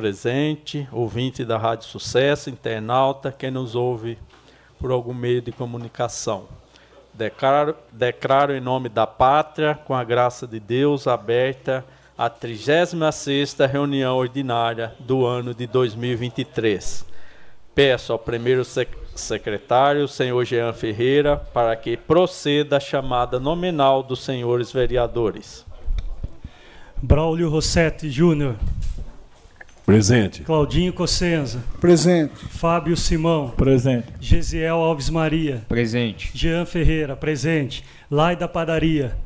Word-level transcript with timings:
presente, 0.00 0.88
ouvinte 0.90 1.44
da 1.44 1.58
Rádio 1.58 1.86
Sucesso, 1.86 2.48
internauta, 2.48 3.30
quem 3.30 3.50
nos 3.50 3.74
ouve 3.74 4.16
por 4.78 4.90
algum 4.90 5.12
meio 5.12 5.42
de 5.42 5.52
comunicação. 5.52 6.44
Declaro, 7.12 7.76
declaro 7.92 8.54
em 8.54 8.60
nome 8.60 8.88
da 8.88 9.06
pátria, 9.06 9.78
com 9.84 9.94
a 9.94 10.02
graça 10.02 10.46
de 10.46 10.58
Deus, 10.58 11.06
aberta 11.06 11.84
a 12.16 12.30
36ª 12.30 13.68
reunião 13.68 14.16
ordinária 14.16 14.94
do 15.00 15.26
ano 15.26 15.52
de 15.52 15.66
2023. 15.66 17.04
Peço 17.74 18.14
ao 18.14 18.18
primeiro 18.18 18.62
secretário, 19.14 20.08
senhor 20.08 20.42
Jean 20.46 20.72
Ferreira, 20.72 21.36
para 21.36 21.76
que 21.76 21.94
proceda 21.94 22.78
a 22.78 22.80
chamada 22.80 23.38
nominal 23.38 24.02
dos 24.02 24.24
senhores 24.24 24.72
vereadores. 24.72 25.66
Braulio 27.02 27.50
Rossetti 27.50 28.08
Júnior. 28.08 28.56
Presente. 29.84 30.42
Claudinho 30.42 30.92
Cossenza. 30.92 31.62
Presente. 31.80 32.34
Fábio 32.50 32.96
Simão. 32.96 33.50
Presente. 33.56 34.06
Gesiel 34.20 34.76
Alves 34.76 35.10
Maria. 35.10 35.62
Presente. 35.68 36.30
Jean 36.34 36.64
Ferreira. 36.64 37.16
Presente. 37.16 37.84
Lai 38.10 38.36
da 38.36 38.46
Padaria. 38.46 39.16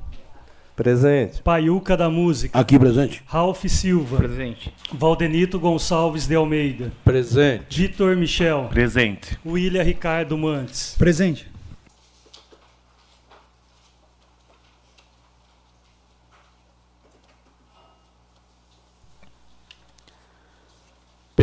Presente. 0.77 1.41
Paiuca 1.42 1.96
da 1.96 2.11
Música. 2.11 2.58
Aqui 2.58 2.78
presente. 2.78 3.22
Ralph 3.27 3.64
Silva. 3.66 4.16
Presente. 4.16 4.72
Valdenito 4.92 5.61
Gonçalves 5.61 6.27
de 6.27 6.34
Almeida. 6.34 6.91
Presente. 7.05 7.80
Vitor 7.80 8.16
Michel. 8.16 8.66
Presente. 8.70 9.39
William 9.46 9.83
Ricardo 9.83 10.36
Mantes. 10.36 10.96
Presente. 10.98 11.53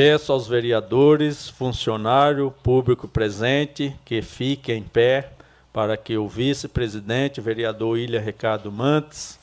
Peço 0.03 0.33
aos 0.33 0.47
vereadores, 0.47 1.47
funcionário, 1.47 2.51
público 2.63 3.07
presente, 3.07 3.95
que 4.03 4.19
fiquem 4.23 4.79
em 4.79 4.83
pé 4.83 5.29
para 5.71 5.95
que 5.95 6.17
o 6.17 6.27
vice-presidente, 6.27 7.39
vereador 7.39 7.99
Ilha 7.99 8.19
Ricardo 8.19 8.71
Mantes, 8.71 9.37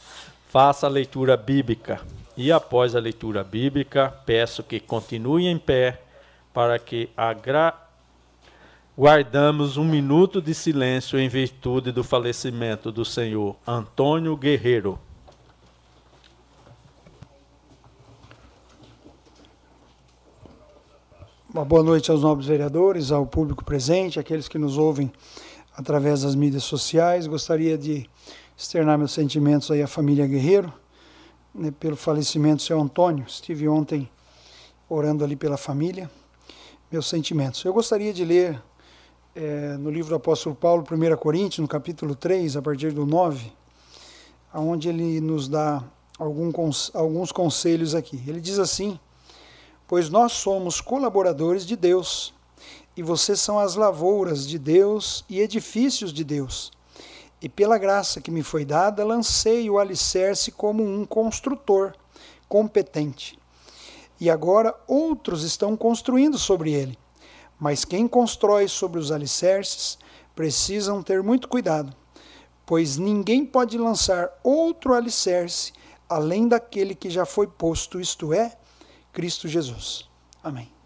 faça 0.49 0.87
a 0.87 0.91
leitura 0.91 1.37
bíblica. 1.37 2.01
E 2.37 2.51
após 2.51 2.97
a 2.97 2.99
leitura 2.99 3.45
bíblica, 3.45 4.13
peço 4.27 4.65
que 4.65 4.81
continuem 4.81 5.47
em 5.47 5.59
pé 5.59 6.01
para 6.53 6.77
que 6.77 7.09
agra... 7.17 7.73
guardamos 8.97 9.77
um 9.77 9.85
minuto 9.85 10.43
de 10.43 10.55
silêncio 10.55 11.21
em 11.21 11.29
virtude 11.29 11.93
do 11.93 12.03
falecimento 12.03 12.91
do 12.91 13.05
senhor 13.05 13.55
Antônio 13.65 14.37
Guerreiro. 14.37 14.99
Uma 21.51 21.65
boa 21.65 21.83
noite 21.83 22.11
aos 22.11 22.21
nobres 22.21 22.47
vereadores, 22.47 23.11
ao 23.11 23.27
público 23.27 23.65
presente, 23.65 24.21
aqueles 24.21 24.47
que 24.49 24.59
nos 24.59 24.77
ouvem 24.77 25.11
através 25.75 26.21
das 26.21 26.35
mídias 26.35 26.63
sociais. 26.63 27.27
Gostaria 27.27 27.79
de 27.79 28.07
externar 28.55 28.99
meus 28.99 29.13
sentimentos 29.13 29.71
aí 29.71 29.81
à 29.81 29.87
família 29.87 30.27
Guerreiro, 30.27 30.71
né, 31.55 31.71
pelo 31.71 31.97
falecimento 31.97 32.57
do 32.57 32.63
seu 32.65 32.79
Antônio. 32.79 33.25
Estive 33.27 33.67
ontem 33.67 34.07
orando 34.91 35.25
ali 35.25 35.37
pela 35.37 35.57
família. 35.57 36.11
Meus 36.93 37.09
sentimentos. 37.09 37.65
Eu 37.65 37.73
gostaria 37.73 38.13
de 38.13 38.27
ler 38.27 38.63
é, 39.35 39.79
no 39.79 39.91
livro 39.91 40.11
do 40.11 40.17
apóstolo 40.17 40.55
Paulo, 40.55 40.85
1 40.85 41.17
Coríntios, 41.17 41.61
no 41.61 41.69
capítulo 41.69 42.15
3, 42.15 42.59
a 42.59 42.63
partir 42.63 42.93
do 42.93 43.07
9, 43.07 43.51
onde 44.53 44.91
ele 44.91 45.19
nos 45.19 45.49
dá 45.49 45.83
algum, 46.19 46.53
alguns 46.93 47.33
conselhos 47.33 47.95
aqui. 47.95 48.23
Ele 48.27 48.39
diz 48.39 48.59
assim 48.59 49.01
pois 49.89 50.11
nós 50.11 50.33
somos 50.33 50.83
colaboradores 50.83 51.67
de 51.67 51.75
Deus, 51.75 52.35
e 52.95 53.03
vocês 53.03 53.41
são 53.41 53.59
as 53.59 53.75
lavouras 53.75 54.47
de 54.47 54.59
Deus 54.59 55.25
e 55.29 55.41
edifícios 55.41 56.13
de 56.13 56.23
Deus. 56.23 56.71
E 57.41 57.49
pela 57.49 57.79
graça 57.79 58.21
que 58.21 58.31
me 58.31 58.43
foi 58.43 58.65
dada, 58.65 59.05
lancei 59.05 59.71
o 59.71 59.79
alicerce 59.79 60.53
como 60.53 60.85
um 60.85 61.07
construtor 61.07 61.95
competente. 62.49 63.39
E 64.21 64.29
agora 64.29 64.75
outros 64.87 65.43
estão 65.43 65.77
construindo 65.77 66.37
sobre 66.37 66.73
ele. 66.73 66.99
Mas 67.59 67.85
quem 67.85 68.07
constrói 68.07 68.69
sobre 68.69 69.01
os 69.01 69.11
alicerces 69.11 69.99
precisam 70.35 71.03
ter 71.03 71.23
muito 71.23 71.49
cuidado, 71.49 71.97
pois 72.67 72.97
ninguém 72.97 73.45
pode 73.47 73.79
lançar 73.79 74.29
outro 74.43 74.93
alicerce 74.93 75.73
além 76.09 76.47
daquele 76.47 76.95
que 76.95 77.11
já 77.11 77.25
foi 77.25 77.47
posto, 77.47 78.01
isto 78.01 78.33
é, 78.33 78.57
Cristo 79.19 79.49
Jesus. 79.49 80.09
Amém. 80.45 80.78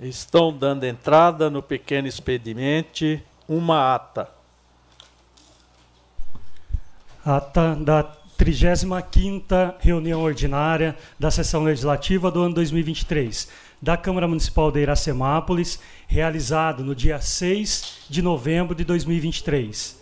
Estão 0.00 0.56
dando 0.56 0.84
entrada 0.84 1.48
no 1.48 1.62
pequeno 1.62 2.06
expediente 2.06 3.22
uma 3.48 3.94
ata. 3.94 4.28
Ata 7.24 7.74
da 7.74 8.04
35ª 8.38 9.74
reunião 9.80 10.22
ordinária 10.22 10.96
da 11.18 11.30
sessão 11.30 11.64
legislativa 11.64 12.30
do 12.30 12.42
ano 12.42 12.54
2023 12.54 13.48
da 13.80 13.96
Câmara 13.96 14.26
Municipal 14.26 14.70
de 14.70 14.80
Iracemápolis, 14.80 15.78
realizado 16.06 16.82
no 16.82 16.94
dia 16.94 17.20
6 17.20 18.06
de 18.08 18.22
novembro 18.22 18.74
de 18.74 18.84
2023. 18.84 20.00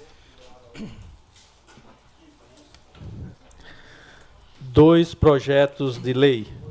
Dois 4.61 5.15
projetos 5.15 5.99
de 5.99 6.13
lei 6.13 6.64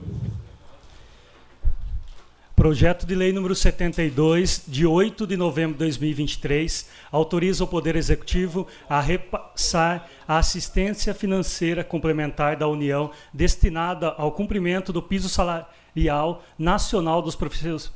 Projeto 2.63 3.05
de 3.05 3.13
Lei 3.13 3.33
número 3.33 3.53
72, 3.53 4.63
de 4.65 4.87
8 4.87 5.27
de 5.27 5.35
novembro 5.35 5.73
de 5.73 5.79
2023, 5.79 6.87
autoriza 7.11 7.61
o 7.65 7.67
Poder 7.67 7.97
Executivo 7.97 8.65
a 8.87 9.01
repassar 9.01 10.07
a 10.25 10.37
assistência 10.37 11.13
financeira 11.13 11.83
complementar 11.83 12.55
da 12.55 12.65
União 12.65 13.11
destinada 13.33 14.15
ao 14.17 14.31
cumprimento 14.31 14.93
do 14.93 15.01
piso 15.01 15.27
salarial 15.27 16.41
nacional 16.57 17.21
dos 17.21 17.37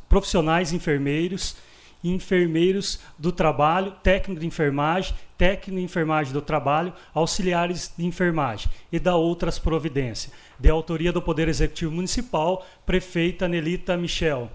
profissionais 0.09 0.73
enfermeiros 0.73 1.55
enfermeiros 2.03 2.99
do 3.17 3.31
trabalho, 3.31 3.91
técnico 4.03 4.41
de 4.41 4.47
enfermagem, 4.47 5.15
técnico 5.37 5.79
de 5.79 5.83
enfermagem 5.83 6.33
do 6.33 6.41
trabalho, 6.41 6.93
auxiliares 7.13 7.93
de 7.97 8.05
enfermagem 8.05 8.69
e 8.91 8.99
da 8.99 9.15
outras 9.15 9.59
providências, 9.59 10.33
de 10.59 10.69
autoria 10.69 11.11
do 11.11 11.21
Poder 11.21 11.47
Executivo 11.47 11.91
Municipal, 11.91 12.65
prefeita 12.85 13.47
Nelita 13.47 13.97
Michel. 13.97 14.49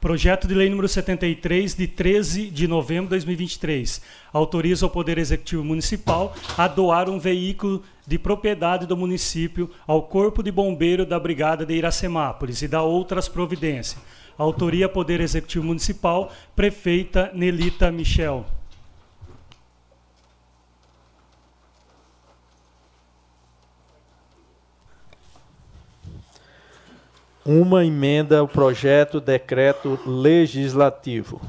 Projeto 0.00 0.46
de 0.46 0.54
Lei 0.54 0.68
número 0.68 0.86
73, 0.86 1.74
de 1.74 1.86
13 1.86 2.50
de 2.50 2.68
novembro 2.68 3.06
de 3.06 3.10
2023, 3.10 4.02
autoriza 4.30 4.86
o 4.86 4.90
Poder 4.90 5.16
Executivo 5.16 5.64
Municipal 5.64 6.34
a 6.56 6.68
doar 6.68 7.08
um 7.08 7.18
veículo 7.18 7.82
de 8.06 8.18
propriedade 8.18 8.86
do 8.86 8.96
município 8.96 9.70
ao 9.86 10.02
Corpo 10.02 10.42
de 10.42 10.52
Bombeiro 10.52 11.06
da 11.06 11.18
Brigada 11.18 11.64
de 11.64 11.74
Iracemápolis 11.74 12.62
e 12.62 12.68
da 12.68 12.82
outras 12.82 13.26
providências 13.26 13.98
Autoria 14.38 14.88
Poder 14.88 15.20
Executivo 15.20 15.64
Municipal, 15.64 16.30
prefeita 16.54 17.30
Nelita 17.32 17.90
Michel. 17.90 18.44
Uma 27.44 27.84
emenda 27.84 28.40
ao 28.40 28.48
projeto 28.48 29.20
decreto 29.20 29.98
legislativo. 30.04 31.40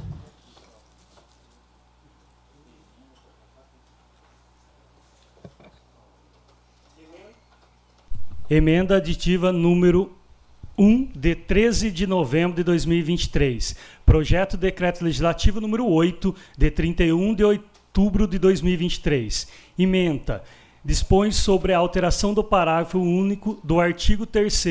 Emenda 8.50 8.96
aditiva 8.96 9.52
número 9.52 10.17
1 10.78 11.10
de 11.16 11.34
13 11.34 11.90
de 11.90 12.06
novembro 12.06 12.56
de 12.56 12.64
2023. 12.64 13.76
Projeto 14.06 14.52
de 14.52 14.62
Decreto 14.62 15.04
Legislativo 15.04 15.60
número 15.60 15.88
8 15.88 16.36
de 16.56 16.70
31 16.70 17.34
de 17.34 17.44
outubro 17.44 18.28
de 18.28 18.38
2023. 18.38 19.48
Emenda 19.80 20.44
dispõe 20.86 21.32
sobre 21.32 21.74
a 21.74 21.80
alteração 21.80 22.32
do 22.34 22.44
parágrafo 22.44 23.00
único 23.00 23.60
do 23.64 23.80
artigo 23.80 24.26
3 24.26 24.64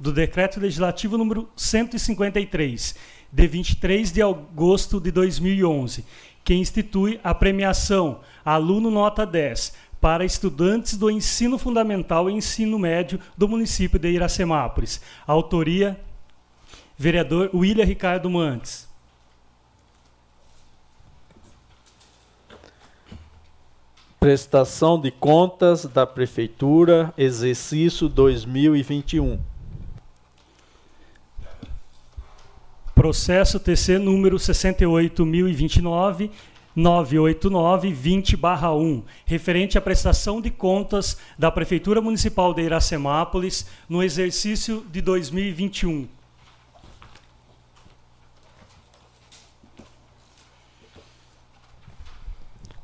do 0.00 0.12
Decreto 0.12 0.58
Legislativo 0.58 1.16
número 1.16 1.48
153, 1.56 2.96
de 3.30 3.46
23 3.46 4.12
de 4.12 4.20
agosto 4.20 5.00
de 5.00 5.12
2011, 5.12 6.04
que 6.44 6.54
institui 6.54 7.20
a 7.22 7.32
premiação 7.32 8.20
Aluno 8.44 8.90
Nota 8.90 9.24
10 9.24 9.91
para 10.02 10.24
estudantes 10.24 10.96
do 10.96 11.08
ensino 11.08 11.56
fundamental 11.56 12.28
e 12.28 12.32
ensino 12.32 12.76
médio 12.76 13.20
do 13.38 13.48
município 13.48 14.00
de 14.00 14.10
Iracemápolis. 14.10 15.00
Autoria: 15.24 15.98
vereador 16.98 17.50
William 17.54 17.84
Ricardo 17.84 18.28
Mantes. 18.28 18.90
Prestação 24.18 25.00
de 25.00 25.12
contas 25.12 25.84
da 25.84 26.04
Prefeitura, 26.04 27.14
exercício 27.16 28.08
2021. 28.08 29.38
Processo 32.92 33.60
TC 33.60 33.98
número 33.98 34.36
68029 34.38 36.30
989-20-1, 36.76 39.02
referente 39.24 39.78
à 39.78 39.80
prestação 39.80 40.40
de 40.40 40.50
contas 40.50 41.16
da 41.38 41.48
Prefeitura 41.50 42.00
Municipal 42.00 42.54
de 42.54 42.62
Iracemápolis 42.62 43.66
no 43.88 44.02
exercício 44.02 44.84
de 44.90 45.00
2021. 45.00 46.08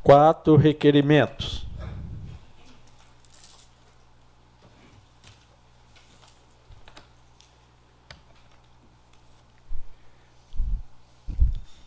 Quatro 0.03 0.57
requerimentos. 0.57 1.68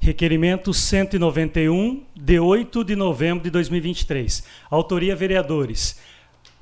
Requerimento 0.03 0.73
191, 0.73 2.03
de 2.15 2.39
8 2.39 2.83
de 2.83 2.95
novembro 2.95 3.43
de 3.43 3.51
2023. 3.51 4.43
Autoria 4.67 5.15
vereadores. 5.15 5.99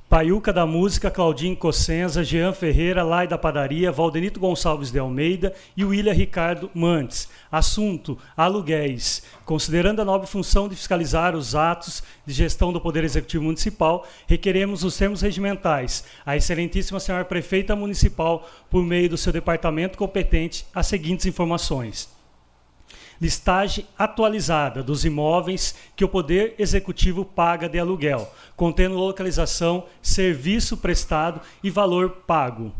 Paiuca 0.09 0.51
da 0.51 0.65
Música, 0.65 1.09
Claudinho 1.09 1.55
Cossenza, 1.55 2.21
Jean 2.21 2.51
Ferreira, 2.51 3.01
Lai 3.01 3.29
da 3.29 3.37
Padaria, 3.37 3.93
Valdenito 3.93 4.41
Gonçalves 4.41 4.91
de 4.91 4.99
Almeida 4.99 5.53
e 5.77 5.85
William 5.85 6.11
Ricardo 6.11 6.69
Mantes. 6.73 7.29
Assunto: 7.49 8.17
aluguéis. 8.35 9.23
Considerando 9.45 10.01
a 10.01 10.05
nobre 10.05 10.27
função 10.27 10.67
de 10.67 10.75
fiscalizar 10.75 11.33
os 11.33 11.55
atos 11.55 12.03
de 12.25 12.33
gestão 12.33 12.73
do 12.73 12.81
Poder 12.81 13.05
Executivo 13.05 13.45
Municipal, 13.45 14.05
requeremos 14.27 14.83
os 14.83 14.97
termos 14.97 15.21
regimentais 15.21 16.03
à 16.25 16.35
Excelentíssima 16.35 16.99
Senhora 16.99 17.23
Prefeita 17.23 17.73
Municipal, 17.73 18.45
por 18.69 18.83
meio 18.83 19.09
do 19.09 19.17
seu 19.17 19.31
departamento 19.31 19.97
competente, 19.97 20.65
as 20.75 20.87
seguintes 20.87 21.25
informações 21.25 22.18
listagem 23.21 23.85
atualizada 23.97 24.81
dos 24.81 25.03
imóveis 25.03 25.75
que 25.95 26.05
o 26.05 26.09
Poder 26.09 26.55
Executivo 26.57 27.25
paga 27.25 27.67
de 27.67 27.77
aluguel, 27.77 28.31
contendo 28.55 28.95
localização, 28.95 29.85
serviço 30.01 30.77
prestado 30.77 31.41
e 31.63 31.69
valor 31.69 32.09
pago. 32.25 32.73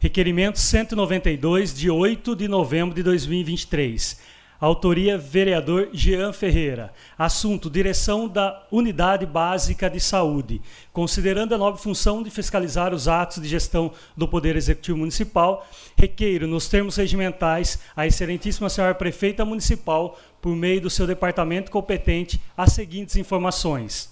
Requerimento 0.00 0.58
192, 0.58 1.74
de 1.74 1.90
8 1.90 2.34
de 2.34 2.48
novembro 2.48 2.94
de 2.94 3.02
2023 3.02 4.29
Autoria: 4.60 5.16
vereador 5.16 5.88
Jean 5.92 6.32
Ferreira. 6.32 6.92
Assunto: 7.16 7.70
direção 7.70 8.28
da 8.28 8.66
Unidade 8.70 9.24
Básica 9.24 9.88
de 9.88 9.98
Saúde. 9.98 10.60
Considerando 10.92 11.54
a 11.54 11.58
nova 11.58 11.78
função 11.78 12.22
de 12.22 12.30
fiscalizar 12.30 12.92
os 12.92 13.08
atos 13.08 13.42
de 13.42 13.48
gestão 13.48 13.90
do 14.14 14.28
Poder 14.28 14.56
Executivo 14.56 14.98
Municipal, 14.98 15.66
requeiro, 15.96 16.46
nos 16.46 16.68
termos 16.68 16.96
regimentais, 16.96 17.78
a 17.96 18.06
Excelentíssima 18.06 18.68
Senhora 18.68 18.94
Prefeita 18.94 19.44
Municipal, 19.46 20.18
por 20.42 20.54
meio 20.54 20.82
do 20.82 20.90
seu 20.90 21.06
departamento 21.06 21.70
competente, 21.70 22.38
as 22.54 22.74
seguintes 22.74 23.16
informações. 23.16 24.10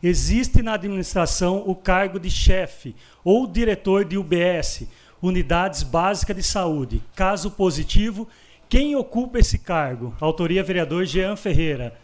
Existe 0.00 0.62
na 0.62 0.74
administração 0.74 1.62
o 1.66 1.74
cargo 1.74 2.18
de 2.18 2.30
chefe 2.30 2.94
ou 3.24 3.46
diretor 3.46 4.04
de 4.04 4.18
UBS, 4.18 4.84
Unidades 5.22 5.84
Básicas 5.84 6.36
de 6.36 6.42
Saúde. 6.42 7.00
Caso 7.14 7.52
positivo, 7.52 8.28
quem 8.72 8.96
ocupa 8.96 9.38
esse 9.38 9.58
cargo? 9.58 10.14
Autoria 10.18 10.64
vereador 10.64 11.04
Jean 11.04 11.36
Ferreira. 11.36 11.94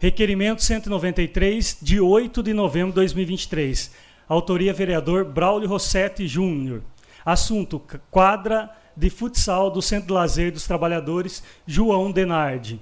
Requerimento 0.00 0.60
193, 0.60 1.78
de 1.80 2.00
8 2.00 2.42
de 2.42 2.52
novembro 2.52 2.88
de 2.88 2.96
2023. 2.96 3.92
Autoria 4.28 4.72
vereador 4.72 5.24
Braulio 5.24 5.68
Rossetti 5.68 6.26
Júnior. 6.26 6.82
Assunto: 7.24 7.80
quadra 8.10 8.68
de 8.96 9.08
futsal 9.10 9.70
do 9.70 9.80
Centro 9.80 10.08
de 10.08 10.12
Lazer 10.12 10.50
dos 10.50 10.66
Trabalhadores 10.66 11.40
João 11.68 12.10
Denardi. 12.10 12.80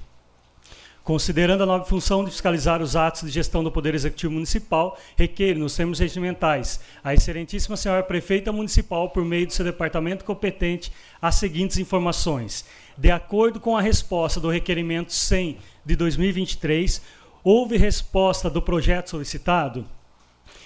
Considerando 1.05 1.65
a 1.65 1.67
nova 1.67 1.85
função 1.85 2.25
de 2.25 2.31
fiscalizar 2.31 2.81
os 2.81 2.95
atos 2.95 3.23
de 3.23 3.31
gestão 3.31 3.65
do 3.65 3.73
Poder 3.73 3.95
Executivo 3.95 4.33
Municipal, 4.33 4.99
requer, 5.17 5.57
nos 5.57 5.75
termos 5.75 5.99
regimentais, 5.99 6.81
a 7.03 7.12
Excelentíssima 7.12 7.77
Senhora 7.77 8.03
Prefeita 8.03 8.53
Municipal, 8.53 9.11
por 9.11 9.25
meio 9.25 9.47
do 9.47 9.53
seu 9.53 9.65
departamento 9.65 10.25
competente, 10.25 10.93
as 11.21 11.35
seguintes 11.35 11.79
informações. 11.79 12.65
De 13.00 13.11
acordo 13.11 13.59
com 13.59 13.78
a 13.78 13.80
resposta 13.80 14.38
do 14.38 14.50
requerimento 14.50 15.11
100 15.11 15.57
de 15.87 15.97
2023, 15.97 17.00
houve 17.42 17.78
resposta 17.78 18.50
do 18.50 18.61
projeto 18.61 19.09
solicitado? 19.09 19.87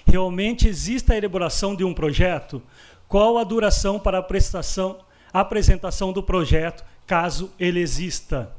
Realmente 0.05 0.67
existe 0.67 1.13
a 1.13 1.17
elaboração 1.17 1.77
de 1.77 1.85
um 1.85 1.95
projeto? 1.95 2.61
Qual 3.07 3.39
a 3.39 3.45
duração 3.45 4.01
para 4.01 4.19
a 4.19 4.23
prestação, 4.23 4.99
apresentação 5.33 6.13
do 6.13 6.25
projeto, 6.25 6.85
caso 7.07 7.53
ele 7.57 7.79
exista? 7.79 8.53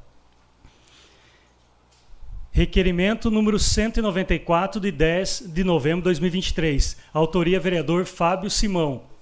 Requerimento 2.54 3.30
número 3.30 3.60
194 3.60 4.80
de 4.80 4.90
10 4.90 5.52
de 5.54 5.66
novembro 5.66 6.00
de 6.00 6.04
2023. 6.06 6.96
Autoria 7.14 7.60
vereador 7.60 8.06
Fábio 8.06 8.50
Simão. 8.50 9.15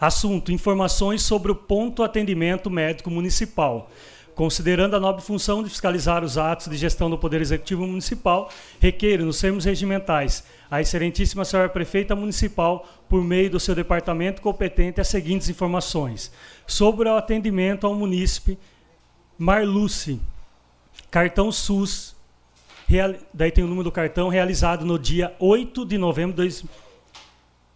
Assunto: 0.00 0.52
informações 0.52 1.22
sobre 1.22 1.50
o 1.50 1.54
ponto 1.54 2.02
atendimento 2.02 2.70
médico 2.70 3.10
municipal. 3.10 3.90
considerando 4.34 4.94
a 4.94 5.00
nobre 5.00 5.20
função 5.20 5.64
de 5.64 5.68
fiscalizar 5.68 6.22
os 6.22 6.38
atos 6.38 6.68
de 6.68 6.76
gestão 6.76 7.10
do 7.10 7.18
Poder 7.18 7.40
Executivo 7.40 7.84
Municipal, 7.84 8.48
requeiro, 8.78 9.26
nos 9.26 9.40
termos 9.40 9.64
regimentais, 9.64 10.44
a 10.70 10.80
Excelentíssima 10.80 11.44
Senhora 11.44 11.68
Prefeita 11.68 12.14
Municipal, 12.14 12.86
por 13.08 13.24
meio 13.24 13.50
do 13.50 13.58
seu 13.58 13.74
departamento 13.74 14.40
competente, 14.40 15.00
as 15.00 15.08
seguintes 15.08 15.48
informações. 15.48 16.30
Sobre 16.68 17.08
o 17.08 17.16
atendimento 17.16 17.84
ao 17.84 17.96
munícipe 17.96 18.56
Marluce, 19.36 20.20
cartão 21.10 21.50
SUS, 21.50 22.14
real, 22.86 23.14
daí 23.34 23.50
tem 23.50 23.64
o 23.64 23.66
número 23.66 23.84
do 23.84 23.92
cartão, 23.92 24.28
realizado 24.28 24.84
no 24.84 25.00
dia 25.00 25.34
8 25.40 25.84
de 25.84 25.98
novembro 25.98 26.30
de 26.30 26.62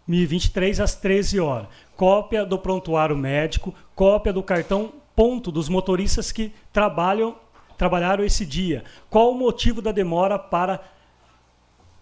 2023, 0.07 0.79
às 0.79 0.95
13 0.95 1.41
horas. 1.41 1.67
Cópia 1.95 2.45
do 2.45 2.57
prontuário 2.57 3.15
médico, 3.15 3.73
cópia 3.95 4.33
do 4.33 4.41
cartão 4.43 4.93
ponto 5.15 5.51
dos 5.51 5.69
motoristas 5.69 6.31
que 6.31 6.51
trabalham 6.71 7.35
trabalharam 7.77 8.23
esse 8.23 8.45
dia. 8.45 8.83
Qual 9.09 9.31
o 9.31 9.37
motivo 9.37 9.81
da 9.81 9.91
demora 9.91 10.37
para 10.39 10.83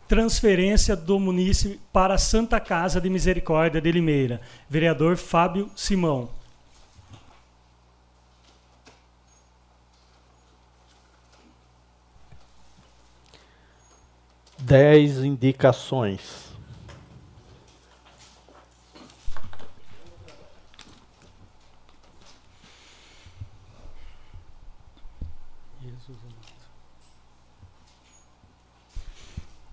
transferência 0.08 0.96
do 0.96 1.20
município 1.20 1.80
para 1.92 2.18
Santa 2.18 2.60
Casa 2.60 3.00
de 3.00 3.10
Misericórdia 3.10 3.82
de 3.82 3.92
Limeira? 3.92 4.42
Vereador 4.70 5.18
Fábio 5.18 5.72
Simão. 5.76 6.30
Dez 14.60 15.24
indicações. 15.24 16.51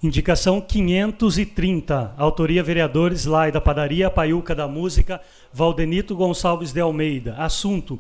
Indicação 0.01 0.61
530, 0.61 2.15
autoria 2.17 2.63
vereadores 2.63 3.25
Lai 3.25 3.51
da 3.51 3.61
Padaria, 3.61 4.09
Paiuca 4.09 4.55
da 4.55 4.69
Música, 4.69 5.21
Valdenito 5.53 6.15
Gonçalves 6.15 6.73
de 6.73 6.79
Almeida. 6.79 7.35
Assunto: 7.35 7.99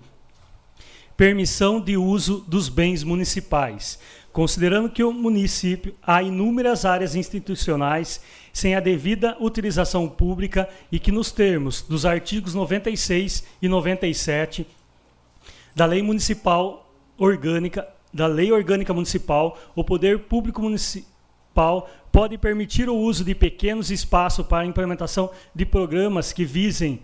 permissão 1.16 1.80
de 1.80 1.96
uso 1.96 2.44
dos 2.46 2.68
bens 2.68 3.02
municipais. 3.02 3.98
Considerando 4.32 4.88
que 4.88 5.02
o 5.02 5.12
município 5.12 5.92
há 6.00 6.22
inúmeras 6.22 6.84
áreas 6.84 7.16
institucionais 7.16 8.20
sem 8.52 8.76
a 8.76 8.80
devida 8.80 9.36
utilização 9.40 10.08
pública 10.08 10.68
e 10.92 11.00
que 11.00 11.10
nos 11.10 11.32
termos 11.32 11.82
dos 11.82 12.06
artigos 12.06 12.54
96 12.54 13.42
e 13.60 13.66
97 13.66 14.64
da 15.74 15.84
Lei 15.84 16.00
Municipal 16.00 16.88
Orgânica, 17.18 17.88
da 18.14 18.28
Lei 18.28 18.52
Orgânica 18.52 18.94
Municipal, 18.94 19.58
o 19.74 19.82
poder 19.82 20.20
público 20.20 20.62
municipal 20.62 21.17
municipal 21.58 21.90
pode 22.12 22.38
permitir 22.38 22.88
o 22.88 22.96
uso 22.96 23.24
de 23.24 23.34
pequenos 23.34 23.90
espaços 23.90 24.46
para 24.46 24.62
a 24.62 24.66
implementação 24.66 25.30
de 25.54 25.66
programas 25.66 26.32
que 26.32 26.44
visem 26.44 27.00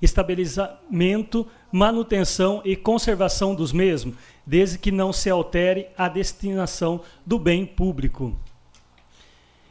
estabelecimento, 0.00 1.46
manutenção 1.70 2.62
e 2.64 2.74
conservação 2.74 3.54
dos 3.54 3.72
mesmos, 3.72 4.14
desde 4.46 4.78
que 4.78 4.90
não 4.90 5.12
se 5.12 5.28
altere 5.28 5.88
a 5.96 6.08
destinação 6.08 7.02
do 7.24 7.38
bem 7.38 7.66
público. 7.66 8.34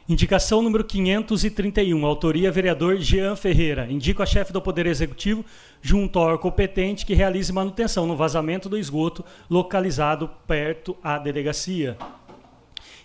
Indicação 0.08 0.62
número 0.62 0.84
531, 0.84 2.06
autoria 2.06 2.52
vereador 2.52 2.96
Jean 2.98 3.34
Ferreira. 3.34 3.90
Indico 3.90 4.22
a 4.22 4.26
chefe 4.26 4.52
do 4.52 4.62
Poder 4.62 4.86
Executivo, 4.86 5.44
junto 5.82 6.20
ao 6.20 6.38
competente, 6.38 7.04
que 7.04 7.14
realize 7.14 7.52
manutenção 7.52 8.06
no 8.06 8.16
vazamento 8.16 8.68
do 8.68 8.78
esgoto 8.78 9.24
localizado 9.50 10.30
perto 10.46 10.96
à 11.02 11.18
delegacia. 11.18 11.98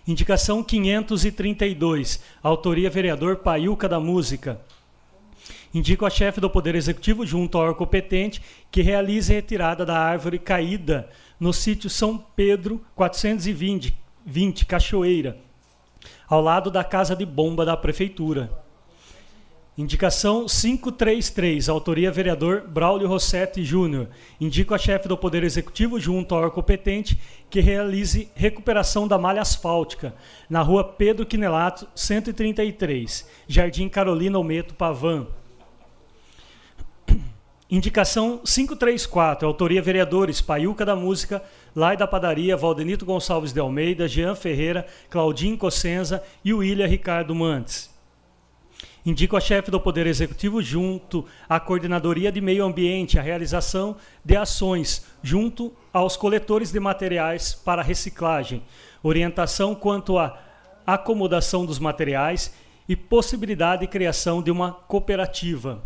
Indicação 0.06 0.64
532, 0.64 2.20
autoria 2.42 2.90
vereador 2.90 3.36
Paiuca 3.36 3.88
da 3.88 4.00
Música. 4.00 4.60
Indico 5.72 6.04
a 6.04 6.10
chefe 6.10 6.40
do 6.40 6.50
Poder 6.50 6.74
Executivo, 6.74 7.24
junto 7.24 7.56
ao 7.56 7.72
competente, 7.76 8.42
que 8.68 8.82
realize 8.82 9.32
retirada 9.32 9.86
da 9.86 9.96
árvore 9.96 10.40
caída 10.40 11.08
no 11.38 11.52
sítio 11.52 11.88
São 11.88 12.18
Pedro 12.18 12.84
420, 12.96 13.96
20, 14.26 14.66
Cachoeira, 14.66 15.38
ao 16.28 16.40
lado 16.42 16.68
da 16.68 16.82
casa 16.82 17.14
de 17.14 17.24
bomba 17.24 17.64
da 17.64 17.76
Prefeitura. 17.76 18.50
Indicação 19.78 20.44
533, 20.46 21.66
autoria 21.70 22.12
vereador 22.12 22.68
Braulio 22.68 23.08
Rossetti 23.08 23.64
Júnior. 23.64 24.08
Indico 24.38 24.74
a 24.74 24.78
chefe 24.78 25.08
do 25.08 25.16
Poder 25.16 25.42
Executivo, 25.44 25.98
junto 25.98 26.34
ao 26.34 26.50
competente, 26.50 27.18
que 27.52 27.60
realize 27.60 28.30
recuperação 28.34 29.06
da 29.06 29.18
malha 29.18 29.42
asfáltica 29.42 30.14
na 30.48 30.62
rua 30.62 30.82
Pedro 30.82 31.26
Quinelato, 31.26 31.86
133, 31.94 33.28
Jardim 33.46 33.90
Carolina 33.90 34.38
Almeto 34.38 34.72
Pavan. 34.72 35.26
Indicação 37.70 38.40
534, 38.42 39.46
autoria 39.46 39.82
vereadores 39.82 40.40
Paiuca 40.40 40.86
da 40.86 40.96
Música, 40.96 41.42
Lai 41.76 41.94
da 41.94 42.06
Padaria, 42.06 42.56
Valdenito 42.56 43.04
Gonçalves 43.04 43.52
de 43.52 43.60
Almeida, 43.60 44.08
Jean 44.08 44.34
Ferreira, 44.34 44.86
Claudinho 45.10 45.58
Cossenza 45.58 46.24
e 46.42 46.54
William 46.54 46.86
Ricardo 46.86 47.34
Mantes. 47.34 47.91
Indico 49.04 49.36
a 49.36 49.40
chefe 49.40 49.68
do 49.68 49.80
Poder 49.80 50.06
Executivo, 50.06 50.62
junto 50.62 51.26
à 51.48 51.58
Coordenadoria 51.58 52.30
de 52.30 52.40
Meio 52.40 52.64
Ambiente, 52.64 53.18
a 53.18 53.22
realização 53.22 53.96
de 54.24 54.36
ações 54.36 55.04
junto 55.20 55.72
aos 55.92 56.16
coletores 56.16 56.70
de 56.70 56.78
materiais 56.78 57.52
para 57.52 57.82
reciclagem, 57.82 58.62
orientação 59.02 59.74
quanto 59.74 60.18
à 60.18 60.40
acomodação 60.86 61.66
dos 61.66 61.80
materiais 61.80 62.54
e 62.88 62.94
possibilidade 62.94 63.80
de 63.80 63.88
criação 63.88 64.40
de 64.40 64.52
uma 64.52 64.72
cooperativa. 64.72 65.82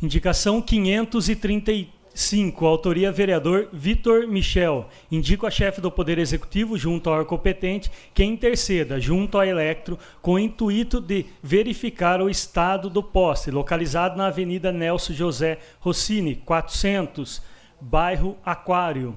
Indicação 0.00 0.62
533. 0.62 1.97
5. 2.18 2.66
Autoria 2.66 3.12
vereador 3.12 3.68
Vitor 3.72 4.26
Michel. 4.26 4.88
Indico 5.08 5.46
a 5.46 5.50
chefe 5.52 5.80
do 5.80 5.88
Poder 5.88 6.18
Executivo, 6.18 6.76
junto 6.76 7.08
ao 7.10 7.24
competente, 7.24 7.92
que 8.12 8.24
interceda 8.24 8.98
junto 8.98 9.38
à 9.38 9.46
Electro 9.46 9.96
com 10.20 10.32
o 10.32 10.38
intuito 10.38 11.00
de 11.00 11.26
verificar 11.40 12.20
o 12.20 12.28
estado 12.28 12.90
do 12.90 13.04
poste, 13.04 13.52
localizado 13.52 14.16
na 14.16 14.26
Avenida 14.26 14.72
Nelson 14.72 15.12
José 15.12 15.58
Rossini, 15.78 16.34
400, 16.34 17.40
bairro 17.80 18.36
Aquário. 18.44 19.16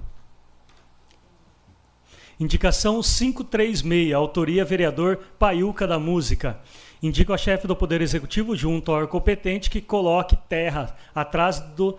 Indicação 2.39 3.01
536, 3.01 4.13
autoria 4.13 4.63
vereador 4.63 5.17
Paiuca 5.39 5.88
da 5.88 5.98
Música. 5.98 6.60
Indico 7.01 7.34
a 7.34 7.38
chefe 7.38 7.65
do 7.65 7.75
Poder 7.75 8.00
Executivo, 8.00 8.55
junto 8.55 8.91
ao 8.91 9.08
competente, 9.08 9.72
que 9.72 9.81
coloque 9.81 10.38
terra 10.48 10.96
atrás 11.15 11.60
do 11.60 11.98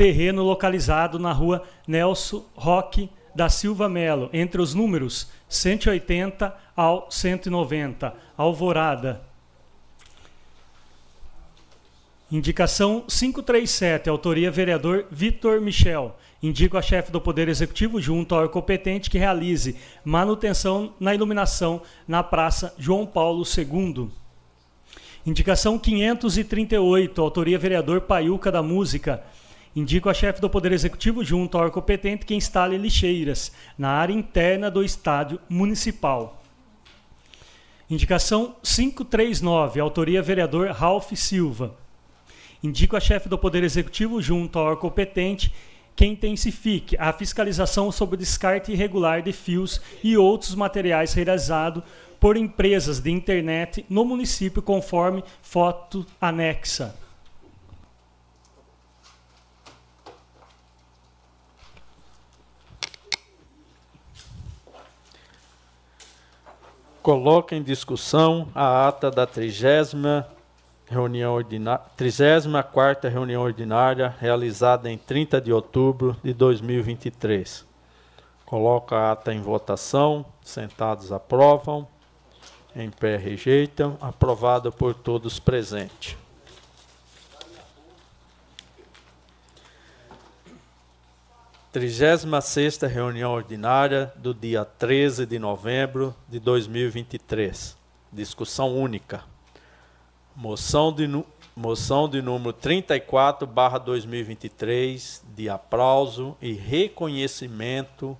terreno 0.00 0.42
localizado 0.42 1.18
na 1.18 1.30
rua 1.30 1.62
Nelson 1.86 2.42
Roque 2.54 3.10
da 3.34 3.50
Silva 3.50 3.86
Melo, 3.86 4.30
entre 4.32 4.58
os 4.58 4.72
números 4.72 5.30
180 5.46 6.56
ao 6.74 7.10
190, 7.10 8.14
Alvorada. 8.34 9.20
Indicação 12.32 13.04
537, 13.06 14.08
autoria 14.08 14.50
vereador 14.50 15.04
Vitor 15.10 15.60
Michel. 15.60 16.16
Indico 16.42 16.78
a 16.78 16.82
chefe 16.82 17.12
do 17.12 17.20
Poder 17.20 17.50
Executivo, 17.50 18.00
junto 18.00 18.34
ao 18.34 18.48
competente, 18.48 19.10
que 19.10 19.18
realize 19.18 19.76
manutenção 20.02 20.94
na 20.98 21.14
iluminação 21.14 21.82
na 22.08 22.22
Praça 22.22 22.74
João 22.78 23.04
Paulo 23.04 23.44
II. 23.44 24.08
Indicação 25.26 25.78
538, 25.78 27.20
autoria 27.20 27.58
vereador 27.58 28.00
Paiuca 28.00 28.50
da 28.50 28.62
Música. 28.62 29.22
Indico 29.74 30.08
a 30.08 30.14
chefe 30.14 30.40
do 30.40 30.50
Poder 30.50 30.72
Executivo, 30.72 31.24
junto 31.24 31.56
ao 31.56 31.70
competente, 31.70 32.26
que 32.26 32.34
instale 32.34 32.76
lixeiras 32.76 33.52
na 33.78 33.90
área 33.90 34.12
interna 34.12 34.68
do 34.68 34.82
estádio 34.82 35.40
municipal. 35.48 36.42
Indicação 37.88 38.56
539, 38.62 39.78
autoria 39.78 40.20
vereador 40.22 40.70
Ralph 40.70 41.12
Silva. 41.14 41.76
Indico 42.62 42.96
a 42.96 43.00
chefe 43.00 43.28
do 43.28 43.38
Poder 43.38 43.62
Executivo, 43.62 44.20
junto 44.20 44.58
ao 44.58 44.76
competente, 44.76 45.54
que 45.94 46.04
intensifique 46.04 46.96
a 46.98 47.12
fiscalização 47.12 47.92
sobre 47.92 48.16
o 48.16 48.18
descarte 48.18 48.72
irregular 48.72 49.22
de 49.22 49.32
fios 49.32 49.80
e 50.02 50.16
outros 50.16 50.54
materiais 50.54 51.14
realizado 51.14 51.82
por 52.18 52.36
empresas 52.36 52.98
de 52.98 53.10
internet 53.10 53.84
no 53.88 54.04
município, 54.04 54.62
conforme 54.62 55.22
foto 55.42 56.04
anexa. 56.20 56.94
Coloca 67.10 67.56
em 67.56 67.62
discussão 67.64 68.46
a 68.54 68.86
ata 68.86 69.10
da 69.10 69.26
35 69.26 70.24
reunião 70.86 71.34
ordinária, 71.34 71.82
34 71.96 73.10
reunião 73.10 73.42
ordinária, 73.42 74.14
realizada 74.20 74.88
em 74.88 74.96
30 74.96 75.40
de 75.40 75.52
outubro 75.52 76.16
de 76.22 76.32
2023. 76.32 77.66
Coloca 78.46 78.94
a 78.94 79.10
ata 79.10 79.34
em 79.34 79.40
votação, 79.40 80.24
sentados 80.40 81.10
aprovam, 81.10 81.84
em 82.76 82.88
pé 82.88 83.16
rejeitam, 83.16 83.98
aprovado 84.00 84.70
por 84.70 84.94
todos 84.94 85.40
presentes. 85.40 86.16
Trigésima 91.72 92.40
sexta 92.40 92.88
reunião 92.88 93.32
ordinária 93.32 94.12
do 94.16 94.34
dia 94.34 94.64
13 94.64 95.24
de 95.24 95.38
novembro 95.38 96.12
de 96.28 96.40
2023. 96.40 97.76
Discussão 98.12 98.76
única. 98.76 99.22
Moção 100.34 100.92
de, 100.92 101.08
moção 101.54 102.08
de 102.08 102.20
número 102.20 102.52
34, 102.52 103.46
barra 103.46 103.78
2023, 103.78 105.22
de 105.36 105.48
aplauso 105.48 106.36
e 106.42 106.54
reconhecimento 106.54 108.18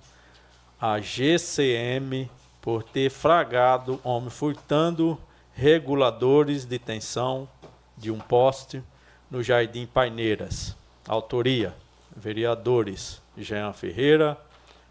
à 0.79 1.01
GCM 1.01 2.31
por 2.61 2.83
ter 2.83 3.09
fragado 3.09 3.99
homem 4.01 4.29
furtando 4.29 5.19
reguladores 5.53 6.63
de 6.63 6.79
tensão 6.79 7.49
de 7.97 8.11
um 8.11 8.17
poste 8.17 8.81
no 9.29 9.43
Jardim 9.43 9.85
Paineiras. 9.85 10.73
Autoria: 11.05 11.75
vereadores 12.15 13.21
Jean 13.41 13.73
Ferreira, 13.73 14.37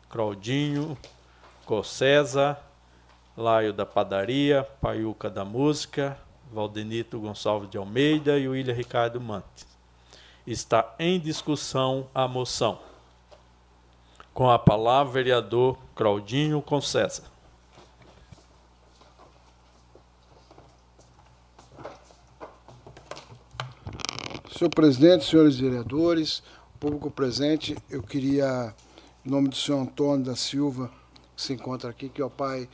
Claudinho, 0.09 0.97
Cossesa, 1.64 2.59
Laio 3.37 3.73
da 3.73 3.87
Padaria, 3.87 4.66
Paiuca 4.80 5.30
da 5.30 5.45
Música, 5.45 6.19
Valdenito 6.52 7.19
Gonçalves 7.19 7.71
de 7.71 7.78
Almeida 7.78 8.38
e 8.38 8.49
William 8.49 8.75
Ricardo 8.75 9.21
Mantes. 9.21 9.66
Está 10.47 10.95
em 10.99 11.19
discussão 11.21 12.09
a 12.14 12.26
moção. 12.26 12.80
Com 14.35 14.50
a 14.50 14.59
palavra, 14.59 15.12
vereador 15.12 15.78
Claudinho 15.95 16.61
Concesa. 16.61 17.30
Senhor 24.61 24.71
presidente, 24.75 25.25
senhores 25.25 25.59
vereadores, 25.59 26.42
público 26.80 27.10
presente, 27.10 27.76
eu 27.90 28.02
queria, 28.02 28.75
em 29.25 29.30
nome 29.30 29.50
do 29.50 29.54
senhor 29.54 29.82
Antônio 29.82 30.25
da 30.25 30.34
Silva, 30.34 30.90
que 31.37 31.42
se 31.42 31.52
encontra 31.52 31.90
aqui, 31.90 32.08
que 32.08 32.22
é 32.22 32.25
o 32.25 32.30
pai 32.30 32.66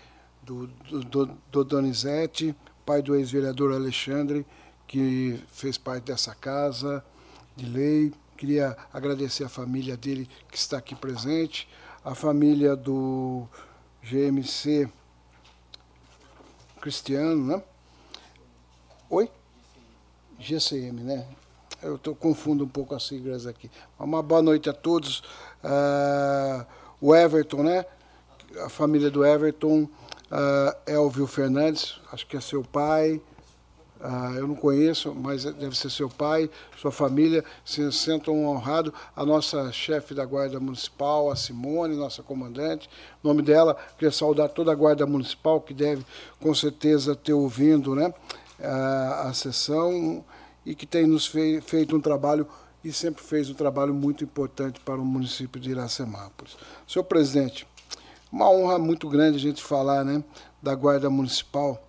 do, 0.45 0.69
do, 0.69 1.01
do, 1.03 1.27
do 1.51 1.65
Donizete, 1.65 2.55
pai 2.87 3.03
do 3.03 3.17
ex-vereador 3.17 3.73
Alexandre, 3.73 4.47
que 4.87 5.43
fez 5.49 5.77
parte 5.77 6.05
dessa 6.05 6.33
casa 6.37 7.05
de 7.57 7.67
lei. 7.67 8.13
Queria 8.37 8.77
agradecer 8.93 9.43
a 9.43 9.49
família 9.49 9.97
dele 9.97 10.31
que 10.49 10.57
está 10.57 10.79
aqui 10.79 10.95
presente, 10.95 11.69
a 12.05 12.15
família 12.15 12.77
do 12.77 13.49
GMC 14.05 14.89
Cristiano, 16.81 17.45
né? 17.45 17.63
Oi? 19.11 19.29
GCM, 20.39 21.01
né? 21.03 21.27
Eu 21.83 21.99
tô, 21.99 22.15
confundo 22.15 22.65
um 22.65 22.69
pouco 22.69 22.95
as 22.95 23.05
siglas 23.05 23.47
aqui. 23.47 23.71
Uma 23.99 24.23
boa 24.23 24.43
noite 24.43 24.69
a 24.69 24.73
todos. 24.73 25.21
Uh, 25.63 26.67
o 27.01 27.15
Everton, 27.15 27.63
né? 27.63 27.85
A 28.65 28.69
família 28.69 29.11
do 29.11 29.25
Everton 29.25 29.89
Uh, 30.27 30.75
Elvio 30.91 31.25
Fernandes, 31.25 32.01
acho 32.13 32.27
que 32.27 32.37
é 32.37 32.41
seu 32.41 32.65
pai, 32.65 33.21
uh, 34.01 34.35
eu 34.37 34.49
não 34.49 34.57
conheço, 34.57 35.15
mas 35.15 35.45
deve 35.45 35.79
ser 35.79 35.89
seu 35.89 36.11
pai, 36.11 36.51
sua 36.77 36.91
família, 36.91 37.45
se 37.65 37.93
sentam 37.93 38.45
honrado. 38.45 38.93
A 39.15 39.25
nossa 39.25 39.71
chefe 39.71 40.15
da 40.15 40.25
Guarda 40.25 40.59
Municipal, 40.59 41.31
a 41.31 41.37
Simone, 41.37 41.95
nossa 41.95 42.25
comandante, 42.25 42.91
nome 43.23 43.41
dela, 43.41 43.77
queria 43.97 44.11
saudar 44.11 44.49
toda 44.49 44.73
a 44.73 44.75
Guarda 44.75 45.07
Municipal, 45.07 45.61
que 45.61 45.73
deve 45.73 46.05
com 46.41 46.53
certeza 46.53 47.15
ter 47.15 47.33
ouvindo 47.33 47.95
né, 47.95 48.13
a 48.59 49.33
sessão 49.33 50.25
e 50.67 50.75
que 50.75 50.85
tem 50.85 51.07
nos 51.07 51.27
fei 51.27 51.61
feito 51.61 51.97
um 51.97 52.01
trabalho 52.01 52.47
e 52.83 52.93
sempre 52.93 53.23
fez 53.23 53.49
um 53.49 53.55
trabalho 53.55 53.95
muito 53.95 54.25
importante 54.25 54.81
para 54.81 55.01
o 55.01 55.05
município 55.05 55.61
de 55.61 55.71
Iracemápolis. 55.71 56.57
Senhor 56.87 57.05
presidente, 57.05 57.67
uma 58.31 58.51
honra 58.51 58.79
muito 58.79 59.09
grande 59.09 59.39
a 59.39 59.41
gente 59.41 59.63
falar 59.63 60.05
né, 60.05 60.23
da 60.61 60.75
Guarda 60.75 61.09
Municipal. 61.09 61.83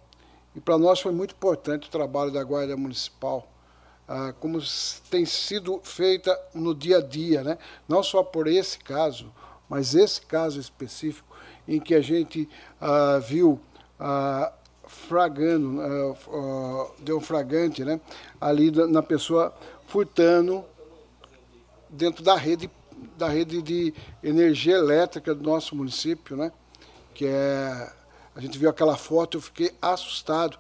E 0.55 0.61
para 0.61 0.77
nós 0.77 0.99
foi 0.99 1.11
muito 1.11 1.33
importante 1.33 1.87
o 1.87 1.91
trabalho 1.91 2.31
da 2.31 2.43
Guarda 2.43 2.77
Municipal, 2.77 3.51
ah, 4.07 4.33
como 4.39 4.59
tem 5.09 5.25
sido 5.25 5.79
feita 5.83 6.39
no 6.53 6.73
dia 6.73 6.97
a 6.97 7.01
dia, 7.01 7.43
né? 7.43 7.57
não 7.87 8.01
só 8.01 8.23
por 8.23 8.47
esse 8.47 8.79
caso, 8.79 9.31
mas 9.67 9.93
esse 9.93 10.21
caso 10.21 10.59
específico, 10.59 11.27
em 11.67 11.79
que 11.79 11.93
a 11.93 12.01
gente 12.01 12.47
ah, 12.79 13.19
viu 13.19 13.59
ah, 13.99 14.53
fragando, 14.87 15.81
ah, 15.81 16.91
deu 16.99 17.17
um 17.17 17.21
fragante 17.21 17.83
né? 17.83 17.99
ali 18.39 18.71
na 18.71 19.03
pessoa 19.03 19.53
furtando 19.87 20.63
dentro 21.89 22.23
da 22.23 22.35
rede 22.35 22.69
da 23.15 23.29
rede 23.29 23.61
de 23.61 23.93
energia 24.23 24.75
elétrica 24.75 25.35
do 25.35 25.43
nosso 25.43 25.75
município, 25.75 26.35
né? 26.35 26.51
Que 27.13 27.27
é 27.27 27.93
a 28.37 28.39
gente 28.39 28.57
viu 28.59 28.69
aquela 28.69 28.95
foto, 28.95 29.37
eu 29.37 29.41
fiquei 29.41 29.71
assustado 29.81 30.59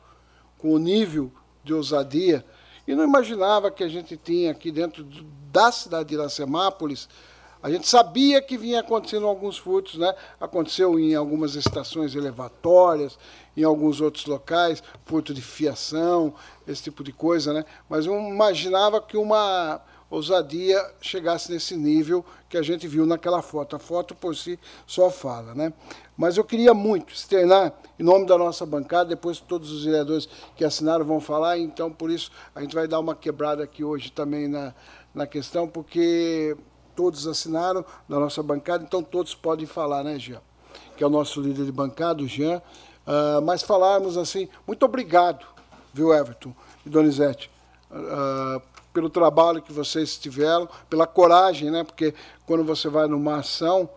com 0.57 0.73
o 0.73 0.79
nível 0.79 1.31
de 1.63 1.75
ousadia 1.75 2.43
e 2.87 2.95
não 2.95 3.03
imaginava 3.03 3.69
que 3.69 3.83
a 3.83 3.87
gente 3.87 4.17
tinha 4.17 4.49
aqui 4.49 4.71
dentro 4.71 5.03
da 5.51 5.71
cidade 5.71 6.09
de 6.09 6.15
Iracemápolis. 6.15 7.07
A 7.67 7.69
gente 7.69 7.85
sabia 7.85 8.41
que 8.41 8.57
vinha 8.57 8.79
acontecendo 8.79 9.27
alguns 9.27 9.57
furtos, 9.57 9.95
né? 9.95 10.15
Aconteceu 10.39 10.97
em 10.97 11.13
algumas 11.15 11.53
estações 11.53 12.15
elevatórias, 12.15 13.19
em 13.57 13.63
alguns 13.65 13.99
outros 13.99 14.25
locais, 14.25 14.81
furto 15.03 15.33
de 15.33 15.41
fiação, 15.41 16.33
esse 16.65 16.83
tipo 16.83 17.03
de 17.03 17.11
coisa, 17.11 17.51
né? 17.51 17.65
Mas 17.89 18.05
eu 18.05 18.17
imaginava 18.17 19.01
que 19.01 19.17
uma 19.17 19.81
ousadia 20.09 20.81
chegasse 21.01 21.51
nesse 21.51 21.75
nível 21.75 22.23
que 22.47 22.57
a 22.57 22.61
gente 22.61 22.87
viu 22.87 23.05
naquela 23.05 23.41
foto. 23.41 23.75
A 23.75 23.79
foto 23.79 24.15
por 24.15 24.33
si 24.33 24.57
só 24.85 25.09
fala, 25.09 25.53
né? 25.53 25.73
Mas 26.15 26.37
eu 26.37 26.45
queria 26.45 26.73
muito 26.73 27.13
externar, 27.13 27.73
em 27.99 28.03
nome 28.03 28.25
da 28.25 28.37
nossa 28.37 28.65
bancada, 28.65 29.09
depois 29.09 29.41
todos 29.41 29.73
os 29.73 29.83
vereadores 29.83 30.29
que 30.55 30.63
assinaram 30.63 31.03
vão 31.03 31.19
falar, 31.19 31.57
então 31.57 31.91
por 31.91 32.09
isso 32.09 32.31
a 32.55 32.61
gente 32.61 32.73
vai 32.73 32.87
dar 32.87 33.01
uma 33.01 33.13
quebrada 33.13 33.61
aqui 33.61 33.83
hoje 33.83 34.09
também 34.09 34.47
na, 34.47 34.73
na 35.13 35.27
questão, 35.27 35.67
porque 35.67 36.55
todos 36.97 37.27
assinaram 37.27 37.85
da 38.09 38.19
nossa 38.19 38.41
bancada, 38.41 38.83
então 38.83 39.03
todos 39.03 39.35
podem 39.35 39.67
falar, 39.67 40.03
né, 40.03 40.17
Jean? 40.17 40.41
Que 40.97 41.03
é 41.03 41.07
o 41.07 41.09
nosso 41.09 41.39
líder 41.39 41.63
de 41.63 41.71
bancada, 41.71 42.23
o 42.23 42.27
Jean. 42.27 42.57
Uh, 43.05 43.41
mas 43.43 43.61
falarmos 43.61 44.17
assim, 44.17 44.49
muito 44.65 44.83
obrigado, 44.83 45.45
viu, 45.93 46.11
Everton 46.11 46.53
e 46.83 46.89
Donizete, 46.89 47.51
uh, 47.91 48.61
pelo 48.91 49.09
trabalho 49.09 49.61
que 49.61 49.71
vocês 49.71 50.17
tiveram, 50.17 50.67
pela 50.89 51.05
coragem, 51.05 51.69
né? 51.69 51.83
Porque 51.83 52.15
quando 52.47 52.65
você 52.65 52.89
vai 52.89 53.07
numa 53.07 53.37
ação, 53.37 53.87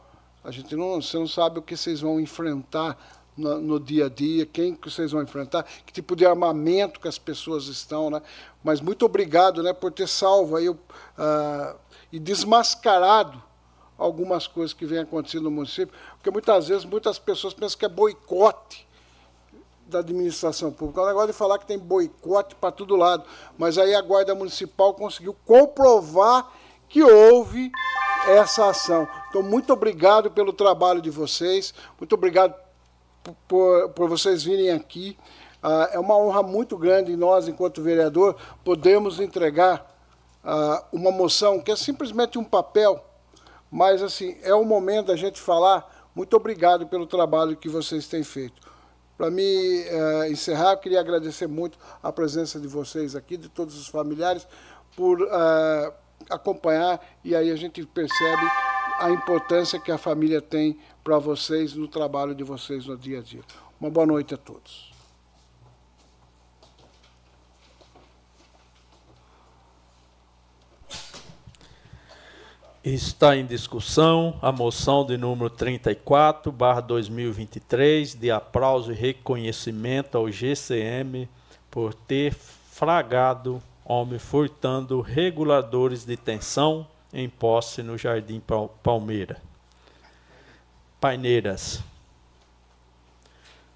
a 0.44 0.50
gente 0.50 0.76
não, 0.76 1.00
você 1.00 1.18
não 1.18 1.26
sabe 1.26 1.58
o 1.58 1.62
que 1.62 1.76
vocês 1.76 2.02
vão 2.02 2.20
enfrentar 2.20 2.96
no, 3.36 3.58
no, 3.60 3.80
dia 3.80 4.06
a 4.06 4.08
dia, 4.10 4.44
quem 4.44 4.74
que 4.74 4.90
vocês 4.90 5.10
vão 5.10 5.22
enfrentar, 5.22 5.64
que 5.86 5.92
tipo 5.92 6.14
de 6.14 6.26
armamento 6.26 7.00
que 7.00 7.08
as 7.08 7.18
pessoas 7.18 7.64
estão, 7.64 8.10
né? 8.10 8.20
Mas 8.62 8.80
muito 8.80 9.06
obrigado, 9.06 9.62
né, 9.62 9.72
por 9.72 9.90
ter 9.90 10.06
salvo 10.06 10.56
aí 10.56 10.68
uh, 10.68 10.76
e 12.12 12.18
desmascarado 12.18 13.42
algumas 13.98 14.46
coisas 14.46 14.72
que 14.72 14.86
vêm 14.86 15.00
acontecendo 15.00 15.44
no 15.44 15.50
município, 15.50 15.94
porque 16.14 16.30
muitas 16.30 16.68
vezes 16.68 16.84
muitas 16.84 17.18
pessoas 17.18 17.52
pensam 17.52 17.78
que 17.78 17.84
é 17.84 17.88
boicote 17.88 18.88
da 19.86 19.98
administração 19.98 20.72
pública. 20.72 21.00
É 21.00 21.04
um 21.04 21.08
negócio 21.08 21.28
de 21.28 21.32
falar 21.34 21.58
que 21.58 21.66
tem 21.66 21.78
boicote 21.78 22.54
para 22.54 22.70
todo 22.70 22.96
lado. 22.96 23.24
Mas 23.58 23.76
aí 23.76 23.94
a 23.94 24.00
Guarda 24.00 24.34
Municipal 24.34 24.94
conseguiu 24.94 25.36
comprovar 25.44 26.50
que 26.88 27.02
houve 27.02 27.70
essa 28.26 28.70
ação. 28.70 29.06
Então, 29.28 29.42
muito 29.42 29.72
obrigado 29.72 30.30
pelo 30.30 30.52
trabalho 30.52 31.02
de 31.02 31.10
vocês, 31.10 31.74
muito 31.98 32.14
obrigado 32.14 32.54
por, 33.46 33.90
por 33.90 34.08
vocês 34.08 34.42
virem 34.42 34.70
aqui. 34.70 35.18
Ah, 35.62 35.90
é 35.92 35.98
uma 35.98 36.16
honra 36.16 36.42
muito 36.42 36.76
grande 36.76 37.16
nós, 37.16 37.48
enquanto 37.48 37.82
vereador, 37.82 38.36
podemos 38.64 39.20
entregar 39.20 39.88
ah, 40.42 40.84
uma 40.92 41.10
moção 41.10 41.60
que 41.60 41.70
é 41.70 41.76
simplesmente 41.76 42.38
um 42.38 42.44
papel, 42.44 43.04
mas 43.70 44.02
assim 44.02 44.36
é 44.42 44.54
o 44.54 44.64
momento 44.64 45.06
da 45.06 45.16
gente 45.16 45.40
falar. 45.40 46.10
Muito 46.14 46.34
obrigado 46.36 46.86
pelo 46.86 47.06
trabalho 47.06 47.56
que 47.56 47.68
vocês 47.68 48.06
têm 48.08 48.22
feito. 48.22 48.60
Para 49.16 49.30
me 49.30 49.42
uh, 49.42 50.24
encerrar, 50.30 50.76
queria 50.78 50.98
agradecer 50.98 51.46
muito 51.46 51.78
a 52.02 52.10
presença 52.10 52.58
de 52.58 52.66
vocês 52.66 53.14
aqui, 53.14 53.36
de 53.36 53.50
todos 53.50 53.78
os 53.78 53.86
familiares, 53.86 54.48
por 54.96 55.20
uh, 55.20 55.92
acompanhar 56.30 57.00
e 57.22 57.36
aí 57.36 57.50
a 57.50 57.56
gente 57.56 57.84
percebe 57.86 58.42
a 58.98 59.10
importância 59.10 59.78
que 59.78 59.92
a 59.92 59.98
família 59.98 60.40
tem 60.40 60.78
para 61.04 61.18
vocês 61.18 61.74
no 61.74 61.86
trabalho 61.86 62.34
de 62.34 62.42
vocês 62.42 62.86
no 62.86 62.96
dia 62.96 63.18
a 63.18 63.22
dia. 63.22 63.42
Uma 63.78 63.90
boa 63.90 64.06
noite 64.06 64.34
a 64.34 64.38
todos. 64.38 64.89
Está 72.82 73.36
em 73.36 73.44
discussão 73.44 74.38
a 74.40 74.50
moção 74.50 75.04
de 75.04 75.18
número 75.18 75.50
34, 75.50 76.50
barra 76.50 76.80
2023, 76.80 78.14
de 78.14 78.30
aplauso 78.30 78.90
e 78.90 78.94
reconhecimento 78.94 80.16
ao 80.16 80.30
GCM 80.30 81.28
por 81.70 81.92
ter 81.92 82.32
fragado 82.32 83.62
homem 83.84 84.18
furtando 84.18 85.02
reguladores 85.02 86.06
de 86.06 86.16
tensão 86.16 86.86
em 87.12 87.28
posse 87.28 87.82
no 87.82 87.98
Jardim 87.98 88.40
Palmeira. 88.82 89.36
Paineiras. 90.98 91.84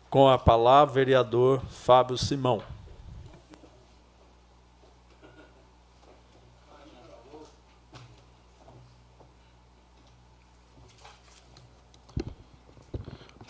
Com 0.09 0.31
a 0.31 0.38
palavra, 0.38 0.95
vereador 0.95 1.61
Fábio 1.69 2.17
Simão. 2.17 2.62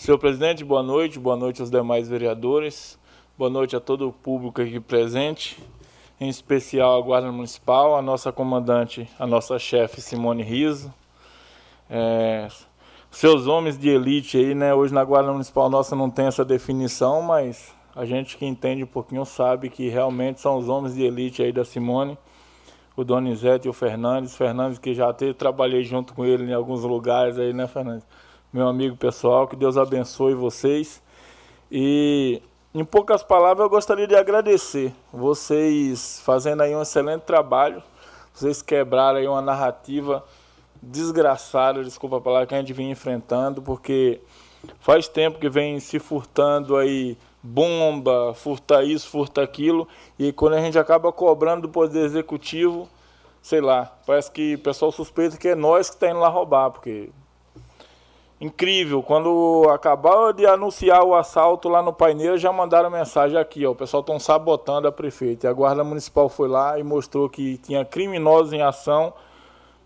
Senhor 0.04 0.18
presidente, 0.18 0.62
boa 0.62 0.82
noite, 0.82 1.18
boa 1.18 1.34
noite 1.34 1.62
aos 1.62 1.70
demais 1.70 2.06
vereadores, 2.06 2.98
boa 3.38 3.48
noite 3.48 3.74
a 3.74 3.80
todo 3.80 4.06
o 4.06 4.12
público 4.12 4.60
aqui 4.60 4.78
presente, 4.78 5.58
em 6.20 6.28
especial 6.28 6.98
a 6.98 7.00
Guarda 7.00 7.32
Municipal, 7.32 7.96
a 7.96 8.02
nossa 8.02 8.30
comandante, 8.30 9.08
a 9.18 9.26
nossa 9.26 9.58
chefe 9.58 10.02
Simone 10.02 10.42
Riso, 10.42 10.92
é, 11.88 12.48
seus 13.10 13.46
homens 13.46 13.78
de 13.78 13.88
elite 13.88 14.36
aí, 14.36 14.54
né? 14.54 14.74
Hoje 14.74 14.92
na 14.92 15.02
Guarda 15.02 15.32
Municipal 15.32 15.70
nossa 15.70 15.96
não 15.96 16.10
tem 16.10 16.26
essa 16.26 16.44
definição, 16.44 17.22
mas 17.22 17.74
a 17.96 18.04
gente 18.04 18.36
que 18.36 18.44
entende 18.44 18.84
um 18.84 18.86
pouquinho 18.86 19.24
sabe 19.24 19.70
que 19.70 19.88
realmente 19.88 20.38
são 20.38 20.58
os 20.58 20.68
homens 20.68 20.94
de 20.94 21.02
elite 21.02 21.42
aí 21.42 21.50
da 21.50 21.64
Simone, 21.64 22.18
o 22.94 23.04
Donizete 23.04 23.68
e 23.68 23.70
o 23.70 23.72
Fernandes, 23.72 24.36
Fernandes 24.36 24.78
que 24.78 24.92
já 24.92 25.08
até 25.08 25.32
trabalhei 25.32 25.82
junto 25.82 26.12
com 26.12 26.26
ele 26.26 26.44
em 26.44 26.52
alguns 26.52 26.82
lugares 26.82 27.38
aí, 27.38 27.54
né, 27.54 27.66
Fernandes? 27.66 28.06
Meu 28.54 28.68
amigo 28.68 28.96
pessoal, 28.96 29.48
que 29.48 29.56
Deus 29.56 29.76
abençoe 29.76 30.32
vocês. 30.32 31.02
E 31.68 32.40
em 32.72 32.84
poucas 32.84 33.20
palavras 33.20 33.64
eu 33.64 33.68
gostaria 33.68 34.06
de 34.06 34.14
agradecer 34.14 34.94
vocês 35.12 36.20
fazendo 36.24 36.62
aí 36.62 36.72
um 36.72 36.80
excelente 36.80 37.22
trabalho. 37.22 37.82
Vocês 38.32 38.62
quebraram 38.62 39.18
aí 39.18 39.26
uma 39.26 39.42
narrativa 39.42 40.24
desgraçada, 40.80 41.82
desculpa 41.82 42.18
a 42.18 42.20
palavra, 42.20 42.46
que 42.46 42.54
a 42.54 42.58
gente 42.58 42.72
vinha 42.72 42.92
enfrentando, 42.92 43.60
porque 43.60 44.20
faz 44.78 45.08
tempo 45.08 45.40
que 45.40 45.48
vem 45.48 45.80
se 45.80 45.98
furtando 45.98 46.76
aí 46.76 47.18
bomba, 47.42 48.34
furta 48.34 48.84
isso, 48.84 49.08
furta 49.08 49.42
aquilo, 49.42 49.88
e 50.16 50.32
quando 50.32 50.54
a 50.54 50.60
gente 50.60 50.78
acaba 50.78 51.12
cobrando 51.12 51.62
do 51.62 51.68
Poder 51.68 52.04
Executivo, 52.04 52.88
sei 53.42 53.60
lá, 53.60 53.98
parece 54.06 54.30
que 54.30 54.54
o 54.54 54.58
pessoal 54.60 54.92
suspeita 54.92 55.36
que 55.36 55.48
é 55.48 55.54
nós 55.56 55.90
que 55.90 55.96
está 55.96 56.08
indo 56.08 56.20
lá 56.20 56.28
roubar, 56.28 56.70
porque 56.70 57.10
incrível. 58.44 59.02
Quando 59.02 59.66
acabaram 59.70 60.32
de 60.32 60.46
anunciar 60.46 61.02
o 61.02 61.14
assalto 61.14 61.68
lá 61.68 61.82
no 61.82 61.92
Paineiro, 61.92 62.36
já 62.36 62.52
mandaram 62.52 62.90
mensagem 62.90 63.38
aqui, 63.38 63.64
ó, 63.64 63.72
o 63.72 63.74
pessoal 63.74 64.00
estão 64.00 64.18
sabotando 64.18 64.86
a 64.86 64.92
prefeita. 64.92 65.46
E 65.46 65.50
a 65.50 65.52
Guarda 65.52 65.82
Municipal 65.82 66.28
foi 66.28 66.48
lá 66.48 66.78
e 66.78 66.82
mostrou 66.82 67.28
que 67.28 67.58
tinha 67.58 67.84
criminosos 67.84 68.52
em 68.52 68.62
ação 68.62 69.12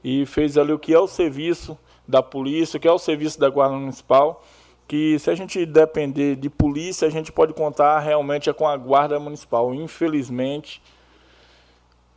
e 0.02 0.26
fez 0.26 0.58
ali 0.58 0.72
o 0.72 0.78
que 0.78 0.92
é 0.92 0.98
o 0.98 1.06
serviço 1.06 1.78
da 2.06 2.22
polícia, 2.22 2.76
o 2.76 2.80
que 2.80 2.88
é 2.88 2.92
o 2.92 2.98
serviço 2.98 3.38
da 3.38 3.48
Guarda 3.48 3.76
Municipal, 3.76 4.42
que 4.86 5.18
se 5.18 5.30
a 5.30 5.34
gente 5.34 5.64
depender 5.66 6.36
de 6.36 6.48
polícia, 6.48 7.06
a 7.06 7.10
gente 7.10 7.30
pode 7.30 7.52
contar 7.52 7.98
realmente 8.00 8.48
é 8.48 8.52
com 8.52 8.66
a 8.66 8.76
Guarda 8.76 9.20
Municipal. 9.20 9.74
Infelizmente, 9.74 10.82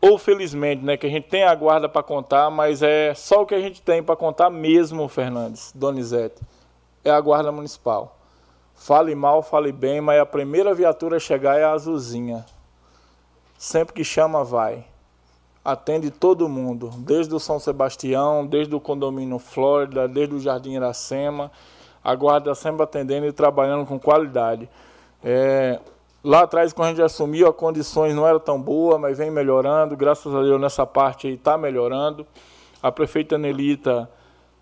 ou 0.01 0.17
felizmente, 0.17 0.83
né, 0.83 0.97
que 0.97 1.05
a 1.05 1.09
gente 1.09 1.29
tem 1.29 1.43
a 1.43 1.53
guarda 1.53 1.87
para 1.87 2.01
contar, 2.01 2.49
mas 2.49 2.81
é 2.81 3.13
só 3.13 3.43
o 3.43 3.45
que 3.45 3.53
a 3.53 3.59
gente 3.59 3.81
tem 3.81 4.01
para 4.01 4.15
contar 4.15 4.49
mesmo, 4.49 5.07
Fernandes, 5.07 5.71
Donizete, 5.75 6.41
é 7.05 7.11
a 7.11 7.21
guarda 7.21 7.51
municipal. 7.51 8.17
Fale 8.75 9.13
mal, 9.13 9.43
fale 9.43 9.71
bem, 9.71 10.01
mas 10.01 10.19
a 10.19 10.25
primeira 10.25 10.73
viatura 10.73 11.17
a 11.17 11.19
chegar 11.19 11.59
é 11.59 11.63
a 11.63 11.71
azulzinha. 11.71 12.43
Sempre 13.55 13.93
que 13.93 14.03
chama, 14.03 14.43
vai. 14.43 14.83
Atende 15.63 16.09
todo 16.09 16.49
mundo, 16.49 16.89
desde 16.97 17.35
o 17.35 17.39
São 17.39 17.59
Sebastião, 17.59 18.43
desde 18.43 18.73
o 18.73 18.79
condomínio 18.79 19.37
Flórida, 19.37 20.07
desde 20.07 20.33
o 20.33 20.39
Jardim 20.39 20.73
Iracema. 20.73 21.51
A 22.03 22.15
guarda 22.15 22.55
sempre 22.55 22.81
atendendo 22.81 23.27
e 23.27 23.31
trabalhando 23.31 23.85
com 23.85 23.99
qualidade. 23.99 24.67
É, 25.23 25.79
Lá 26.23 26.41
atrás, 26.41 26.71
quando 26.71 26.87
a 26.87 26.89
gente 26.91 27.01
assumiu, 27.01 27.47
as 27.47 27.55
condições 27.55 28.13
não 28.13 28.27
eram 28.27 28.39
tão 28.39 28.61
boas, 28.61 28.99
mas 28.99 29.17
vem 29.17 29.31
melhorando. 29.31 29.97
Graças 29.97 30.33
a 30.35 30.43
Deus, 30.43 30.61
nessa 30.61 30.85
parte 30.85 31.25
aí 31.25 31.33
está 31.33 31.57
melhorando. 31.57 32.27
A 32.81 32.91
prefeita 32.91 33.39
Nelita 33.39 34.07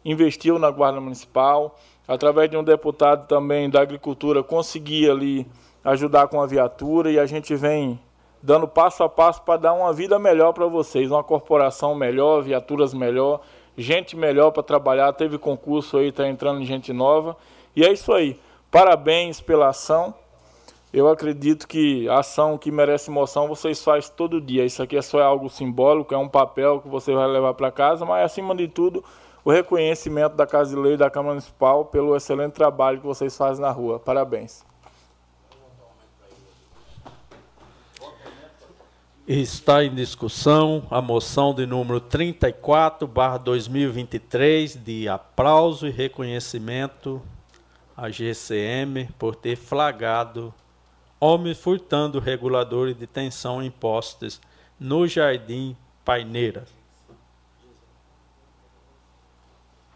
investiu 0.06 0.58
na 0.58 0.72
Guarda 0.72 1.02
Municipal. 1.02 1.78
Através 2.08 2.50
de 2.50 2.56
um 2.56 2.64
deputado 2.64 3.28
também 3.28 3.70
da 3.70 3.82
Agricultura, 3.82 4.42
conseguia 4.42 5.12
ali 5.12 5.46
ajudar 5.84 6.30
com 6.30 6.42
a 6.42 6.48
viatura 6.48 7.12
e 7.12 7.20
a 7.20 7.26
gente 7.26 7.54
vem 7.56 8.00
dando 8.42 8.66
passo 8.66 9.04
a 9.04 9.10
passo 9.10 9.42
para 9.42 9.58
dar 9.60 9.74
uma 9.74 9.92
vida 9.92 10.18
melhor 10.18 10.54
para 10.54 10.66
vocês, 10.66 11.12
uma 11.12 11.24
corporação 11.24 11.94
melhor, 11.94 12.42
viaturas 12.42 12.94
melhor, 12.94 13.42
gente 13.78 14.16
melhor 14.16 14.52
para 14.52 14.64
trabalhar. 14.64 15.12
Teve 15.12 15.38
concurso 15.38 15.98
aí, 15.98 16.08
está 16.08 16.26
entrando 16.26 16.64
gente 16.64 16.94
nova. 16.94 17.36
E 17.76 17.86
é 17.86 17.92
isso 17.92 18.14
aí. 18.14 18.40
Parabéns 18.72 19.42
pela 19.42 19.68
ação. 19.68 20.14
Eu 20.92 21.08
acredito 21.08 21.68
que 21.68 22.10
a 22.10 22.20
ação 22.20 22.58
que 22.58 22.72
merece 22.72 23.12
moção 23.12 23.48
vocês 23.48 23.84
fazem 23.84 24.12
todo 24.18 24.42
dia. 24.42 24.66
Isso 24.66 24.82
aqui 24.82 24.98
é 24.98 25.02
só 25.04 25.22
algo 25.22 25.48
simbólico, 25.48 26.16
é 26.16 26.18
um 26.18 26.28
papel 26.28 26.82
que 26.82 26.88
você 26.88 27.14
vai 27.14 27.28
levar 27.28 27.54
para 27.54 27.72
casa, 27.72 28.06
mas 28.06 28.26
acima 28.26 28.56
de 28.56 28.68
tudo, 28.68 29.04
o 29.46 29.52
reconhecimento 29.52 30.36
da 30.36 30.48
Casa 30.48 30.76
de 30.76 30.82
Lei 30.82 30.94
e 30.94 30.98
da 30.98 31.10
Câmara 31.10 31.36
Municipal 31.36 31.86
pelo 31.86 32.16
excelente 32.16 32.54
trabalho 32.54 33.00
que 33.00 33.06
vocês 33.06 33.38
fazem 33.38 33.62
na 33.62 33.70
rua. 33.70 34.00
Parabéns. 34.00 34.66
Está 39.28 39.84
em 39.84 39.94
discussão 39.94 40.88
a 40.90 41.00
moção 41.00 41.54
de 41.54 41.68
número 41.68 42.00
34, 42.00 43.08
barra 43.08 43.38
2023, 43.38 44.76
de 44.76 45.08
aplauso 45.08 45.86
e 45.86 45.92
reconhecimento 45.92 47.22
à 47.96 48.10
GCM 48.10 49.08
por 49.20 49.36
ter 49.36 49.56
flagrado 49.56 50.52
homem 51.20 51.54
furtando 51.54 52.20
reguladores 52.20 52.98
de 52.98 53.06
tensão 53.06 53.62
em 53.62 53.70
postes 53.70 54.40
no 54.80 55.06
Jardim 55.06 55.76
Paineira. 56.06 56.66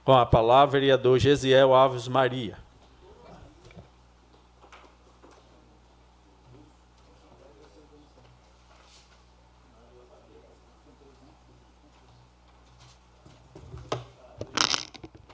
Com 0.04 0.12
a 0.12 0.26
palavra, 0.26 0.80
vereador 0.80 1.18
Gesiel 1.18 1.74
Alves 1.74 2.10
Maria. 2.10 2.58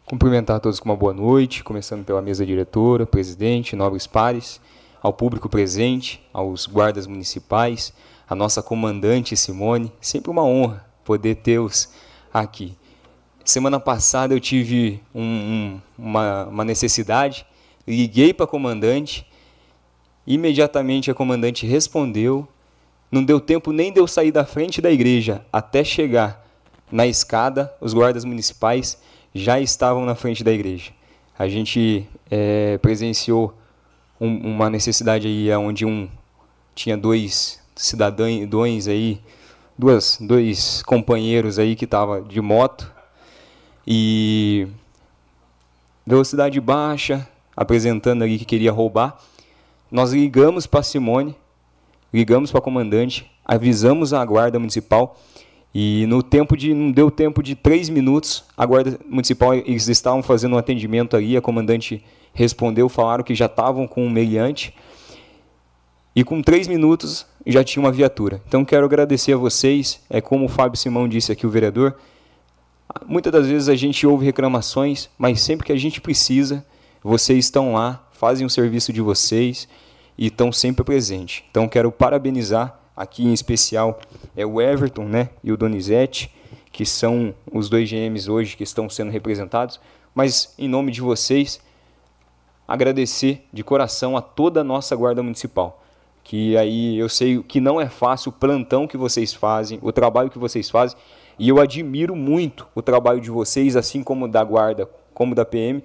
Cumprimentar 0.05 0.59
todos 0.59 0.79
com 0.79 0.89
uma 0.89 0.95
boa 0.95 1.13
noite, 1.13 1.63
começando 1.63 2.03
pela 2.03 2.21
mesa 2.21 2.45
diretora, 2.45 3.05
presidente, 3.05 3.75
nobres 3.75 4.05
pares 4.05 4.59
ao 5.01 5.13
público 5.13 5.49
presente, 5.49 6.21
aos 6.33 6.65
guardas 6.65 7.07
municipais, 7.07 7.93
a 8.29 8.35
nossa 8.35 8.61
comandante 8.61 9.35
Simone. 9.35 9.91
Sempre 9.99 10.29
uma 10.29 10.43
honra 10.43 10.85
poder 11.03 11.35
tê-los 11.35 11.89
aqui. 12.33 12.77
Semana 13.43 13.79
passada 13.79 14.33
eu 14.33 14.39
tive 14.39 15.01
um, 15.13 15.23
um, 15.23 15.81
uma, 15.97 16.45
uma 16.45 16.65
necessidade, 16.65 17.45
liguei 17.87 18.33
para 18.33 18.43
a 18.43 18.47
comandante, 18.47 19.25
imediatamente 20.27 21.09
a 21.09 21.15
comandante 21.15 21.65
respondeu. 21.65 22.47
Não 23.11 23.23
deu 23.23 23.39
tempo 23.39 23.71
nem 23.71 23.91
de 23.91 23.99
eu 23.99 24.07
sair 24.07 24.31
da 24.31 24.45
frente 24.45 24.79
da 24.81 24.91
igreja 24.91 25.43
até 25.51 25.83
chegar 25.83 26.45
na 26.91 27.07
escada, 27.07 27.73
os 27.81 27.93
guardas 27.93 28.23
municipais 28.23 29.01
já 29.33 29.59
estavam 29.59 30.05
na 30.05 30.13
frente 30.13 30.43
da 30.43 30.51
igreja. 30.51 30.91
A 31.37 31.47
gente 31.47 32.07
é, 32.29 32.77
presenciou 32.79 33.53
um, 34.19 34.53
uma 34.53 34.69
necessidade 34.69 35.27
aí 35.27 35.51
onde 35.55 35.85
um 35.85 36.09
tinha 36.75 36.97
dois 36.97 37.61
cidadãos 37.75 38.87
aí, 38.87 39.21
duas, 39.77 40.17
dois 40.21 40.83
companheiros 40.83 41.57
aí 41.57 41.75
que 41.75 41.87
tava 41.87 42.21
de 42.21 42.41
moto 42.41 42.91
e 43.87 44.67
velocidade 46.05 46.59
baixa, 46.59 47.27
apresentando 47.55 48.23
ali 48.23 48.37
que 48.37 48.45
queria 48.45 48.71
roubar. 48.71 49.17
Nós 49.91 50.11
ligamos 50.11 50.67
para 50.67 50.83
Simone, 50.83 51.35
ligamos 52.13 52.51
para 52.51 52.59
a 52.59 52.63
comandante, 52.63 53.29
avisamos 53.45 54.13
a 54.13 54.23
guarda 54.23 54.59
municipal 54.59 55.17
e 55.73 56.05
no 56.07 56.23
tempo 56.23 56.57
de 56.57 56.73
não 56.73 56.91
deu 56.91 57.11
tempo 57.11 57.43
de 57.43 57.55
três 57.55 57.89
minutos, 57.89 58.43
a 58.57 58.65
guarda 58.65 58.99
municipal 59.05 59.53
eles 59.53 59.87
estavam 59.87 60.23
fazendo 60.23 60.55
um 60.55 60.57
atendimento 60.57 61.15
ali, 61.15 61.37
a 61.37 61.41
comandante 61.41 62.03
respondeu, 62.39 62.87
falaram 62.87 63.23
que 63.23 63.35
já 63.35 63.47
estavam 63.47 63.85
com 63.85 64.05
um 64.05 64.09
meliante. 64.09 64.73
E 66.15 66.23
com 66.23 66.41
três 66.41 66.67
minutos 66.67 67.25
já 67.45 67.63
tinha 67.63 67.83
uma 67.83 67.91
viatura. 67.91 68.41
Então 68.47 68.63
quero 68.63 68.85
agradecer 68.85 69.33
a 69.33 69.37
vocês. 69.37 70.01
É 70.09 70.21
como 70.21 70.45
o 70.45 70.47
Fábio 70.47 70.79
Simão 70.79 71.07
disse 71.07 71.31
aqui, 71.33 71.45
o 71.45 71.49
vereador. 71.49 71.95
Muitas 73.05 73.31
das 73.31 73.45
vezes 73.45 73.67
a 73.67 73.75
gente 73.75 74.07
ouve 74.07 74.25
reclamações, 74.25 75.09
mas 75.17 75.41
sempre 75.41 75.65
que 75.65 75.73
a 75.73 75.77
gente 75.77 75.99
precisa, 75.99 76.65
vocês 77.03 77.45
estão 77.45 77.73
lá, 77.73 78.07
fazem 78.11 78.47
o 78.47 78.49
serviço 78.49 78.91
de 78.91 79.01
vocês 79.01 79.67
e 80.17 80.27
estão 80.27 80.51
sempre 80.51 80.83
presentes. 80.83 81.43
Então 81.51 81.67
quero 81.67 81.91
parabenizar 81.91 82.79
aqui 82.95 83.23
em 83.23 83.33
especial 83.33 83.99
é 84.35 84.45
o 84.45 84.59
Everton, 84.59 85.05
né, 85.05 85.29
e 85.43 85.51
o 85.51 85.57
Donizete, 85.57 86.33
que 86.71 86.85
são 86.85 87.33
os 87.51 87.69
dois 87.69 87.89
GMs 87.89 88.29
hoje 88.29 88.57
que 88.57 88.63
estão 88.63 88.89
sendo 88.89 89.11
representados, 89.11 89.79
mas 90.15 90.53
em 90.57 90.67
nome 90.67 90.91
de 90.91 91.01
vocês 91.01 91.61
agradecer 92.69 93.47
de 93.51 93.63
coração 93.63 94.15
a 94.15 94.21
toda 94.21 94.61
a 94.61 94.63
nossa 94.63 94.95
guarda 94.95 95.23
municipal. 95.23 95.81
Que 96.23 96.55
aí 96.55 96.99
eu 96.99 97.09
sei 97.09 97.41
que 97.41 97.59
não 97.59 97.81
é 97.81 97.89
fácil 97.89 98.29
o 98.29 98.31
plantão 98.31 98.85
que 98.85 98.95
vocês 98.95 99.33
fazem, 99.33 99.79
o 99.81 99.91
trabalho 99.91 100.29
que 100.29 100.37
vocês 100.37 100.69
fazem, 100.69 100.95
e 101.39 101.49
eu 101.49 101.59
admiro 101.59 102.15
muito 102.15 102.67
o 102.75 102.81
trabalho 102.83 103.19
de 103.19 103.31
vocês, 103.31 103.75
assim 103.75 104.03
como 104.03 104.27
da 104.27 104.43
guarda, 104.43 104.87
como 105.15 105.33
da 105.33 105.43
PM, 105.43 105.83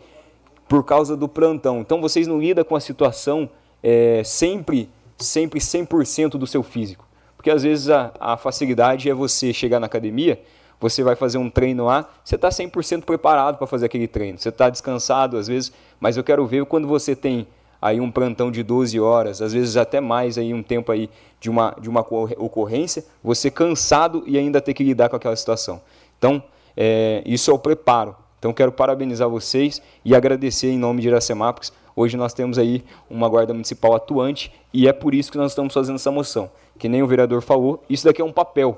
por 0.69 0.85
causa 0.85 1.17
do 1.17 1.27
plantão. 1.27 1.81
Então 1.81 2.03
vocês 2.03 2.27
não 2.27 2.39
lidam 2.39 2.63
com 2.63 2.77
a 2.77 2.81
situação 2.81 3.49
é, 3.83 4.23
sempre, 4.23 4.91
sempre 5.17 5.61
100% 5.61 6.33
do 6.33 6.47
seu 6.47 6.63
físico. 6.63 7.09
Porque 7.35 7.51
às 7.51 7.63
vezes 7.63 7.89
a, 7.89 8.13
a 8.21 8.37
facilidade 8.37 9.09
é 9.09 9.15
você 9.15 9.55
chegar 9.55 9.81
na 9.81 9.87
academia, 9.87 10.39
você 10.85 11.03
vai 11.03 11.17
fazer 11.17 11.39
um 11.39 11.49
treino 11.49 11.87
lá, 11.87 12.07
você 12.23 12.35
está 12.35 12.51
100% 12.51 13.05
preparado 13.05 13.57
para 13.57 13.67
fazer 13.67 13.87
aquele 13.87 14.07
treino. 14.07 14.39
Você 14.39 14.51
está 14.51 14.69
descansado 14.69 15.39
às 15.39 15.49
vezes, 15.49 15.73
mas 15.99 16.19
eu 16.19 16.23
quero 16.23 16.47
ver 16.47 16.67
quando 16.67 16.87
você 16.87 17.17
tem 17.17 17.47
aí 17.81 18.03
um 18.03 18.11
plantão 18.11 18.51
de 18.51 18.63
12 18.63 19.01
horas, 19.01 19.41
às 19.41 19.55
vezes 19.55 19.79
até 19.79 19.99
mais 19.99 20.37
aí 20.37 20.53
um 20.53 20.63
tempo 20.63 20.93
aí 20.93 21.09
de 21.41 21.49
uma, 21.49 21.75
de 21.81 21.89
uma 21.89 22.03
ocorrência, 22.37 23.03
você 23.23 23.51
cansado 23.51 24.25
e 24.27 24.37
ainda 24.37 24.61
ter 24.61 24.75
que 24.75 24.85
lidar 24.85 25.09
com 25.09 25.17
aquela 25.17 25.35
situação. 25.35 25.81
Então, 26.19 26.43
é, 26.77 27.23
isso 27.25 27.51
é 27.51 27.55
o 27.55 27.59
preparo. 27.59 28.15
Então, 28.39 28.53
quero 28.53 28.71
parabenizar 28.71 29.27
vocês 29.27 29.81
e 30.05 30.15
agradecer 30.15 30.69
em 30.69 30.79
nome 30.79 31.01
de 31.01 31.09
Iracemápolis. 31.09 31.73
Hoje 31.97 32.15
nós 32.15 32.35
temos 32.35 32.59
aí 32.59 32.85
uma 33.09 33.27
guarda 33.27 33.55
municipal 33.55 33.95
atuante 33.95 34.53
e 34.71 34.87
é 34.87 34.93
por 34.93 35.15
isso 35.15 35.33
que 35.33 35.39
nós 35.39 35.53
estamos 35.53 35.73
fazendo 35.73 35.97
essa 35.97 36.11
moção. 36.11 36.51
Que 36.79 36.91
nem 36.91 37.03
o 37.03 37.07
vereador 37.07 37.41
falou, 37.41 37.83
isso 37.89 38.05
daqui 38.05 38.21
é 38.21 38.25
um 38.25 38.33
papel, 38.33 38.77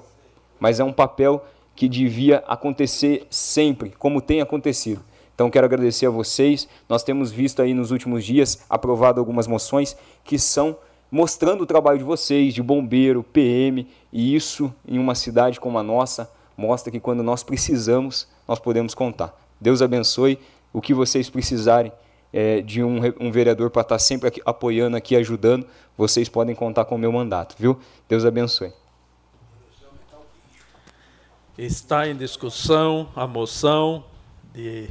mas 0.60 0.78
é 0.78 0.84
um 0.84 0.92
papel 0.92 1.44
que 1.76 1.88
devia 1.88 2.42
acontecer 2.48 3.26
sempre, 3.30 3.90
como 3.98 4.20
tem 4.20 4.40
acontecido. 4.40 5.02
Então 5.34 5.50
quero 5.50 5.66
agradecer 5.66 6.06
a 6.06 6.10
vocês. 6.10 6.66
Nós 6.88 7.04
temos 7.04 7.30
visto 7.30 7.60
aí 7.60 7.74
nos 7.74 7.90
últimos 7.90 8.24
dias 8.24 8.64
aprovado 8.68 9.20
algumas 9.20 9.46
moções 9.46 9.94
que 10.24 10.38
são 10.38 10.76
mostrando 11.10 11.62
o 11.62 11.66
trabalho 11.66 11.98
de 11.98 12.04
vocês, 12.04 12.54
de 12.54 12.62
bombeiro, 12.62 13.22
PM, 13.22 13.86
e 14.12 14.34
isso 14.34 14.74
em 14.88 14.98
uma 14.98 15.14
cidade 15.14 15.60
como 15.60 15.78
a 15.78 15.82
nossa 15.82 16.28
mostra 16.56 16.90
que 16.90 16.98
quando 16.98 17.22
nós 17.22 17.42
precisamos, 17.42 18.26
nós 18.48 18.58
podemos 18.58 18.94
contar. 18.94 19.38
Deus 19.60 19.82
abençoe 19.82 20.38
o 20.72 20.80
que 20.80 20.94
vocês 20.94 21.28
precisarem 21.28 21.92
é, 22.32 22.60
de 22.60 22.82
um, 22.82 23.00
um 23.20 23.30
vereador 23.30 23.70
para 23.70 23.82
estar 23.82 23.98
sempre 23.98 24.28
aqui, 24.28 24.40
apoiando 24.44 24.96
aqui, 24.96 25.14
ajudando, 25.14 25.66
vocês 25.96 26.28
podem 26.28 26.54
contar 26.54 26.86
com 26.86 26.94
o 26.94 26.98
meu 26.98 27.12
mandato, 27.12 27.54
viu? 27.58 27.78
Deus 28.08 28.24
abençoe. 28.24 28.85
Está 31.58 32.06
em 32.06 32.14
discussão 32.14 33.08
a 33.16 33.26
moção 33.26 34.04
de 34.52 34.90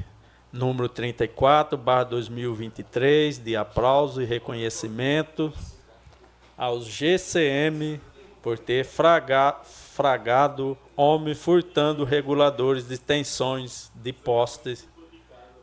número 0.51 0.89
34, 0.89 1.77
barra 1.77 2.05
2023, 2.05 3.37
de 3.37 3.55
aplauso 3.55 4.19
e 4.19 4.25
reconhecimento 4.25 5.53
aos 6.57 6.87
GCM 6.87 8.01
por 8.41 8.57
ter 8.57 8.83
fraga, 8.83 9.59
fragado 9.63 10.75
homem 10.95 11.35
furtando 11.35 12.03
reguladores 12.03 12.87
de 12.87 12.97
tensões 12.97 13.91
de 13.93 14.11
postes 14.11 14.89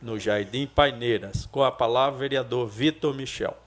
no 0.00 0.20
Jardim 0.20 0.68
Paineiras. 0.68 1.46
Com 1.46 1.64
a 1.64 1.72
palavra, 1.72 2.20
vereador 2.20 2.68
Vitor 2.68 3.12
Michel. 3.12 3.61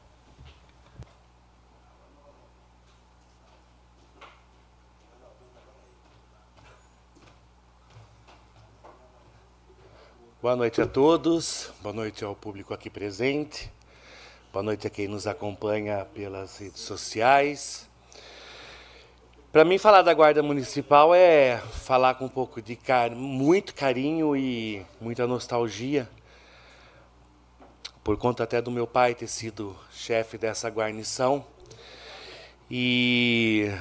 Boa 10.46 10.56
noite 10.56 10.80
a 10.80 10.86
todos, 10.86 11.74
boa 11.82 11.92
noite 11.92 12.24
ao 12.24 12.36
público 12.36 12.72
aqui 12.72 12.88
presente, 12.88 13.68
boa 14.54 14.62
noite 14.62 14.86
a 14.86 14.92
quem 14.92 15.08
nos 15.08 15.26
acompanha 15.26 16.06
pelas 16.14 16.60
redes 16.60 16.82
sociais. 16.82 17.90
Para 19.52 19.66
mim, 19.66 19.80
falar 19.80 20.04
da 20.04 20.14
Guarda 20.14 20.44
Municipal 20.44 21.16
é 21.16 21.58
falar 21.58 22.14
com 22.14 22.26
um 22.26 22.30
pouco 22.30 22.62
de 22.62 22.76
car 22.76 23.10
muito 23.10 23.74
carinho 23.74 24.38
e 24.38 24.86
muita 25.02 25.26
nostalgia, 25.26 26.08
por 28.04 28.16
conta 28.16 28.44
até 28.44 28.62
do 28.62 28.70
meu 28.70 28.86
pai 28.86 29.16
ter 29.16 29.26
sido 29.26 29.76
chefe 29.90 30.38
dessa 30.38 30.70
guarnição. 30.70 31.44
E 32.70 33.72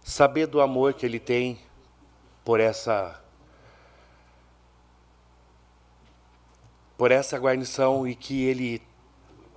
saber 0.00 0.46
do 0.46 0.60
amor 0.60 0.94
que 0.94 1.04
ele 1.04 1.18
tem 1.18 1.58
por 2.44 2.60
essa 2.60 3.20
por 6.98 7.12
essa 7.12 7.38
guarnição 7.38 8.08
e 8.08 8.16
que 8.16 8.44
ele, 8.44 8.82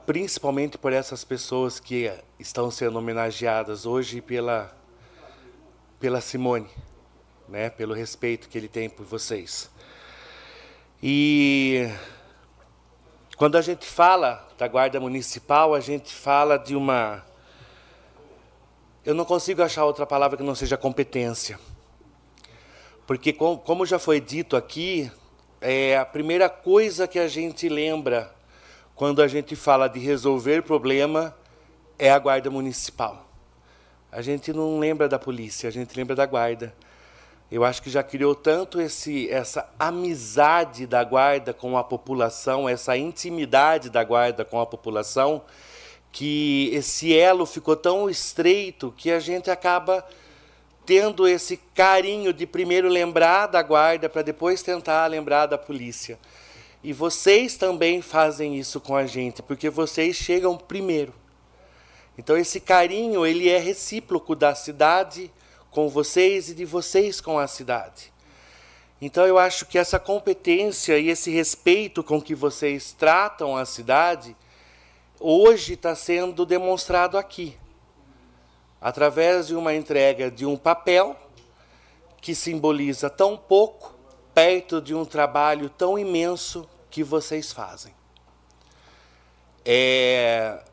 principalmente 0.05 0.77
por 0.77 0.93
essas 0.93 1.23
pessoas 1.23 1.79
que 1.79 2.13
estão 2.39 2.69
sendo 2.69 2.99
homenageadas 2.99 3.87
hoje 3.87 4.21
pela, 4.21 4.71
pela 5.99 6.21
Simone, 6.21 6.69
né, 7.49 7.71
pelo 7.71 7.95
respeito 7.95 8.47
que 8.47 8.59
ele 8.59 8.67
tem 8.67 8.87
por 8.87 9.07
vocês. 9.07 9.71
E 11.01 11.89
quando 13.35 13.57
a 13.57 13.61
gente 13.61 13.87
fala 13.87 14.47
da 14.55 14.67
Guarda 14.67 14.99
Municipal, 14.99 15.73
a 15.73 15.79
gente 15.79 16.13
fala 16.13 16.57
de 16.59 16.75
uma. 16.75 17.25
Eu 19.03 19.15
não 19.15 19.25
consigo 19.25 19.63
achar 19.63 19.83
outra 19.83 20.05
palavra 20.05 20.37
que 20.37 20.43
não 20.43 20.53
seja 20.53 20.77
competência. 20.77 21.59
Porque, 23.07 23.33
como 23.33 23.83
já 23.83 23.97
foi 23.97 24.21
dito 24.21 24.55
aqui, 24.55 25.11
é 25.61 25.95
a 25.95 26.03
primeira 26.03 26.49
coisa 26.49 27.07
que 27.07 27.19
a 27.19 27.27
gente 27.27 27.69
lembra 27.69 28.33
quando 28.95 29.21
a 29.21 29.27
gente 29.27 29.55
fala 29.55 29.87
de 29.87 29.99
resolver 29.99 30.63
problema 30.63 31.35
é 31.99 32.09
a 32.09 32.17
guarda 32.17 32.49
municipal. 32.49 33.27
A 34.11 34.23
gente 34.23 34.51
não 34.51 34.79
lembra 34.79 35.07
da 35.07 35.19
polícia, 35.19 35.69
a 35.69 35.71
gente 35.71 35.95
lembra 35.95 36.15
da 36.15 36.25
guarda. 36.25 36.73
Eu 37.51 37.63
acho 37.63 37.81
que 37.83 37.91
já 37.91 38.01
criou 38.01 38.33
tanto 38.33 38.81
esse, 38.81 39.29
essa 39.29 39.69
amizade 39.77 40.87
da 40.87 41.03
guarda 41.03 41.53
com 41.53 41.77
a 41.77 41.83
população, 41.83 42.67
essa 42.67 42.97
intimidade 42.97 43.89
da 43.89 44.03
guarda 44.03 44.43
com 44.43 44.59
a 44.59 44.65
população, 44.65 45.43
que 46.11 46.71
esse 46.73 47.15
elo 47.15 47.45
ficou 47.45 47.75
tão 47.75 48.09
estreito 48.09 48.91
que 48.97 49.11
a 49.11 49.19
gente 49.19 49.51
acaba 49.51 50.03
tendo 50.91 51.25
esse 51.25 51.55
carinho 51.73 52.33
de 52.33 52.45
primeiro 52.45 52.89
lembrar 52.89 53.47
da 53.47 53.61
guarda 53.61 54.09
para 54.09 54.21
depois 54.21 54.61
tentar 54.61 55.07
lembrar 55.07 55.45
da 55.45 55.57
polícia. 55.57 56.19
E 56.83 56.91
vocês 56.91 57.55
também 57.55 58.01
fazem 58.01 58.57
isso 58.57 58.81
com 58.81 58.93
a 58.93 59.05
gente, 59.05 59.41
porque 59.41 59.69
vocês 59.69 60.17
chegam 60.17 60.57
primeiro. 60.57 61.13
Então 62.17 62.35
esse 62.35 62.59
carinho, 62.59 63.25
ele 63.25 63.47
é 63.47 63.57
recíproco 63.57 64.35
da 64.35 64.53
cidade 64.53 65.31
com 65.69 65.87
vocês 65.87 66.49
e 66.49 66.53
de 66.53 66.65
vocês 66.65 67.21
com 67.21 67.39
a 67.39 67.47
cidade. 67.47 68.11
Então 69.01 69.25
eu 69.25 69.37
acho 69.37 69.65
que 69.67 69.77
essa 69.77 69.97
competência 69.97 70.99
e 70.99 71.07
esse 71.07 71.31
respeito 71.31 72.03
com 72.03 72.21
que 72.21 72.35
vocês 72.35 72.91
tratam 72.91 73.55
a 73.55 73.63
cidade 73.65 74.35
hoje 75.21 75.75
está 75.75 75.95
sendo 75.95 76.45
demonstrado 76.45 77.17
aqui 77.17 77.57
através 78.81 79.47
de 79.47 79.55
uma 79.55 79.75
entrega 79.75 80.31
de 80.31 80.43
um 80.43 80.57
papel 80.57 81.15
que 82.19 82.33
simboliza 82.33 83.09
tão 83.09 83.37
pouco 83.37 83.95
perto 84.33 84.81
de 84.81 84.95
um 84.95 85.05
trabalho 85.05 85.69
tão 85.69 85.99
imenso 85.99 86.67
que 86.89 87.03
vocês 87.03 87.51
fazem. 87.51 87.93
É, 89.63 90.63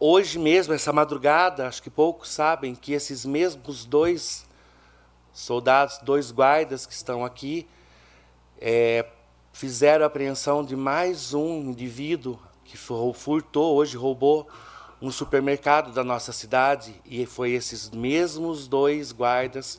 hoje 0.00 0.38
mesmo, 0.38 0.74
essa 0.74 0.92
madrugada, 0.92 1.68
acho 1.68 1.80
que 1.80 1.90
poucos 1.90 2.30
sabem 2.30 2.74
que 2.74 2.92
esses 2.92 3.24
mesmos 3.24 3.84
dois 3.84 4.44
soldados, 5.32 5.98
dois 5.98 6.32
guardas 6.32 6.84
que 6.84 6.92
estão 6.92 7.24
aqui, 7.24 7.68
é, 8.60 9.06
fizeram 9.52 10.04
a 10.04 10.06
apreensão 10.08 10.64
de 10.64 10.74
mais 10.74 11.32
um 11.32 11.60
indivíduo 11.60 12.38
que 12.64 12.76
furtou, 12.76 13.76
hoje 13.76 13.96
roubou 13.96 14.48
um 15.04 15.10
supermercado 15.10 15.92
da 15.92 16.02
nossa 16.02 16.32
cidade 16.32 16.94
e 17.04 17.26
foi 17.26 17.50
esses 17.50 17.90
mesmos 17.90 18.66
dois 18.66 19.12
guardas 19.12 19.78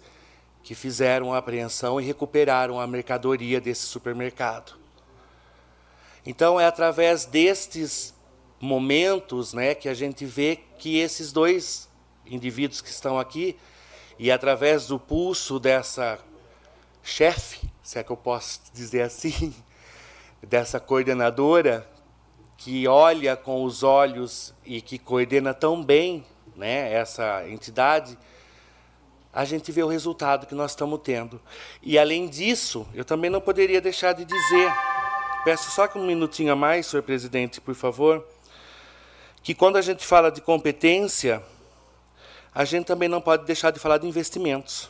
que 0.61 0.75
fizeram 0.75 1.33
a 1.33 1.39
apreensão 1.39 1.99
e 1.99 2.05
recuperaram 2.05 2.79
a 2.79 2.85
mercadoria 2.85 3.59
desse 3.59 3.87
supermercado. 3.87 4.77
Então 6.23 6.59
é 6.59 6.67
através 6.67 7.25
destes 7.25 8.13
momentos, 8.61 9.51
né, 9.51 9.73
que 9.73 9.89
a 9.89 9.95
gente 9.95 10.27
vê 10.27 10.59
que 10.77 10.99
esses 10.99 11.31
dois 11.31 11.89
indivíduos 12.23 12.79
que 12.79 12.89
estão 12.91 13.17
aqui 13.17 13.57
e 14.19 14.31
através 14.31 14.85
do 14.85 14.99
pulso 14.99 15.59
dessa 15.59 16.19
chefe, 17.01 17.67
se 17.81 17.97
é 17.97 18.03
que 18.03 18.11
eu 18.11 18.17
posso 18.17 18.61
dizer 18.71 19.01
assim, 19.01 19.55
dessa 20.47 20.79
coordenadora 20.79 21.94
que 22.57 22.87
olha 22.87 23.35
com 23.35 23.63
os 23.63 23.83
olhos 23.83 24.53
e 24.65 24.81
que 24.81 24.97
coordena 24.97 25.53
tão 25.53 25.83
bem 25.83 26.25
né, 26.55 26.93
essa 26.93 27.47
entidade, 27.49 28.17
a 29.33 29.43
gente 29.43 29.71
vê 29.71 29.83
o 29.83 29.87
resultado 29.87 30.47
que 30.47 30.55
nós 30.55 30.71
estamos 30.71 30.99
tendo. 31.03 31.41
E, 31.81 31.99
além 31.99 32.27
disso, 32.27 32.87
eu 32.93 33.03
também 33.03 33.29
não 33.29 33.41
poderia 33.41 33.81
deixar 33.81 34.13
de 34.13 34.23
dizer, 34.23 34.71
peço 35.43 35.69
só 35.71 35.87
que 35.87 35.97
um 35.97 36.05
minutinho 36.05 36.53
a 36.53 36.55
mais, 36.55 36.87
senhor 36.87 37.03
presidente, 37.03 37.59
por 37.59 37.75
favor, 37.75 38.25
que 39.43 39.53
quando 39.53 39.75
a 39.75 39.81
gente 39.81 40.05
fala 40.05 40.31
de 40.31 40.39
competência, 40.39 41.43
a 42.53 42.63
gente 42.63 42.85
também 42.85 43.09
não 43.09 43.19
pode 43.19 43.45
deixar 43.45 43.71
de 43.71 43.79
falar 43.79 43.97
de 43.97 44.07
investimentos. 44.07 44.89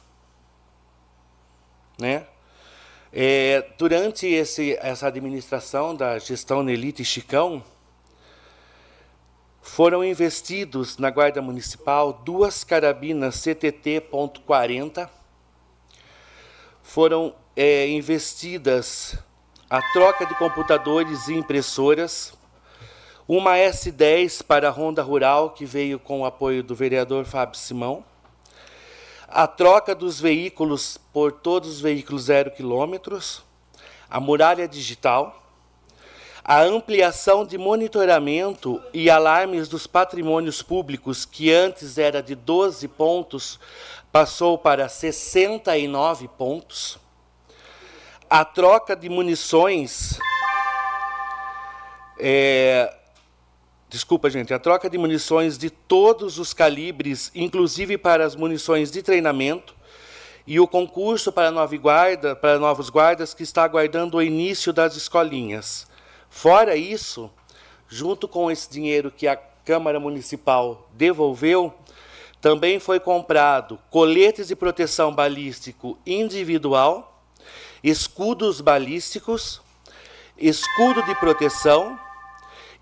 Né? 1.99 2.27
É, 3.17 3.63
durante 3.77 4.27
esse, 4.27 4.73
essa 4.81 5.07
administração 5.07 5.95
da 5.95 6.19
gestão 6.19 6.61
Nelite 6.61 7.01
e 7.01 7.05
Chicão, 7.05 7.63
foram 9.61 10.03
investidos 10.03 10.97
na 10.97 11.09
Guarda 11.09 11.41
Municipal 11.41 12.11
duas 12.11 12.65
carabinas 12.65 13.35
CTT.40, 13.37 15.09
foram 16.83 17.33
é, 17.55 17.87
investidas 17.87 19.17
a 19.69 19.81
troca 19.93 20.25
de 20.25 20.37
computadores 20.37 21.29
e 21.29 21.35
impressoras, 21.35 22.33
uma 23.25 23.55
S10 23.55 24.43
para 24.43 24.67
a 24.67 24.71
Ronda 24.71 25.01
Rural, 25.01 25.51
que 25.51 25.65
veio 25.65 25.97
com 25.99 26.19
o 26.19 26.25
apoio 26.25 26.61
do 26.61 26.75
vereador 26.75 27.23
Fábio 27.23 27.57
Simão, 27.57 28.03
a 29.27 29.47
troca 29.47 29.95
dos 29.95 30.19
veículos 30.19 30.97
por 31.11 31.31
todos 31.31 31.69
os 31.69 31.81
veículos 31.81 32.23
zero 32.23 32.51
quilômetros, 32.51 33.43
a 34.09 34.19
muralha 34.19 34.67
digital, 34.67 35.41
a 36.43 36.61
ampliação 36.61 37.43
de 37.43 37.57
monitoramento 37.57 38.81
e 38.93 39.09
alarmes 39.09 39.67
dos 39.67 39.87
patrimônios 39.87 40.61
públicos, 40.61 41.25
que 41.25 41.51
antes 41.51 41.97
era 41.97 42.21
de 42.21 42.35
12 42.35 42.87
pontos, 42.89 43.59
passou 44.11 44.55
para 44.57 44.87
69 44.87 46.27
pontos. 46.37 46.99
A 48.29 48.45
troca 48.45 48.95
de 48.95 49.09
munições. 49.09 50.19
É, 52.19 52.93
desculpa, 53.89 54.29
gente, 54.29 54.53
a 54.53 54.59
troca 54.59 54.89
de 54.89 54.97
munições 54.97 55.57
de 55.57 55.69
todos 55.69 56.39
os 56.39 56.53
calibres, 56.53 57.31
inclusive 57.33 57.97
para 57.97 58.25
as 58.25 58.35
munições 58.35 58.91
de 58.91 59.01
treinamento, 59.01 59.75
e 60.47 60.59
o 60.59 60.67
concurso 60.67 61.31
para, 61.31 61.51
guarda, 61.77 62.35
para 62.35 62.59
novos 62.59 62.89
guardas 62.89 63.33
que 63.33 63.43
está 63.43 63.63
aguardando 63.63 64.17
o 64.17 64.21
início 64.21 64.71
das 64.71 64.95
escolinhas. 64.95 65.87
Fora 66.29 66.75
isso, 66.75 67.31
junto 67.87 68.27
com 68.27 68.51
esse 68.51 68.69
dinheiro 68.69 69.09
que 69.09 69.27
a 69.27 69.35
Câmara 69.35 69.99
Municipal 69.99 70.87
devolveu, 70.93 71.73
também 72.39 72.79
foi 72.79 72.99
comprado 72.99 73.79
coletes 73.89 74.49
de 74.49 74.55
proteção 74.55 75.13
balístico 75.15 75.97
individual, 76.05 77.23
escudos 77.83 78.61
balísticos, 78.61 79.61
escudo 80.37 81.01
de 81.03 81.15
proteção 81.15 81.99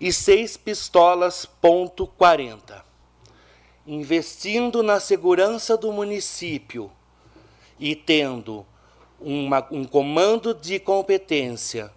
e 0.00 0.12
seis 0.12 0.56
pistolas 0.56 1.46
ponto 1.46 2.06
.40. 2.06 2.82
Investindo 3.86 4.82
na 4.82 4.98
segurança 4.98 5.76
do 5.76 5.92
município 5.92 6.90
e 7.78 7.94
tendo 7.94 8.64
uma, 9.20 9.66
um 9.70 9.84
comando 9.84 10.54
de 10.54 10.78
competência 10.78 11.92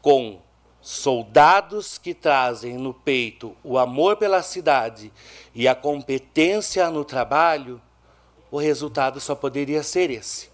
com 0.00 0.40
soldados 0.80 1.98
que 1.98 2.14
trazem 2.14 2.78
no 2.78 2.94
peito 2.94 3.54
o 3.62 3.78
amor 3.78 4.16
pela 4.16 4.42
cidade 4.42 5.12
e 5.54 5.68
a 5.68 5.74
competência 5.74 6.88
no 6.90 7.04
trabalho, 7.04 7.80
o 8.50 8.58
resultado 8.58 9.20
só 9.20 9.34
poderia 9.34 9.82
ser 9.82 10.10
esse: 10.10 10.50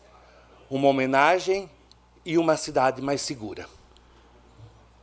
uma 0.68 0.88
homenagem 0.88 1.70
e 2.24 2.36
uma 2.36 2.56
cidade 2.56 3.00
mais 3.00 3.20
segura. 3.20 3.68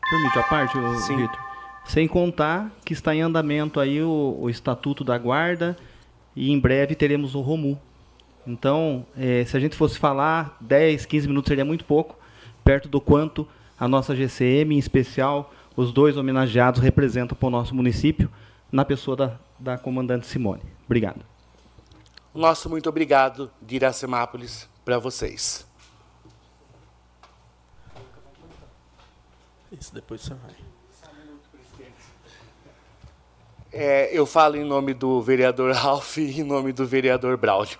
Permite 0.09 0.39
a 0.39 0.43
parte, 0.43 0.77
Vitor? 0.77 1.52
Sem 1.85 2.07
contar 2.07 2.71
que 2.85 2.93
está 2.93 3.13
em 3.13 3.21
andamento 3.21 3.79
aí 3.79 4.01
o, 4.01 4.37
o 4.39 4.49
Estatuto 4.49 5.03
da 5.03 5.17
Guarda 5.17 5.75
e 6.35 6.51
em 6.51 6.59
breve 6.59 6.95
teremos 6.95 7.35
o 7.35 7.41
Romu. 7.41 7.79
Então, 8.45 9.05
é, 9.17 9.45
se 9.45 9.55
a 9.55 9.59
gente 9.59 9.75
fosse 9.75 9.97
falar 9.97 10.57
10, 10.59 11.05
15 11.05 11.27
minutos 11.27 11.49
seria 11.49 11.65
muito 11.65 11.85
pouco, 11.85 12.17
perto 12.63 12.89
do 12.89 12.99
quanto 12.99 13.47
a 13.79 13.87
nossa 13.87 14.15
GCM, 14.15 14.75
em 14.75 14.79
especial, 14.79 15.53
os 15.75 15.91
dois 15.93 16.17
homenageados 16.17 16.81
representam 16.81 17.37
para 17.37 17.47
o 17.47 17.51
nosso 17.51 17.73
município, 17.73 18.29
na 18.71 18.83
pessoa 18.83 19.15
da, 19.15 19.39
da 19.59 19.77
comandante 19.77 20.25
Simone. 20.25 20.63
Obrigado. 20.85 21.23
Nosso 22.33 22.69
muito 22.69 22.89
obrigado 22.89 23.51
de 23.61 23.75
Iracemápolis 23.75 24.67
para 24.83 24.97
vocês. 24.97 25.67
Isso, 29.71 29.93
depois 29.93 30.21
você 30.21 30.33
vai. 30.33 30.72
É, 33.75 34.07
eu 34.15 34.27
falo 34.27 34.55
em 34.55 34.63
nome 34.63 34.93
do 34.93 35.19
vereador 35.19 35.73
Ralph 35.73 36.17
e 36.19 36.39
em 36.39 36.43
nome 36.43 36.71
do 36.71 36.85
vereador 36.85 37.35
Braulio. 37.37 37.79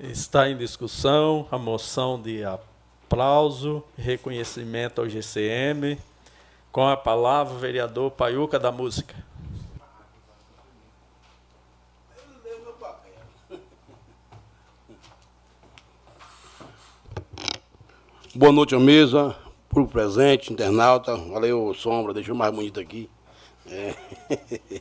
Está 0.00 0.50
em 0.50 0.56
discussão 0.56 1.46
a 1.48 1.56
moção 1.56 2.20
de 2.20 2.42
aplauso 2.42 3.84
e 3.96 4.02
reconhecimento 4.02 5.00
ao 5.00 5.08
GCM. 5.08 5.96
Com 6.72 6.88
a 6.88 6.96
palavra, 6.96 7.54
o 7.54 7.58
vereador 7.58 8.10
Paiuca 8.10 8.58
da 8.58 8.72
Música. 8.72 9.14
Boa 18.34 18.50
noite 18.50 18.74
à 18.74 18.80
mesa, 18.80 19.36
por 19.68 19.86
presente, 19.86 20.52
internauta. 20.52 21.16
Valeu, 21.16 21.72
Sombra, 21.74 22.12
deixou 22.12 22.34
mais 22.34 22.52
bonito 22.52 22.80
aqui. 22.80 23.08
É. 23.70 23.94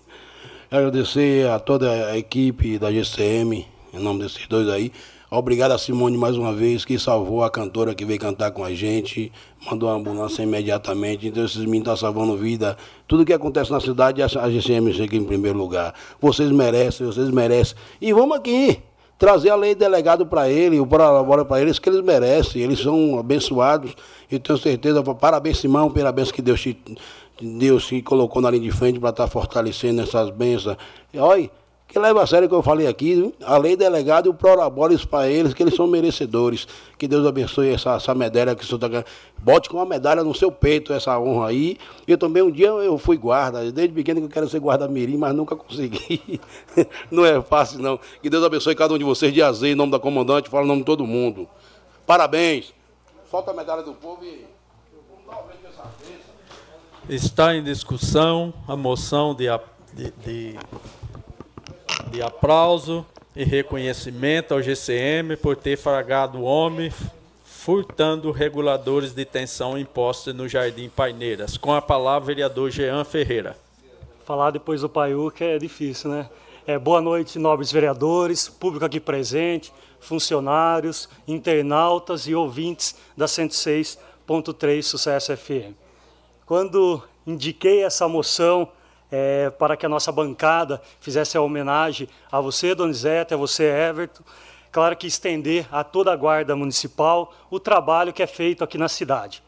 Agradecer 0.72 1.48
a 1.50 1.60
toda 1.60 2.10
a 2.10 2.18
equipe 2.18 2.78
da 2.78 2.92
GCM, 2.92 3.66
em 3.94 4.00
nome 4.00 4.24
desses 4.24 4.46
dois 4.48 4.68
aí. 4.68 4.92
Obrigado 5.30 5.74
a 5.74 5.78
Simone 5.78 6.18
mais 6.18 6.38
uma 6.38 6.54
vez, 6.54 6.86
que 6.86 6.98
salvou 6.98 7.44
a 7.44 7.50
cantora 7.50 7.94
que 7.94 8.06
veio 8.06 8.18
cantar 8.18 8.52
com 8.52 8.64
a 8.64 8.74
gente, 8.74 9.30
mandou 9.70 9.90
a 9.90 9.94
ambulância 9.94 10.42
imediatamente. 10.42 11.28
Então, 11.28 11.44
esses 11.44 11.58
meninos 11.58 11.80
estão 11.80 11.98
salvando 11.98 12.38
vida. 12.38 12.78
Tudo 13.06 13.26
que 13.26 13.34
acontece 13.34 13.70
na 13.70 13.82
cidade, 13.82 14.22
a 14.22 14.28
GCM 14.28 14.94
chega 14.94 15.18
em 15.18 15.26
primeiro 15.26 15.58
lugar. 15.58 15.94
Vocês 16.22 16.50
merecem, 16.50 17.06
vocês 17.06 17.30
merecem. 17.30 17.76
E 18.00 18.14
vamos 18.14 18.38
aqui 18.38 18.80
trazer 19.20 19.50
a 19.50 19.56
lei 19.56 19.76
delegado 19.76 20.26
para 20.26 20.50
ele, 20.50 20.80
o 20.80 20.88
prolabora 20.88 21.44
para 21.44 21.62
eles, 21.62 21.78
que 21.78 21.90
eles 21.90 22.02
merecem. 22.02 22.62
Eles 22.62 22.80
são 22.80 23.20
abençoados. 23.20 23.96
E 24.32 24.40
tenho 24.40 24.58
certeza, 24.58 25.04
parabéns, 25.04 25.60
Simão, 25.60 25.90
bênção 25.90 26.34
que 26.34 26.42
Deus 26.42 26.62
te 26.62 26.78
Deus 27.42 27.88
se 27.88 28.02
colocou 28.02 28.42
na 28.42 28.50
linha 28.50 28.64
de 28.64 28.72
frente 28.72 29.00
para 29.00 29.10
estar 29.10 29.26
tá 29.26 29.30
fortalecendo 29.30 30.02
essas 30.02 30.30
bênçãos. 30.30 30.78
E, 31.14 31.20
olha, 31.20 31.50
que 31.88 31.98
leva 31.98 32.22
a 32.22 32.28
sério 32.28 32.48
o 32.48 32.50
que 32.50 32.56
eu 32.56 32.62
falei 32.62 32.86
aqui, 32.86 33.34
a 33.42 33.58
lei 33.58 33.78
delegada 33.78 34.28
e 34.28 34.30
o 34.30 34.34
prorabólis 34.34 35.06
para 35.06 35.30
eles, 35.30 35.54
que 35.54 35.64
eles 35.64 35.74
são 35.74 35.88
merecedores. 35.88 36.68
Que 36.98 37.08
Deus 37.08 37.26
abençoe 37.26 37.70
essa, 37.70 37.96
essa 37.96 38.14
medalha 38.14 38.54
que 38.56 38.64
o 38.64 38.68
senhor 38.68 38.84
está 38.84 39.06
Bote 39.38 39.70
com 39.70 39.78
uma 39.78 39.86
medalha 39.86 40.22
no 40.22 40.36
seu 40.36 40.52
peito 40.52 40.92
essa 40.92 41.18
honra 41.18 41.48
aí. 41.48 41.78
Eu 42.06 42.18
também 42.18 42.44
um 42.44 42.52
dia 42.52 42.68
eu 42.68 42.98
fui 42.98 43.16
guarda, 43.16 43.72
desde 43.72 43.94
pequeno 43.94 44.20
que 44.20 44.26
eu 44.26 44.30
quero 44.30 44.50
ser 44.50 44.60
guarda-mirim, 44.60 45.16
mas 45.16 45.34
nunca 45.34 45.56
consegui. 45.56 46.42
não 47.10 47.26
é 47.26 47.42
fácil 47.42 47.80
não. 47.80 47.98
Que 48.22 48.30
Deus 48.30 48.44
abençoe 48.44 48.76
cada 48.76 48.94
um 48.94 48.98
de 48.98 49.06
vocês 49.06 49.34
de 49.34 49.42
azeite, 49.42 49.74
em 49.74 49.78
nome 49.78 49.92
da 49.92 50.00
comandante, 50.00 50.50
fala 50.50 50.66
em 50.66 50.68
nome 50.68 50.82
de 50.82 50.86
todo 50.86 51.08
mundo. 51.08 51.48
Parabéns. 52.06 52.74
Solta 53.32 53.52
a 53.52 53.54
medalha 53.54 53.84
do 53.84 53.94
povo 53.94 54.26
e... 54.26 54.46
Está 57.10 57.56
em 57.56 57.64
discussão 57.64 58.54
a 58.68 58.76
moção 58.76 59.34
de, 59.34 59.46
de, 59.94 60.12
de, 60.26 60.60
de 62.12 62.22
aplauso 62.22 63.06
e 63.34 63.46
reconhecimento 63.46 64.54
ao 64.54 64.62
GCM 64.62 65.38
por 65.38 65.56
ter 65.56 65.78
fragado 65.78 66.40
o 66.40 66.44
homem 66.44 66.92
furtando 67.46 68.30
reguladores 68.32 69.14
de 69.14 69.24
tensão 69.24 69.78
impostos 69.78 70.34
no 70.34 70.50
Jardim 70.50 70.90
Paineiras. 70.90 71.56
Com 71.56 71.74
a 71.74 71.82
palavra, 71.82 72.28
vereador 72.28 72.72
Jean 72.72 73.06
Ferreira. 73.06 73.56
Falar 74.26 74.52
depois 74.52 74.82
do 74.82 74.90
Paiuca 74.90 75.46
é 75.46 75.58
difícil, 75.58 76.12
né? 76.12 76.30
É, 76.66 76.78
boa 76.78 77.00
noite, 77.00 77.40
nobres 77.40 77.72
vereadores, 77.72 78.50
público 78.50 78.84
aqui 78.84 79.00
presente, 79.00 79.72
funcionários, 80.02 81.08
internautas 81.26 82.28
e 82.28 82.36
ouvintes 82.36 82.98
da 83.16 83.28
106.3 83.28 84.82
Sucesso 84.82 85.38
FM. 85.38 85.87
Quando 86.48 87.04
indiquei 87.26 87.84
essa 87.84 88.08
moção 88.08 88.72
é, 89.12 89.50
para 89.50 89.76
que 89.76 89.86
a 89.86 89.90
nossa 89.90 90.14
bancada 90.14 90.82
fizesse 91.02 91.38
a 91.38 91.42
homenagem 91.42 92.08
a 92.32 92.40
você, 92.40 92.74
Donizete, 92.74 93.34
a 93.34 93.38
você, 93.38 93.66
Everton, 93.66 94.24
claro 94.72 94.96
que 94.96 95.08
estender 95.08 95.68
a 95.70 95.84
toda 95.84 96.14
a 96.14 96.16
Guarda 96.16 96.56
Municipal 96.56 97.34
o 97.52 97.60
trabalho 97.60 98.14
que 98.14 98.24
é 98.24 98.28
feito 98.28 98.64
aqui 98.64 98.78
na 98.78 98.88
cidade. 98.88 99.44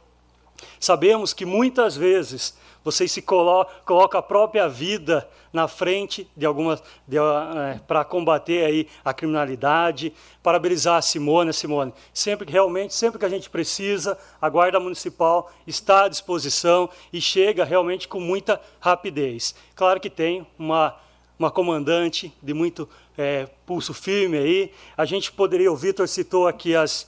Sabemos 0.77 1.31
que 1.31 1.45
muitas 1.45 1.95
vezes 1.95 2.57
vocês 2.83 3.11
se 3.11 3.21
colocam 3.21 3.73
coloca 3.85 4.17
a 4.17 4.21
própria 4.21 4.67
vida 4.67 5.27
na 5.51 5.67
frente 5.67 6.29
de 6.35 6.45
algumas 6.45 6.81
é, 7.11 7.79
para 7.87 8.03
combater 8.05 8.65
aí 8.65 8.87
a 9.03 9.13
criminalidade, 9.13 10.13
parabenizar 10.43 10.97
a 10.97 11.01
Simone, 11.01 11.49
a 11.49 11.53
Simone. 11.53 11.93
Sempre 12.13 12.45
que 12.45 12.51
realmente, 12.51 12.93
sempre 12.93 13.19
que 13.19 13.25
a 13.25 13.29
gente 13.29 13.49
precisa, 13.49 14.17
a 14.41 14.49
Guarda 14.49 14.79
Municipal 14.79 15.51
está 15.65 16.05
à 16.05 16.07
disposição 16.07 16.89
e 17.11 17.19
chega 17.19 17.65
realmente 17.65 18.07
com 18.07 18.19
muita 18.19 18.61
rapidez. 18.79 19.55
Claro 19.75 19.99
que 19.99 20.09
tem 20.09 20.45
uma 20.57 20.95
uma 21.39 21.49
comandante 21.49 22.33
de 22.43 22.53
muito 22.53 22.87
é, 23.17 23.47
pulso 23.65 23.93
firme 23.93 24.37
aí. 24.37 24.73
A 24.97 25.05
gente 25.05 25.31
poderia, 25.31 25.71
o 25.71 25.75
Vitor 25.75 26.05
citou 26.05 26.49
aqui 26.49 26.75
as 26.75 27.07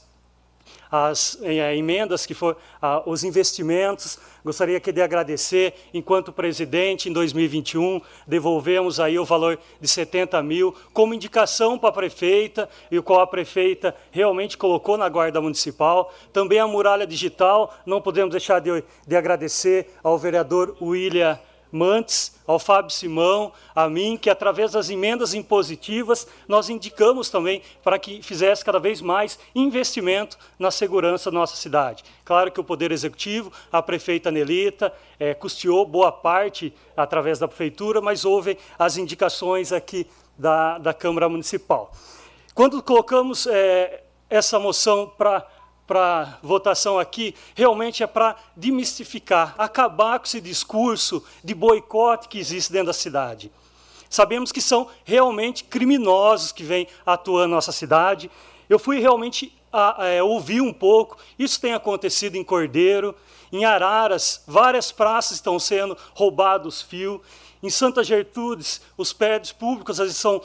as 0.91 1.37
eh, 1.41 1.75
emendas 1.75 2.25
que 2.25 2.33
foram 2.33 2.57
ah, 2.81 3.01
os 3.05 3.23
investimentos. 3.23 4.19
Gostaria 4.43 4.77
aqui 4.77 4.91
de 4.91 5.01
agradecer, 5.01 5.73
enquanto 5.93 6.33
presidente, 6.33 7.07
em 7.07 7.13
2021, 7.13 8.01
devolvemos 8.27 8.99
aí 8.99 9.17
o 9.17 9.23
valor 9.23 9.57
de 9.79 9.87
70 9.87 10.41
mil 10.43 10.75
como 10.91 11.13
indicação 11.13 11.79
para 11.79 11.89
a 11.89 11.93
prefeita, 11.93 12.67
e 12.89 12.97
o 12.97 13.03
qual 13.03 13.21
a 13.21 13.27
prefeita 13.27 13.95
realmente 14.11 14.57
colocou 14.57 14.97
na 14.97 15.07
guarda 15.07 15.39
municipal. 15.39 16.13
Também 16.33 16.59
a 16.59 16.67
muralha 16.67 17.07
digital, 17.07 17.73
não 17.85 18.01
podemos 18.01 18.31
deixar 18.31 18.59
de, 18.59 18.83
de 19.07 19.15
agradecer 19.15 19.87
ao 20.03 20.17
vereador 20.17 20.75
William 20.81 21.39
Mantes, 21.71 22.35
ao 22.45 22.59
Fábio 22.59 22.91
Simão, 22.91 23.53
a 23.73 23.87
mim, 23.87 24.17
que 24.17 24.29
através 24.29 24.73
das 24.73 24.89
emendas 24.89 25.33
impositivas 25.33 26.27
nós 26.47 26.69
indicamos 26.69 27.29
também 27.29 27.61
para 27.83 27.97
que 27.97 28.21
fizesse 28.21 28.65
cada 28.65 28.79
vez 28.79 29.01
mais 29.01 29.39
investimento 29.55 30.37
na 30.59 30.69
segurança 30.69 31.31
da 31.31 31.39
nossa 31.39 31.55
cidade. 31.55 32.03
Claro 32.25 32.51
que 32.51 32.59
o 32.59 32.63
Poder 32.63 32.91
Executivo, 32.91 33.51
a 33.71 33.81
prefeita 33.81 34.29
Nelita, 34.29 34.93
é, 35.19 35.33
custeou 35.33 35.85
boa 35.85 36.11
parte 36.11 36.73
através 36.95 37.39
da 37.39 37.47
prefeitura, 37.47 38.01
mas 38.01 38.25
houve 38.25 38.57
as 38.77 38.97
indicações 38.97 39.71
aqui 39.71 40.05
da, 40.37 40.77
da 40.77 40.93
Câmara 40.93 41.29
Municipal. 41.29 41.91
Quando 42.53 42.83
colocamos 42.83 43.47
é, 43.47 44.03
essa 44.29 44.59
moção 44.59 45.11
para 45.17 45.47
para 45.87 46.39
votação 46.41 46.97
aqui 46.97 47.35
realmente 47.55 48.01
é 48.03 48.07
para 48.07 48.35
demistificar, 48.55 49.55
acabar 49.57 50.19
com 50.19 50.25
esse 50.25 50.39
discurso 50.39 51.23
de 51.43 51.53
boicote 51.53 52.27
que 52.27 52.39
existe 52.39 52.71
dentro 52.71 52.87
da 52.87 52.93
cidade. 52.93 53.51
Sabemos 54.09 54.51
que 54.51 54.61
são 54.61 54.89
realmente 55.05 55.63
criminosos 55.63 56.51
que 56.51 56.63
vêm 56.63 56.87
atuando 57.05 57.49
na 57.49 57.55
nossa 57.55 57.71
cidade. 57.71 58.29
Eu 58.69 58.77
fui 58.77 58.99
realmente 58.99 59.57
a, 59.71 60.03
a, 60.03 60.07
é, 60.07 60.21
ouvir 60.21 60.61
um 60.61 60.73
pouco. 60.73 61.17
Isso 61.39 61.59
tem 61.61 61.73
acontecido 61.73 62.35
em 62.35 62.43
Cordeiro, 62.43 63.15
em 63.51 63.65
Araras, 63.65 64.43
várias 64.47 64.91
praças 64.91 65.33
estão 65.33 65.59
sendo 65.59 65.97
roubados 66.13 66.81
fio. 66.81 67.21
Em 67.63 67.69
Santa 67.69 68.03
Gertrudes, 68.03 68.81
os 68.97 69.13
prédios 69.13 69.51
públicos 69.51 69.99
às 69.99 70.07
vezes 70.07 70.19
são 70.19 70.41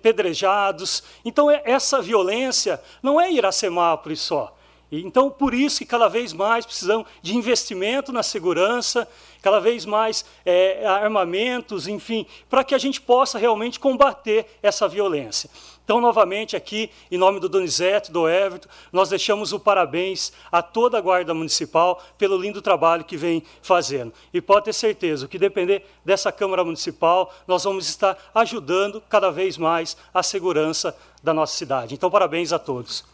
pedrejados. 0.00 1.02
Então, 1.24 1.50
é, 1.50 1.62
essa 1.64 2.00
violência 2.00 2.80
não 3.02 3.20
é 3.20 3.30
Iracemápolis 3.30 4.20
só. 4.20 4.56
Então, 5.00 5.30
por 5.30 5.54
isso 5.54 5.78
que 5.78 5.86
cada 5.86 6.08
vez 6.08 6.32
mais 6.32 6.66
precisamos 6.66 7.06
de 7.22 7.36
investimento 7.36 8.12
na 8.12 8.22
segurança, 8.22 9.08
cada 9.40 9.58
vez 9.60 9.84
mais 9.84 10.24
é, 10.44 10.86
armamentos, 10.86 11.88
enfim, 11.88 12.26
para 12.48 12.64
que 12.64 12.74
a 12.74 12.78
gente 12.78 13.00
possa 13.00 13.38
realmente 13.38 13.80
combater 13.80 14.46
essa 14.62 14.86
violência. 14.88 15.50
Então, 15.84 16.00
novamente, 16.00 16.56
aqui, 16.56 16.90
em 17.10 17.18
nome 17.18 17.38
do 17.38 17.48
Donizete, 17.48 18.10
do 18.10 18.26
Everton, 18.26 18.68
nós 18.90 19.10
deixamos 19.10 19.52
o 19.52 19.60
parabéns 19.60 20.32
a 20.50 20.62
toda 20.62 20.96
a 20.96 21.00
Guarda 21.00 21.34
Municipal 21.34 22.02
pelo 22.16 22.38
lindo 22.38 22.62
trabalho 22.62 23.04
que 23.04 23.18
vem 23.18 23.42
fazendo. 23.60 24.12
E 24.32 24.40
pode 24.40 24.64
ter 24.64 24.72
certeza, 24.72 25.26
o 25.26 25.28
que 25.28 25.38
depender 25.38 25.84
dessa 26.02 26.32
Câmara 26.32 26.64
Municipal, 26.64 27.32
nós 27.46 27.64
vamos 27.64 27.86
estar 27.86 28.16
ajudando 28.34 29.02
cada 29.10 29.30
vez 29.30 29.58
mais 29.58 29.94
a 30.12 30.22
segurança 30.22 30.96
da 31.22 31.34
nossa 31.34 31.54
cidade. 31.54 31.94
Então, 31.94 32.10
parabéns 32.10 32.50
a 32.50 32.58
todos. 32.58 33.13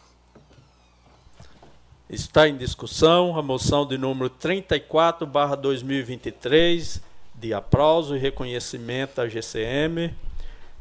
Está 2.11 2.45
em 2.45 2.57
discussão 2.57 3.39
a 3.39 3.41
moção 3.41 3.87
de 3.87 3.97
número 3.97 4.29
34, 4.29 5.25
barra 5.25 5.55
2023, 5.55 7.01
de 7.35 7.53
aplauso 7.53 8.17
e 8.17 8.19
reconhecimento 8.19 9.21
à 9.21 9.29
GCM, 9.29 10.13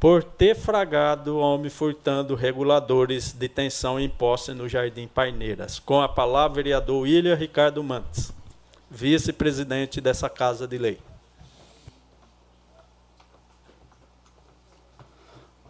por 0.00 0.24
ter 0.24 0.56
fragado 0.56 1.38
homem 1.38 1.70
furtando 1.70 2.34
reguladores 2.34 3.30
de 3.30 3.48
tensão 3.48 4.00
imposta 4.00 4.52
no 4.52 4.68
Jardim 4.68 5.06
Paineiras. 5.06 5.78
Com 5.78 6.00
a 6.00 6.08
palavra, 6.08 6.56
vereador 6.56 7.02
William 7.02 7.36
Ricardo 7.36 7.80
Mantes, 7.84 8.32
vice-presidente 8.90 10.00
dessa 10.00 10.28
Casa 10.28 10.66
de 10.66 10.78
Lei. 10.78 10.98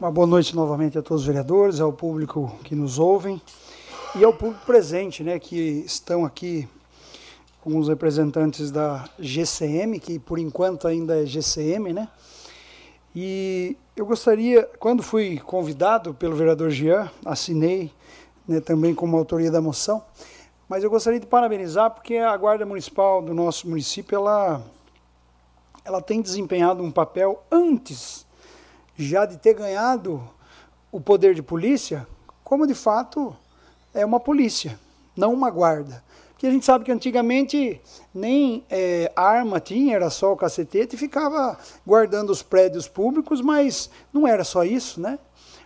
Uma 0.00 0.10
boa 0.10 0.26
noite 0.26 0.56
novamente 0.56 0.96
a 0.96 1.02
todos 1.02 1.20
os 1.20 1.26
vereadores, 1.26 1.80
ao 1.80 1.92
público 1.92 2.58
que 2.64 2.74
nos 2.74 2.98
ouvem 2.98 3.38
e 4.14 4.24
ao 4.24 4.32
público 4.32 4.66
presente, 4.66 5.22
né, 5.22 5.38
que 5.38 5.84
estão 5.86 6.24
aqui 6.24 6.68
com 7.60 7.78
os 7.78 7.88
representantes 7.88 8.70
da 8.70 9.08
GCM, 9.18 10.00
que 10.00 10.18
por 10.18 10.38
enquanto 10.38 10.88
ainda 10.88 11.22
é 11.22 11.26
GCM, 11.26 11.92
né? 11.92 12.08
E 13.14 13.76
eu 13.94 14.06
gostaria, 14.06 14.68
quando 14.78 15.02
fui 15.02 15.38
convidado 15.38 16.14
pelo 16.14 16.34
vereador 16.34 16.70
Jean, 16.70 17.10
assinei 17.24 17.92
né, 18.48 18.60
também 18.60 18.94
como 18.94 19.16
autoria 19.16 19.50
da 19.50 19.60
moção, 19.60 20.02
mas 20.68 20.82
eu 20.82 20.90
gostaria 20.90 21.20
de 21.20 21.26
parabenizar 21.26 21.90
porque 21.90 22.16
a 22.16 22.36
Guarda 22.36 22.64
Municipal 22.64 23.20
do 23.22 23.34
nosso 23.34 23.68
município, 23.68 24.16
ela, 24.16 24.62
ela 25.84 26.00
tem 26.00 26.22
desempenhado 26.22 26.82
um 26.82 26.90
papel 26.90 27.44
antes 27.50 28.26
já 28.96 29.24
de 29.24 29.38
ter 29.38 29.54
ganhado 29.54 30.22
o 30.90 31.00
poder 31.00 31.34
de 31.34 31.42
polícia, 31.42 32.06
como 32.42 32.66
de 32.66 32.74
fato 32.74 33.36
é 33.94 34.04
uma 34.04 34.20
polícia, 34.20 34.78
não 35.16 35.32
uma 35.32 35.50
guarda. 35.50 36.02
Porque 36.40 36.46
a 36.46 36.50
gente 36.50 36.64
sabe 36.64 36.86
que 36.86 36.92
antigamente 36.92 37.78
nem 38.14 38.64
é, 38.70 39.12
arma 39.14 39.60
tinha, 39.60 39.94
era 39.94 40.08
só 40.08 40.32
o 40.32 40.36
cacetete 40.36 40.96
e 40.96 40.98
ficava 40.98 41.58
guardando 41.86 42.30
os 42.30 42.42
prédios 42.42 42.88
públicos, 42.88 43.42
mas 43.42 43.90
não 44.10 44.26
era 44.26 44.42
só 44.42 44.64
isso, 44.64 45.00
né? 45.00 45.18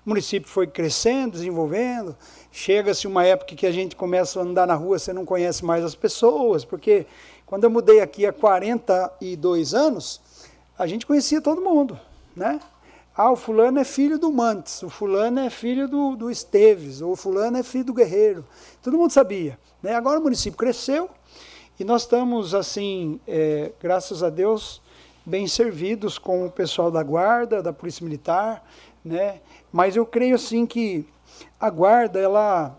O 0.04 0.08
município 0.08 0.50
foi 0.50 0.66
crescendo, 0.66 1.32
desenvolvendo. 1.32 2.16
Chega-se 2.50 3.06
uma 3.06 3.24
época 3.24 3.54
que 3.54 3.66
a 3.66 3.70
gente 3.70 3.94
começa 3.94 4.40
a 4.40 4.42
andar 4.42 4.66
na 4.66 4.74
rua, 4.74 4.98
você 4.98 5.12
não 5.12 5.24
conhece 5.24 5.64
mais 5.64 5.84
as 5.84 5.94
pessoas, 5.94 6.64
porque 6.64 7.06
quando 7.46 7.64
eu 7.64 7.70
mudei 7.70 8.00
aqui 8.00 8.26
há 8.26 8.32
42 8.32 9.74
anos, 9.74 10.20
a 10.76 10.88
gente 10.88 11.06
conhecia 11.06 11.40
todo 11.40 11.62
mundo, 11.62 11.98
né? 12.34 12.58
Ah, 13.16 13.30
o 13.30 13.36
fulano 13.36 13.78
é 13.78 13.84
filho 13.84 14.18
do 14.18 14.32
Mantes, 14.32 14.82
o 14.82 14.90
fulano 14.90 15.38
é 15.38 15.48
filho 15.48 15.86
do, 15.86 16.16
do 16.16 16.30
Esteves, 16.32 17.00
ou 17.00 17.12
o 17.12 17.16
fulano 17.16 17.56
é 17.56 17.62
filho 17.62 17.84
do 17.84 17.94
Guerreiro. 17.94 18.44
Todo 18.82 18.98
mundo 18.98 19.12
sabia. 19.12 19.56
Né? 19.80 19.94
Agora 19.94 20.18
o 20.18 20.22
município 20.22 20.58
cresceu 20.58 21.08
e 21.78 21.84
nós 21.84 22.02
estamos, 22.02 22.56
assim, 22.56 23.20
é, 23.24 23.70
graças 23.80 24.24
a 24.24 24.30
Deus, 24.30 24.82
bem 25.24 25.46
servidos 25.46 26.18
com 26.18 26.44
o 26.44 26.50
pessoal 26.50 26.90
da 26.90 27.04
Guarda, 27.04 27.62
da 27.62 27.72
Polícia 27.72 28.02
Militar, 28.02 28.68
né? 29.04 29.40
mas 29.70 29.94
eu 29.94 30.04
creio, 30.04 30.34
assim, 30.34 30.66
que 30.66 31.06
a 31.60 31.70
Guarda, 31.70 32.18
ela 32.18 32.76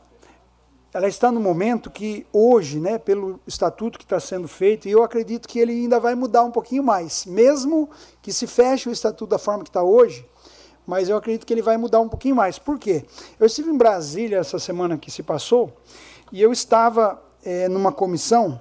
ela 0.95 1.09
está 1.09 1.29
no 1.29 1.41
momento 1.41 1.91
que 1.91 2.25
hoje, 2.31 2.79
né, 2.79 2.97
pelo 2.97 3.37
estatuto 3.45 3.99
que 3.99 4.05
está 4.05 4.17
sendo 4.17 4.47
feito, 4.47 4.87
e 4.87 4.91
eu 4.91 5.03
acredito 5.03 5.45
que 5.45 5.59
ele 5.59 5.73
ainda 5.73 5.99
vai 5.99 6.15
mudar 6.15 6.45
um 6.45 6.51
pouquinho 6.51 6.81
mais, 6.81 7.25
mesmo 7.25 7.89
que 8.25 8.33
se 8.33 8.47
feche 8.47 8.89
o 8.89 8.91
estatuto 8.91 9.29
da 9.29 9.37
forma 9.37 9.63
que 9.63 9.69
está 9.69 9.83
hoje, 9.83 10.27
mas 10.83 11.09
eu 11.09 11.15
acredito 11.15 11.45
que 11.45 11.53
ele 11.53 11.61
vai 11.61 11.77
mudar 11.77 11.99
um 11.99 12.09
pouquinho 12.09 12.35
mais. 12.35 12.57
Por 12.57 12.79
quê? 12.79 13.05
Eu 13.39 13.45
estive 13.45 13.69
em 13.69 13.77
Brasília 13.77 14.39
essa 14.39 14.57
semana 14.57 14.97
que 14.97 15.11
se 15.11 15.21
passou, 15.21 15.71
e 16.31 16.41
eu 16.41 16.51
estava 16.51 17.21
é, 17.43 17.69
numa 17.69 17.91
comissão, 17.91 18.59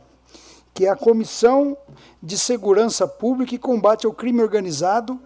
que 0.74 0.84
é 0.84 0.90
a 0.90 0.94
Comissão 0.94 1.78
de 2.22 2.36
Segurança 2.36 3.08
Pública 3.08 3.54
e 3.54 3.58
Combate 3.58 4.04
ao 4.04 4.12
Crime 4.12 4.42
Organizado 4.42 5.18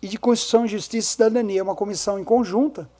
e 0.00 0.08
de 0.08 0.16
Constituição, 0.16 0.66
Justiça 0.66 1.06
e 1.06 1.12
Cidadania, 1.12 1.62
uma 1.62 1.74
comissão 1.74 2.18
em 2.18 2.24
conjunta, 2.24 2.90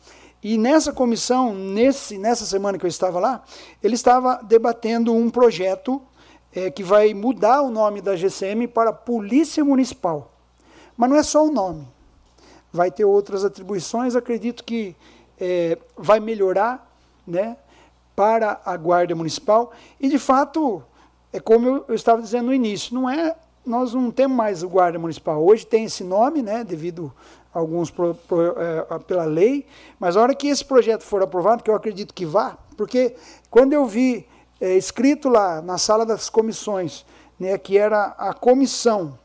e 0.42 0.58
nessa 0.58 0.92
comissão, 0.92 1.54
nesse, 1.54 2.18
nessa 2.18 2.44
semana 2.44 2.76
que 2.76 2.84
eu 2.84 2.90
estava 2.90 3.18
lá, 3.18 3.42
ele 3.82 3.94
estava 3.94 4.42
debatendo 4.42 5.14
um 5.14 5.30
projeto 5.30 6.02
é, 6.54 6.70
que 6.70 6.82
vai 6.82 7.14
mudar 7.14 7.62
o 7.62 7.70
nome 7.70 8.02
da 8.02 8.14
GCM 8.14 8.68
para 8.68 8.92
Polícia 8.92 9.64
Municipal. 9.64 10.34
Mas 10.98 11.08
não 11.08 11.16
é 11.16 11.22
só 11.22 11.46
o 11.46 11.50
nome. 11.52 11.86
Vai 12.72 12.90
ter 12.90 13.04
outras 13.04 13.44
atribuições, 13.44 14.16
acredito 14.16 14.64
que 14.64 14.96
é, 15.40 15.78
vai 15.96 16.18
melhorar 16.18 16.90
né, 17.24 17.56
para 18.16 18.60
a 18.64 18.76
Guarda 18.76 19.14
Municipal. 19.14 19.72
E, 20.00 20.08
de 20.08 20.18
fato, 20.18 20.82
é 21.32 21.38
como 21.38 21.84
eu, 21.86 21.94
estava 21.94 22.20
dizendo 22.20 22.46
no 22.46 22.52
início, 22.52 22.92
não 22.92 23.08
é 23.08 23.36
nós 23.64 23.92
não 23.92 24.10
temos 24.10 24.36
mais 24.36 24.62
o 24.62 24.68
guarda 24.68 24.98
municipal. 24.98 25.44
Hoje 25.44 25.66
tem 25.66 25.84
esse 25.84 26.02
nome, 26.02 26.42
né, 26.42 26.64
devido 26.64 27.12
alguns 27.52 27.90
pro, 27.90 28.14
pro, 28.14 28.54
é, 28.58 28.98
pela 29.00 29.24
lei, 29.24 29.66
mas 30.00 30.16
a 30.16 30.22
hora 30.22 30.34
que 30.34 30.48
esse 30.48 30.64
projeto 30.64 31.02
for 31.02 31.22
aprovado, 31.22 31.62
que 31.62 31.70
eu 31.70 31.74
acredito 31.74 32.14
que 32.14 32.24
vá, 32.24 32.56
porque 32.76 33.14
quando 33.50 33.74
eu 33.74 33.84
vi 33.86 34.26
é, 34.58 34.74
escrito 34.74 35.28
lá 35.28 35.60
na 35.60 35.76
sala 35.76 36.06
das 36.06 36.30
comissões, 36.30 37.04
né, 37.38 37.58
que 37.58 37.76
era 37.76 38.14
a 38.18 38.32
comissão 38.32 39.18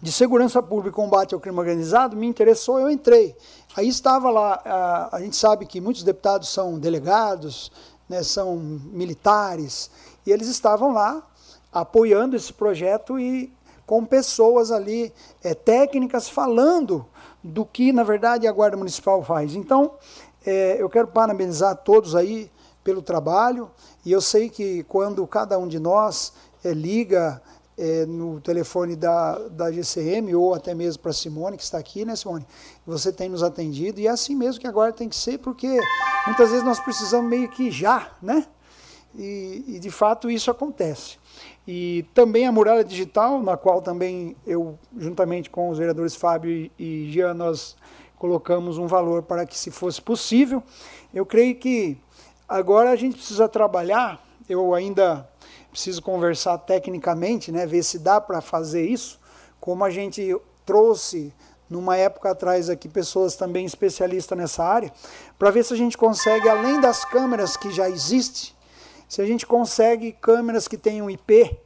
de 0.00 0.10
segurança 0.12 0.62
pública 0.62 0.90
e 0.90 0.92
combate 0.92 1.34
ao 1.34 1.40
crime 1.40 1.58
organizado, 1.58 2.16
me 2.16 2.26
interessou, 2.26 2.78
eu 2.78 2.90
entrei. 2.90 3.36
Aí 3.76 3.88
estava 3.88 4.30
lá, 4.30 4.60
a, 4.64 5.16
a 5.16 5.20
gente 5.20 5.36
sabe 5.36 5.66
que 5.66 5.80
muitos 5.80 6.02
deputados 6.02 6.48
são 6.48 6.78
delegados, 6.78 7.70
né, 8.08 8.22
são 8.22 8.56
militares, 8.56 9.90
e 10.26 10.32
eles 10.32 10.48
estavam 10.48 10.92
lá 10.92 11.26
apoiando 11.72 12.36
esse 12.36 12.52
projeto 12.52 13.18
e 13.18 13.52
com 13.86 14.04
pessoas 14.04 14.72
ali 14.72 15.12
é, 15.42 15.54
técnicas 15.54 16.28
falando 16.28 17.06
do 17.42 17.64
que, 17.64 17.92
na 17.92 18.02
verdade, 18.02 18.46
a 18.46 18.52
Guarda 18.52 18.76
Municipal 18.76 19.22
faz. 19.22 19.54
Então, 19.54 19.92
é, 20.44 20.76
eu 20.80 20.88
quero 20.88 21.08
parabenizar 21.08 21.76
todos 21.76 22.16
aí 22.16 22.50
pelo 22.82 23.02
trabalho, 23.02 23.70
e 24.04 24.12
eu 24.12 24.20
sei 24.20 24.48
que 24.48 24.84
quando 24.84 25.26
cada 25.26 25.58
um 25.58 25.66
de 25.66 25.78
nós 25.78 26.32
é, 26.64 26.72
liga 26.72 27.40
é, 27.78 28.06
no 28.06 28.40
telefone 28.40 28.96
da, 28.96 29.38
da 29.48 29.70
GCM 29.70 30.34
ou 30.34 30.54
até 30.54 30.74
mesmo 30.74 31.02
para 31.02 31.12
Simone, 31.12 31.56
que 31.56 31.62
está 31.62 31.78
aqui, 31.78 32.04
né, 32.04 32.16
Simone? 32.16 32.46
Você 32.86 33.12
tem 33.12 33.28
nos 33.28 33.42
atendido 33.42 34.00
e 34.00 34.06
é 34.06 34.10
assim 34.10 34.34
mesmo 34.34 34.60
que 34.60 34.66
agora 34.66 34.92
tem 34.92 35.08
que 35.08 35.16
ser, 35.16 35.38
porque 35.38 35.78
muitas 36.26 36.50
vezes 36.50 36.64
nós 36.64 36.80
precisamos 36.80 37.28
meio 37.28 37.48
que 37.50 37.70
já, 37.70 38.10
né? 38.22 38.46
E, 39.14 39.64
e 39.68 39.78
de 39.78 39.90
fato 39.90 40.30
isso 40.30 40.50
acontece. 40.50 41.18
E 41.66 42.04
também 42.14 42.46
a 42.46 42.52
muralha 42.52 42.84
digital, 42.84 43.42
na 43.42 43.56
qual 43.56 43.82
também 43.82 44.36
eu, 44.46 44.78
juntamente 44.96 45.50
com 45.50 45.68
os 45.68 45.78
vereadores 45.78 46.14
Fábio 46.14 46.70
e 46.78 47.10
Jean, 47.10 47.34
nós 47.34 47.76
colocamos 48.18 48.78
um 48.78 48.86
valor 48.86 49.22
para 49.22 49.44
que 49.44 49.58
se 49.58 49.70
fosse 49.70 50.00
possível. 50.00 50.62
Eu 51.12 51.26
creio 51.26 51.56
que 51.56 51.98
agora 52.48 52.90
a 52.90 52.96
gente 52.96 53.16
precisa 53.16 53.48
trabalhar, 53.48 54.24
eu 54.48 54.74
ainda 54.74 55.28
preciso 55.76 56.00
conversar 56.00 56.56
tecnicamente, 56.56 57.52
né, 57.52 57.66
ver 57.66 57.82
se 57.82 57.98
dá 57.98 58.18
para 58.18 58.40
fazer 58.40 58.86
isso, 58.88 59.20
como 59.60 59.84
a 59.84 59.90
gente 59.90 60.34
trouxe 60.64 61.34
numa 61.68 61.98
época 61.98 62.30
atrás 62.30 62.70
aqui 62.70 62.88
pessoas 62.88 63.36
também 63.36 63.66
especialistas 63.66 64.38
nessa 64.38 64.64
área, 64.64 64.90
para 65.38 65.50
ver 65.50 65.62
se 65.66 65.74
a 65.74 65.76
gente 65.76 65.98
consegue, 65.98 66.48
além 66.48 66.80
das 66.80 67.04
câmeras 67.04 67.58
que 67.58 67.70
já 67.70 67.90
existem, 67.90 68.52
se 69.06 69.20
a 69.20 69.26
gente 69.26 69.44
consegue 69.46 70.12
câmeras 70.12 70.66
que 70.66 70.78
tenham 70.78 71.10
IP 71.10 71.58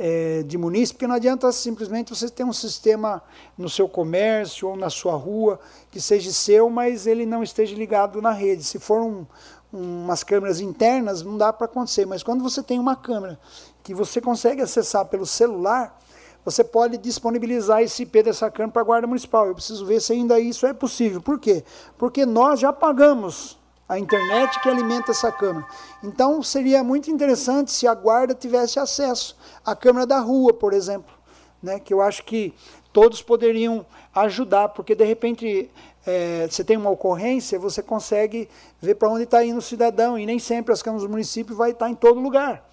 é, 0.00 0.42
de 0.42 0.58
munícipe, 0.58 0.94
porque 0.94 1.06
não 1.06 1.14
adianta 1.14 1.52
simplesmente 1.52 2.12
você 2.12 2.28
ter 2.28 2.42
um 2.42 2.52
sistema 2.52 3.22
no 3.56 3.68
seu 3.68 3.88
comércio 3.88 4.68
ou 4.68 4.76
na 4.76 4.90
sua 4.90 5.14
rua 5.14 5.60
que 5.92 6.00
seja 6.00 6.32
seu, 6.32 6.68
mas 6.68 7.06
ele 7.06 7.24
não 7.24 7.40
esteja 7.40 7.76
ligado 7.76 8.20
na 8.20 8.32
rede. 8.32 8.64
Se 8.64 8.80
for 8.80 9.00
um, 9.00 9.24
umas 9.72 10.22
câmeras 10.22 10.60
internas, 10.60 11.22
não 11.22 11.38
dá 11.38 11.52
para 11.52 11.64
acontecer. 11.64 12.06
Mas 12.06 12.22
quando 12.22 12.42
você 12.42 12.62
tem 12.62 12.78
uma 12.78 12.94
câmera 12.94 13.38
que 13.82 13.94
você 13.94 14.20
consegue 14.20 14.60
acessar 14.60 15.06
pelo 15.06 15.24
celular, 15.24 15.98
você 16.44 16.62
pode 16.62 16.98
disponibilizar 16.98 17.82
esse 17.82 18.02
IP 18.02 18.22
dessa 18.22 18.50
câmera 18.50 18.72
para 18.72 18.82
a 18.82 18.84
Guarda 18.84 19.06
Municipal. 19.06 19.46
Eu 19.46 19.54
preciso 19.54 19.86
ver 19.86 20.00
se 20.00 20.12
ainda 20.12 20.38
isso 20.38 20.66
é 20.66 20.72
possível. 20.72 21.20
Por 21.20 21.38
quê? 21.38 21.64
Porque 21.96 22.26
nós 22.26 22.60
já 22.60 22.72
pagamos 22.72 23.58
a 23.88 23.98
internet 23.98 24.60
que 24.60 24.68
alimenta 24.68 25.10
essa 25.10 25.30
câmera. 25.30 25.66
Então 26.02 26.42
seria 26.42 26.82
muito 26.82 27.10
interessante 27.10 27.70
se 27.70 27.86
a 27.86 27.94
guarda 27.94 28.34
tivesse 28.34 28.78
acesso 28.78 29.36
à 29.64 29.76
câmera 29.76 30.06
da 30.06 30.18
rua, 30.18 30.52
por 30.52 30.72
exemplo, 30.72 31.14
né? 31.62 31.78
que 31.78 31.92
eu 31.92 32.00
acho 32.00 32.24
que 32.24 32.54
todos 32.92 33.22
poderiam 33.22 33.84
ajudar, 34.14 34.70
porque 34.70 34.94
de 34.94 35.04
repente 35.04 35.70
é, 36.06 36.46
você 36.50 36.64
tem 36.64 36.76
uma 36.76 36.90
ocorrência, 36.90 37.58
você 37.58 37.82
consegue 37.82 38.48
ver 38.80 38.96
para 38.96 39.08
onde 39.08 39.24
está 39.24 39.44
indo 39.44 39.58
o 39.58 39.62
cidadão, 39.62 40.18
e 40.18 40.26
nem 40.26 40.38
sempre 40.38 40.72
as 40.72 40.82
câmaras 40.82 41.04
do 41.04 41.10
município 41.10 41.54
vai 41.54 41.70
estar 41.70 41.86
tá 41.86 41.90
em 41.90 41.94
todo 41.94 42.20
lugar. 42.20 42.68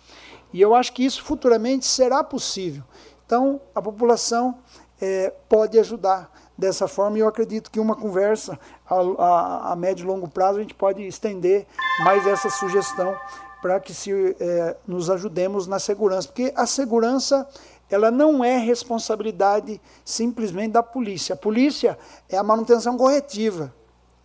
E 0.52 0.60
eu 0.60 0.74
acho 0.74 0.94
que 0.94 1.06
isso 1.06 1.24
futuramente 1.24 1.86
será 1.86 2.24
possível. 2.24 2.84
Então, 3.26 3.62
a 3.76 3.82
população 3.82 4.58
é, 5.00 5.32
pode 5.48 5.78
ajudar 5.78 6.32
dessa 6.58 6.88
forma, 6.88 7.18
e 7.18 7.22
eu 7.22 7.28
acredito 7.28 7.72
que 7.72 7.80
uma 7.80 7.96
conversa 7.96 8.60
a, 8.90 8.96
a, 8.96 9.72
a, 9.72 9.76
médio 9.76 10.04
e 10.04 10.08
longo 10.08 10.28
prazo 10.28 10.58
a 10.58 10.62
gente 10.62 10.74
pode 10.74 11.02
estender 11.06 11.66
mais 12.04 12.28
essa 12.28 12.50
sugestão 12.50 13.16
para 13.62 13.80
que 13.80 13.94
se, 13.94 14.36
é, 14.40 14.76
nos 14.88 15.10
ajudemos 15.10 15.68
na 15.68 15.80
segurança, 15.80 16.28
porque 16.28 16.52
a 16.56 16.66
segurança 16.66 17.48
ela 17.90 18.12
não 18.12 18.44
é 18.44 18.58
responsabilidade 18.58 19.82
simplesmente 20.06 20.74
da 20.74 20.84
polícia. 20.84 21.34
A 21.34 21.38
polícia 21.38 21.98
é 22.28 22.38
a 22.38 22.44
manutenção 22.44 22.98
corretiva, 22.98 23.74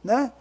né? 0.02 0.32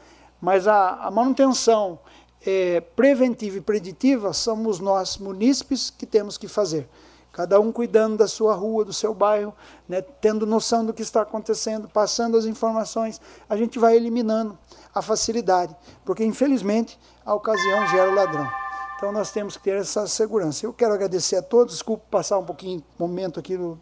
mas 0.41 0.67
a, 0.67 1.05
a 1.05 1.11
manutenção 1.11 1.99
é, 2.45 2.81
preventiva 2.81 3.57
e 3.57 3.61
preditiva 3.61 4.33
somos 4.33 4.79
nós, 4.79 5.17
munícipes, 5.17 5.89
que 5.89 6.05
temos 6.05 6.37
que 6.37 6.47
fazer. 6.47 6.89
Cada 7.31 7.59
um 7.59 7.71
cuidando 7.71 8.17
da 8.17 8.27
sua 8.27 8.53
rua, 8.53 8.85
do 8.85 8.93
seu 8.93 9.13
bairro, 9.13 9.55
né? 9.87 10.01
tendo 10.01 10.45
noção 10.45 10.85
do 10.85 10.93
que 10.93 11.01
está 11.01 11.21
acontecendo, 11.21 11.87
passando 11.87 12.37
as 12.37 12.45
informações, 12.45 13.19
a 13.49 13.57
gente 13.57 13.79
vai 13.79 13.95
eliminando 13.95 14.57
a 14.93 15.01
facilidade, 15.01 15.75
porque 16.05 16.23
infelizmente 16.23 16.99
a 17.25 17.33
ocasião 17.33 17.87
gera 17.87 18.11
o 18.11 18.15
ladrão. 18.15 18.62
Então 19.03 19.11
nós 19.11 19.31
temos 19.31 19.57
que 19.57 19.63
ter 19.63 19.75
essa 19.75 20.07
segurança. 20.07 20.65
Eu 20.65 20.71
quero 20.71 20.93
agradecer 20.93 21.35
a 21.35 21.41
todos, 21.41 21.73
desculpe 21.73 22.05
passar 22.09 22.39
um 22.39 22.45
pouquinho 22.45 22.81
momento 22.97 23.37
aqui. 23.37 23.57
No... 23.57 23.77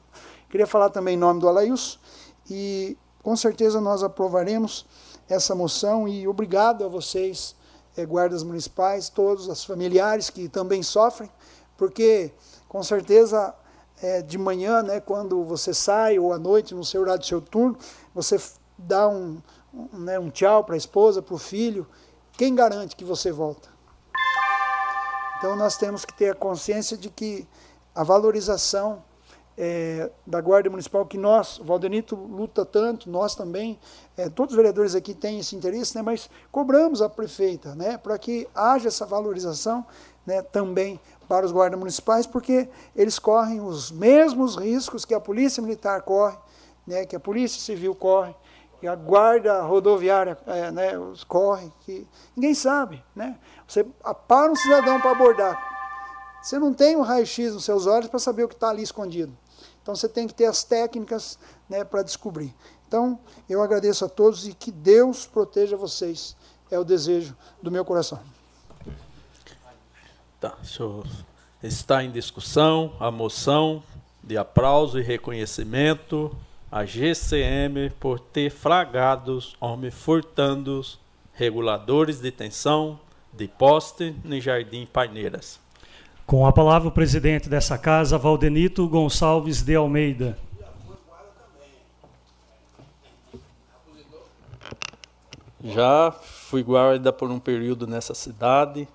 Queria 0.50 0.66
falar 0.66 0.90
também 0.90 1.14
em 1.14 1.18
nome 1.18 1.40
do 1.40 1.48
Alaíus 1.48 2.00
e 2.50 2.98
com 3.22 3.36
certeza 3.36 3.80
nós 3.80 4.02
aprovaremos 4.02 4.84
essa 5.30 5.54
moção 5.54 6.08
e 6.08 6.28
obrigado 6.28 6.84
a 6.84 6.88
vocês, 6.88 7.56
eh, 7.96 8.04
guardas 8.04 8.42
municipais, 8.42 9.10
todos, 9.10 9.48
os 9.48 9.64
familiares 9.64 10.32
que 10.32 10.50
também 10.50 10.82
sofrem, 10.82 11.30
porque 11.78 12.34
com 12.68 12.82
certeza 12.82 13.54
eh, 14.02 14.24
de 14.24 14.40
manhã, 14.40 14.82
né, 14.82 15.00
quando 15.00 15.44
você 15.44 15.72
sai 15.72 16.18
ou 16.18 16.34
à 16.34 16.40
noite, 16.40 16.74
no 16.74 16.84
seu 16.84 17.00
horário 17.00 17.22
do 17.22 17.28
seu 17.28 17.42
turno, 17.42 17.78
você 18.12 18.42
dá 18.76 19.08
um, 19.08 19.40
um, 19.72 20.00
né, 20.00 20.18
um 20.18 20.32
tchau 20.32 20.64
para 20.64 20.74
a 20.74 20.78
esposa, 20.80 21.22
para 21.22 21.36
o 21.36 21.38
filho, 21.38 21.86
quem 22.34 22.56
garante 22.56 22.96
que 22.96 23.06
você 23.06 23.32
volta? 23.32 23.71
Então 25.42 25.56
nós 25.56 25.76
temos 25.76 26.06
que 26.06 26.14
ter 26.14 26.30
a 26.30 26.36
consciência 26.36 26.96
de 26.96 27.10
que 27.10 27.48
a 27.96 28.04
valorização 28.04 29.02
é, 29.58 30.12
da 30.24 30.40
Guarda 30.40 30.70
Municipal, 30.70 31.04
que 31.04 31.18
nós, 31.18 31.58
o 31.58 31.64
Valdenito 31.64 32.16
luta 32.16 32.64
tanto, 32.64 33.10
nós 33.10 33.34
também, 33.34 33.80
é, 34.16 34.30
todos 34.30 34.54
os 34.54 34.56
vereadores 34.56 34.94
aqui 34.94 35.16
têm 35.16 35.40
esse 35.40 35.56
interesse, 35.56 35.96
né, 35.96 36.04
mas 36.04 36.30
cobramos 36.52 37.02
a 37.02 37.10
prefeita 37.10 37.74
né, 37.74 37.98
para 37.98 38.20
que 38.20 38.48
haja 38.54 38.88
essa 38.88 39.04
valorização 39.04 39.84
né, 40.28 40.44
também 40.44 41.00
para 41.28 41.44
os 41.44 41.52
guardas 41.52 41.80
municipais, 41.80 42.28
porque 42.28 42.70
eles 42.96 43.18
correm 43.18 43.62
os 43.62 43.90
mesmos 43.90 44.56
riscos 44.56 45.06
que 45.06 45.14
a 45.16 45.20
Polícia 45.20 45.64
Militar 45.64 46.04
corre, 46.04 46.38
né, 46.86 47.04
que 47.04 47.16
a 47.16 47.20
Polícia 47.20 47.60
Civil 47.60 47.96
corre, 47.96 48.36
que 48.80 48.88
a 48.88 48.96
Guarda 48.96 49.62
Rodoviária 49.62 50.38
é, 50.46 50.72
né, 50.72 50.92
corre, 51.28 51.72
que 51.82 52.08
ninguém 52.36 52.56
sabe. 52.56 53.04
Né? 53.16 53.38
Você 53.72 53.86
para 54.28 54.52
um 54.52 54.56
cidadão 54.58 55.00
para 55.00 55.12
abordar. 55.12 56.42
Você 56.44 56.60
não 56.60 56.74
tem 56.74 56.98
um 56.98 57.02
raio-x 57.02 57.54
nos 57.54 57.64
seus 57.64 57.88
olhos 57.88 58.10
para 58.10 58.20
saber 58.20 58.44
o 58.44 58.50
que 58.50 58.54
está 58.54 58.68
ali 58.68 58.84
escondido. 58.84 59.32
Então 59.82 59.96
você 59.96 60.10
tem 60.10 60.28
que 60.28 60.34
ter 60.34 60.44
as 60.44 60.62
técnicas 60.62 61.40
né, 61.70 61.86
para 61.86 62.04
descobrir. 62.04 62.54
Então 62.86 63.18
eu 63.50 63.64
agradeço 63.64 64.04
a 64.04 64.10
todos 64.10 64.46
e 64.46 64.54
que 64.54 64.74
Deus 64.74 65.26
proteja 65.26 65.78
vocês. 65.78 66.36
É 66.70 66.78
o 66.78 66.84
desejo 66.84 67.34
do 67.64 67.72
meu 67.72 67.86
coração. 67.86 68.20
Tá, 70.42 70.58
está 71.64 72.04
em 72.04 72.12
discussão 72.12 72.94
a 73.00 73.10
moção 73.10 73.82
de 74.22 74.38
aplauso 74.38 75.00
e 75.00 75.02
reconhecimento 75.02 76.36
à 76.70 76.84
GCM 76.84 77.90
por 78.02 78.20
ter 78.20 78.50
flagados 78.50 79.56
homens 79.62 79.94
furtando 79.94 80.82
reguladores 81.32 82.20
de 82.20 82.32
tensão 82.32 83.00
de 83.34 83.48
poste 83.48 84.16
no 84.24 84.40
Jardim 84.40 84.86
Paineiras. 84.86 85.60
Com 86.26 86.46
a 86.46 86.54
palavra 86.54 86.88
o 86.88 86.92
presidente 86.92 87.50
dessa 87.50 87.78
casa, 87.78 88.18
Valdenito 88.18 88.88
Gonçalves 88.88 89.62
de 89.62 89.76
Almeida. 89.76 90.38
Já 95.64 96.12
fui 96.12 96.64
guarda 96.64 97.14
por 97.14 97.30
um 97.30 97.40
período 97.40 97.86
nessa 97.86 98.14
cidade. 98.14 98.88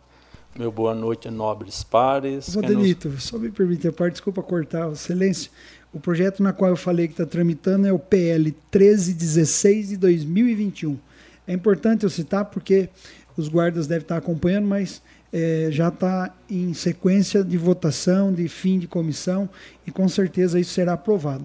Meu 0.58 0.72
boa 0.72 0.94
noite, 0.94 1.30
nobres 1.30 1.84
pares. 1.84 2.54
Valdenito, 2.54 3.08
nos... 3.08 3.24
só 3.24 3.38
me 3.38 3.50
permite 3.50 3.86
a 3.86 3.92
parte, 3.92 4.14
desculpa 4.14 4.42
cortar 4.42 4.88
o 4.88 4.96
silêncio. 4.96 5.50
O 5.92 6.00
projeto 6.00 6.42
na 6.42 6.52
qual 6.52 6.70
eu 6.70 6.76
falei 6.76 7.06
que 7.06 7.12
está 7.12 7.26
tramitando 7.26 7.86
é 7.86 7.92
o 7.92 7.98
PL 7.98 8.44
1316 8.44 9.90
de 9.90 9.96
2021. 9.98 10.98
É 11.46 11.52
importante 11.52 12.04
eu 12.04 12.10
citar 12.10 12.46
porque 12.46 12.88
os 13.36 13.48
guardas 13.48 13.86
devem 13.86 14.02
estar 14.02 14.16
acompanhando, 14.16 14.66
mas 14.66 15.02
é, 15.32 15.68
já 15.70 15.88
está 15.88 16.32
em 16.48 16.72
sequência 16.72 17.44
de 17.44 17.58
votação, 17.58 18.32
de 18.32 18.48
fim 18.48 18.78
de 18.78 18.86
comissão, 18.86 19.48
e 19.86 19.90
com 19.90 20.08
certeza 20.08 20.58
isso 20.58 20.72
será 20.72 20.94
aprovado. 20.94 21.44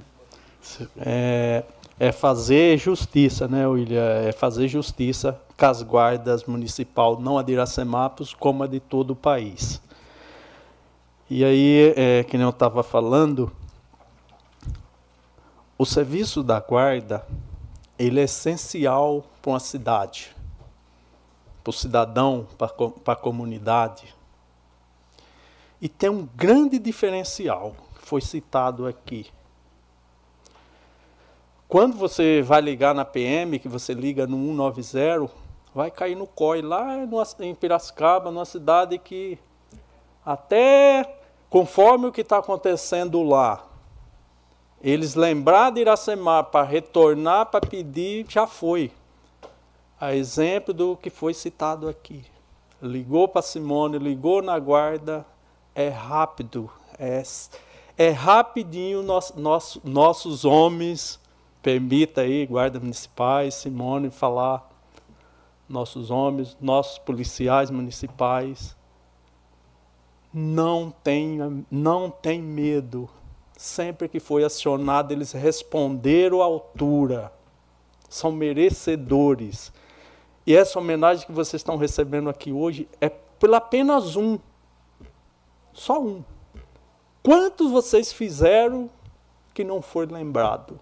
É, 0.98 1.64
é 2.00 2.12
fazer 2.12 2.78
justiça, 2.78 3.48
né, 3.48 3.68
William? 3.68 4.02
É 4.02 4.32
fazer 4.32 4.68
justiça 4.68 5.40
com 5.58 5.66
as 5.66 5.82
guardas 5.82 6.46
municipal, 6.46 7.20
não 7.20 7.38
a 7.38 7.44
de 7.44 7.54
Iracemápolis, 7.54 8.34
como 8.34 8.64
a 8.64 8.68
de 8.68 8.80
todo 8.80 9.12
o 9.12 9.16
país. 9.16 9.82
E 11.30 11.46
aí, 11.46 11.94
é, 11.96 12.24
que 12.24 12.38
nem 12.38 12.44
eu 12.44 12.50
estava 12.50 12.84
falando, 12.84 13.52
o 15.78 15.86
serviço 15.86 16.44
da 16.44 16.60
guarda, 16.60 17.26
ele 17.98 18.20
é 18.20 18.24
essencial 18.24 19.26
para 19.42 19.52
uma 19.52 19.60
cidade, 19.60 20.36
para 21.64 21.70
o 21.70 21.74
cidadão, 21.74 22.48
para 22.58 23.14
a 23.14 23.16
comunidade. 23.16 24.14
E 25.82 25.90
tem 25.90 26.10
um 26.10 26.28
grande 26.36 26.78
diferencial, 26.78 27.76
que 27.96 28.06
foi 28.06 28.22
citado 28.22 28.88
aqui, 28.88 29.32
quando 31.72 31.96
você 31.96 32.42
vai 32.42 32.60
ligar 32.60 32.94
na 32.94 33.06
PM, 33.06 33.58
que 33.58 33.70
você 33.70 33.94
liga 33.94 34.28
no 34.28 34.36
190, 34.36 35.32
vai 35.74 35.90
cair 35.90 36.16
no 36.16 36.28
COI, 36.28 36.62
lá 36.62 36.98
em 37.40 37.56
Piracicaba, 37.56 38.30
numa 38.30 38.44
cidade 38.44 38.98
que 38.98 39.40
até 40.26 41.18
conforme 41.50 42.08
o 42.08 42.12
que 42.12 42.20
está 42.20 42.40
acontecendo 42.40 43.24
lá, 43.24 43.66
eles 44.82 45.16
lembrar 45.16 45.72
de 45.72 45.80
Iracemar 45.80 46.44
para 46.44 46.66
retornar 46.66 47.46
para 47.46 47.66
pedir, 47.66 48.26
já 48.28 48.46
foi. 48.46 48.92
A 50.02 50.14
exemplo 50.14 50.74
do 50.74 50.98
que 50.98 51.10
foi 51.10 51.34
citado 51.34 51.88
aqui. 51.88 52.26
Ligou 52.82 53.28
para 53.28 53.42
Simone, 53.42 53.98
ligou 54.00 54.42
na 54.42 54.60
guarda, 54.60 55.26
é 55.74 55.88
rápido, 55.88 56.70
é, 56.98 57.22
é 57.96 58.10
rapidinho 58.10 59.02
nossos 59.04 60.44
homens 60.44 61.22
Permita 61.62 62.22
aí, 62.22 62.48
guarda 62.48 62.80
municipais, 62.80 63.54
Simone, 63.54 64.10
falar 64.10 64.68
nossos 65.70 66.10
homens, 66.10 66.58
nossos 66.60 66.98
policiais 66.98 67.70
municipais. 67.70 68.76
Não 70.34 70.92
tenha, 71.04 71.64
não 71.70 72.10
tem 72.10 72.42
medo. 72.42 73.08
Sempre 73.56 74.10
que 74.10 74.20
foi 74.20 74.44
acionado, 74.44 75.14
eles 75.14 75.34
responderam 75.34 76.42
à 76.42 76.46
altura. 76.46 77.32
São 78.10 78.32
merecedores. 78.32 79.72
E 80.46 80.56
essa 80.56 80.80
homenagem 80.80 81.26
que 81.26 81.32
vocês 81.32 81.60
estão 81.60 81.78
recebendo 81.78 82.30
aqui 82.30 82.52
hoje 82.52 82.90
é 83.00 83.10
por 83.10 83.54
apenas 83.54 84.16
um. 84.16 84.40
Só 85.74 86.02
um. 86.02 86.24
Quantos 87.24 87.72
vocês 87.72 88.12
fizeram 88.12 88.90
que 89.54 89.64
não 89.64 89.82
foi 89.82 90.06
lembrado? 90.06 90.80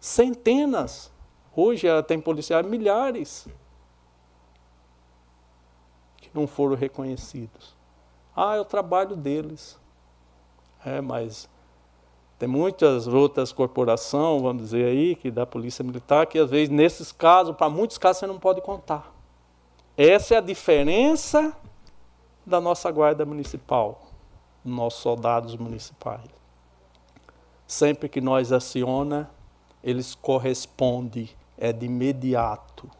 Centenas. 0.00 1.12
Hoje 1.54 1.86
tem 2.04 2.18
policiais 2.18 2.66
milhares 2.66 3.46
que 6.16 6.30
não 6.32 6.46
foram 6.46 6.74
reconhecidos. 6.74 7.76
Ah, 8.34 8.56
é 8.56 8.60
o 8.60 8.64
trabalho 8.64 9.14
deles. 9.14 9.78
É, 10.84 11.00
mas 11.02 11.48
tem 12.42 12.48
muitas 12.48 13.06
outras 13.06 13.52
corporações, 13.52 14.42
vamos 14.42 14.64
dizer 14.64 14.86
aí, 14.86 15.14
que 15.14 15.30
da 15.30 15.46
Polícia 15.46 15.84
Militar, 15.84 16.26
que 16.26 16.40
às 16.40 16.50
vezes, 16.50 16.70
nesses 16.70 17.12
casos, 17.12 17.54
para 17.54 17.70
muitos 17.70 17.98
casos, 17.98 18.18
você 18.18 18.26
não 18.26 18.36
pode 18.36 18.60
contar. 18.60 19.14
Essa 19.96 20.34
é 20.34 20.38
a 20.38 20.40
diferença 20.40 21.56
da 22.44 22.60
nossa 22.60 22.90
Guarda 22.90 23.24
Municipal, 23.24 24.02
dos 24.64 24.74
nossos 24.74 25.00
soldados 25.00 25.54
municipais. 25.54 26.24
Sempre 27.64 28.08
que 28.08 28.20
nós 28.20 28.50
aciona, 28.50 29.30
eles 29.80 30.16
correspondem, 30.16 31.30
é 31.56 31.72
de 31.72 31.86
imediato. 31.86 32.90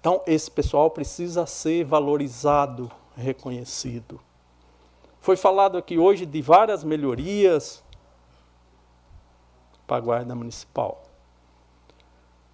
Então, 0.00 0.22
esse 0.26 0.50
pessoal 0.50 0.88
precisa 0.88 1.44
ser 1.44 1.84
valorizado, 1.84 2.90
reconhecido. 3.14 4.18
Foi 5.20 5.36
falado 5.36 5.76
aqui 5.76 5.98
hoje 5.98 6.24
de 6.24 6.40
várias 6.40 6.82
melhorias 6.82 7.83
para 9.86 9.96
a 9.96 10.00
Guarda 10.00 10.34
Municipal. 10.34 11.02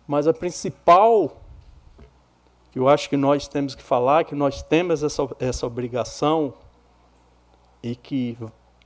Mas 0.07 0.27
a 0.27 0.33
principal, 0.33 1.37
que 2.73 2.79
eu 2.79 2.89
acho 2.89 3.09
que 3.09 3.17
nós 3.17 3.47
temos 3.47 3.75
que 3.75 3.83
falar, 3.83 4.25
que 4.25 4.35
nós 4.35 4.63
temos 4.63 5.03
essa, 5.03 5.29
essa 5.39 5.67
obrigação, 5.67 6.55
e 7.83 7.95
que 7.97 8.37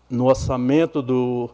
no 0.09 0.27
orçamento 0.27 1.03
do, 1.03 1.51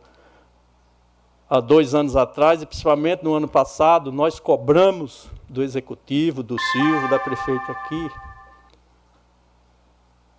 há 1.48 1.60
dois 1.60 1.94
anos 1.94 2.16
atrás, 2.16 2.62
e 2.62 2.66
principalmente 2.66 3.22
no 3.22 3.34
ano 3.34 3.48
passado, 3.48 4.12
nós 4.12 4.38
cobramos 4.38 5.28
do 5.48 5.62
executivo, 5.62 6.42
do 6.42 6.58
Silvio, 6.58 7.08
da 7.08 7.18
prefeita 7.18 7.72
aqui, 7.72 8.10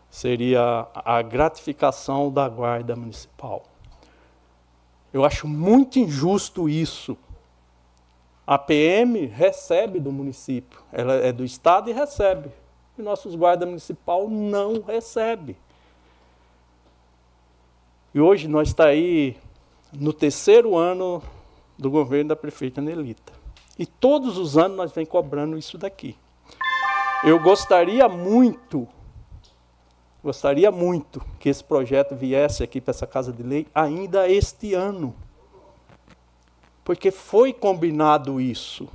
seria 0.10 0.88
a 0.94 1.22
gratificação 1.22 2.32
da 2.32 2.48
guarda 2.48 2.96
municipal. 2.96 3.64
Eu 5.14 5.26
acho 5.26 5.48
muito 5.48 6.00
injusto 6.00 6.70
isso. 6.70 7.18
A 8.46 8.58
PM 8.58 9.26
recebe 9.28 10.00
do 10.00 10.12
município, 10.12 10.80
ela 10.92 11.14
é 11.14 11.32
do 11.32 11.46
estado 11.46 11.90
e 11.90 11.94
recebe. 11.94 12.50
E 12.98 13.02
nossos 13.02 13.36
guardas 13.36 13.68
municipal 13.68 14.30
não 14.30 14.82
recebe. 14.82 15.56
E 18.14 18.20
hoje 18.20 18.48
nós 18.48 18.70
está 18.70 18.88
aí 18.88 19.38
no 19.94 20.12
terceiro 20.12 20.76
ano 20.76 21.24
do 21.78 21.90
governo 21.90 22.30
da 22.30 22.36
prefeita 22.36 22.82
Nelita. 22.82 23.34
E 23.80 23.86
todos 23.86 24.38
os 24.38 24.58
anos 24.58 24.78
nós 24.78 24.92
vem 24.92 25.06
cobrando 25.06 25.58
isso 25.58 25.78
daqui. 25.78 26.18
Eu 27.24 27.40
gostaria 27.40 28.10
muito, 28.10 28.88
gostaria 30.24 30.72
muito 30.72 31.22
que 31.40 31.50
esse 31.50 31.64
projeto 31.64 32.16
viesse 32.16 32.64
aqui 32.64 32.80
para 32.80 32.92
essa 32.92 33.08
Casa 33.08 33.32
de 33.32 33.44
Lei 33.44 33.68
ainda 33.74 34.30
este 34.30 34.74
ano. 34.74 35.16
Porque 36.84 37.12
foi 37.12 37.54
combinado 37.54 38.40
isso. 38.40 38.88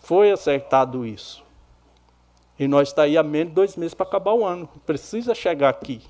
Foi 0.00 0.30
acertado 0.30 1.06
isso. 1.06 1.42
E 2.58 2.68
nós 2.68 2.88
está 2.88 3.02
aí 3.02 3.16
há 3.16 3.22
menos 3.22 3.48
de 3.48 3.54
dois 3.54 3.76
meses 3.76 3.94
para 3.94 4.06
acabar 4.06 4.32
o 4.34 4.44
ano. 4.44 4.68
Precisa 4.84 5.34
chegar 5.34 5.68
aqui. 5.68 6.02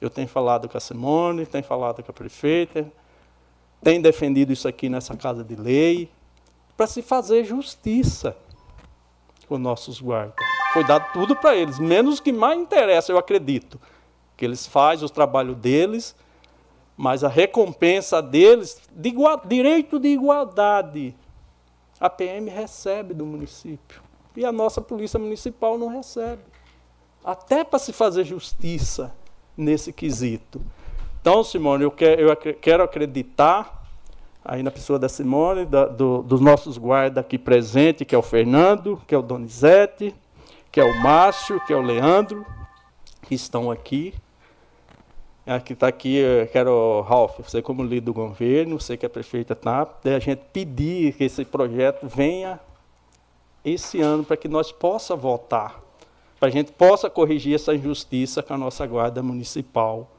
Eu 0.00 0.10
tenho 0.10 0.28
falado 0.28 0.68
com 0.68 0.76
a 0.76 0.80
Simone, 0.80 1.46
tenho 1.46 1.64
falado 1.64 2.02
com 2.02 2.10
a 2.10 2.14
prefeita, 2.14 2.90
tem 3.82 4.00
defendido 4.00 4.52
isso 4.52 4.66
aqui 4.68 4.88
nessa 4.88 5.16
casa 5.16 5.44
de 5.44 5.54
lei, 5.54 6.10
para 6.76 6.86
se 6.86 7.00
fazer 7.00 7.44
justiça 7.44 8.36
com 9.46 9.56
nossos 9.56 10.00
guardas. 10.00 10.53
Foi 10.74 10.82
dado 10.82 11.12
tudo 11.12 11.36
para 11.36 11.54
eles, 11.54 11.78
menos 11.78 12.18
o 12.18 12.22
que 12.22 12.32
mais 12.32 12.58
interessa, 12.58 13.12
eu 13.12 13.16
acredito. 13.16 13.80
Que 14.36 14.44
eles 14.44 14.66
fazem 14.66 15.06
o 15.06 15.08
trabalho 15.08 15.54
deles, 15.54 16.16
mas 16.96 17.22
a 17.22 17.28
recompensa 17.28 18.20
deles, 18.20 18.82
de 18.92 19.08
igual, 19.08 19.40
direito 19.46 20.00
de 20.00 20.08
igualdade, 20.08 21.14
a 22.00 22.10
PM 22.10 22.50
recebe 22.50 23.14
do 23.14 23.24
município. 23.24 24.02
E 24.34 24.44
a 24.44 24.50
nossa 24.50 24.80
polícia 24.80 25.16
municipal 25.16 25.78
não 25.78 25.86
recebe. 25.86 26.42
Até 27.24 27.62
para 27.62 27.78
se 27.78 27.92
fazer 27.92 28.24
justiça 28.24 29.14
nesse 29.56 29.92
quesito. 29.92 30.60
Então, 31.20 31.44
Simone, 31.44 31.84
eu 31.84 31.92
quero, 31.92 32.20
eu 32.20 32.36
quero 32.36 32.82
acreditar, 32.82 33.86
aí 34.44 34.60
na 34.60 34.72
pessoa 34.72 34.98
da 34.98 35.08
Simone, 35.08 35.66
da, 35.66 35.86
do, 35.86 36.20
dos 36.20 36.40
nossos 36.40 36.76
guardas 36.76 37.24
aqui 37.24 37.38
presentes, 37.38 38.04
que 38.04 38.12
é 38.12 38.18
o 38.18 38.22
Fernando, 38.22 39.00
que 39.06 39.14
é 39.14 39.18
o 39.18 39.22
Donizete, 39.22 40.12
que 40.74 40.80
é 40.80 40.84
o 40.84 41.00
Márcio, 41.00 41.60
que 41.60 41.72
é 41.72 41.76
o 41.76 41.80
Leandro, 41.80 42.44
que 43.22 43.32
estão 43.32 43.70
aqui. 43.70 44.12
Aqui 45.46 45.72
está 45.72 45.86
aqui, 45.86 46.20
quero, 46.50 47.00
Ralf, 47.02 47.38
você 47.38 47.62
como 47.62 47.84
líder 47.84 48.00
do 48.00 48.12
governo, 48.12 48.80
você 48.80 48.96
que 48.96 49.06
é 49.06 49.08
prefeita 49.08 49.52
está, 49.52 49.86
a 50.04 50.18
gente 50.18 50.42
pedir 50.52 51.14
que 51.14 51.22
esse 51.22 51.44
projeto 51.44 52.08
venha 52.08 52.58
esse 53.64 54.00
ano 54.00 54.24
para 54.24 54.36
que 54.36 54.48
nós 54.48 54.72
possa 54.72 55.14
votar, 55.14 55.80
para 56.40 56.48
a 56.48 56.50
gente 56.50 56.72
possa 56.72 57.08
corrigir 57.08 57.54
essa 57.54 57.72
injustiça 57.72 58.42
com 58.42 58.54
a 58.54 58.58
nossa 58.58 58.84
guarda 58.84 59.22
municipal 59.22 60.10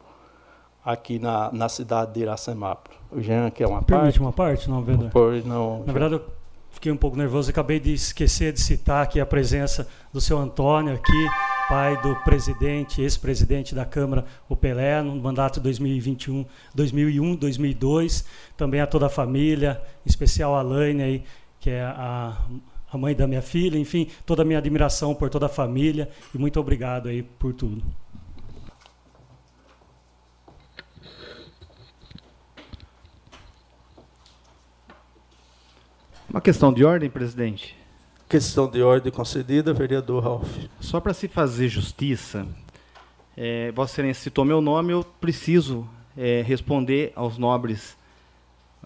aqui 0.85 1.19
na, 1.19 1.51
na 1.51 1.67
cidade 1.67 2.13
de 2.13 2.21
Iracemápolis. 2.21 2.97
O 3.11 3.19
Jean 3.19 3.49
quer 3.49 3.67
uma 3.67 3.81
Permite 3.81 4.05
parte? 4.05 4.19
uma 4.21 4.31
parte, 4.31 4.69
não, 4.69 4.81
Vedor? 4.81 5.09
Por, 5.09 5.33
não. 5.43 5.83
Na 5.85 5.91
verdade, 5.91 6.13
eu 6.13 6.34
fiquei 6.75 6.91
um 6.91 6.97
pouco 6.97 7.17
nervoso, 7.17 7.49
acabei 7.49 7.79
de 7.79 7.93
esquecer 7.93 8.53
de 8.53 8.61
citar 8.61 9.03
aqui 9.03 9.19
a 9.19 9.25
presença 9.25 9.87
do 10.13 10.21
seu 10.21 10.37
Antônio 10.37 10.93
aqui, 10.93 11.27
pai 11.67 11.99
do 12.01 12.15
presidente, 12.17 13.01
ex-presidente 13.01 13.73
da 13.73 13.85
Câmara, 13.85 14.25
o 14.47 14.55
Pelé, 14.55 15.01
no 15.01 15.15
mandato 15.15 15.59
2021, 15.59 16.45
2001, 16.73 17.35
2002, 17.37 18.25
também 18.55 18.81
a 18.81 18.87
toda 18.87 19.07
a 19.07 19.09
família, 19.09 19.81
em 20.05 20.09
especial 20.09 20.55
a 20.55 20.61
Laine 20.61 21.01
aí, 21.01 21.23
que 21.59 21.69
é 21.69 21.81
a 21.81 22.37
a 22.91 22.97
mãe 22.97 23.13
da 23.13 23.27
minha 23.27 23.41
filha, 23.41 23.77
enfim, 23.77 24.07
toda 24.25 24.41
a 24.41 24.45
minha 24.45 24.57
admiração 24.57 25.13
por 25.13 25.29
toda 25.29 25.47
a 25.47 25.49
família 25.49 26.09
e 26.33 26.37
muito 26.37 26.59
obrigado 26.59 27.09
aí 27.09 27.21
por 27.21 27.53
tudo. 27.53 27.83
Uma 36.29 36.41
questão 36.41 36.73
de 36.73 36.83
ordem, 36.83 37.09
presidente. 37.09 37.77
Questão 38.27 38.67
de 38.69 38.81
ordem 38.81 39.11
concedida, 39.11 39.73
vereador 39.73 40.23
Ralph. 40.23 40.57
Só 40.79 40.99
para 40.99 41.13
se 41.13 41.27
fazer 41.27 41.69
justiça, 41.69 42.47
é, 43.37 43.71
Vossa 43.71 43.93
Excelência 43.93 44.23
citou 44.23 44.43
meu 44.43 44.59
nome, 44.59 44.91
eu 44.91 45.03
preciso 45.21 45.87
é, 46.17 46.41
responder 46.41 47.13
aos 47.15 47.37
nobres 47.37 47.95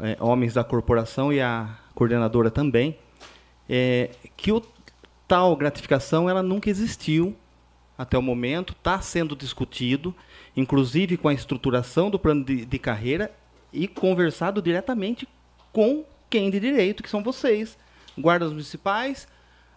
é, 0.02 0.18
homens 0.20 0.54
da 0.54 0.64
corporação 0.64 1.32
e 1.32 1.40
à 1.40 1.78
coordenadora 1.96 2.52
também, 2.52 2.98
é, 3.70 4.12
que 4.36 4.52
o 4.52 4.62
tal 5.28 5.56
gratificação 5.56 6.30
ela 6.30 6.44
nunca 6.44 6.70
existiu 6.70 7.36
até 7.98 8.18
o 8.18 8.22
momento, 8.22 8.74
está 8.74 9.02
sendo 9.02 9.36
discutido, 9.36 10.14
inclusive 10.56 11.18
com 11.18 11.30
a 11.30 11.34
estruturação 11.34 12.10
do 12.10 12.20
plano 12.20 12.44
de, 12.44 12.66
de 12.66 12.80
carreira 12.80 13.32
e 13.72 13.88
conversado 13.88 14.62
diretamente 14.62 15.28
com 15.72 16.04
quem 16.30 16.50
de 16.50 16.60
direito, 16.60 17.04
que 17.04 17.10
são 17.10 17.24
vocês, 17.24 17.78
guardas 18.18 18.52
municipais, 18.52 19.28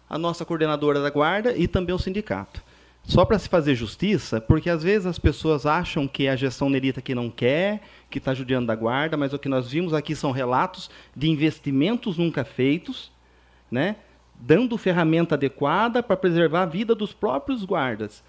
a 0.09 0.18
nossa 0.18 0.44
coordenadora 0.44 1.00
da 1.00 1.11
guarda 1.11 1.57
e 1.57 1.66
também 1.66 1.94
o 1.94 1.98
sindicato. 1.98 2.62
Só 3.05 3.24
para 3.24 3.38
se 3.38 3.48
fazer 3.48 3.74
justiça, 3.74 4.40
porque 4.40 4.70
às 4.70 4.82
vezes 4.82 5.07
as 5.07 5.18
pessoas 5.18 5.66
acham 5.66 6.07
que 6.07 6.26
é 6.26 6.30
a 6.30 6.36
gestão 6.36 6.70
Nerita 6.70 7.00
que 7.00 7.14
não 7.14 7.30
quer, 7.30 7.82
que 8.09 8.18
está 8.18 8.32
judiando 8.32 8.66
da 8.66 8.76
guarda, 8.76 9.16
mas 9.16 9.32
o 9.32 9.38
que 9.38 9.48
nós 9.48 9.70
vimos 9.70 9.92
aqui 9.92 10.14
são 10.14 10.30
relatos 10.30 10.88
de 11.16 11.28
investimentos 11.28 12.16
nunca 12.16 12.44
feitos, 12.44 13.11
né? 13.70 13.96
dando 14.38 14.76
ferramenta 14.76 15.34
adequada 15.34 16.03
para 16.03 16.16
preservar 16.16 16.62
a 16.62 16.66
vida 16.66 16.94
dos 16.94 17.12
próprios 17.12 17.64
guardas. 17.64 18.22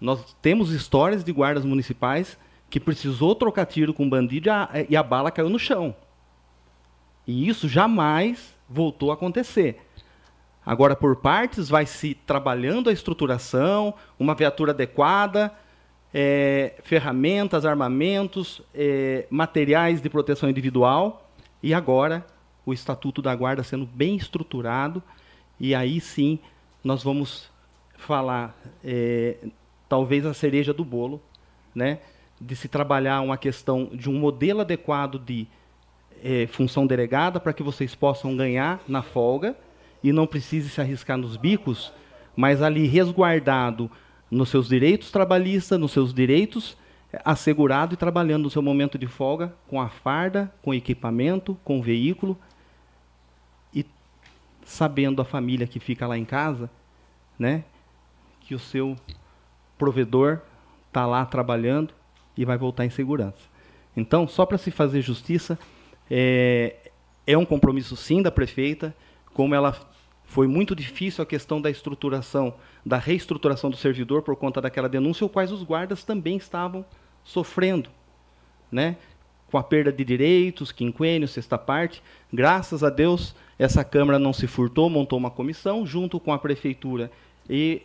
Nós 0.00 0.36
temos 0.42 0.70
histórias 0.70 1.24
de 1.24 1.32
guardas 1.32 1.64
municipais 1.64 2.38
que 2.68 2.80
precisou 2.80 3.34
trocar 3.34 3.66
tiro 3.66 3.94
com 3.94 4.08
bandido 4.08 4.48
e 4.48 4.50
a, 4.50 4.68
e 4.88 4.96
a 4.96 5.02
bala 5.02 5.30
caiu 5.30 5.48
no 5.48 5.58
chão. 5.58 5.94
E 7.26 7.48
isso 7.48 7.68
jamais 7.68 8.54
voltou 8.68 9.10
a 9.10 9.14
acontecer. 9.14 9.80
Agora, 10.64 10.96
por 10.96 11.16
partes, 11.16 11.68
vai 11.68 11.84
se 11.84 12.14
trabalhando 12.14 12.88
a 12.88 12.92
estruturação, 12.92 13.94
uma 14.18 14.34
viatura 14.34 14.72
adequada, 14.72 15.52
é, 16.12 16.74
ferramentas, 16.84 17.66
armamentos, 17.66 18.62
é, 18.74 19.26
materiais 19.28 20.00
de 20.00 20.08
proteção 20.08 20.48
individual, 20.48 21.28
e 21.62 21.74
agora 21.74 22.24
o 22.64 22.72
Estatuto 22.72 23.20
da 23.20 23.34
Guarda 23.34 23.62
sendo 23.62 23.84
bem 23.84 24.16
estruturado, 24.16 25.02
e 25.60 25.74
aí 25.74 26.00
sim 26.00 26.38
nós 26.82 27.02
vamos 27.02 27.50
falar, 27.96 28.56
é, 28.82 29.36
talvez 29.88 30.24
a 30.24 30.32
cereja 30.32 30.72
do 30.72 30.84
bolo, 30.84 31.20
né, 31.74 31.98
de 32.40 32.54
se 32.54 32.68
trabalhar 32.68 33.20
uma 33.20 33.36
questão 33.36 33.90
de 33.92 34.08
um 34.08 34.18
modelo 34.18 34.60
adequado 34.60 35.18
de 35.18 35.46
é, 36.24 36.46
função 36.46 36.86
delegada 36.86 37.38
para 37.38 37.52
que 37.52 37.62
vocês 37.62 37.94
possam 37.94 38.34
ganhar 38.34 38.80
na 38.88 39.02
folga 39.02 39.54
e 40.02 40.10
não 40.10 40.26
precise 40.26 40.70
se 40.70 40.80
arriscar 40.80 41.18
nos 41.18 41.36
bicos, 41.36 41.92
mas 42.34 42.62
ali 42.62 42.86
resguardado 42.86 43.90
nos 44.30 44.48
seus 44.48 44.66
direitos 44.66 45.10
trabalhistas, 45.10 45.78
nos 45.78 45.92
seus 45.92 46.14
direitos 46.14 46.78
é, 47.12 47.20
assegurado 47.26 47.92
e 47.92 47.96
trabalhando 47.98 48.44
no 48.44 48.50
seu 48.50 48.62
momento 48.62 48.96
de 48.96 49.06
folga 49.06 49.54
com 49.68 49.78
a 49.78 49.90
farda, 49.90 50.50
com 50.62 50.72
equipamento, 50.72 51.58
com 51.62 51.82
veículo 51.82 52.38
e 53.74 53.84
sabendo 54.64 55.20
a 55.20 55.26
família 55.26 55.66
que 55.66 55.78
fica 55.78 56.06
lá 56.06 56.16
em 56.16 56.24
casa, 56.24 56.70
né, 57.38 57.64
que 58.40 58.54
o 58.54 58.58
seu 58.58 58.96
provedor 59.76 60.40
está 60.88 61.04
lá 61.04 61.26
trabalhando 61.26 61.92
e 62.34 62.46
vai 62.46 62.56
voltar 62.56 62.86
em 62.86 62.90
segurança. 62.90 63.52
Então, 63.94 64.26
só 64.26 64.46
para 64.46 64.58
se 64.58 64.70
fazer 64.70 65.02
justiça, 65.02 65.58
é, 66.10 66.90
é 67.26 67.36
um 67.36 67.44
compromisso 67.44 67.96
sim 67.96 68.22
da 68.22 68.30
prefeita, 68.30 68.94
como 69.32 69.54
ela 69.54 69.74
foi 70.24 70.46
muito 70.46 70.74
difícil 70.74 71.22
a 71.22 71.26
questão 71.26 71.60
da 71.60 71.70
estruturação, 71.70 72.54
da 72.84 72.96
reestruturação 72.98 73.70
do 73.70 73.76
servidor 73.76 74.22
por 74.22 74.36
conta 74.36 74.60
daquela 74.60 74.88
denúncia, 74.88 75.24
o 75.24 75.28
quais 75.28 75.52
os 75.52 75.62
guardas 75.62 76.02
também 76.02 76.36
estavam 76.36 76.84
sofrendo, 77.22 77.90
né? 78.70 78.96
Com 79.50 79.58
a 79.58 79.62
perda 79.62 79.92
de 79.92 80.04
direitos, 80.04 80.72
quinquênio, 80.72 81.28
sexta 81.28 81.56
parte. 81.56 82.02
Graças 82.32 82.82
a 82.82 82.90
Deus, 82.90 83.34
essa 83.58 83.84
Câmara 83.84 84.18
não 84.18 84.32
se 84.32 84.46
furtou, 84.46 84.90
montou 84.90 85.18
uma 85.18 85.30
comissão, 85.30 85.86
junto 85.86 86.18
com 86.18 86.32
a 86.32 86.38
Prefeitura 86.38 87.10
e 87.48 87.82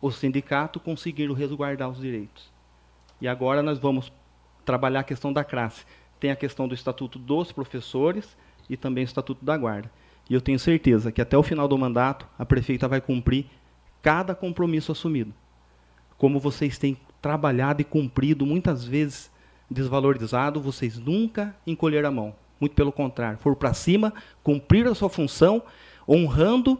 o 0.00 0.10
sindicato, 0.10 0.78
conseguiram 0.78 1.34
resguardar 1.34 1.90
os 1.90 2.00
direitos. 2.00 2.50
E 3.20 3.26
agora 3.26 3.62
nós 3.62 3.78
vamos 3.78 4.12
trabalhar 4.64 5.00
a 5.00 5.04
questão 5.04 5.32
da 5.32 5.42
classe. 5.42 5.84
Tem 6.20 6.30
a 6.30 6.36
questão 6.36 6.68
do 6.68 6.74
Estatuto 6.74 7.18
dos 7.18 7.50
Professores 7.50 8.36
e 8.68 8.76
também 8.76 9.02
o 9.02 9.06
Estatuto 9.06 9.44
da 9.44 9.56
Guarda. 9.56 9.90
E 10.28 10.34
eu 10.34 10.40
tenho 10.40 10.58
certeza 10.58 11.10
que 11.10 11.20
até 11.20 11.36
o 11.36 11.42
final 11.42 11.66
do 11.66 11.76
mandato 11.76 12.26
a 12.38 12.46
prefeita 12.46 12.86
vai 12.86 13.00
cumprir 13.00 13.46
cada 14.00 14.34
compromisso 14.34 14.92
assumido. 14.92 15.34
Como 16.16 16.38
vocês 16.38 16.78
têm 16.78 16.96
trabalhado 17.20 17.80
e 17.80 17.84
cumprido, 17.84 18.46
muitas 18.46 18.84
vezes 18.84 19.30
desvalorizado, 19.68 20.60
vocês 20.60 20.98
nunca 20.98 21.56
encolheram 21.66 22.08
a 22.08 22.12
mão. 22.12 22.34
Muito 22.60 22.74
pelo 22.74 22.92
contrário, 22.92 23.38
foram 23.38 23.56
para 23.56 23.72
cima, 23.72 24.12
cumpriram 24.42 24.92
a 24.92 24.94
sua 24.94 25.08
função, 25.08 25.62
honrando 26.06 26.78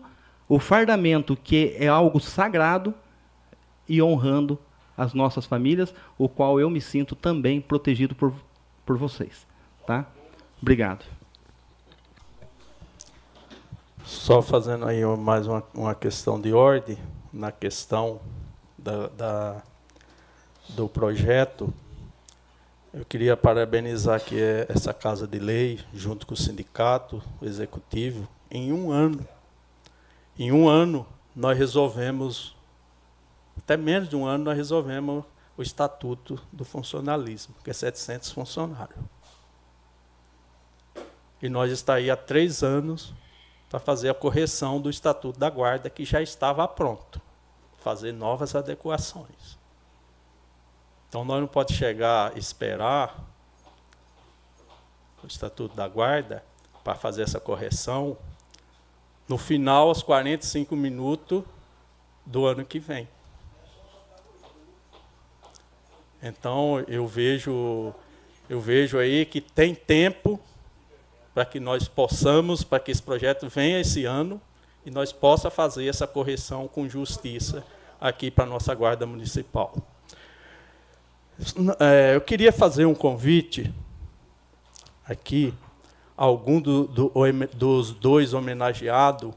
o 0.48 0.58
fardamento, 0.58 1.36
que 1.36 1.74
é 1.78 1.88
algo 1.88 2.20
sagrado, 2.20 2.94
e 3.88 4.00
honrando 4.00 4.58
as 4.96 5.14
nossas 5.14 5.46
famílias, 5.46 5.92
o 6.16 6.28
qual 6.28 6.60
eu 6.60 6.70
me 6.70 6.80
sinto 6.80 7.16
também 7.16 7.60
protegido 7.60 8.14
por, 8.14 8.32
por 8.90 8.98
vocês. 8.98 9.46
Tá? 9.86 10.04
Obrigado. 10.60 11.04
Só 14.04 14.42
fazendo 14.42 14.84
aí 14.84 15.04
mais 15.16 15.46
uma, 15.46 15.62
uma 15.72 15.94
questão 15.94 16.40
de 16.40 16.52
ordem, 16.52 16.98
na 17.32 17.52
questão 17.52 18.20
da, 18.76 19.06
da, 19.06 19.62
do 20.70 20.88
projeto, 20.88 21.72
eu 22.92 23.04
queria 23.04 23.36
parabenizar 23.36 24.16
aqui 24.16 24.40
essa 24.68 24.92
Casa 24.92 25.24
de 25.24 25.38
Lei, 25.38 25.78
junto 25.94 26.26
com 26.26 26.34
o 26.34 26.36
sindicato, 26.36 27.22
o 27.40 27.44
executivo. 27.44 28.26
Em 28.50 28.72
um 28.72 28.90
ano, 28.90 29.24
em 30.36 30.50
um 30.50 30.68
ano, 30.68 31.06
nós 31.36 31.56
resolvemos, 31.56 32.56
até 33.56 33.76
menos 33.76 34.08
de 34.08 34.16
um 34.16 34.26
ano, 34.26 34.42
nós 34.42 34.56
resolvemos 34.56 35.24
o 35.60 35.62
Estatuto 35.62 36.40
do 36.50 36.64
Funcionalismo, 36.64 37.54
que 37.62 37.68
é 37.68 37.72
700 37.74 38.30
funcionários. 38.30 38.98
E 41.42 41.50
nós 41.50 41.70
está 41.70 41.94
aí 41.94 42.10
há 42.10 42.16
três 42.16 42.62
anos 42.62 43.12
para 43.68 43.78
fazer 43.78 44.08
a 44.08 44.14
correção 44.14 44.80
do 44.80 44.88
Estatuto 44.88 45.38
da 45.38 45.50
Guarda, 45.50 45.90
que 45.90 46.02
já 46.02 46.22
estava 46.22 46.66
pronto, 46.66 47.20
fazer 47.78 48.10
novas 48.12 48.54
adequações. 48.54 49.58
Então, 51.10 51.26
nós 51.26 51.40
não 51.40 51.46
podemos 51.46 51.78
chegar 51.78 52.34
esperar 52.38 53.22
o 55.22 55.26
Estatuto 55.26 55.76
da 55.76 55.86
Guarda 55.86 56.42
para 56.82 56.94
fazer 56.94 57.22
essa 57.22 57.38
correção 57.38 58.16
no 59.28 59.36
final, 59.36 59.88
aos 59.88 60.02
45 60.02 60.74
minutos 60.74 61.44
do 62.24 62.46
ano 62.46 62.64
que 62.64 62.78
vem. 62.78 63.06
Então, 66.22 66.84
eu 66.86 67.06
vejo, 67.06 67.94
eu 68.48 68.60
vejo 68.60 68.98
aí 68.98 69.24
que 69.24 69.40
tem 69.40 69.74
tempo 69.74 70.38
para 71.34 71.44
que 71.44 71.58
nós 71.58 71.88
possamos, 71.88 72.62
para 72.62 72.80
que 72.80 72.90
esse 72.90 73.02
projeto 73.02 73.48
venha 73.48 73.80
esse 73.80 74.04
ano 74.04 74.40
e 74.84 74.90
nós 74.90 75.12
possa 75.12 75.50
fazer 75.50 75.86
essa 75.86 76.06
correção 76.06 76.68
com 76.68 76.88
justiça 76.88 77.64
aqui 78.00 78.30
para 78.30 78.44
a 78.44 78.46
nossa 78.46 78.74
Guarda 78.74 79.06
Municipal. 79.06 79.74
É, 81.78 82.14
eu 82.14 82.20
queria 82.20 82.52
fazer 82.52 82.84
um 82.84 82.94
convite 82.94 83.72
aqui 85.06 85.54
a 86.16 86.24
algum 86.24 86.60
do, 86.60 86.86
do, 86.86 87.12
dos 87.54 87.92
dois 87.92 88.34
homenageados, 88.34 89.32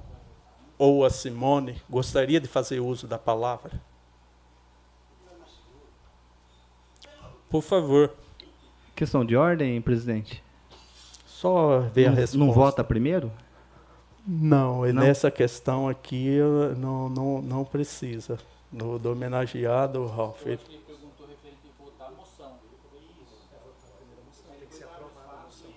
ou 0.77 1.05
a 1.05 1.09
Simone, 1.09 1.81
gostaria 1.89 2.41
de 2.41 2.47
fazer 2.47 2.81
uso 2.81 3.07
da 3.07 3.17
palavra? 3.17 3.71
Por 7.53 7.61
favor. 7.61 8.11
Questão 8.95 9.23
de 9.23 9.35
ordem, 9.35 9.79
presidente? 9.79 10.43
Só 11.23 11.81
ver 11.81 12.07
não, 12.07 12.13
a 12.13 12.15
resposta. 12.15 12.37
Não 12.39 12.51
vota 12.51 12.83
primeiro? 12.83 13.31
Não, 14.25 14.81
não, 14.81 14.91
nessa 14.91 15.29
questão 15.29 15.87
aqui 15.87 16.39
não, 16.79 17.09
não, 17.09 17.43
não 17.43 17.63
precisa. 17.63 18.39
No, 18.71 18.97
do 18.97 19.11
homenageado, 19.11 20.03
Ralf. 20.07 20.43
Ele 20.47 20.57
perguntou 20.57 21.27
referente 21.27 21.59
a 21.69 21.83
votar 21.83 22.07
a 22.07 22.11
moção. 22.13 22.57
Tem 24.59 24.67
que 24.67 24.75
ser 24.75 24.85
aprovada 24.85 25.41
a 25.41 25.43
moção. 25.43 25.69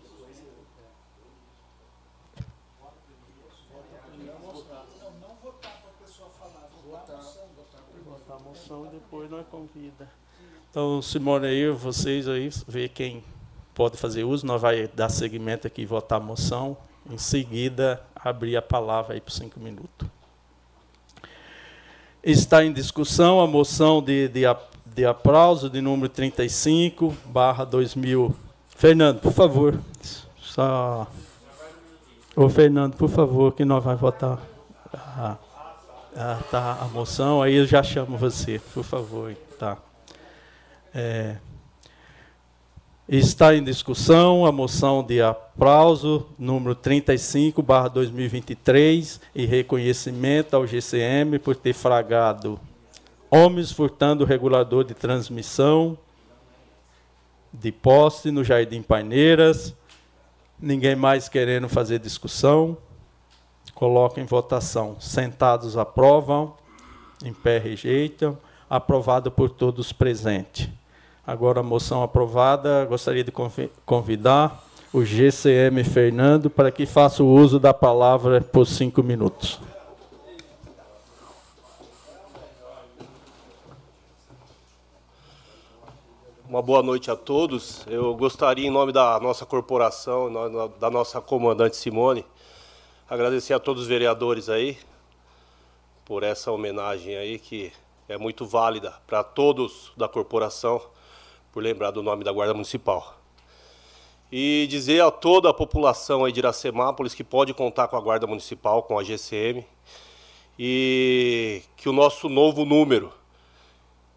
Não, 4.18 5.28
não 5.28 5.36
votar 5.42 5.82
para 5.82 5.90
a 5.90 6.06
pessoa 6.06 6.30
falar, 6.30 6.70
votar 6.82 7.16
a 7.16 7.18
moção. 7.18 7.48
Votar 8.02 8.36
a 8.36 8.40
moção 8.40 8.86
e 8.86 8.88
depois 8.88 9.30
nós 9.30 9.46
convida. 9.48 10.08
Então, 10.76 11.00
Simone 11.00 11.46
aí, 11.46 11.70
vocês 11.70 12.28
aí, 12.28 12.50
ver 12.68 12.90
quem 12.90 13.24
pode 13.74 13.96
fazer 13.96 14.24
uso, 14.24 14.44
nós 14.44 14.60
vai 14.60 14.86
dar 14.86 15.08
seguimento 15.08 15.66
aqui 15.66 15.80
e 15.80 15.86
votar 15.86 16.20
a 16.20 16.22
moção 16.22 16.76
em 17.10 17.16
seguida, 17.16 18.02
abrir 18.14 18.58
a 18.58 18.60
palavra 18.60 19.14
aí 19.14 19.20
por 19.22 19.30
cinco 19.30 19.58
minutos. 19.58 20.06
Está 22.22 22.62
em 22.62 22.74
discussão 22.74 23.40
a 23.40 23.46
moção 23.46 24.02
de, 24.02 24.28
de, 24.28 24.42
de 24.84 25.06
aplauso 25.06 25.70
de 25.70 25.80
número 25.80 26.10
35, 26.10 27.16
barra 27.24 27.64
2000. 27.64 28.36
Fernando, 28.68 29.20
por 29.20 29.32
favor. 29.32 29.80
Só... 30.42 31.06
Ô, 32.36 32.50
Fernando, 32.50 32.96
por 32.96 33.08
favor, 33.08 33.54
que 33.54 33.64
nós 33.64 33.82
vamos 33.82 33.98
votar. 33.98 34.38
Tá, 36.50 36.78
a 36.82 36.84
moção, 36.92 37.40
aí 37.40 37.54
eu 37.54 37.66
já 37.66 37.82
chamo 37.82 38.18
você, 38.18 38.60
por 38.74 38.84
favor. 38.84 39.34
Tá. 39.58 39.78
É, 40.98 41.36
está 43.06 43.54
em 43.54 43.62
discussão 43.62 44.46
a 44.46 44.50
moção 44.50 45.04
de 45.04 45.20
aplauso 45.20 46.26
número 46.38 46.74
35, 46.74 47.62
barra 47.62 47.88
2023, 47.88 49.20
e 49.34 49.44
reconhecimento 49.44 50.56
ao 50.56 50.66
GCM 50.66 51.38
por 51.38 51.54
ter 51.54 51.74
fragado 51.74 52.58
homens 53.30 53.70
furtando 53.70 54.24
o 54.24 54.26
regulador 54.26 54.84
de 54.84 54.94
transmissão 54.94 55.98
de 57.52 57.70
poste 57.70 58.30
no 58.30 58.42
Jardim 58.42 58.80
Paineiras. 58.80 59.74
Ninguém 60.58 60.96
mais 60.96 61.28
querendo 61.28 61.68
fazer 61.68 61.98
discussão. 61.98 62.74
Coloca 63.74 64.18
em 64.18 64.24
votação. 64.24 64.96
Sentados 64.98 65.76
aprovam, 65.76 66.56
em 67.22 67.34
pé 67.34 67.58
rejeitam. 67.58 68.38
Aprovado 68.68 69.30
por 69.30 69.50
todos 69.50 69.92
presentes. 69.92 70.70
Agora 71.26 71.58
a 71.58 71.62
moção 71.62 72.04
aprovada, 72.04 72.84
gostaria 72.84 73.24
de 73.24 73.32
convidar 73.84 74.62
o 74.92 75.04
GCM 75.04 75.82
Fernando 75.82 76.48
para 76.48 76.70
que 76.70 76.86
faça 76.86 77.20
o 77.20 77.26
uso 77.26 77.58
da 77.58 77.74
palavra 77.74 78.40
por 78.40 78.64
cinco 78.64 79.02
minutos. 79.02 79.58
Uma 86.48 86.62
boa 86.62 86.80
noite 86.80 87.10
a 87.10 87.16
todos. 87.16 87.84
Eu 87.88 88.14
gostaria, 88.14 88.68
em 88.68 88.70
nome 88.70 88.92
da 88.92 89.18
nossa 89.18 89.44
corporação, 89.44 90.32
da 90.78 90.88
nossa 90.88 91.20
comandante 91.20 91.76
Simone, 91.76 92.24
agradecer 93.10 93.52
a 93.52 93.58
todos 93.58 93.82
os 93.82 93.88
vereadores 93.88 94.48
aí 94.48 94.78
por 96.04 96.22
essa 96.22 96.52
homenagem 96.52 97.16
aí 97.16 97.40
que 97.40 97.72
é 98.08 98.16
muito 98.16 98.46
válida 98.46 98.94
para 99.08 99.24
todos 99.24 99.92
da 99.96 100.06
corporação 100.08 100.80
por 101.56 101.62
lembrar 101.62 101.90
do 101.90 102.02
nome 102.02 102.22
da 102.22 102.30
Guarda 102.30 102.52
Municipal. 102.52 103.18
E 104.30 104.66
dizer 104.68 105.02
a 105.02 105.10
toda 105.10 105.48
a 105.48 105.54
população 105.54 106.22
aí 106.22 106.30
de 106.30 106.40
Iracemápolis 106.40 107.14
que 107.14 107.24
pode 107.24 107.54
contar 107.54 107.88
com 107.88 107.96
a 107.96 108.00
Guarda 108.00 108.26
Municipal, 108.26 108.82
com 108.82 108.98
a 108.98 109.02
GCM, 109.02 109.64
e 110.58 111.62
que 111.74 111.88
o 111.88 111.94
nosso 111.94 112.28
novo 112.28 112.66
número, 112.66 113.10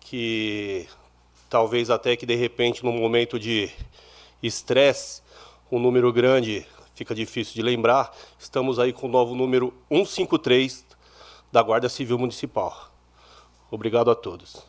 que 0.01 0.85
talvez 1.49 1.89
até 1.89 2.17
que 2.17 2.25
de 2.25 2.35
repente 2.35 2.83
num 2.83 2.91
momento 2.91 3.39
de 3.39 3.71
estresse, 4.43 5.21
um 5.71 5.79
número 5.79 6.11
grande 6.11 6.67
fica 6.93 7.15
difícil 7.15 7.53
de 7.53 7.61
lembrar, 7.61 8.13
estamos 8.37 8.79
aí 8.79 8.91
com 8.91 9.07
o 9.07 9.09
novo 9.09 9.33
número 9.33 9.73
153 9.87 10.85
da 11.53 11.61
Guarda 11.61 11.87
Civil 11.87 12.19
Municipal. 12.19 12.91
Obrigado 13.71 14.11
a 14.11 14.15
todos. 14.15 14.67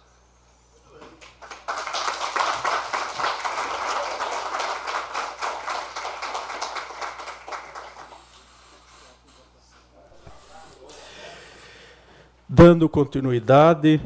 Dando 12.53 12.89
continuidade, 12.89 14.01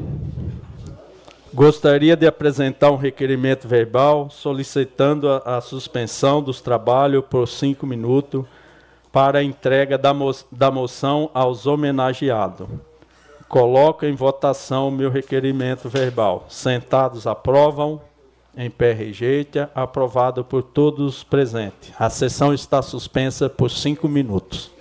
Gostaria 1.54 2.14
de 2.14 2.26
apresentar 2.26 2.90
um 2.90 2.96
requerimento 2.96 3.66
verbal 3.66 4.28
solicitando 4.28 5.30
a, 5.30 5.56
a 5.56 5.60
suspensão 5.62 6.42
dos 6.42 6.60
trabalhos 6.60 7.24
por 7.30 7.48
cinco 7.48 7.86
minutos 7.86 8.44
para 9.10 9.38
a 9.38 9.42
entrega 9.42 9.96
da, 9.96 10.12
mo 10.12 10.30
da 10.52 10.70
moção 10.70 11.30
aos 11.32 11.64
homenageados. 11.64 12.66
Coloco 13.48 14.04
em 14.04 14.14
votação 14.14 14.88
o 14.88 14.92
meu 14.92 15.10
requerimento 15.10 15.88
verbal. 15.88 16.44
Sentados 16.48 17.26
aprovam, 17.26 18.00
em 18.56 18.68
pé 18.68 18.92
rejeita, 18.92 19.70
aprovado 19.74 20.44
por 20.44 20.62
todos 20.62 21.24
presentes. 21.24 21.92
A 21.98 22.10
sessão 22.10 22.52
está 22.52 22.82
suspensa 22.82 23.48
por 23.48 23.70
cinco 23.70 24.06
minutos. 24.06 24.73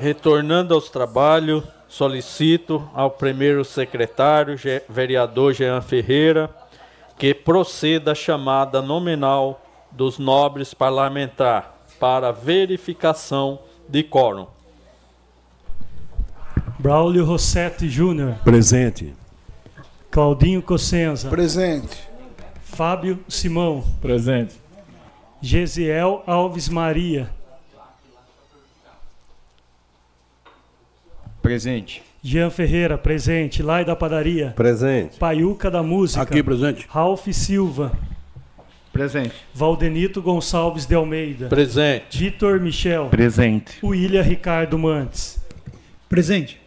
Retornando 0.00 0.72
aos 0.72 0.88
trabalhos, 0.88 1.62
solicito 1.86 2.88
ao 2.94 3.10
primeiro 3.10 3.62
secretário, 3.66 4.56
vereador 4.88 5.52
Jean 5.52 5.82
Ferreira, 5.82 6.48
que 7.18 7.34
proceda 7.34 8.12
a 8.12 8.14
chamada 8.14 8.80
nominal 8.80 9.62
dos 9.90 10.18
nobres 10.18 10.72
parlamentares 10.72 11.68
para 11.98 12.32
verificação 12.32 13.58
de 13.86 14.02
quórum. 14.02 14.46
Braulio 16.78 17.26
Rossetti 17.26 17.86
Júnior. 17.86 18.36
Presente. 18.42 19.12
Claudinho 20.10 20.62
Cossenza. 20.62 21.28
Presente. 21.28 22.08
Fábio 22.62 23.22
Simão. 23.28 23.84
Presente. 24.00 24.54
Gesiel 25.42 26.22
Alves 26.26 26.70
Maria. 26.70 27.28
Presente. 31.50 32.00
Jean 32.22 32.48
Ferreira, 32.48 32.96
presente. 32.96 33.60
Lai 33.60 33.84
da 33.84 33.96
Padaria. 33.96 34.52
Presente. 34.54 35.18
Paiuca 35.18 35.68
da 35.68 35.82
Música. 35.82 36.22
Aqui, 36.22 36.44
presente. 36.44 36.86
Ralph 36.88 37.26
Silva. 37.32 37.90
Presente. 38.92 39.34
Valdenito 39.52 40.22
Gonçalves 40.22 40.86
de 40.86 40.94
Almeida. 40.94 41.48
Presente. 41.48 42.16
Vitor 42.16 42.60
Michel. 42.60 43.08
Presente. 43.08 43.84
William 43.84 44.22
Ricardo 44.22 44.78
Mantes. 44.78 45.44
Presente. 46.08 46.60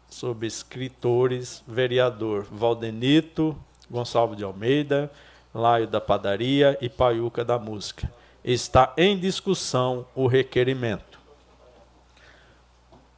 sobre 0.10 0.48
escritores, 0.48 1.64
vereador 1.68 2.46
Valdenito 2.52 3.58
Gonçalves 3.90 4.38
de 4.38 4.44
Almeida, 4.44 5.10
Laio 5.54 5.88
da 5.88 6.02
Padaria 6.02 6.78
e 6.82 6.90
Paiuca 6.90 7.46
da 7.46 7.58
Música. 7.58 8.12
Está 8.44 8.94
em 8.98 9.18
discussão 9.18 10.06
o 10.14 10.28
requerimento. 10.28 11.18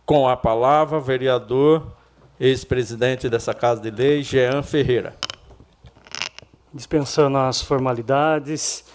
Com 0.05 0.27
a 0.27 0.37
palavra, 0.37 0.99
vereador, 0.99 1.85
ex-presidente 2.39 3.29
dessa 3.29 3.53
Casa 3.53 3.81
de 3.81 3.91
Lei, 3.91 4.23
Jean 4.23 4.63
Ferreira 4.63 5.18
dispensando 6.73 7.37
as 7.37 7.61
formalidades, 7.61 8.85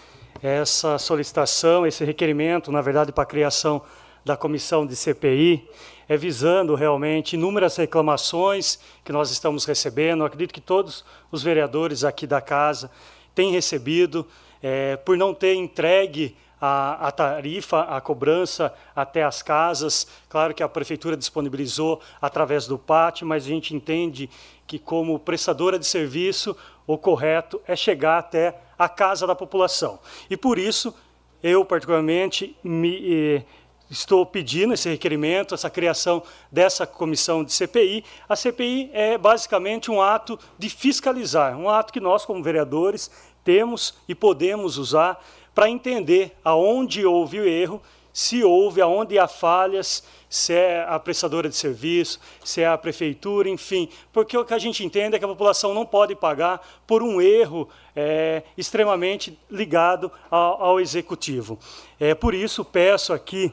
essa 0.42 0.98
solicitação, 0.98 1.86
esse 1.86 2.04
requerimento, 2.04 2.70
na 2.70 2.80
verdade, 2.80 3.12
para 3.12 3.24
a 3.24 3.26
criação 3.26 3.82
da 4.24 4.36
comissão 4.36 4.86
de 4.86 4.94
CPI, 4.94 5.68
é 6.08 6.16
visando 6.16 6.74
realmente 6.74 7.34
inúmeras 7.34 7.76
reclamações 7.76 8.78
que 9.04 9.12
nós 9.12 9.30
estamos 9.30 9.64
recebendo. 9.64 10.20
Eu 10.20 10.26
acredito 10.26 10.52
que 10.52 10.60
todos 10.60 11.04
os 11.30 11.42
vereadores 11.42 12.04
aqui 12.04 12.26
da 12.26 12.40
casa 12.40 12.90
têm 13.34 13.50
recebido, 13.52 14.26
é, 14.62 14.96
por 14.96 15.16
não 15.16 15.34
ter 15.34 15.54
entregue 15.54 16.36
a, 16.66 17.08
a, 17.08 17.12
tarifa, 17.12 17.82
a 17.82 18.00
cobrança 18.00 18.72
até 18.96 19.22
as 19.22 19.42
casas. 19.42 20.06
Claro 20.30 20.54
que 20.54 20.62
a 20.62 20.68
prefeitura 20.68 21.14
disponibilizou 21.14 22.00
através 22.22 22.66
do 22.66 22.78
pátio, 22.78 23.26
mas 23.26 23.44
a 23.44 23.48
gente 23.48 23.74
entende 23.74 24.30
que, 24.66 24.78
como 24.78 25.18
prestadora 25.18 25.78
de 25.78 25.84
serviço, 25.84 26.56
o 26.86 26.96
correto 26.96 27.60
é 27.66 27.76
chegar 27.76 28.16
até 28.16 28.58
a 28.78 28.88
casa 28.88 29.26
da 29.26 29.34
população. 29.34 29.98
E 30.30 30.38
por 30.38 30.58
isso, 30.58 30.94
eu, 31.42 31.66
particularmente, 31.66 32.56
me, 32.64 33.36
eh, 33.36 33.42
estou 33.90 34.24
pedindo 34.24 34.72
esse 34.72 34.88
requerimento, 34.88 35.54
essa 35.54 35.68
criação 35.68 36.22
dessa 36.50 36.86
comissão 36.86 37.44
de 37.44 37.52
CPI. 37.52 38.06
A 38.26 38.34
CPI 38.34 38.88
é 38.94 39.18
basicamente 39.18 39.90
um 39.90 40.00
ato 40.00 40.38
de 40.58 40.70
fiscalizar, 40.70 41.58
um 41.58 41.68
ato 41.68 41.92
que 41.92 42.00
nós, 42.00 42.24
como 42.24 42.42
vereadores, 42.42 43.10
temos 43.44 43.98
e 44.08 44.14
podemos 44.14 44.78
usar 44.78 45.22
para 45.54 45.70
entender 45.70 46.32
aonde 46.44 47.06
houve 47.06 47.40
o 47.40 47.46
erro, 47.46 47.80
se 48.12 48.44
houve, 48.44 48.80
aonde 48.80 49.18
há 49.18 49.26
falhas, 49.26 50.04
se 50.28 50.52
é 50.52 50.84
a 50.88 50.98
prestadora 50.98 51.48
de 51.48 51.56
serviço, 51.56 52.20
se 52.44 52.60
é 52.60 52.66
a 52.66 52.78
prefeitura, 52.78 53.48
enfim. 53.48 53.88
Porque 54.12 54.36
o 54.36 54.44
que 54.44 54.54
a 54.54 54.58
gente 54.58 54.84
entende 54.84 55.16
é 55.16 55.18
que 55.18 55.24
a 55.24 55.28
população 55.28 55.74
não 55.74 55.84
pode 55.84 56.14
pagar 56.14 56.64
por 56.86 57.02
um 57.02 57.20
erro 57.20 57.68
é, 57.94 58.42
extremamente 58.56 59.38
ligado 59.50 60.10
ao, 60.30 60.62
ao 60.62 60.80
executivo. 60.80 61.58
É, 61.98 62.14
por 62.14 62.34
isso, 62.34 62.64
peço 62.64 63.12
aqui 63.12 63.52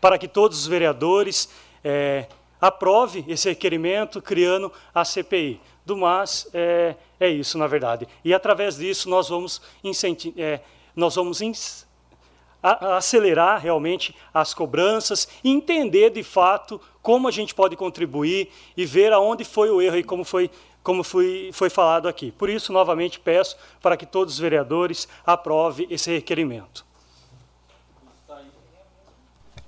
para 0.00 0.18
que 0.18 0.28
todos 0.28 0.58
os 0.58 0.66
vereadores 0.66 1.48
é, 1.82 2.26
aprove 2.60 3.24
esse 3.28 3.48
requerimento, 3.48 4.22
criando 4.22 4.72
a 4.94 5.04
CPI. 5.04 5.60
Do 5.84 5.96
mais, 5.96 6.48
é, 6.54 6.94
é 7.20 7.28
isso, 7.28 7.58
na 7.58 7.66
verdade. 7.66 8.08
E, 8.24 8.32
através 8.32 8.76
disso, 8.76 9.10
nós 9.10 9.28
vamos, 9.28 9.60
é, 10.36 10.60
nós 10.94 11.14
vamos 11.14 11.40
acelerar 12.64 13.60
realmente 13.60 14.14
as 14.32 14.54
cobranças, 14.54 15.28
entender 15.44 16.10
de 16.10 16.22
fato 16.22 16.80
como 17.02 17.28
a 17.28 17.30
gente 17.30 17.54
pode 17.54 17.76
contribuir 17.76 18.50
e 18.74 18.86
ver 18.86 19.12
aonde 19.12 19.44
foi 19.44 19.68
o 19.68 19.82
erro 19.82 19.98
e 19.98 20.02
como 20.02 20.24
foi 20.24 20.50
como 20.82 21.02
foi, 21.02 21.48
foi 21.50 21.70
falado 21.70 22.06
aqui. 22.06 22.30
Por 22.30 22.50
isso, 22.50 22.70
novamente, 22.70 23.18
peço 23.18 23.56
para 23.80 23.96
que 23.96 24.04
todos 24.04 24.34
os 24.34 24.38
vereadores 24.38 25.08
aprovem 25.24 25.86
esse 25.88 26.10
requerimento. 26.12 26.84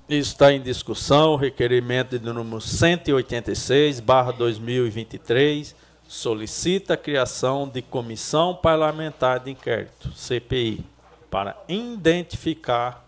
Está 0.07 0.53
em 0.53 0.61
discussão 0.61 1.33
o 1.33 1.37
requerimento 1.37 2.19
de 2.19 2.25
número 2.31 2.61
186, 2.61 3.99
barra 3.99 4.31
2023, 4.31 5.75
solicita 6.07 6.93
a 6.93 6.99
criação 6.99 7.67
de 7.67 7.81
Comissão 7.81 8.55
Parlamentar 8.55 9.41
de 9.41 9.53
Inquérito, 9.53 10.13
CPI 10.13 10.85
para 11.31 11.57
identificar 11.69 13.07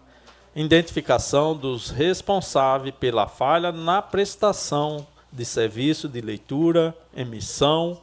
identificação 0.54 1.56
dos 1.56 1.90
responsáveis 1.90 2.94
pela 2.98 3.28
falha 3.28 3.70
na 3.70 4.02
prestação 4.02 5.06
de 5.30 5.44
serviço 5.44 6.08
de 6.08 6.20
leitura, 6.20 6.96
emissão 7.16 8.00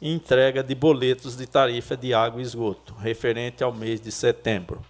e 0.00 0.12
entrega 0.12 0.62
de 0.62 0.74
boletos 0.74 1.36
de 1.36 1.46
tarifa 1.46 1.96
de 1.96 2.14
água 2.14 2.40
e 2.40 2.44
esgoto, 2.44 2.94
referente 2.94 3.62
ao 3.62 3.72
mês 3.72 4.00
de 4.00 4.12
setembro. 4.12 4.80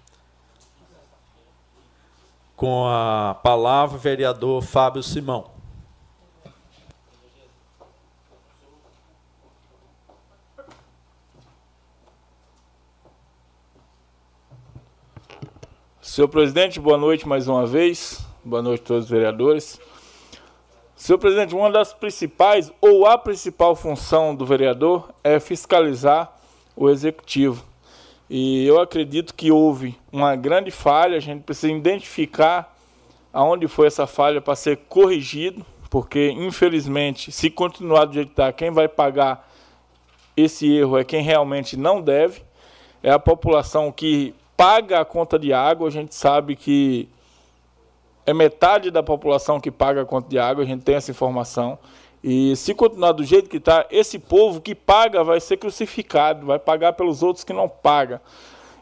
Com 2.54 2.86
a 2.86 3.36
palavra, 3.42 3.98
vereador 3.98 4.62
Fábio 4.62 5.02
Simão. 5.02 5.57
Senhor 16.18 16.26
presidente, 16.26 16.80
boa 16.80 16.98
noite 16.98 17.28
mais 17.28 17.46
uma 17.46 17.64
vez. 17.64 18.26
Boa 18.44 18.60
noite 18.60 18.80
a 18.80 18.86
todos 18.86 19.04
os 19.04 19.08
vereadores. 19.08 19.80
Senhor 20.96 21.16
presidente, 21.16 21.54
uma 21.54 21.70
das 21.70 21.94
principais 21.94 22.72
ou 22.80 23.06
a 23.06 23.16
principal 23.16 23.76
função 23.76 24.34
do 24.34 24.44
vereador 24.44 25.14
é 25.22 25.38
fiscalizar 25.38 26.36
o 26.74 26.90
executivo. 26.90 27.64
E 28.28 28.66
eu 28.66 28.80
acredito 28.80 29.32
que 29.32 29.52
houve 29.52 29.96
uma 30.10 30.34
grande 30.34 30.72
falha, 30.72 31.16
a 31.16 31.20
gente 31.20 31.44
precisa 31.44 31.72
identificar 31.72 32.76
aonde 33.32 33.68
foi 33.68 33.86
essa 33.86 34.04
falha 34.04 34.40
para 34.40 34.56
ser 34.56 34.76
corrigido, 34.88 35.64
porque 35.88 36.32
infelizmente, 36.32 37.30
se 37.30 37.48
continuar 37.48 38.06
do 38.06 38.14
jeito 38.14 38.26
que 38.26 38.32
está, 38.32 38.52
quem 38.52 38.72
vai 38.72 38.88
pagar 38.88 39.48
esse 40.36 40.68
erro 40.68 40.98
é 40.98 41.04
quem 41.04 41.22
realmente 41.22 41.76
não 41.76 42.02
deve, 42.02 42.42
é 43.04 43.12
a 43.12 43.20
população 43.20 43.92
que 43.92 44.34
paga 44.58 44.98
a 44.98 45.04
conta 45.04 45.38
de 45.38 45.52
água, 45.52 45.86
a 45.86 45.90
gente 45.90 46.12
sabe 46.16 46.56
que 46.56 47.08
é 48.26 48.34
metade 48.34 48.90
da 48.90 49.04
população 49.04 49.60
que 49.60 49.70
paga 49.70 50.02
a 50.02 50.04
conta 50.04 50.28
de 50.28 50.36
água, 50.36 50.64
a 50.64 50.66
gente 50.66 50.82
tem 50.82 50.96
essa 50.96 51.12
informação. 51.12 51.78
E 52.24 52.56
se 52.56 52.74
continuar 52.74 53.12
do 53.12 53.22
jeito 53.22 53.48
que 53.48 53.58
está, 53.58 53.86
esse 53.88 54.18
povo 54.18 54.60
que 54.60 54.74
paga 54.74 55.22
vai 55.22 55.38
ser 55.38 55.58
crucificado, 55.58 56.44
vai 56.44 56.58
pagar 56.58 56.94
pelos 56.94 57.22
outros 57.22 57.44
que 57.44 57.52
não 57.52 57.68
pagam. 57.68 58.18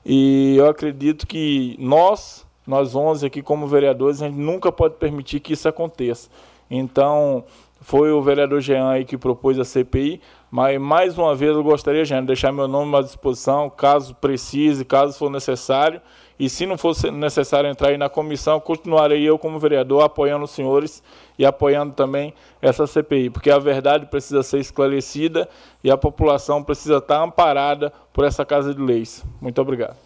E 0.02 0.56
eu 0.56 0.66
acredito 0.66 1.26
que 1.26 1.76
nós, 1.78 2.46
nós 2.66 2.94
11 2.94 3.26
aqui 3.26 3.42
como 3.42 3.66
vereadores, 3.66 4.22
a 4.22 4.28
gente 4.28 4.38
nunca 4.38 4.72
pode 4.72 4.94
permitir 4.94 5.40
que 5.40 5.52
isso 5.52 5.68
aconteça. 5.68 6.30
Então, 6.70 7.44
foi 7.82 8.10
o 8.10 8.22
vereador 8.22 8.62
Jean 8.62 8.88
aí 8.88 9.04
que 9.04 9.18
propôs 9.18 9.58
a 9.58 9.64
CPI, 9.64 10.22
mas 10.50 10.80
mais 10.80 11.18
uma 11.18 11.34
vez 11.34 11.54
eu 11.54 11.62
gostaria, 11.62 12.04
Jean, 12.04 12.20
de 12.20 12.28
deixar 12.28 12.52
meu 12.52 12.68
nome 12.68 12.96
à 12.96 13.02
disposição, 13.02 13.68
caso 13.68 14.14
precise, 14.14 14.84
caso 14.84 15.18
for 15.18 15.30
necessário. 15.30 16.00
E 16.38 16.50
se 16.50 16.66
não 16.66 16.76
fosse 16.76 17.10
necessário 17.10 17.68
entrar 17.68 17.88
aí 17.88 17.96
na 17.96 18.08
comissão, 18.08 18.60
continuarei 18.60 19.22
eu 19.22 19.38
como 19.38 19.58
vereador 19.58 20.04
apoiando 20.04 20.44
os 20.44 20.50
senhores 20.50 21.02
e 21.38 21.46
apoiando 21.46 21.94
também 21.94 22.34
essa 22.60 22.86
CPI, 22.86 23.30
porque 23.30 23.50
a 23.50 23.58
verdade 23.58 24.06
precisa 24.06 24.42
ser 24.42 24.58
esclarecida 24.58 25.48
e 25.82 25.90
a 25.90 25.96
população 25.96 26.62
precisa 26.62 26.98
estar 26.98 27.22
amparada 27.22 27.92
por 28.12 28.24
essa 28.24 28.44
Casa 28.44 28.74
de 28.74 28.80
Leis. 28.80 29.24
Muito 29.40 29.60
obrigado. 29.60 29.96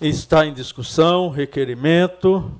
Está 0.00 0.46
em 0.46 0.52
discussão 0.52 1.28
requerimento 1.28 2.52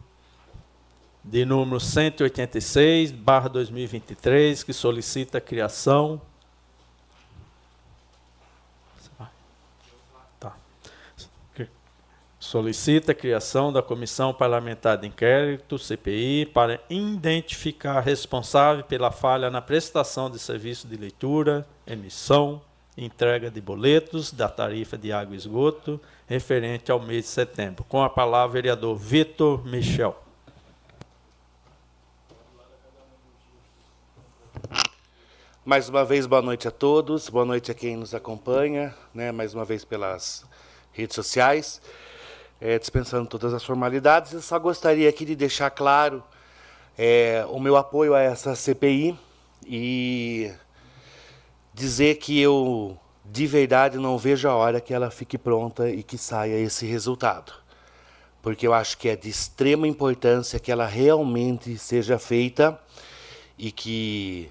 de 1.31 1.45
número 1.45 1.79
186, 1.79 3.13
barra 3.13 3.49
2023, 3.49 4.65
que 4.65 4.73
solicita 4.73 5.39
a 5.39 5.41
criação 5.41 6.21
solicita 12.41 13.13
a 13.13 13.15
criação 13.15 13.71
da 13.71 13.83
Comissão 13.83 14.33
Parlamentar 14.33 14.97
de 14.97 15.07
Inquérito, 15.07 15.79
CPI, 15.79 16.47
para 16.47 16.81
identificar 16.89 18.01
responsável 18.01 18.83
pela 18.85 19.11
falha 19.11 19.51
na 19.51 19.61
prestação 19.61 20.31
de 20.31 20.39
serviço 20.39 20.89
de 20.89 20.97
leitura, 20.97 21.67
emissão, 21.87 22.63
entrega 22.97 23.51
de 23.51 23.61
boletos 23.61 24.33
da 24.33 24.49
tarifa 24.49 24.97
de 24.97 25.13
água 25.13 25.35
e 25.35 25.37
esgoto 25.37 26.01
referente 26.27 26.91
ao 26.91 26.99
mês 26.99 27.25
de 27.25 27.31
setembro. 27.31 27.85
Com 27.85 28.03
a 28.03 28.09
palavra, 28.09 28.55
vereador 28.55 28.97
Vitor 28.97 29.63
Michel. 29.67 30.28
Mais 35.69 35.86
uma 35.86 36.03
vez, 36.03 36.24
boa 36.24 36.40
noite 36.40 36.66
a 36.66 36.70
todos, 36.70 37.28
boa 37.28 37.45
noite 37.45 37.70
a 37.70 37.74
quem 37.74 37.95
nos 37.95 38.15
acompanha, 38.15 38.95
né, 39.12 39.31
mais 39.31 39.53
uma 39.53 39.66
vez 39.66 39.85
pelas 39.85 40.43
redes 40.93 41.15
sociais. 41.15 41.82
É, 42.59 42.78
dispensando 42.78 43.28
todas 43.28 43.53
as 43.53 43.62
formalidades, 43.62 44.32
eu 44.32 44.40
só 44.40 44.59
gostaria 44.59 45.07
aqui 45.07 45.27
de 45.27 45.36
deixar 45.36 45.69
claro 45.69 46.24
é, 46.97 47.45
o 47.51 47.61
meu 47.61 47.77
apoio 47.77 48.15
a 48.15 48.23
essa 48.23 48.57
CPI 48.57 49.15
e 49.66 50.51
dizer 51.74 52.15
que 52.15 52.40
eu, 52.40 52.99
de 53.23 53.47
verdade, 53.47 53.99
não 53.99 54.16
vejo 54.16 54.49
a 54.49 54.55
hora 54.55 54.81
que 54.81 54.95
ela 54.95 55.11
fique 55.11 55.36
pronta 55.36 55.90
e 55.90 56.03
que 56.03 56.16
saia 56.16 56.59
esse 56.59 56.86
resultado. 56.86 57.53
Porque 58.40 58.66
eu 58.66 58.73
acho 58.73 58.97
que 58.97 59.07
é 59.07 59.15
de 59.15 59.28
extrema 59.28 59.86
importância 59.86 60.59
que 60.59 60.73
ela 60.73 60.86
realmente 60.86 61.77
seja 61.77 62.19
feita 62.19 62.81
e 63.59 63.70
que 63.70 64.51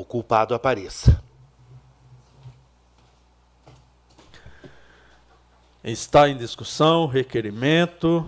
o 0.00 0.04
culpado 0.04 0.54
apareça. 0.54 1.20
Está 5.82 6.28
em 6.28 6.36
discussão 6.36 7.06
requerimento 7.06 8.24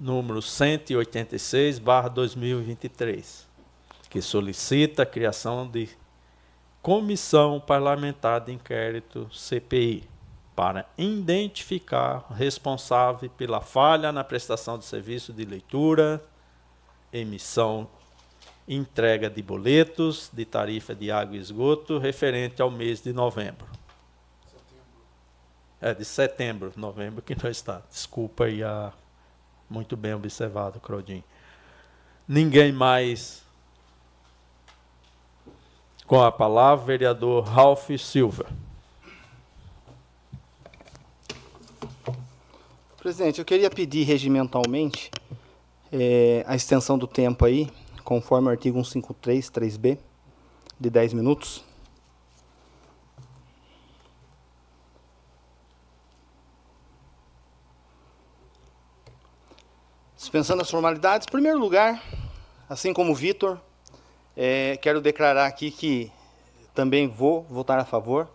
número 0.00 0.40
186, 0.40 1.78
barra 1.78 2.08
2023, 2.08 3.46
que 4.08 4.22
solicita 4.22 5.02
a 5.02 5.06
criação 5.06 5.68
de 5.68 5.90
Comissão 6.80 7.60
Parlamentar 7.60 8.40
de 8.40 8.52
Inquérito 8.52 9.28
CPI 9.30 10.08
para 10.56 10.86
identificar 10.96 12.24
o 12.30 12.32
responsável 12.32 13.28
pela 13.28 13.60
falha 13.60 14.10
na 14.10 14.24
prestação 14.24 14.78
de 14.78 14.86
serviço 14.86 15.34
de 15.34 15.44
leitura, 15.44 16.24
emissão 17.12 17.88
entrega 18.66 19.28
de 19.28 19.42
boletos 19.42 20.30
de 20.32 20.44
tarifa 20.44 20.94
de 20.94 21.10
água 21.10 21.36
e 21.36 21.40
esgoto 21.40 21.98
referente 21.98 22.62
ao 22.62 22.70
mês 22.70 23.00
de 23.00 23.12
novembro. 23.12 23.66
É, 25.80 25.92
de 25.92 26.04
setembro, 26.04 26.72
novembro 26.76 27.20
que 27.20 27.34
não 27.40 27.50
está. 27.50 27.82
Desculpa 27.90 28.44
aí 28.44 28.62
a. 28.62 28.92
Muito 29.68 29.96
bem 29.96 30.14
observado, 30.14 30.78
Claudinho. 30.78 31.24
Ninguém 32.28 32.70
mais. 32.72 33.42
Com 36.06 36.22
a 36.22 36.30
palavra, 36.30 36.84
vereador 36.84 37.44
Ralph 37.44 37.90
Silva. 37.98 38.46
Presidente, 42.98 43.40
eu 43.40 43.44
queria 43.44 43.68
pedir 43.68 44.04
regimentalmente 44.04 45.10
é, 45.90 46.44
a 46.46 46.54
extensão 46.54 46.96
do 46.96 47.08
tempo 47.08 47.44
aí, 47.44 47.68
conforme 48.04 48.48
o 48.48 48.50
artigo 48.50 48.82
153, 48.84 49.50
3b, 49.50 49.98
de 50.78 50.90
10 50.90 51.12
minutos. 51.12 51.64
Dispensando 60.16 60.62
as 60.62 60.70
formalidades, 60.70 61.26
em 61.26 61.30
primeiro 61.30 61.58
lugar, 61.58 62.02
assim 62.68 62.92
como 62.92 63.12
o 63.12 63.14
Vitor, 63.14 63.58
é, 64.36 64.78
quero 64.80 65.00
declarar 65.00 65.46
aqui 65.46 65.70
que 65.70 66.10
também 66.74 67.08
vou 67.08 67.42
votar 67.42 67.78
a 67.78 67.84
favor, 67.84 68.28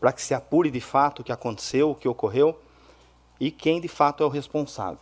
para 0.00 0.12
que 0.12 0.22
se 0.22 0.34
apure 0.34 0.70
de 0.70 0.80
fato 0.80 1.20
o 1.20 1.24
que 1.24 1.30
aconteceu, 1.30 1.90
o 1.90 1.94
que 1.94 2.08
ocorreu 2.08 2.58
e 3.38 3.50
quem 3.50 3.80
de 3.80 3.88
fato 3.88 4.22
é 4.22 4.26
o 4.26 4.28
responsável. 4.28 4.98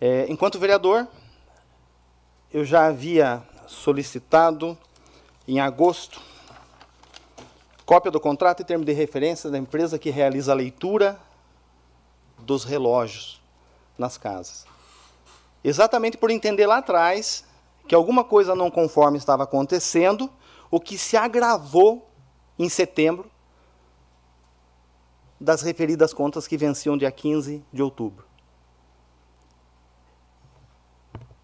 É, 0.00 0.26
enquanto 0.28 0.58
vereador, 0.58 1.06
eu 2.56 2.64
já 2.64 2.86
havia 2.86 3.42
solicitado 3.66 4.78
em 5.46 5.60
agosto 5.60 6.22
cópia 7.84 8.10
do 8.10 8.18
contrato 8.18 8.62
e 8.62 8.64
termo 8.64 8.82
de 8.82 8.94
referência 8.94 9.50
da 9.50 9.58
empresa 9.58 9.98
que 9.98 10.08
realiza 10.08 10.52
a 10.52 10.54
leitura 10.54 11.20
dos 12.38 12.64
relógios 12.64 13.42
nas 13.98 14.16
casas. 14.16 14.64
Exatamente 15.62 16.16
por 16.16 16.30
entender 16.30 16.66
lá 16.66 16.78
atrás 16.78 17.44
que 17.86 17.94
alguma 17.94 18.24
coisa 18.24 18.54
não 18.54 18.70
conforme 18.70 19.18
estava 19.18 19.42
acontecendo, 19.42 20.30
o 20.70 20.80
que 20.80 20.96
se 20.96 21.14
agravou 21.14 22.08
em 22.58 22.70
setembro 22.70 23.30
das 25.38 25.60
referidas 25.60 26.14
contas 26.14 26.48
que 26.48 26.56
venciam 26.56 26.96
dia 26.96 27.12
15 27.12 27.62
de 27.70 27.82
outubro. 27.82 28.24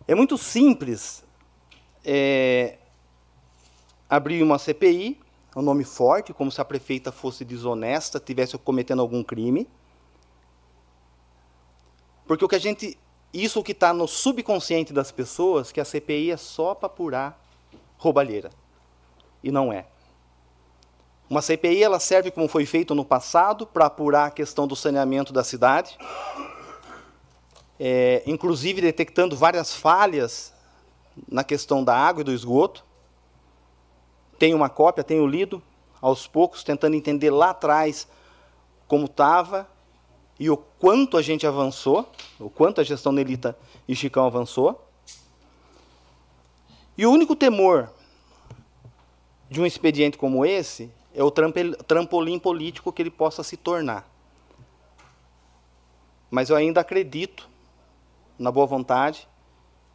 É 0.07 0.15
muito 0.15 0.37
simples 0.37 1.25
é, 2.05 2.79
abrir 4.09 4.43
uma 4.43 4.59
CPI, 4.59 5.21
um 5.55 5.63
nome 5.63 5.85
forte, 5.85 6.33
como 6.33 6.51
se 6.51 6.61
a 6.61 6.65
prefeita 6.65 7.13
fosse 7.13 7.45
desonesta, 7.45 8.19
estivesse 8.19 8.57
cometendo 8.59 9.01
algum 9.01 9.23
crime. 9.23 9.69
Porque 12.27 12.45
o 12.45 12.49
que 12.49 12.57
a 12.57 12.61
gente 12.61 12.99
isso 13.33 13.63
que 13.63 13.73
está 13.73 13.95
no 13.95 14.07
subconsciente 14.07 14.93
das 14.93 15.11
pessoas, 15.11 15.73
que 15.73 15.81
a 15.81 15.85
CPI 15.85 16.33
é 16.33 16.37
só 16.37 16.75
para 16.75 16.87
apurar 16.87 17.43
roubalheira. 17.97 18.51
E 19.43 19.51
não 19.51 19.73
é. 19.73 19.87
Uma 21.31 21.41
CPI 21.41 21.83
ela 21.83 21.99
serve, 21.99 22.31
como 22.31 22.47
foi 22.47 22.67
feito 22.67 22.95
no 22.95 23.05
passado, 23.05 23.67
para 23.67 23.87
apurar 23.87 24.27
a 24.27 24.31
questão 24.31 24.67
do 24.67 24.77
saneamento 24.77 25.33
da 25.33 25.43
cidade, 25.43 25.97
é, 27.85 28.23
inclusive 28.27 28.81
detectando 28.81 29.35
várias 29.35 29.75
falhas 29.75 30.53
na 31.29 31.43
questão 31.43 31.83
da 31.83 31.97
água 31.97 32.21
e 32.21 32.25
do 32.25 32.33
esgoto. 32.33 32.85
Tenho 34.39 34.57
uma 34.57 34.69
cópia, 34.69 35.03
tenho 35.03 35.27
lido 35.27 35.61
aos 36.01 36.29
poucos, 36.29 36.63
tentando 36.63 36.95
entender 36.95 37.31
lá 37.31 37.51
atrás 37.51 38.07
como 38.87 39.07
estava 39.07 39.69
e 40.39 40.49
o 40.49 40.57
quanto 40.57 41.17
a 41.17 41.23
gente 41.23 41.45
avançou, 41.45 42.09
o 42.39 42.49
quanto 42.49 42.81
a 42.81 42.85
gestão 42.85 43.11
Nelita 43.11 43.59
e 43.89 43.97
Chicão 43.97 44.27
avançou. 44.27 44.89
E 46.97 47.05
o 47.05 47.11
único 47.11 47.35
temor 47.35 47.91
de 49.51 49.61
um 49.61 49.67
expediente 49.67 50.17
como 50.17 50.47
esse 50.47 50.89
é 51.13 51.25
o 51.25 51.33
trampolim 51.33 52.39
político 52.39 52.93
que 52.93 53.03
ele 53.03 53.11
possa 53.11 53.43
se 53.43 53.57
tornar. 53.57 54.09
Mas 56.31 56.49
eu 56.49 56.55
ainda 56.55 56.81
acredito 56.81 57.51
na 58.43 58.51
boa 58.51 58.67
vontade 58.67 59.29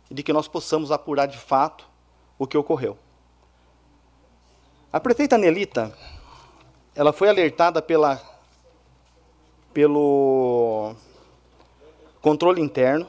de 0.10 0.24
que 0.24 0.32
nós 0.32 0.48
possamos 0.48 0.90
apurar 0.90 1.26
de 1.26 1.38
fato 1.38 1.86
o 2.40 2.48
que 2.48 2.58
ocorreu. 2.58 2.98
A 4.92 5.02
prefeita 5.02 5.38
Nelita, 5.38 5.94
ela 6.96 7.12
foi 7.12 7.28
alertada 7.28 7.82
pela 7.82 8.22
pelo 9.74 10.96
controle 12.22 12.62
interno, 12.62 13.08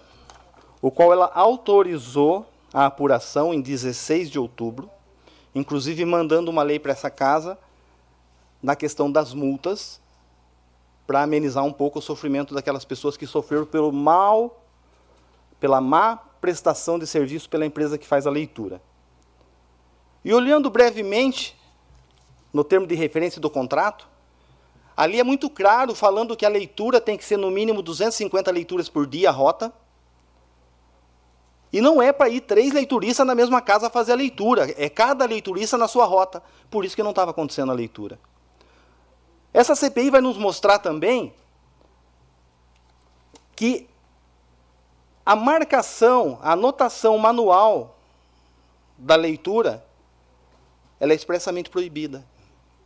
o 0.82 0.90
qual 0.90 1.12
ela 1.12 1.30
autorizou 1.32 2.44
a 2.74 2.84
apuração 2.84 3.54
em 3.54 3.60
16 3.60 4.28
de 4.28 4.38
outubro, 4.38 4.90
inclusive 5.54 6.04
mandando 6.04 6.50
uma 6.50 6.62
lei 6.62 6.78
para 6.78 6.92
essa 6.92 7.08
casa 7.08 7.56
na 8.60 8.76
questão 8.76 9.10
das 9.10 9.32
multas, 9.32 10.00
para 11.06 11.22
amenizar 11.22 11.64
um 11.64 11.72
pouco 11.72 12.00
o 12.00 12.02
sofrimento 12.02 12.52
daquelas 12.52 12.84
pessoas 12.84 13.16
que 13.16 13.26
sofreram 13.26 13.64
pelo 13.64 13.90
mal, 13.90 14.67
pela 15.60 15.80
má 15.80 16.16
prestação 16.40 16.98
de 16.98 17.06
serviço 17.06 17.48
pela 17.48 17.66
empresa 17.66 17.98
que 17.98 18.06
faz 18.06 18.26
a 18.26 18.30
leitura. 18.30 18.80
E 20.24 20.32
olhando 20.32 20.70
brevemente 20.70 21.56
no 22.52 22.64
termo 22.64 22.86
de 22.86 22.94
referência 22.94 23.40
do 23.40 23.50
contrato, 23.50 24.08
ali 24.96 25.20
é 25.20 25.24
muito 25.24 25.48
claro 25.50 25.94
falando 25.94 26.36
que 26.36 26.46
a 26.46 26.48
leitura 26.48 27.00
tem 27.00 27.16
que 27.16 27.24
ser 27.24 27.36
no 27.36 27.50
mínimo 27.50 27.82
250 27.82 28.50
leituras 28.50 28.88
por 28.88 29.06
dia 29.06 29.28
a 29.28 29.32
rota. 29.32 29.72
E 31.72 31.80
não 31.80 32.00
é 32.00 32.12
para 32.12 32.28
ir 32.28 32.40
três 32.40 32.72
leituristas 32.72 33.26
na 33.26 33.34
mesma 33.34 33.60
casa 33.60 33.90
fazer 33.90 34.12
a 34.12 34.16
leitura, 34.16 34.74
é 34.76 34.88
cada 34.88 35.26
leiturista 35.26 35.76
na 35.76 35.86
sua 35.86 36.06
rota. 36.06 36.42
Por 36.70 36.84
isso 36.84 36.96
que 36.96 37.02
não 37.02 37.10
estava 37.10 37.30
acontecendo 37.30 37.70
a 37.70 37.74
leitura. 37.74 38.18
Essa 39.52 39.74
CPI 39.74 40.10
vai 40.10 40.20
nos 40.20 40.36
mostrar 40.36 40.78
também 40.78 41.34
que 43.54 43.88
a 45.28 45.36
marcação, 45.36 46.38
a 46.40 46.52
anotação 46.52 47.18
manual 47.18 47.98
da 48.96 49.14
leitura 49.14 49.84
ela 50.98 51.12
é 51.12 51.14
expressamente 51.14 51.68
proibida. 51.68 52.24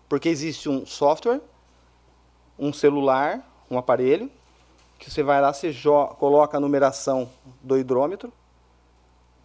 Porque 0.09 0.28
existe 0.28 0.69
um 0.69 0.85
software, 0.85 1.40
um 2.59 2.73
celular, 2.73 3.48
um 3.70 3.78
aparelho, 3.78 4.28
que 4.98 5.09
você 5.09 5.23
vai 5.23 5.40
lá, 5.40 5.52
você 5.52 5.73
coloca 6.19 6.56
a 6.56 6.60
numeração 6.60 7.31
do 7.62 7.78
hidrômetro, 7.78 8.32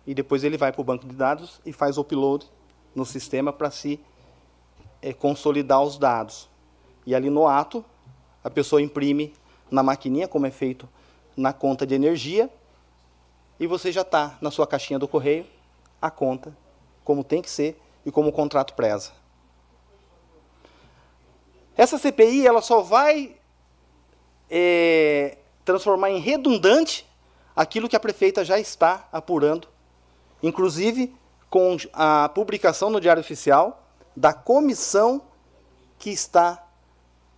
e 0.08 0.16
depois 0.16 0.44
ele 0.44 0.58
vai 0.58 0.72
para 0.72 0.82
o 0.82 0.84
banco 0.84 1.06
de 1.06 1.14
dados 1.14 1.62
e 1.64 1.72
faz 1.72 2.00
o 2.00 2.02
upload 2.02 2.50
no 2.96 3.06
sistema 3.06 3.54
para 3.54 3.70
se 3.70 4.00
é, 5.04 5.14
consolidar 5.14 5.84
os 5.84 6.00
dados. 6.00 6.50
E 7.06 7.14
ali 7.14 7.30
no 7.30 7.48
ato, 7.48 7.86
a 8.44 8.50
pessoa 8.50 8.82
imprime 8.82 9.36
na 9.70 9.84
maquininha, 9.84 10.28
como 10.28 10.48
é 10.48 10.52
feito 10.52 10.90
na 11.36 11.54
conta 11.54 11.86
de 11.86 11.94
energia, 11.94 12.50
e 13.60 13.68
você 13.68 13.92
já 13.92 14.02
está 14.02 14.38
na 14.42 14.52
sua 14.52 14.68
caixinha 14.68 15.00
do 15.00 15.08
correio, 15.08 15.46
a 16.02 16.12
conta, 16.12 16.56
como 17.04 17.24
tem 17.24 17.42
que 17.42 17.50
ser, 17.50 17.80
e 18.06 18.12
como 18.12 18.30
o 18.30 18.32
contrato 18.32 18.74
preza. 18.74 19.12
Essa 21.76 21.98
CPI 21.98 22.48
ela 22.48 22.62
só 22.62 22.82
vai 22.82 23.36
é, 24.50 25.38
transformar 25.66 26.10
em 26.10 26.20
redundante 26.20 27.06
aquilo 27.56 27.90
que 27.90 27.96
a 27.96 28.00
prefeita 28.00 28.46
já 28.46 28.60
está 28.60 29.08
apurando, 29.12 29.68
inclusive 30.42 31.16
com 31.50 31.78
a 31.94 32.30
publicação 32.30 32.90
no 32.90 33.02
Diário 33.02 33.22
Oficial 33.22 33.84
da 34.16 34.34
comissão 34.34 35.22
que 36.00 36.10
está 36.10 36.66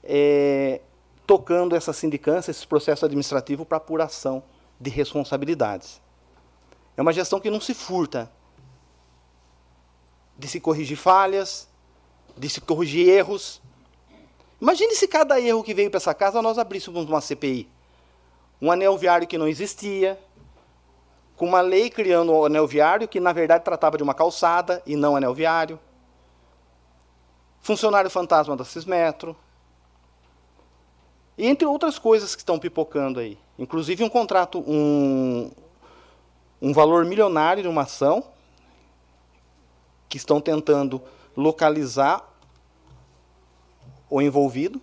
é, 0.04 0.82
tocando 1.26 1.76
essa 1.76 1.94
sindicância, 1.94 2.52
esse 2.52 2.66
processo 2.66 3.06
administrativo 3.06 3.66
para 3.66 3.78
apuração 3.78 4.44
de 4.80 4.90
responsabilidades. 4.90 6.02
É 7.00 7.02
uma 7.02 7.14
gestão 7.14 7.40
que 7.40 7.50
não 7.50 7.62
se 7.62 7.74
furta, 7.74 8.30
de 10.38 10.50
se 10.50 10.60
corrigir 10.60 10.98
falhas, 10.98 11.66
de 12.36 12.50
se 12.50 12.60
corrigir 12.60 13.08
erros. 13.08 13.62
Imagine 14.60 14.94
se 14.94 15.08
cada 15.08 15.40
erro 15.40 15.64
que 15.64 15.74
veio 15.74 15.90
para 15.90 15.96
essa 15.96 16.14
casa 16.14 16.42
nós 16.42 16.58
abríssemos 16.58 17.06
uma 17.06 17.22
CPI. 17.22 17.70
Um 18.62 18.70
anel 18.70 18.98
viário 18.98 19.26
que 19.26 19.38
não 19.38 19.48
existia, 19.48 20.20
com 21.38 21.46
uma 21.46 21.62
lei 21.62 21.90
criando 21.90 22.34
o 22.34 22.42
um 22.42 22.46
anel 22.46 22.68
viário 22.68 23.08
que 23.08 23.22
na 23.22 23.32
verdade 23.32 23.64
tratava 23.64 23.96
de 23.96 24.04
uma 24.04 24.14
calçada 24.14 24.84
e 24.86 24.98
não 24.98 25.16
anel 25.16 25.34
viário. 25.34 25.80
Funcionário 27.62 28.10
fantasma 28.10 28.58
da 28.58 28.66
Cismetro. 28.66 29.38
E 31.38 31.48
entre 31.48 31.66
outras 31.66 31.98
coisas 31.98 32.36
que 32.36 32.42
estão 32.42 32.60
pipocando 32.60 33.22
aí. 33.22 33.40
Inclusive 33.58 34.04
um 34.04 34.10
contrato, 34.10 34.60
um, 34.68 35.50
um 36.61 36.73
valor 36.73 37.06
milionário 37.06 37.64
de 37.64 37.69
uma 37.69 37.84
ação 37.84 38.23
que 40.07 40.18
estão 40.18 40.41
tentando 40.41 41.02
localizar 41.36 42.27
o 44.10 44.22
envolvido 44.22 44.81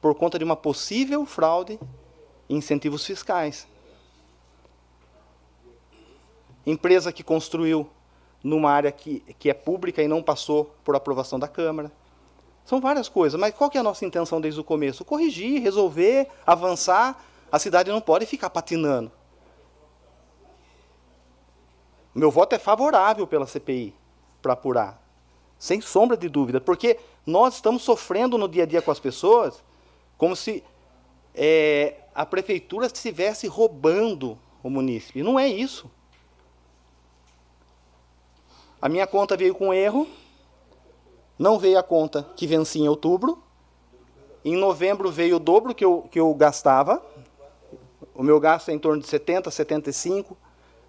por 0.00 0.14
conta 0.14 0.38
de 0.38 0.44
uma 0.44 0.56
possível 0.56 1.24
fraude 1.24 1.78
em 2.48 2.56
incentivos 2.56 3.06
fiscais. 3.06 3.66
Empresa 6.66 7.12
que 7.12 7.22
construiu 7.22 7.88
numa 8.42 8.70
área 8.70 8.92
que, 8.92 9.20
que 9.38 9.48
é 9.48 9.54
pública 9.54 10.02
e 10.02 10.08
não 10.08 10.22
passou 10.22 10.74
por 10.84 10.94
aprovação 10.94 11.38
da 11.38 11.48
Câmara. 11.48 11.90
São 12.64 12.80
várias 12.80 13.08
coisas, 13.08 13.38
mas 13.38 13.54
qual 13.54 13.70
que 13.70 13.78
é 13.78 13.80
a 13.80 13.84
nossa 13.84 14.04
intenção 14.04 14.40
desde 14.40 14.60
o 14.60 14.64
começo? 14.64 15.04
Corrigir, 15.04 15.62
resolver, 15.62 16.28
avançar. 16.46 17.22
A 17.52 17.58
cidade 17.58 17.90
não 17.90 18.00
pode 18.00 18.26
ficar 18.26 18.50
patinando. 18.50 19.12
Meu 22.14 22.30
voto 22.30 22.54
é 22.54 22.58
favorável 22.58 23.26
pela 23.26 23.46
CPI 23.46 23.94
para 24.40 24.52
apurar. 24.52 25.02
Sem 25.58 25.80
sombra 25.80 26.16
de 26.16 26.28
dúvida. 26.28 26.60
Porque 26.60 26.98
nós 27.26 27.54
estamos 27.54 27.82
sofrendo 27.82 28.38
no 28.38 28.48
dia 28.48 28.62
a 28.62 28.66
dia 28.66 28.82
com 28.82 28.90
as 28.90 29.00
pessoas 29.00 29.62
como 30.16 30.36
se 30.36 30.62
é, 31.34 31.96
a 32.14 32.24
prefeitura 32.24 32.86
estivesse 32.86 33.46
roubando 33.46 34.38
o 34.62 34.70
munícipe. 34.70 35.22
Não 35.22 35.38
é 35.38 35.48
isso. 35.48 35.90
A 38.80 38.88
minha 38.88 39.06
conta 39.06 39.36
veio 39.36 39.54
com 39.54 39.72
erro, 39.72 40.06
não 41.38 41.58
veio 41.58 41.78
a 41.78 41.82
conta 41.82 42.22
que 42.36 42.46
vencia 42.46 42.82
em 42.82 42.88
outubro. 42.88 43.42
Em 44.44 44.56
novembro 44.56 45.10
veio 45.10 45.36
o 45.36 45.40
dobro 45.40 45.74
que 45.74 45.84
eu, 45.84 46.06
que 46.10 46.20
eu 46.20 46.32
gastava. 46.34 47.02
O 48.14 48.22
meu 48.22 48.38
gasto 48.38 48.68
é 48.68 48.74
em 48.74 48.78
torno 48.78 49.00
de 49.00 49.08
70, 49.08 49.50
75 49.50 50.36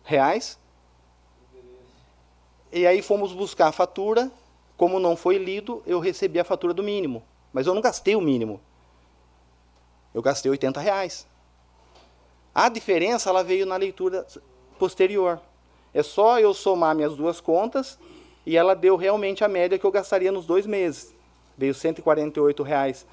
reais. 0.03 0.59
E 2.75 2.85
aí 2.85 3.01
fomos 3.01 3.31
buscar 3.31 3.69
a 3.69 3.71
fatura. 3.71 4.29
Como 4.75 4.99
não 4.99 5.15
foi 5.15 5.37
lido, 5.37 5.81
eu 5.87 5.97
recebi 6.01 6.41
a 6.41 6.43
fatura 6.43 6.73
do 6.73 6.83
mínimo. 6.83 7.23
Mas 7.53 7.67
eu 7.67 7.73
não 7.73 7.81
gastei 7.81 8.17
o 8.17 8.21
mínimo. 8.21 8.59
Eu 10.13 10.21
gastei 10.21 10.51
80 10.51 10.81
reais. 10.81 11.25
A 12.53 12.67
diferença 12.67 13.29
ela 13.29 13.45
veio 13.45 13.65
na 13.65 13.77
leitura 13.77 14.27
posterior. 14.77 15.39
É 15.93 16.03
só 16.03 16.37
eu 16.37 16.53
somar 16.53 16.93
minhas 16.93 17.15
duas 17.15 17.39
contas 17.39 17.97
e 18.45 18.57
ela 18.57 18.75
deu 18.75 18.97
realmente 18.97 19.41
a 19.41 19.47
média 19.47 19.79
que 19.79 19.85
eu 19.85 19.91
gastaria 19.91 20.29
nos 20.29 20.45
dois 20.45 20.65
meses. 20.65 21.15
Veio 21.57 21.73
148 21.73 22.61
reais 22.61 23.05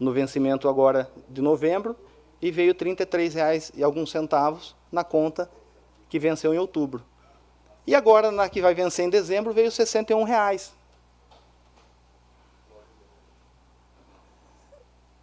no 0.00 0.10
vencimento 0.10 0.68
agora 0.68 1.08
de 1.28 1.40
novembro 1.40 1.94
e 2.42 2.50
veio 2.50 2.74
33 2.74 3.32
reais 3.32 3.70
e 3.76 3.84
alguns 3.84 4.10
centavos 4.10 4.74
na 4.90 5.04
conta 5.04 5.48
que 6.08 6.18
venceu 6.18 6.52
em 6.52 6.58
outubro. 6.58 7.04
E 7.88 7.94
agora, 7.94 8.30
na 8.30 8.50
que 8.50 8.60
vai 8.60 8.74
vencer 8.74 9.06
em 9.06 9.08
dezembro, 9.08 9.50
veio 9.54 9.72
61 9.72 10.22
reais. 10.22 10.74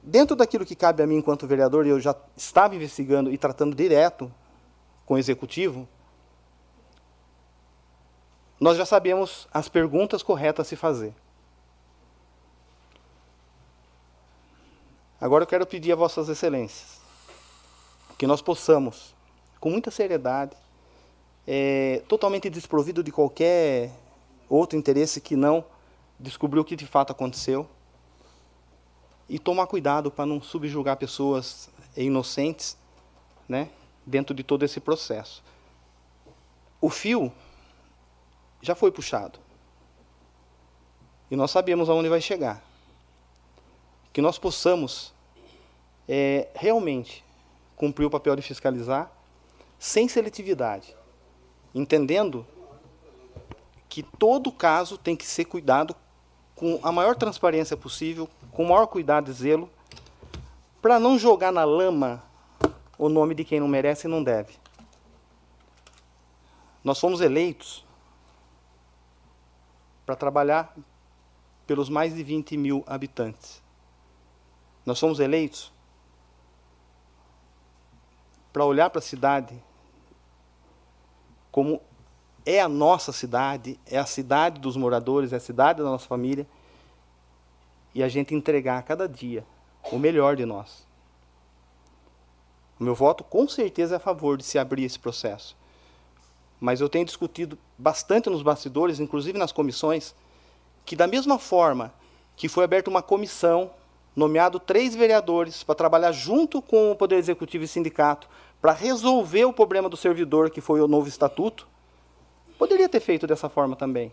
Dentro 0.02 0.36
daquilo 0.36 0.66
que 0.66 0.76
cabe 0.76 1.04
a 1.04 1.06
mim 1.06 1.18
enquanto 1.18 1.46
vereador, 1.46 1.86
eu 1.86 2.00
já 2.00 2.16
estava 2.36 2.76
investigando 2.76 3.32
e 3.32 3.38
tratando 3.38 3.76
direto 3.76 4.34
com 5.06 5.14
o 5.14 5.18
executivo, 5.20 5.88
nós 8.60 8.76
já 8.76 8.86
sabemos 8.88 9.48
as 9.54 9.70
perguntas 9.70 10.24
corretas 10.24 10.66
a 10.66 10.70
se 10.70 10.76
fazer. 10.76 11.14
Agora 15.22 15.44
eu 15.44 15.48
quero 15.48 15.68
pedir 15.68 15.92
a 15.92 15.96
Vossas 15.96 16.30
Excelências 16.30 17.00
que 18.18 18.26
nós 18.26 18.42
possamos, 18.42 19.14
com 19.60 19.70
muita 19.70 19.92
seriedade, 19.92 20.58
é, 21.48 22.02
totalmente 22.08 22.50
desprovido 22.50 23.04
de 23.04 23.12
qualquer 23.12 23.92
outro 24.50 24.78
interesse 24.78 25.22
que 25.22 25.36
não 25.36 25.64
descobrir 26.20 26.60
o 26.60 26.66
que 26.66 26.76
de 26.76 26.86
fato 26.86 27.12
aconteceu 27.12 27.68
e 29.28 29.38
tomar 29.38 29.68
cuidado 29.68 30.12
para 30.12 30.26
não 30.26 30.42
subjugar 30.42 30.98
pessoas 30.98 31.70
inocentes, 31.96 32.78
né, 33.48 33.70
dentro 34.06 34.36
de 34.36 34.44
todo 34.44 34.64
esse 34.64 34.80
processo. 34.80 35.44
O 36.80 36.90
fio 36.90 37.32
já 38.62 38.76
foi 38.76 38.92
puxado. 38.92 39.40
E 41.30 41.36
nós 41.36 41.52
sabemos 41.52 41.90
aonde 41.90 42.10
vai 42.10 42.22
chegar. 42.22 42.64
Que 44.14 44.22
nós 44.22 44.38
possamos 44.38 45.14
é, 46.08 46.48
realmente 46.54 47.24
cumprir 47.76 48.06
o 48.06 48.10
papel 48.10 48.36
de 48.36 48.42
fiscalizar 48.42 49.12
sem 49.80 50.08
seletividade 50.08 50.96
entendendo 51.76 52.48
que 53.90 54.02
todo 54.02 54.52
caso 54.52 54.98
tem 54.98 55.16
que 55.16 55.26
ser 55.26 55.46
cuidado 55.46 55.94
com 56.56 56.80
a 56.82 56.92
maior 56.92 57.16
transparência 57.16 57.76
possível, 57.76 58.30
com 58.54 58.64
o 58.64 58.70
maior 58.70 58.88
cuidado 58.88 59.30
e 59.30 59.34
zelo, 59.34 59.70
para 60.82 61.00
não 61.00 61.20
jogar 61.20 61.52
na 61.52 61.66
lama 61.66 62.24
o 62.98 63.10
nome 63.10 63.36
de 63.36 63.44
quem 63.44 63.60
não 63.60 63.68
merece 63.68 64.08
e 64.08 64.10
não 64.10 64.24
deve. 64.24 64.54
Nós 66.82 67.00
fomos 67.00 67.20
eleitos 67.20 67.84
para 70.06 70.16
trabalhar 70.16 70.74
pelos 71.68 71.90
mais 71.90 72.16
de 72.16 72.24
20 72.24 72.56
mil 72.56 72.84
habitantes. 72.88 73.62
Nós 74.86 75.00
fomos 75.00 75.20
eleitos 75.20 75.74
para 78.54 78.64
olhar 78.64 78.90
para 78.90 79.00
a 79.00 79.02
cidade 79.02 79.62
como 81.56 81.80
é 82.46 82.60
a 82.60 82.68
nossa 82.68 83.14
cidade, 83.14 83.80
é 83.86 83.98
a 83.98 84.06
cidade 84.06 84.60
dos 84.60 84.76
moradores, 84.76 85.32
é 85.32 85.38
a 85.38 85.40
cidade 85.40 85.82
da 85.82 85.86
nossa 85.86 86.06
família, 86.06 86.46
e 87.94 88.04
a 88.04 88.10
gente 88.10 88.36
entregar 88.36 88.78
a 88.78 88.82
cada 88.82 89.08
dia 89.08 89.46
o 89.90 89.98
melhor 89.98 90.36
de 90.36 90.46
nós. 90.46 90.86
O 92.78 92.84
meu 92.84 92.94
voto 92.94 93.24
com 93.24 93.48
certeza 93.48 93.96
é 93.96 93.98
a 93.98 94.02
favor 94.02 94.38
de 94.38 94.44
se 94.44 94.60
abrir 94.60 94.84
esse 94.84 95.00
processo. 95.00 95.56
Mas 96.60 96.82
eu 96.82 96.90
tenho 96.90 97.06
discutido 97.06 97.58
bastante 97.78 98.30
nos 98.30 98.42
bastidores, 98.42 99.00
inclusive 99.00 99.40
nas 99.40 99.54
comissões, 99.54 100.14
que 100.86 100.94
da 100.94 101.08
mesma 101.08 101.40
forma 101.40 101.94
que 102.36 102.50
foi 102.50 102.66
aberta 102.66 102.90
uma 102.90 103.02
comissão, 103.02 103.72
nomeado 104.14 104.60
três 104.60 104.94
vereadores 104.94 105.64
para 105.64 105.74
trabalhar 105.74 106.12
junto 106.12 106.62
com 106.62 106.92
o 106.92 106.98
Poder 106.98 107.16
Executivo 107.16 107.64
e 107.64 107.68
sindicato 107.70 108.28
para 108.66 108.74
resolver 108.74 109.46
o 109.46 109.54
problema 109.54 109.88
do 109.88 109.96
servidor, 109.96 110.50
que 110.50 110.60
foi 110.60 110.82
o 110.82 110.88
novo 110.88 111.08
estatuto, 111.08 111.68
poderia 112.58 112.90
ter 112.90 113.00
feito 113.00 113.28
dessa 113.28 113.48
forma 113.48 113.76
também. 113.76 114.12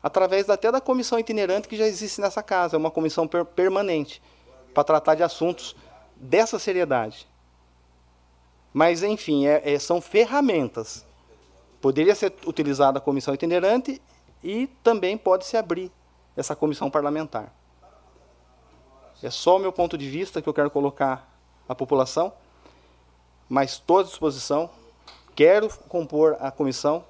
Através 0.00 0.48
até 0.48 0.70
da 0.70 0.80
comissão 0.80 1.18
itinerante 1.18 1.66
que 1.66 1.76
já 1.76 1.84
existe 1.84 2.20
nessa 2.20 2.44
casa, 2.44 2.76
é 2.76 2.78
uma 2.78 2.92
comissão 2.92 3.26
per 3.26 3.44
permanente, 3.44 4.22
para 4.72 4.84
tratar 4.84 5.16
de 5.16 5.24
assuntos 5.24 5.74
dessa 6.14 6.60
seriedade. 6.60 7.26
Mas, 8.72 9.02
enfim, 9.02 9.48
é, 9.48 9.60
é, 9.64 9.76
são 9.80 10.00
ferramentas. 10.00 11.04
Poderia 11.80 12.14
ser 12.14 12.32
utilizada 12.46 12.98
a 12.98 13.02
comissão 13.02 13.34
itinerante 13.34 14.00
e 14.44 14.68
também 14.80 15.18
pode 15.18 15.44
se 15.44 15.56
abrir 15.56 15.90
essa 16.36 16.54
comissão 16.54 16.88
parlamentar. 16.88 17.52
É 19.20 19.28
só 19.28 19.56
o 19.56 19.58
meu 19.58 19.72
ponto 19.72 19.98
de 19.98 20.08
vista 20.08 20.40
que 20.40 20.48
eu 20.48 20.54
quero 20.54 20.70
colocar 20.70 21.28
à 21.68 21.74
população, 21.74 22.32
mas 23.48 23.72
estou 23.72 24.00
à 24.00 24.02
disposição. 24.02 24.70
Quero 25.34 25.68
compor 25.88 26.36
a 26.40 26.50
comissão 26.50 27.04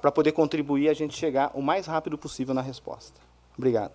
para 0.00 0.12
poder 0.12 0.32
contribuir 0.32 0.88
a 0.88 0.94
gente 0.94 1.16
chegar 1.16 1.50
o 1.54 1.62
mais 1.62 1.86
rápido 1.86 2.16
possível 2.16 2.54
na 2.54 2.62
resposta. 2.62 3.20
Obrigado. 3.56 3.92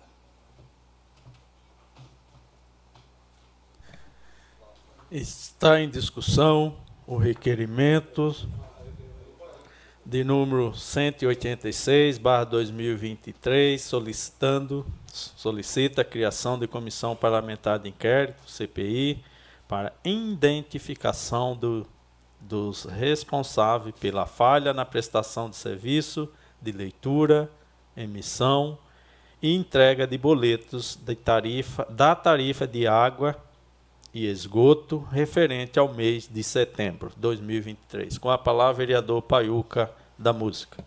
Está 5.10 5.80
em 5.80 5.88
discussão 5.88 6.76
o 7.06 7.16
requerimento 7.16 8.34
de 10.04 10.22
número 10.22 10.74
186, 10.74 12.18
barra 12.18 12.44
2023, 12.44 13.80
solicitando, 13.80 14.84
solicita 15.06 16.02
a 16.02 16.04
criação 16.04 16.58
de 16.58 16.66
comissão 16.66 17.16
parlamentar 17.16 17.78
de 17.78 17.88
inquérito, 17.88 18.50
CPI, 18.50 19.24
para 19.68 19.92
identificação 20.04 21.56
do, 21.56 21.86
dos 22.40 22.84
responsáveis 22.84 23.94
pela 23.98 24.26
falha 24.26 24.72
na 24.72 24.84
prestação 24.84 25.48
de 25.48 25.56
serviço 25.56 26.28
de 26.60 26.72
leitura, 26.72 27.50
emissão 27.96 28.78
e 29.42 29.54
entrega 29.54 30.06
de 30.06 30.16
boletos 30.16 30.96
de 30.96 31.14
tarifa, 31.14 31.84
da 31.90 32.14
tarifa 32.14 32.66
de 32.66 32.86
água 32.86 33.36
e 34.12 34.26
esgoto 34.26 34.98
referente 35.10 35.78
ao 35.78 35.92
mês 35.92 36.28
de 36.30 36.42
setembro 36.42 37.10
de 37.10 37.16
2023. 37.16 38.16
Com 38.16 38.30
a 38.30 38.38
palavra, 38.38 38.74
vereador 38.74 39.20
Paiuca 39.22 39.90
da 40.18 40.32
Música. 40.32 40.84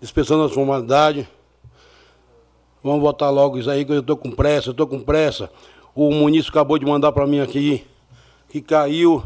Dispensando 0.00 0.44
as 0.44 0.52
formalidades. 0.52 1.26
Vamos 2.82 3.00
votar 3.00 3.32
logo 3.32 3.58
isso 3.58 3.68
aí, 3.68 3.84
que 3.84 3.92
eu 3.92 4.00
estou 4.00 4.16
com 4.16 4.30
pressa, 4.30 4.68
eu 4.68 4.72
estou 4.72 4.86
com 4.86 5.00
pressa. 5.00 5.50
O 5.94 6.12
munícipe 6.12 6.50
acabou 6.50 6.78
de 6.78 6.86
mandar 6.86 7.10
para 7.10 7.26
mim 7.26 7.40
aqui 7.40 7.84
que 8.48 8.60
caiu 8.60 9.22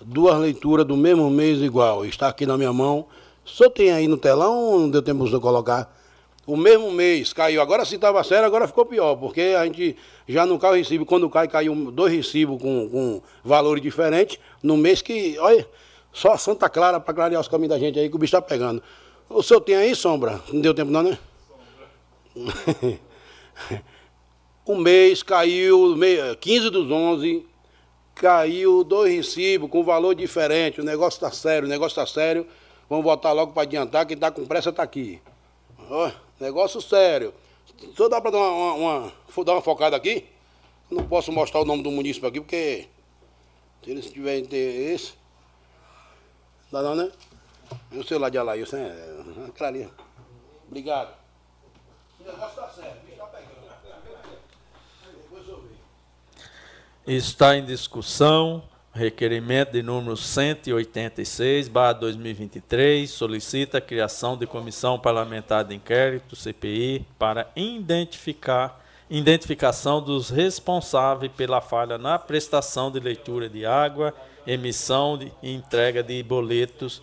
duas 0.00 0.38
leituras 0.38 0.86
do 0.86 0.96
mesmo 0.96 1.28
mês 1.28 1.60
igual. 1.60 2.04
Está 2.04 2.28
aqui 2.28 2.46
na 2.46 2.56
minha 2.56 2.72
mão. 2.72 3.06
Só 3.44 3.68
tem 3.68 3.90
aí 3.90 4.06
no 4.06 4.16
telão, 4.16 4.78
não 4.78 4.90
deu 4.90 5.02
tempo 5.02 5.28
de 5.28 5.40
colocar. 5.40 5.92
O 6.46 6.56
mesmo 6.56 6.90
mês 6.92 7.32
caiu. 7.32 7.60
Agora 7.60 7.84
se 7.84 7.96
estava 7.96 8.22
sério, 8.22 8.46
agora 8.46 8.68
ficou 8.68 8.86
pior, 8.86 9.16
porque 9.16 9.56
a 9.58 9.64
gente 9.64 9.96
já 10.26 10.46
não 10.46 10.58
cai 10.58 10.70
o 10.70 10.74
recibo. 10.74 11.04
Quando 11.04 11.28
cai, 11.28 11.48
caiu 11.48 11.74
dois 11.90 12.12
recibos 12.12 12.62
com, 12.62 12.88
com 12.88 13.22
valores 13.44 13.82
diferentes. 13.82 14.38
No 14.62 14.76
mês 14.76 15.02
que, 15.02 15.36
olha, 15.40 15.66
só 16.12 16.36
Santa 16.36 16.68
Clara 16.68 17.00
para 17.00 17.12
clarear 17.12 17.40
os 17.40 17.48
caminhos 17.48 17.70
da 17.70 17.78
gente 17.78 17.98
aí 17.98 18.08
que 18.08 18.16
o 18.16 18.18
bicho 18.18 18.36
está 18.36 18.40
pegando. 18.40 18.82
O 19.28 19.42
senhor 19.42 19.60
tem 19.60 19.76
aí, 19.76 19.94
Sombra? 19.94 20.42
Não 20.52 20.60
deu 20.60 20.72
tempo 20.72 20.90
não, 20.90 21.02
né? 21.02 21.18
um 24.66 24.76
mês 24.80 25.22
caiu, 25.22 25.94
15 26.40 26.70
dos 26.70 26.90
11, 26.90 27.44
caiu 28.14 28.82
dois 28.82 29.14
recibos 29.14 29.70
com 29.70 29.84
valor 29.84 30.14
diferente. 30.14 30.80
O 30.80 30.84
negócio 30.84 31.18
está 31.18 31.30
sério, 31.30 31.66
o 31.66 31.68
negócio 31.68 32.00
está 32.00 32.06
sério. 32.06 32.46
Vamos 32.88 33.04
voltar 33.04 33.32
logo 33.32 33.52
para 33.52 33.62
adiantar, 33.62 34.06
quem 34.06 34.14
está 34.14 34.30
com 34.30 34.46
pressa 34.46 34.70
está 34.70 34.82
aqui. 34.82 35.20
Oh, 35.90 36.10
negócio 36.40 36.80
sério. 36.80 37.34
Só 37.96 38.08
dá 38.08 38.20
para 38.20 38.30
dar 38.30 38.38
uma, 38.38 38.72
uma, 38.72 39.02
uma, 39.04 39.44
dar 39.44 39.52
uma 39.52 39.62
focada 39.62 39.94
aqui? 39.94 40.24
Não 40.90 41.06
posso 41.06 41.30
mostrar 41.30 41.60
o 41.60 41.66
nome 41.66 41.82
do 41.82 41.90
município 41.90 42.28
aqui, 42.28 42.40
porque 42.40 42.88
se 43.84 43.90
eles 43.90 44.10
tiverem 44.10 44.42
interesse. 44.42 45.12
Dá 46.72 46.82
não, 46.82 46.94
né? 46.94 47.10
E 47.90 47.98
o 47.98 48.06
celular 48.06 48.30
de 48.30 48.38
Alailson 48.38 48.76
é 48.76 49.48
aquela 49.48 49.68
ali. 49.68 49.90
Obrigado. 50.66 51.14
O 52.20 52.24
negócio 52.24 52.48
está 52.48 52.68
certo, 52.68 53.08
está 57.06 57.56
eu 57.56 57.60
em 57.60 57.64
discussão 57.64 58.62
Requerimento 58.98 59.72
de 59.72 59.82
número 59.82 60.16
186, 60.16 61.68
barra 61.68 61.92
2023, 61.92 63.08
solicita 63.08 63.78
a 63.78 63.80
criação 63.80 64.36
de 64.36 64.44
comissão 64.44 64.98
parlamentar 64.98 65.62
de 65.62 65.72
inquérito, 65.72 66.34
CPI, 66.34 67.06
para 67.16 67.48
identificar 67.54 68.84
identificação 69.08 70.02
dos 70.02 70.30
responsáveis 70.30 71.30
pela 71.32 71.60
falha 71.60 71.96
na 71.96 72.18
prestação 72.18 72.90
de 72.90 72.98
leitura 72.98 73.48
de 73.48 73.64
água, 73.64 74.12
emissão 74.44 75.18
e 75.42 75.54
entrega 75.54 76.02
de 76.02 76.20
boletos 76.24 77.00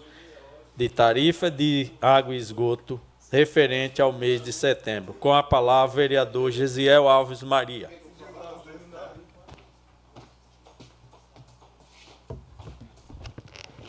de 0.76 0.90
tarifa 0.90 1.50
de 1.50 1.92
água 2.02 2.36
e 2.36 2.38
esgoto 2.38 3.00
referente 3.32 4.02
ao 4.02 4.12
mês 4.12 4.42
de 4.42 4.52
setembro. 4.52 5.14
Com 5.14 5.34
a 5.34 5.42
palavra, 5.42 5.96
vereador 5.96 6.52
Gesiel 6.52 7.08
Alves 7.08 7.44
Maria. 7.44 7.90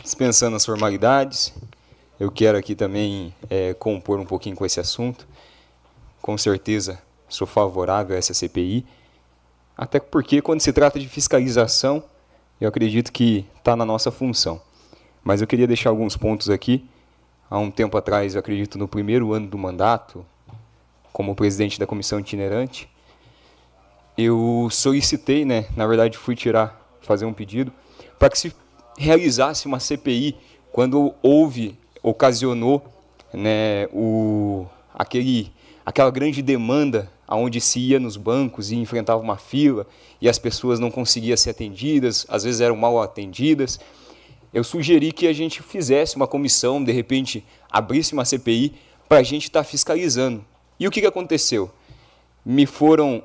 Dispensando 0.02 0.54
as 0.56 0.64
formalidades, 0.64 1.52
eu 2.18 2.30
quero 2.30 2.56
aqui 2.56 2.76
também 2.76 3.34
é, 3.50 3.74
compor 3.74 4.20
um 4.20 4.24
pouquinho 4.24 4.54
com 4.54 4.64
esse 4.64 4.78
assunto. 4.78 5.26
Com 6.22 6.38
certeza 6.38 7.02
sou 7.28 7.46
favorável 7.46 8.14
a 8.14 8.18
essa 8.18 8.32
CPI, 8.32 8.86
até 9.76 9.98
porque 9.98 10.40
quando 10.40 10.60
se 10.60 10.72
trata 10.72 10.98
de 10.98 11.08
fiscalização, 11.08 12.02
eu 12.60 12.68
acredito 12.68 13.12
que 13.12 13.44
está 13.58 13.76
na 13.76 13.84
nossa 13.84 14.10
função. 14.10 14.60
Mas 15.26 15.40
eu 15.40 15.46
queria 15.48 15.66
deixar 15.66 15.90
alguns 15.90 16.16
pontos 16.16 16.48
aqui. 16.48 16.84
Há 17.50 17.58
um 17.58 17.68
tempo 17.68 17.96
atrás, 17.96 18.36
eu 18.36 18.38
acredito 18.38 18.78
no 18.78 18.86
primeiro 18.86 19.32
ano 19.32 19.48
do 19.48 19.58
mandato, 19.58 20.24
como 21.12 21.34
presidente 21.34 21.80
da 21.80 21.86
comissão 21.86 22.20
itinerante, 22.20 22.88
eu 24.16 24.68
solicitei, 24.70 25.44
né, 25.44 25.66
na 25.76 25.84
verdade 25.84 26.16
fui 26.16 26.36
tirar, 26.36 26.80
fazer 27.00 27.24
um 27.24 27.32
pedido, 27.32 27.72
para 28.20 28.30
que 28.30 28.38
se 28.38 28.54
realizasse 28.96 29.66
uma 29.66 29.80
CPI 29.80 30.36
quando 30.70 31.12
houve, 31.20 31.76
ocasionou 32.04 32.84
né, 33.34 33.88
o, 33.92 34.64
aquele, 34.94 35.52
aquela 35.84 36.10
grande 36.12 36.40
demanda 36.40 37.10
aonde 37.26 37.60
se 37.60 37.80
ia 37.80 37.98
nos 37.98 38.16
bancos 38.16 38.70
e 38.70 38.76
enfrentava 38.76 39.20
uma 39.20 39.36
fila 39.36 39.88
e 40.20 40.28
as 40.28 40.38
pessoas 40.38 40.78
não 40.78 40.88
conseguiam 40.88 41.36
ser 41.36 41.50
atendidas, 41.50 42.24
às 42.28 42.44
vezes 42.44 42.60
eram 42.60 42.76
mal 42.76 43.02
atendidas. 43.02 43.80
Eu 44.56 44.64
sugeri 44.64 45.12
que 45.12 45.26
a 45.26 45.34
gente 45.34 45.62
fizesse 45.62 46.16
uma 46.16 46.26
comissão, 46.26 46.82
de 46.82 46.90
repente 46.90 47.44
abrisse 47.70 48.14
uma 48.14 48.24
CPI 48.24 48.72
para 49.06 49.18
a 49.18 49.22
gente 49.22 49.48
estar 49.48 49.62
tá 49.62 49.64
fiscalizando. 49.68 50.42
E 50.80 50.88
o 50.88 50.90
que, 50.90 51.02
que 51.02 51.06
aconteceu? 51.06 51.70
Me, 52.42 52.64
foram, 52.64 53.22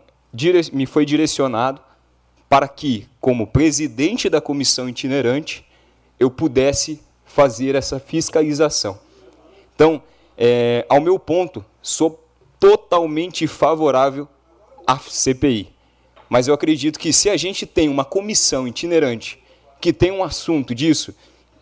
me 0.73 0.85
foi 0.85 1.05
direcionado 1.05 1.81
para 2.49 2.67
que, 2.67 3.07
como 3.21 3.47
presidente 3.47 4.27
da 4.29 4.41
comissão 4.41 4.89
itinerante, 4.89 5.65
eu 6.19 6.29
pudesse 6.29 6.99
fazer 7.23 7.75
essa 7.75 7.97
fiscalização. 7.97 8.99
Então, 9.73 10.03
é, 10.37 10.85
ao 10.89 10.99
meu 10.99 11.17
ponto, 11.17 11.63
sou 11.81 12.21
totalmente 12.59 13.47
favorável 13.47 14.27
à 14.85 14.99
CPI. 14.99 15.69
Mas 16.27 16.49
eu 16.49 16.53
acredito 16.53 16.99
que 16.99 17.13
se 17.13 17.29
a 17.29 17.37
gente 17.37 17.65
tem 17.65 17.87
uma 17.87 18.03
comissão 18.03 18.67
itinerante 18.67 19.40
que 19.81 19.91
tem 19.91 20.11
um 20.11 20.23
assunto 20.23 20.75
disso, 20.75 21.13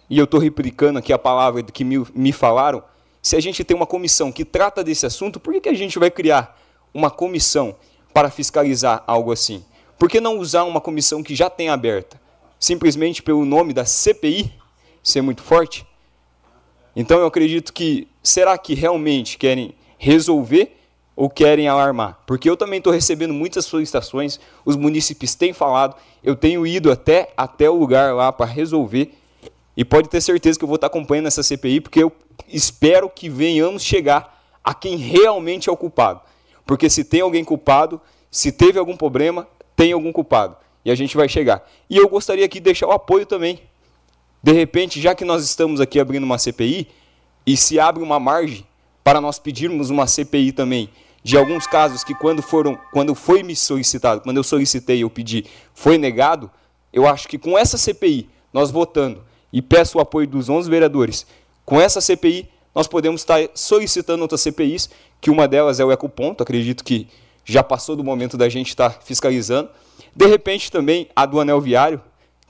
e 0.10 0.18
eu 0.18 0.26
estou 0.26 0.40
replicando 0.40 1.00
aqui 1.00 1.14
a 1.14 1.18
palavra 1.18 1.64
que 1.64 1.84
me, 1.84 2.06
me 2.14 2.32
falaram, 2.34 2.84
se 3.22 3.36
a 3.36 3.40
gente 3.40 3.64
tem 3.64 3.76
uma 3.76 3.86
comissão 3.86 4.32
que 4.32 4.44
trata 4.44 4.84
desse 4.84 5.06
assunto, 5.06 5.40
por 5.40 5.54
que, 5.54 5.62
que 5.62 5.70
a 5.70 5.74
gente 5.74 5.98
vai 5.98 6.12
criar 6.12 6.60
uma 6.94 7.10
comissão 7.10 7.76
para 8.14 8.30
fiscalizar 8.30 9.04
algo 9.08 9.32
assim? 9.32 9.64
Por 9.98 10.10
que 10.10 10.20
não 10.20 10.38
usar 10.38 10.64
uma 10.64 10.82
comissão 10.82 11.24
que 11.24 11.36
já 11.36 11.50
tem 11.50 11.70
aberta? 11.70 12.20
Simplesmente 12.60 13.24
pelo 13.24 13.46
nome 13.46 13.74
da 13.74 13.86
CPI 13.86 14.54
ser 15.02 15.22
muito 15.22 15.42
forte? 15.42 15.86
Então 16.96 17.20
eu 17.20 17.28
acredito 17.28 17.72
que, 17.72 18.08
será 18.22 18.58
que 18.58 18.74
realmente 18.74 19.38
querem 19.38 19.76
resolver 19.98 20.79
ou 21.20 21.30
querem 21.30 21.68
alarmar? 21.68 22.18
Porque 22.26 22.50
eu 22.50 22.56
também 22.56 22.78
estou 22.78 22.94
recebendo 22.94 23.34
muitas 23.34 23.66
solicitações, 23.66 24.40
os 24.64 24.78
munícipes 24.78 25.36
têm 25.36 25.52
falado, 25.52 25.94
eu 26.24 26.34
tenho 26.34 26.66
ido 26.66 26.90
até, 26.90 27.34
até 27.36 27.70
o 27.70 27.76
lugar 27.76 28.16
lá 28.16 28.32
para 28.32 28.46
resolver, 28.46 29.14
e 29.76 29.84
pode 29.84 30.08
ter 30.08 30.22
certeza 30.22 30.58
que 30.58 30.64
eu 30.64 30.68
vou 30.68 30.76
estar 30.76 30.88
acompanhando 30.88 31.28
essa 31.28 31.44
CPI, 31.44 31.82
porque 31.82 32.02
eu 32.02 32.10
espero 32.48 33.10
que 33.10 33.28
venhamos 33.28 33.84
chegar 33.84 34.42
a 34.64 34.74
quem 34.74 34.96
realmente 34.96 35.68
é 35.68 35.72
o 35.74 35.76
culpado. 35.76 36.22
Porque 36.66 36.90
se 36.90 37.04
tem 37.04 37.20
alguém 37.20 37.44
culpado, 37.44 38.00
se 38.32 38.50
teve 38.50 38.80
algum 38.80 38.96
problema, 38.96 39.46
tem 39.76 39.92
algum 39.92 40.14
culpado. 40.14 40.56
E 40.86 40.90
a 40.90 40.96
gente 40.96 41.18
vai 41.18 41.28
chegar. 41.28 41.70
E 41.90 41.98
eu 41.98 42.08
gostaria 42.08 42.46
aqui 42.46 42.60
de 42.60 42.64
deixar 42.64 42.88
o 42.88 42.92
apoio 42.92 43.26
também. 43.26 43.60
De 44.42 44.54
repente, 44.54 45.02
já 45.02 45.14
que 45.14 45.26
nós 45.26 45.44
estamos 45.44 45.82
aqui 45.82 46.00
abrindo 46.00 46.24
uma 46.24 46.38
CPI, 46.38 46.88
e 47.46 47.58
se 47.58 47.78
abre 47.78 48.02
uma 48.02 48.22
margem 48.22 48.66
para 49.04 49.20
nós 49.20 49.38
pedirmos 49.38 49.90
uma 49.90 50.08
CPI 50.08 50.54
também, 50.54 50.90
de 51.24 51.38
alguns 51.38 51.68
casos 51.68 52.04
que 52.04 52.14
quando 52.14 52.42
foram, 52.42 52.78
quando 52.92 53.14
foi 53.14 53.44
me 53.44 53.56
solicitado, 53.56 54.22
quando 54.22 54.38
eu 54.38 54.44
solicitei, 54.44 55.04
eu 55.04 55.10
pedi, 55.10 55.46
foi 55.74 55.98
negado, 55.98 56.50
eu 56.92 57.08
acho 57.08 57.28
que 57.28 57.38
com 57.38 57.58
essa 57.58 57.78
CPI, 57.78 58.30
nós 58.54 58.72
votando, 58.72 59.24
e 59.52 59.62
peço 59.62 59.98
o 59.98 60.02
apoio 60.02 60.28
dos 60.28 60.50
11 60.50 60.70
vereadores, 60.70 61.26
com 61.66 61.80
essa 61.80 62.02
CPI, 62.02 62.50
nós 62.74 62.88
podemos 62.88 63.22
estar 63.22 63.40
solicitando 63.54 64.22
outras 64.22 64.42
CPIs, 64.42 64.90
que 65.20 65.30
uma 65.30 65.48
delas 65.48 65.80
é 65.80 65.86
o 65.86 65.92
Ecoponto, 65.92 66.44
acredito 66.44 66.84
que 66.84 67.08
já 67.44 67.64
passou 67.64 67.96
do 67.96 68.04
momento 68.04 68.38
da 68.38 68.48
gente 68.48 68.70
estar 68.70 69.02
fiscalizando. 69.02 69.70
De 70.16 70.26
repente 70.28 70.72
também 70.72 71.10
a 71.16 71.26
do 71.26 71.40
anel 71.40 71.60
viário, 71.60 72.02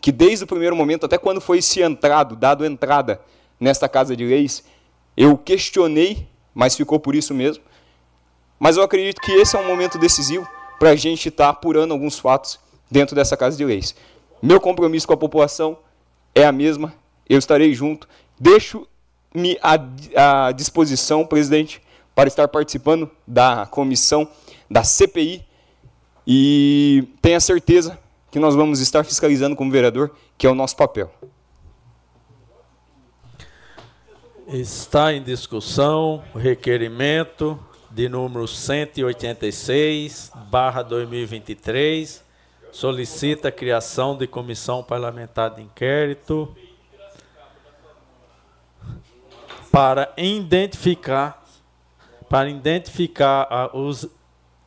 que 0.02 0.12
desde 0.12 0.44
o 0.44 0.48
primeiro 0.48 0.76
momento, 0.76 1.06
até 1.06 1.18
quando 1.18 1.41
foi 1.41 1.62
se 1.62 1.82
entrado, 1.82 2.36
dado 2.36 2.66
entrada 2.66 3.20
nesta 3.60 3.90
Casa 3.90 4.16
de 4.16 4.26
Leis, 4.26 4.64
eu 5.16 5.38
questionei, 5.38 6.28
mas 6.54 6.76
ficou 6.76 7.00
por 7.00 7.16
isso 7.16 7.34
mesmo. 7.34 7.64
Mas 8.60 8.76
eu 8.76 8.84
acredito 8.84 9.22
que 9.22 9.31
esse 9.31 9.56
é 9.56 9.60
um 9.60 9.65
momento 9.65 9.98
decisivo 9.98 10.48
para 10.77 10.90
a 10.90 10.95
gente 10.95 11.30
estar 11.30 11.49
apurando 11.49 11.94
alguns 11.94 12.19
fatos 12.19 12.60
dentro 12.91 13.15
dessa 13.15 13.38
Casa 13.38 13.56
de 13.56 13.64
Leis. 13.64 13.95
Meu 14.41 14.60
compromisso 14.60 15.07
com 15.07 15.14
a 15.14 15.18
população 15.18 15.77
é 16.36 16.45
a 16.45 16.52
mesma, 16.52 16.94
eu 17.27 17.40
estarei 17.40 17.73
junto. 17.73 18.07
Deixo 18.40 18.86
me 19.34 19.57
à, 19.61 20.52
disposição, 20.52 21.26
presidente, 21.26 21.81
para 22.14 22.27
estar 22.27 22.48
participando 22.48 23.10
da 23.26 23.65
comissão 23.65 24.27
da 24.69 24.84
CPI 24.84 25.45
e 26.27 27.07
tenha 27.22 27.40
certeza 27.40 27.98
que 28.30 28.40
nós 28.40 28.56
vamos 28.56 28.80
estar 28.80 29.03
fiscalizando 29.03 29.56
como 29.56 29.72
vereador, 29.72 30.11
que 30.38 30.45
é 30.45 30.49
o 30.49 30.56
nosso 30.56 30.76
papel. 30.76 31.11
Está 34.48 35.14
em 35.14 35.22
discussão 35.22 36.23
o 36.34 36.38
requerimento 36.38 37.60
de 37.91 38.07
número 38.07 38.48
186, 38.48 40.32
barra 40.49 40.84
2023, 40.84 42.24
solicita 42.72 43.48
a 43.48 43.52
criação 43.52 44.16
de 44.16 44.28
comissão 44.28 44.84
parlamentar 44.84 45.56
de 45.56 45.61
inquérito 45.61 46.56
para 49.72 50.11
identificar 50.18 51.44
para 52.30 52.48
identificar 52.48 53.48
a, 53.49 53.76
os 53.76 54.07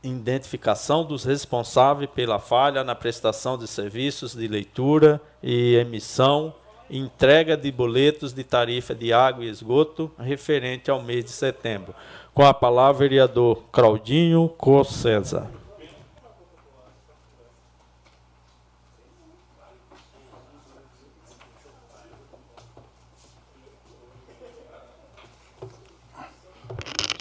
identificação 0.02 1.04
dos 1.04 1.22
responsáveis 1.22 2.10
pela 2.10 2.40
falha 2.40 2.82
na 2.82 2.92
prestação 2.92 3.56
de 3.56 3.68
serviços 3.68 4.34
de 4.34 4.48
leitura 4.48 5.20
e 5.40 5.76
emissão 5.76 6.52
entrega 6.90 7.56
de 7.56 7.72
boletos 7.72 8.32
de 8.34 8.44
tarifa 8.44 8.94
de 8.94 9.12
água 9.12 9.44
e 9.44 9.48
esgoto 9.48 10.10
referente 10.18 10.90
ao 10.90 11.02
mês 11.02 11.24
de 11.24 11.30
setembro. 11.30 11.94
Com 12.34 12.46
a 12.46 12.54
palavra, 12.54 13.00
vereador 13.00 13.62
Claudinho 13.70 14.50
César. 14.86 15.50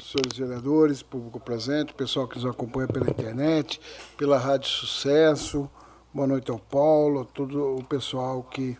senhores 0.01 0.37
vereadores, 0.37 1.03
público 1.03 1.41
presente, 1.41 1.93
pessoal 1.93 2.25
que 2.25 2.35
nos 2.35 2.45
acompanha 2.45 2.87
pela 2.87 3.09
internet, 3.09 3.81
pela 4.17 4.37
Rádio 4.37 4.69
Sucesso, 4.69 5.69
boa 6.13 6.27
noite 6.27 6.51
ao 6.51 6.59
Paulo, 6.59 7.25
todo 7.25 7.77
o 7.77 7.83
pessoal 7.83 8.43
que 8.43 8.77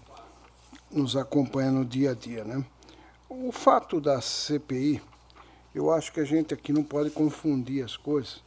nos 0.90 1.18
acompanha 1.18 1.72
no 1.72 1.86
dia 1.86 2.12
a 2.12 2.14
dia. 2.14 2.46
Né? 2.46 2.64
O 3.30 3.52
fato 3.52 4.00
da 4.02 4.20
CPI, 4.22 5.02
eu 5.74 5.92
acho 5.92 6.12
que 6.12 6.20
a 6.20 6.26
gente 6.26 6.54
aqui 6.54 6.74
não 6.74 6.84
pode 6.84 7.10
confundir 7.10 7.84
as 7.84 7.96
coisas. 7.96 8.44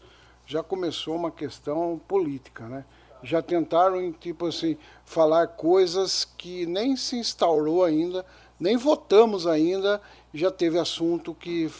Já 0.47 0.63
começou 0.63 1.17
uma 1.17 1.31
questão 1.31 2.01
política, 2.07 2.67
né? 2.67 2.85
Já 3.23 3.41
tentaram, 3.41 4.13
tipo 4.13 4.47
assim, 4.47 4.77
falar 5.05 5.49
coisas 5.49 6.27
que 6.37 6.67
nem 6.67 6.95
se 6.97 7.17
instaurou 7.17 7.83
ainda, 7.83 8.25
nem 8.61 8.77
votamos 8.77 9.47
ainda, 9.47 10.01
já 10.33 10.51
teve 10.51 10.79
assunto 10.79 11.35
que 11.35 11.71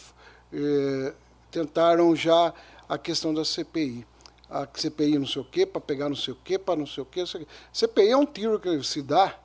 eh, 0.51 1.13
tentaram 1.51 2.15
já 2.15 2.51
a 2.89 2.97
questão 2.97 3.33
da 3.33 3.45
CPI. 3.45 4.05
A 4.49 4.67
CPI 4.73 5.19
não 5.19 5.27
sei 5.27 5.41
o 5.41 5.45
quê, 5.45 5.65
para 5.65 5.81
pegar 5.81 6.09
não 6.09 6.15
sei 6.15 6.33
o 6.33 6.37
quê, 6.43 6.57
para 6.57 6.75
não 6.75 6.87
sei 6.87 7.03
o 7.03 7.05
quê. 7.05 7.23
CPI 7.71 8.09
é 8.09 8.17
um 8.17 8.25
tiro 8.25 8.59
que 8.59 8.83
se 8.83 9.01
dá 9.03 9.37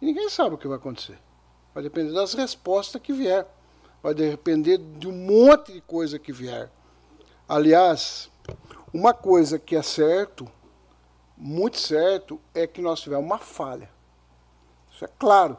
e 0.00 0.06
ninguém 0.06 0.28
sabe 0.30 0.54
o 0.54 0.58
que 0.58 0.68
vai 0.68 0.76
acontecer. 0.76 1.18
Vai 1.74 1.82
depender 1.82 2.12
das 2.12 2.34
respostas 2.34 3.00
que 3.02 3.12
vier. 3.12 3.46
Vai 4.02 4.14
depender 4.14 4.78
de 4.78 5.08
um 5.08 5.12
monte 5.12 5.72
de 5.72 5.80
coisa 5.82 6.18
que 6.18 6.32
vier. 6.32 6.70
Aliás, 7.48 8.30
uma 8.92 9.12
coisa 9.12 9.58
que 9.58 9.76
é 9.76 9.82
certo, 9.82 10.48
muito 11.36 11.78
certo, 11.78 12.40
é 12.54 12.66
que 12.66 12.80
nós 12.80 13.00
tivemos 13.00 13.24
uma 13.24 13.38
falha. 13.38 13.90
Isso 14.92 15.04
é 15.04 15.08
claro. 15.18 15.56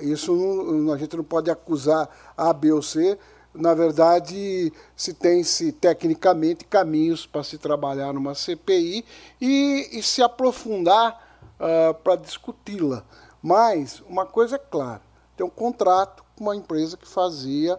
Isso 0.00 0.34
não, 0.34 0.92
a 0.92 0.98
gente 0.98 1.16
não 1.16 1.24
pode 1.24 1.50
acusar 1.50 2.08
A, 2.36 2.52
B 2.52 2.72
ou 2.72 2.82
C. 2.82 3.18
Na 3.54 3.74
verdade, 3.74 4.72
se 4.96 5.12
tem-se 5.12 5.72
tecnicamente 5.72 6.64
caminhos 6.64 7.26
para 7.26 7.42
se 7.42 7.58
trabalhar 7.58 8.12
numa 8.12 8.34
CPI 8.34 9.04
e, 9.40 9.88
e 9.92 10.02
se 10.02 10.22
aprofundar 10.22 11.42
uh, 11.60 11.94
para 11.94 12.16
discuti-la. 12.16 13.04
Mas 13.42 14.00
uma 14.08 14.24
coisa 14.24 14.56
é 14.56 14.58
clara: 14.58 15.02
tem 15.36 15.44
um 15.44 15.50
contrato 15.50 16.21
uma 16.42 16.56
empresa 16.56 16.96
que 16.96 17.08
fazia 17.08 17.78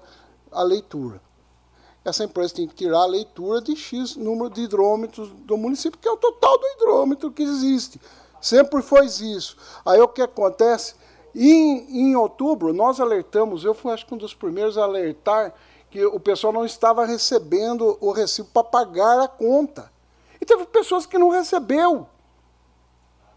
a 0.51 0.63
leitura. 0.63 1.21
Essa 2.05 2.23
empresa 2.23 2.55
tem 2.55 2.67
que 2.67 2.75
tirar 2.75 3.03
a 3.03 3.05
leitura 3.05 3.61
de 3.61 3.75
X 3.75 4.15
número 4.15 4.49
de 4.49 4.61
hidrômetros 4.61 5.29
do 5.29 5.57
município, 5.57 5.99
que 5.99 6.07
é 6.07 6.11
o 6.11 6.17
total 6.17 6.57
do 6.57 6.67
hidrômetro 6.67 7.31
que 7.31 7.43
existe. 7.43 7.99
Sempre 8.41 8.81
foi 8.81 9.05
isso. 9.05 9.57
Aí 9.85 10.01
o 10.01 10.07
que 10.07 10.21
acontece? 10.21 10.95
Em, 11.33 12.09
em 12.09 12.15
outubro, 12.15 12.73
nós 12.73 12.99
alertamos, 12.99 13.63
eu 13.63 13.73
fui 13.73 13.91
acho 13.91 14.05
que 14.05 14.13
um 14.13 14.17
dos 14.17 14.33
primeiros 14.33 14.77
a 14.77 14.83
alertar 14.83 15.53
que 15.89 16.03
o 16.05 16.19
pessoal 16.19 16.51
não 16.51 16.65
estava 16.65 17.05
recebendo 17.05 17.97
o 18.01 18.11
recibo 18.11 18.49
para 18.51 18.63
pagar 18.63 19.19
a 19.19 19.27
conta. 19.27 19.91
E 20.41 20.45
teve 20.45 20.65
pessoas 20.65 21.05
que 21.05 21.17
não 21.17 21.29
recebeu. 21.29 22.07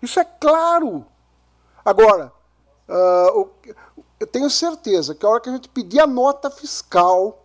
Isso 0.03 0.19
é 0.19 0.25
claro. 0.25 1.07
Agora, 1.85 2.33
uh, 2.89 3.51
eu 4.19 4.27
tenho 4.27 4.49
certeza 4.49 5.15
que 5.15 5.25
a 5.25 5.29
hora 5.29 5.41
que 5.41 5.49
a 5.49 5.53
gente 5.53 5.69
pedir 5.69 6.01
a 6.01 6.07
nota 6.07 6.51
fiscal, 6.51 7.45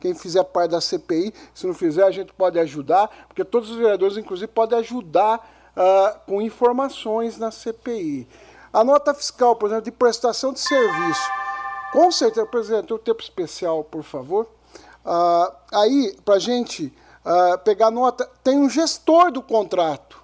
quem 0.00 0.14
fizer 0.14 0.44
parte 0.44 0.72
da 0.72 0.80
CPI, 0.80 1.32
se 1.54 1.66
não 1.66 1.74
fizer, 1.74 2.04
a 2.04 2.10
gente 2.10 2.32
pode 2.32 2.58
ajudar, 2.58 3.08
porque 3.28 3.44
todos 3.44 3.70
os 3.70 3.76
vereadores, 3.76 4.16
inclusive, 4.16 4.48
podem 4.48 4.78
ajudar 4.78 5.38
uh, 5.76 6.20
com 6.26 6.42
informações 6.42 7.38
na 7.38 7.50
CPI. 7.50 8.28
A 8.72 8.82
nota 8.82 9.12
fiscal, 9.12 9.54
por 9.56 9.66
exemplo, 9.66 9.84
de 9.84 9.92
prestação 9.92 10.52
de 10.52 10.60
serviço. 10.60 11.30
Com 11.92 12.10
certeza, 12.10 12.46
presidente, 12.46 12.92
o 12.92 12.98
tempo 12.98 13.22
especial, 13.22 13.84
por 13.84 14.02
favor. 14.02 14.48
Ah, 15.04 15.52
aí, 15.72 16.16
para 16.24 16.36
a 16.36 16.38
gente 16.38 16.90
ah, 17.22 17.58
pegar 17.58 17.90
nota, 17.90 18.28
tem 18.42 18.58
um 18.58 18.70
gestor 18.70 19.30
do 19.30 19.42
contrato. 19.42 20.22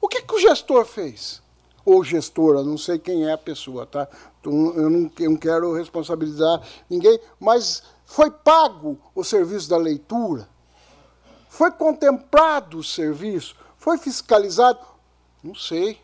O 0.00 0.08
que, 0.08 0.20
que 0.20 0.34
o 0.34 0.40
gestor 0.40 0.84
fez? 0.84 1.40
Ou 1.84 2.02
gestora, 2.02 2.62
não 2.62 2.76
sei 2.76 2.98
quem 2.98 3.24
é 3.24 3.32
a 3.32 3.38
pessoa, 3.38 3.86
tá? 3.86 4.08
Eu 4.50 4.90
não, 4.90 5.10
eu 5.18 5.30
não 5.30 5.36
quero 5.36 5.72
responsabilizar 5.74 6.60
ninguém, 6.88 7.18
mas 7.40 7.82
foi 8.04 8.30
pago 8.30 8.98
o 9.14 9.24
serviço 9.24 9.68
da 9.68 9.76
leitura? 9.76 10.48
Foi 11.48 11.70
contemplado 11.70 12.78
o 12.78 12.82
serviço? 12.82 13.56
Foi 13.76 13.96
fiscalizado? 13.96 14.80
Não 15.42 15.54
sei. 15.54 16.00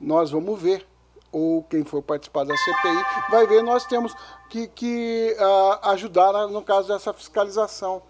Nós 0.00 0.30
vamos 0.30 0.60
ver. 0.60 0.86
Ou 1.32 1.64
quem 1.64 1.82
for 1.84 2.00
participar 2.00 2.44
da 2.44 2.56
CPI 2.56 3.04
vai 3.30 3.46
ver. 3.46 3.62
Nós 3.62 3.84
temos 3.86 4.14
que, 4.48 4.68
que 4.68 5.36
uh, 5.38 5.88
ajudar 5.90 6.46
no 6.46 6.62
caso 6.62 6.88
dessa 6.88 7.12
fiscalização. 7.12 8.02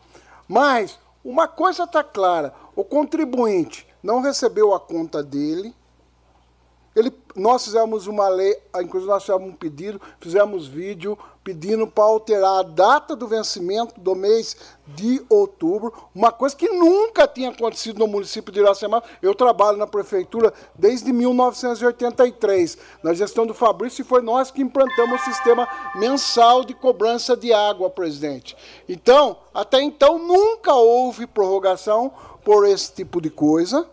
Mas 0.46 0.98
uma 1.24 1.48
coisa 1.48 1.84
está 1.84 2.04
clara: 2.04 2.54
o 2.76 2.84
contribuinte 2.84 3.86
não 4.02 4.20
recebeu 4.20 4.74
a 4.74 4.80
conta 4.80 5.22
dele 5.22 5.74
ele, 6.94 7.12
nós 7.34 7.64
fizemos 7.64 8.06
uma 8.06 8.28
lei, 8.28 8.56
inclusive 8.80 9.10
nós 9.10 9.24
fizemos 9.24 9.48
um 9.48 9.52
pedido, 9.52 10.00
fizemos 10.20 10.68
vídeo 10.68 11.18
pedindo 11.42 11.86
para 11.86 12.04
alterar 12.04 12.60
a 12.60 12.62
data 12.62 13.14
do 13.14 13.26
vencimento 13.26 14.00
do 14.00 14.14
mês 14.14 14.56
de 14.86 15.22
outubro, 15.28 15.92
uma 16.14 16.32
coisa 16.32 16.56
que 16.56 16.68
nunca 16.70 17.28
tinha 17.28 17.50
acontecido 17.50 17.98
no 17.98 18.06
município 18.06 18.50
de 18.50 18.60
Iracema. 18.60 19.02
Eu 19.20 19.34
trabalho 19.34 19.76
na 19.76 19.86
prefeitura 19.86 20.54
desde 20.74 21.12
1983, 21.12 22.78
na 23.02 23.12
gestão 23.12 23.46
do 23.46 23.52
Fabrício, 23.52 24.00
e 24.00 24.06
foi 24.06 24.22
nós 24.22 24.50
que 24.50 24.62
implantamos 24.62 25.20
o 25.20 25.24
sistema 25.24 25.68
mensal 25.96 26.64
de 26.64 26.72
cobrança 26.72 27.36
de 27.36 27.52
água, 27.52 27.90
presidente. 27.90 28.56
Então, 28.88 29.36
até 29.52 29.82
então, 29.82 30.18
nunca 30.18 30.72
houve 30.72 31.26
prorrogação 31.26 32.10
por 32.42 32.66
esse 32.66 32.92
tipo 32.92 33.20
de 33.20 33.28
coisa, 33.28 33.86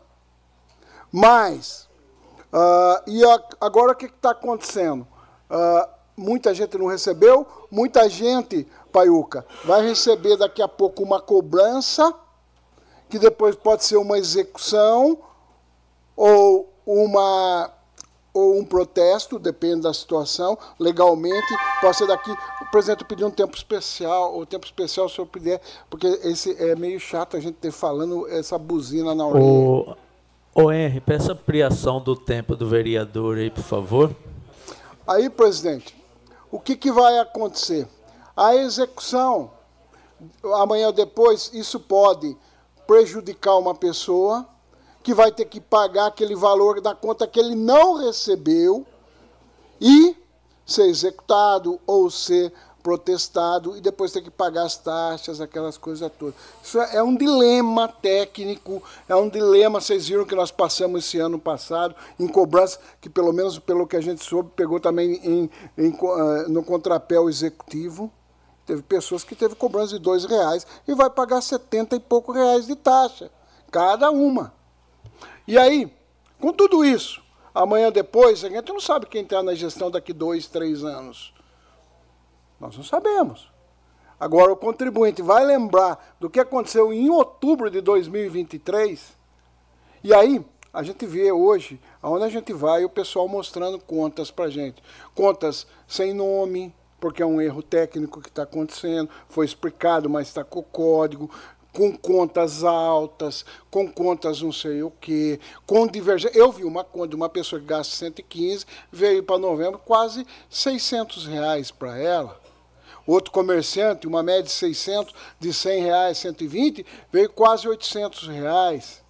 mas 1.11 1.90
Uh, 2.51 3.09
e 3.09 3.23
a, 3.23 3.41
agora 3.61 3.93
o 3.93 3.95
que 3.95 4.05
está 4.05 4.31
acontecendo? 4.31 5.07
Uh, 5.49 5.87
muita 6.17 6.53
gente 6.53 6.77
não 6.77 6.87
recebeu, 6.87 7.47
muita 7.69 8.09
gente, 8.09 8.67
Paiuca, 8.91 9.45
vai 9.63 9.87
receber 9.87 10.37
daqui 10.37 10.61
a 10.61 10.67
pouco 10.67 11.03
uma 11.03 11.21
cobrança, 11.21 12.13
que 13.09 13.17
depois 13.17 13.55
pode 13.55 13.83
ser 13.83 13.97
uma 13.97 14.17
execução 14.17 15.17
ou 16.15 16.71
uma 16.85 17.71
ou 18.33 18.57
um 18.57 18.63
protesto, 18.63 19.37
depende 19.37 19.81
da 19.81 19.93
situação, 19.93 20.57
legalmente, 20.79 21.53
pode 21.81 21.97
ser 21.97 22.07
daqui. 22.07 22.31
O 22.61 22.71
presidente 22.71 23.03
pediu 23.03 23.27
um 23.27 23.31
tempo 23.31 23.57
especial, 23.57 24.37
o 24.37 24.45
tempo 24.45 24.65
especial, 24.65 25.09
se 25.09 25.19
eu 25.19 25.25
puder, 25.25 25.59
porque 25.89 26.07
esse 26.23 26.55
é 26.57 26.73
meio 26.73 26.97
chato 26.97 27.35
a 27.35 27.41
gente 27.41 27.55
ter 27.55 27.71
falando 27.71 28.25
essa 28.29 28.57
buzina 28.57 29.13
na 29.13 29.27
orelha. 29.27 29.45
O 29.45 29.97
Ô 30.53 30.69
Henry, 30.69 30.99
peça 30.99 31.31
ampliação 31.31 32.01
do 32.01 32.13
tempo 32.13 32.57
do 32.57 32.67
vereador 32.67 33.37
aí, 33.37 33.49
por 33.49 33.63
favor. 33.63 34.13
Aí, 35.07 35.29
presidente, 35.29 35.95
o 36.51 36.59
que, 36.59 36.75
que 36.75 36.91
vai 36.91 37.19
acontecer? 37.19 37.87
A 38.35 38.53
execução, 38.53 39.49
amanhã 40.55 40.87
ou 40.87 40.93
depois, 40.93 41.49
isso 41.53 41.79
pode 41.79 42.35
prejudicar 42.85 43.57
uma 43.57 43.73
pessoa 43.73 44.45
que 45.01 45.13
vai 45.13 45.31
ter 45.31 45.45
que 45.45 45.61
pagar 45.61 46.07
aquele 46.07 46.35
valor 46.35 46.81
da 46.81 46.93
conta 46.93 47.25
que 47.25 47.39
ele 47.39 47.55
não 47.55 47.93
recebeu 47.93 48.85
e 49.79 50.17
ser 50.65 50.87
executado 50.87 51.79
ou 51.87 52.11
ser 52.11 52.51
protestado 52.81 53.77
e 53.77 53.81
depois 53.81 54.11
ter 54.11 54.21
que 54.21 54.31
pagar 54.31 54.63
as 54.63 54.77
taxas, 54.77 55.39
aquelas 55.39 55.77
coisas 55.77 56.11
todas. 56.17 56.35
Isso 56.63 56.79
é, 56.79 56.97
é 56.97 57.03
um 57.03 57.15
dilema 57.15 57.87
técnico, 57.87 58.81
é 59.07 59.15
um 59.15 59.29
dilema, 59.29 59.79
vocês 59.79 60.07
viram 60.07 60.25
que 60.25 60.35
nós 60.35 60.51
passamos 60.51 61.05
esse 61.05 61.19
ano 61.19 61.39
passado 61.39 61.95
em 62.19 62.27
cobrança, 62.27 62.79
que 62.99 63.09
pelo 63.09 63.31
menos 63.31 63.59
pelo 63.59 63.87
que 63.87 63.95
a 63.95 64.01
gente 64.01 64.23
soube, 64.23 64.51
pegou 64.55 64.79
também 64.79 65.13
em, 65.23 65.49
em, 65.77 65.89
uh, 65.89 66.49
no 66.49 66.63
contrapé 66.63 67.15
executivo. 67.21 68.11
Teve 68.65 68.81
pessoas 68.83 69.23
que 69.23 69.35
teve 69.35 69.55
cobrança 69.55 69.93
de 69.97 69.99
dois 69.99 70.23
reais 70.25 70.65
e 70.87 70.93
vai 70.93 71.09
pagar 71.09 71.41
setenta 71.41 71.95
e 71.95 71.99
pouco 71.99 72.31
reais 72.31 72.67
de 72.67 72.75
taxa, 72.75 73.31
cada 73.71 74.11
uma. 74.11 74.53
E 75.47 75.57
aí, 75.57 75.91
com 76.39 76.53
tudo 76.53 76.85
isso, 76.85 77.21
amanhã 77.53 77.91
depois, 77.91 78.43
a 78.45 78.49
gente 78.49 78.71
não 78.71 78.79
sabe 78.79 79.07
quem 79.07 79.23
está 79.23 79.43
na 79.43 79.53
gestão 79.55 79.89
daqui 79.91 80.13
dois, 80.13 80.47
três 80.47 80.83
anos. 80.83 81.33
Nós 82.61 82.77
não 82.77 82.83
sabemos. 82.83 83.51
Agora, 84.19 84.53
o 84.53 84.55
contribuinte 84.55 85.23
vai 85.23 85.43
lembrar 85.43 86.15
do 86.19 86.29
que 86.29 86.39
aconteceu 86.39 86.93
em 86.93 87.09
outubro 87.09 87.71
de 87.71 87.81
2023, 87.81 89.17
e 90.03 90.13
aí 90.13 90.45
a 90.71 90.83
gente 90.83 91.05
vê 91.07 91.31
hoje, 91.31 91.81
aonde 92.01 92.23
a 92.25 92.29
gente 92.29 92.53
vai, 92.53 92.85
o 92.85 92.89
pessoal 92.89 93.27
mostrando 93.27 93.79
contas 93.79 94.29
para 94.29 94.49
gente. 94.49 94.81
Contas 95.15 95.65
sem 95.87 96.13
nome, 96.13 96.73
porque 96.99 97.23
é 97.23 97.25
um 97.25 97.41
erro 97.41 97.63
técnico 97.63 98.21
que 98.21 98.29
está 98.29 98.43
acontecendo, 98.43 99.09
foi 99.27 99.45
explicado, 99.45 100.07
mas 100.07 100.27
está 100.27 100.43
com 100.43 100.59
o 100.59 100.63
código, 100.63 101.29
com 101.73 101.95
contas 101.95 102.63
altas, 102.63 103.45
com 103.69 103.91
contas 103.91 104.41
não 104.41 104.51
sei 104.51 104.83
o 104.83 104.91
quê, 104.91 105.39
com 105.65 105.87
divergência. 105.87 106.37
Eu 106.37 106.51
vi 106.51 106.63
uma 106.63 106.83
conta 106.83 107.09
de 107.09 107.15
uma 107.15 107.27
pessoa 107.27 107.59
que 107.59 107.65
gasta 107.65 107.95
115, 107.95 108.65
veio 108.91 109.23
para 109.23 109.39
novembro 109.39 109.79
quase 109.79 110.25
600 110.49 111.25
reais 111.25 111.71
para 111.71 111.97
ela. 111.97 112.40
Outro 113.05 113.31
comerciante, 113.31 114.07
uma 114.07 114.21
média 114.21 114.43
de 114.43 114.51
600, 114.51 115.13
de 115.39 115.53
100 115.53 115.83
reais, 115.83 116.17
120, 116.19 116.85
veio 117.11 117.29
quase 117.29 117.67
800 117.67 118.27
reais. 118.27 119.03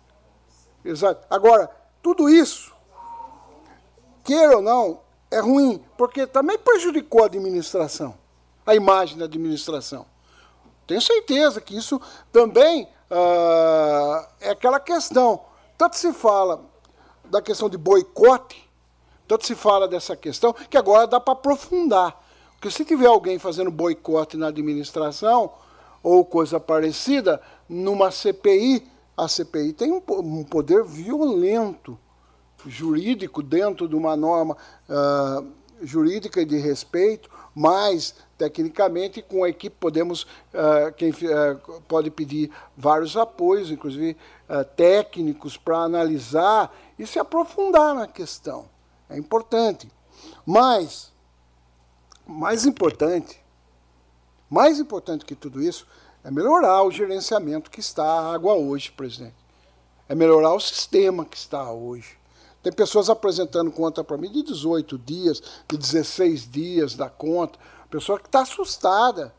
Exato. 0.84 1.26
Agora, 1.30 1.70
tudo 2.02 2.30
isso, 2.30 2.74
queira 4.24 4.58
ou 4.58 4.62
não, 4.62 5.02
é 5.30 5.40
ruim, 5.40 5.84
porque 5.98 6.26
também 6.26 6.58
prejudicou 6.58 7.24
a 7.24 7.26
administração, 7.28 8.18
a 8.66 8.76
imagem 8.76 9.18
da 9.18 9.26
administração. 9.26 10.06
Tenho 10.88 11.02
certeza 11.02 11.62
que 11.62 11.76
isso 11.76 12.02
também 12.32 12.84
uh, 13.10 14.28
é 14.40 14.50
aquela 14.50 14.80
questão. 14.80 15.42
Tanto 15.78 15.96
se 15.96 16.12
fala 16.12 16.66
da 17.26 17.42
questão 17.42 17.70
de 17.70 17.78
boicote, 17.78 18.70
tanto 19.28 19.46
se 19.46 19.56
fala 19.56 19.88
dessa 19.88 20.16
questão, 20.18 20.54
que 20.54 20.78
agora 20.78 21.08
dá 21.08 21.20
para 21.20 21.34
aprofundar. 21.34 22.21
Porque 22.62 22.70
se 22.70 22.86
tiver 22.86 23.08
alguém 23.08 23.40
fazendo 23.40 23.72
boicote 23.72 24.38
na 24.38 24.50
administração 24.50 25.52
ou 26.04 26.24
coisa 26.24 26.60
parecida, 26.60 27.42
numa 27.68 28.12
CPI, 28.12 28.88
a 29.18 29.28
CPI 29.28 29.74
tem 29.74 29.92
um, 29.92 30.44
poder 30.44 30.84
violento 30.84 31.98
jurídico 32.64 33.42
dentro 33.42 33.88
de 33.88 33.96
uma 33.96 34.16
norma 34.16 34.56
uh, 34.88 35.48
jurídica 35.82 36.46
de 36.46 36.60
respeito, 36.60 37.32
mas 37.56 38.14
tecnicamente 38.38 39.24
com 39.24 39.44
a 39.44 39.50
equipe 39.50 39.76
podemos 39.80 40.22
uh, 40.22 40.94
quem 40.96 41.10
uh, 41.10 41.82
pode 41.88 42.12
pedir 42.12 42.52
vários 42.78 43.18
apoios, 43.18 43.72
inclusive 43.72 44.16
técnicos 44.76 45.58
para 45.58 45.78
analisar 45.78 46.72
e 47.00 47.08
se 47.08 47.18
aprofundar 47.18 47.96
na 47.96 48.06
questão. 48.06 48.66
É 49.10 49.18
importante. 49.18 49.90
Mas 50.46 51.11
mais 52.32 52.66
importante, 52.66 53.40
mais 54.50 54.80
importante 54.80 55.26
que 55.26 55.36
tudo 55.36 55.62
isso, 55.62 55.86
é 56.24 56.32
melhorar 56.32 56.84
o 56.84 56.92
gerenciamento 56.92 57.70
que 57.70 57.80
está 57.80 58.04
a 58.04 58.34
água 58.34 58.54
hoje, 58.54 58.92
presidente. 58.92 59.36
É 60.08 60.16
melhorar 60.16 60.54
o 60.54 60.60
sistema 60.60 61.26
que 61.26 61.38
está 61.38 61.72
hoje. 61.72 62.18
Tem 62.62 62.72
pessoas 62.72 63.10
apresentando 63.10 63.72
conta 63.72 64.04
para 64.04 64.18
mim 64.18 64.32
de 64.32 64.44
18 64.44 64.98
dias, 65.00 65.42
de 65.68 65.78
16 65.78 66.50
dias 66.50 66.96
da 66.96 67.10
conta. 67.10 67.58
Pessoa 67.90 68.20
que 68.20 68.28
está 68.28 68.42
assustada. 68.42 69.34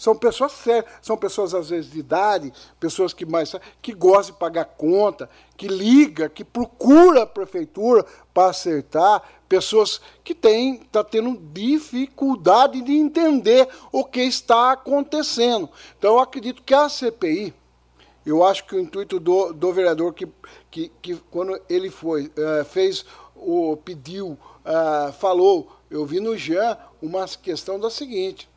São 0.00 0.16
pessoas 0.16 0.52
sérias, 0.52 0.86
são 1.02 1.14
pessoas 1.14 1.52
às 1.52 1.68
vezes 1.68 1.90
de 1.90 1.98
idade, 1.98 2.50
pessoas 2.80 3.12
que 3.12 3.26
mais 3.26 3.54
que 3.82 3.92
gostam 3.92 4.32
de 4.32 4.40
pagar 4.40 4.64
conta, 4.64 5.28
que 5.58 5.68
liga, 5.68 6.26
que 6.26 6.42
procura 6.42 7.24
a 7.24 7.26
prefeitura 7.26 8.06
para 8.32 8.48
acertar, 8.48 9.22
pessoas 9.46 10.00
que 10.24 10.34
têm 10.34 10.78
tá 10.90 11.04
tendo 11.04 11.36
dificuldade 11.52 12.80
de 12.80 12.92
entender 12.92 13.68
o 13.92 14.02
que 14.02 14.22
está 14.22 14.72
acontecendo. 14.72 15.68
Então 15.98 16.14
eu 16.14 16.18
acredito 16.18 16.62
que 16.62 16.72
a 16.72 16.88
CPI, 16.88 17.52
eu 18.24 18.42
acho 18.42 18.64
que 18.64 18.76
o 18.76 18.80
intuito 18.80 19.20
do, 19.20 19.52
do 19.52 19.70
vereador 19.70 20.14
que, 20.14 20.26
que, 20.70 20.90
que 21.02 21.16
quando 21.30 21.60
ele 21.68 21.90
foi 21.90 22.32
uh, 22.38 22.64
fez 22.64 23.04
o 23.36 23.76
pediu, 23.76 24.28
uh, 24.28 25.12
falou, 25.12 25.70
eu 25.90 26.06
vi 26.06 26.20
no 26.20 26.38
Jean 26.38 26.78
uma 27.02 27.28
questão 27.28 27.78
da 27.78 27.90
seguinte 27.90 28.48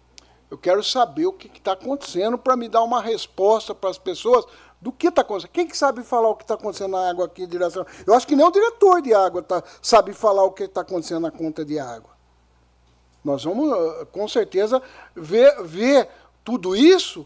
eu 0.53 0.57
quero 0.59 0.83
saber 0.83 1.25
o 1.25 1.33
que 1.33 1.47
está 1.47 1.71
acontecendo 1.71 2.37
para 2.37 2.55
me 2.55 2.69
dar 2.69 2.83
uma 2.83 3.01
resposta 3.01 3.73
para 3.73 3.89
as 3.89 3.97
pessoas 3.97 4.45
do 4.79 4.91
que 4.91 5.07
está 5.07 5.23
acontecendo. 5.23 5.49
Quem 5.49 5.65
que 5.65 5.75
sabe 5.75 6.03
falar 6.03 6.29
o 6.29 6.35
que 6.35 6.43
está 6.43 6.53
acontecendo 6.53 6.91
na 6.91 7.09
água 7.09 7.25
aqui 7.25 7.47
direção? 7.47 7.83
Eu 8.05 8.13
acho 8.13 8.27
que 8.27 8.35
nem 8.35 8.45
o 8.45 8.51
diretor 8.51 9.01
de 9.01 9.15
água 9.15 9.41
tá, 9.41 9.63
sabe 9.81 10.13
falar 10.13 10.43
o 10.43 10.51
que 10.51 10.65
está 10.65 10.81
acontecendo 10.81 11.21
na 11.21 11.31
conta 11.31 11.65
de 11.65 11.79
água. 11.79 12.11
Nós 13.25 13.43
vamos, 13.43 13.73
ah, 13.73 14.05
com 14.11 14.27
certeza, 14.27 14.79
ver, 15.15 15.59
ver 15.63 16.07
tudo 16.43 16.75
isso 16.75 17.25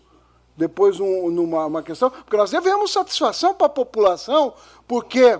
depois 0.55 0.97
um, 1.01 1.29
numa 1.29 1.65
uma 1.65 1.83
questão, 1.83 2.09
porque 2.09 2.37
nós 2.37 2.51
devemos 2.51 2.93
satisfação 2.93 3.53
para 3.53 3.67
a 3.67 3.69
população, 3.69 4.53
porque 4.87 5.37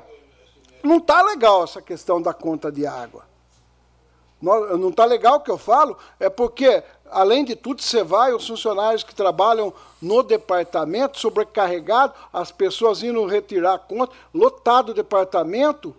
não 0.84 0.98
está 0.98 1.22
legal 1.22 1.64
essa 1.64 1.82
questão 1.82 2.22
da 2.22 2.34
conta 2.34 2.70
de 2.70 2.86
água. 2.86 3.28
Não 4.40 4.90
está 4.90 5.04
legal 5.04 5.38
o 5.38 5.40
que 5.40 5.50
eu 5.50 5.58
falo, 5.58 5.98
é 6.20 6.30
porque 6.30 6.84
além 7.12 7.44
de 7.44 7.56
tudo, 7.56 7.82
você 7.82 8.04
vai, 8.04 8.34
os 8.34 8.48
funcionários 8.48 9.04
que 9.04 9.16
trabalham 9.16 9.74
no 10.02 10.24
departamento, 10.24 11.20
sobrecarregado, 11.20 12.14
as 12.32 12.52
pessoas 12.52 13.04
indo 13.04 13.26
retirar 13.26 13.80
conta, 13.80 14.14
lotado 14.34 14.90
o 14.90 14.94
departamento 14.94 15.96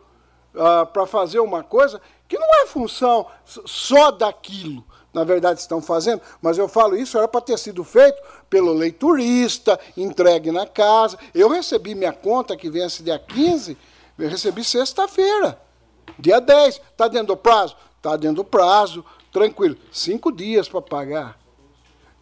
uh, 0.55 0.87
para 0.87 1.07
fazer 1.07 1.41
uma 1.41 1.63
coisa 1.63 2.01
que 2.29 2.39
não 2.39 2.63
é 2.63 2.67
função 2.67 3.27
só 3.45 4.11
daquilo, 4.11 4.85
na 5.13 5.25
verdade 5.25 5.61
estão 5.61 5.81
fazendo, 5.81 6.21
mas 6.43 6.59
eu 6.59 6.69
falo 6.69 6.97
isso, 6.97 7.17
era 7.17 7.27
para 7.27 7.41
ter 7.41 7.59
sido 7.59 7.83
feito 7.83 8.23
pelo 8.51 8.73
leiturista, 8.73 9.81
entregue 9.97 10.53
na 10.53 10.67
casa. 10.67 11.19
Eu 11.35 11.49
recebi 11.49 11.95
minha 11.95 12.13
conta, 12.13 12.57
que 12.57 12.69
vence 12.69 13.03
dia 13.03 13.19
15, 13.19 13.77
eu 14.19 14.29
recebi 14.29 14.63
sexta-feira, 14.63 15.59
dia 16.19 16.41
10. 16.41 16.75
Está 16.75 17.09
dentro 17.09 17.29
do 17.29 17.37
prazo? 17.37 17.75
Está 17.97 18.17
dentro 18.17 18.37
do 18.37 18.45
prazo, 18.45 19.05
tranquilo. 19.33 19.77
Cinco 19.93 20.33
dias 20.33 20.69
para 20.69 20.83
pagar. 20.83 21.39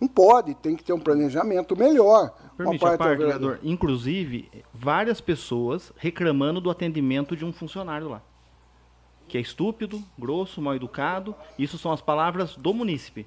Não 0.01 0.09
pode, 0.09 0.55
tem 0.55 0.77
que 0.77 0.85
ter 0.85 0.93
um 0.93 1.01
planejamento 1.01 1.75
melhor. 1.77 2.35
Permite 2.57 2.85
a 2.85 2.99
parte, 2.99 3.19
vereador. 3.19 3.59
Inclusive, 3.63 4.51
várias 4.73 5.21
pessoas 5.21 5.93
reclamando 5.97 6.61
do 6.61 6.71
atendimento 6.71 7.35
de 7.35 7.45
um 7.45 7.53
funcionário 7.53 8.09
lá 8.09 8.23
que 9.29 9.37
é 9.37 9.41
estúpido, 9.41 10.03
grosso, 10.19 10.63
mal 10.63 10.75
educado. 10.75 11.35
Isso 11.59 11.79
são 11.79 11.93
as 11.93 12.01
palavras 12.01 12.57
do 12.57 12.73
munícipe. 12.73 13.27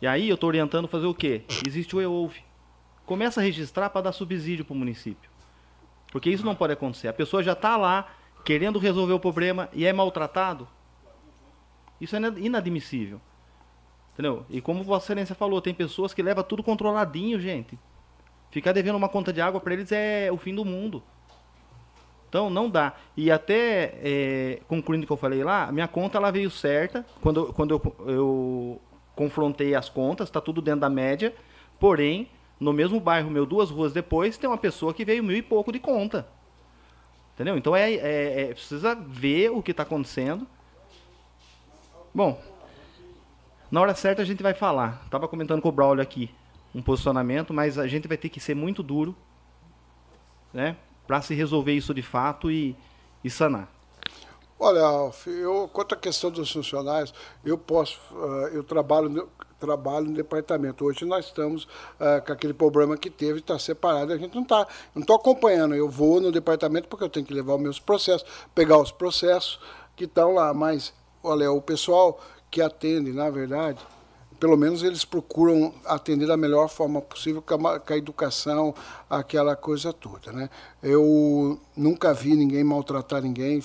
E 0.00 0.06
aí 0.06 0.28
eu 0.28 0.34
estou 0.34 0.48
orientando 0.48 0.88
fazer 0.88 1.06
o 1.06 1.14
quê? 1.14 1.42
Existe 1.66 1.96
o 1.96 2.00
EOUVE. 2.00 2.44
Começa 3.06 3.40
a 3.40 3.42
registrar 3.42 3.90
para 3.90 4.02
dar 4.02 4.12
subsídio 4.12 4.64
para 4.64 4.74
o 4.74 4.76
município. 4.76 5.30
Porque 6.12 6.30
isso 6.30 6.44
não 6.44 6.54
pode 6.54 6.72
acontecer. 6.72 7.08
A 7.08 7.12
pessoa 7.12 7.42
já 7.42 7.52
está 7.52 7.76
lá 7.76 8.08
querendo 8.44 8.78
resolver 8.78 9.12
o 9.12 9.20
problema 9.20 9.68
e 9.72 9.84
é 9.84 9.92
maltratado. 9.92 10.68
Isso 12.04 12.16
é 12.16 12.20
inadmissível. 12.38 13.20
Entendeu? 14.12 14.46
E 14.48 14.60
como 14.60 14.84
Vossa 14.84 15.06
Excelência 15.06 15.34
falou, 15.34 15.60
tem 15.60 15.74
pessoas 15.74 16.14
que 16.14 16.22
levam 16.22 16.44
tudo 16.44 16.62
controladinho, 16.62 17.40
gente. 17.40 17.78
Ficar 18.50 18.72
devendo 18.72 18.96
uma 18.96 19.08
conta 19.08 19.32
de 19.32 19.40
água 19.40 19.60
para 19.60 19.74
eles 19.74 19.90
é 19.90 20.30
o 20.30 20.36
fim 20.36 20.54
do 20.54 20.64
mundo. 20.64 21.02
Então 22.28 22.48
não 22.48 22.70
dá. 22.70 22.94
E 23.16 23.30
até 23.30 23.94
é, 24.02 24.60
concluindo 24.68 25.04
o 25.04 25.06
que 25.06 25.12
eu 25.12 25.16
falei 25.16 25.42
lá, 25.42 25.72
minha 25.72 25.88
conta 25.88 26.18
ela 26.18 26.30
veio 26.30 26.50
certa. 26.50 27.04
Quando, 27.20 27.52
quando 27.52 27.70
eu, 27.72 27.96
eu 28.06 28.80
confrontei 29.16 29.74
as 29.74 29.88
contas, 29.88 30.28
está 30.28 30.40
tudo 30.40 30.60
dentro 30.60 30.80
da 30.80 30.90
média. 30.90 31.34
Porém, 31.80 32.28
no 32.60 32.72
mesmo 32.72 33.00
bairro 33.00 33.30
meu, 33.30 33.44
duas 33.44 33.70
ruas 33.70 33.92
depois, 33.92 34.36
tem 34.36 34.48
uma 34.48 34.58
pessoa 34.58 34.94
que 34.94 35.04
veio 35.04 35.24
mil 35.24 35.36
e 35.36 35.42
pouco 35.42 35.72
de 35.72 35.80
conta. 35.80 36.28
Entendeu? 37.34 37.58
Então 37.58 37.74
é, 37.74 37.92
é, 37.92 38.40
é 38.42 38.46
precisa 38.54 38.94
ver 38.94 39.50
o 39.50 39.62
que 39.62 39.72
está 39.72 39.82
acontecendo. 39.82 40.46
Bom, 42.14 42.40
na 43.70 43.80
hora 43.80 43.94
certa 43.94 44.22
a 44.22 44.24
gente 44.24 44.42
vai 44.42 44.54
falar. 44.54 45.04
Tava 45.10 45.26
comentando 45.26 45.60
com 45.60 45.68
o 45.68 45.72
Braulio 45.72 46.02
aqui 46.02 46.30
um 46.74 46.80
posicionamento, 46.82 47.52
mas 47.52 47.78
a 47.78 47.86
gente 47.86 48.06
vai 48.06 48.16
ter 48.16 48.28
que 48.28 48.40
ser 48.40 48.54
muito 48.54 48.82
duro, 48.82 49.14
né? 50.52 50.76
para 51.06 51.20
se 51.22 51.34
resolver 51.34 51.72
isso 51.72 51.92
de 51.92 52.02
fato 52.02 52.50
e, 52.50 52.76
e 53.22 53.30
sanar? 53.30 53.68
Olha, 54.58 54.82
Alf, 54.82 55.26
eu, 55.26 55.68
quanto 55.72 55.94
à 55.94 55.98
questão 55.98 56.30
dos 56.30 56.50
funcionários, 56.50 57.12
eu 57.44 57.58
posso, 57.58 58.00
uh, 58.12 58.48
eu 58.52 58.62
trabalho 58.62 59.08
no, 59.08 59.28
trabalho 59.58 60.06
no 60.06 60.14
departamento. 60.14 60.84
Hoje 60.84 61.04
nós 61.04 61.26
estamos 61.26 61.64
uh, 61.64 62.24
com 62.24 62.32
aquele 62.32 62.54
problema 62.54 62.96
que 62.96 63.10
teve, 63.10 63.40
está 63.40 63.58
separado, 63.58 64.12
a 64.12 64.16
gente 64.16 64.34
não 64.34 64.42
está, 64.42 64.66
não 64.94 65.02
estou 65.02 65.16
acompanhando. 65.16 65.74
Eu 65.74 65.88
vou 65.88 66.20
no 66.20 66.30
departamento 66.30 66.88
porque 66.88 67.04
eu 67.04 67.08
tenho 67.08 67.26
que 67.26 67.34
levar 67.34 67.56
os 67.56 67.60
meus 67.60 67.80
processos, 67.80 68.26
pegar 68.54 68.78
os 68.78 68.92
processos 68.92 69.60
que 69.96 70.04
estão 70.04 70.32
lá. 70.32 70.54
Mas, 70.54 70.94
olha, 71.24 71.50
o 71.50 71.60
pessoal 71.60 72.20
que 72.50 72.62
atende, 72.62 73.12
na 73.12 73.30
verdade, 73.30 73.80
pelo 74.38 74.56
menos 74.56 74.82
eles 74.82 75.04
procuram 75.04 75.72
atender 75.86 76.26
da 76.26 76.36
melhor 76.36 76.68
forma 76.68 77.00
possível 77.00 77.40
com 77.40 77.66
a, 77.66 77.80
com 77.80 77.92
a, 77.92 77.96
educação, 77.96 78.74
aquela 79.08 79.56
coisa 79.56 79.92
toda. 79.92 80.30
Né? 80.32 80.50
Eu 80.82 81.58
nunca 81.76 82.12
vi 82.12 82.36
ninguém 82.36 82.62
maltratar 82.62 83.22
ninguém 83.22 83.62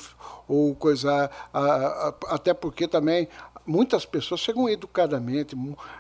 ou 0.47 0.73
coisa. 0.73 1.29
A, 1.53 1.59
a, 1.59 2.13
até 2.29 2.53
porque 2.53 2.87
também 2.87 3.27
muitas 3.65 4.05
pessoas 4.05 4.39
chegam 4.39 4.69
educadamente. 4.69 5.55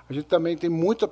A 0.09 0.13
gente 0.13 0.25
também 0.25 0.55
tem 0.55 0.69
muitas 0.69 1.09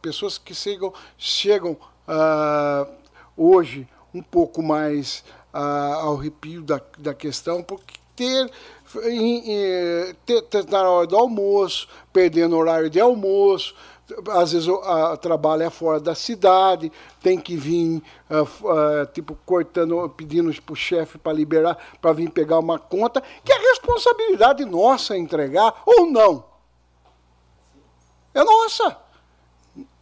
pessoas 0.00 0.38
que 0.38 0.54
chegam, 0.54 0.92
chegam 1.18 1.72
uh, 1.72 2.90
hoje 3.36 3.86
um 4.14 4.22
pouco 4.22 4.62
mais 4.62 5.22
uh, 5.52 5.94
ao 6.00 6.18
arrepio 6.18 6.62
da, 6.62 6.80
da 6.98 7.12
questão, 7.12 7.62
porque 7.62 8.00
ter 8.20 8.50
na 10.68 10.90
hora 10.90 11.06
do 11.06 11.16
almoço, 11.16 11.88
perdendo 12.12 12.56
horário 12.56 12.90
de 12.90 13.00
almoço, 13.00 13.74
às 14.30 14.52
vezes 14.52 14.68
a, 14.68 15.16
trabalho 15.16 15.62
é 15.62 15.70
fora 15.70 16.00
da 16.00 16.14
cidade, 16.14 16.90
tem 17.22 17.38
que 17.38 17.56
vir, 17.56 18.02
uh, 18.30 18.42
uh, 18.42 19.06
tipo, 19.12 19.36
cortando, 19.46 20.08
pedindo 20.10 20.52
para 20.62 20.72
o 20.72 20.76
chefe 20.76 21.18
para 21.18 21.32
liberar, 21.32 21.76
para 22.00 22.12
vir 22.12 22.30
pegar 22.30 22.58
uma 22.58 22.78
conta, 22.78 23.22
que 23.44 23.52
é 23.52 23.58
responsabilidade 23.58 24.64
nossa 24.64 25.16
entregar 25.16 25.82
ou 25.86 26.06
não. 26.06 26.44
É 28.34 28.42
nossa. 28.42 28.96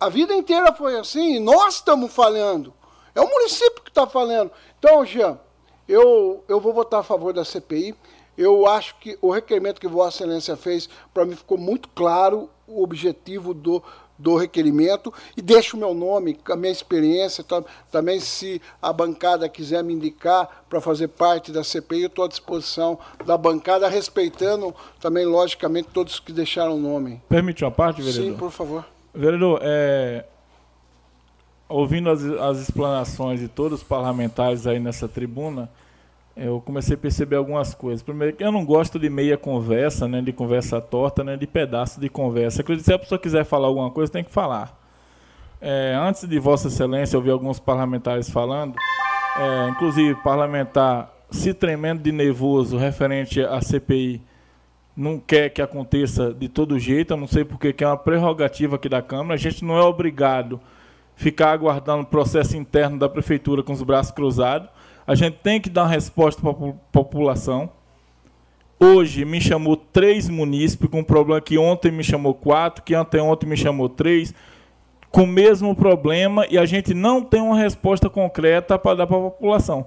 A 0.00 0.08
vida 0.08 0.34
inteira 0.34 0.72
foi 0.72 0.98
assim, 0.98 1.36
e 1.36 1.40
nós 1.40 1.74
estamos 1.74 2.12
falhando. 2.12 2.72
É 3.14 3.20
o 3.20 3.28
município 3.28 3.82
que 3.82 3.90
está 3.90 4.06
falhando. 4.06 4.52
Então, 4.78 5.04
Jean, 5.04 5.38
eu, 5.88 6.44
eu 6.48 6.60
vou 6.60 6.72
votar 6.72 7.00
a 7.00 7.02
favor 7.02 7.32
da 7.32 7.44
CPI. 7.44 7.94
Eu 8.38 8.68
acho 8.68 8.94
que 9.00 9.18
o 9.20 9.32
requerimento 9.32 9.80
que 9.80 9.88
Vossa 9.88 10.22
Excelência 10.22 10.56
fez, 10.56 10.88
para 11.12 11.26
mim 11.26 11.34
ficou 11.34 11.58
muito 11.58 11.88
claro 11.88 12.48
o 12.68 12.84
objetivo 12.84 13.52
do, 13.52 13.82
do 14.16 14.36
requerimento 14.36 15.12
e 15.36 15.42
deixo 15.42 15.76
o 15.76 15.80
meu 15.80 15.92
nome, 15.92 16.38
a 16.48 16.54
minha 16.54 16.70
experiência, 16.70 17.44
também 17.90 18.20
se 18.20 18.62
a 18.80 18.92
bancada 18.92 19.48
quiser 19.48 19.82
me 19.82 19.92
indicar 19.92 20.64
para 20.70 20.80
fazer 20.80 21.08
parte 21.08 21.50
da 21.50 21.64
CPI, 21.64 22.02
eu 22.02 22.06
estou 22.06 22.24
à 22.24 22.28
disposição 22.28 22.96
da 23.26 23.36
bancada, 23.36 23.88
respeitando 23.88 24.72
também, 25.00 25.26
logicamente, 25.26 25.88
todos 25.92 26.20
que 26.20 26.32
deixaram 26.32 26.76
o 26.76 26.80
nome. 26.80 27.20
Permite 27.28 27.64
uma 27.64 27.72
parte, 27.72 28.00
vereador? 28.00 28.30
Sim, 28.30 28.36
por 28.36 28.52
favor. 28.52 28.84
Vereador, 29.12 29.58
é, 29.64 30.24
ouvindo 31.68 32.08
as, 32.08 32.22
as 32.22 32.58
explanações 32.60 33.40
de 33.40 33.48
todos 33.48 33.80
os 33.80 33.84
parlamentares 33.84 34.64
aí 34.64 34.78
nessa 34.78 35.08
tribuna, 35.08 35.68
eu 36.38 36.60
comecei 36.60 36.94
a 36.94 36.98
perceber 36.98 37.36
algumas 37.36 37.74
coisas. 37.74 38.02
Primeiro, 38.02 38.36
que 38.36 38.44
eu 38.44 38.52
não 38.52 38.64
gosto 38.64 38.98
de 38.98 39.10
meia 39.10 39.36
conversa, 39.36 40.06
né, 40.06 40.22
de 40.22 40.32
conversa 40.32 40.80
torta, 40.80 41.24
né, 41.24 41.36
de 41.36 41.46
pedaço 41.46 42.00
de 42.00 42.08
conversa. 42.08 42.62
Acredito 42.62 42.84
que 42.84 42.90
se 42.90 42.94
a 42.94 42.98
pessoa 42.98 43.18
quiser 43.18 43.44
falar 43.44 43.66
alguma 43.66 43.90
coisa, 43.90 44.12
tem 44.12 44.22
que 44.22 44.30
falar. 44.30 44.78
É, 45.60 45.94
antes 46.00 46.26
de 46.28 46.38
Vossa 46.38 46.68
Excelência, 46.68 47.16
eu 47.16 47.20
vi 47.20 47.30
alguns 47.30 47.58
parlamentares 47.58 48.30
falando, 48.30 48.76
é, 49.36 49.68
inclusive 49.70 50.14
parlamentar 50.22 51.12
se 51.30 51.52
tremendo 51.52 52.02
de 52.02 52.12
nervoso 52.12 52.76
referente 52.76 53.42
à 53.42 53.60
CPI, 53.60 54.22
não 54.96 55.18
quer 55.18 55.50
que 55.50 55.60
aconteça 55.60 56.32
de 56.32 56.48
todo 56.48 56.78
jeito, 56.78 57.12
eu 57.12 57.16
não 57.16 57.26
sei 57.26 57.44
porque 57.44 57.72
que 57.72 57.84
é 57.84 57.86
uma 57.86 57.96
prerrogativa 57.96 58.76
aqui 58.76 58.88
da 58.88 59.02
Câmara, 59.02 59.34
a 59.34 59.38
gente 59.38 59.64
não 59.64 59.76
é 59.76 59.82
obrigado 59.82 60.60
ficar 61.14 61.50
aguardando 61.50 62.02
o 62.02 62.06
processo 62.06 62.56
interno 62.56 62.98
da 62.98 63.08
Prefeitura 63.08 63.62
com 63.62 63.72
os 63.72 63.82
braços 63.82 64.12
cruzados, 64.12 64.70
a 65.08 65.14
gente 65.14 65.38
tem 65.42 65.58
que 65.58 65.70
dar 65.70 65.86
resposta 65.86 66.42
para 66.42 66.50
a 66.50 66.72
população. 66.92 67.70
Hoje 68.78 69.24
me 69.24 69.40
chamou 69.40 69.74
três 69.74 70.28
munícipes 70.28 70.90
com 70.90 71.00
um 71.00 71.04
problema 71.04 71.40
que 71.40 71.56
ontem 71.56 71.90
me 71.90 72.04
chamou 72.04 72.34
quatro, 72.34 72.84
que 72.84 72.94
anteontem 72.94 73.48
me 73.48 73.56
chamou 73.56 73.88
três, 73.88 74.34
com 75.10 75.22
o 75.22 75.26
mesmo 75.26 75.74
problema 75.74 76.46
e 76.50 76.58
a 76.58 76.66
gente 76.66 76.92
não 76.92 77.22
tem 77.22 77.40
uma 77.40 77.56
resposta 77.56 78.10
concreta 78.10 78.78
para 78.78 78.96
dar 78.96 79.06
para 79.06 79.16
a 79.16 79.30
população. 79.30 79.86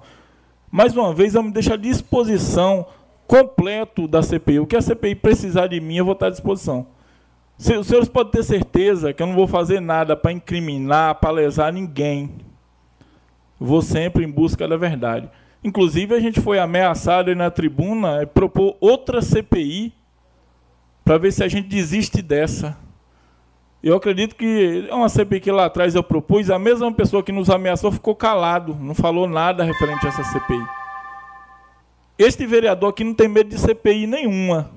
Mais 0.68 0.96
uma 0.96 1.14
vez, 1.14 1.36
eu 1.36 1.42
me 1.44 1.52
deixo 1.52 1.72
à 1.72 1.76
disposição 1.76 2.84
completo 3.24 4.08
da 4.08 4.24
CPI. 4.24 4.58
O 4.58 4.66
que 4.66 4.76
a 4.76 4.82
CPI 4.82 5.14
precisar 5.14 5.68
de 5.68 5.80
mim, 5.80 5.98
eu 5.98 6.04
vou 6.04 6.14
estar 6.14 6.26
à 6.26 6.30
disposição. 6.30 6.88
Os 7.56 7.86
senhores 7.86 8.08
podem 8.08 8.32
ter 8.32 8.42
certeza 8.42 9.12
que 9.12 9.22
eu 9.22 9.26
não 9.28 9.36
vou 9.36 9.46
fazer 9.46 9.78
nada 9.78 10.16
para 10.16 10.32
incriminar, 10.32 11.14
para 11.14 11.30
lesar 11.30 11.72
ninguém 11.72 12.51
vou 13.62 13.80
sempre 13.80 14.24
em 14.24 14.30
busca 14.30 14.66
da 14.66 14.76
verdade. 14.76 15.28
Inclusive, 15.64 16.14
a 16.14 16.20
gente 16.20 16.40
foi 16.40 16.58
ameaçado 16.58 17.34
na 17.36 17.50
tribuna 17.50 18.26
propor 18.26 18.76
outra 18.80 19.22
CPI 19.22 19.92
para 21.04 21.18
ver 21.18 21.32
se 21.32 21.44
a 21.44 21.48
gente 21.48 21.68
desiste 21.68 22.20
dessa. 22.20 22.76
Eu 23.82 23.96
acredito 23.96 24.34
que 24.34 24.86
é 24.88 24.94
uma 24.94 25.08
CPI 25.08 25.40
que 25.40 25.50
lá 25.50 25.66
atrás 25.66 25.94
eu 25.94 26.02
propus, 26.02 26.50
a 26.50 26.58
mesma 26.58 26.92
pessoa 26.92 27.22
que 27.22 27.32
nos 27.32 27.50
ameaçou 27.50 27.90
ficou 27.90 28.14
calado, 28.14 28.76
não 28.80 28.94
falou 28.94 29.28
nada 29.28 29.64
referente 29.64 30.06
a 30.06 30.08
essa 30.08 30.24
CPI. 30.24 30.64
Este 32.18 32.46
vereador 32.46 32.90
aqui 32.90 33.02
não 33.02 33.14
tem 33.14 33.28
medo 33.28 33.50
de 33.50 33.58
CPI 33.58 34.06
nenhuma. 34.06 34.70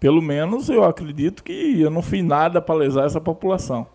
Pelo 0.00 0.22
menos 0.22 0.68
eu 0.68 0.84
acredito 0.84 1.42
que 1.42 1.80
eu 1.80 1.90
não 1.90 2.02
fiz 2.02 2.24
nada 2.24 2.60
para 2.60 2.74
lesar 2.74 3.06
essa 3.06 3.20
população. 3.20 3.86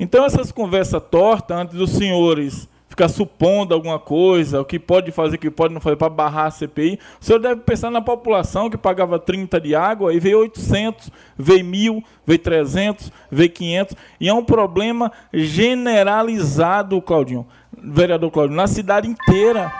Então, 0.00 0.24
essas 0.24 0.50
conversas 0.50 1.02
tortas, 1.10 1.54
antes 1.54 1.76
dos 1.76 1.90
senhores 1.90 2.66
ficar 2.88 3.08
supondo 3.08 3.72
alguma 3.72 3.98
coisa, 3.98 4.60
o 4.60 4.64
que 4.64 4.78
pode 4.78 5.12
fazer, 5.12 5.36
o 5.36 5.38
que 5.38 5.50
pode 5.50 5.72
não 5.72 5.80
fazer 5.80 5.96
para 5.96 6.08
barrar 6.08 6.46
a 6.46 6.50
CPI. 6.50 6.98
O 7.20 7.24
senhor 7.24 7.38
deve 7.38 7.60
pensar 7.60 7.90
na 7.90 8.00
população 8.00 8.68
que 8.68 8.76
pagava 8.76 9.18
30 9.18 9.60
de 9.60 9.76
água 9.76 10.12
e 10.12 10.18
veio 10.18 10.40
800, 10.40 11.10
veio 11.38 11.64
1.000, 11.64 12.02
veio 12.26 12.38
300, 12.38 13.12
veio 13.30 13.50
500. 13.50 13.96
E 14.20 14.28
é 14.28 14.34
um 14.34 14.44
problema 14.44 15.12
generalizado, 15.32 17.00
Claudinho, 17.00 17.46
vereador 17.78 18.30
Claudinho, 18.30 18.56
na 18.56 18.66
cidade 18.66 19.06
inteira. 19.06 19.72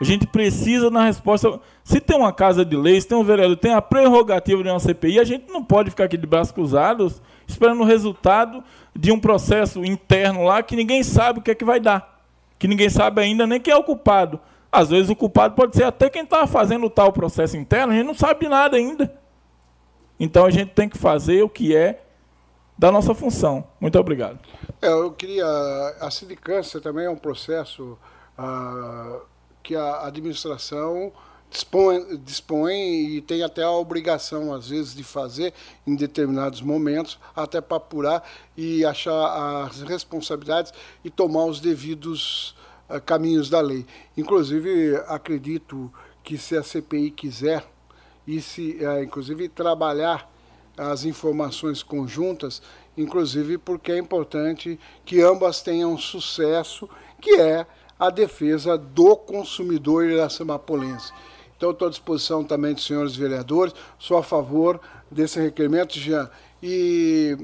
A 0.00 0.04
gente 0.04 0.26
precisa 0.26 0.90
na 0.90 1.04
resposta. 1.04 1.60
Se 1.84 2.00
tem 2.00 2.16
uma 2.16 2.32
casa 2.32 2.64
de 2.64 2.76
leis, 2.76 3.04
tem 3.04 3.16
um 3.16 3.24
vereador, 3.24 3.56
tem 3.56 3.74
a 3.74 3.82
prerrogativa 3.82 4.62
de 4.62 4.68
uma 4.68 4.80
CPI, 4.80 5.20
a 5.20 5.24
gente 5.24 5.52
não 5.52 5.62
pode 5.62 5.90
ficar 5.90 6.04
aqui 6.04 6.16
de 6.16 6.26
braços 6.26 6.52
cruzados 6.52 7.22
esperando 7.48 7.80
o 7.80 7.84
resultado 7.84 8.62
de 8.94 9.10
um 9.10 9.18
processo 9.18 9.84
interno 9.84 10.44
lá 10.44 10.62
que 10.62 10.76
ninguém 10.76 11.02
sabe 11.02 11.40
o 11.40 11.42
que 11.42 11.50
é 11.50 11.54
que 11.54 11.64
vai 11.64 11.80
dar. 11.80 12.22
Que 12.58 12.68
ninguém 12.68 12.88
sabe 12.88 13.20
ainda 13.20 13.46
nem 13.46 13.60
quem 13.60 13.72
é 13.72 13.76
o 13.76 13.82
culpado. 13.82 14.38
Às 14.70 14.90
vezes 14.90 15.08
o 15.08 15.16
culpado 15.16 15.54
pode 15.54 15.74
ser 15.74 15.84
até 15.84 16.10
quem 16.10 16.22
está 16.22 16.46
fazendo 16.46 16.88
tal 16.90 17.12
processo 17.12 17.56
interno, 17.56 17.92
a 17.92 17.96
gente 17.96 18.06
não 18.06 18.14
sabe 18.14 18.40
de 18.40 18.48
nada 18.48 18.76
ainda. 18.76 19.12
Então 20.20 20.44
a 20.44 20.50
gente 20.50 20.72
tem 20.72 20.88
que 20.88 20.98
fazer 20.98 21.42
o 21.42 21.48
que 21.48 21.74
é 21.74 22.04
da 22.76 22.92
nossa 22.92 23.14
função. 23.14 23.64
Muito 23.80 23.98
obrigado. 23.98 24.38
É, 24.80 24.88
eu 24.88 25.10
queria. 25.10 25.46
A 26.00 26.10
sindicância 26.10 26.80
também 26.80 27.06
é 27.06 27.10
um 27.10 27.16
processo. 27.16 27.98
Uh, 28.38 29.20
que 29.68 29.76
a 29.76 30.06
administração 30.06 31.12
dispõe, 31.50 32.16
dispõe 32.18 33.16
e 33.16 33.20
tem 33.20 33.42
até 33.42 33.62
a 33.62 33.70
obrigação, 33.70 34.52
às 34.52 34.68
vezes, 34.68 34.94
de 34.94 35.02
fazer 35.02 35.52
em 35.86 35.94
determinados 35.94 36.60
momentos, 36.60 37.18
até 37.34 37.60
para 37.60 37.76
apurar 37.76 38.28
e 38.56 38.84
achar 38.84 39.64
as 39.64 39.82
responsabilidades 39.82 40.72
e 41.04 41.10
tomar 41.10 41.46
os 41.46 41.60
devidos 41.60 42.54
uh, 42.88 43.00
caminhos 43.00 43.48
da 43.48 43.60
lei. 43.60 43.86
Inclusive, 44.16 44.96
acredito 45.06 45.92
que 46.22 46.36
se 46.36 46.56
a 46.56 46.62
CPI 46.62 47.10
quiser, 47.10 47.64
e 48.26 48.40
se, 48.42 48.78
uh, 48.82 49.02
inclusive, 49.02 49.48
trabalhar 49.48 50.30
as 50.76 51.04
informações 51.04 51.82
conjuntas, 51.82 52.62
inclusive 52.96 53.58
porque 53.58 53.92
é 53.92 53.98
importante 53.98 54.78
que 55.04 55.20
ambas 55.22 55.62
tenham 55.62 55.96
sucesso, 55.98 56.88
que 57.20 57.40
é 57.40 57.66
a 57.98 58.10
defesa 58.10 58.78
do 58.78 59.16
consumidor 59.16 60.04
iracemapolense. 60.04 61.12
Então, 61.58 61.72
estou 61.72 61.88
à 61.88 61.90
disposição 61.90 62.44
também 62.44 62.72
dos 62.72 62.86
senhores 62.86 63.16
vereadores, 63.16 63.74
sou 63.98 64.16
a 64.16 64.22
favor 64.22 64.80
desse 65.10 65.40
requerimento, 65.40 65.98
Jean, 65.98 66.30
e, 66.62 67.36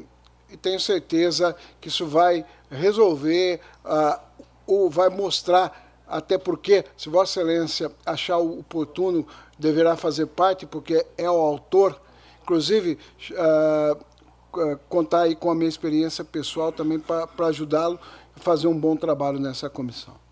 e 0.49 0.57
tenho 0.57 0.79
certeza 0.79 1.55
que 1.81 1.89
isso 1.89 2.07
vai 2.07 2.47
resolver, 2.71 3.61
uh, 3.85 4.21
ou 4.69 4.89
vai 4.89 5.09
mostrar, 5.09 6.05
até 6.07 6.39
porque, 6.39 6.85
se 6.97 7.09
Vossa 7.09 7.41
Excelência 7.41 7.91
achar 8.07 8.39
oportuno, 8.39 9.27
deverá 9.59 9.97
fazer 9.97 10.27
parte, 10.27 10.65
porque 10.65 11.05
é 11.19 11.29
o 11.29 11.35
autor, 11.35 12.01
inclusive, 12.41 12.97
uh, 13.33 14.79
contar 14.89 15.23
aí 15.23 15.35
com 15.35 15.51
a 15.51 15.57
minha 15.57 15.69
experiência 15.69 16.25
pessoal 16.25 16.71
também 16.71 17.01
para 17.01 17.49
ajudá-lo 17.49 17.99
a 18.37 18.39
fazer 18.39 18.69
um 18.69 18.79
bom 18.79 18.95
trabalho 18.95 19.41
nessa 19.41 19.69
comissão. 19.69 20.24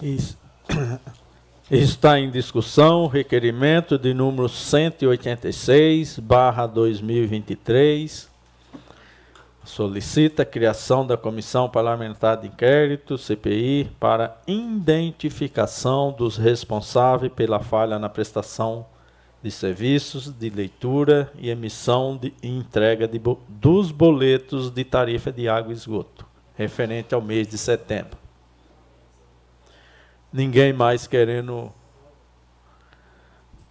Está 1.70 2.18
em 2.18 2.30
discussão 2.30 3.04
o 3.04 3.06
requerimento 3.06 3.98
de 3.98 4.14
número 4.14 4.48
186, 4.48 6.18
barra 6.18 6.66
2023. 6.66 8.30
Solicita 9.62 10.42
a 10.42 10.46
criação 10.46 11.06
da 11.06 11.18
Comissão 11.18 11.68
Parlamentar 11.68 12.38
de 12.38 12.48
Inquérito, 12.48 13.18
CPI, 13.18 13.90
para 14.00 14.36
identificação 14.46 16.12
dos 16.12 16.38
responsáveis 16.38 17.32
pela 17.32 17.60
falha 17.60 17.98
na 17.98 18.08
prestação 18.08 18.86
de 19.42 19.50
serviços 19.50 20.32
de 20.32 20.48
leitura 20.48 21.30
e 21.38 21.50
emissão 21.50 22.16
de, 22.16 22.32
e 22.42 22.48
entrega 22.48 23.06
de, 23.06 23.20
dos 23.48 23.92
boletos 23.92 24.70
de 24.70 24.82
tarifa 24.82 25.30
de 25.30 25.46
água 25.46 25.72
e 25.72 25.76
esgoto, 25.76 26.26
referente 26.56 27.14
ao 27.14 27.20
mês 27.20 27.46
de 27.46 27.58
setembro 27.58 28.19
ninguém 30.32 30.72
mais 30.72 31.06
querendo. 31.06 31.72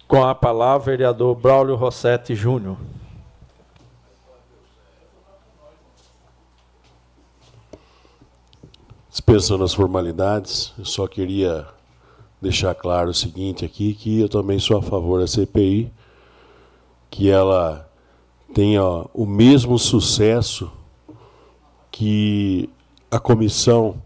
Com 0.06 0.24
a 0.24 0.34
palavra, 0.34 0.90
vereador 0.92 1.34
Braulio 1.36 1.76
Rossetti 1.76 2.34
Júnior. 2.34 2.76
Dispensando 9.08 9.64
as 9.64 9.74
formalidades, 9.74 10.72
eu 10.78 10.84
só 10.84 11.06
queria 11.06 11.66
deixar 12.40 12.74
claro 12.74 13.10
o 13.10 13.14
seguinte 13.14 13.64
aqui, 13.64 13.94
que 13.94 14.20
eu 14.20 14.28
também 14.28 14.58
sou 14.58 14.78
a 14.78 14.82
favor 14.82 15.20
da 15.20 15.26
CPI, 15.26 15.92
que 17.10 17.30
ela 17.30 17.88
tenha 18.54 18.82
o 19.14 19.26
mesmo 19.26 19.78
sucesso 19.78 20.72
que 21.90 22.68
a 23.10 23.18
comissão 23.18 24.00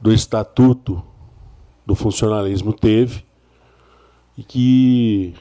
do 0.00 0.12
Estatuto 0.12 1.02
do 1.88 1.94
funcionalismo 1.94 2.74
teve 2.74 3.24
e 4.36 4.44
que 4.44 5.34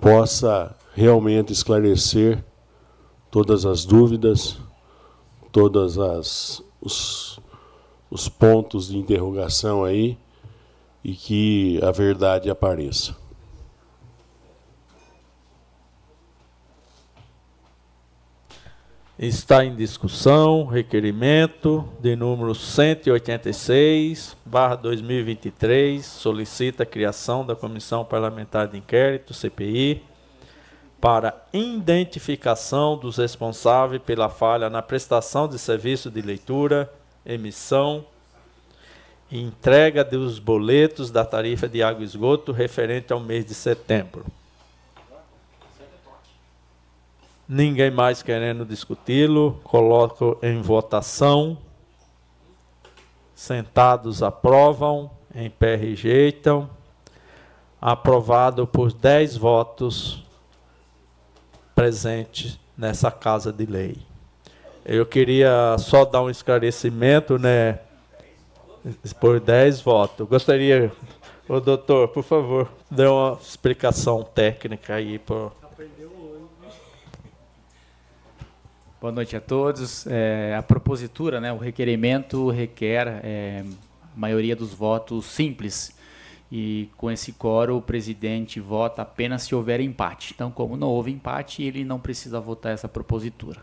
possa 0.00 0.74
realmente 0.94 1.52
esclarecer 1.52 2.42
todas 3.30 3.66
as 3.66 3.84
dúvidas, 3.84 4.58
todas 5.52 5.98
as 5.98 6.64
os, 6.80 7.38
os 8.10 8.26
pontos 8.26 8.88
de 8.88 8.96
interrogação 8.96 9.84
aí 9.84 10.16
e 11.04 11.12
que 11.12 11.78
a 11.82 11.90
verdade 11.90 12.48
apareça. 12.48 13.14
Está 19.18 19.64
em 19.64 19.74
discussão 19.74 20.66
requerimento 20.66 21.88
de 22.00 22.14
número 22.14 22.54
186, 22.54 24.36
barra 24.44 24.74
2023, 24.74 26.04
solicita 26.04 26.82
a 26.82 26.86
criação 26.86 27.42
da 27.42 27.56
Comissão 27.56 28.04
Parlamentar 28.04 28.68
de 28.68 28.76
Inquérito, 28.76 29.32
CPI, 29.32 30.02
para 31.00 31.34
identificação 31.50 32.98
dos 32.98 33.16
responsáveis 33.16 34.02
pela 34.02 34.28
falha 34.28 34.68
na 34.68 34.82
prestação 34.82 35.48
de 35.48 35.58
serviço 35.58 36.10
de 36.10 36.20
leitura, 36.20 36.92
emissão 37.24 38.04
e 39.30 39.40
entrega 39.40 40.04
dos 40.04 40.38
boletos 40.38 41.10
da 41.10 41.24
tarifa 41.24 41.66
de 41.66 41.82
água 41.82 42.02
e 42.02 42.04
esgoto 42.04 42.52
referente 42.52 43.14
ao 43.14 43.20
mês 43.20 43.46
de 43.46 43.54
setembro. 43.54 44.26
Ninguém 47.48 47.92
mais 47.92 48.22
querendo 48.24 48.64
discuti-lo, 48.64 49.60
coloco 49.62 50.36
em 50.42 50.60
votação. 50.60 51.56
Sentados 53.36 54.20
aprovam, 54.20 55.10
em 55.32 55.48
pé 55.48 55.76
rejeitam. 55.76 56.68
Aprovado 57.80 58.66
por 58.66 58.92
10 58.92 59.36
votos 59.36 60.24
presentes 61.72 62.58
nessa 62.76 63.12
casa 63.12 63.52
de 63.52 63.64
lei. 63.64 63.96
Eu 64.84 65.06
queria 65.06 65.76
só 65.78 66.04
dar 66.04 66.22
um 66.22 66.30
esclarecimento, 66.30 67.38
né? 67.38 67.78
Por 69.20 69.38
10 69.38 69.82
votos. 69.82 70.26
Gostaria, 70.26 70.90
o 71.48 71.60
doutor, 71.60 72.08
por 72.08 72.24
favor, 72.24 72.68
dê 72.90 73.06
uma 73.06 73.38
explicação 73.40 74.24
técnica 74.24 74.94
aí 74.94 75.18
para 75.18 75.50
Boa 79.06 79.14
noite 79.14 79.36
a 79.36 79.40
todos. 79.40 80.04
É, 80.08 80.56
a 80.58 80.62
propositura, 80.64 81.40
né, 81.40 81.52
o 81.52 81.58
requerimento 81.58 82.50
requer 82.50 83.20
é, 83.22 83.64
maioria 84.16 84.56
dos 84.56 84.74
votos 84.74 85.26
simples. 85.26 85.96
E 86.50 86.90
com 86.96 87.08
esse 87.08 87.32
coro, 87.32 87.76
o 87.76 87.80
presidente 87.80 88.58
vota 88.58 89.02
apenas 89.02 89.44
se 89.44 89.54
houver 89.54 89.78
empate. 89.80 90.32
Então, 90.34 90.50
como 90.50 90.76
não 90.76 90.88
houve 90.88 91.12
empate, 91.12 91.62
ele 91.62 91.84
não 91.84 92.00
precisa 92.00 92.40
votar 92.40 92.72
essa 92.72 92.88
propositura. 92.88 93.60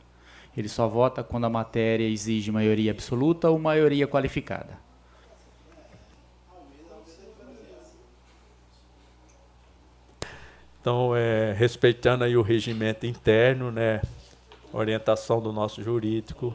Ele 0.56 0.70
só 0.70 0.88
vota 0.88 1.22
quando 1.22 1.44
a 1.44 1.50
matéria 1.50 2.08
exige 2.08 2.50
maioria 2.50 2.92
absoluta 2.92 3.50
ou 3.50 3.60
maioria 3.60 4.08
qualificada. 4.08 4.80
Então, 10.80 11.14
é, 11.14 11.52
respeitando 11.52 12.24
aí 12.24 12.38
o 12.38 12.42
regimento 12.42 13.06
interno, 13.06 13.72
né, 13.72 14.00
orientação 14.74 15.40
do 15.40 15.54
nosso 15.54 15.82
jurídico, 15.84 16.54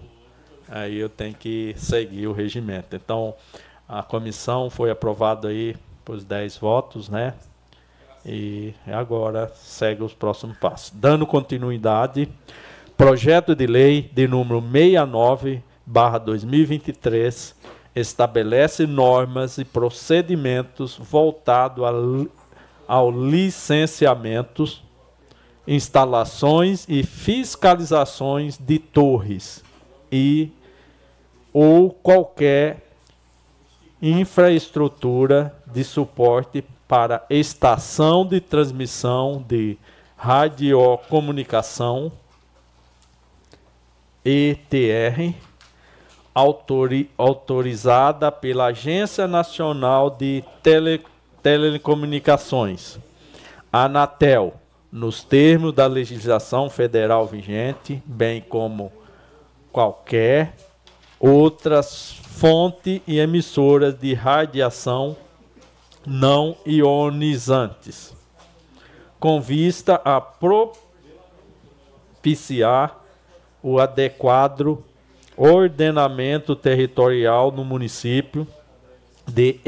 aí 0.68 0.98
eu 0.98 1.08
tenho 1.08 1.34
que 1.34 1.74
seguir 1.76 2.26
o 2.26 2.32
regimento. 2.32 2.96
Então, 2.96 3.34
a 3.88 4.02
comissão 4.02 4.68
foi 4.68 4.90
aprovada 4.90 5.48
aí 5.48 5.76
por 6.04 6.20
10 6.20 6.58
votos, 6.58 7.08
né? 7.08 7.34
E 8.26 8.74
agora 8.86 9.50
segue 9.54 10.02
os 10.02 10.12
próximos 10.12 10.58
passos. 10.58 10.90
Dando 10.94 11.26
continuidade, 11.26 12.28
projeto 12.96 13.54
de 13.54 13.66
lei 13.66 14.10
de 14.12 14.26
número 14.26 14.60
69, 14.60 15.62
barra 15.86 16.18
2023, 16.18 17.56
estabelece 17.94 18.86
normas 18.86 19.56
e 19.56 19.64
procedimentos 19.64 20.98
voltados 20.98 21.84
ao 22.86 23.10
licenciamentos, 23.10 24.82
instalações 25.68 26.86
e 26.88 27.02
fiscalizações 27.02 28.56
de 28.58 28.78
torres 28.78 29.62
e 30.10 30.50
ou 31.52 31.90
qualquer 31.90 32.88
infraestrutura 34.00 35.54
de 35.66 35.84
suporte 35.84 36.64
para 36.88 37.26
estação 37.28 38.24
de 38.24 38.40
transmissão 38.40 39.44
de 39.46 39.76
radiocomunicação 40.16 42.10
ETR 44.24 45.34
autori 46.34 47.10
autorizada 47.18 48.32
pela 48.32 48.66
Agência 48.66 49.26
Nacional 49.26 50.08
de 50.08 50.42
Tele 50.62 51.04
Telecomunicações, 51.42 52.98
Anatel, 53.72 54.54
nos 54.90 55.22
termos 55.22 55.74
da 55.74 55.86
legislação 55.86 56.70
federal 56.70 57.26
vigente, 57.26 58.02
bem 58.06 58.40
como 58.40 58.90
qualquer 59.70 60.56
outras 61.20 62.12
fonte 62.38 63.02
e 63.06 63.18
emissoras 63.18 63.98
de 63.98 64.14
radiação 64.14 65.16
não 66.06 66.56
ionizantes, 66.64 68.14
com 69.18 69.40
vista 69.40 70.00
a 70.04 70.20
propiciar 72.20 73.04
o 73.62 73.78
adequado 73.78 74.82
ordenamento 75.36 76.56
territorial 76.56 77.52
no 77.52 77.64
município 77.64 78.46
de 79.26 79.60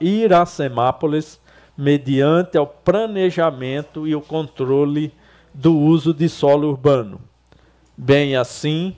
Iracemápolis, 0.00 1.40
mediante 1.78 2.58
o 2.58 2.66
planejamento 2.66 4.04
e 4.08 4.12
o 4.12 4.20
controle 4.20 5.14
do 5.54 5.78
uso 5.78 6.12
de 6.12 6.28
solo 6.28 6.68
urbano, 6.68 7.20
bem 7.96 8.34
assim 8.34 8.96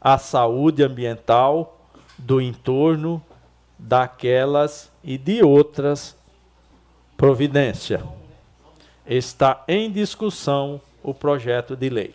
a 0.00 0.16
saúde 0.16 0.82
ambiental 0.82 1.78
do 2.16 2.40
entorno 2.40 3.22
daquelas 3.78 4.90
e 5.02 5.18
de 5.18 5.42
outras 5.42 6.16
providência. 7.14 8.02
Está 9.06 9.62
em 9.68 9.90
discussão 9.90 10.80
o 11.02 11.12
projeto 11.12 11.76
de 11.76 11.90
lei. 11.90 12.14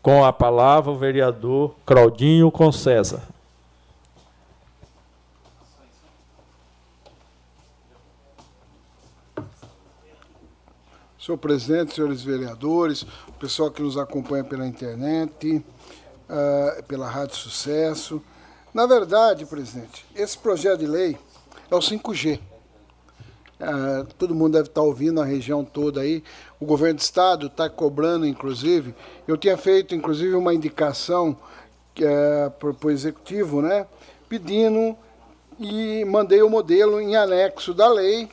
Com 0.00 0.24
a 0.24 0.32
palavra 0.32 0.92
o 0.92 0.96
vereador 0.96 1.74
Claudinho 1.84 2.48
Concesa. 2.52 3.33
Senhor 11.24 11.38
presidente, 11.38 11.94
senhores 11.94 12.22
vereadores, 12.22 13.00
o 13.26 13.32
pessoal 13.40 13.70
que 13.70 13.80
nos 13.80 13.96
acompanha 13.96 14.44
pela 14.44 14.66
internet, 14.66 15.64
uh, 16.28 16.82
pela 16.82 17.08
Rádio 17.08 17.34
Sucesso. 17.34 18.22
Na 18.74 18.84
verdade, 18.84 19.46
presidente, 19.46 20.04
esse 20.14 20.36
projeto 20.36 20.80
de 20.80 20.86
lei 20.86 21.16
é 21.70 21.74
o 21.74 21.78
5G. 21.78 22.36
Uh, 22.38 22.42
ah, 23.58 24.06
todo 24.18 24.34
mundo 24.34 24.52
deve 24.52 24.68
estar 24.68 24.82
ouvindo 24.82 25.18
a 25.18 25.24
região 25.24 25.64
toda 25.64 26.02
aí. 26.02 26.22
O 26.60 26.66
governo 26.66 26.98
do 26.98 27.02
estado 27.02 27.46
está 27.46 27.70
cobrando, 27.70 28.26
inclusive. 28.26 28.94
Eu 29.26 29.38
tinha 29.38 29.56
feito, 29.56 29.94
inclusive, 29.94 30.34
uma 30.34 30.52
indicação 30.52 31.30
uh, 32.00 32.50
para 32.50 32.86
o 32.86 32.90
executivo, 32.90 33.62
né, 33.62 33.86
pedindo 34.28 34.94
e 35.58 36.04
mandei 36.04 36.42
o 36.42 36.50
modelo 36.50 37.00
em 37.00 37.16
anexo 37.16 37.72
da 37.72 37.88
lei. 37.88 38.28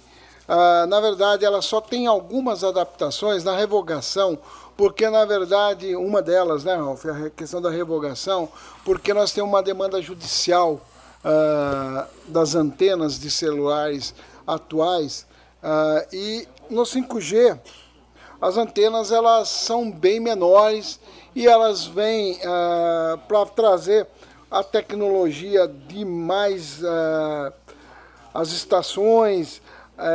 Uh, 0.51 0.85
na 0.87 0.99
verdade, 0.99 1.45
ela 1.45 1.61
só 1.61 1.79
tem 1.79 2.07
algumas 2.07 2.61
adaptações 2.61 3.41
na 3.41 3.55
revogação 3.55 4.37
porque 4.75 5.09
na 5.09 5.23
verdade 5.23 5.95
uma 5.95 6.21
delas, 6.21 6.65
né, 6.65 6.75
Ralf, 6.75 7.05
é 7.05 7.11
a 7.11 7.29
questão 7.29 7.61
da 7.61 7.69
revogação, 7.69 8.49
porque 8.83 9.13
nós 9.13 9.31
temos 9.31 9.49
uma 9.49 9.63
demanda 9.63 10.01
judicial 10.01 10.81
uh, 11.23 12.05
das 12.27 12.53
antenas 12.55 13.17
de 13.17 13.31
celulares 13.31 14.13
atuais 14.45 15.25
uh, 15.63 16.05
e 16.11 16.45
no 16.69 16.81
5G 16.81 17.57
as 18.41 18.57
antenas 18.57 19.11
elas 19.11 19.47
são 19.47 19.89
bem 19.89 20.19
menores 20.19 20.99
e 21.33 21.47
elas 21.47 21.85
vêm 21.85 22.39
para 23.27 23.45
trazer 23.45 24.07
a 24.49 24.63
tecnologia 24.63 25.67
de 25.67 26.03
mais 26.03 26.81
as 28.33 28.49
estações 28.49 29.61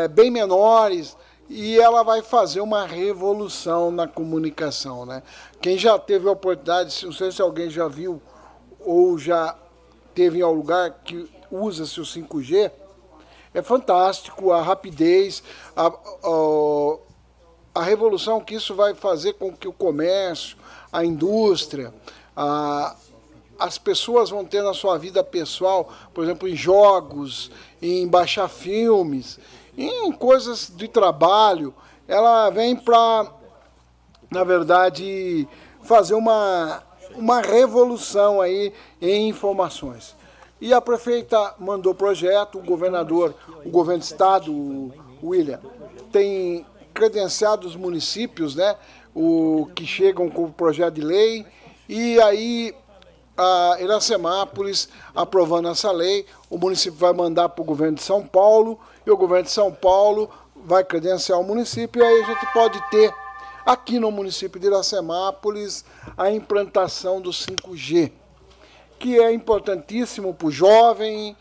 bem 0.08 0.30
menores 0.30 1.16
e 1.48 1.78
ela 1.78 2.02
vai 2.02 2.22
fazer 2.22 2.60
uma 2.60 2.86
revolução 2.86 3.90
na 3.90 4.06
comunicação. 4.06 5.06
Né? 5.06 5.22
Quem 5.60 5.78
já 5.78 5.98
teve 5.98 6.28
a 6.28 6.32
oportunidade, 6.32 7.04
não 7.04 7.12
sei 7.12 7.30
se 7.30 7.40
alguém 7.40 7.70
já 7.70 7.88
viu 7.88 8.20
ou 8.80 9.18
já 9.18 9.56
teve 10.14 10.38
em 10.38 10.42
algum 10.42 10.58
lugar 10.58 10.90
que 11.04 11.28
usa-se 11.50 12.00
o 12.00 12.04
5G, 12.04 12.70
é 13.54 13.62
fantástico 13.62 14.52
a 14.52 14.60
rapidez, 14.62 15.42
a, 15.74 15.86
a, 15.86 16.96
a, 17.74 17.82
revolução 17.82 18.40
que 18.40 18.54
isso 18.54 18.74
vai 18.74 18.94
fazer 18.94 19.34
com 19.34 19.52
que 19.52 19.66
o 19.66 19.72
comércio, 19.72 20.56
a 20.92 21.04
indústria, 21.04 21.92
a, 22.36 22.94
as 23.58 23.78
pessoas 23.78 24.30
vão 24.30 24.44
ter 24.44 24.62
na 24.62 24.74
sua 24.74 24.98
vida 24.98 25.24
pessoal, 25.24 25.90
por 26.12 26.24
exemplo, 26.24 26.46
em 26.46 26.54
jogos, 26.54 27.50
em 27.80 28.06
baixar 28.06 28.48
filmes 28.48 29.38
em 29.76 30.12
coisas 30.12 30.72
de 30.74 30.88
trabalho, 30.88 31.74
ela 32.08 32.50
vem 32.50 32.74
para, 32.74 33.26
na 34.30 34.44
verdade, 34.44 35.46
fazer 35.82 36.14
uma, 36.14 36.82
uma 37.14 37.40
revolução 37.40 38.40
aí 38.40 38.72
em 39.00 39.28
informações. 39.28 40.14
E 40.60 40.72
a 40.72 40.80
prefeita 40.80 41.54
mandou 41.58 41.94
projeto, 41.94 42.58
o 42.58 42.62
governador, 42.62 43.34
o 43.64 43.68
governo 43.68 44.00
do 44.00 44.04
estado, 44.04 44.92
William, 45.22 45.60
tem 46.10 46.64
credenciado 46.94 47.66
os 47.66 47.76
municípios, 47.76 48.54
né, 48.54 48.74
o, 49.14 49.68
que 49.74 49.86
chegam 49.86 50.30
com 50.30 50.44
o 50.44 50.52
projeto 50.52 50.94
de 50.94 51.02
lei, 51.02 51.46
e 51.86 52.18
aí 52.20 52.74
a 53.36 53.76
Iracemápolis 53.80 54.88
aprovando 55.14 55.68
essa 55.68 55.92
lei, 55.92 56.24
o 56.48 56.56
município 56.56 56.98
vai 56.98 57.12
mandar 57.12 57.50
para 57.50 57.60
o 57.60 57.64
governo 57.64 57.96
de 57.96 58.02
São 58.02 58.26
Paulo 58.26 58.78
e 59.06 59.10
o 59.10 59.16
governo 59.16 59.44
de 59.44 59.52
São 59.52 59.72
Paulo 59.72 60.28
vai 60.54 60.82
credenciar 60.82 61.38
o 61.40 61.44
município, 61.44 62.02
e 62.02 62.04
aí 62.04 62.22
a 62.22 62.26
gente 62.26 62.52
pode 62.52 62.90
ter 62.90 63.14
aqui 63.64 64.00
no 64.00 64.10
município 64.10 64.60
de 64.60 64.66
Iracemápolis 64.66 65.84
a 66.16 66.30
implantação 66.30 67.20
do 67.20 67.30
5G, 67.30 68.10
que 68.98 69.18
é 69.18 69.32
importantíssimo 69.32 70.34
para 70.34 70.48
o 70.48 70.50
jovem, 70.50 71.36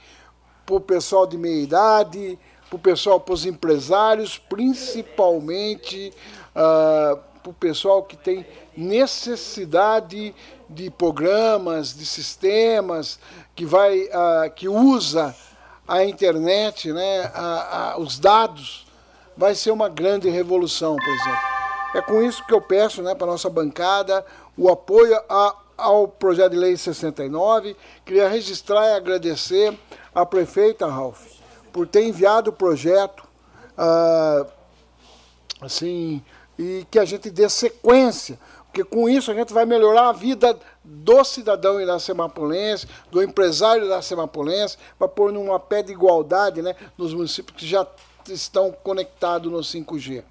para 0.66 0.76
o 0.76 0.80
pessoal 0.80 1.26
de 1.26 1.38
meia 1.38 1.64
idade, 1.64 2.38
para 2.70 2.76
o 2.76 2.80
pessoal, 2.80 3.20
para 3.20 3.34
os 3.34 3.46
empresários, 3.46 4.38
principalmente 4.38 6.14
uh, 6.52 7.20
para 7.42 7.50
o 7.50 7.54
pessoal 7.54 8.04
que 8.04 8.18
tem 8.18 8.46
necessidade 8.76 10.36
de 10.70 10.90
programas, 10.90 11.96
de 11.96 12.06
sistemas, 12.06 13.20
que 13.56 13.66
vai, 13.66 14.02
uh, 14.06 14.52
que 14.56 14.68
usa 14.68 15.36
a 15.88 16.04
internet, 16.04 16.92
né, 16.92 17.32
a, 17.34 17.94
a, 17.94 18.00
os 18.00 18.18
dados, 18.18 18.86
vai 19.38 19.54
ser 19.54 19.72
uma 19.72 19.90
grande 19.90 20.30
revolução, 20.30 20.96
por 20.96 21.14
exemplo. 21.14 21.56
É 21.96 22.02
com 22.02 22.22
isso 22.22 22.46
que 22.46 22.54
eu 22.54 22.62
peço 22.62 23.02
né, 23.02 23.16
para 23.16 23.28
a 23.28 23.32
nossa 23.32 23.50
bancada 23.50 24.26
o 24.58 24.70
apoio 24.70 25.16
a, 25.30 25.56
ao 25.78 26.08
projeto 26.08 26.52
de 26.52 26.58
lei 26.58 26.76
69. 26.76 27.76
Queria 28.06 28.28
registrar 28.28 28.88
e 28.88 28.94
agradecer 28.94 29.78
à 30.14 30.26
prefeita 30.26 30.88
Ralph 30.88 31.36
por 31.72 31.86
ter 31.86 32.04
enviado 32.06 32.52
o 32.52 32.54
projeto, 32.54 33.28
uh, 33.78 34.50
assim, 35.62 36.24
e 36.58 36.86
que 36.90 36.98
a 36.98 37.04
gente 37.04 37.30
dê 37.30 37.50
sequência, 37.50 38.40
porque 38.66 38.82
com 38.84 39.10
isso 39.10 39.30
a 39.30 39.34
gente 39.34 39.54
vai 39.54 39.66
melhorar 39.66 40.08
a 40.08 40.14
vida 40.14 40.58
do 40.86 41.24
cidadão 41.24 41.82
iracemapolense, 41.82 42.88
do 43.12 43.22
empresário 43.24 43.86
iracemapolense, 43.86 44.78
para 44.98 45.08
pôr 45.08 45.32
numa 45.32 45.60
pé 45.60 45.82
de 45.82 45.92
igualdade 45.92 46.62
né, 46.62 46.76
nos 46.98 47.14
municípios 47.14 47.58
que 47.58 47.68
já 47.68 47.86
estão 48.30 48.72
conectados 48.72 49.52
no 49.52 49.60
5G. 49.60 50.24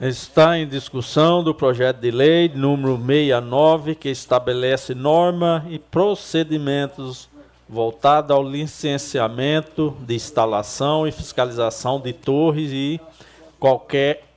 Está 0.00 0.56
em 0.56 0.68
discussão 0.68 1.42
do 1.42 1.52
projeto 1.52 1.98
de 1.98 2.12
lei 2.12 2.48
número 2.48 2.96
69, 2.96 3.96
que 3.96 4.08
estabelece 4.08 4.94
norma 4.94 5.66
e 5.68 5.76
procedimentos 5.76 7.28
voltada 7.68 8.32
ao 8.32 8.42
licenciamento 8.42 9.96
de 10.00 10.14
instalação 10.14 11.06
e 11.06 11.10
fiscalização 11.10 12.00
de 12.00 12.12
torres 12.12 12.70
e 12.72 13.00
qualquer 13.58 14.27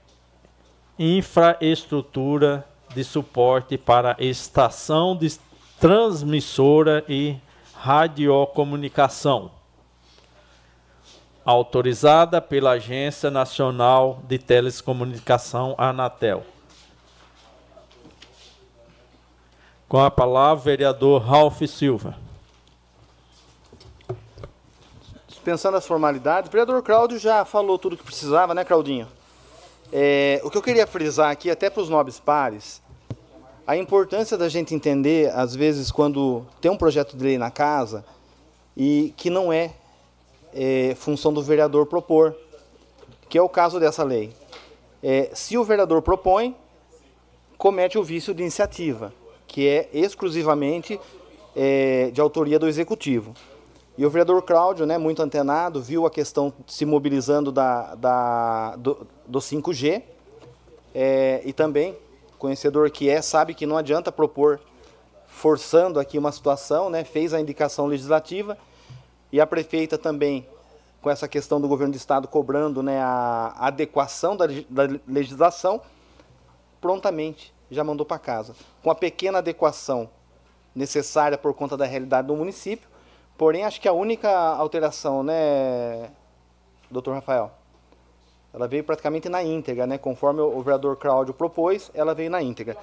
infraestrutura 1.04 2.64
de 2.94 3.04
suporte 3.04 3.76
para 3.76 4.16
estação 4.20 5.18
de 5.18 5.36
transmissora 5.80 7.04
e 7.10 7.38
radiocomunicação, 7.74 9.50
autorizada 11.44 12.40
pela 12.40 12.74
Agência 12.74 13.32
Nacional 13.32 14.22
de 14.28 14.38
Telecomunicação, 14.38 15.74
Anatel. 15.76 16.46
Com 19.90 20.00
a 20.00 20.12
palavra, 20.12 20.62
o 20.62 20.64
vereador 20.64 21.24
Ralph 21.24 21.64
Silva. 21.64 22.16
Dispensando 25.28 25.78
as 25.78 25.88
formalidades, 25.88 26.48
o 26.48 26.52
vereador 26.52 26.84
Cláudio 26.84 27.18
já 27.18 27.44
falou 27.44 27.80
tudo 27.80 27.98
que 27.98 28.04
precisava, 28.04 28.54
né, 28.54 28.64
Claudinho? 28.64 29.08
É, 29.92 30.40
o 30.44 30.50
que 30.50 30.58
eu 30.58 30.62
queria 30.62 30.88
frisar 30.88 31.32
aqui, 31.32 31.50
até 31.50 31.70
para 31.70 31.82
os 31.82 31.90
nobres 31.90 32.20
pares, 32.20 32.82
a 33.68 33.76
importância 33.76 34.38
da 34.38 34.48
gente 34.48 34.74
entender, 34.74 35.30
às 35.32 35.56
vezes, 35.56 35.92
quando 35.92 36.46
tem 36.62 36.72
um 36.72 36.78
projeto 36.78 37.16
de 37.18 37.24
lei 37.24 37.38
na 37.38 37.52
casa 37.52 38.06
e 38.76 39.14
que 39.18 39.30
não 39.30 39.52
é, 39.52 39.74
é 40.54 40.96
função 40.96 41.34
do 41.34 41.42
vereador 41.42 41.86
propor, 41.86 42.36
que 43.30 43.38
é 43.38 43.42
o 43.42 43.50
caso 43.50 43.80
dessa 43.80 44.04
lei. 44.04 44.34
É, 45.04 45.30
se 45.34 45.58
o 45.58 45.64
vereador 45.64 46.02
propõe, 46.02 46.56
comete 47.58 47.98
o 47.98 48.04
vício 48.04 48.34
de 48.34 48.42
iniciativa, 48.42 49.14
que 49.46 49.68
é 49.68 49.90
exclusivamente 49.94 51.00
é, 51.56 52.12
de 52.12 52.22
autoria 52.22 52.58
do 52.58 52.68
executivo. 52.68 53.34
E 54.02 54.06
o 54.06 54.10
vereador 54.10 54.42
Cláudio, 54.42 54.84
né, 54.84 54.98
muito 54.98 55.22
antenado, 55.22 55.80
viu 55.80 56.08
a 56.08 56.10
questão 56.10 56.52
se 56.66 56.88
mobilizando 56.88 57.52
da, 57.52 57.94
da, 57.94 58.76
do, 58.76 59.08
do 59.28 59.38
5G 59.38 60.02
é, 60.92 61.44
e 61.46 61.54
também, 61.54 61.96
conhecedor 62.40 62.90
que 62.90 63.08
é, 63.08 63.22
sabe 63.22 63.54
que 63.54 63.68
não 63.68 63.78
adianta 63.78 64.12
propor 64.12 64.60
forçando 65.28 66.00
aqui 66.00 66.18
uma 66.18 66.32
situação, 66.32 66.90
né, 66.90 67.04
fez 67.04 67.32
a 67.32 67.40
indicação 67.40 67.86
legislativa 67.86 68.58
e 69.32 69.40
a 69.40 69.46
prefeita 69.46 70.00
também, 70.00 70.48
com 71.00 71.08
essa 71.08 71.28
questão 71.28 71.62
do 71.62 71.68
governo 71.68 71.94
do 71.94 71.98
estado 71.98 72.28
cobrando 72.28 72.82
né, 72.82 73.00
a 73.00 73.54
adequação 73.56 74.36
da, 74.36 74.48
da 74.68 75.00
legislação, 75.08 75.80
prontamente 76.82 77.54
já 77.70 77.84
mandou 77.84 78.04
para 78.04 78.18
casa. 78.18 78.56
Com 78.82 78.90
a 78.90 78.96
pequena 78.96 79.38
adequação 79.38 80.10
necessária 80.74 81.38
por 81.38 81.54
conta 81.54 81.78
da 81.78 81.86
realidade 81.86 82.28
do 82.30 82.36
município, 82.36 82.90
Porém, 83.42 83.64
acho 83.66 83.82
que 83.82 83.88
a 83.88 83.92
única 83.92 84.30
alteração, 84.30 85.24
né, 85.24 86.12
doutor 86.92 87.16
Rafael? 87.16 87.52
Ela 88.54 88.68
veio 88.68 88.84
praticamente 88.84 89.30
na 89.30 89.42
íntegra, 89.42 89.88
né? 89.88 89.98
Conforme 89.98 90.42
o 90.42 90.62
vereador 90.62 90.96
Cláudio 90.96 91.34
propôs, 91.34 91.90
ela 91.96 92.14
veio 92.14 92.30
na 92.30 92.40
íntegra. 92.40 92.78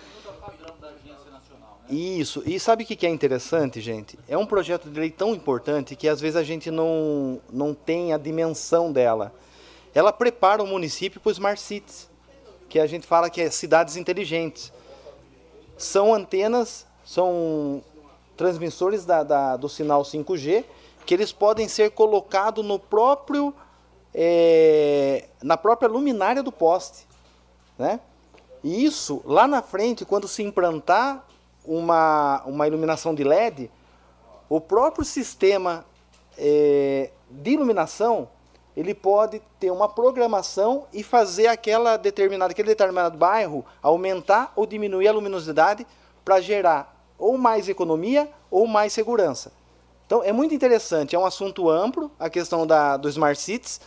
Isso. 1.89 2.43
E 2.45 2.59
sabe 2.59 2.83
o 2.83 2.87
que 2.89 3.07
é 3.07 3.09
interessante, 3.09 3.81
gente? 3.81 4.19
É 4.27 4.37
um 4.37 4.45
projeto 4.45 4.91
de 4.91 4.99
lei 4.99 5.13
tão 5.13 5.33
importante 5.33 5.95
que 5.95 6.09
às 6.09 6.21
vezes 6.21 6.35
a 6.35 6.43
gente 6.43 6.73
não, 6.73 7.41
não 7.53 7.73
tem 7.73 8.13
a 8.13 8.19
dimensão 8.19 8.91
dela. 8.91 9.33
Ela 9.95 10.13
prepara 10.13 10.61
o 10.61 10.67
município 10.67 11.21
para 11.21 11.31
os 11.31 11.37
Smart 11.37 11.61
Cities, 11.61 12.11
que 12.69 12.81
a 12.81 12.87
gente 12.89 13.07
fala 13.07 13.31
que 13.31 13.41
é 13.41 13.49
cidades 13.49 13.95
inteligentes. 13.95 14.73
São 15.77 16.13
antenas, 16.13 16.85
são 17.05 17.81
transmissores 18.39 19.05
da, 19.05 19.23
da, 19.23 19.57
do 19.57 19.69
sinal 19.69 20.03
5G, 20.03 20.65
que 21.05 21.13
eles 21.13 21.33
podem 21.33 21.69
ser 21.69 21.91
colocados 21.91 22.65
no 22.65 22.79
próprio, 22.79 23.53
é, 24.15 25.29
na 25.43 25.57
própria 25.57 25.89
luminária 25.89 26.43
do 26.43 26.53
poste. 26.53 27.07
Né? 27.77 28.01
E 28.63 28.85
isso, 28.85 29.21
lá 29.25 29.47
na 29.47 29.61
frente, 29.61 30.05
quando 30.05 30.29
se 30.29 30.43
implantar 30.43 31.27
uma, 31.65 32.43
uma 32.47 32.67
iluminação 32.67 33.15
de 33.15 33.25
LED, 33.25 33.71
o 34.49 34.61
próprio 34.61 35.05
sistema 35.05 35.85
é, 36.39 37.11
de 37.29 37.51
iluminação 37.51 38.29
ele 38.77 38.95
pode 38.95 39.43
ter 39.59 39.73
uma 39.73 39.89
programação 39.89 40.87
e 40.93 41.03
fazer 41.03 41.49
aquela 41.49 41.97
determinada, 41.97 42.53
aquele 42.53 42.69
determinado 42.69 43.19
bairro 43.19 43.67
aumentar 43.83 44.53
ou 44.55 44.65
diminuir 44.65 45.09
a 45.09 45.13
luminosidade 45.13 45.85
para 46.25 46.41
gerar 46.41 46.98
ou 47.19 47.37
mais 47.37 47.69
economia 47.69 48.31
ou 48.51 48.67
mais 48.67 48.93
segurança. 48.93 49.53
Então 50.07 50.23
é 50.23 50.33
muito 50.33 50.55
interessante, 50.55 51.15
é 51.15 51.19
um 51.19 51.27
assunto 51.27 51.69
amplo 51.69 52.11
a 52.19 52.31
questão 52.31 52.67
da, 52.67 52.97
do 52.97 53.09
Smart 53.09 53.39
Cities 53.39 53.81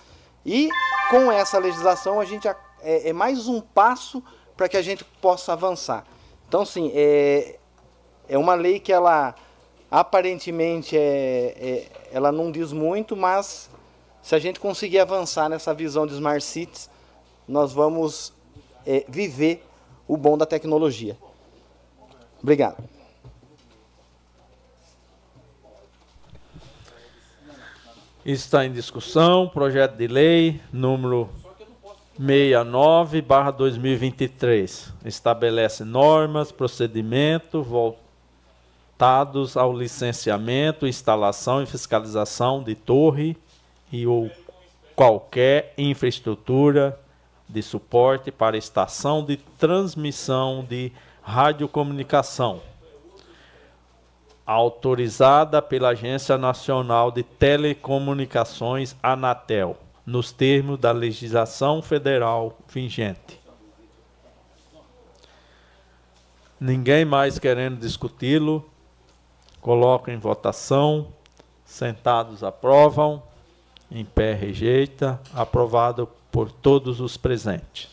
e 0.45 0.69
com 1.09 1.31
essa 1.31 1.57
legislação 1.57 2.19
a 2.19 2.25
gente 2.25 2.47
é, 2.47 2.55
é 2.83 3.13
mais 3.13 3.47
um 3.47 3.59
passo 3.59 4.23
para 4.55 4.69
que 4.69 4.77
a 4.77 4.81
gente 4.81 5.03
possa 5.03 5.53
avançar. 5.53 6.05
Então 6.47 6.65
sim, 6.65 6.91
é, 6.93 7.57
é 8.27 8.37
uma 8.37 8.53
lei 8.53 8.79
que 8.79 8.93
ela 8.93 9.33
aparentemente 9.89 10.95
é, 10.95 11.55
é, 11.59 11.87
ela 12.11 12.31
não 12.31 12.51
diz 12.51 12.71
muito, 12.71 13.15
mas 13.15 13.69
se 14.21 14.35
a 14.35 14.39
gente 14.39 14.59
conseguir 14.59 14.99
avançar 14.99 15.49
nessa 15.49 15.73
visão 15.73 16.05
de 16.05 16.13
Smart 16.13 16.43
Cities, 16.43 16.89
nós 17.47 17.73
vamos 17.73 18.33
é, 18.85 19.03
viver 19.09 19.65
o 20.07 20.15
bom 20.15 20.37
da 20.37 20.45
tecnologia. 20.45 21.17
Obrigado. 22.41 23.00
Está 28.23 28.63
em 28.63 28.71
discussão 28.71 29.47
projeto 29.47 29.97
de 29.97 30.07
lei 30.07 30.61
número 30.71 31.27
69/2023. 32.19 34.93
Estabelece 35.03 35.83
normas, 35.83 36.51
procedimento 36.51 37.63
voltados 37.63 39.57
ao 39.57 39.75
licenciamento, 39.75 40.85
instalação 40.85 41.63
e 41.63 41.65
fiscalização 41.65 42.61
de 42.61 42.75
torre 42.75 43.35
e 43.91 44.05
ou 44.05 44.29
qualquer 44.95 45.73
infraestrutura 45.75 46.99
de 47.49 47.63
suporte 47.63 48.31
para 48.31 48.55
estação 48.55 49.25
de 49.25 49.37
transmissão 49.57 50.63
de 50.63 50.91
radiocomunicação 51.23 52.61
autorizada 54.51 55.61
pela 55.61 55.89
Agência 55.89 56.37
Nacional 56.37 57.09
de 57.09 57.23
Telecomunicações, 57.23 58.95
Anatel, 59.01 59.77
nos 60.05 60.31
termos 60.31 60.77
da 60.77 60.91
legislação 60.91 61.81
federal 61.81 62.57
vigente. 62.67 63.39
Ninguém 66.59 67.05
mais 67.05 67.39
querendo 67.39 67.79
discuti-lo, 67.79 68.69
coloca 69.61 70.11
em 70.11 70.17
votação. 70.17 71.07
Sentados 71.63 72.43
aprovam, 72.43 73.23
em 73.89 74.03
pé 74.03 74.33
rejeita, 74.33 75.19
aprovado 75.33 76.09
por 76.29 76.51
todos 76.51 76.99
os 76.99 77.15
presentes. 77.15 77.89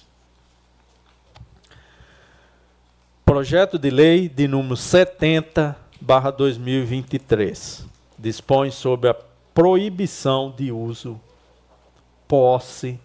Projeto 3.25 3.79
de 3.79 3.91
lei 3.91 4.29
de 4.29 4.49
número 4.49 4.77
70 4.77 5.88
barra 6.01 6.31
2023 6.31 7.87
dispõe 8.19 8.71
sobre 8.71 9.11
a 9.11 9.15
proibição 9.55 10.55
de 10.57 10.71
uso, 10.73 11.21
posse, 12.27 12.99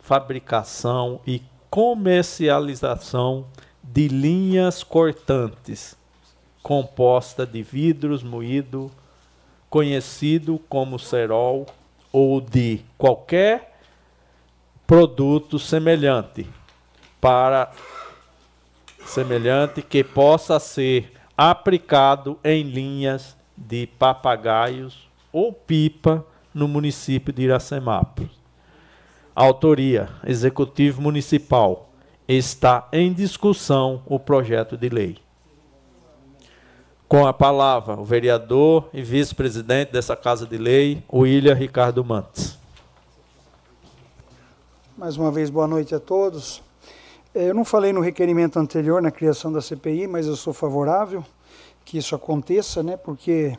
fabricação 0.00 1.20
e 1.26 1.42
comercialização 1.70 3.46
de 3.82 4.08
linhas 4.08 4.82
cortantes 4.82 5.96
composta 6.62 7.46
de 7.46 7.62
vidros 7.62 8.22
moído, 8.22 8.90
conhecido 9.68 10.60
como 10.68 10.98
cerol 10.98 11.66
ou 12.12 12.40
de 12.40 12.80
qualquer 12.98 13.78
produto 14.86 15.58
semelhante 15.58 16.46
para 17.20 17.70
semelhante 19.04 19.80
que 19.82 20.02
possa 20.02 20.58
ser 20.58 21.19
aplicado 21.42 22.38
em 22.44 22.62
linhas 22.62 23.34
de 23.56 23.86
papagaios 23.86 25.08
ou 25.32 25.54
pipa 25.54 26.22
no 26.52 26.68
município 26.68 27.32
de 27.32 27.44
Iracemápolis. 27.44 28.30
Autoria: 29.34 30.10
Executivo 30.26 31.00
Municipal. 31.00 31.88
Está 32.28 32.86
em 32.92 33.10
discussão 33.10 34.02
o 34.04 34.20
projeto 34.20 34.76
de 34.76 34.90
lei. 34.90 35.16
Com 37.08 37.26
a 37.26 37.32
palavra, 37.32 37.98
o 37.98 38.04
vereador 38.04 38.90
e 38.92 39.02
vice-presidente 39.02 39.90
dessa 39.90 40.14
Casa 40.14 40.46
de 40.46 40.56
Lei, 40.56 41.02
William 41.12 41.54
Ricardo 41.54 42.04
Mantes. 42.04 42.56
Mais 44.96 45.16
uma 45.16 45.32
vez, 45.32 45.50
boa 45.50 45.66
noite 45.66 45.92
a 45.92 45.98
todos. 45.98 46.62
É, 47.32 47.48
eu 47.48 47.54
não 47.54 47.64
falei 47.64 47.92
no 47.92 48.00
requerimento 48.00 48.58
anterior, 48.58 49.00
na 49.00 49.12
criação 49.12 49.52
da 49.52 49.60
CPI, 49.60 50.08
mas 50.08 50.26
eu 50.26 50.34
sou 50.34 50.52
favorável 50.52 51.24
que 51.84 51.96
isso 51.96 52.14
aconteça, 52.16 52.82
né? 52.82 52.96
Porque 52.96 53.56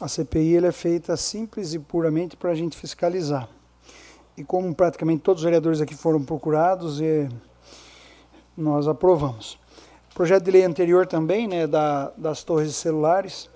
a 0.00 0.06
CPI 0.06 0.58
ela 0.58 0.68
é 0.68 0.72
feita 0.72 1.16
simples 1.16 1.74
e 1.74 1.78
puramente 1.80 2.36
para 2.36 2.50
a 2.50 2.54
gente 2.54 2.76
fiscalizar. 2.76 3.48
E 4.36 4.44
como 4.44 4.72
praticamente 4.72 5.22
todos 5.22 5.42
os 5.42 5.44
vereadores 5.44 5.80
aqui 5.80 5.96
foram 5.96 6.22
procurados, 6.22 7.00
e 7.00 7.28
nós 8.56 8.86
aprovamos. 8.86 9.58
O 10.12 10.14
projeto 10.14 10.44
de 10.44 10.52
lei 10.52 10.62
anterior 10.62 11.04
também, 11.04 11.48
né, 11.48 11.66
da, 11.66 12.12
das 12.16 12.44
torres 12.44 12.76
celulares, 12.76 13.50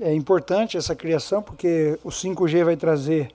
é 0.00 0.14
importante 0.14 0.78
essa 0.78 0.94
criação, 0.94 1.42
porque 1.42 1.98
o 2.02 2.08
5G 2.08 2.64
vai 2.64 2.76
trazer 2.76 3.30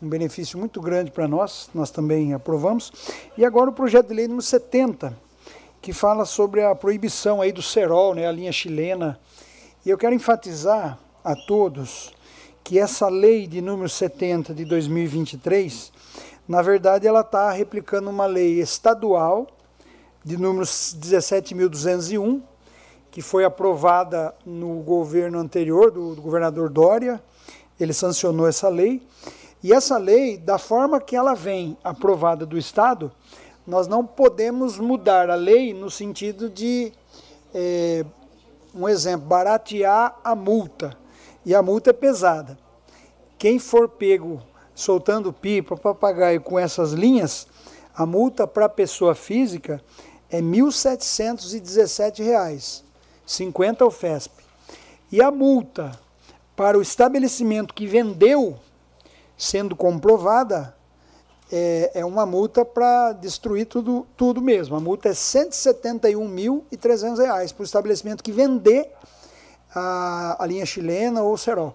um 0.00 0.08
benefício 0.08 0.58
muito 0.58 0.80
grande 0.80 1.10
para 1.10 1.26
nós, 1.26 1.68
nós 1.74 1.90
também 1.90 2.32
aprovamos. 2.32 2.92
E 3.36 3.44
agora 3.44 3.70
o 3.70 3.72
projeto 3.72 4.08
de 4.08 4.14
lei 4.14 4.28
número 4.28 4.42
70, 4.42 5.12
que 5.82 5.92
fala 5.92 6.24
sobre 6.24 6.62
a 6.62 6.74
proibição 6.74 7.40
aí 7.40 7.50
do 7.50 7.62
cerol, 7.62 8.14
né, 8.14 8.26
a 8.26 8.32
linha 8.32 8.52
chilena. 8.52 9.18
E 9.84 9.90
eu 9.90 9.98
quero 9.98 10.14
enfatizar 10.14 10.98
a 11.24 11.34
todos 11.34 12.12
que 12.62 12.78
essa 12.78 13.08
lei 13.08 13.46
de 13.46 13.60
número 13.60 13.88
70 13.88 14.54
de 14.54 14.64
2023, 14.64 15.92
na 16.46 16.62
verdade 16.62 17.06
ela 17.06 17.20
está 17.22 17.50
replicando 17.50 18.10
uma 18.10 18.26
lei 18.26 18.60
estadual 18.60 19.48
de 20.24 20.36
número 20.36 20.64
17.201, 20.64 22.40
que 23.10 23.22
foi 23.22 23.44
aprovada 23.44 24.34
no 24.44 24.80
governo 24.80 25.38
anterior, 25.38 25.90
do, 25.90 26.14
do 26.14 26.20
governador 26.22 26.68
Dória, 26.68 27.22
ele 27.80 27.92
sancionou 27.92 28.46
essa 28.46 28.68
lei, 28.68 29.02
e 29.62 29.72
essa 29.72 29.96
lei, 29.98 30.38
da 30.38 30.58
forma 30.58 31.00
que 31.00 31.16
ela 31.16 31.34
vem 31.34 31.76
aprovada 31.82 32.46
do 32.46 32.56
Estado, 32.56 33.10
nós 33.66 33.88
não 33.88 34.06
podemos 34.06 34.78
mudar 34.78 35.28
a 35.28 35.34
lei 35.34 35.74
no 35.74 35.90
sentido 35.90 36.48
de, 36.48 36.92
é, 37.52 38.04
um 38.74 38.88
exemplo, 38.88 39.26
baratear 39.26 40.16
a 40.22 40.34
multa. 40.34 40.96
E 41.44 41.54
a 41.54 41.62
multa 41.62 41.90
é 41.90 41.92
pesada. 41.92 42.58
Quem 43.36 43.58
for 43.58 43.86
pego 43.88 44.40
soltando 44.74 45.32
pipa, 45.32 45.76
papagaio 45.76 46.40
com 46.40 46.58
essas 46.58 46.92
linhas, 46.92 47.46
a 47.94 48.04
multa 48.06 48.46
para 48.46 48.68
pessoa 48.68 49.14
física 49.14 49.82
é 50.30 50.36
R$ 50.36 50.42
1.717, 50.42 52.82
50 53.26 53.84
o 53.84 53.90
FESP. 53.90 54.44
E 55.10 55.20
a 55.20 55.32
multa 55.32 55.98
para 56.54 56.78
o 56.78 56.82
estabelecimento 56.82 57.74
que 57.74 57.86
vendeu 57.86 58.56
sendo 59.38 59.76
comprovada, 59.76 60.74
é, 61.50 61.92
é 61.94 62.04
uma 62.04 62.26
multa 62.26 62.62
para 62.64 63.12
destruir 63.12 63.66
tudo, 63.66 64.06
tudo 64.16 64.42
mesmo. 64.42 64.74
A 64.76 64.80
multa 64.80 65.08
é 65.08 65.12
R$ 65.12 65.16
171.300 65.16 67.54
para 67.54 67.62
o 67.62 67.64
estabelecimento 67.64 68.22
que 68.22 68.32
vender 68.32 68.92
a, 69.74 70.36
a 70.42 70.46
linha 70.46 70.66
chilena 70.66 71.22
ou 71.22 71.32
o 71.32 71.38
cerol. 71.38 71.72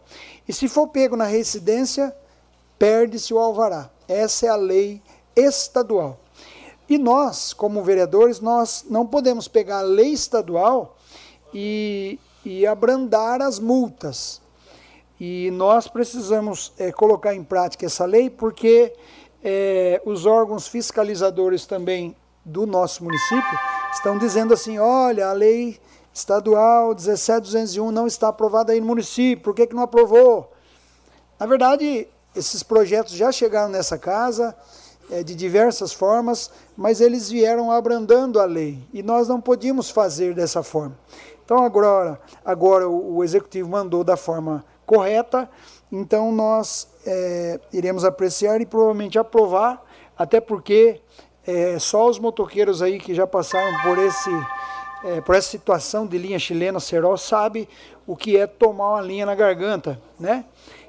E 0.48 0.54
se 0.54 0.68
for 0.68 0.90
pego 0.90 1.16
na 1.16 1.26
residência, 1.26 2.16
perde-se 2.78 3.34
o 3.34 3.40
alvará. 3.40 3.90
Essa 4.08 4.46
é 4.48 4.50
a 4.50 4.56
lei 4.56 5.02
estadual. 5.36 6.20
E 6.88 6.98
nós, 6.98 7.54
como 7.54 7.82
vereadores, 7.82 8.42
nós 8.42 8.86
não 8.90 9.08
podemos 9.08 9.48
pegar 9.48 9.80
a 9.80 9.84
lei 9.84 10.12
estadual 10.12 10.98
e, 11.54 12.20
e 12.44 12.68
abrandar 12.68 13.42
as 13.42 13.58
multas. 13.58 14.43
E 15.20 15.52
nós 15.52 15.88
precisamos 15.88 16.74
é, 16.78 16.92
colocar 16.92 17.34
em 17.34 17.44
prática 17.44 17.86
essa 17.86 18.06
lei 18.06 18.30
porque 18.30 18.94
é, 19.44 20.02
os 20.06 20.26
órgãos 20.26 20.68
fiscalizadores 20.68 21.66
também 21.66 22.16
do 22.44 22.66
nosso 22.66 23.04
município 23.04 23.60
estão 23.94 24.18
dizendo 24.18 24.54
assim, 24.54 24.80
olha, 24.80 25.28
a 25.28 25.34
lei 25.34 25.80
estadual 26.14 26.94
17201 26.94 27.92
não 27.92 28.08
está 28.08 28.28
aprovada 28.28 28.72
aí 28.72 28.80
no 28.80 28.88
município, 28.88 29.44
por 29.44 29.56
que, 29.56 29.68
que 29.68 29.76
não 29.76 29.84
aprovou? 29.84 30.52
Na 31.40 31.46
verdade, 31.46 32.08
esses 32.36 32.64
projetos 32.64 33.14
já 33.14 33.32
chegaram 33.32 33.70
nessa 33.70 33.98
casa 33.98 34.56
é, 35.12 35.24
de 35.24 35.36
diversas 35.36 35.94
formas, 35.94 36.52
mas 36.76 37.02
eles 37.02 37.30
vieram 37.30 37.72
abrandando 37.72 38.40
a 38.40 38.46
lei 38.46 38.80
e 38.94 39.04
nós 39.04 39.28
não 39.28 39.42
podíamos 39.42 39.90
fazer 39.90 40.34
dessa 40.34 40.64
forma. 40.64 40.98
Então 41.44 41.64
agora, 41.64 42.20
agora 42.46 42.88
o, 42.88 43.18
o 43.18 43.24
executivo 43.24 43.70
mandou 43.70 44.04
da 44.04 44.16
forma 44.16 44.64
correta, 44.86 45.50
então 45.92 46.32
nós 46.32 46.88
é, 47.06 47.60
iremos 47.72 48.04
apreciar 48.04 48.62
e 48.62 48.66
provavelmente 48.66 49.18
aprovar, 49.20 49.84
até 50.18 50.40
porque 50.40 51.02
é, 51.46 51.78
só 51.80 52.08
os 52.10 52.20
motoqueiros 52.20 52.82
aí 52.82 53.00
que 53.00 53.14
já 53.14 53.28
passaram 53.28 53.82
por 53.84 53.98
esse 53.98 54.30
é, 55.04 55.20
por 55.20 55.36
essa 55.36 55.50
situação 55.50 56.08
de 56.08 56.18
linha 56.18 56.40
chilena 56.40 56.80
Serol 56.80 57.18
sabe 57.18 57.68
o 58.08 58.16
que 58.16 58.38
é 58.38 58.48
tomar 58.48 58.92
uma 58.92 59.02
linha 59.02 59.26
na 59.26 59.36
garganta, 59.36 60.00
né? 60.18 60.46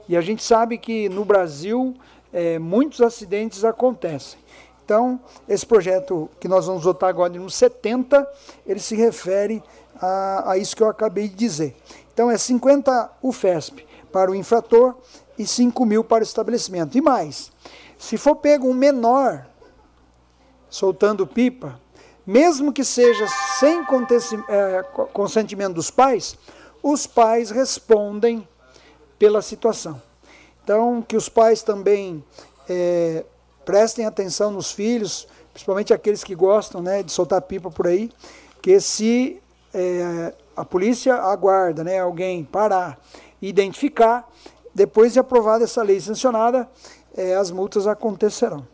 E 0.09 0.17
a 0.17 0.21
gente 0.21 0.43
sabe 0.43 0.79
que 0.79 1.09
no 1.09 1.25
Brasil 1.25 1.95
é, 2.33 2.59
muitos 2.59 3.01
acidentes 3.01 3.65
acontecem. 3.65 4.39
Então, 4.85 5.19
esse 5.49 5.65
projeto 5.65 6.29
que 6.39 6.47
nós 6.47 6.67
vamos 6.67 6.85
votar 6.85 7.09
agora 7.09 7.33
no 7.33 7.49
70, 7.49 8.27
ele 8.67 8.81
se 8.81 8.95
refere 8.95 9.63
a, 10.01 10.53
a 10.53 10.59
isso 10.59 10.77
que 10.77 10.83
eu 10.83 10.89
acabei 10.89 11.27
de 11.27 11.35
dizer. 11.35 11.75
Então 12.15 12.31
é 12.31 12.39
50 12.39 13.11
UFESP 13.21 13.85
para 14.13 14.31
o 14.31 14.35
infrator 14.37 14.95
e 15.37 15.45
5 15.45 15.85
mil 15.85 16.05
para 16.05 16.23
o 16.23 16.27
estabelecimento. 16.27 16.97
E 16.97 17.01
mais, 17.01 17.51
se 17.99 18.17
for 18.17 18.37
pego 18.37 18.69
um 18.69 18.73
menor 18.73 19.45
soltando 20.71 21.27
pipa, 21.27 21.79
mesmo 22.25 22.73
que 22.73 22.85
seja 22.85 23.27
sem 23.59 23.81
é, 24.49 24.83
consentimento 25.13 25.75
dos 25.75 25.91
pais, 25.91 26.39
os 26.81 27.07
pais 27.07 27.51
respondem 27.51 28.47
pela 29.19 29.43
situação. 29.43 30.01
Então, 30.63 31.03
que 31.03 31.17
os 31.17 31.29
pais 31.29 31.63
também 31.63 32.25
é, 32.69 33.25
prestem 33.65 34.07
atenção 34.07 34.51
nos 34.53 34.71
filhos, 34.71 35.27
principalmente 35.53 35.93
aqueles 35.93 36.23
que 36.23 36.35
gostam 36.35 36.81
né, 36.81 37.03
de 37.03 37.11
soltar 37.11 37.43
pipa 37.43 37.71
por 37.71 37.87
aí, 37.87 38.11
que 38.63 38.81
se 38.81 39.43
é, 39.73 40.33
a 40.57 40.65
polícia 40.65 41.15
aguarda 41.15 41.83
né, 41.83 41.99
alguém 41.99 42.45
parar 42.45 42.99
identificar, 43.49 44.29
depois 44.75 45.13
de 45.13 45.19
aprovada 45.19 45.65
essa 45.65 45.83
lei 45.83 46.01
sancionada, 46.01 46.69
é, 47.17 47.35
as 47.35 47.51
multas 47.51 47.87
acontecerão. 47.87 48.67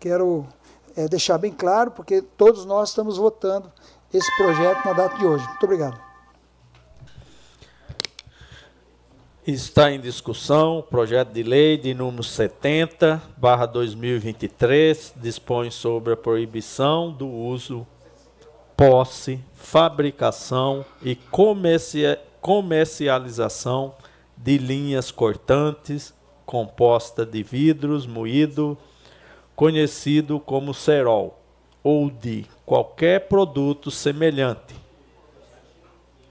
Quero 0.00 0.46
é, 0.96 1.06
deixar 1.08 1.38
bem 1.38 1.52
claro, 1.52 1.90
porque 1.90 2.22
todos 2.22 2.64
nós 2.64 2.90
estamos 2.90 3.16
votando 3.16 3.70
esse 4.12 4.34
projeto 4.36 4.84
na 4.84 4.92
data 4.92 5.16
de 5.18 5.26
hoje. 5.26 5.46
Muito 5.46 5.64
obrigado. 5.64 6.06
Está 9.46 9.92
em 9.92 10.00
discussão 10.00 10.78
o 10.78 10.82
projeto 10.82 11.28
de 11.28 11.44
lei 11.44 11.76
de 11.76 11.94
número 11.94 12.24
70, 12.24 13.22
barra 13.36 13.64
2023, 13.64 15.14
dispõe 15.16 15.70
sobre 15.70 16.14
a 16.14 16.16
proibição 16.16 17.12
do 17.12 17.28
uso 17.28 17.86
posse, 18.76 19.40
fabricação 19.68 20.86
e 21.02 21.16
comercialização 22.40 23.96
de 24.36 24.58
linhas 24.58 25.10
cortantes 25.10 26.14
composta 26.44 27.26
de 27.26 27.42
vidros 27.42 28.06
moído, 28.06 28.78
conhecido 29.56 30.38
como 30.38 30.72
cerol, 30.72 31.42
ou 31.82 32.08
de 32.08 32.46
qualquer 32.64 33.26
produto 33.26 33.90
semelhante 33.90 34.76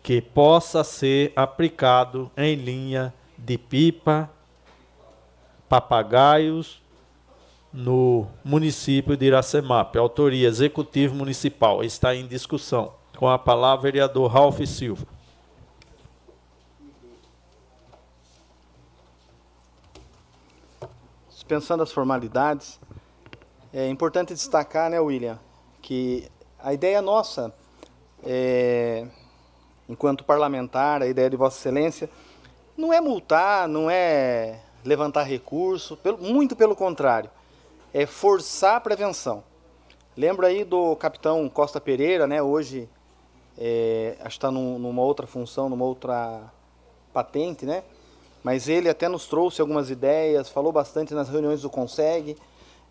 que 0.01 0.21
possa 0.21 0.81
ser 0.81 1.33
aplicado 1.35 2.31
em 2.37 2.55
linha 2.55 3.13
de 3.37 3.57
pipa, 3.57 4.29
papagaios 5.67 6.81
no 7.73 8.27
município 8.45 9.17
de 9.17 9.25
Iracemap. 9.25 9.93
Autoria 9.97 10.47
Executivo 10.47 11.13
Municipal. 11.15 11.83
Está 11.83 12.15
em 12.15 12.25
discussão. 12.25 12.93
Com 13.17 13.27
a 13.29 13.39
palavra, 13.39 13.83
vereador 13.83 14.29
Ralph 14.29 14.59
Silva. 14.65 15.05
Dispensando 21.29 21.83
as 21.83 21.91
formalidades, 21.91 22.79
é 23.73 23.87
importante 23.87 24.33
destacar, 24.33 24.89
né, 24.89 24.99
William, 24.99 25.39
que 25.81 26.29
a 26.59 26.73
ideia 26.73 27.01
nossa, 27.01 27.53
é, 28.23 29.07
enquanto 29.87 30.23
parlamentar, 30.23 31.01
a 31.01 31.07
ideia 31.07 31.29
de 31.29 31.37
Vossa 31.37 31.59
Excelência, 31.59 32.09
não 32.75 32.91
é 32.91 32.99
multar, 32.99 33.67
não 33.67 33.89
é 33.89 34.59
levantar 34.83 35.23
recurso, 35.23 35.95
pelo, 35.97 36.17
muito 36.17 36.55
pelo 36.55 36.75
contrário 36.75 37.29
é 37.95 38.05
forçar 38.05 38.75
a 38.75 38.81
prevenção. 38.81 39.41
Lembra 40.17 40.47
aí 40.47 40.65
do 40.65 40.97
capitão 40.97 41.47
Costa 41.47 41.79
Pereira, 41.79 42.27
né? 42.27 42.41
Hoje 42.41 42.89
é, 43.57 44.17
está 44.25 44.51
num, 44.51 44.77
numa 44.77 45.01
outra 45.01 45.25
função, 45.25 45.69
numa 45.69 45.85
outra 45.85 46.41
patente, 47.13 47.65
né? 47.65 47.83
Mas 48.43 48.67
ele 48.69 48.89
até 48.89 49.07
nos 49.07 49.25
trouxe 49.25 49.61
algumas 49.61 49.89
ideias, 49.89 50.49
falou 50.49 50.71
bastante 50.71 51.13
nas 51.13 51.29
reuniões 51.29 51.61
do 51.61 51.69
Consegue. 51.69 52.37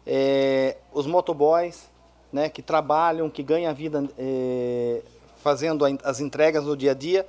É, 0.06 0.76
os 0.92 1.06
motoboys, 1.06 1.88
né? 2.32 2.48
Que 2.48 2.62
trabalham, 2.62 3.30
que 3.30 3.42
ganham 3.42 3.70
a 3.70 3.74
vida 3.74 4.08
é, 4.18 5.02
fazendo 5.36 5.84
as 6.02 6.20
entregas 6.20 6.64
no 6.64 6.76
dia 6.76 6.92
a 6.92 6.94
dia, 6.94 7.26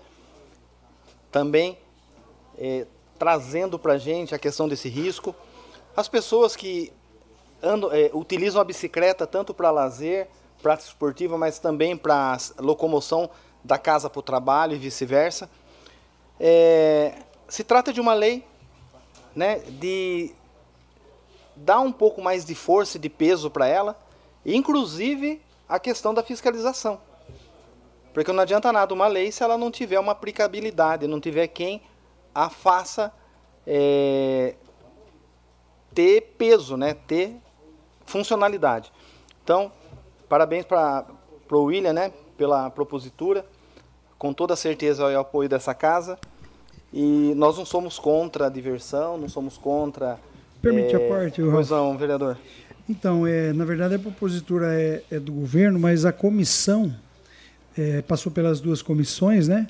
também 1.32 1.78
é, 2.57 2.86
trazendo 3.20 3.78
para 3.78 3.94
a 3.94 3.98
gente 3.98 4.34
a 4.34 4.40
questão 4.40 4.68
desse 4.68 4.88
risco. 4.88 5.36
As 5.95 6.07
pessoas 6.07 6.56
que 6.56 6.91
andam, 7.62 7.91
é, 7.91 8.10
utilizam 8.14 8.62
a 8.62 8.64
bicicleta 8.64 9.28
tanto 9.28 9.53
para 9.53 9.72
lazer, 9.72 10.28
prática 10.65 10.89
esportiva, 10.89 11.37
mas 11.37 11.59
também 11.59 11.95
para 11.95 12.39
locomoção 12.57 13.29
da 13.63 13.77
casa 13.77 14.09
para 14.09 14.19
o 14.19 14.23
trabalho 14.23 14.73
e 14.73 14.79
vice-versa. 14.79 15.47
É, 16.39 17.19
se 17.47 17.63
trata 17.63 17.93
de 17.93 18.01
uma 18.01 18.15
lei 18.15 18.43
né, 19.35 19.59
de 19.59 20.33
dar 21.55 21.81
um 21.81 21.91
pouco 21.91 22.19
mais 22.19 22.43
de 22.43 22.55
força 22.55 22.97
e 22.97 22.99
de 22.99 23.09
peso 23.09 23.51
para 23.51 23.67
ela, 23.67 23.95
inclusive 24.43 25.39
a 25.69 25.77
questão 25.77 26.15
da 26.15 26.23
fiscalização. 26.23 26.99
Porque 28.11 28.31
não 28.31 28.41
adianta 28.41 28.73
nada 28.73 28.91
uma 28.91 29.05
lei 29.05 29.31
se 29.31 29.43
ela 29.43 29.59
não 29.59 29.69
tiver 29.69 29.99
uma 29.99 30.13
aplicabilidade, 30.13 31.05
não 31.05 31.21
tiver 31.21 31.47
quem 31.47 31.79
a 32.33 32.49
faça 32.49 33.13
é, 33.67 34.55
ter 35.93 36.21
peso, 36.39 36.75
né, 36.75 36.95
ter 36.95 37.35
funcionalidade. 38.03 38.91
Então, 39.43 39.71
parabéns 40.27 40.65
para 40.65 41.06
o 41.52 41.64
William 41.64 41.93
né, 41.93 42.11
pela 42.38 42.69
propositura, 42.69 43.45
com 44.18 44.34
toda 44.34 44.56
certeza 44.56 45.03
é 45.11 45.18
o 45.18 45.22
apoio 45.22 45.49
dessa 45.49 45.73
casa. 45.73 46.18
E 46.93 47.34
nós 47.35 47.57
não 47.57 47.65
somos 47.65 47.99
contra 47.99 48.47
a 48.47 48.49
diversão, 48.49 49.18
não 49.18 49.27
somos 49.27 49.57
contra. 49.57 50.18
Permite 50.61 50.95
é, 50.95 51.06
a 51.06 51.10
parte, 51.10 51.41
Pois 51.41 51.69
não, 51.69 51.97
vereador. 51.97 52.38
Então, 52.88 53.27
é, 53.27 53.52
na 53.52 53.65
verdade, 53.65 53.95
a 53.95 53.99
propositura 53.99 54.73
é, 54.73 55.03
é 55.11 55.19
do 55.19 55.34
governo, 55.34 55.77
mas 55.80 56.06
a 56.06 56.14
comissão 56.14 56.95
é, 57.77 58.02
passou 58.02 58.31
pelas 58.31 58.61
duas 58.61 58.81
comissões, 58.81 59.47
né? 59.47 59.68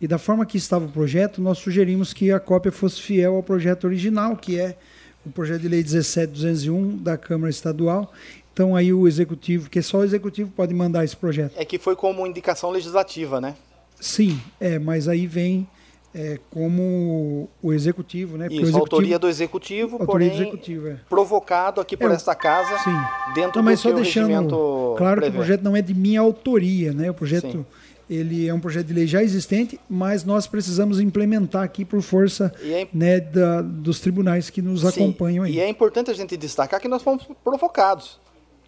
E 0.00 0.08
da 0.08 0.18
forma 0.18 0.46
que 0.46 0.56
estava 0.56 0.84
o 0.86 0.88
projeto, 0.88 1.40
nós 1.42 1.58
sugerimos 1.58 2.12
que 2.12 2.32
a 2.32 2.40
cópia 2.40 2.72
fosse 2.72 3.00
fiel 3.02 3.36
ao 3.36 3.42
projeto 3.42 3.84
original, 3.84 4.36
que 4.36 4.58
é 4.58 4.76
o 5.24 5.30
projeto 5.30 5.62
de 5.62 5.68
lei 5.68 5.82
17201 5.82 6.96
da 6.96 7.16
Câmara 7.16 7.50
Estadual. 7.50 8.12
Então 8.52 8.76
aí 8.76 8.92
o 8.92 9.08
executivo, 9.08 9.70
que 9.70 9.80
só 9.80 9.98
o 9.98 10.04
executivo 10.04 10.50
pode 10.54 10.74
mandar 10.74 11.04
esse 11.04 11.16
projeto. 11.16 11.52
É 11.56 11.64
que 11.64 11.78
foi 11.78 11.96
como 11.96 12.26
indicação 12.26 12.70
legislativa, 12.70 13.40
né? 13.40 13.54
Sim, 14.00 14.40
é, 14.60 14.78
mas 14.78 15.08
aí 15.08 15.26
vem 15.26 15.66
é, 16.14 16.38
como 16.50 17.48
o 17.62 17.72
executivo, 17.72 18.36
né? 18.36 18.46
Isso, 18.46 18.54
executivo, 18.56 18.78
autoria 18.78 19.18
do 19.18 19.28
executivo, 19.28 19.92
autoria 19.92 20.06
porém 20.06 20.28
do 20.28 20.34
executivo, 20.34 20.88
é. 20.88 20.96
provocado 21.08 21.80
aqui 21.80 21.96
por 21.96 22.10
É, 22.10 22.14
esta 22.14 22.34
casa, 22.34 22.76
sim. 22.78 23.32
dentro 23.34 23.56
Não, 23.58 23.62
mas 23.64 23.78
do 23.78 23.82
só 23.84 23.88
que 23.90 23.94
deixando 24.02 24.94
claro 24.98 25.14
que 25.14 25.20
prevê. 25.22 25.36
o 25.36 25.40
projeto 25.40 25.62
não 25.62 25.74
é 25.76 25.80
de 25.80 25.94
minha 25.94 26.20
autoria, 26.20 26.92
né? 26.92 27.10
O 27.10 27.14
projeto 27.14 27.50
Sim. 27.50 27.66
ele 28.10 28.46
é 28.46 28.52
um 28.52 28.60
projeto 28.60 28.88
de 28.88 28.92
lei 28.92 29.06
já 29.06 29.22
existente, 29.22 29.80
mas 29.88 30.24
nós 30.24 30.46
precisamos 30.46 31.00
implementar 31.00 31.62
aqui 31.62 31.82
por 31.82 32.02
força 32.02 32.52
é- 32.62 32.86
né, 32.92 33.18
da, 33.20 33.62
dos 33.62 33.98
tribunais 34.00 34.50
que 34.50 34.60
nos 34.60 34.82
Sim, 34.82 34.88
acompanham 34.88 35.44
aí. 35.44 35.54
E 35.54 35.60
é 35.60 35.68
importante 35.68 36.10
a 36.10 36.14
gente 36.14 36.36
destacar 36.36 36.78
que 36.78 36.88
nós 36.88 37.02
fomos 37.02 37.26
provocados, 37.42 38.20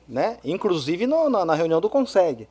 né? 0.09 0.39
Inclusive 0.45 1.07
no- 1.07 1.29
na, 1.31 1.45
na 1.45 1.55
reunião 1.55 1.81
do 1.81 1.89
Conseg. 1.91 2.49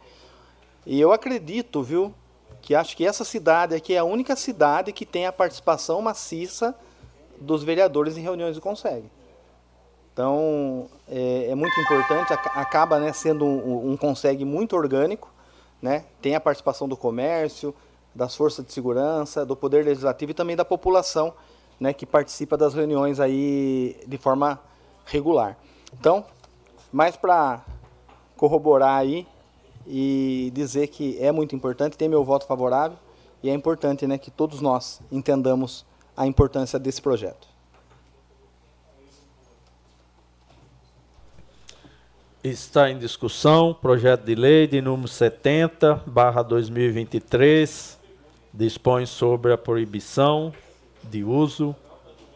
E 0.85 0.99
eu 0.99 1.11
acredito, 1.11 1.81
viu, 1.81 2.13
que 2.61 2.73
acho 2.75 2.95
que 2.95 3.05
essa 3.05 3.23
cidade 3.23 3.75
aqui 3.75 3.93
é 3.93 3.97
a 3.99 4.03
única 4.03 4.35
cidade 4.35 4.91
que 4.91 5.05
tem 5.05 5.25
a 5.25 5.31
participação 5.31 6.01
maciça 6.01 6.75
dos 7.39 7.63
vereadores 7.63 8.17
em 8.17 8.21
reuniões 8.21 8.55
do 8.55 8.61
Conseg. 8.61 9.03
Então, 10.13 10.87
é, 11.09 11.47
é 11.49 11.55
muito 11.55 11.77
importante, 11.79 12.31
aca- 12.33 12.59
acaba 12.59 12.99
né, 12.99 13.11
sendo 13.13 13.45
um, 13.45 13.91
um 13.91 13.97
Conseg 13.97 14.45
muito 14.45 14.75
orgânico, 14.75 15.29
né? 15.81 16.05
Tem 16.21 16.35
a 16.35 16.39
participação 16.39 16.87
do 16.87 16.95
comércio, 16.95 17.73
das 18.13 18.35
forças 18.35 18.63
de 18.65 18.71
segurança, 18.71 19.43
do 19.45 19.55
poder 19.55 19.83
legislativo 19.83 20.31
e 20.31 20.33
também 20.35 20.55
da 20.55 20.63
população, 20.63 21.33
né, 21.79 21.91
que 21.91 22.05
participa 22.05 22.55
das 22.55 22.73
reuniões 22.75 23.19
aí 23.19 23.97
de 24.07 24.17
forma 24.17 24.59
regular. 25.05 25.57
Então, 25.99 26.23
mais 26.93 27.17
para 27.17 27.65
corroborar 28.37 28.99
aí 28.99 29.27
e 29.87 30.51
dizer 30.53 30.87
que 30.87 31.17
é 31.19 31.31
muito 31.31 31.55
importante, 31.55 31.97
tem 31.97 32.07
meu 32.07 32.23
voto 32.23 32.45
favorável 32.45 32.97
e 33.41 33.49
é 33.49 33.53
importante, 33.53 34.05
né, 34.05 34.17
que 34.19 34.29
todos 34.29 34.61
nós 34.61 35.01
entendamos 35.11 35.85
a 36.15 36.27
importância 36.27 36.77
desse 36.77 37.01
projeto. 37.01 37.47
Está 42.43 42.91
em 42.91 42.99
discussão 42.99 43.73
projeto 43.73 44.23
de 44.23 44.35
lei 44.35 44.67
de 44.67 44.81
número 44.81 45.07
70, 45.07 46.03
barra 46.05 46.43
2023, 46.43 47.97
dispõe 48.53 49.05
sobre 49.05 49.51
a 49.51 49.57
proibição 49.57 50.53
de 51.03 51.23
uso, 51.23 51.75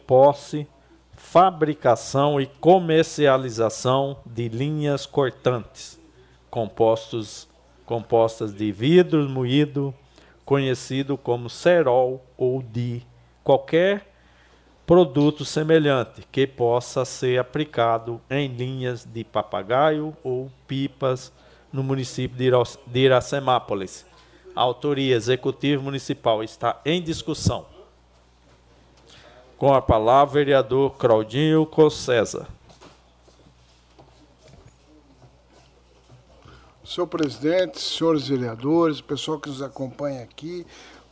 posse, 0.06 0.66
fabricação 1.30 2.40
e 2.40 2.46
comercialização 2.46 4.16
de 4.24 4.48
linhas 4.48 5.04
cortantes, 5.04 6.00
compostos, 6.48 7.46
compostas 7.84 8.54
de 8.54 8.72
vidro 8.72 9.28
moído, 9.28 9.94
conhecido 10.42 11.18
como 11.18 11.50
cerol 11.50 12.24
ou 12.34 12.62
de 12.62 13.02
qualquer 13.44 14.10
produto 14.86 15.44
semelhante 15.44 16.26
que 16.32 16.46
possa 16.46 17.04
ser 17.04 17.38
aplicado 17.38 18.22
em 18.30 18.48
linhas 18.48 19.04
de 19.04 19.22
papagaio 19.22 20.16
ou 20.24 20.50
pipas 20.66 21.30
no 21.70 21.82
município 21.82 22.38
de 22.38 23.00
Iracemápolis. 23.00 24.06
A 24.56 24.62
autoria 24.62 25.14
executiva 25.14 25.82
municipal 25.82 26.42
está 26.42 26.80
em 26.86 27.02
discussão. 27.02 27.77
Com 29.58 29.74
a 29.74 29.82
palavra, 29.82 30.34
vereador 30.34 30.94
Claudinho 30.96 31.66
Cossesa. 31.66 32.46
Senhor 36.84 37.08
presidente, 37.08 37.80
senhores 37.80 38.28
vereadores, 38.28 39.00
pessoal 39.00 39.40
que 39.40 39.48
nos 39.48 39.60
acompanha 39.60 40.22
aqui, 40.22 40.64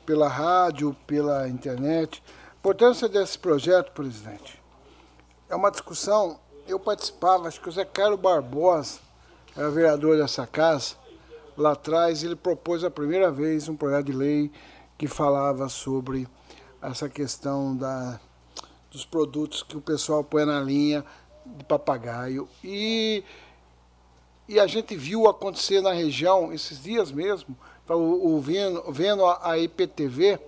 pela 0.07 0.29
rádio, 0.29 0.97
pela 1.09 1.49
internet. 1.49 2.23
A 2.53 2.59
importância 2.61 3.09
desse 3.09 3.37
projeto, 3.37 3.91
presidente, 3.91 4.63
é 5.51 5.57
uma 5.57 5.73
discussão. 5.73 6.39
Eu 6.69 6.79
participava, 6.79 7.49
acho 7.49 7.61
que 7.61 7.69
o 7.69 7.73
Zé 7.73 7.85
Carlos 7.85 8.21
Barbosa 8.21 9.01
era 9.57 9.69
vereador 9.69 10.19
dessa 10.19 10.47
casa. 10.47 10.95
Lá 11.57 11.73
atrás, 11.73 12.23
ele 12.23 12.37
propôs 12.37 12.85
a 12.85 12.91
primeira 12.93 13.29
vez 13.29 13.69
um 13.69 13.75
projeto 13.75 14.07
de 14.07 14.13
lei 14.13 14.53
que 14.97 15.09
falava 15.09 15.69
sobre 15.69 16.29
essa 16.81 17.09
questão 17.09 17.77
da, 17.77 18.21
dos 18.97 19.05
produtos 19.05 19.63
que 19.63 19.77
o 19.77 19.81
pessoal 19.81 20.25
põe 20.25 20.45
na 20.45 20.61
linha 20.61 21.05
de 21.45 21.65
papagaio. 21.65 22.49
E 22.65 23.23
e 24.49 24.61
a 24.61 24.67
gente 24.67 24.95
viu 24.95 25.29
acontecer 25.29 25.81
na 25.81 25.93
região, 25.93 26.53
esses 26.53 26.81
dias 26.81 27.11
mesmo, 27.11 27.57
tava 27.85 27.99
ouvindo, 27.99 28.81
vendo 28.93 29.25
a, 29.25 29.41
a 29.43 29.59
IPTV, 29.59 30.39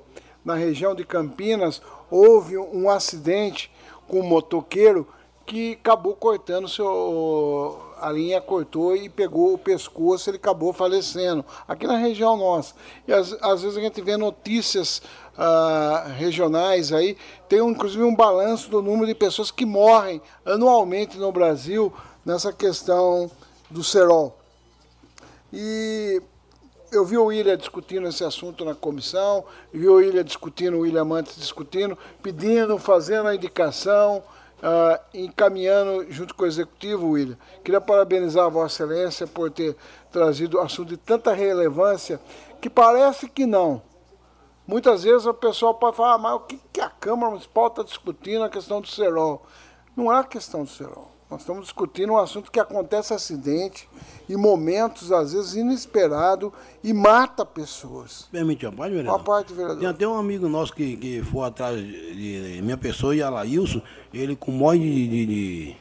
na 0.45 0.55
região 0.55 0.95
de 0.95 1.05
Campinas, 1.05 1.83
houve 2.09 2.57
um 2.57 2.89
acidente 2.89 3.73
com 4.07 4.21
um 4.21 4.23
motoqueiro 4.23 5.05
que 5.45 5.73
acabou 5.73 6.15
cortando 6.15 6.69
seu. 6.69 7.81
A 8.01 8.13
linha 8.13 8.41
cortou 8.41 8.95
e 8.95 9.09
pegou 9.09 9.55
o 9.55 9.59
pescoço, 9.59 10.31
ele 10.31 10.37
acabou 10.37 10.73
falecendo. 10.73 11.45
Aqui 11.67 11.85
na 11.85 11.97
região 11.97 12.37
nossa. 12.37 12.75
E 13.07 13.13
às, 13.13 13.33
às 13.43 13.63
vezes 13.63 13.77
a 13.77 13.81
gente 13.81 14.01
vê 14.01 14.17
notícias 14.17 15.03
ah, 15.39 16.07
regionais 16.17 16.93
aí, 16.93 17.17
tem 17.49 17.63
um, 17.63 17.71
inclusive 17.71 18.03
um 18.03 18.15
balanço 18.15 18.69
do 18.69 18.83
número 18.83 19.07
de 19.07 19.15
pessoas 19.15 19.53
que 19.53 19.65
morrem 19.65 20.21
anualmente 20.45 21.17
no 21.17 21.31
Brasil 21.31 21.93
nessa 22.27 22.53
questão 22.53 23.31
do 23.71 23.85
cerol. 23.85 24.37
E 25.53 26.21
eu 26.91 27.05
vi 27.05 27.17
o 27.17 27.27
William 27.27 27.57
discutindo 27.57 28.09
esse 28.09 28.25
assunto 28.25 28.65
na 28.65 28.75
comissão, 28.75 29.45
vi 29.73 29.89
o 29.89 29.95
William 29.95 30.25
discutindo, 30.25 30.77
o 30.77 30.81
William 30.81 31.05
Mantes 31.05 31.37
discutindo, 31.37 31.97
pedindo, 32.21 32.77
fazendo 32.77 33.29
a 33.29 33.35
indicação, 33.35 34.23
ah, 34.61 35.01
encaminhando 35.15 36.11
junto 36.11 36.35
com 36.35 36.43
o 36.43 36.47
executivo, 36.47 37.11
William. 37.11 37.39
Queria 37.63 37.81
parabenizar 37.81 38.47
a 38.47 38.49
Vossa 38.49 38.83
Excelência 38.83 39.27
por 39.27 39.53
ter 39.53 39.77
trazido 40.11 40.59
assunto 40.59 40.89
de 40.89 40.97
tanta 40.97 41.33
relevância 41.33 42.21
que 42.61 42.69
parece 42.69 43.29
que 43.29 43.47
não. 43.47 43.81
Muitas 44.69 45.03
vezes 45.03 45.25
o 45.25 45.33
pessoal 45.33 45.73
pode 45.73 45.97
falar, 45.97 46.15
"Ah, 46.15 46.19
mas 46.19 46.35
o 46.35 46.41
que, 46.41 46.61
que 46.71 46.81
a 46.81 46.91
Câmara 46.91 47.31
Municipal 47.31 47.69
está 47.69 47.83
discutindo 47.83 48.45
a 48.45 48.51
questão 48.51 48.83
do 48.83 48.87
cerol? 48.87 49.43
Não 49.97 50.13
é 50.13 50.21
a 50.21 50.25
questão 50.25 50.63
do 50.63 50.69
cerol. 50.69 51.11
Nós 51.31 51.41
estamos 51.41 51.65
discutindo 51.65 52.13
um 52.13 52.19
assunto 52.19 52.51
que 52.51 52.61
acontece 52.61 53.13
acidente 53.13 53.89
em 54.29 54.37
momentos, 54.37 55.11
às 55.11 55.33
vezes, 55.33 55.55
inesperados 55.57 56.51
e 56.85 56.93
mata 56.93 57.45
pessoas. 57.45 58.29
Permite 58.31 58.67
a 58.67 58.73
parte, 58.73 58.93
vereador? 58.93 59.19
Uma 59.19 59.25
parte, 59.25 59.53
vereador. 59.53 59.79
Tem 59.79 59.89
até 59.89 60.07
um 60.07 60.19
amigo 60.19 60.49
nosso 60.49 60.75
que, 60.75 60.97
que 60.97 61.23
foi 61.23 61.47
atrás 61.47 61.79
de, 61.79 62.61
minha 62.63 62.77
pessoa 62.79 63.15
e 63.17 63.23
Alailson, 63.23 63.81
ele 64.13 64.37
com 64.37 64.51
molde 64.51 64.85
de, 64.85 65.09
de, 65.09 65.27
de, 65.27 65.77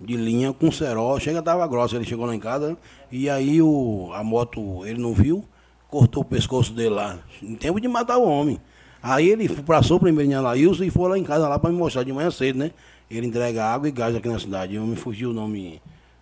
de 0.00 0.16
linha, 0.16 0.52
com 0.52 0.70
cerol, 0.70 1.18
chega 1.20 1.42
tava 1.42 1.66
grossa, 1.66 1.94
ele 1.94 2.04
chegou 2.04 2.26
lá 2.26 2.34
em 2.34 2.40
casa, 2.40 2.76
e 3.10 3.28
aí 3.30 3.62
o, 3.62 4.10
a 4.12 4.24
moto, 4.24 4.84
ele 4.84 5.00
não 5.00 5.12
viu, 5.12 5.44
cortou 5.88 6.22
o 6.22 6.26
pescoço 6.26 6.72
dele 6.72 6.90
lá, 6.90 7.18
em 7.42 7.54
tempo 7.54 7.80
de 7.80 7.88
matar 7.88 8.18
o 8.18 8.28
homem. 8.28 8.60
Aí 9.02 9.28
ele 9.28 9.48
passou 9.48 9.98
primeiro 9.98 10.30
em 10.30 10.34
Alailson 10.34 10.84
e 10.84 10.90
foi 10.90 11.08
lá 11.08 11.18
em 11.18 11.24
casa 11.24 11.48
lá 11.48 11.58
para 11.58 11.70
me 11.70 11.76
mostrar 11.76 12.02
de 12.02 12.12
manhã 12.12 12.30
cedo, 12.30 12.58
né? 12.58 12.72
Ele 13.10 13.26
entrega 13.26 13.64
água 13.64 13.88
e 13.88 13.92
gás 13.92 14.14
aqui 14.14 14.28
na 14.28 14.38
cidade. 14.38 14.74
Eu 14.74 14.84
me 14.84 14.96
fugiu 14.96 15.30
o 15.30 15.32
nome 15.32 15.80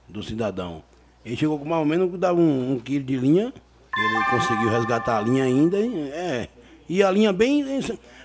do 0.09 0.23
cidadão. 0.23 0.83
Ele 1.25 1.37
chegou 1.37 1.59
com 1.59 1.65
mais 1.65 1.81
ou 1.81 1.87
menos 1.87 2.19
dava 2.19 2.39
um, 2.39 2.73
um 2.73 2.79
quilo 2.79 3.05
de 3.05 3.17
linha. 3.17 3.53
Ele 3.97 4.25
conseguiu 4.31 4.69
resgatar 4.69 5.19
a 5.19 5.21
linha 5.23 5.45
ainda. 5.45 5.79
É. 5.79 6.49
E 6.89 7.03
a 7.03 7.11
linha 7.11 7.33
bem. 7.33 7.65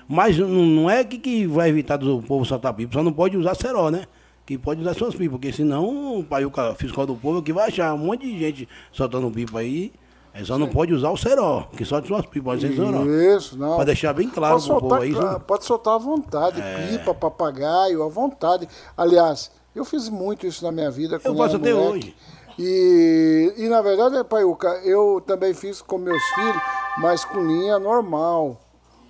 Mas 0.08 0.38
não 0.38 0.90
é 0.90 1.04
que, 1.04 1.18
que 1.18 1.48
vai 1.48 1.70
evitar 1.70 1.98
do 1.98 2.22
povo 2.22 2.46
soltar 2.46 2.74
pipa, 2.74 2.94
só 2.94 3.02
não 3.02 3.14
pode 3.14 3.38
usar 3.38 3.56
cerol, 3.56 3.90
né? 3.90 4.06
Que 4.46 4.58
pode 4.58 4.82
usar 4.82 4.94
suas 4.94 5.16
pipas, 5.16 5.32
porque 5.32 5.54
senão 5.54 6.20
o 6.20 6.24
paiuca 6.24 6.76
fiscal 6.76 7.06
do 7.06 7.16
povo 7.16 7.42
que 7.42 7.54
vai 7.54 7.70
achar 7.70 7.94
um 7.94 7.98
monte 7.98 8.28
de 8.28 8.38
gente 8.38 8.70
soltando 8.92 9.32
pipa 9.32 9.60
aí. 9.60 9.92
É 10.34 10.44
só 10.46 10.58
não 10.58 10.68
pode 10.70 10.94
usar 10.94 11.10
o 11.10 11.18
cerol, 11.18 11.66
que 11.76 11.84
só 11.84 12.00
de 12.00 12.08
suas 12.08 12.26
pipas, 12.26 12.44
pode 12.44 12.62
ser 12.62 12.74
cerol. 12.76 13.06
Isso, 13.06 13.58
não. 13.58 13.76
Pra 13.76 13.84
deixar 13.86 14.14
bem 14.14 14.30
claro 14.30 14.54
pode 14.56 14.66
soltar, 14.66 14.90
povo 14.90 15.02
aí. 15.02 15.14
claro, 15.14 15.40
Pode 15.42 15.66
soltar 15.66 15.96
à 15.96 15.98
vontade, 15.98 16.62
É. 16.62 16.88
pipa, 16.88 17.14
papagaio, 17.14 18.02
à 18.02 18.08
vontade. 18.08 18.68
Aliás, 18.96 19.52
eu 19.76 19.84
fiz 19.84 20.08
muito 20.08 20.48
isso 20.48 20.64
na 20.64 20.72
minha 20.72 20.90
vida. 20.90 21.20
quando 21.20 21.38
faço 21.38 21.56
era 21.56 21.64
até 21.64 21.74
moleque. 21.74 21.98
hoje. 22.08 22.16
E, 22.58 23.54
e 23.58 23.68
na 23.70 23.82
verdade, 23.82 24.24
Paiuca, 24.24 24.70
eu 24.84 25.22
também 25.26 25.54
fiz 25.54 25.82
com 25.82 25.98
meus 25.98 26.22
filhos, 26.36 26.62
mas 27.00 27.26
com 27.26 27.40
linha 27.46 27.78
normal. 27.80 28.58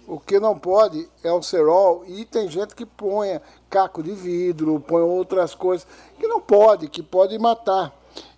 O 0.08 0.20
que 0.20 0.40
não 0.40 0.58
pode 0.58 1.08
é 1.24 1.32
o 1.32 1.42
cerol 1.42 2.04
e 2.08 2.26
tem 2.26 2.50
gente 2.50 2.76
que 2.76 2.86
põe 2.86 3.40
caco 3.70 4.02
de 4.04 4.12
vidro, 4.12 4.80
põe 4.80 5.02
outras 5.02 5.54
coisas 5.56 5.86
que 6.20 6.28
não 6.28 6.42
pode, 6.42 6.88
que 6.90 7.02
pode 7.04 7.38
matar. 7.38 7.94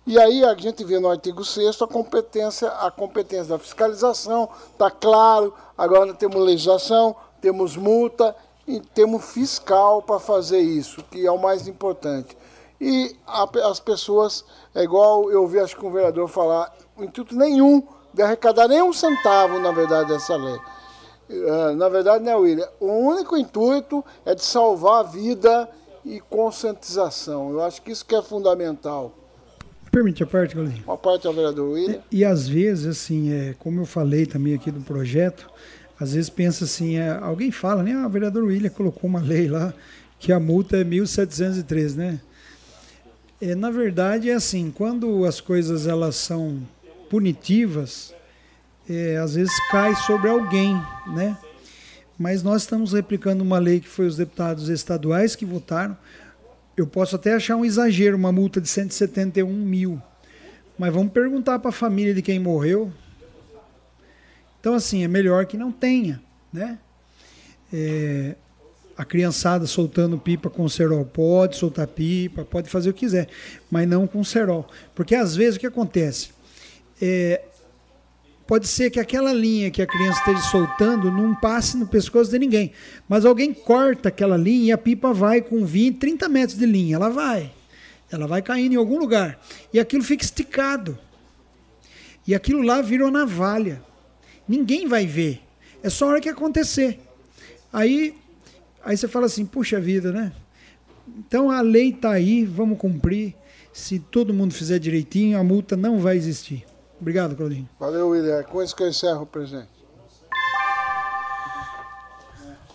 E 0.06 0.18
aí 0.18 0.44
a 0.44 0.54
gente 0.54 0.84
vê 0.84 0.98
no 0.98 1.08
artigo 1.08 1.42
6 1.44 1.80
a 1.80 1.86
competência, 1.86 2.68
a 2.68 2.90
competência 2.90 3.56
da 3.56 3.58
fiscalização, 3.58 4.48
está 4.72 4.90
claro, 4.90 5.54
agora 5.78 6.12
temos 6.12 6.42
legislação, 6.44 7.16
temos 7.40 7.74
multa 7.76 8.36
e 8.66 8.80
temos 8.80 9.24
fiscal 9.24 10.02
para 10.02 10.20
fazer 10.20 10.60
isso, 10.60 11.02
que 11.04 11.26
é 11.26 11.30
o 11.30 11.38
mais 11.38 11.66
importante. 11.66 12.36
E 12.78 13.16
a- 13.26 13.48
as 13.70 13.80
pessoas, 13.80 14.44
é 14.74 14.82
igual 14.82 15.30
eu 15.30 15.46
vi 15.46 15.58
acho 15.58 15.74
que 15.76 15.86
um 15.86 15.92
vereador 15.92 16.28
falar, 16.28 16.70
o 16.98 17.02
intuito 17.04 17.34
nenhum 17.34 17.82
de 18.12 18.22
arrecadar 18.22 18.68
nem 18.68 18.82
um 18.82 18.92
centavo, 18.92 19.58
na 19.58 19.72
verdade, 19.72 20.08
dessa 20.10 20.36
lei. 20.36 20.58
Eh, 21.30 21.74
Na 21.74 21.88
verdade, 21.88 22.22
né, 22.22 22.36
William? 22.36 22.68
O 22.78 22.86
único 22.86 23.36
intuito 23.38 24.04
é 24.26 24.34
de 24.34 24.44
salvar 24.44 25.00
a 25.00 25.02
vida 25.02 25.68
e 26.04 26.20
conscientização. 26.20 27.50
Eu 27.50 27.62
acho 27.62 27.80
que 27.80 27.90
isso 27.90 28.04
que 28.04 28.14
é 28.14 28.20
fundamental. 28.20 29.12
Permite 29.94 30.24
a 30.24 30.26
parte, 30.26 30.56
Galdinho? 30.56 30.82
Uma 30.84 30.98
parte 30.98 31.24
ao 31.24 31.32
vereador 31.32 31.70
William. 31.70 32.00
E 32.10 32.24
às 32.24 32.48
vezes, 32.48 32.84
assim, 32.84 33.32
é, 33.32 33.54
como 33.60 33.80
eu 33.80 33.86
falei 33.86 34.26
também 34.26 34.52
aqui 34.52 34.68
do 34.68 34.80
projeto, 34.80 35.48
às 36.00 36.14
vezes 36.14 36.28
pensa 36.28 36.64
assim, 36.64 36.96
é, 36.96 37.10
alguém 37.10 37.52
fala, 37.52 37.80
né? 37.84 37.92
Ah, 37.92 38.04
o 38.04 38.10
vereador 38.10 38.42
William 38.42 38.70
colocou 38.70 39.08
uma 39.08 39.20
lei 39.22 39.46
lá 39.46 39.72
que 40.18 40.32
a 40.32 40.40
multa 40.40 40.78
é 40.78 40.84
1.703, 40.84 41.94
né? 41.94 42.20
É, 43.40 43.54
na 43.54 43.70
verdade, 43.70 44.28
é 44.28 44.34
assim, 44.34 44.72
quando 44.74 45.24
as 45.24 45.40
coisas 45.40 45.86
elas 45.86 46.16
são 46.16 46.60
punitivas, 47.08 48.12
é, 48.90 49.16
às 49.18 49.36
vezes 49.36 49.54
cai 49.70 49.94
sobre 49.94 50.28
alguém, 50.28 50.74
né? 51.06 51.38
Mas 52.18 52.42
nós 52.42 52.62
estamos 52.62 52.94
replicando 52.94 53.44
uma 53.44 53.60
lei 53.60 53.78
que 53.78 53.88
foi 53.88 54.06
os 54.06 54.16
deputados 54.16 54.68
estaduais 54.68 55.36
que 55.36 55.44
votaram. 55.44 55.96
Eu 56.76 56.86
posso 56.86 57.16
até 57.16 57.34
achar 57.34 57.56
um 57.56 57.64
exagero, 57.64 58.16
uma 58.16 58.32
multa 58.32 58.60
de 58.60 58.68
171 58.68 59.48
mil. 59.52 60.02
Mas 60.78 60.92
vamos 60.92 61.12
perguntar 61.12 61.58
para 61.58 61.68
a 61.68 61.72
família 61.72 62.12
de 62.12 62.20
quem 62.20 62.38
morreu. 62.38 62.92
Então, 64.60 64.74
assim, 64.74 65.04
é 65.04 65.08
melhor 65.08 65.46
que 65.46 65.56
não 65.56 65.70
tenha, 65.70 66.20
né? 66.52 66.78
É, 67.72 68.34
a 68.96 69.04
criançada 69.04 69.66
soltando 69.66 70.18
pipa 70.18 70.48
com 70.48 70.68
cerol 70.68 71.04
pode 71.04 71.56
soltar 71.56 71.86
pipa, 71.86 72.44
pode 72.44 72.70
fazer 72.70 72.90
o 72.90 72.92
que 72.92 73.00
quiser, 73.00 73.28
mas 73.70 73.88
não 73.88 74.06
com 74.06 74.22
cerol. 74.24 74.66
Porque 74.94 75.14
às 75.14 75.34
vezes 75.36 75.56
o 75.56 75.60
que 75.60 75.66
acontece? 75.66 76.30
É, 77.00 77.42
pode 78.46 78.68
ser 78.68 78.90
que 78.90 79.00
aquela 79.00 79.32
linha 79.32 79.70
que 79.70 79.82
a 79.82 79.86
criança 79.86 80.18
esteja 80.18 80.42
soltando 80.50 81.10
não 81.10 81.34
passe 81.34 81.76
no 81.76 81.86
pescoço 81.86 82.30
de 82.30 82.38
ninguém. 82.38 82.72
Mas 83.08 83.24
alguém 83.24 83.52
corta 83.52 84.08
aquela 84.08 84.36
linha 84.36 84.66
e 84.66 84.72
a 84.72 84.78
pipa 84.78 85.12
vai 85.12 85.40
com 85.40 85.64
20, 85.64 85.98
30 85.98 86.28
metros 86.28 86.58
de 86.58 86.66
linha. 86.66 86.96
Ela 86.96 87.08
vai. 87.08 87.52
Ela 88.10 88.26
vai 88.26 88.42
caindo 88.42 88.74
em 88.74 88.76
algum 88.76 88.98
lugar. 88.98 89.40
E 89.72 89.80
aquilo 89.80 90.02
fica 90.02 90.24
esticado. 90.24 90.98
E 92.26 92.34
aquilo 92.34 92.62
lá 92.62 92.80
vira 92.80 93.04
uma 93.04 93.20
navalha. 93.20 93.82
Ninguém 94.48 94.86
vai 94.86 95.06
ver. 95.06 95.40
É 95.82 95.90
só 95.90 96.06
a 96.06 96.08
hora 96.10 96.20
que 96.20 96.28
acontecer. 96.28 97.00
Aí, 97.72 98.14
aí 98.84 98.96
você 98.96 99.08
fala 99.08 99.26
assim, 99.26 99.44
puxa 99.44 99.80
vida, 99.80 100.12
né? 100.12 100.32
Então 101.18 101.50
a 101.50 101.60
lei 101.60 101.90
está 101.90 102.12
aí, 102.12 102.44
vamos 102.44 102.78
cumprir. 102.78 103.34
Se 103.72 103.98
todo 103.98 104.32
mundo 104.32 104.54
fizer 104.54 104.78
direitinho, 104.78 105.38
a 105.38 105.44
multa 105.44 105.76
não 105.76 105.98
vai 105.98 106.16
existir. 106.16 106.64
Obrigado, 107.04 107.36
Claudinho. 107.36 107.68
Valeu, 107.78 108.08
William. 108.08 108.38
É 108.38 108.42
com 108.42 108.62
isso 108.62 108.74
que 108.74 108.82
eu 108.82 108.88
encerro 108.88 109.24
o 109.24 109.26
presente. 109.26 109.68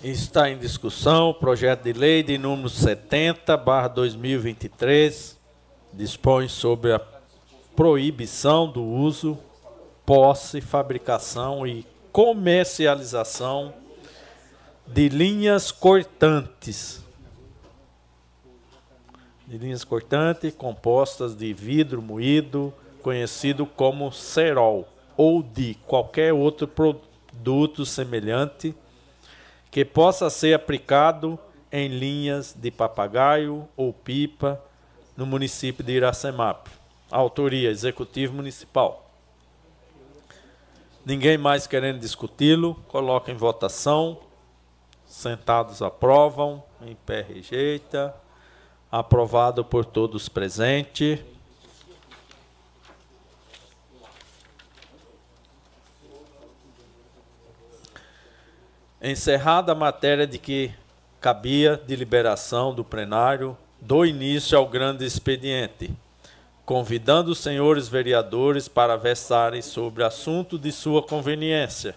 Está 0.03 0.51
em 0.51 0.59
discussão 0.59 1.31
o 1.31 1.33
projeto 1.33 1.81
de 1.81 1.93
lei 1.93 2.21
de 2.21 2.37
número 2.37 2.69
70, 2.69 3.57
barra 3.57 3.87
2023, 3.87 5.35
dispõe 5.91 6.47
sobre 6.47 6.93
a 6.93 7.01
proibição 7.75 8.71
do 8.71 8.83
uso, 8.83 9.35
posse, 10.05 10.61
fabricação 10.61 11.65
e 11.65 11.83
comercialização 12.11 13.73
de 14.85 15.09
linhas 15.09 15.71
cortantes. 15.71 17.03
De 19.47 19.57
linhas 19.57 19.83
cortantes 19.83 20.53
compostas 20.53 21.35
de 21.35 21.51
vidro 21.51 21.99
moído, 21.99 22.71
conhecido 23.01 23.65
como 23.65 24.11
cerol, 24.11 24.87
ou 25.15 25.43
de 25.43 25.75
qualquer 25.85 26.33
outro 26.33 26.67
produto 26.67 27.85
semelhante 27.85 28.75
que 29.71 29.85
possa 29.85 30.29
ser 30.29 30.53
aplicado 30.53 31.37
em 31.71 31.87
linhas 31.87 32.53
de 32.57 32.71
papagaio 32.71 33.67
ou 33.77 33.93
pipa 33.93 34.61
no 35.15 35.25
município 35.25 35.83
de 35.83 35.93
Iracemap. 35.93 36.67
Autoria 37.11 37.69
Executivo 37.69 38.33
Municipal. 38.33 39.11
Ninguém 41.05 41.37
mais 41.37 41.65
querendo 41.65 41.99
discuti-lo, 41.99 42.75
coloca 42.87 43.31
em 43.31 43.35
votação. 43.35 44.19
Sentados 45.05 45.81
aprovam, 45.81 46.63
em 46.81 46.95
pé 46.95 47.21
rejeita. 47.21 48.15
Aprovado 48.91 49.65
por 49.65 49.85
todos 49.85 50.29
presentes. 50.29 51.19
Encerrada 59.09 59.71
a 59.71 59.75
matéria 59.75 60.27
de 60.27 60.37
que 60.37 60.71
cabia 61.19 61.75
deliberação 61.75 62.71
do 62.75 62.83
plenário, 62.83 63.57
dou 63.81 64.05
início 64.05 64.55
ao 64.55 64.67
grande 64.67 65.03
expediente, 65.03 65.91
convidando 66.63 67.31
os 67.31 67.39
senhores 67.39 67.87
vereadores 67.87 68.67
para 68.67 68.95
versarem 68.95 69.63
sobre 69.63 70.03
assunto 70.03 70.59
de 70.59 70.71
sua 70.71 71.01
conveniência. 71.01 71.95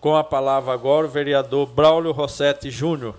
Com 0.00 0.14
a 0.14 0.22
palavra 0.22 0.72
agora 0.72 1.08
o 1.08 1.10
vereador 1.10 1.66
Braulio 1.66 2.12
Rossetti 2.12 2.70
Júnior. 2.70 3.16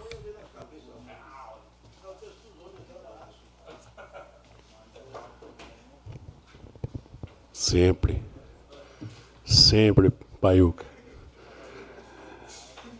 Sempre. 7.51 8.23
Sempre, 9.43 10.09
Paiuca. 10.39 10.90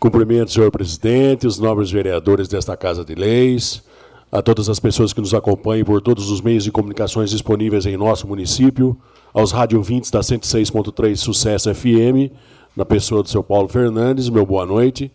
Cumprimento, 0.02 0.50
senhor 0.50 0.68
presidente, 0.72 1.46
os 1.46 1.60
nobres 1.60 1.88
vereadores 1.88 2.48
desta 2.48 2.76
Casa 2.76 3.04
de 3.04 3.14
Leis, 3.14 3.84
a 4.32 4.42
todas 4.42 4.68
as 4.68 4.80
pessoas 4.80 5.12
que 5.12 5.20
nos 5.20 5.32
acompanham 5.32 5.84
por 5.84 6.02
todos 6.02 6.28
os 6.28 6.40
meios 6.40 6.64
de 6.64 6.72
comunicações 6.72 7.30
disponíveis 7.30 7.86
em 7.86 7.96
nosso 7.96 8.26
município, 8.26 8.98
aos 9.32 9.52
radiovintes 9.52 10.10
da 10.10 10.18
106.3 10.18 11.14
Sucesso 11.14 11.72
FM, 11.72 12.34
na 12.76 12.84
pessoa 12.84 13.22
do 13.22 13.28
seu 13.28 13.44
Paulo 13.44 13.68
Fernandes, 13.68 14.28
meu 14.28 14.44
boa 14.44 14.66
noite. 14.66 15.08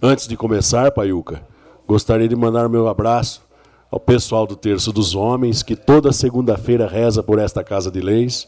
Antes 0.00 0.28
de 0.28 0.36
começar, 0.36 0.92
Paiuca, 0.92 1.42
gostaria 1.84 2.28
de 2.28 2.36
mandar 2.36 2.68
meu 2.68 2.86
abraço 2.86 3.42
ao 3.90 3.98
pessoal 3.98 4.46
do 4.46 4.54
Terço 4.54 4.92
dos 4.92 5.16
Homens, 5.16 5.64
que 5.64 5.74
toda 5.74 6.12
segunda-feira 6.12 6.86
reza 6.86 7.20
por 7.20 7.40
esta 7.40 7.64
Casa 7.64 7.90
de 7.90 8.00
Leis, 8.00 8.46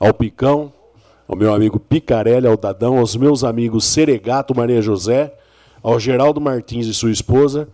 ao 0.00 0.12
Picão, 0.12 0.72
ao 1.32 1.36
meu 1.36 1.54
amigo 1.54 1.80
Picarelli, 1.80 2.46
ao 2.46 2.58
Dadão, 2.58 2.98
aos 2.98 3.16
meus 3.16 3.42
amigos 3.42 3.86
Seregato 3.86 4.54
Maria 4.54 4.82
José, 4.82 5.32
ao 5.82 5.98
Geraldo 5.98 6.42
Martins 6.42 6.86
e 6.86 6.92
sua 6.92 7.10
esposa, 7.10 7.68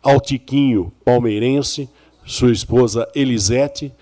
ao 0.00 0.20
Tiquinho 0.20 0.92
Palmeirense, 1.04 1.90
sua 2.24 2.52
esposa 2.52 3.08
Elisete, 3.12 3.92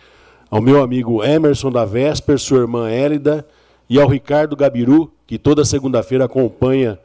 ao 0.51 0.61
meu 0.61 0.83
amigo 0.83 1.25
Emerson 1.25 1.73
da 1.73 1.87
Vesper, 1.87 2.39
sua 2.39 2.59
irmã 2.59 2.91
Hélida, 2.91 3.47
e 3.89 3.99
ao 3.99 4.07
Ricardo 4.07 4.55
Gabiru, 4.55 5.11
que 5.27 5.39
toda 5.39 5.65
segunda-feira 5.65 6.27
acompanha 6.27 6.99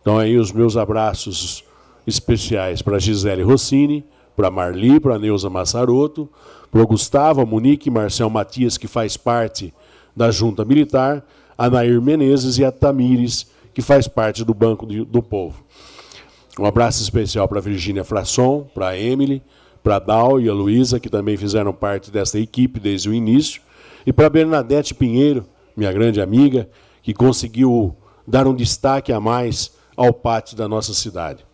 Então 0.01 0.17
aí 0.17 0.37
os 0.37 0.51
meus 0.51 0.75
abraços 0.75 1.63
especiais 2.05 2.81
para 2.81 2.99
Gisele 2.99 3.43
Rossini, 3.43 4.03
para 4.35 4.49
Marli, 4.49 4.99
para 4.99 5.19
Neuza 5.19 5.49
Massaroto, 5.49 6.29
para 6.71 6.83
Gustavo, 6.83 7.45
Monique, 7.45 7.89
Marcel 7.89 8.29
Matias, 8.29 8.77
que 8.77 8.87
faz 8.87 9.17
parte 9.17 9.73
da 10.19 10.31
Junta 10.31 10.65
Militar, 10.65 11.25
a 11.57 11.69
Nair 11.69 12.01
Menezes 12.01 12.57
e 12.57 12.65
a 12.65 12.73
Tamires, 12.73 13.47
que 13.73 13.81
faz 13.81 14.05
parte 14.05 14.43
do 14.43 14.53
Banco 14.53 14.85
do 14.85 15.23
Povo. 15.23 15.63
Um 16.59 16.65
abraço 16.65 17.01
especial 17.01 17.47
para 17.47 17.61
Virgínia 17.61 18.03
Frasson, 18.03 18.69
para 18.75 18.89
a 18.89 18.99
Emily, 18.99 19.41
para 19.81 19.95
a 19.95 19.99
Dal 19.99 20.41
e 20.41 20.49
a 20.49 20.53
Luísa, 20.53 20.99
que 20.99 21.09
também 21.09 21.37
fizeram 21.37 21.71
parte 21.71 22.11
dessa 22.11 22.37
equipe 22.37 22.81
desde 22.81 23.09
o 23.09 23.13
início, 23.13 23.61
e 24.05 24.11
para 24.11 24.29
Bernadette 24.29 24.93
Pinheiro, 24.93 25.45
minha 25.73 25.93
grande 25.93 26.19
amiga, 26.19 26.69
que 27.01 27.13
conseguiu 27.13 27.95
dar 28.27 28.45
um 28.45 28.53
destaque 28.53 29.13
a 29.13 29.21
mais 29.21 29.71
ao 29.95 30.11
pátio 30.11 30.57
da 30.57 30.67
nossa 30.67 30.93
cidade. 30.93 31.45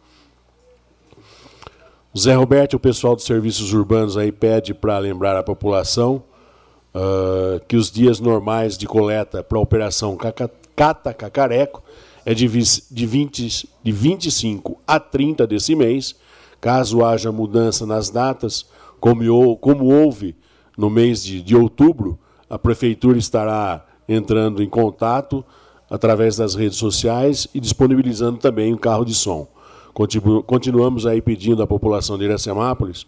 O 2.11 2.18
Zé 2.18 2.34
Roberto 2.34 2.74
e 2.74 2.77
o 2.77 2.80
pessoal 2.80 3.16
dos 3.16 3.26
serviços 3.26 3.74
urbanos 3.74 4.18
aí 4.18 4.32
pede 4.32 4.74
para 4.74 4.98
lembrar 4.98 5.38
a 5.38 5.44
população 5.44 6.24
uh, 6.96 7.60
que 7.68 7.76
os 7.76 7.92
dias 7.92 8.20
normais 8.20 8.78
de 8.78 8.88
coleta 8.88 9.44
para 9.44 9.58
a 9.58 9.62
operação 9.62 10.18
Cata 10.76 11.14
Cacareco 11.14 11.84
é 12.26 12.34
de, 12.34 12.48
de, 12.48 13.06
20, 13.06 13.70
de 13.84 13.92
25 13.92 14.82
a 14.88 15.00
30 15.00 15.46
desse 15.46 15.76
mês. 15.76 16.16
Caso 16.62 17.04
haja 17.04 17.32
mudança 17.32 17.86
nas 17.86 18.10
datas, 18.10 18.66
como, 19.00 19.58
como 19.58 19.86
houve 19.86 20.36
no 20.78 20.90
mês 20.90 21.24
de, 21.24 21.42
de 21.42 21.56
outubro, 21.56 22.18
a 22.50 22.58
prefeitura 22.58 23.18
estará 23.18 23.86
entrando 24.08 24.64
em 24.64 24.70
contato 24.70 25.46
através 25.90 26.38
das 26.38 26.56
redes 26.56 26.78
sociais 26.78 27.48
e 27.54 27.60
disponibilizando 27.60 28.40
também 28.40 28.74
um 28.74 28.78
carro 28.78 29.06
de 29.06 29.14
som. 29.14 29.48
Continuamos 30.46 31.06
aí 31.06 31.22
pedindo 31.22 31.62
à 31.62 31.68
população 31.68 32.18
de 32.18 32.26
Iracemápolis 32.26 33.06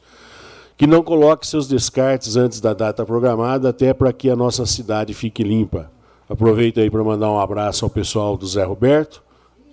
que 0.77 0.85
não 0.85 1.01
coloque 1.01 1.47
seus 1.47 1.67
descartes 1.67 2.35
antes 2.35 2.61
da 2.61 2.73
data 2.73 3.03
programada, 3.03 3.69
até 3.69 3.93
para 3.93 4.13
que 4.13 4.29
a 4.29 4.35
nossa 4.35 4.65
cidade 4.65 5.13
fique 5.13 5.43
limpa. 5.43 5.91
Aproveito 6.29 6.79
aí 6.79 6.89
para 6.89 7.03
mandar 7.03 7.31
um 7.31 7.39
abraço 7.39 7.83
ao 7.83 7.89
pessoal 7.89 8.37
do 8.37 8.45
Zé 8.45 8.63
Roberto, 8.63 9.23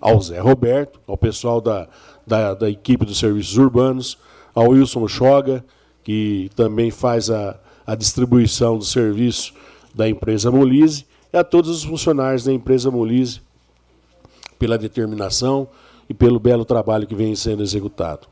ao 0.00 0.20
Zé 0.20 0.40
Roberto, 0.40 0.98
ao 1.06 1.18
pessoal 1.18 1.60
da, 1.60 1.88
da, 2.26 2.54
da 2.54 2.70
equipe 2.70 3.04
dos 3.04 3.18
serviços 3.18 3.56
urbanos, 3.58 4.16
ao 4.54 4.70
Wilson 4.70 5.06
Choga, 5.06 5.64
que 6.02 6.50
também 6.56 6.90
faz 6.90 7.30
a, 7.30 7.58
a 7.86 7.94
distribuição 7.94 8.78
do 8.78 8.84
serviço 8.84 9.52
da 9.94 10.08
empresa 10.08 10.50
Molise, 10.50 11.06
e 11.32 11.36
a 11.36 11.44
todos 11.44 11.70
os 11.70 11.84
funcionários 11.84 12.44
da 12.44 12.52
empresa 12.52 12.90
Molise 12.90 13.42
pela 14.58 14.78
determinação, 14.78 15.68
e 16.08 16.14
pelo 16.14 16.38
belo 16.38 16.64
trabalho 16.64 17.06
que 17.06 17.14
vem 17.14 17.34
sendo 17.34 17.62
executado. 17.62 18.26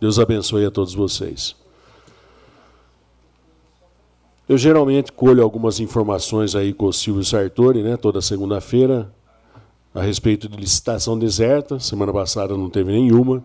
Deus 0.00 0.18
abençoe 0.18 0.66
a 0.66 0.70
todos 0.70 0.94
vocês. 0.94 1.56
Eu 4.48 4.56
geralmente 4.56 5.10
colho 5.10 5.42
algumas 5.42 5.80
informações 5.80 6.54
aí 6.54 6.72
com 6.72 6.86
o 6.86 6.92
Silvio 6.92 7.24
Sartori, 7.24 7.82
né, 7.82 7.96
toda 7.96 8.20
segunda-feira, 8.20 9.12
a 9.92 10.00
respeito 10.00 10.48
de 10.48 10.56
licitação 10.56 11.18
deserta. 11.18 11.80
Semana 11.80 12.12
passada 12.12 12.56
não 12.56 12.70
teve 12.70 12.92
nenhuma. 12.92 13.42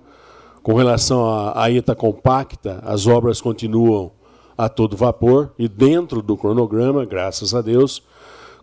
Com 0.62 0.76
relação 0.76 1.26
à 1.56 1.72
ETA 1.72 1.96
compacta, 1.96 2.84
as 2.86 3.08
obras 3.08 3.42
continuam 3.42 4.12
a 4.56 4.70
todo 4.70 4.96
vapor 4.96 5.52
e 5.58 5.68
dentro 5.68 6.22
do 6.22 6.38
cronograma, 6.38 7.04
graças 7.04 7.56
a 7.56 7.62
Deus. 7.62 8.04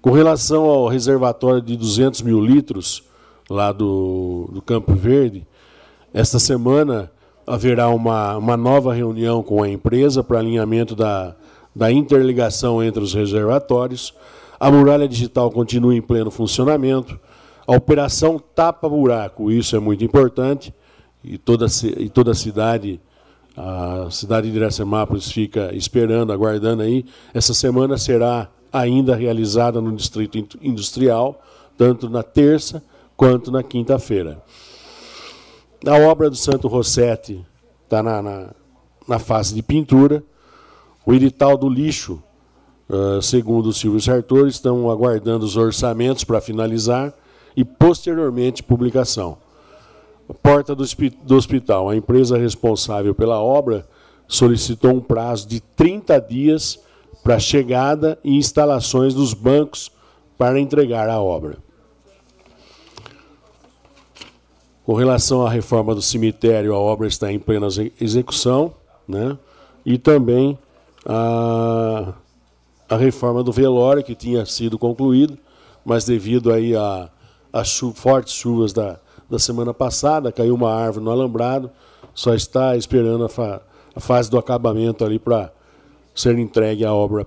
Com 0.01 0.13
relação 0.13 0.67
ao 0.67 0.87
reservatório 0.87 1.61
de 1.61 1.77
200 1.77 2.23
mil 2.23 2.41
litros, 2.41 3.03
lá 3.51 3.73
do, 3.73 4.49
do 4.53 4.63
Campo 4.63 4.95
Verde. 4.95 5.47
Esta 6.13 6.39
semana 6.39 7.11
haverá 7.47 7.89
uma, 7.89 8.37
uma 8.37 8.57
nova 8.57 8.93
reunião 8.93 9.43
com 9.43 9.63
a 9.63 9.69
empresa 9.69 10.23
para 10.23 10.39
alinhamento 10.39 10.95
da, 10.95 11.35
da 11.79 11.93
interligação 11.93 12.83
entre 12.83 13.01
os 13.01 13.15
reservatórios. 13.15 14.13
A 14.59 14.69
muralha 14.69 15.07
digital 15.07 15.49
continua 15.49 15.95
em 15.95 16.03
pleno 16.03 16.29
funcionamento. 16.29 17.19
A 17.65 17.77
operação 17.77 18.37
tapa-buraco, 18.37 19.49
isso 19.53 19.77
é 19.77 19.79
muito 19.79 20.03
importante, 20.05 20.75
e 21.23 21.39
toda, 21.39 21.67
e 21.97 22.09
toda 22.09 22.33
a 22.33 22.35
cidade, 22.35 23.01
a 23.57 24.09
cidade 24.11 24.51
de 24.51 24.57
Iracemápolis 24.57 25.31
fica 25.31 25.73
esperando, 25.73 26.33
aguardando 26.33 26.83
aí. 26.83 27.05
Essa 27.33 27.55
semana 27.55 27.97
será 27.97 28.49
ainda 28.73 29.15
realizada 29.15 29.81
no 29.81 29.95
Distrito 29.95 30.59
Industrial, 30.61 31.41
tanto 31.77 32.11
na 32.11 32.25
terça 32.25 32.83
quanto 33.17 33.53
na 33.53 33.63
quinta-feira. 33.63 34.43
A 35.87 35.97
obra 36.11 36.29
do 36.29 36.37
Santo 36.37 36.67
Rossetti 36.67 37.47
está 37.85 38.03
na, 38.03 38.21
na, 38.21 38.51
na, 39.07 39.19
fase 39.21 39.55
de 39.55 39.63
pintura. 39.63 40.25
O 41.09 41.15
edital 41.15 41.57
do 41.57 41.71
lixo, 41.71 42.23
uh, 42.87 43.23
segundo 43.23 43.71
o 43.71 43.73
Silvio 43.73 43.99
Sartor, 43.99 44.47
estão 44.47 44.91
aguardando 44.91 45.43
os 45.43 45.57
orçamentos 45.57 46.23
para 46.23 46.39
finalizar 46.39 47.15
e, 47.57 47.65
posteriormente, 47.65 48.63
publicação. 48.63 49.39
Porta 50.43 50.75
do, 50.75 50.85
do 51.25 51.35
hospital, 51.35 51.89
a 51.89 51.97
empresa 51.97 52.37
responsável 52.37 53.15
pela 53.15 53.41
obra 53.41 53.89
solicitou 54.27 54.93
um 54.93 55.01
prazo 55.01 55.49
de 55.49 55.61
30 55.61 56.21
dias 56.21 56.79
para 57.25 57.39
chegada 57.39 58.19
e 58.23 58.37
instalações 58.37 59.15
dos 59.15 59.33
bancos 59.33 59.91
para 60.37 60.61
entregar 60.61 61.09
a 61.09 61.19
obra. 61.19 61.57
Com 64.85 64.93
relação 64.93 65.47
à 65.47 65.49
reforma 65.49 65.95
do 65.95 66.03
cemitério, 66.03 66.75
a 66.75 66.79
obra 66.79 67.09
está 67.09 67.33
em 67.33 67.39
plena 67.39 67.69
execução. 67.99 68.75
né? 69.09 69.39
e 69.89 69.97
também 69.97 70.59
a, 71.09 72.13
a 72.87 72.97
reforma 72.97 73.43
do 73.43 73.51
velório, 73.51 74.05
que 74.05 74.15
tinha 74.15 74.45
sido 74.45 74.79
concluída, 74.79 75.39
mas 75.83 76.05
devido 76.05 76.53
aí 76.53 76.77
a, 76.77 77.09
a 77.51 77.65
chu 77.65 77.93
fortes 77.95 78.35
chuvas 78.35 78.75
da, 78.75 79.01
da 79.29 79.39
semana 79.39 79.73
passada, 79.73 80.31
caiu 80.31 80.55
uma 80.55 80.71
árvore 80.71 81.07
no 81.07 81.11
alambrado, 81.11 81.71
só 82.15 82.35
está 82.35 82.77
esperando 82.77 83.25
a, 83.25 83.29
fa 83.29 83.63
a 83.97 84.01
fase 84.01 84.31
do 84.31 84.39
acabamento 84.39 85.05
ali 85.05 85.19
para 85.19 85.53
ser 86.15 86.39
entregue 86.39 86.85
a 86.85 86.93
obra 86.93 87.27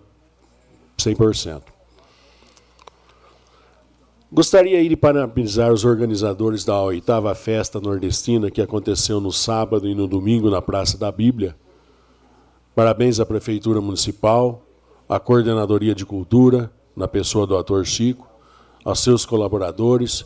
100%. 0.98 1.64
Gostaria 4.32 4.88
de 4.88 4.96
parabenizar 4.96 5.74
os 5.74 5.84
organizadores 5.84 6.64
da 6.64 6.82
oitava 6.82 7.36
festa 7.36 7.82
nordestina 7.82 8.50
que 8.50 8.62
aconteceu 8.62 9.20
no 9.20 9.32
sábado 9.32 9.90
e 9.90 9.94
no 9.94 10.08
domingo 10.08 10.50
na 10.50 10.62
Praça 10.62 10.98
da 10.98 11.12
Bíblia. 11.12 11.54
Parabéns 12.74 13.20
à 13.20 13.26
Prefeitura 13.26 13.82
Municipal, 13.82 14.66
à 15.08 15.20
Coordenadoria 15.20 15.94
de 15.94 16.06
Cultura, 16.06 16.72
na 16.96 17.08
pessoa 17.08 17.46
do 17.46 17.58
ator 17.58 17.86
Chico, 17.86 18.28
aos 18.86 19.02
seus 19.02 19.26
colaboradores 19.26 20.26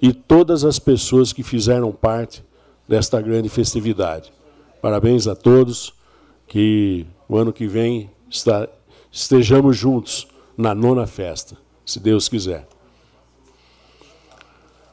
e 0.00 0.12
todas 0.12 0.62
as 0.62 0.78
pessoas 0.78 1.32
que 1.32 1.42
fizeram 1.42 1.90
parte 1.92 2.44
desta 2.86 3.20
grande 3.20 3.48
festividade. 3.48 4.30
Parabéns 4.82 5.26
a 5.26 5.34
todos, 5.34 5.94
que 6.46 7.06
o 7.28 7.36
ano 7.36 7.52
que 7.52 7.66
vem 7.66 8.10
está, 8.30 8.68
estejamos 9.10 9.76
juntos 9.76 10.28
na 10.56 10.74
nona 10.74 11.06
festa, 11.06 11.56
se 11.84 11.98
Deus 11.98 12.28
quiser. 12.28 12.68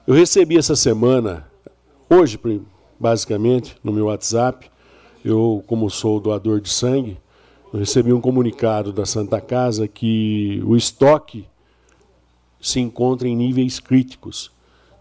Eu 0.08 0.14
recebi 0.14 0.58
essa 0.58 0.76
semana, 0.76 1.48
hoje 2.10 2.40
basicamente, 3.00 3.76
no 3.84 3.92
meu 3.92 4.06
WhatsApp, 4.06 4.72
eu, 5.24 5.64
como 5.68 5.90
sou 5.90 6.20
doador 6.20 6.60
de 6.60 6.70
sangue, 6.70 7.18
recebi 7.74 8.14
um 8.14 8.22
comunicado 8.22 8.92
da 8.92 9.06
Santa 9.06 9.40
Casa 9.42 9.88
que 9.88 10.62
o 10.66 10.76
estoque 10.76 11.48
se 12.62 12.80
encontra 12.80 13.28
em 13.28 13.36
níveis 13.36 13.80
críticos. 13.80 14.52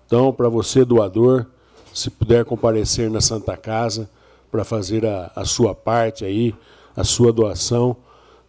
Então, 0.07 0.33
para 0.33 0.49
você, 0.49 0.85
doador, 0.85 1.47
se 1.93 2.11
puder 2.11 2.45
comparecer 2.45 3.11
na 3.11 3.21
Santa 3.21 3.57
Casa 3.57 4.09
para 4.51 4.65
fazer 4.65 5.07
a, 5.07 5.31
a 5.35 5.45
sua 5.45 5.75
parte 5.75 6.25
aí, 6.25 6.55
a 6.97 7.05
sua 7.05 7.33
doação, 7.33 7.97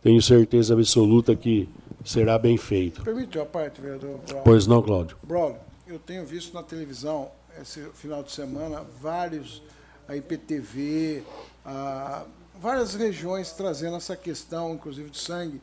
tenho 0.02 0.22
certeza 0.22 0.74
absoluta 0.74 1.36
que 1.36 1.70
será 2.04 2.38
bem 2.38 2.58
feito. 2.58 3.02
Permite 3.04 3.40
a 3.40 3.46
parte, 3.46 3.80
vereador? 3.80 4.20
Pois 4.44 4.68
não, 4.68 4.82
Cláudio. 4.82 5.18
Braulio, 5.24 5.58
eu 5.88 6.00
tenho 6.00 6.26
visto 6.26 6.54
na 6.54 6.62
televisão, 6.62 7.30
esse 7.62 7.82
final 7.94 8.22
de 8.24 8.32
semana, 8.32 8.84
vários, 9.02 9.62
a 10.08 10.16
IPTV, 10.16 11.24
a, 11.66 12.24
várias 12.60 12.96
regiões 12.96 13.52
trazendo 13.52 13.98
essa 13.98 14.16
questão, 14.16 14.74
inclusive 14.74 15.10
de 15.10 15.20
sangue. 15.20 15.62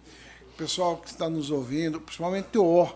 O 0.55 0.57
pessoal 0.57 0.97
que 0.97 1.09
está 1.09 1.29
nos 1.29 1.51
ouvindo, 1.51 2.01
principalmente 2.01 2.59
o 2.59 2.87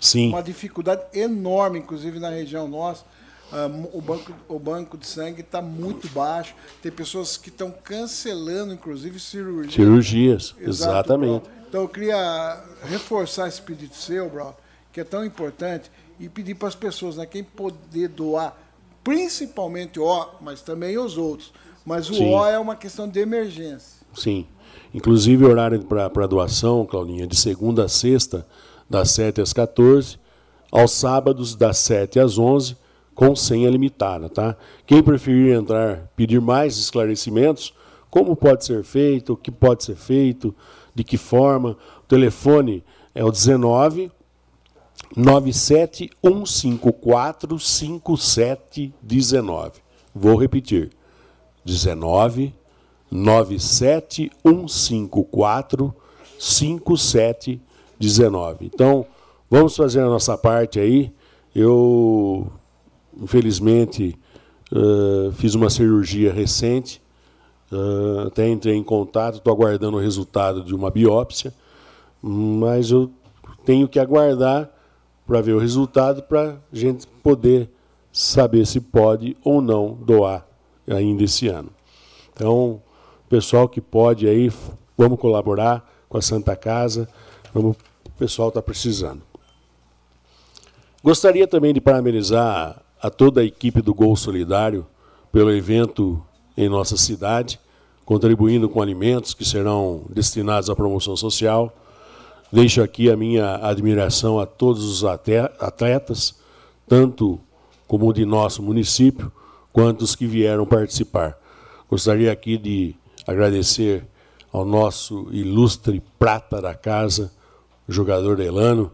Sim. 0.00 0.28
Uma 0.28 0.42
dificuldade 0.42 1.02
enorme, 1.12 1.78
inclusive 1.78 2.18
na 2.18 2.30
região 2.30 2.68
nossa. 2.68 3.04
Um, 3.52 3.98
o, 3.98 4.00
banco, 4.00 4.32
o 4.46 4.58
banco 4.58 4.98
de 4.98 5.06
sangue 5.06 5.40
está 5.40 5.60
muito 5.60 6.08
baixo. 6.08 6.54
Tem 6.82 6.92
pessoas 6.92 7.36
que 7.36 7.48
estão 7.48 7.70
cancelando, 7.70 8.72
inclusive, 8.72 9.18
cirurgias. 9.18 9.74
Cirurgias, 9.74 10.54
Exato, 10.58 10.68
exatamente. 10.68 11.42
Bro. 11.42 11.52
Então 11.68 11.82
eu 11.82 11.88
queria 11.88 12.62
reforçar 12.84 13.48
esse 13.48 13.60
pedido 13.60 13.94
seu, 13.94 14.28
Bro, 14.28 14.54
que 14.92 15.00
é 15.00 15.04
tão 15.04 15.24
importante, 15.24 15.90
e 16.20 16.28
pedir 16.28 16.54
para 16.54 16.68
as 16.68 16.74
pessoas, 16.74 17.16
né, 17.16 17.26
quem 17.26 17.44
poder 17.44 18.08
doar, 18.08 18.56
principalmente 19.08 19.98
o, 19.98 20.26
mas 20.38 20.60
também 20.60 20.98
os 20.98 21.16
outros. 21.16 21.50
Mas 21.82 22.10
o 22.10 22.14
Sim. 22.14 22.34
O 22.34 22.44
é 22.44 22.58
uma 22.58 22.76
questão 22.76 23.08
de 23.08 23.18
emergência. 23.18 24.06
Sim. 24.12 24.46
Inclusive, 24.92 25.46
o 25.46 25.48
horário 25.48 25.82
para 25.82 26.26
doação, 26.26 26.84
Claudinha, 26.84 27.26
de 27.26 27.34
segunda 27.34 27.84
a 27.86 27.88
sexta, 27.88 28.46
das 28.88 29.12
7 29.12 29.40
às 29.40 29.54
14, 29.54 30.18
aos 30.70 30.92
sábados, 30.92 31.54
das 31.54 31.78
7 31.78 32.20
às 32.20 32.36
11, 32.36 32.76
com 33.14 33.34
senha 33.34 33.70
limitada. 33.70 34.28
Tá? 34.28 34.54
Quem 34.86 35.02
preferir 35.02 35.56
entrar, 35.56 36.10
pedir 36.14 36.42
mais 36.42 36.76
esclarecimentos, 36.76 37.72
como 38.10 38.36
pode 38.36 38.66
ser 38.66 38.84
feito, 38.84 39.32
o 39.32 39.36
que 39.38 39.50
pode 39.50 39.84
ser 39.84 39.96
feito, 39.96 40.54
de 40.94 41.02
que 41.02 41.16
forma, 41.16 41.78
o 42.00 42.06
telefone 42.06 42.84
é 43.14 43.24
o 43.24 43.30
19 43.30 44.12
97154 45.18 47.58
5719. 47.58 49.80
Vou 50.14 50.36
repetir. 50.36 50.90
19 51.64 52.54
97154 53.10 55.92
5719. 56.38 58.66
Então, 58.66 59.04
vamos 59.50 59.76
fazer 59.76 60.02
a 60.02 60.06
nossa 60.06 60.38
parte 60.38 60.78
aí. 60.78 61.12
Eu, 61.52 62.52
infelizmente, 63.20 64.16
uh, 64.70 65.32
fiz 65.32 65.56
uma 65.56 65.68
cirurgia 65.68 66.32
recente, 66.32 67.02
uh, 67.72 68.28
até 68.28 68.48
entrei 68.48 68.76
em 68.76 68.84
contato, 68.84 69.38
estou 69.38 69.52
aguardando 69.52 69.96
o 69.96 70.00
resultado 70.00 70.62
de 70.62 70.72
uma 70.72 70.92
biópsia, 70.92 71.52
mas 72.22 72.92
eu 72.92 73.10
tenho 73.64 73.88
que 73.88 73.98
aguardar 73.98 74.77
para 75.28 75.42
ver 75.42 75.52
o 75.52 75.58
resultado 75.58 76.22
para 76.22 76.58
a 76.72 76.76
gente 76.76 77.06
poder 77.22 77.68
saber 78.10 78.66
se 78.66 78.80
pode 78.80 79.36
ou 79.44 79.60
não 79.60 79.92
doar 79.92 80.46
ainda 80.88 81.22
esse 81.22 81.48
ano. 81.48 81.68
Então, 82.32 82.80
pessoal 83.28 83.68
que 83.68 83.78
pode 83.78 84.26
aí, 84.26 84.50
vamos 84.96 85.20
colaborar 85.20 85.86
com 86.08 86.16
a 86.16 86.22
Santa 86.22 86.56
Casa, 86.56 87.06
vamos, 87.52 87.76
o 88.06 88.10
pessoal 88.18 88.48
está 88.48 88.62
precisando. 88.62 89.20
Gostaria 91.04 91.46
também 91.46 91.74
de 91.74 91.80
parabenizar 91.80 92.80
a 93.00 93.10
toda 93.10 93.42
a 93.42 93.44
equipe 93.44 93.82
do 93.82 93.92
Gol 93.92 94.16
Solidário 94.16 94.86
pelo 95.30 95.52
evento 95.52 96.24
em 96.56 96.70
nossa 96.70 96.96
cidade, 96.96 97.60
contribuindo 98.06 98.66
com 98.66 98.80
alimentos 98.80 99.34
que 99.34 99.44
serão 99.44 100.04
destinados 100.08 100.70
à 100.70 100.74
promoção 100.74 101.14
social 101.14 101.70
Deixo 102.50 102.82
aqui 102.82 103.10
a 103.10 103.16
minha 103.16 103.56
admiração 103.56 104.40
a 104.40 104.46
todos 104.46 104.82
os 104.82 105.04
atletas, 105.04 106.34
tanto 106.88 107.38
como 107.86 108.10
de 108.10 108.24
nosso 108.24 108.62
município, 108.62 109.30
quanto 109.70 110.00
os 110.00 110.16
que 110.16 110.26
vieram 110.26 110.64
participar. 110.64 111.36
Gostaria 111.90 112.32
aqui 112.32 112.56
de 112.56 112.94
agradecer 113.26 114.06
ao 114.50 114.64
nosso 114.64 115.28
ilustre 115.30 116.02
prata 116.18 116.60
da 116.60 116.74
casa, 116.74 117.30
jogador 117.86 118.40
Elano, 118.40 118.92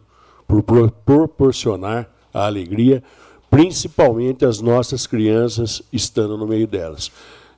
por 0.49 0.91
proporcionar 0.91 2.11
a 2.33 2.47
alegria, 2.47 3.05
principalmente 3.49 4.45
as 4.45 4.61
nossas 4.61 5.07
crianças 5.07 5.81
estando 5.93 6.37
no 6.37 6.47
meio 6.47 6.67
delas. 6.67 7.13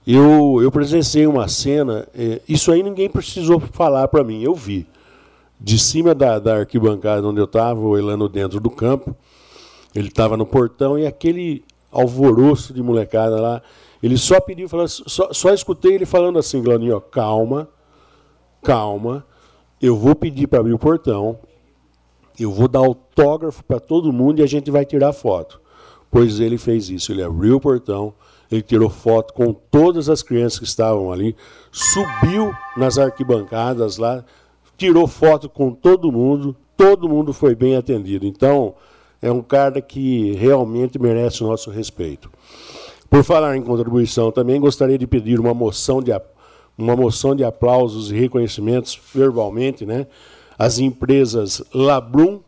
Eu, 0.07 0.61
eu 0.63 0.71
presenciei 0.71 1.27
uma 1.27 1.49
cena, 1.49 2.07
eh, 2.15 2.43
isso 2.47 2.71
aí 2.71 2.83
ninguém 2.83 3.09
precisou 3.09 3.59
falar 3.59 4.07
para 4.09 4.23
mim, 4.23 4.43
eu 4.43 4.55
vi 4.55 4.87
de 5.61 5.79
cima 5.79 6.15
da, 6.15 6.39
da 6.39 6.59
arquibancada 6.59 7.27
onde 7.27 7.41
eu 7.41 7.45
estava, 7.45 7.81
o 7.81 7.97
Elano 7.97 8.29
dentro 8.29 8.61
do 8.61 8.71
campo. 8.71 9.17
Ele 9.95 10.09
estava 10.09 10.37
no 10.37 10.45
portão 10.45 10.99
e 10.99 11.07
aquele 11.07 11.65
alvoroço 11.91 12.75
de 12.75 12.83
molecada 12.83 13.41
lá. 13.41 13.63
Ele 14.03 14.19
só 14.19 14.41
pediu, 14.41 14.69
falou, 14.69 14.87
só, 14.87 15.33
só 15.33 15.53
escutei 15.53 15.95
ele 15.95 16.07
falando 16.07 16.39
assim, 16.39 16.63
Glauninho, 16.63 17.01
calma, 17.01 17.69
calma, 18.63 19.25
eu 19.81 19.97
vou 19.97 20.15
pedir 20.15 20.47
para 20.47 20.61
abrir 20.61 20.75
o 20.75 20.79
portão, 20.79 21.39
eu 22.39 22.53
vou 22.53 22.69
dar 22.69 22.81
autógrafo 22.81 23.65
para 23.65 23.81
todo 23.81 24.13
mundo 24.13 24.41
e 24.41 24.43
a 24.43 24.47
gente 24.47 24.71
vai 24.71 24.85
tirar 24.85 25.13
foto. 25.13 25.61
Pois 26.11 26.41
ele 26.41 26.59
fez 26.59 26.91
isso, 26.91 27.11
ele 27.11 27.23
abriu 27.23 27.57
o 27.57 27.61
portão, 27.61 28.15
ele 28.51 28.63
tirou 28.63 28.89
foto 28.89 29.33
com 29.33 29.53
todas 29.53 30.09
as 30.09 30.23
crianças 30.23 30.59
que 30.59 30.65
estavam 30.65 31.11
ali, 31.11 31.35
subiu 31.73 32.55
nas 32.77 32.99
arquibancadas 32.99 33.97
lá, 33.97 34.25
tirou 34.77 35.07
foto 35.07 35.49
com 35.49 35.73
todo 35.73 36.13
mundo, 36.13 36.57
todo 36.77 37.09
mundo 37.09 37.33
foi 37.33 37.55
bem 37.55 37.77
atendido. 37.77 38.27
Então, 38.27 38.75
é 39.21 39.31
um 39.31 39.43
cara 39.43 39.81
que 39.81 40.33
realmente 40.33 40.99
merece 40.99 41.43
o 41.43 41.47
nosso 41.47 41.71
respeito. 41.71 42.31
Por 43.09 43.25
falar 43.25 43.57
em 43.57 43.63
contribuição, 43.63 44.31
também 44.31 44.61
gostaria 44.61 44.99
de 44.99 45.07
pedir 45.07 45.41
uma 45.41 45.55
moção 45.55 46.03
de, 46.03 46.13
uma 46.77 46.97
moção 46.97 47.35
de 47.35 47.45
aplausos 47.45 48.11
e 48.11 48.15
reconhecimentos 48.15 48.99
verbalmente, 49.15 49.87
né? 49.87 50.07
As 50.59 50.79
empresas 50.79 51.63
Labrum 51.73 52.41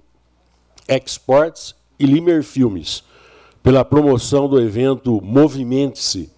Exports 0.88 1.74
e 1.98 2.06
Limer 2.06 2.42
Filmes, 2.42 3.04
pela 3.62 3.84
promoção 3.84 4.48
do 4.48 4.60
evento 4.60 5.20
Movimente-se, 5.22 6.30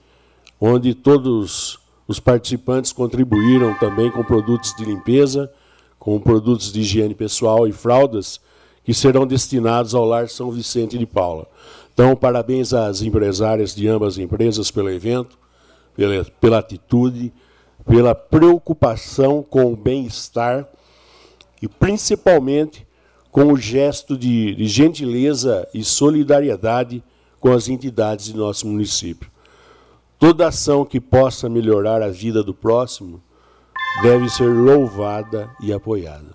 onde 0.60 0.94
todos 0.94 1.78
os 2.06 2.18
participantes 2.18 2.92
contribuíram 2.92 3.78
também 3.78 4.10
com 4.10 4.24
produtos 4.24 4.74
de 4.76 4.84
limpeza, 4.84 5.50
com 6.00 6.18
produtos 6.18 6.72
de 6.72 6.80
higiene 6.80 7.14
pessoal 7.14 7.68
e 7.68 7.72
fraldas 7.72 8.40
que 8.82 8.94
serão 8.94 9.26
destinados 9.26 9.94
ao 9.94 10.06
Lar 10.06 10.28
São 10.30 10.50
Vicente 10.50 10.96
de 10.98 11.06
Paula. 11.06 11.46
Então, 11.92 12.16
parabéns 12.16 12.72
às 12.72 13.02
empresárias 13.02 13.74
de 13.74 13.86
ambas 13.86 14.16
empresas 14.16 14.70
pelo 14.70 14.90
evento, 14.90 15.38
pela, 15.94 16.24
pela 16.24 16.58
atitude. 16.58 17.32
pela 17.86 18.14
preocupação 18.14 19.42
com 19.42 19.72
o 19.72 19.76
bem-estar 19.76 20.66
e 21.60 21.68
principalmente 21.68 22.86
com 23.30 23.52
o 23.52 23.56
gesto 23.56 24.16
de, 24.16 24.54
de 24.54 24.66
gentileza 24.66 25.68
e 25.74 25.84
solidariedade 25.84 27.02
com 27.38 27.52
as 27.52 27.68
entidades 27.68 28.26
de 28.26 28.36
nosso 28.36 28.66
município. 28.66 29.30
Toda 30.18 30.48
ação 30.48 30.84
que 30.84 31.00
possa 31.00 31.48
melhorar 31.48 32.02
a 32.02 32.08
vida 32.08 32.42
do 32.42 32.54
próximo 32.54 33.20
deve 34.02 34.28
ser 34.28 34.48
louvada 34.48 35.50
e 35.60 35.72
apoiada. 35.72 36.34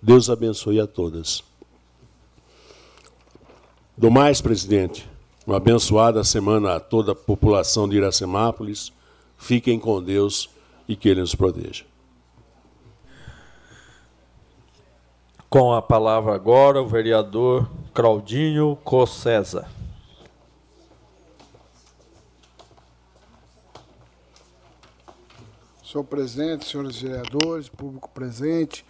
Deus 0.00 0.28
abençoe 0.28 0.80
a 0.80 0.86
todas. 0.86 1.42
Do 3.96 4.10
mais, 4.10 4.40
presidente, 4.40 5.08
uma 5.46 5.56
abençoada 5.56 6.22
semana 6.24 6.74
a 6.74 6.80
toda 6.80 7.12
a 7.12 7.16
população 7.16 7.88
de 7.88 7.96
Iracemápolis. 7.96 8.92
Fiquem 9.36 9.78
com 9.78 10.02
Deus 10.02 10.48
e 10.88 10.94
que 10.94 11.08
Ele 11.08 11.20
nos 11.20 11.34
proteja. 11.34 11.84
Com 15.50 15.72
a 15.72 15.82
palavra 15.82 16.34
agora 16.34 16.80
o 16.80 16.86
vereador 16.86 17.68
Claudinho 17.92 18.76
Cossesa. 18.84 19.66
Senhor 25.92 26.04
presidente, 26.04 26.64
senhores 26.64 27.02
vereadores, 27.02 27.68
público 27.68 28.08
presente, 28.08 28.82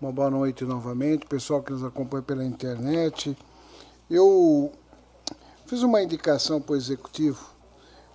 uma 0.00 0.10
boa 0.10 0.30
noite 0.30 0.64
novamente, 0.64 1.26
pessoal 1.26 1.62
que 1.62 1.70
nos 1.70 1.84
acompanha 1.84 2.22
pela 2.22 2.42
internet. 2.42 3.36
Eu 4.08 4.72
fiz 5.66 5.82
uma 5.82 6.02
indicação 6.02 6.58
para 6.58 6.72
o 6.72 6.76
executivo 6.76 7.38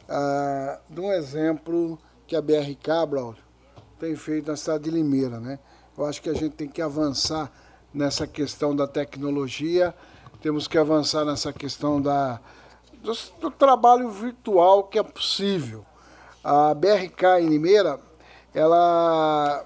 ah, 0.10 0.80
de 0.90 1.00
um 1.00 1.14
exemplo 1.14 2.00
que 2.26 2.36
a 2.36 2.42
BRK, 2.42 3.06
Braulio, 3.08 3.44
tem 4.00 4.16
feito 4.16 4.50
na 4.50 4.58
cidade 4.58 4.86
de 4.86 4.90
Limeira. 4.90 5.40
Né? 5.40 5.60
Eu 5.96 6.04
acho 6.08 6.20
que 6.20 6.30
a 6.32 6.34
gente 6.34 6.56
tem 6.56 6.68
que 6.68 6.82
avançar 6.82 7.52
nessa 7.94 8.26
questão 8.26 8.76
da 8.76 8.88
tecnologia, 8.88 9.94
temos 10.42 10.68
que 10.68 10.80
avançar 10.80 11.24
nessa 11.26 11.54
questão 11.54 12.02
da, 12.02 12.42
do, 13.04 13.14
do 13.40 13.52
trabalho 13.52 14.10
virtual 14.10 14.86
que 14.86 14.98
é 14.98 15.04
possível. 15.04 15.86
A 16.44 16.74
BRK 16.74 17.40
em 17.40 17.48
Limeira, 17.48 18.00
ela, 18.54 19.66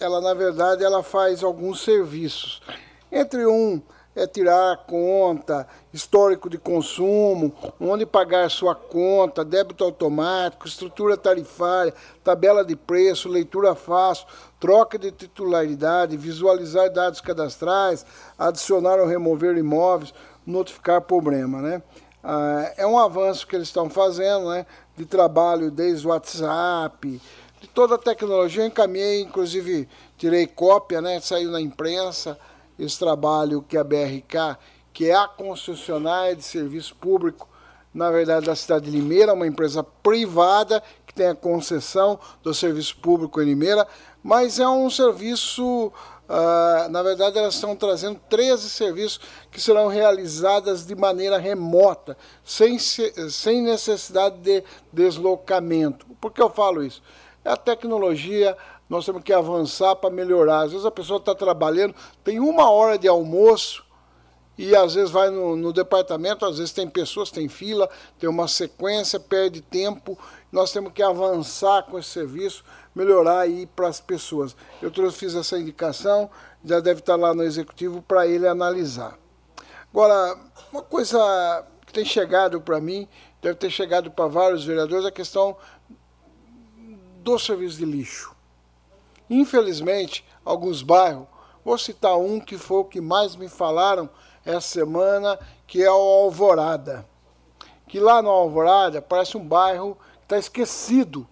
ela 0.00 0.20
na 0.20 0.34
verdade, 0.34 0.84
ela 0.84 1.02
faz 1.02 1.42
alguns 1.42 1.82
serviços. 1.82 2.62
Entre 3.10 3.46
um 3.46 3.80
é 4.16 4.26
tirar 4.26 4.76
conta, 4.86 5.66
histórico 5.92 6.48
de 6.48 6.56
consumo, 6.56 7.52
onde 7.80 8.06
pagar 8.06 8.48
sua 8.48 8.74
conta, 8.74 9.44
débito 9.44 9.82
automático, 9.82 10.68
estrutura 10.68 11.16
tarifária, 11.16 11.92
tabela 12.22 12.64
de 12.64 12.76
preço, 12.76 13.28
leitura 13.28 13.74
fácil, 13.74 14.26
troca 14.60 14.98
de 14.98 15.10
titularidade, 15.10 16.16
visualizar 16.16 16.90
dados 16.92 17.20
cadastrais, 17.20 18.06
adicionar 18.38 19.00
ou 19.00 19.06
remover 19.06 19.56
imóveis, 19.56 20.14
notificar 20.46 21.00
problema. 21.00 21.60
Né? 21.60 21.82
Ah, 22.22 22.72
é 22.76 22.86
um 22.86 22.98
avanço 22.98 23.46
que 23.46 23.56
eles 23.56 23.68
estão 23.68 23.90
fazendo, 23.90 24.50
né? 24.50 24.64
de 24.96 25.04
trabalho 25.04 25.72
desde 25.72 26.06
o 26.06 26.10
WhatsApp, 26.10 27.20
de 27.64 27.70
toda 27.70 27.94
a 27.94 27.98
tecnologia. 27.98 28.62
Eu 28.62 28.66
encaminhei, 28.66 29.22
inclusive 29.22 29.88
tirei 30.16 30.46
cópia, 30.46 31.00
né? 31.00 31.20
saiu 31.20 31.50
na 31.50 31.60
imprensa, 31.60 32.38
esse 32.78 32.98
trabalho 32.98 33.62
que 33.62 33.76
a 33.76 33.84
BRK, 33.84 34.58
que 34.92 35.08
é 35.08 35.14
a 35.14 35.26
concessionária 35.26 36.36
de 36.36 36.42
serviço 36.42 36.94
público, 36.96 37.48
na 37.92 38.10
verdade, 38.10 38.46
da 38.46 38.56
cidade 38.56 38.86
de 38.86 38.90
Limeira, 38.90 39.32
uma 39.32 39.46
empresa 39.46 39.82
privada 39.82 40.82
que 41.06 41.14
tem 41.14 41.28
a 41.28 41.34
concessão 41.34 42.18
do 42.42 42.52
serviço 42.52 42.96
público 42.98 43.40
em 43.40 43.44
Limeira, 43.44 43.86
mas 44.22 44.58
é 44.58 44.68
um 44.68 44.90
serviço, 44.90 45.92
uh, 46.28 46.88
na 46.90 47.02
verdade, 47.02 47.38
elas 47.38 47.54
estão 47.54 47.76
trazendo 47.76 48.20
13 48.28 48.68
serviços 48.68 49.20
que 49.50 49.60
serão 49.60 49.86
realizados 49.86 50.84
de 50.84 50.96
maneira 50.96 51.38
remota, 51.38 52.16
sem, 52.44 52.78
sem 52.78 53.62
necessidade 53.62 54.38
de 54.38 54.64
deslocamento. 54.92 56.04
Por 56.20 56.32
que 56.32 56.42
eu 56.42 56.50
falo 56.50 56.82
isso? 56.82 57.00
É 57.44 57.50
a 57.50 57.56
tecnologia, 57.56 58.56
nós 58.88 59.04
temos 59.04 59.22
que 59.22 59.32
avançar 59.32 59.94
para 59.96 60.10
melhorar. 60.10 60.62
Às 60.62 60.72
vezes 60.72 60.86
a 60.86 60.90
pessoa 60.90 61.18
está 61.18 61.34
trabalhando, 61.34 61.94
tem 62.22 62.40
uma 62.40 62.70
hora 62.70 62.98
de 62.98 63.06
almoço 63.06 63.84
e 64.56 64.74
às 64.74 64.94
vezes 64.94 65.10
vai 65.10 65.30
no, 65.30 65.56
no, 65.56 65.72
departamento, 65.72 66.46
às 66.46 66.58
vezes 66.58 66.72
tem 66.72 66.88
pessoas, 66.88 67.30
tem 67.30 67.48
fila, 67.48 67.90
tem 68.18 68.28
uma 68.28 68.46
sequência, 68.46 69.18
perde 69.18 69.60
tempo. 69.60 70.16
Nós 70.52 70.72
temos 70.72 70.92
que 70.92 71.02
avançar 71.02 71.82
com 71.82 71.98
esse 71.98 72.10
serviço, 72.10 72.64
melhorar 72.94 73.40
aí 73.40 73.66
para 73.66 73.88
as 73.88 74.00
pessoas. 74.00 74.56
Eu 74.80 74.90
trouxe, 74.90 75.18
fiz 75.18 75.34
essa 75.34 75.58
indicação, 75.58 76.30
já 76.64 76.78
deve 76.78 77.00
estar 77.00 77.16
lá 77.16 77.34
no 77.34 77.42
executivo 77.42 78.00
para 78.00 78.26
ele 78.26 78.46
analisar. 78.46 79.18
Agora, 79.92 80.38
uma 80.72 80.82
coisa 80.82 81.66
que 81.84 81.92
tem 81.92 82.04
chegado 82.04 82.60
para 82.60 82.80
mim, 82.80 83.08
deve 83.42 83.56
ter 83.56 83.70
chegado 83.70 84.10
para 84.10 84.26
vários 84.26 84.64
vereadores, 84.64 85.04
é 85.04 85.08
a 85.08 85.12
questão 85.12 85.56
do 87.24 87.38
serviço 87.38 87.78
de 87.78 87.86
lixo. 87.86 88.36
Infelizmente, 89.28 90.24
alguns 90.44 90.82
bairros, 90.82 91.26
vou 91.64 91.78
citar 91.78 92.18
um 92.18 92.38
que 92.38 92.58
foi 92.58 92.78
o 92.78 92.84
que 92.84 93.00
mais 93.00 93.34
me 93.34 93.48
falaram 93.48 94.08
essa 94.44 94.60
semana, 94.60 95.38
que 95.66 95.82
é 95.82 95.90
o 95.90 95.94
Alvorada. 95.94 97.06
Que 97.88 97.98
lá 97.98 98.20
no 98.20 98.28
Alvorada 98.28 99.00
parece 99.00 99.38
um 99.38 99.44
bairro 99.44 99.96
que 100.18 100.24
está 100.24 100.38
esquecido. 100.38 101.26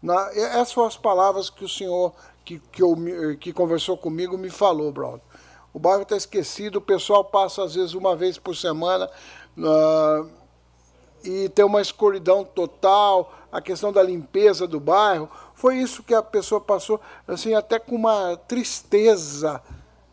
Na, 0.00 0.30
essas 0.32 0.72
foram 0.72 0.86
as 0.88 0.96
palavras 0.96 1.50
que 1.50 1.64
o 1.64 1.68
senhor 1.68 2.14
que, 2.44 2.60
que, 2.70 2.82
eu, 2.82 2.96
que 3.40 3.52
conversou 3.52 3.98
comigo 3.98 4.38
me 4.38 4.50
falou, 4.50 4.92
brother. 4.92 5.20
O 5.72 5.80
bairro 5.80 6.02
está 6.02 6.16
esquecido, 6.16 6.76
o 6.76 6.80
pessoal 6.80 7.24
passa 7.24 7.64
às 7.64 7.74
vezes 7.74 7.94
uma 7.94 8.14
vez 8.14 8.38
por 8.38 8.54
semana 8.54 9.10
uh, 9.58 10.30
e 11.24 11.48
tem 11.48 11.64
uma 11.64 11.80
escuridão 11.80 12.44
total, 12.44 13.32
a 13.50 13.60
questão 13.60 13.92
da 13.92 14.02
limpeza 14.02 14.66
do 14.66 14.78
bairro. 14.78 15.28
Foi 15.54 15.76
isso 15.76 16.02
que 16.02 16.14
a 16.14 16.22
pessoa 16.22 16.60
passou, 16.60 17.00
assim, 17.26 17.54
até 17.54 17.78
com 17.78 17.96
uma 17.96 18.36
tristeza 18.48 19.62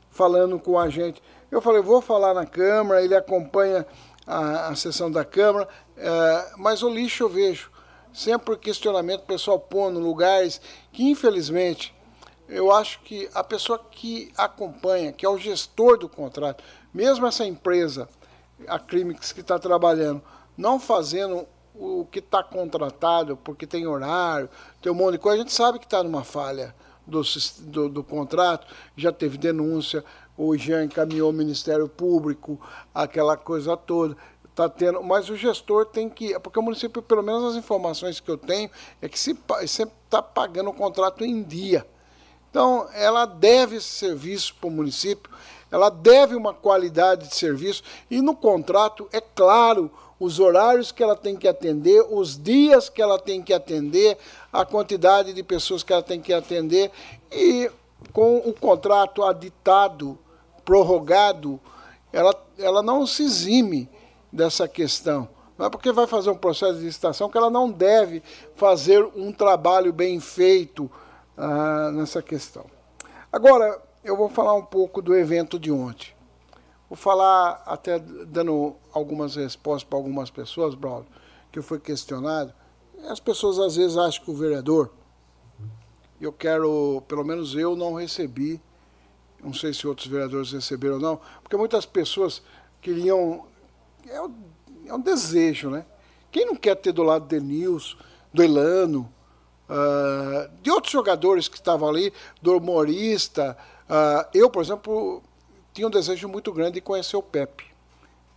falando 0.09 0.57
com 0.59 0.79
a 0.79 0.89
gente. 0.89 1.21
Eu 1.49 1.61
falei, 1.61 1.81
vou 1.81 2.01
falar 2.01 2.33
na 2.33 2.45
Câmara, 2.45 3.03
ele 3.03 3.15
acompanha 3.15 3.85
a, 4.25 4.67
a 4.69 4.75
sessão 4.75 5.11
da 5.11 5.25
Câmara, 5.25 5.67
é, 5.97 6.51
mas 6.57 6.81
o 6.81 6.89
lixo 6.89 7.23
eu 7.23 7.29
vejo. 7.29 7.69
Sempre 8.13 8.57
questionamento, 8.57 9.21
o 9.21 9.25
pessoal 9.25 9.59
pondo 9.59 9.99
lugares 9.99 10.61
que, 10.91 11.09
infelizmente, 11.09 11.95
eu 12.47 12.71
acho 12.71 12.99
que 13.01 13.29
a 13.33 13.43
pessoa 13.43 13.79
que 13.79 14.31
acompanha, 14.37 15.13
que 15.13 15.25
é 15.25 15.29
o 15.29 15.37
gestor 15.37 15.97
do 15.97 16.09
contrato, 16.09 16.61
mesmo 16.93 17.25
essa 17.25 17.45
empresa, 17.45 18.09
a 18.67 18.77
Crimix, 18.77 19.31
que 19.31 19.39
está 19.39 19.57
trabalhando, 19.57 20.21
não 20.61 20.79
fazendo 20.79 21.47
o 21.73 22.05
que 22.05 22.19
está 22.19 22.43
contratado, 22.43 23.35
porque 23.35 23.65
tem 23.65 23.87
horário, 23.87 24.47
tem 24.81 24.91
um 24.91 24.95
monte 24.95 25.13
de 25.13 25.17
coisa, 25.17 25.37
a 25.37 25.39
gente 25.39 25.53
sabe 25.53 25.79
que 25.79 25.85
está 25.85 26.03
numa 26.03 26.23
falha 26.23 26.75
do, 27.07 27.21
do, 27.61 27.89
do, 27.89 28.03
contrato, 28.03 28.67
já 28.95 29.11
teve 29.11 29.37
denúncia, 29.37 30.05
o 30.37 30.55
Jean 30.55 30.83
encaminhou 30.83 31.27
ao 31.27 31.33
Ministério 31.33 31.89
Público, 31.89 32.61
aquela 32.93 33.35
coisa 33.35 33.75
toda. 33.75 34.15
Tá 34.53 34.67
tendo, 34.67 35.01
mas 35.01 35.29
o 35.29 35.35
gestor 35.35 35.85
tem 35.85 36.09
que. 36.09 36.37
Porque 36.39 36.59
o 36.59 36.61
município, 36.61 37.01
pelo 37.01 37.23
menos 37.23 37.43
as 37.45 37.55
informações 37.55 38.19
que 38.19 38.29
eu 38.29 38.37
tenho, 38.37 38.69
é 39.01 39.07
que 39.07 39.17
se, 39.17 39.31
está 39.31 40.21
pagando 40.21 40.69
o 40.69 40.73
contrato 40.73 41.23
em 41.23 41.41
dia. 41.41 41.87
Então, 42.49 42.87
ela 42.93 43.25
deve 43.25 43.77
esse 43.77 43.87
serviço 43.87 44.53
para 44.55 44.67
o 44.67 44.71
município, 44.71 45.31
ela 45.71 45.89
deve 45.89 46.35
uma 46.35 46.53
qualidade 46.53 47.29
de 47.29 47.35
serviço, 47.35 47.81
e 48.09 48.21
no 48.21 48.35
contrato, 48.35 49.07
é 49.13 49.21
claro, 49.21 49.89
os 50.21 50.39
horários 50.39 50.91
que 50.91 51.01
ela 51.01 51.15
tem 51.15 51.35
que 51.35 51.47
atender, 51.47 52.05
os 52.07 52.37
dias 52.37 52.89
que 52.89 53.01
ela 53.01 53.17
tem 53.17 53.41
que 53.41 53.51
atender, 53.51 54.19
a 54.53 54.63
quantidade 54.63 55.33
de 55.33 55.41
pessoas 55.41 55.81
que 55.81 55.91
ela 55.91 56.03
tem 56.03 56.21
que 56.21 56.31
atender 56.31 56.91
e 57.31 57.71
com 58.13 58.37
o 58.37 58.53
contrato 58.53 59.23
aditado, 59.23 60.15
prorrogado, 60.63 61.59
ela, 62.13 62.35
ela 62.59 62.83
não 62.83 63.07
se 63.07 63.23
exime 63.23 63.89
dessa 64.31 64.67
questão. 64.67 65.27
Não 65.57 65.65
é 65.65 65.69
porque 65.71 65.91
vai 65.91 66.05
fazer 66.05 66.29
um 66.29 66.37
processo 66.37 66.77
de 66.77 66.85
licitação 66.85 67.27
que 67.27 67.37
ela 67.37 67.49
não 67.49 67.71
deve 67.71 68.21
fazer 68.55 69.03
um 69.15 69.31
trabalho 69.31 69.91
bem 69.91 70.19
feito 70.19 70.89
ah, 71.35 71.89
nessa 71.93 72.21
questão. 72.21 72.67
Agora, 73.33 73.81
eu 74.03 74.15
vou 74.15 74.29
falar 74.29 74.53
um 74.53 74.65
pouco 74.65 75.01
do 75.01 75.15
evento 75.15 75.57
de 75.57 75.71
ontem. 75.71 76.13
Vou 76.91 76.97
falar 76.97 77.63
até 77.65 77.97
dando 77.99 78.75
algumas 78.91 79.37
respostas 79.37 79.85
para 79.85 79.97
algumas 79.97 80.29
pessoas, 80.29 80.75
Braulio, 80.75 81.07
que 81.49 81.61
fui 81.61 81.79
questionado. 81.79 82.53
As 83.07 83.17
pessoas 83.17 83.57
às 83.59 83.77
vezes 83.77 83.95
acham 83.95 84.25
que 84.25 84.29
o 84.29 84.35
vereador, 84.35 84.91
eu 86.19 86.33
quero, 86.33 87.01
pelo 87.07 87.23
menos 87.23 87.55
eu 87.55 87.77
não 87.77 87.93
recebi, 87.93 88.61
não 89.41 89.53
sei 89.53 89.73
se 89.73 89.87
outros 89.87 90.07
vereadores 90.07 90.51
receberam 90.51 90.95
ou 90.95 90.99
não, 90.99 91.21
porque 91.41 91.55
muitas 91.55 91.85
pessoas 91.85 92.41
queriam, 92.81 93.45
é, 94.05 94.17
é 94.87 94.93
um 94.93 94.99
desejo, 94.99 95.69
né? 95.69 95.85
Quem 96.29 96.45
não 96.45 96.57
quer 96.57 96.75
ter 96.75 96.91
do 96.91 97.03
lado 97.03 97.25
de 97.25 97.39
Nilson, 97.39 97.95
do 98.33 98.43
Elano, 98.43 99.09
uh, 99.69 100.51
de 100.61 100.69
outros 100.69 100.91
jogadores 100.91 101.47
que 101.47 101.55
estavam 101.55 101.87
ali, 101.87 102.11
do 102.41 102.57
humorista. 102.57 103.57
Uh, 103.89 104.27
eu, 104.33 104.49
por 104.49 104.61
exemplo, 104.61 105.23
tinha 105.73 105.87
um 105.87 105.91
desejo 105.91 106.27
muito 106.27 106.51
grande 106.51 106.73
de 106.73 106.81
conhecer 106.81 107.17
o 107.17 107.23
Pepe, 107.23 107.65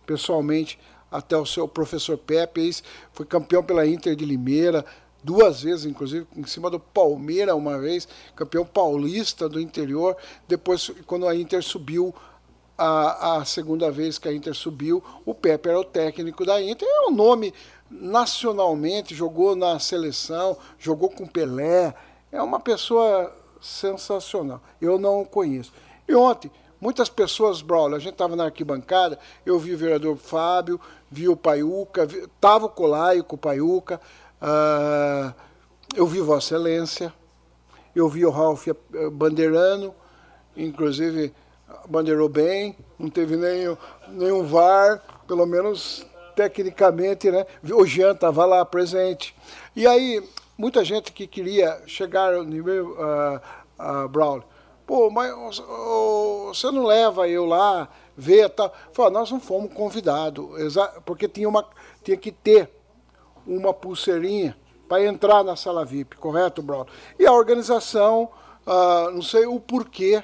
pessoalmente, 0.05 0.79
até 1.11 1.37
o 1.37 1.45
seu 1.45 1.67
professor 1.67 2.17
Pepe, 2.17 2.75
foi 3.13 3.25
campeão 3.25 3.63
pela 3.63 3.85
Inter 3.85 4.15
de 4.15 4.25
Limeira, 4.25 4.85
duas 5.23 5.63
vezes, 5.63 5.85
inclusive, 5.85 6.27
em 6.35 6.45
cima 6.45 6.69
do 6.69 6.79
Palmeiras 6.79 7.55
uma 7.55 7.79
vez, 7.79 8.07
campeão 8.35 8.65
paulista 8.65 9.49
do 9.49 9.59
interior. 9.59 10.15
Depois, 10.47 10.91
quando 11.07 11.27
a 11.27 11.35
Inter 11.35 11.63
subiu, 11.63 12.13
a, 12.77 13.37
a 13.37 13.45
segunda 13.45 13.89
vez 13.89 14.17
que 14.17 14.27
a 14.27 14.33
Inter 14.33 14.53
subiu, 14.53 15.03
o 15.25 15.33
Pepe 15.33 15.69
era 15.69 15.79
o 15.79 15.83
técnico 15.83 16.45
da 16.45 16.61
Inter. 16.61 16.87
É 16.87 17.07
um 17.07 17.11
nome 17.11 17.53
nacionalmente, 17.89 19.15
jogou 19.15 19.55
na 19.55 19.79
seleção, 19.79 20.57
jogou 20.77 21.09
com 21.09 21.25
Pelé. 21.25 21.93
É 22.31 22.41
uma 22.41 22.59
pessoa 22.59 23.33
sensacional. 23.61 24.61
Eu 24.79 24.99
não 24.99 25.21
o 25.21 25.25
conheço. 25.25 25.73
E 26.07 26.13
ontem, 26.13 26.51
muitas 26.85 27.09
pessoas, 27.09 27.63
Braulio, 27.63 27.95
a 27.95 27.99
gente 27.99 28.13
estava 28.13 28.35
na 28.35 28.45
arquibancada, 28.45 29.17
eu 29.43 29.57
vi 29.57 29.73
o 29.73 29.77
vereador 29.77 30.15
Fábio, 30.17 30.79
vi 31.09 31.27
o 31.27 31.35
Paiuca, 31.35 32.03
estava 32.03 32.67
o 32.67 32.69
Colaio 32.69 33.23
com 33.23 33.35
o 33.35 33.39
Paiuca, 33.39 33.99
uh, 34.39 35.33
eu 35.95 36.05
vi 36.05 36.21
Vossa 36.21 36.53
Excelência, 36.53 37.11
eu 37.95 38.07
vi 38.07 38.23
o 38.23 38.29
Ralf 38.29 38.67
Bandeirano, 39.13 39.95
inclusive 40.55 41.33
bandeirou 41.89 42.29
bem, 42.29 42.77
não 42.99 43.09
teve 43.09 43.35
nenhum, 43.35 43.75
nenhum 44.09 44.43
VAR, 44.43 45.01
pelo 45.27 45.47
menos 45.47 46.05
tecnicamente, 46.35 47.31
né? 47.31 47.47
O 47.63 47.83
Jean 47.83 48.11
estava 48.11 48.45
lá 48.45 48.63
presente. 48.63 49.35
E 49.75 49.87
aí, 49.87 50.23
muita 50.55 50.85
gente 50.85 51.11
que 51.11 51.25
queria 51.25 51.81
chegar 51.87 52.35
ao 52.35 52.43
nível 52.43 52.91
uh, 52.91 54.03
uh, 54.03 54.07
Braulio, 54.07 54.43
pô, 54.85 55.09
mas 55.09 55.31
você 56.47 56.71
não 56.71 56.85
leva 56.85 57.27
eu 57.27 57.45
lá, 57.45 57.89
ver 58.15 58.49
tal. 58.49 58.73
Falei, 58.93 59.13
nós 59.13 59.31
não 59.31 59.39
fomos 59.39 59.73
convidados, 59.73 60.45
porque 61.05 61.27
tinha, 61.27 61.49
uma, 61.49 61.65
tinha 62.03 62.17
que 62.17 62.31
ter 62.31 62.69
uma 63.45 63.73
pulseirinha 63.73 64.55
para 64.87 65.03
entrar 65.03 65.43
na 65.43 65.55
sala 65.55 65.83
VIP, 65.83 66.15
correto, 66.17 66.61
Braulio? 66.61 66.91
E 67.19 67.25
a 67.25 67.33
organização, 67.33 68.29
uh, 68.65 69.11
não 69.11 69.21
sei 69.21 69.45
o 69.45 69.59
porquê, 69.59 70.23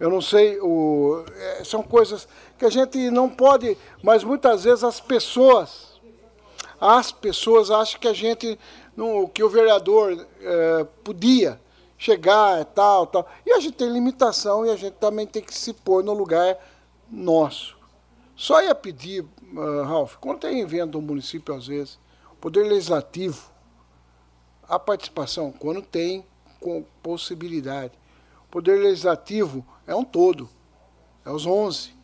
eu 0.00 0.10
não 0.10 0.20
sei, 0.20 0.58
o, 0.60 1.24
é, 1.36 1.64
são 1.64 1.82
coisas 1.82 2.26
que 2.58 2.64
a 2.64 2.70
gente 2.70 3.10
não 3.10 3.28
pode, 3.28 3.78
mas 4.02 4.24
muitas 4.24 4.64
vezes 4.64 4.82
as 4.82 5.00
pessoas, 5.00 6.00
as 6.80 7.12
pessoas 7.12 7.70
acham 7.70 8.00
que 8.00 8.08
a 8.08 8.12
gente, 8.12 8.58
no, 8.96 9.28
que 9.28 9.44
o 9.44 9.48
vereador 9.48 10.26
é, 10.40 10.84
podia 11.04 11.60
chegar 12.02 12.60
e 12.60 12.64
tal, 12.64 13.06
tal. 13.06 13.28
E 13.46 13.52
a 13.52 13.60
gente 13.60 13.76
tem 13.76 13.88
limitação 13.88 14.66
e 14.66 14.70
a 14.70 14.76
gente 14.76 14.94
também 14.94 15.24
tem 15.24 15.40
que 15.40 15.54
se 15.54 15.72
pôr 15.72 16.02
no 16.02 16.12
lugar 16.12 16.58
nosso. 17.08 17.76
Só 18.34 18.60
ia 18.60 18.74
pedir, 18.74 19.24
uh, 19.54 19.82
Ralf, 19.84 20.16
quando 20.16 20.40
tem 20.40 20.60
evento 20.60 20.92
do 20.92 21.00
município, 21.00 21.54
às 21.54 21.68
vezes, 21.68 22.00
Poder 22.40 22.64
Legislativo, 22.64 23.52
a 24.68 24.80
participação, 24.80 25.52
quando 25.52 25.80
tem 25.80 26.26
com 26.58 26.84
possibilidade. 27.00 27.92
Poder 28.50 28.80
Legislativo 28.80 29.64
é 29.86 29.94
um 29.94 30.02
todo. 30.04 30.48
É 31.24 31.30
os 31.30 31.46
11. 31.46 31.94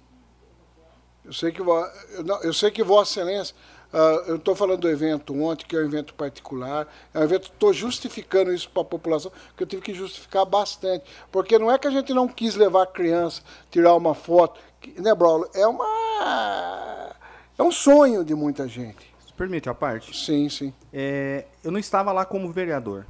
Eu 1.25 1.33
sei 1.33 1.51
que, 1.51 1.61
eu 1.61 2.53
sei 2.53 2.71
que 2.71 2.85
Vossa 2.85 3.21
Excelência, 3.21 3.57
uh, 3.93 4.29
eu 4.29 4.37
estou 4.37 4.55
falando 4.55 4.81
do 4.81 4.89
evento 4.89 5.35
ontem, 5.41 5.67
que 5.67 5.77
é 5.77 5.81
um 5.81 5.85
evento 5.85 6.15
particular, 6.15 6.87
é 7.13 7.19
um 7.19 7.23
evento, 7.23 7.45
estou 7.45 7.73
justificando 7.73 8.53
isso 8.53 8.69
para 8.71 8.83
a 8.83 8.85
população, 8.85 9.33
que 9.57 9.63
eu 9.63 9.67
tive 9.67 9.83
que 9.83 9.95
justificar 9.95 10.45
bastante. 10.45 11.05
Porque 11.31 11.59
não 11.59 11.71
é 11.71 11.79
que 11.79 11.87
a 11.87 11.91
gente 11.91 12.13
não 12.13 12.29
quis 12.29 12.55
levar 12.55 12.83
a 12.83 12.87
criança, 12.87 13.43
tirar 13.71 13.95
uma 13.95 14.15
foto, 14.15 14.61
né, 14.99 15.15
Braulio? 15.15 15.51
É 15.55 15.67
uma. 15.67 17.15
É 17.59 17.63
um 17.63 17.73
sonho 17.73 18.25
de 18.25 18.35
muita 18.35 18.69
gente. 18.69 19.09
Permite 19.37 19.69
a 19.69 19.75
parte? 19.75 20.17
Sim, 20.17 20.49
sim. 20.49 20.73
É, 20.93 21.47
eu 21.63 21.71
não 21.71 21.79
estava 21.79 22.11
lá 22.11 22.25
como 22.25 22.51
vereador. 22.51 23.07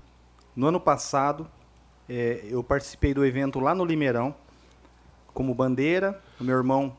No 0.55 0.67
ano 0.67 0.81
passado, 0.81 1.49
é, 2.09 2.45
eu 2.45 2.63
participei 2.65 3.15
do 3.15 3.25
evento 3.25 3.61
lá 3.61 3.75
no 3.75 3.85
Limeirão, 3.85 4.35
como 5.33 5.55
bandeira, 5.55 6.21
meu 6.41 6.57
irmão 6.57 6.97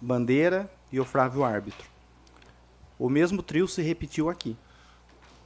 bandeira 0.00 0.70
e 0.90 0.98
o 0.98 1.04
Flávio 1.04 1.44
árbitro. 1.44 1.89
O 3.00 3.08
mesmo 3.08 3.42
trio 3.42 3.66
se 3.66 3.80
repetiu 3.80 4.28
aqui. 4.28 4.54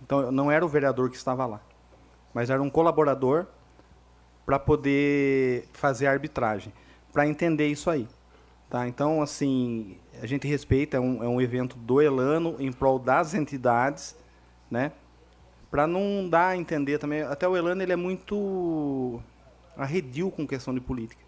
Então 0.02 0.32
não 0.32 0.50
era 0.50 0.66
o 0.66 0.68
vereador 0.68 1.08
que 1.08 1.16
estava 1.16 1.46
lá, 1.46 1.60
mas 2.34 2.50
era 2.50 2.60
um 2.60 2.68
colaborador 2.68 3.46
para 4.44 4.58
poder 4.58 5.68
fazer 5.72 6.08
a 6.08 6.10
arbitragem, 6.10 6.72
para 7.12 7.28
entender 7.28 7.68
isso 7.68 7.88
aí. 7.88 8.08
Tá? 8.68 8.88
Então, 8.88 9.22
assim, 9.22 9.96
a 10.20 10.26
gente 10.26 10.48
respeita, 10.48 10.96
é 10.96 11.00
um, 11.00 11.22
é 11.22 11.28
um 11.28 11.40
evento 11.40 11.76
do 11.78 12.02
Elano 12.02 12.56
em 12.58 12.72
prol 12.72 12.98
das 12.98 13.34
entidades, 13.34 14.16
né? 14.68 14.90
Para 15.70 15.86
não 15.86 16.28
dar 16.28 16.48
a 16.48 16.56
entender 16.56 16.98
também, 16.98 17.22
até 17.22 17.46
o 17.46 17.56
Elano 17.56 17.82
ele 17.82 17.92
é 17.92 17.96
muito 17.96 19.22
arredio 19.76 20.30
com 20.30 20.46
questão 20.46 20.74
de 20.74 20.80
política. 20.80 21.22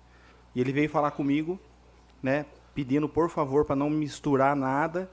E 0.55 0.61
ele 0.61 0.73
veio 0.73 0.91
falar 0.91 1.13
comigo, 1.13 1.59
né, 2.21 2.47
pedindo 2.75 3.09
por 3.09 3.31
favor 3.31 3.65
para 3.65 3.77
não 3.77 3.89
misturar 3.89 4.57
nada 4.57 5.09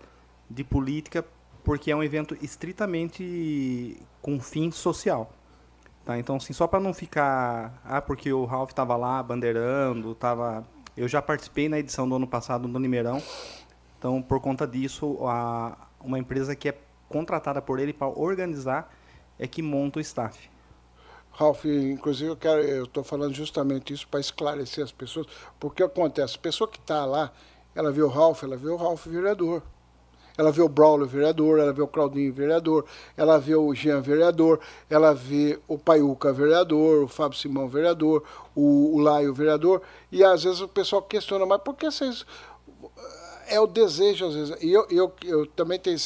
de 0.50 0.64
política, 0.64 1.26
porque 1.64 1.92
é 1.92 1.96
um 1.96 2.04
evento 2.04 2.38
estritamente 2.42 3.98
com 4.22 4.40
fim 4.40 4.72
social. 4.72 5.32
Tá? 6.06 6.18
Então, 6.18 6.36
assim, 6.36 6.54
só 6.54 6.68
para 6.68 6.80
não 6.80 6.94
ficar, 6.94 7.82
ah, 7.86 8.02
porque 8.02 8.32
o 8.32 8.46
Ralph 8.46 8.72
estava 8.72 8.96
lá 8.96 9.24
bandeirando, 9.24 10.14
tava, 10.16 10.66
eu 10.98 11.08
já 11.08 11.22
participei 11.22 11.70
na 11.70 11.80
edição 11.80 12.08
do 12.08 12.16
ano 12.16 12.28
passado 12.28 12.68
no 12.68 12.80
Nimeirão. 12.80 13.22
Então, 13.98 14.22
por 14.22 14.42
conta 14.42 14.68
disso, 14.68 15.18
a, 15.26 15.78
uma 16.02 16.20
empresa 16.20 16.56
que 16.56 16.70
é 16.70 16.78
contratada 17.08 17.62
por 17.62 17.80
ele 17.80 17.94
para 17.94 18.08
organizar 18.08 18.94
é 19.40 19.48
que 19.48 19.62
monta 19.62 20.00
o 20.00 20.02
staff. 20.02 20.50
Ralf, 21.32 21.66
inclusive 21.66 22.30
eu 22.30 22.36
quero, 22.38 22.62
eu 22.62 22.84
estou 22.84 23.04
falando 23.04 23.34
justamente 23.34 23.94
isso 23.94 24.08
para 24.08 24.20
esclarecer 24.20 24.84
as 24.84 24.92
pessoas, 24.92 25.26
porque 25.60 25.82
acontece, 25.82 26.36
a 26.36 26.40
pessoa 26.40 26.68
que 26.68 26.78
está 26.78 27.06
lá, 27.06 27.32
ela 27.74 27.92
vê 27.92 28.04
o 28.04 28.08
Ralf, 28.08 28.44
ela 28.44 28.56
vê 28.56 28.70
o 28.70 28.76
Ralf 28.76 29.08
vereador. 29.08 29.64
Ela 30.38 30.52
vê 30.52 30.62
o 30.62 30.70
Braulio 30.70 31.06
vereador, 31.06 31.60
ela 31.60 31.72
vê 31.72 31.82
o 31.82 31.88
Claudinho 31.88 32.34
vereador, 32.34 32.86
ela 33.16 33.38
vê 33.38 33.56
o 33.56 33.74
Jean 33.74 34.02
vereador, 34.02 34.60
ela 34.90 35.14
vê 35.14 35.60
o 35.68 35.78
Paiuca 35.78 36.34
vereador, 36.34 37.04
o 37.04 37.08
Fábio 37.08 37.38
Simão 37.38 37.68
vereador, 37.68 38.24
o, 38.56 38.96
o 38.96 39.00
Laio 39.00 39.34
vereador, 39.34 39.82
e 40.12 40.24
às 40.24 40.44
vezes 40.44 40.62
o 40.62 40.68
pessoal 40.68 41.02
questiona, 41.02 41.46
mas 41.46 41.62
por 41.62 41.76
que 41.76 41.90
vocês 41.90 42.26
é 43.48 43.60
o 43.60 43.68
desejo, 43.68 44.26
às 44.26 44.34
vezes. 44.34 44.56
E 44.62 44.72
eu, 44.72 44.88
eu, 44.90 45.14
eu 45.24 45.46
também 45.46 45.80
tenho, 45.80 45.98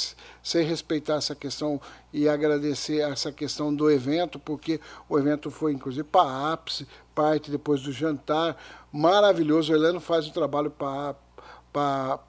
sei 0.43 0.63
respeitar 0.63 1.15
essa 1.15 1.35
questão 1.35 1.79
e 2.11 2.27
agradecer 2.27 2.99
essa 2.99 3.31
questão 3.31 3.73
do 3.73 3.89
evento, 3.89 4.39
porque 4.39 4.79
o 5.07 5.17
evento 5.17 5.49
foi, 5.49 5.73
inclusive, 5.73 6.03
para 6.03 6.53
ápice, 6.53 6.87
parte 7.13 7.51
depois 7.51 7.81
do 7.81 7.91
jantar. 7.91 8.57
Maravilhoso. 8.91 9.71
O 9.71 9.75
Heleno 9.75 9.99
faz 9.99 10.27
um 10.27 10.31
trabalho 10.31 10.71
para 10.71 12.19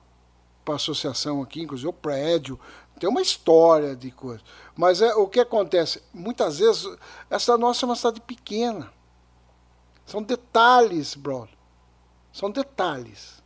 a 0.73 0.77
associação 0.77 1.43
aqui, 1.43 1.63
inclusive 1.63 1.89
o 1.89 1.93
prédio. 1.93 2.59
Tem 2.99 3.09
uma 3.09 3.23
história 3.23 3.95
de 3.95 4.11
coisa. 4.11 4.43
Mas 4.77 5.01
é, 5.01 5.15
o 5.15 5.29
que 5.29 5.39
acontece? 5.39 6.03
Muitas 6.13 6.59
vezes, 6.59 6.89
essa 7.31 7.57
nossa 7.57 7.85
é 7.85 7.87
uma 7.87 7.97
cidade 7.97 8.21
pequena. 8.21 8.93
São 10.05 10.23
detalhes, 10.23 11.15
brother. 11.15 11.55
São 12.33 12.51
detalhes. 12.51 13.43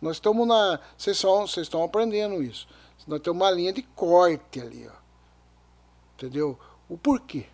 Nós 0.00 0.16
estamos 0.16 0.46
na. 0.46 0.80
Vocês, 0.96 1.20
vocês 1.20 1.66
estão 1.66 1.82
aprendendo 1.82 2.42
isso. 2.42 2.68
Nós 3.06 3.20
temos 3.20 3.40
uma 3.40 3.50
linha 3.50 3.72
de 3.72 3.82
corte 3.82 4.60
ali, 4.60 4.86
ó. 4.88 4.98
Entendeu? 6.14 6.58
O 6.88 6.98
porquê. 6.98 7.46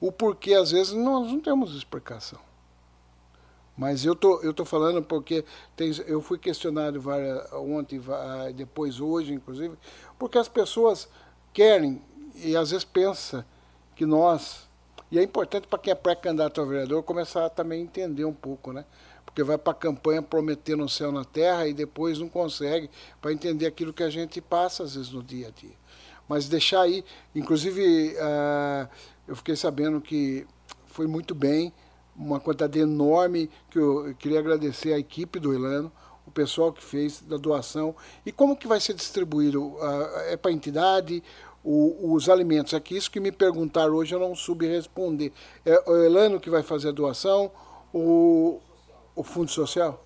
O 0.00 0.12
porquê, 0.12 0.54
às 0.54 0.70
vezes, 0.70 0.92
nós 0.92 1.26
não 1.30 1.40
temos 1.40 1.74
explicação. 1.74 2.38
Mas 3.80 4.04
eu 4.04 4.14
tô, 4.14 4.42
eu 4.42 4.52
tô 4.52 4.62
falando 4.62 5.02
porque 5.02 5.42
tem, 5.74 5.90
eu 6.06 6.20
fui 6.20 6.36
questionado 6.36 7.00
várias, 7.00 7.50
ontem, 7.54 7.98
depois 8.54 9.00
hoje, 9.00 9.32
inclusive, 9.32 9.74
porque 10.18 10.36
as 10.36 10.50
pessoas 10.50 11.08
querem 11.50 12.02
e 12.34 12.54
às 12.54 12.72
vezes 12.72 12.84
pensa 12.84 13.46
que 13.96 14.04
nós. 14.04 14.68
E 15.10 15.18
é 15.18 15.22
importante 15.22 15.66
para 15.66 15.78
quem 15.78 15.92
é 15.92 15.94
pré-candidato 15.94 16.60
a 16.60 16.64
vereador 16.66 17.02
começar 17.02 17.46
a 17.46 17.48
também 17.48 17.80
entender 17.80 18.26
um 18.26 18.34
pouco, 18.34 18.70
né? 18.70 18.84
porque 19.24 19.42
vai 19.42 19.56
para 19.56 19.70
a 19.70 19.74
campanha 19.74 20.20
prometendo 20.20 20.84
o 20.84 20.88
céu 20.88 21.10
na 21.10 21.24
terra 21.24 21.66
e 21.66 21.72
depois 21.72 22.18
não 22.18 22.28
consegue 22.28 22.90
para 23.18 23.32
entender 23.32 23.64
aquilo 23.64 23.94
que 23.94 24.02
a 24.02 24.10
gente 24.10 24.42
passa 24.42 24.82
às 24.82 24.94
vezes 24.94 25.10
no 25.10 25.22
dia 25.22 25.48
a 25.48 25.50
dia. 25.50 25.74
Mas 26.28 26.50
deixar 26.50 26.82
aí, 26.82 27.02
inclusive 27.34 28.14
uh, 28.16 28.86
eu 29.26 29.34
fiquei 29.34 29.56
sabendo 29.56 30.02
que 30.02 30.46
foi 30.84 31.06
muito 31.06 31.34
bem, 31.34 31.72
uma 32.16 32.40
quantidade 32.40 32.78
enorme 32.78 33.50
que 33.70 33.78
eu, 33.78 34.14
queria 34.18 34.38
agradecer 34.38 34.92
à 34.92 34.98
equipe 34.98 35.38
do 35.38 35.52
Elano, 35.54 35.90
o 36.26 36.30
pessoal 36.30 36.72
que 36.72 36.82
fez 36.82 37.20
da 37.22 37.36
doação 37.36 37.94
e 38.24 38.30
como 38.30 38.56
que 38.56 38.68
vai 38.68 38.78
ser 38.80 38.94
distribuído? 38.94 39.62
Uh, 39.62 40.18
é 40.28 40.36
para 40.36 40.52
entidade 40.52 41.22
o, 41.64 42.12
os 42.12 42.28
alimentos. 42.28 42.72
É 42.72 42.80
que 42.80 42.96
isso 42.96 43.10
que 43.10 43.20
me 43.20 43.32
perguntaram 43.32 43.94
hoje 43.94 44.14
eu 44.14 44.20
não 44.20 44.34
soube 44.34 44.66
responder. 44.66 45.32
É 45.64 45.82
o 45.90 45.96
Elano 45.96 46.38
que 46.38 46.50
vai 46.50 46.62
fazer 46.62 46.88
a 46.88 46.92
doação, 46.92 47.50
o, 47.92 48.60
o 49.14 49.22
Fundo 49.22 49.50
Social? 49.50 50.04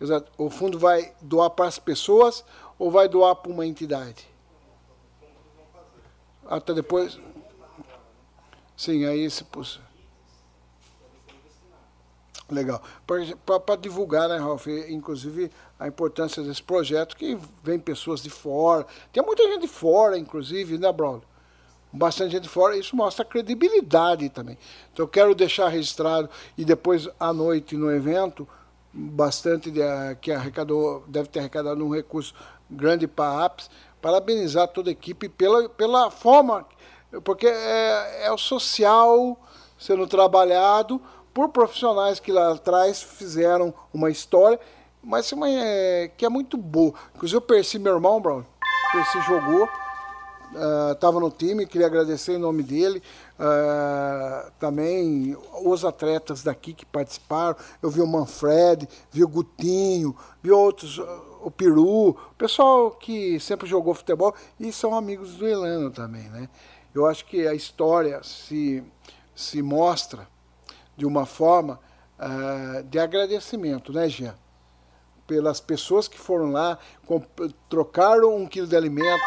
Exato. 0.00 0.30
O 0.38 0.48
fundo 0.48 0.78
vai 0.78 1.12
doar 1.20 1.50
para 1.50 1.66
as 1.66 1.78
pessoas 1.78 2.44
ou 2.78 2.90
vai 2.90 3.08
doar 3.08 3.34
para 3.34 3.50
uma 3.50 3.66
entidade? 3.66 4.28
Até 6.46 6.72
depois. 6.72 7.18
Sim, 8.76 9.04
aí 9.04 9.28
se 9.28 9.42
possível. 9.42 9.87
Legal. 12.50 12.82
Para 13.06 13.76
divulgar, 13.76 14.28
né, 14.28 14.38
Ralf? 14.38 14.66
Inclusive 14.88 15.50
a 15.78 15.86
importância 15.86 16.42
desse 16.42 16.62
projeto, 16.62 17.14
que 17.14 17.38
vem 17.62 17.78
pessoas 17.78 18.22
de 18.22 18.30
fora. 18.30 18.86
Tem 19.12 19.22
muita 19.22 19.42
gente 19.44 19.62
de 19.62 19.68
fora, 19.68 20.18
inclusive, 20.18 20.78
né, 20.78 20.90
Braulio? 20.90 21.22
Bastante 21.92 22.32
gente 22.32 22.44
de 22.44 22.48
fora. 22.48 22.76
Isso 22.76 22.96
mostra 22.96 23.24
credibilidade 23.24 24.30
também. 24.30 24.58
Então 24.92 25.04
eu 25.04 25.08
quero 25.08 25.34
deixar 25.34 25.68
registrado 25.68 26.30
e 26.56 26.64
depois 26.64 27.08
à 27.20 27.32
noite 27.32 27.76
no 27.76 27.90
evento, 27.90 28.48
bastante 28.92 29.70
de, 29.70 29.80
que 30.20 30.32
arrecadou, 30.32 31.04
deve 31.06 31.28
ter 31.28 31.40
arrecadado 31.40 31.84
um 31.84 31.94
recurso 31.94 32.34
grande 32.70 33.06
para 33.06 33.30
a 33.30 33.44
APS, 33.44 33.70
parabenizar 34.00 34.68
toda 34.68 34.90
a 34.90 34.92
equipe 34.92 35.28
pela, 35.28 35.68
pela 35.68 36.10
forma, 36.10 36.66
porque 37.24 37.46
é, 37.46 38.26
é 38.26 38.32
o 38.32 38.38
social 38.38 39.38
sendo 39.78 40.06
trabalhado 40.06 41.00
por 41.38 41.50
profissionais 41.50 42.18
que 42.18 42.32
lá 42.32 42.52
atrás 42.52 43.00
fizeram 43.00 43.72
uma 43.94 44.10
história, 44.10 44.58
mas 45.00 45.32
é, 45.32 46.10
que 46.16 46.26
é 46.26 46.28
muito 46.28 46.56
boa. 46.56 46.92
Inclusive 47.14 47.36
eu 47.36 47.40
Percy, 47.40 47.78
meu 47.78 47.94
irmão, 47.94 48.20
Brown, 48.20 48.42
Percy 48.90 49.20
jogou, 49.20 49.68
estava 50.92 51.18
uh, 51.18 51.20
no 51.20 51.30
time, 51.30 51.64
queria 51.64 51.86
agradecer 51.86 52.32
em 52.32 52.38
nome 52.38 52.64
dele. 52.64 53.00
Uh, 53.38 54.50
também 54.58 55.36
os 55.64 55.84
atletas 55.84 56.42
daqui 56.42 56.74
que 56.74 56.84
participaram. 56.84 57.54
Eu 57.80 57.88
vi 57.88 58.00
o 58.00 58.06
Manfred, 58.08 58.88
vi 59.12 59.22
o 59.22 59.28
Gutinho, 59.28 60.16
vi 60.42 60.50
outros, 60.50 60.98
uh, 60.98 61.04
o 61.40 61.52
Peru, 61.52 62.08
o 62.08 62.34
pessoal 62.36 62.90
que 62.90 63.38
sempre 63.38 63.68
jogou 63.68 63.94
futebol 63.94 64.34
e 64.58 64.72
são 64.72 64.92
amigos 64.92 65.34
do 65.34 65.46
Elano 65.46 65.92
também, 65.92 66.28
né? 66.30 66.48
Eu 66.92 67.06
acho 67.06 67.24
que 67.26 67.46
a 67.46 67.54
história 67.54 68.24
se, 68.24 68.82
se 69.36 69.62
mostra 69.62 70.26
de 70.98 71.06
uma 71.06 71.24
forma 71.24 71.78
uh, 72.18 72.82
de 72.82 72.98
agradecimento, 72.98 73.92
né, 73.92 74.08
Jean? 74.08 74.34
Pelas 75.28 75.60
pessoas 75.60 76.08
que 76.08 76.18
foram 76.18 76.50
lá, 76.50 76.76
trocaram 77.68 78.36
um 78.36 78.46
quilo 78.46 78.66
de 78.66 78.74
alimento, 78.74 79.22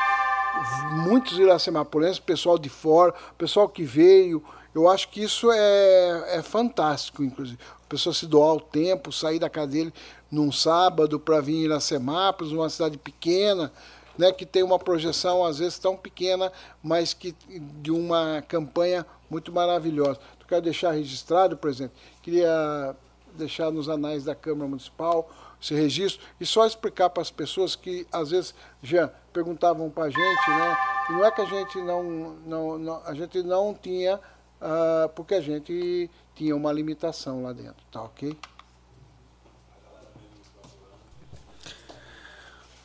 muitos 1.08 1.40
iracemapolenses, 1.40 2.20
pessoal 2.20 2.58
de 2.58 2.70
fora, 2.70 3.14
pessoal 3.38 3.70
que 3.70 3.84
veio. 3.84 4.44
Eu 4.76 4.90
acho 4.90 5.10
que 5.10 5.24
isso 5.24 5.50
é, 5.52 6.38
é 6.38 6.42
fantástico, 6.42 7.24
inclusive. 7.24 7.60
A 7.86 7.88
pessoa 7.88 8.14
se 8.14 8.26
doar 8.26 8.56
o 8.56 8.60
tempo, 8.60 9.12
sair 9.12 9.40
da 9.40 9.50
casa 9.50 9.68
dele 9.68 9.94
num 10.30 10.52
sábado 10.52 11.20
para 11.20 11.40
vir 11.40 11.56
em 11.56 11.66
Iracemápolis, 11.66 12.52
uma 12.52 12.70
cidade 12.70 12.98
pequena, 12.98 13.72
né, 14.18 14.32
que 14.32 14.46
tem 14.46 14.64
uma 14.64 14.80
projeção 14.80 15.46
às 15.46 15.60
vezes 15.60 15.80
tão 15.80 15.96
pequena, 15.96 16.52
mas 16.84 17.14
que 17.14 17.36
de 17.82 17.92
uma 17.92 18.44
campanha 18.48 19.06
muito 19.30 19.52
maravilhosa 19.54 20.20
quero 20.52 20.62
deixar 20.64 20.92
registrado, 20.92 21.56
presidente, 21.56 21.94
queria 22.22 22.94
deixar 23.36 23.72
nos 23.72 23.88
anais 23.88 24.26
da 24.26 24.36
Câmara 24.36 24.68
Municipal 24.68 25.30
esse 25.62 25.74
registro 25.74 26.22
e 26.42 26.46
só 26.46 26.66
explicar 26.66 27.10
para 27.10 27.22
as 27.22 27.32
pessoas 27.32 27.74
que 27.74 28.06
às 28.12 28.32
vezes 28.32 28.54
já 28.84 29.08
perguntavam 29.32 29.90
para 29.90 30.06
a 30.06 30.10
gente, 30.10 30.50
né? 30.50 30.78
E 31.10 31.14
não 31.14 31.26
é 31.26 31.32
que 31.32 31.40
a 31.40 31.46
gente 31.46 31.78
não, 31.78 32.04
não, 32.46 32.78
não 32.78 33.02
a 33.06 33.14
gente 33.14 33.42
não 33.44 33.74
tinha, 33.74 34.18
uh, 34.18 35.08
porque 35.16 35.36
a 35.36 35.42
gente 35.42 36.10
tinha 36.36 36.54
uma 36.54 36.74
limitação 36.74 37.44
lá 37.44 37.54
dentro, 37.54 37.86
tá 37.90 38.02
ok? 38.02 38.36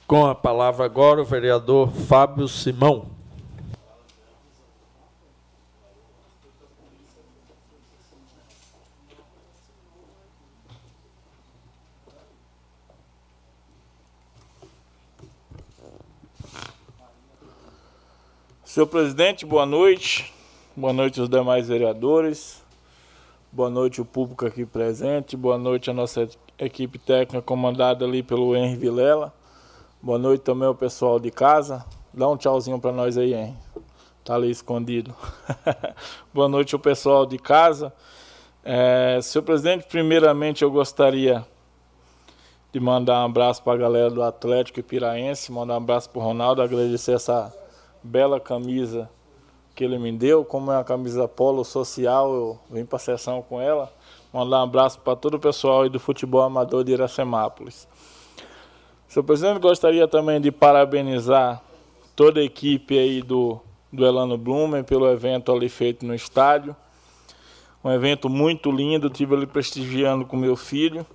Com 0.07 0.25
a 0.25 0.37
palavra 0.37 0.85
agora 0.85 1.21
o 1.21 1.25
vereador 1.25 1.91
Fábio 1.91 2.47
Simão. 2.47 3.16
Senhor 18.77 18.89
presidente, 18.89 19.47
boa 19.47 19.65
noite. 19.65 20.31
Boa 20.77 20.93
noite 20.93 21.19
aos 21.19 21.31
demais 21.31 21.67
vereadores. 21.67 22.63
Boa 23.51 23.71
noite 23.71 24.03
o 24.03 24.05
público 24.05 24.45
aqui 24.45 24.67
presente. 24.67 25.35
Boa 25.35 25.57
noite 25.57 25.89
a 25.89 25.95
nossa 25.95 26.29
equipe 26.59 26.99
técnica 26.99 27.41
comandada 27.41 28.05
ali 28.05 28.23
pelo 28.23 28.55
Henry 28.55 28.77
Vilela. 28.77 29.33
Boa 30.03 30.19
noite 30.19 30.43
também 30.43 30.69
ao 30.69 30.75
pessoal 30.75 31.19
de 31.19 31.31
casa. 31.31 31.87
Dá 32.13 32.29
um 32.29 32.37
tchauzinho 32.37 32.79
para 32.79 32.93
nós 32.93 33.17
aí, 33.17 33.33
Henry. 33.33 33.55
Tá 34.23 34.35
ali 34.35 34.51
escondido. 34.51 35.15
boa 36.35 36.47
noite 36.47 36.75
ao 36.75 36.79
pessoal 36.79 37.25
de 37.25 37.39
casa. 37.39 37.91
É, 38.63 39.19
senhor 39.23 39.43
presidente, 39.43 39.87
primeiramente 39.87 40.63
eu 40.63 40.71
gostaria 40.71 41.47
de 42.71 42.79
mandar 42.79 43.23
um 43.23 43.25
abraço 43.25 43.63
para 43.63 43.73
a 43.73 43.79
galera 43.79 44.11
do 44.11 44.23
Atlético 44.23 44.83
Piraense, 44.83 45.51
mandar 45.51 45.73
um 45.73 45.79
abraço 45.79 46.11
para 46.11 46.21
o 46.21 46.23
Ronaldo, 46.23 46.61
agradecer 46.61 47.13
essa 47.13 47.51
bela 48.07 48.41
camisa 48.41 49.11
que 49.75 49.85
ele 49.85 49.99
me 49.99 50.11
deu, 50.11 50.43
como 50.43 50.73
é 50.73 50.77
uma 50.77 50.85
camisa 50.85 51.29
polo 51.29 51.63
social, 51.63 52.33
eu 52.33 52.59
vim 52.71 52.87
para 52.87 52.97
a 52.97 53.01
sessão 53.01 53.43
com 53.43 53.61
ela. 53.61 53.93
Mandar 54.33 54.61
um 54.61 54.63
abraço 54.63 54.99
para 55.01 55.15
todo 55.15 55.35
o 55.35 55.39
pessoal 55.39 55.83
aí 55.83 55.91
do 55.91 56.01
futebol 56.01 56.41
amador 56.41 56.83
de 56.83 56.93
Iracemápolis. 56.93 57.87
Senhor 59.07 59.23
presidente, 59.25 59.61
gostaria 59.61 60.09
também 60.09 60.41
de 60.41 60.51
parabenizar 60.51 61.63
toda 62.15 62.41
a 62.41 62.43
equipe 62.43 62.99
aí 62.99 63.21
do, 63.21 63.61
do 63.93 64.07
Elano 64.07 64.39
Blumen 64.39 64.83
pelo 64.83 65.07
evento 65.11 65.53
ali 65.53 65.69
feito 65.69 66.07
no 66.07 66.15
estádio. 66.15 66.75
Um 67.85 67.91
evento 67.91 68.29
muito 68.29 68.71
lindo, 68.71 69.11
tive 69.11 69.35
ali 69.35 69.47
prestigiando 69.47 70.25
com 70.25 70.37
meu 70.37 70.57
filho. 70.57 71.07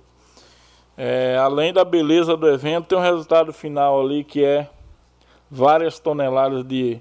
É, 0.96 1.36
além 1.36 1.72
da 1.72 1.84
beleza 1.84 2.36
do 2.36 2.48
evento, 2.48 2.86
tem 2.86 2.96
um 2.96 3.02
resultado 3.02 3.52
final 3.52 4.00
ali 4.00 4.22
que 4.22 4.44
é 4.44 4.68
várias 5.52 6.00
toneladas 6.00 6.64
de, 6.64 6.98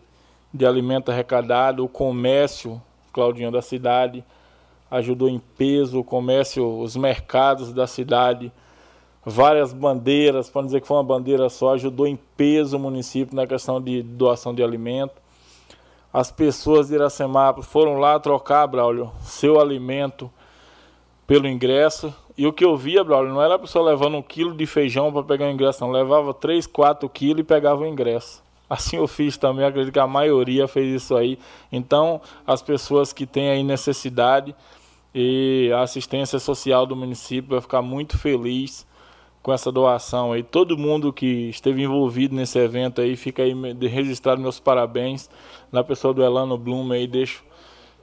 de 0.54 0.66
alimento 0.66 1.10
arrecadado, 1.10 1.84
o 1.84 1.90
comércio, 1.90 2.80
Claudinho, 3.12 3.52
da 3.52 3.62
cidade 3.62 4.24
ajudou 4.92 5.30
em 5.30 5.40
peso, 5.40 6.02
o 6.02 6.04
comércio, 6.04 6.80
os 6.82 6.98
mercados 6.98 7.72
da 7.72 7.88
cidade, 7.88 8.52
várias 9.26 9.72
bandeiras, 9.72 10.50
para 10.50 10.64
dizer 10.64 10.82
que 10.82 10.88
foi 10.88 10.98
uma 10.98 11.04
bandeira 11.04 11.48
só, 11.48 11.74
ajudou 11.74 12.06
em 12.06 12.20
peso 12.36 12.76
o 12.76 12.80
município 12.80 13.34
na 13.34 13.48
questão 13.48 13.82
de 13.82 14.04
doação 14.04 14.54
de 14.54 14.62
alimento. 14.62 15.14
As 16.12 16.30
pessoas 16.30 16.90
de 16.90 16.96
Iracemápolis 16.96 17.70
foram 17.70 17.98
lá 17.98 18.20
trocar, 18.20 18.68
Braulio, 18.68 19.10
seu 19.22 19.62
alimento 19.62 20.30
pelo 21.26 21.48
ingresso. 21.48 22.14
E 22.42 22.48
o 22.48 22.52
que 22.52 22.66
eu 22.66 22.76
via, 22.76 23.03
Braulio, 23.03 23.32
não 23.32 23.40
era 23.40 23.53
a 23.53 23.60
pessoa 23.60 23.92
levando 23.92 24.18
um 24.18 24.22
quilo 24.24 24.56
de 24.56 24.66
feijão 24.66 25.14
para 25.14 25.22
pegar 25.22 25.45
o 25.45 25.52
ingresso, 25.52 25.86
não. 25.86 25.92
Levava 25.92 26.34
3, 26.34 26.66
4 26.66 27.08
quilos 27.08 27.42
e 27.42 27.44
pegava 27.44 27.84
o 27.84 27.86
ingresso. 27.86 28.42
Assim 28.68 28.98
eu 28.98 29.08
fiz 29.08 29.38
também, 29.38 29.64
acredito 29.64 29.94
que 29.94 30.00
a 30.00 30.08
maioria 30.08 30.68
fez 30.68 31.03
isso 31.03 31.16
aí. 31.16 31.38
Então, 31.72 32.20
as 32.48 32.60
pessoas 32.64 33.14
que 33.14 33.28
têm 33.28 33.52
aí 33.52 33.64
necessidade 33.64 34.56
e 35.14 35.70
a 35.72 35.82
assistência 35.82 36.40
social 36.40 36.88
do 36.88 36.95
município 36.95 37.52
vai 37.52 37.61
ficar 37.61 37.84
muito 37.84 38.18
feliz 38.18 38.88
com 39.44 39.53
essa 39.53 39.72
doação 39.72 40.32
aí. 40.32 40.42
Todo 40.42 40.76
mundo 40.76 41.14
que 41.14 41.48
esteve 41.48 41.84
envolvido 41.84 42.34
nesse 42.34 42.58
evento 42.58 43.02
aí, 43.02 43.16
fica 43.16 43.44
aí 43.44 43.53
registrado 43.88 44.42
meus 44.42 44.60
parabéns. 44.60 45.30
Na 45.72 45.84
pessoa 45.84 46.11
do 46.11 46.24
Elano 46.24 46.58
Blum 46.58 46.92
aí, 46.92 47.06
deixo 47.06 47.44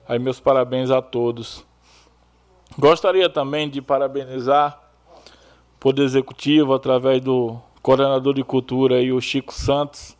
aí 0.09 0.21
meus 0.21 0.39
parabéns 0.39 0.93
a 0.93 1.03
todos. 1.03 1.67
Gostaria 2.77 3.29
também 3.29 3.69
de 3.69 3.81
parabenizar 3.81 4.81
o 5.77 5.79
Poder 5.79 6.03
Executivo, 6.03 6.75
através 6.75 7.21
do 7.21 7.57
coordenador 7.83 8.35
de 8.35 8.45
cultura 8.45 8.97
aí, 8.97 9.13
o 9.13 9.21
Chico 9.21 9.53
Santos, 9.53 10.17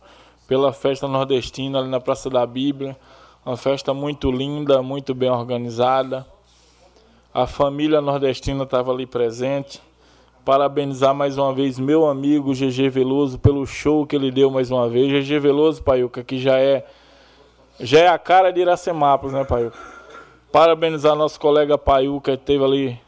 pela 0.47 0.73
festa 0.73 1.07
nordestina 1.07 1.79
ali 1.79 1.89
na 1.89 2.01
Praça 2.01 2.31
da 2.31 2.47
Bíblia. 2.47 2.97
Uma 3.45 3.57
festa 3.57 3.93
muito 3.93 4.31
linda, 4.31 4.83
muito 4.83 5.15
bem 5.15 5.31
organizada. 5.31 6.27
A 7.33 7.47
família 7.47 8.01
nordestina 8.01 8.65
estava 8.65 8.91
ali 8.91 9.07
presente. 9.07 9.81
Parabenizar 10.45 11.15
mais 11.15 11.37
uma 11.37 11.53
vez 11.53 11.79
meu 11.79 12.07
amigo 12.07 12.53
GG 12.53 12.89
Veloso 12.89 13.39
pelo 13.39 13.67
show 13.67 14.07
que 14.07 14.17
ele 14.17 14.31
deu 14.31 14.51
mais 14.51 14.71
uma 14.71 14.89
vez. 14.89 15.13
GG 15.13 15.39
Veloso, 15.39 15.83
Paiuca, 15.83 16.25
que 16.25 16.39
já 16.39 16.59
é 16.59 16.87
já 17.81 18.01
é 18.01 18.09
a 18.09 18.19
cara 18.19 18.51
de 18.51 18.61
Iracemápolis, 18.61 19.35
né, 19.35 19.45
Paiuca? 19.45 19.98
Parabenizar 20.51 21.15
nosso 21.15 21.39
colega 21.39 21.77
Paiuca, 21.77 22.37
que 22.37 22.43
esteve 22.43 22.65
ali 22.65 23.01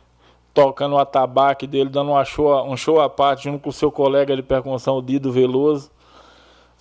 tocando 0.53 0.95
o 0.95 0.99
atabaque 0.99 1.67
dele, 1.67 1.89
dando 1.89 2.11
uma 2.11 2.25
show, 2.25 2.65
um 2.65 2.77
show 2.77 3.01
à 3.01 3.09
parte 3.09 3.45
junto 3.45 3.61
com 3.61 3.71
o 3.71 3.73
seu 3.73 3.91
colega 3.91 4.37
de 4.37 4.43
percussão, 4.43 4.99
o 4.99 5.03
Dido 5.03 5.33
Veloso 5.33 5.91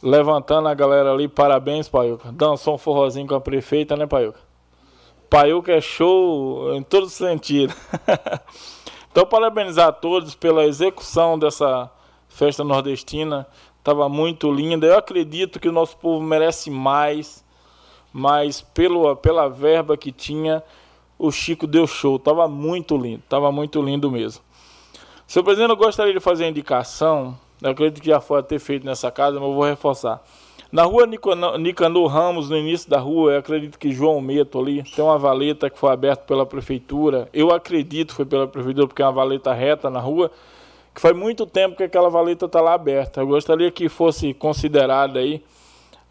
levantando 0.01 0.67
a 0.67 0.73
galera 0.73 1.11
ali. 1.11 1.27
Parabéns, 1.27 1.88
Paiuca. 1.88 2.31
Dançou 2.31 2.75
um 2.75 2.77
forrozinho 2.77 3.27
com 3.27 3.35
a 3.35 3.41
prefeita, 3.41 3.95
né, 3.95 4.05
Paiuca? 4.05 4.39
Paiuca 5.29 5.73
é 5.73 5.81
show 5.81 6.73
em 6.75 6.81
todo 6.81 7.09
sentido. 7.09 7.73
então, 9.11 9.25
parabenizar 9.25 9.89
a 9.89 9.91
todos 9.91 10.33
pela 10.33 10.65
execução 10.65 11.38
dessa 11.38 11.89
festa 12.27 12.63
nordestina. 12.63 13.45
Estava 13.77 14.09
muito 14.09 14.51
linda. 14.51 14.88
Eu 14.88 14.97
acredito 14.97 15.59
que 15.59 15.69
o 15.69 15.71
nosso 15.71 15.97
povo 15.97 16.23
merece 16.23 16.71
mais, 16.71 17.45
mas 18.13 18.61
pelo, 18.61 19.15
pela 19.15 19.47
verba 19.47 19.97
que 19.97 20.11
tinha, 20.11 20.63
o 21.17 21.31
Chico 21.31 21.67
deu 21.67 21.85
show. 21.85 22.15
Estava 22.15 22.47
muito 22.47 22.97
lindo, 22.97 23.21
estava 23.23 23.51
muito 23.51 23.81
lindo 23.81 24.09
mesmo. 24.09 24.43
Senhor 25.27 25.43
presidente, 25.43 25.69
eu 25.69 25.77
gostaria 25.77 26.13
de 26.13 26.19
fazer 26.19 26.45
a 26.45 26.49
indicação. 26.49 27.38
Eu 27.61 27.71
acredito 27.71 28.01
que 28.01 28.07
já 28.07 28.19
foi 28.19 28.41
ter 28.41 28.57
feito 28.57 28.85
nessa 28.85 29.11
casa, 29.11 29.39
mas 29.39 29.47
eu 29.47 29.53
vou 29.53 29.63
reforçar. 29.63 30.23
Na 30.71 30.83
rua 30.83 31.07
Nicanor 31.07 32.05
Ramos, 32.07 32.47
no 32.49 32.55
início 32.55 32.89
da 32.89 32.99
rua, 32.99 33.31
eu 33.33 33.39
acredito 33.39 33.77
que 33.77 33.91
João 33.91 34.21
Meto 34.21 34.59
ali, 34.59 34.83
tem 34.83 35.03
uma 35.03 35.17
valeta 35.17 35.67
que 35.67 35.77
foi 35.77 35.91
aberta 35.91 36.23
pela 36.25 36.45
prefeitura. 36.45 37.27
Eu 37.33 37.51
acredito 37.51 38.09
que 38.09 38.15
foi 38.15 38.25
pela 38.25 38.47
prefeitura, 38.47 38.88
porque 38.88 39.01
é 39.01 39.05
uma 39.05 39.11
valeta 39.11 39.51
reta 39.51 39.89
na 39.89 39.99
rua, 39.99 40.31
que 40.93 41.01
faz 41.01 41.15
muito 41.15 41.47
tempo 41.47 41.75
que 41.75 41.83
aquela 41.83 42.07
valeta 42.07 42.45
está 42.45 42.61
lá 42.61 42.73
aberta. 42.73 43.19
Eu 43.19 43.27
gostaria 43.27 43.71
que 43.71 43.89
fosse 43.89 44.31
considerada 44.33 45.19
aí 45.19 45.43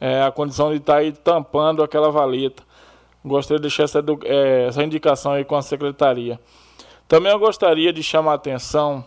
é, 0.00 0.22
a 0.22 0.30
condição 0.30 0.70
de 0.70 0.76
estar 0.76 0.94
tá 0.94 0.98
aí 0.98 1.12
tampando 1.12 1.82
aquela 1.82 2.10
valeta. 2.10 2.62
Gostaria 3.24 3.58
de 3.58 3.62
deixar 3.62 3.84
essa, 3.84 4.04
é, 4.24 4.66
essa 4.66 4.82
indicação 4.82 5.32
aí 5.32 5.44
com 5.44 5.56
a 5.56 5.62
secretaria. 5.62 6.38
Também 7.06 7.32
eu 7.32 7.38
gostaria 7.38 7.92
de 7.92 8.02
chamar 8.02 8.32
a 8.32 8.34
atenção 8.34 9.04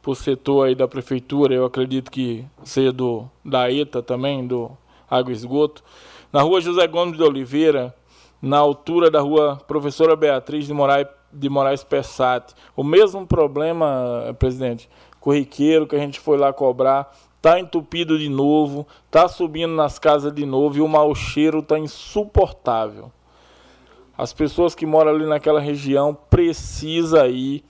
para 0.00 0.10
o 0.10 0.14
setor 0.14 0.68
aí 0.68 0.74
da 0.74 0.86
prefeitura, 0.86 1.54
eu 1.54 1.64
acredito 1.64 2.10
que 2.10 2.44
seja 2.62 2.92
do, 2.92 3.28
da 3.42 3.72
ETA 3.72 4.02
também, 4.02 4.46
do 4.46 4.70
Água 5.10 5.32
e 5.32 5.34
Esgoto. 5.34 5.82
Na 6.30 6.42
rua 6.42 6.60
José 6.60 6.86
Gomes 6.86 7.16
de 7.16 7.22
Oliveira, 7.22 7.94
na 8.40 8.58
altura 8.58 9.10
da 9.10 9.20
rua 9.20 9.56
Professora 9.66 10.14
Beatriz 10.14 10.66
de 10.66 10.74
Moraes, 10.74 11.06
de 11.32 11.48
Moraes 11.48 11.82
Pessati. 11.82 12.54
O 12.76 12.84
mesmo 12.84 13.26
problema, 13.26 14.36
presidente, 14.38 14.88
corriqueiro 15.18 15.86
que 15.86 15.96
a 15.96 15.98
gente 15.98 16.20
foi 16.20 16.36
lá 16.36 16.52
cobrar, 16.52 17.10
está 17.44 17.60
entupido 17.60 18.18
de 18.18 18.30
novo, 18.30 18.86
está 19.04 19.28
subindo 19.28 19.74
nas 19.74 19.98
casas 19.98 20.32
de 20.32 20.46
novo 20.46 20.78
e 20.78 20.80
o 20.80 20.88
mau 20.88 21.14
cheiro 21.14 21.58
está 21.58 21.78
insuportável. 21.78 23.12
As 24.16 24.32
pessoas 24.32 24.74
que 24.74 24.86
moram 24.86 25.10
ali 25.10 25.26
naquela 25.26 25.60
região 25.60 26.16
precisam 26.30 27.26
ir 27.26 27.62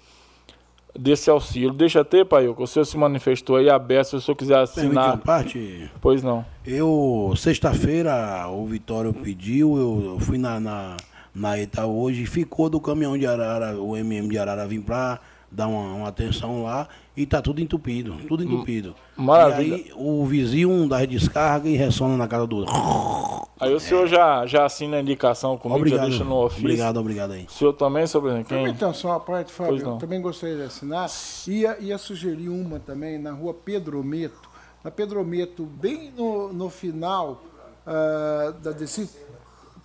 desse 0.96 1.28
auxílio. 1.28 1.72
Deixa 1.72 2.02
até, 2.02 2.24
pai, 2.24 2.46
o 2.46 2.66
senhor 2.68 2.84
se 2.84 2.96
manifestou 2.96 3.56
aí 3.56 3.68
aberto, 3.68 4.10
se 4.10 4.16
o 4.16 4.20
senhor 4.20 4.36
quiser 4.36 4.58
assinar. 4.58 5.18
Parte? 5.18 5.90
Pois 6.00 6.22
não. 6.22 6.46
Eu, 6.64 7.34
sexta-feira, 7.36 8.46
o 8.48 8.64
Vitório 8.66 9.12
pediu, 9.12 9.76
eu 9.76 10.20
fui 10.20 10.38
na, 10.38 10.60
na, 10.60 10.96
na 11.34 11.58
ETA 11.58 11.84
hoje, 11.84 12.26
ficou 12.26 12.70
do 12.70 12.80
caminhão 12.80 13.18
de 13.18 13.26
Arara, 13.26 13.76
o 13.76 13.96
MM 13.96 14.28
de 14.28 14.38
Arara 14.38 14.68
vir 14.68 14.82
para 14.82 15.18
dar 15.54 15.68
uma, 15.68 15.94
uma, 15.94 16.08
atenção 16.08 16.64
lá 16.64 16.88
e 17.16 17.24
tá 17.24 17.40
tudo 17.40 17.60
entupido, 17.60 18.16
tudo 18.26 18.42
entupido. 18.42 18.94
Maravilha. 19.16 19.76
E 19.76 19.84
aí 19.84 19.92
o 19.94 20.26
vizinho 20.26 20.88
dá 20.88 21.04
descarga 21.04 21.68
e 21.68 21.76
ressona 21.76 22.16
na 22.16 22.26
casa 22.26 22.46
do. 22.46 22.64
Aí 23.60 23.72
o 23.72 23.78
senhor 23.78 24.08
já, 24.08 24.44
já 24.46 24.64
assina 24.64 24.96
a 24.96 25.00
indicação 25.00 25.56
comigo, 25.56 25.78
obrigado, 25.78 26.00
já 26.00 26.08
deixa 26.08 26.24
no 26.24 26.44
ofício. 26.44 26.64
Obrigado, 26.64 26.96
obrigado 26.98 27.32
aí. 27.32 27.44
O 27.44 27.52
senhor 27.52 27.72
também, 27.74 28.06
senhor 28.06 28.22
presidente? 28.22 28.48
Quem? 28.48 28.66
Então, 28.66 28.92
só 28.92 29.08
uma 29.08 29.20
parte, 29.20 29.52
Fábio, 29.52 29.78
eu 29.78 29.96
também 29.96 30.20
gostaria 30.20 30.56
de 30.56 30.62
assinar. 30.62 31.08
Ia, 31.46 31.78
ia 31.78 31.96
sugerir 31.96 32.48
uma 32.48 32.80
também 32.80 33.16
na 33.16 33.30
rua 33.30 33.54
Pedrometo. 33.54 34.50
Na 34.82 34.90
Pedrometo, 34.90 35.64
bem 35.64 36.10
no, 36.10 36.52
no 36.52 36.68
final 36.68 37.42
uh, 37.86 38.52
da 38.54 38.72
descida, 38.72 39.12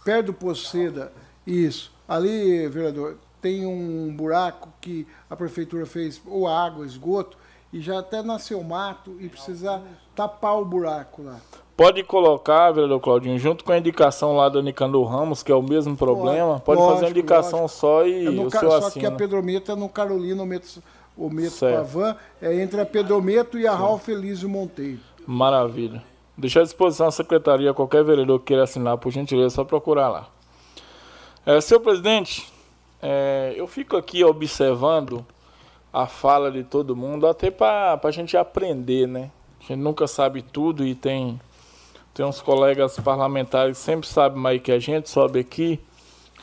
perto 0.04 0.28
do 0.28 0.34
Poceda, 0.34 1.14
isso. 1.46 1.92
Ali, 2.08 2.68
vereador, 2.68 3.18
tem 3.42 3.66
um 3.66 4.14
buraco 4.16 4.70
que 4.82 5.08
a 5.30 5.36
prefeitura 5.36 5.86
fez, 5.86 6.22
ou 6.26 6.48
água, 6.48 6.86
esgoto, 6.86 7.38
e 7.72 7.80
já 7.80 8.00
até 8.00 8.22
nasceu 8.22 8.64
mato 8.64 9.16
e 9.20 9.30
precisa 9.30 9.82
tapar 10.16 10.60
o 10.60 10.66
buraco 10.66 11.22
lá. 11.24 11.40
Pode 11.78 12.04
colocar, 12.04 12.72
vereador 12.72 13.00
Claudinho, 13.00 13.40
junto 13.40 13.64
com 13.64 13.72
a 13.72 13.78
indicação 13.78 14.36
lá 14.36 14.50
do 14.50 14.62
Nicandro 14.62 15.02
Ramos, 15.04 15.42
que 15.42 15.52
é 15.52 15.56
o 15.56 15.62
mesmo 15.62 15.96
problema, 15.96 16.60
pode, 16.60 16.78
lógico, 16.78 16.96
fazer 16.96 17.06
a 17.06 17.10
indicação 17.10 17.62
lógico. 17.62 17.80
só 17.80 18.06
e 18.06 18.26
é 18.26 18.30
o 18.30 18.50
seu 18.50 18.60
Só 18.60 18.78
assina. 18.78 19.00
que 19.00 19.06
a 19.06 19.16
Pedrometa 19.16 19.72
é 19.72 19.76
no 19.76 19.88
Carolina, 19.88 20.44
o 20.44 20.46
Metro, 20.46 20.84
o 21.16 21.30
Metro 21.30 21.60
Pavan, 21.60 22.18
é 22.42 22.62
entre 22.62 22.82
a 22.82 22.86
Pedrometo 22.86 23.58
e 23.58 23.66
a 23.66 23.74
Raul 23.74 23.98
Felício 23.98 24.50
Monteiro. 24.50 25.00
Maravilha. 25.26 26.04
Deixar 26.38 26.62
à 26.62 26.64
disposição 26.64 27.08
a 27.08 27.12
secretaria, 27.12 27.74
qualquer 27.74 28.04
vereador 28.04 28.40
que 28.40 28.48
queira 28.48 28.64
assinar, 28.64 28.98
por 28.98 29.12
gentileza, 29.12 29.48
é 29.48 29.56
só 29.56 29.64
procurar 29.64 30.10
lá. 30.10 30.28
É, 31.46 31.62
senhor 31.62 31.80
presidente, 31.80 32.52
é, 33.02 33.54
eu 33.56 33.68
fico 33.68 33.96
aqui 33.96 34.24
observando 34.24 35.26
a 35.92 36.06
fala 36.06 36.52
de 36.52 36.64
todo 36.64 36.96
mundo, 36.96 37.26
até 37.28 37.50
para 37.50 38.00
a 38.04 38.12
gente 38.12 38.38
aprender, 38.38 39.08
né? 39.08 39.32
A 39.60 39.64
gente 39.64 39.80
nunca 39.80 40.08
sabe 40.08 40.42
tudo 40.42 40.86
e 40.86 40.94
tem, 40.94 41.40
tem 42.14 42.26
uns 42.26 42.42
colegas 42.42 43.00
parlamentares 43.00 43.78
que 43.78 43.84
sempre 43.84 44.08
sabem 44.08 44.40
mais 44.40 44.62
que 44.62 44.72
a 44.72 44.80
gente, 44.80 45.10
sobe 45.10 45.40
aqui, 45.40 45.80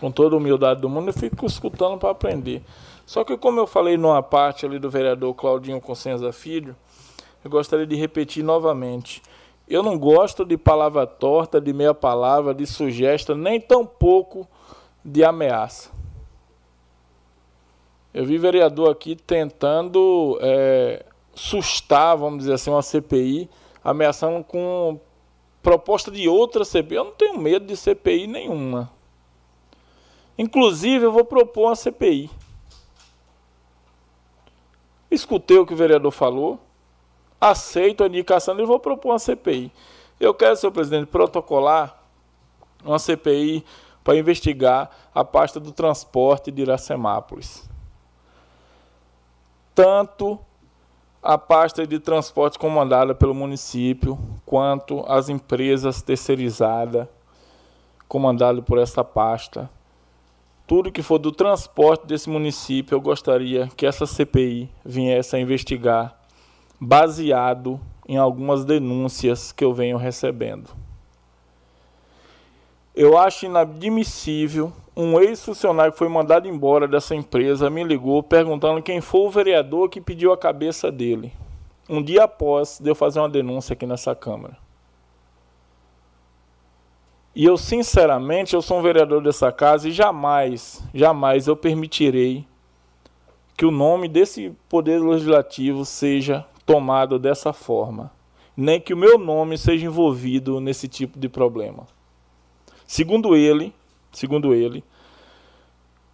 com 0.01 0.11
toda 0.11 0.35
a 0.35 0.39
humildade 0.39 0.81
do 0.81 0.89
mundo, 0.89 1.09
eu 1.09 1.15
fico 1.15 1.47
escutando 1.47 1.99
para 1.99 2.11
aprender. 2.11 2.63
Só 3.07 3.23
que 3.23 3.37
como 3.37 3.61
eu 3.61 3.67
falei 3.67 3.97
numa 3.97 4.23
parte 4.23 4.67
ali 4.67 4.79
do 4.79 4.91
vereador 4.91 5.33
Claudinho 5.35 5.81
Consenza 5.81 6.33
Filho, 6.33 6.75
eu 7.45 7.51
gostaria 7.51 7.87
de 7.87 7.95
repetir 7.95 8.43
novamente. 8.43 9.23
Eu 9.69 9.83
não 9.83 9.99
gosto 9.99 10.45
de 10.45 10.57
palavra 10.57 11.07
torta, 11.07 11.61
de 11.61 11.73
meia 11.73 11.95
palavra, 11.95 12.53
de 12.53 12.67
sugestão, 12.67 13.37
nem 13.37 13.61
tampouco 13.61 14.47
de 15.05 15.25
ameaça. 15.25 15.96
Eu 18.17 18.25
vi 18.25 18.39
vereador 18.39 18.91
aqui 18.91 19.15
tentando 19.15 20.39
é, 20.41 21.05
sustar, 21.35 22.17
vamos 22.17 22.39
dizer 22.39 22.55
assim, 22.55 22.71
uma 22.71 22.81
CPI, 22.81 23.47
ameaçando 23.85 24.43
com 24.43 24.99
proposta 25.63 26.11
de 26.11 26.27
outra 26.27 26.65
CPI. 26.65 26.97
Eu 26.97 27.05
não 27.05 27.13
tenho 27.13 27.39
medo 27.39 27.67
de 27.67 27.77
CPI 27.77 28.27
nenhuma. 28.27 28.91
Inclusive, 30.39 31.05
eu 31.05 31.13
vou 31.13 31.27
propor 31.27 31.67
uma 31.67 31.77
CPI. 31.77 32.31
Escutei 35.11 35.59
o 35.59 35.67
que 35.67 35.75
o 35.75 35.77
vereador 35.77 36.11
falou, 36.11 36.59
aceito 37.39 38.03
a 38.03 38.07
indicação 38.07 38.59
e 38.59 38.65
vou 38.65 38.81
propor 38.81 39.11
uma 39.11 39.19
CPI. 39.19 39.71
Eu 40.19 40.33
quero, 40.33 40.57
senhor 40.57 40.73
presidente, 40.73 41.09
protocolar 41.09 42.03
uma 42.83 42.99
CPI 42.99 43.63
para 44.03 44.17
investigar 44.17 44.91
a 45.15 45.23
pasta 45.23 45.61
do 45.61 45.71
transporte 45.71 46.51
de 46.51 46.63
Iracemápolis 46.63 47.76
tanto 49.77 50.41
a 51.23 51.37
pasta 51.37 51.87
de 51.87 52.01
transporte 52.01 52.59
comandada 52.59 53.15
pelo 53.15 53.35
município, 53.35 54.19
quanto 54.47 55.05
as 55.07 55.29
empresas 55.29 56.01
terceirizadas 56.01 57.07
comandadas 58.09 58.65
por 58.65 58.79
essa 58.79 59.05
pasta. 59.05 59.69
Tudo 60.67 60.91
que 60.91 61.03
for 61.03 61.19
do 61.19 61.31
transporte 61.31 62.07
desse 62.07 62.31
município, 62.31 62.95
eu 62.95 63.01
gostaria 63.03 63.69
que 63.77 63.85
essa 63.85 64.07
CPI 64.07 64.71
viesse 64.83 65.37
a 65.37 65.41
investigar, 65.41 66.19
baseado 66.81 67.79
em 68.09 68.17
algumas 68.17 68.65
denúncias 68.65 69.53
que 69.53 69.65
eu 69.65 69.75
venho 69.75 69.99
recebendo. 69.99 70.71
Eu 72.95 73.19
acho 73.19 73.45
inadmissível 73.45 74.73
um 74.97 75.21
ex-funcionário 75.21 75.93
que 75.93 75.99
foi 75.99 76.09
mandado 76.09 76.49
embora 76.49 76.89
dessa 76.89 77.15
empresa 77.15 77.69
me 77.69 77.85
ligou 77.85 78.23
perguntando 78.23 78.83
quem 78.83 79.03
foi 79.03 79.21
o 79.21 79.31
vereador 79.31 79.91
que 79.91 80.01
pediu 80.01 80.33
a 80.33 80.39
cabeça 80.39 80.91
dele. 80.91 81.33
Um 81.89 82.03
dia 82.03 82.25
após 82.25 82.81
de 82.81 82.89
eu 82.89 82.95
fazer 82.95 83.21
uma 83.21 83.29
denúncia 83.29 83.75
aqui 83.75 83.85
nessa 83.85 84.15
Câmara. 84.15 84.57
E 87.35 87.45
eu, 87.45 87.59
sinceramente, 87.59 88.55
eu 88.55 88.63
sou 88.63 88.79
um 88.79 88.83
vereador 88.83 89.23
dessa 89.23 89.53
casa 89.53 89.87
e 89.87 89.93
jamais, 89.93 90.83
jamais 90.95 91.47
eu 91.47 91.55
permitirei 91.55 92.47
que 93.55 93.67
o 93.67 93.71
nome 93.71 94.09
desse 94.09 94.57
poder 94.71 94.99
legislativo 95.03 95.85
seja 95.85 96.47
tomado 96.65 97.19
dessa 97.19 97.53
forma. 97.53 98.11
Nem 98.57 98.81
que 98.81 98.95
o 98.95 98.97
meu 98.97 99.19
nome 99.19 99.59
seja 99.59 99.85
envolvido 99.85 100.59
nesse 100.61 100.89
tipo 100.89 101.19
de 101.19 101.29
problema. 101.29 101.87
Segundo 102.87 103.37
ele, 103.37 103.75
segundo 104.19 104.55
ele, 104.55 104.83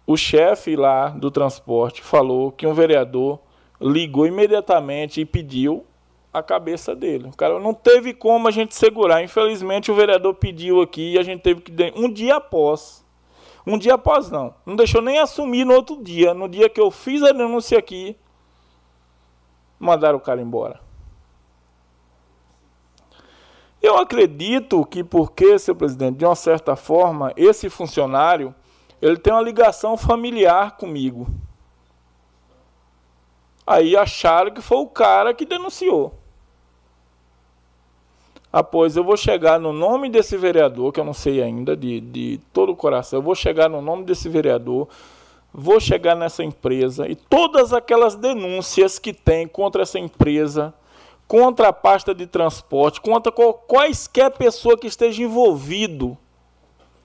o 0.05 0.17
chefe 0.17 0.75
lá 0.75 1.09
do 1.09 1.31
transporte 1.31 2.01
falou 2.01 2.51
que 2.51 2.67
um 2.67 2.73
vereador 2.73 3.39
ligou 3.79 4.27
imediatamente 4.27 5.21
e 5.21 5.25
pediu 5.25 5.85
a 6.33 6.41
cabeça 6.41 6.95
dele. 6.95 7.29
O 7.29 7.37
cara 7.37 7.59
não 7.59 7.73
teve 7.73 8.13
como 8.13 8.47
a 8.47 8.51
gente 8.51 8.75
segurar. 8.75 9.23
Infelizmente 9.23 9.91
o 9.91 9.95
vereador 9.95 10.33
pediu 10.33 10.81
aqui 10.81 11.13
e 11.13 11.19
a 11.19 11.23
gente 11.23 11.41
teve 11.41 11.61
que 11.61 11.71
um 11.95 12.11
dia 12.11 12.37
após. 12.37 13.05
Um 13.65 13.77
dia 13.77 13.93
após 13.93 14.29
não. 14.29 14.53
Não 14.65 14.75
deixou 14.75 15.01
nem 15.01 15.19
assumir 15.19 15.63
no 15.63 15.73
outro 15.73 16.03
dia. 16.03 16.33
No 16.33 16.49
dia 16.49 16.67
que 16.67 16.81
eu 16.81 16.91
fiz 16.91 17.21
a 17.23 17.31
denúncia 17.31 17.77
aqui, 17.77 18.17
mandaram 19.79 20.17
o 20.17 20.21
cara 20.21 20.41
embora. 20.41 20.81
Eu 23.83 23.97
acredito 23.97 24.85
que 24.85 25.03
porque, 25.03 25.59
seu 25.59 25.75
presidente, 25.75 26.19
de 26.19 26.25
uma 26.25 26.35
certa 26.35 26.73
forma, 26.73 27.33
esse 27.35 27.69
funcionário 27.69 28.55
ele 29.01 29.17
tem 29.17 29.33
uma 29.33 29.41
ligação 29.41 29.97
familiar 29.97 30.77
comigo. 30.77 31.27
Aí 33.67 33.97
acharam 33.97 34.51
que 34.51 34.61
foi 34.61 34.77
o 34.77 34.87
cara 34.87 35.33
que 35.33 35.45
denunciou. 35.45 36.17
Após 38.51 38.95
eu 38.95 39.03
vou 39.03 39.17
chegar 39.17 39.59
no 39.59 39.73
nome 39.73 40.09
desse 40.09 40.37
vereador, 40.37 40.93
que 40.93 41.01
eu 41.01 41.03
não 41.03 41.13
sei 41.13 41.43
ainda, 41.43 41.75
de, 41.75 41.99
de 41.99 42.39
todo 42.53 42.71
o 42.71 42.75
coração, 42.77 43.19
eu 43.19 43.23
vou 43.23 43.35
chegar 43.35 43.67
no 43.67 43.81
nome 43.81 44.05
desse 44.05 44.29
vereador, 44.29 44.87
vou 45.51 45.81
chegar 45.81 46.15
nessa 46.15 46.41
empresa 46.41 47.05
e 47.05 47.15
todas 47.15 47.73
aquelas 47.73 48.15
denúncias 48.15 48.97
que 48.97 49.11
tem 49.11 49.45
contra 49.45 49.81
essa 49.81 49.99
empresa, 49.99 50.73
contra 51.33 51.69
a 51.69 51.73
pasta 51.73 52.13
de 52.13 52.27
transporte, 52.27 53.01
contra 53.01 53.31
quaisquer 53.31 54.29
pessoa 54.29 54.77
que 54.77 54.85
esteja 54.85 55.23
envolvido. 55.23 56.15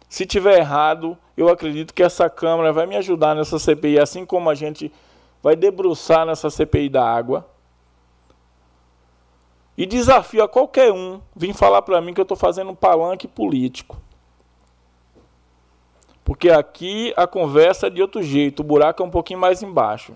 Se 0.07 0.27
tiver 0.27 0.59
errado, 0.59 1.17
eu 1.35 1.49
acredito 1.49 1.95
que 1.95 2.03
essa 2.03 2.29
Câmara 2.29 2.71
vai 2.71 2.85
me 2.85 2.95
ajudar 2.97 3.35
nessa 3.35 3.59
CPI, 3.59 3.99
assim 3.99 4.27
como 4.27 4.51
a 4.51 4.55
gente 4.55 4.93
vai 5.43 5.57
debruçar 5.57 6.27
nessa 6.27 6.51
CPI 6.51 6.91
da 6.91 7.11
água 7.11 7.49
e 9.79 9.87
desafio 9.87 10.45
a 10.45 10.49
qualquer 10.49 10.93
um 10.93 11.23
vir 11.35 11.55
falar 11.55 11.81
para 11.81 11.99
mim 12.03 12.13
que 12.13 12.21
eu 12.21 12.25
estou 12.25 12.37
fazendo 12.37 12.73
um 12.73 12.77
palanque 12.77 13.27
político. 13.27 13.97
Porque 16.23 16.51
aqui 16.51 17.15
a 17.17 17.27
conversa 17.27 17.87
é 17.87 17.91
de 17.91 18.03
outro 18.03 18.23
jeito, 18.23 18.61
o 18.61 18.65
buraco 18.65 19.03
é 19.03 19.07
um 19.07 19.11
pouquinho 19.11 19.41
mais 19.41 19.63
embaixo. 19.63 20.15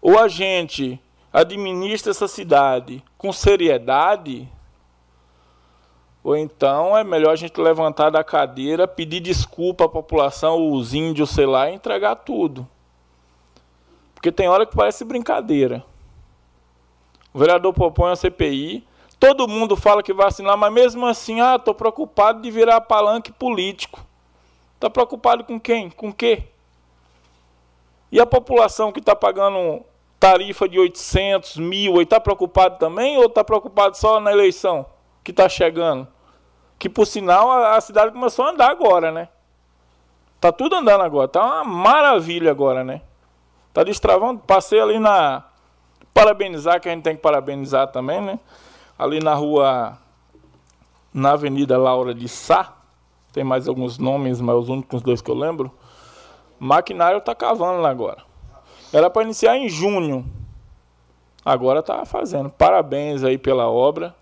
Ou 0.00 0.16
a 0.16 0.28
gente 0.28 1.00
administra 1.34 2.12
essa 2.12 2.28
cidade 2.28 3.02
com 3.18 3.32
seriedade, 3.32 4.48
ou 6.22 6.36
então 6.36 6.96
é 6.96 7.02
melhor 7.02 7.32
a 7.32 7.36
gente 7.36 7.60
levantar 7.60 8.08
da 8.08 8.22
cadeira, 8.22 8.86
pedir 8.86 9.18
desculpa 9.18 9.86
à 9.86 9.88
população, 9.88 10.70
os 10.70 10.94
índios, 10.94 11.30
sei 11.30 11.44
lá, 11.44 11.68
e 11.68 11.74
entregar 11.74 12.14
tudo. 12.14 12.66
Porque 14.14 14.30
tem 14.30 14.48
hora 14.48 14.64
que 14.64 14.76
parece 14.76 15.04
brincadeira. 15.04 15.84
O 17.32 17.38
vereador 17.40 17.74
propõe 17.74 18.12
a 18.12 18.16
CPI, 18.16 18.86
todo 19.18 19.48
mundo 19.48 19.74
fala 19.74 20.04
que 20.04 20.14
vai 20.14 20.28
assinar, 20.28 20.56
mas 20.56 20.72
mesmo 20.72 21.04
assim, 21.04 21.40
ah, 21.40 21.56
estou 21.56 21.74
preocupado 21.74 22.40
de 22.42 22.50
virar 22.50 22.80
palanque 22.82 23.32
político. 23.32 24.00
Está 24.76 24.88
preocupado 24.88 25.42
com 25.42 25.58
quem? 25.58 25.90
Com 25.90 26.12
quê? 26.12 26.44
E 28.12 28.20
a 28.20 28.24
população 28.24 28.92
que 28.92 29.00
está 29.00 29.16
pagando 29.16 29.84
tarifa 30.24 30.66
de 30.66 30.78
800, 30.78 31.58
mil, 31.58 32.00
está 32.00 32.18
preocupado 32.18 32.78
também 32.78 33.18
ou 33.18 33.26
está 33.26 33.44
preocupado 33.44 33.94
só 33.94 34.18
na 34.18 34.32
eleição 34.32 34.86
que 35.22 35.30
está 35.30 35.50
chegando? 35.50 36.08
Que 36.78 36.88
por 36.88 37.06
sinal 37.06 37.50
a, 37.50 37.76
a, 37.76 37.80
cidade 37.82 38.10
começou 38.10 38.46
a 38.46 38.50
andar 38.52 38.70
agora, 38.70 39.12
né? 39.12 39.28
Tá 40.40 40.50
tudo 40.50 40.76
andando 40.76 41.02
agora, 41.02 41.28
tá 41.28 41.44
uma 41.44 41.64
maravilha 41.64 42.50
agora, 42.50 42.82
né? 42.82 43.02
Tá 43.74 43.84
destravando, 43.84 44.40
passei 44.40 44.80
ali 44.80 44.98
na 44.98 45.44
Parabenizar, 46.14 46.80
que 46.80 46.88
a 46.88 46.92
gente 46.92 47.02
tem 47.02 47.16
que 47.16 47.20
parabenizar 47.20 47.88
também, 47.88 48.22
né? 48.22 48.38
Ali 48.98 49.20
na 49.20 49.34
rua, 49.34 49.98
na 51.12 51.32
Avenida 51.32 51.76
Laura 51.76 52.14
de 52.14 52.28
Sá, 52.28 52.72
tem 53.30 53.44
mais 53.44 53.68
alguns 53.68 53.98
nomes, 53.98 54.40
mas 54.40 54.56
os 54.56 54.68
únicos 54.70 55.02
dois 55.02 55.20
que 55.20 55.30
eu 55.30 55.34
lembro. 55.34 55.70
Maquinário 56.58 57.18
está 57.18 57.34
cavando 57.34 57.82
lá 57.82 57.90
agora. 57.90 58.33
Era 58.94 59.10
para 59.10 59.24
iniciar 59.24 59.56
em 59.56 59.68
junho. 59.68 60.24
Agora 61.44 61.80
está 61.80 62.04
fazendo. 62.04 62.48
Parabéns 62.48 63.24
aí 63.24 63.36
pela 63.36 63.68
obra. 63.68 64.14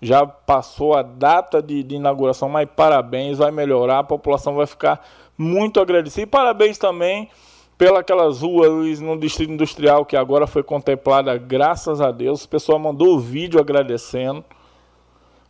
Já 0.00 0.26
passou 0.26 0.94
a 0.94 1.02
data 1.02 1.60
de, 1.60 1.82
de, 1.82 1.96
inauguração, 1.96 2.48
mas 2.48 2.66
parabéns, 2.74 3.36
vai 3.36 3.50
melhorar, 3.50 3.98
a 3.98 4.04
população 4.04 4.54
vai 4.54 4.66
ficar 4.66 5.06
muito 5.36 5.80
agradecida. 5.80 6.22
E 6.22 6.26
parabéns 6.26 6.78
também 6.78 7.28
pelas 7.76 8.40
ruas 8.40 9.00
no 9.00 9.18
distrito 9.18 9.52
industrial 9.52 10.06
que 10.06 10.16
agora 10.16 10.46
foi 10.46 10.62
contemplada, 10.62 11.36
graças 11.36 12.00
a 12.00 12.10
Deus. 12.10 12.44
O 12.44 12.48
pessoal 12.48 12.78
mandou 12.78 13.16
o 13.16 13.20
vídeo 13.20 13.60
agradecendo. 13.60 14.42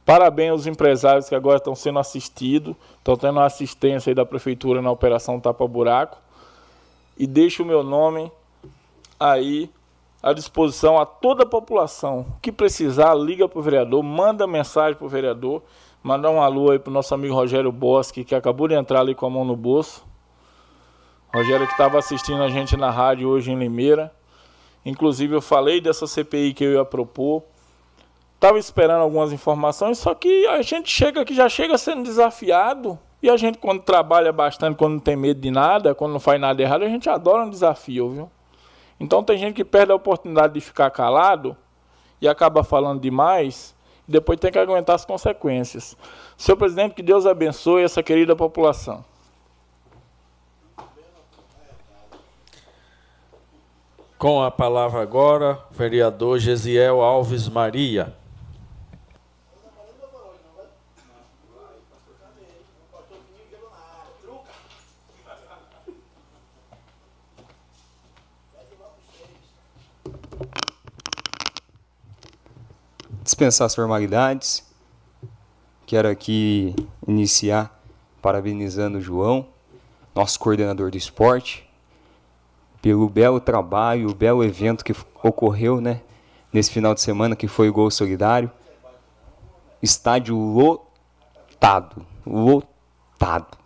Parabéns 0.04 0.50
aos 0.50 0.66
empresários 0.66 1.28
que 1.28 1.36
agora 1.36 1.58
estão 1.58 1.76
sendo 1.76 2.00
assistidos, 2.00 2.74
estão 2.96 3.14
tendo 3.16 3.38
assistência 3.38 4.12
da 4.12 4.26
prefeitura 4.26 4.82
na 4.82 4.90
operação 4.90 5.38
Tapa 5.38 5.68
Buraco. 5.68 6.18
E 7.18 7.26
deixo 7.26 7.64
o 7.64 7.66
meu 7.66 7.82
nome 7.82 8.30
aí 9.18 9.68
à 10.22 10.32
disposição 10.32 10.98
a 10.98 11.04
toda 11.04 11.42
a 11.42 11.46
população 11.46 12.26
que 12.40 12.52
precisar, 12.52 13.12
liga 13.14 13.48
para 13.48 13.58
o 13.58 13.62
vereador, 13.62 14.02
manda 14.04 14.46
mensagem 14.46 14.96
para 14.96 15.04
o 15.04 15.08
vereador, 15.08 15.62
mandar 16.00 16.30
um 16.30 16.40
alô 16.40 16.70
aí 16.70 16.78
para 16.78 16.90
o 16.90 16.92
nosso 16.92 17.12
amigo 17.12 17.34
Rogério 17.34 17.72
Bosque, 17.72 18.24
que 18.24 18.36
acabou 18.36 18.68
de 18.68 18.74
entrar 18.74 19.00
ali 19.00 19.16
com 19.16 19.26
a 19.26 19.30
mão 19.30 19.44
no 19.44 19.56
bolso. 19.56 20.06
Rogério 21.34 21.66
que 21.66 21.72
estava 21.72 21.98
assistindo 21.98 22.42
a 22.42 22.48
gente 22.48 22.76
na 22.76 22.90
rádio 22.90 23.28
hoje 23.28 23.50
em 23.50 23.58
Limeira. 23.58 24.12
Inclusive 24.84 25.34
eu 25.34 25.42
falei 25.42 25.80
dessa 25.80 26.06
CPI 26.06 26.54
que 26.54 26.64
eu 26.64 26.72
ia 26.74 26.84
propor. 26.84 27.42
Estava 28.36 28.58
esperando 28.58 29.02
algumas 29.02 29.32
informações, 29.32 29.98
só 29.98 30.14
que 30.14 30.46
a 30.46 30.62
gente 30.62 30.88
chega 30.88 31.24
que 31.24 31.34
já 31.34 31.48
chega 31.48 31.76
sendo 31.76 32.04
desafiado. 32.04 32.96
E 33.22 33.28
a 33.28 33.36
gente 33.36 33.58
quando 33.58 33.82
trabalha 33.82 34.32
bastante, 34.32 34.76
quando 34.76 34.92
não 34.94 35.00
tem 35.00 35.16
medo 35.16 35.40
de 35.40 35.50
nada, 35.50 35.94
quando 35.94 36.12
não 36.12 36.20
faz 36.20 36.40
nada 36.40 36.62
errado, 36.62 36.84
a 36.84 36.88
gente 36.88 37.08
adora 37.08 37.44
um 37.44 37.50
desafio, 37.50 38.10
viu? 38.10 38.30
Então 39.00 39.22
tem 39.22 39.36
gente 39.36 39.54
que 39.54 39.64
perde 39.64 39.92
a 39.92 39.94
oportunidade 39.94 40.54
de 40.54 40.60
ficar 40.60 40.90
calado 40.90 41.56
e 42.20 42.28
acaba 42.28 42.64
falando 42.64 43.00
demais 43.00 43.74
e 44.08 44.12
depois 44.12 44.38
tem 44.38 44.50
que 44.50 44.58
aguentar 44.58 44.96
as 44.96 45.04
consequências. 45.04 45.96
Senhor 46.36 46.56
presidente, 46.56 46.94
que 46.94 47.02
Deus 47.02 47.26
abençoe 47.26 47.82
essa 47.82 48.02
querida 48.02 48.34
população. 48.34 49.04
Com 54.18 54.42
a 54.42 54.50
palavra 54.50 55.00
agora, 55.00 55.60
o 55.70 55.74
vereador 55.74 56.40
Gesiel 56.40 57.00
Alves 57.00 57.48
Maria. 57.48 58.16
Dispensar 73.28 73.66
as 73.66 73.74
formalidades. 73.74 74.64
Quero 75.84 76.08
aqui 76.08 76.74
iniciar 77.06 77.78
parabenizando 78.22 78.96
o 78.96 79.00
João, 79.02 79.48
nosso 80.14 80.40
coordenador 80.40 80.90
do 80.90 80.96
esporte, 80.96 81.68
pelo 82.80 83.06
belo 83.06 83.38
trabalho, 83.38 84.08
o 84.08 84.14
belo 84.14 84.42
evento 84.42 84.82
que 84.82 84.94
ocorreu 85.22 85.78
né, 85.78 86.00
nesse 86.50 86.70
final 86.70 86.94
de 86.94 87.02
semana, 87.02 87.36
que 87.36 87.46
foi 87.46 87.68
o 87.68 87.72
Gol 87.72 87.90
Solidário. 87.90 88.50
Estádio 89.82 90.34
lotado, 90.34 92.06
lotado, 92.26 93.58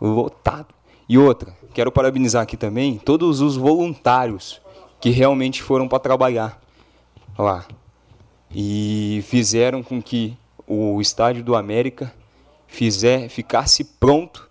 lotado. 0.00 0.74
E 1.08 1.16
outra, 1.16 1.56
quero 1.72 1.92
parabenizar 1.92 2.42
aqui 2.42 2.56
também 2.56 2.98
todos 2.98 3.40
os 3.40 3.56
voluntários 3.56 4.60
que 5.00 5.10
realmente 5.10 5.62
foram 5.62 5.86
para 5.86 6.00
trabalhar 6.00 6.60
lá 7.38 7.64
e 8.54 9.24
fizeram 9.26 9.82
com 9.82 10.02
que 10.02 10.36
o 10.66 11.00
estádio 11.00 11.42
do 11.42 11.54
América 11.54 12.12
fizer, 12.66 13.28
ficasse 13.28 13.84
pronto 13.84 14.48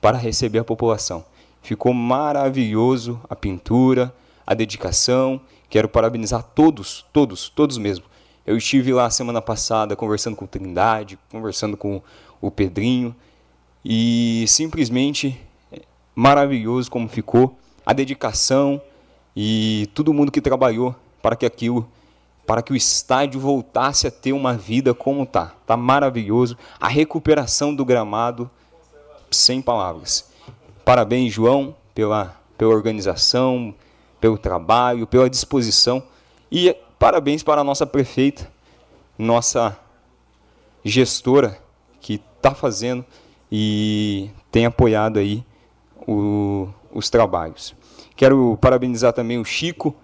para 0.00 0.16
receber 0.16 0.58
a 0.58 0.64
população. 0.64 1.24
Ficou 1.62 1.92
maravilhoso 1.92 3.20
a 3.28 3.36
pintura, 3.36 4.14
a 4.46 4.54
dedicação. 4.54 5.40
Quero 5.68 5.88
parabenizar 5.88 6.42
todos, 6.42 7.04
todos, 7.12 7.48
todos 7.48 7.76
mesmo. 7.76 8.04
Eu 8.46 8.56
estive 8.56 8.92
lá 8.92 9.10
semana 9.10 9.42
passada 9.42 9.94
conversando 9.94 10.34
com 10.34 10.46
o 10.46 10.48
Trindade, 10.48 11.18
conversando 11.30 11.76
com 11.76 12.00
o 12.40 12.50
Pedrinho 12.50 13.14
e 13.84 14.44
simplesmente 14.48 15.38
é, 15.70 15.82
maravilhoso 16.14 16.90
como 16.90 17.08
ficou 17.08 17.58
a 17.84 17.92
dedicação 17.92 18.80
e 19.36 19.88
todo 19.94 20.14
mundo 20.14 20.32
que 20.32 20.40
trabalhou 20.40 20.96
para 21.20 21.36
que 21.36 21.44
aquilo, 21.44 21.86
para 22.48 22.62
que 22.62 22.72
o 22.72 22.76
estádio 22.76 23.38
voltasse 23.38 24.06
a 24.06 24.10
ter 24.10 24.32
uma 24.32 24.54
vida 24.54 24.94
como 24.94 25.26
tá. 25.26 25.52
Tá 25.66 25.76
maravilhoso. 25.76 26.56
A 26.80 26.88
recuperação 26.88 27.74
do 27.74 27.84
gramado 27.84 28.50
sem 29.30 29.60
palavras. 29.60 30.30
Parabéns, 30.82 31.30
João, 31.30 31.76
pela, 31.94 32.34
pela 32.56 32.72
organização, 32.72 33.74
pelo 34.18 34.38
trabalho, 34.38 35.06
pela 35.06 35.28
disposição. 35.28 36.02
E 36.50 36.74
parabéns 36.98 37.42
para 37.42 37.60
a 37.60 37.64
nossa 37.64 37.86
prefeita, 37.86 38.50
nossa 39.18 39.78
gestora, 40.82 41.58
que 42.00 42.14
está 42.14 42.54
fazendo 42.54 43.04
e 43.52 44.30
tem 44.50 44.64
apoiado 44.64 45.18
aí 45.18 45.44
o, 46.06 46.66
os 46.90 47.10
trabalhos. 47.10 47.74
Quero 48.16 48.56
parabenizar 48.58 49.12
também 49.12 49.38
o 49.38 49.44
Chico, 49.44 49.94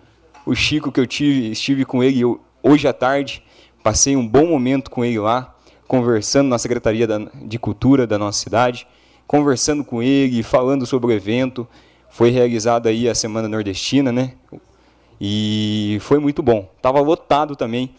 o 0.47 0.55
Chico 0.55 0.93
que 0.93 1.01
eu 1.01 1.07
tive, 1.07 1.51
estive 1.51 1.85
com 1.85 2.03
ele 2.03 2.23
hoje 2.63 2.87
à 2.87 2.93
tarde, 2.93 3.43
Passei 3.85 4.17
um 4.17 4.27
bom 4.27 4.47
momento 4.47 4.91
com 4.91 5.05
ele 5.05 5.19
lá, 5.19 5.55
conversando 5.87 6.49
na 6.49 6.59
Secretaria 6.59 7.07
de 7.45 7.59
Cultura 7.59 8.07
da 8.07 8.17
nossa 8.17 8.39
cidade, 8.43 8.87
conversando 9.27 9.85
com 9.85 10.03
ele, 10.03 10.43
falando 10.43 10.87
sobre 10.87 11.09
o 11.09 11.13
evento. 11.13 11.69
Foi 12.09 12.31
realizada 12.31 12.89
aí 12.89 13.07
a 13.11 13.15
Semana 13.15 13.47
Nordestina, 13.47 14.11
né? 14.11 14.33
E 15.21 15.99
foi 16.01 16.19
muito 16.19 16.43
bom. 16.43 16.67
Estava 16.79 16.99
lotado 17.03 17.55
também. 17.55 17.95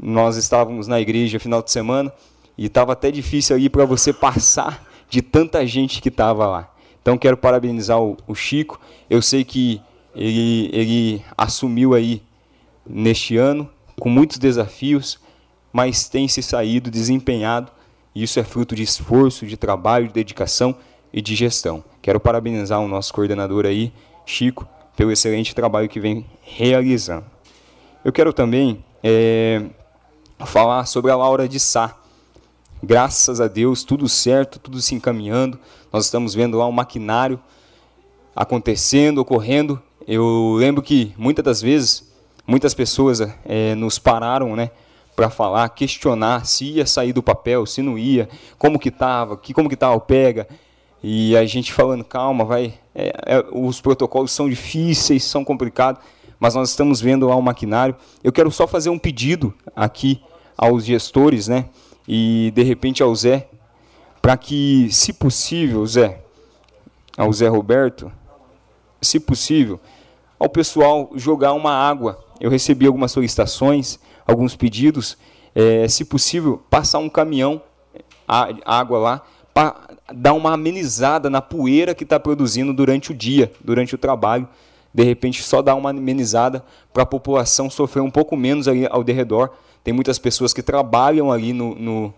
Nós 0.00 0.36
estávamos 0.36 0.86
na 0.86 1.00
igreja 1.00 1.40
final 1.40 1.60
de 1.60 1.72
semana 1.72 2.12
e 2.56 2.66
estava 2.66 2.92
até 2.92 3.10
difícil 3.10 3.56
aí 3.56 3.68
para 3.68 3.84
você 3.84 4.12
passar 4.12 4.86
de 5.10 5.20
tanta 5.20 5.66
gente 5.66 6.00
que 6.00 6.08
estava 6.08 6.46
lá. 6.46 6.72
Então 7.02 7.18
quero 7.18 7.36
parabenizar 7.36 8.00
o, 8.00 8.16
o, 8.28 8.34
Chico. 8.36 8.80
Eu 9.10 9.20
sei 9.20 9.42
que 9.42 9.82
ele, 10.16 10.70
ele 10.72 11.24
assumiu 11.36 11.92
aí 11.92 12.22
neste 12.86 13.36
ano 13.36 13.68
com 14.00 14.08
muitos 14.08 14.38
desafios, 14.38 15.20
mas 15.70 16.08
tem 16.08 16.26
se 16.26 16.42
saído 16.42 16.90
desempenhado. 16.90 17.70
E 18.14 18.22
isso 18.22 18.40
é 18.40 18.44
fruto 18.44 18.74
de 18.74 18.82
esforço, 18.82 19.46
de 19.46 19.58
trabalho, 19.58 20.08
de 20.08 20.14
dedicação 20.14 20.74
e 21.12 21.20
de 21.20 21.34
gestão. 21.34 21.84
Quero 22.00 22.18
parabenizar 22.18 22.80
o 22.80 22.88
nosso 22.88 23.12
coordenador 23.12 23.66
aí, 23.66 23.92
Chico, 24.24 24.66
pelo 24.96 25.12
excelente 25.12 25.54
trabalho 25.54 25.88
que 25.88 26.00
vem 26.00 26.24
realizando. 26.40 27.26
Eu 28.02 28.10
quero 28.12 28.32
também 28.32 28.82
é, 29.02 29.66
falar 30.46 30.86
sobre 30.86 31.10
a 31.10 31.16
Laura 31.16 31.46
de 31.46 31.60
Sá. 31.60 31.94
Graças 32.82 33.38
a 33.38 33.48
Deus, 33.48 33.84
tudo 33.84 34.08
certo, 34.08 34.58
tudo 34.58 34.80
se 34.80 34.94
encaminhando. 34.94 35.58
Nós 35.92 36.06
estamos 36.06 36.34
vendo 36.34 36.56
lá 36.56 36.66
um 36.66 36.72
maquinário 36.72 37.38
acontecendo, 38.34 39.18
ocorrendo. 39.18 39.82
Eu 40.06 40.54
lembro 40.58 40.82
que 40.82 41.12
muitas 41.16 41.44
das 41.44 41.62
vezes, 41.62 42.10
muitas 42.46 42.74
pessoas 42.74 43.20
é, 43.44 43.74
nos 43.74 43.98
pararam, 43.98 44.54
né, 44.54 44.70
para 45.14 45.30
falar, 45.30 45.68
questionar 45.70 46.46
se 46.46 46.64
ia 46.64 46.86
sair 46.86 47.12
do 47.12 47.22
papel, 47.22 47.66
se 47.66 47.82
não 47.82 47.98
ia, 47.98 48.28
como 48.58 48.78
que 48.78 48.88
estava, 48.88 49.36
que 49.36 49.52
como 49.52 49.68
que 49.68 49.74
estava 49.74 49.94
o 49.96 50.00
pega. 50.00 50.46
E 51.02 51.36
a 51.36 51.44
gente 51.44 51.72
falando, 51.72 52.04
calma, 52.04 52.44
vai. 52.44 52.74
É, 52.94 53.12
é, 53.26 53.44
os 53.52 53.80
protocolos 53.80 54.32
são 54.32 54.48
difíceis, 54.48 55.24
são 55.24 55.44
complicados, 55.44 56.00
mas 56.38 56.54
nós 56.54 56.70
estamos 56.70 57.00
vendo 57.00 57.26
lá 57.26 57.36
o 57.36 57.42
maquinário. 57.42 57.96
Eu 58.22 58.32
quero 58.32 58.50
só 58.50 58.66
fazer 58.66 58.90
um 58.90 58.98
pedido 58.98 59.54
aqui 59.74 60.20
aos 60.56 60.84
gestores, 60.84 61.48
né? 61.48 61.66
e 62.06 62.52
de 62.54 62.62
repente 62.62 63.02
ao 63.02 63.14
Zé, 63.14 63.48
para 64.22 64.36
que, 64.36 64.88
se 64.90 65.12
possível, 65.12 65.84
Zé, 65.86 66.20
ao 67.16 67.32
Zé 67.32 67.48
Roberto, 67.48 68.10
se 69.00 69.18
possível, 69.18 69.80
ao 70.38 70.48
pessoal 70.48 71.10
jogar 71.14 71.52
uma 71.52 71.72
água. 71.72 72.24
Eu 72.40 72.50
recebi 72.50 72.86
algumas 72.86 73.12
solicitações, 73.12 73.98
alguns 74.26 74.54
pedidos, 74.54 75.16
é, 75.54 75.88
se 75.88 76.04
possível, 76.04 76.62
passar 76.68 76.98
um 76.98 77.08
caminhão, 77.08 77.60
a, 78.28 78.48
água 78.64 78.98
lá, 78.98 79.22
para 79.54 79.74
dar 80.12 80.34
uma 80.34 80.52
amenizada 80.52 81.30
na 81.30 81.40
poeira 81.40 81.94
que 81.94 82.04
está 82.04 82.20
produzindo 82.20 82.74
durante 82.74 83.10
o 83.10 83.14
dia, 83.14 83.50
durante 83.64 83.94
o 83.94 83.98
trabalho. 83.98 84.46
De 84.92 85.02
repente, 85.02 85.42
só 85.42 85.62
dar 85.62 85.74
uma 85.74 85.90
amenizada 85.90 86.64
para 86.92 87.02
a 87.02 87.06
população 87.06 87.70
sofrer 87.70 88.02
um 88.02 88.10
pouco 88.10 88.36
menos 88.36 88.68
ali 88.68 88.86
ao 88.90 89.02
derredor, 89.02 89.50
tem 89.82 89.94
muitas 89.94 90.18
pessoas 90.18 90.52
que 90.52 90.62
trabalham 90.62 91.30
ali 91.30 91.52
no, 91.52 91.74
no 91.74 92.14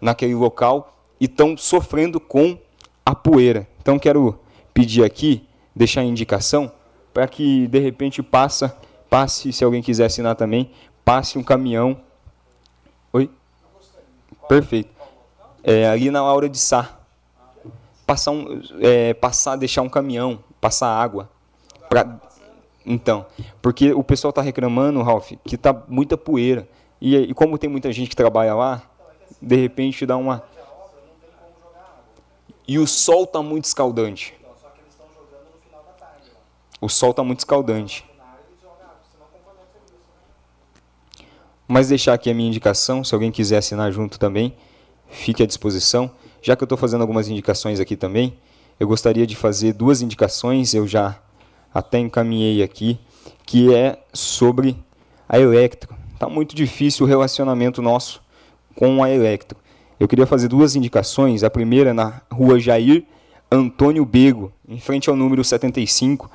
naquele 0.00 0.34
local 0.34 0.96
e 1.20 1.24
estão 1.24 1.56
sofrendo 1.56 2.20
com 2.20 2.56
a 3.04 3.14
poeira. 3.14 3.66
Então 3.80 3.98
quero 3.98 4.38
pedir 4.72 5.04
aqui, 5.04 5.42
deixar 5.74 6.02
a 6.02 6.04
indicação 6.04 6.70
para 7.18 7.26
que 7.26 7.66
de 7.66 7.80
repente 7.80 8.22
passa, 8.22 8.78
passe, 9.10 9.52
se 9.52 9.64
alguém 9.64 9.82
quiser 9.82 10.04
assinar 10.04 10.36
também, 10.36 10.70
passe 11.04 11.36
um 11.36 11.42
caminhão. 11.42 12.00
Oi? 13.12 13.28
Perfeito. 14.48 14.88
É, 15.64 15.88
ali 15.88 16.12
na 16.12 16.22
hora 16.22 16.48
de 16.48 16.56
Sá. 16.56 16.96
Passar 18.06 18.30
um, 18.30 18.62
é, 18.80 19.14
passar, 19.14 19.56
deixar 19.56 19.82
um 19.82 19.88
caminhão, 19.88 20.38
passar 20.60 20.90
água. 20.90 21.28
Pra, 21.88 22.20
então, 22.86 23.26
porque 23.60 23.92
o 23.92 24.04
pessoal 24.04 24.30
está 24.30 24.40
reclamando, 24.40 25.02
Ralph, 25.02 25.32
que 25.44 25.56
está 25.56 25.74
muita 25.88 26.16
poeira. 26.16 26.68
E, 27.00 27.16
e 27.16 27.34
como 27.34 27.58
tem 27.58 27.68
muita 27.68 27.90
gente 27.90 28.10
que 28.10 28.16
trabalha 28.16 28.54
lá, 28.54 28.82
de 29.42 29.56
repente 29.56 30.06
dá 30.06 30.16
uma. 30.16 30.44
E 32.68 32.78
o 32.78 32.86
sol 32.86 33.24
está 33.24 33.42
muito 33.42 33.64
escaldante. 33.64 34.37
O 36.80 36.88
sol 36.88 37.10
está 37.10 37.22
muito 37.22 37.40
escaldante. 37.40 38.04
Mas 41.66 41.88
deixar 41.88 42.14
aqui 42.14 42.30
a 42.30 42.34
minha 42.34 42.48
indicação, 42.48 43.04
se 43.04 43.12
alguém 43.14 43.30
quiser 43.30 43.58
assinar 43.58 43.92
junto 43.92 44.18
também, 44.18 44.54
fique 45.10 45.42
à 45.42 45.46
disposição. 45.46 46.10
Já 46.40 46.56
que 46.56 46.62
eu 46.62 46.66
estou 46.66 46.78
fazendo 46.78 47.02
algumas 47.02 47.28
indicações 47.28 47.78
aqui 47.80 47.96
também, 47.96 48.38
eu 48.80 48.86
gostaria 48.86 49.26
de 49.26 49.36
fazer 49.36 49.72
duas 49.72 50.00
indicações, 50.00 50.72
eu 50.72 50.86
já 50.86 51.20
até 51.74 51.98
encaminhei 51.98 52.62
aqui, 52.62 52.98
que 53.44 53.74
é 53.74 53.98
sobre 54.12 54.76
a 55.28 55.38
Electro. 55.38 55.94
Está 56.14 56.28
muito 56.28 56.54
difícil 56.54 57.04
o 57.04 57.08
relacionamento 57.08 57.82
nosso 57.82 58.22
com 58.74 59.02
a 59.02 59.10
Electro. 59.10 59.58
Eu 60.00 60.06
queria 60.06 60.26
fazer 60.26 60.48
duas 60.48 60.76
indicações. 60.76 61.42
A 61.42 61.50
primeira 61.50 61.92
na 61.92 62.22
rua 62.30 62.58
Jair 62.58 63.04
Antônio 63.50 64.04
Bego, 64.04 64.52
em 64.68 64.78
frente 64.78 65.10
ao 65.10 65.16
número 65.16 65.42
75. 65.42 66.30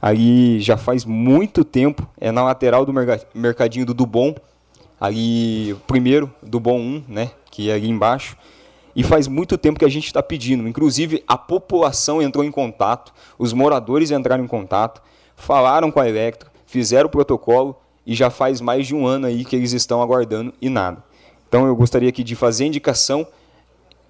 Ali 0.00 0.60
já 0.60 0.76
faz 0.76 1.04
muito 1.04 1.64
tempo, 1.64 2.06
é 2.20 2.30
na 2.30 2.44
lateral 2.44 2.84
do 2.84 2.92
mercadinho 3.34 3.86
do 3.86 3.94
Dubon, 3.94 4.34
ali 5.00 5.74
primeiro, 5.86 6.32
Dubon 6.42 6.78
1, 6.78 7.04
né, 7.08 7.30
que 7.50 7.70
é 7.70 7.74
ali 7.74 7.88
embaixo. 7.88 8.36
E 8.94 9.02
faz 9.02 9.28
muito 9.28 9.58
tempo 9.58 9.78
que 9.78 9.84
a 9.84 9.90
gente 9.90 10.06
está 10.06 10.22
pedindo. 10.22 10.66
Inclusive, 10.66 11.22
a 11.28 11.36
população 11.36 12.22
entrou 12.22 12.42
em 12.42 12.50
contato, 12.50 13.12
os 13.38 13.52
moradores 13.52 14.10
entraram 14.10 14.42
em 14.42 14.46
contato, 14.46 15.02
falaram 15.36 15.90
com 15.90 16.00
a 16.00 16.08
Electro, 16.08 16.50
fizeram 16.66 17.06
o 17.06 17.10
protocolo 17.10 17.76
e 18.06 18.14
já 18.14 18.30
faz 18.30 18.60
mais 18.60 18.86
de 18.86 18.94
um 18.94 19.06
ano 19.06 19.26
aí 19.26 19.44
que 19.44 19.54
eles 19.54 19.72
estão 19.72 20.00
aguardando 20.00 20.54
e 20.62 20.70
nada. 20.70 21.04
Então 21.46 21.66
eu 21.66 21.76
gostaria 21.76 22.08
aqui 22.08 22.24
de 22.24 22.34
fazer 22.34 22.64
a 22.64 22.66
indicação, 22.68 23.26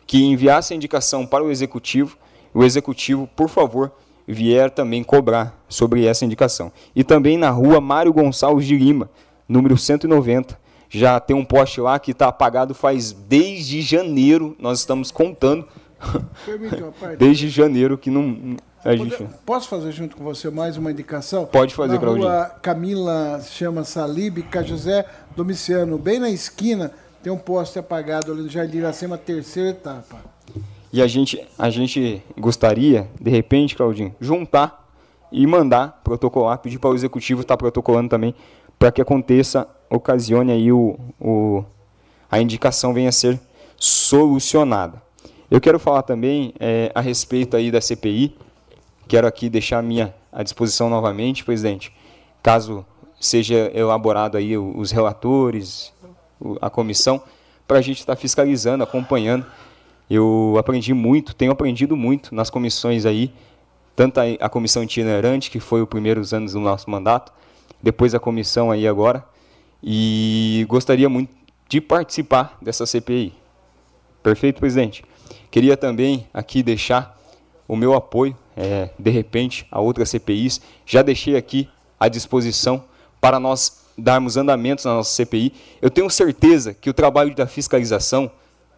que 0.06 0.23
enviasse 0.23 0.73
a 0.73 0.76
indicação 0.76 1.26
para 1.26 1.42
o 1.42 1.50
executivo, 1.50 2.16
o 2.55 2.62
executivo, 2.62 3.28
por 3.34 3.48
favor, 3.48 3.90
vier 4.26 4.70
também 4.70 5.05
cobrar 5.05 5.56
sobre 5.68 6.05
essa 6.06 6.24
indicação. 6.24 6.72
E 6.94 7.05
também 7.05 7.38
na 7.38 7.50
rua 7.50 7.80
Mário 7.80 8.12
Gonçalves 8.12 8.66
de 8.66 8.76
Lima, 8.76 9.10
número 9.48 9.76
190. 9.76 10.58
Já 10.88 11.18
tem 11.18 11.36
um 11.36 11.44
poste 11.44 11.80
lá 11.80 11.98
que 11.98 12.12
está 12.12 12.28
apagado 12.28 12.74
faz 12.74 13.12
desde 13.12 13.82
janeiro, 13.82 14.56
nós 14.58 14.80
estamos 14.80 15.10
contando. 15.10 15.66
desde 17.18 17.48
janeiro 17.48 17.96
que 17.96 18.10
não, 18.10 18.56
Gente... 18.94 19.26
Posso 19.44 19.68
fazer 19.68 19.90
junto 19.90 20.16
com 20.16 20.22
você 20.22 20.48
mais 20.48 20.76
uma 20.76 20.92
indicação? 20.92 21.44
Pode 21.46 21.74
fazer, 21.74 21.94
na 21.94 21.98
Claudinho. 21.98 22.28
Rua 22.28 22.44
Camila 22.62 23.40
chama 23.42 23.82
Salib, 23.82 24.42
Cajosé 24.44 25.05
Domiciano, 25.34 25.98
bem 25.98 26.20
na 26.20 26.30
esquina, 26.30 26.92
tem 27.20 27.32
um 27.32 27.38
poste 27.38 27.78
apagado 27.78 28.30
ali 28.30 28.42
no 28.42 28.48
Jardim 28.48 28.78
Iracema, 28.78 29.18
terceira 29.18 29.70
etapa. 29.70 30.35
E 30.92 31.02
a 31.02 31.06
gente, 31.06 31.40
a 31.58 31.68
gente 31.68 32.23
gostaria, 32.39 33.08
de 33.20 33.31
repente, 33.31 33.76
Claudinho, 33.76 34.15
juntar 34.20 34.89
e 35.31 35.47
mandar 35.47 36.00
protocolar, 36.05 36.58
pedir 36.58 36.78
para 36.78 36.90
o 36.90 36.94
executivo 36.94 37.42
estar 37.42 37.55
tá 37.55 37.58
protocolando 37.58 38.08
também, 38.08 38.34
para 38.78 38.92
que 38.92 39.00
aconteça, 39.00 39.68
ocasione 39.90 40.52
aí 40.52 40.73
o, 40.73 40.98
o, 41.20 41.65
a 42.31 42.40
indicação 42.40 42.94
venha 42.94 43.08
a 43.08 43.12
ser 43.12 43.40
solucionada. 43.76 45.02
Eu 45.50 45.60
quero 45.60 45.78
falar 45.78 46.02
também 46.02 46.55
é, 46.58 46.90
a 46.94 47.00
respeito 47.00 47.56
aí 47.56 47.70
da 47.70 47.81
CPI, 47.81 48.36
Quero 49.08 49.26
aqui 49.26 49.48
deixar 49.48 49.78
a 49.78 49.82
minha 49.82 50.12
à 50.32 50.42
disposição 50.42 50.90
novamente, 50.90 51.44
presidente, 51.44 51.92
caso 52.42 52.84
seja 53.20 53.70
elaborado 53.73 54.36
aí 54.36 54.58
os 54.58 54.90
relatores, 54.90 55.92
a 56.60 56.68
comissão, 56.68 57.23
para 57.68 57.78
a 57.78 57.81
gente 57.81 58.00
estar 58.00 58.16
tá 58.16 58.20
fiscalizando, 58.20 58.82
acompanhando. 58.82 59.47
Eu 60.09 60.55
aprendi 60.59 60.94
muito, 60.94 61.35
tenho 61.35 61.52
aprendido 61.52 61.97
muito 61.97 62.35
nas 62.35 62.49
comissões 62.51 63.05
aí, 63.05 63.33
tanto 63.94 64.20
a, 64.41 64.49
comissão 64.49 64.83
itinerante, 64.83 65.51
que 65.51 65.59
foi 65.59 65.83
os 65.83 65.89
primeiros 65.89 66.33
anos 66.33 66.52
do 66.52 66.60
nosso 66.60 66.89
mandato, 66.91 67.33
depois 67.83 68.15
a 68.15 68.20
comissão 68.20 68.70
aí 68.70 68.86
agora, 68.86 69.25
e 69.83 70.65
gostaria 70.68 71.09
muito 71.09 71.31
de 71.68 71.81
participar 71.81 72.57
dessa 72.62 72.86
CPI. 72.86 73.33
Perfeito, 74.23 74.60
presidente? 74.60 75.05
Queria 75.51 75.76
também 75.76 76.26
aqui 76.33 76.62
deixar 76.62 77.17
o 77.67 77.75
meu 77.75 77.94
apoio 77.94 78.36
é, 78.57 78.91
de 78.99 79.10
repente, 79.10 79.67
a 79.70 79.81
outras 79.81 80.10
CPIs. 80.10 80.60
Já 80.85 81.02
deixei 81.02 81.36
aqui 81.36 81.68
à 81.99 82.09
disposição 82.09 82.85
para 83.20 83.41
nós 83.41 83.85
darmos 83.99 84.36
andamentos 84.36 84.85
na 84.85 84.94
nossa 84.94 85.15
CPI. 85.15 85.52
Eu 85.81 85.91
tenho 85.91 86.09
certeza 86.10 86.75
que 86.75 86.91
o 86.91 86.94
trabalho 86.94 87.35
da 87.35 87.47
fiscalização 87.47 88.31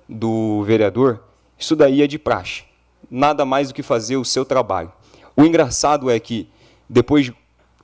do 0.09 0.63
vereador, 0.65 1.23
isso 1.59 1.77
daí 1.77 2.03
é 2.03 2.07
de 2.07 2.19
praxe. 2.19 2.65
Nada 3.11 3.45
mais 3.45 3.69
do 3.69 3.75
que 3.75 3.83
fazer 3.83 4.17
o 4.17 4.25
seu 4.25 4.45
trabalho. 4.45 4.93
O 5.37 5.45
engraçado 5.45 6.11
é 6.11 6.19
que, 6.19 6.49
depois 6.89 7.27
de 7.27 7.35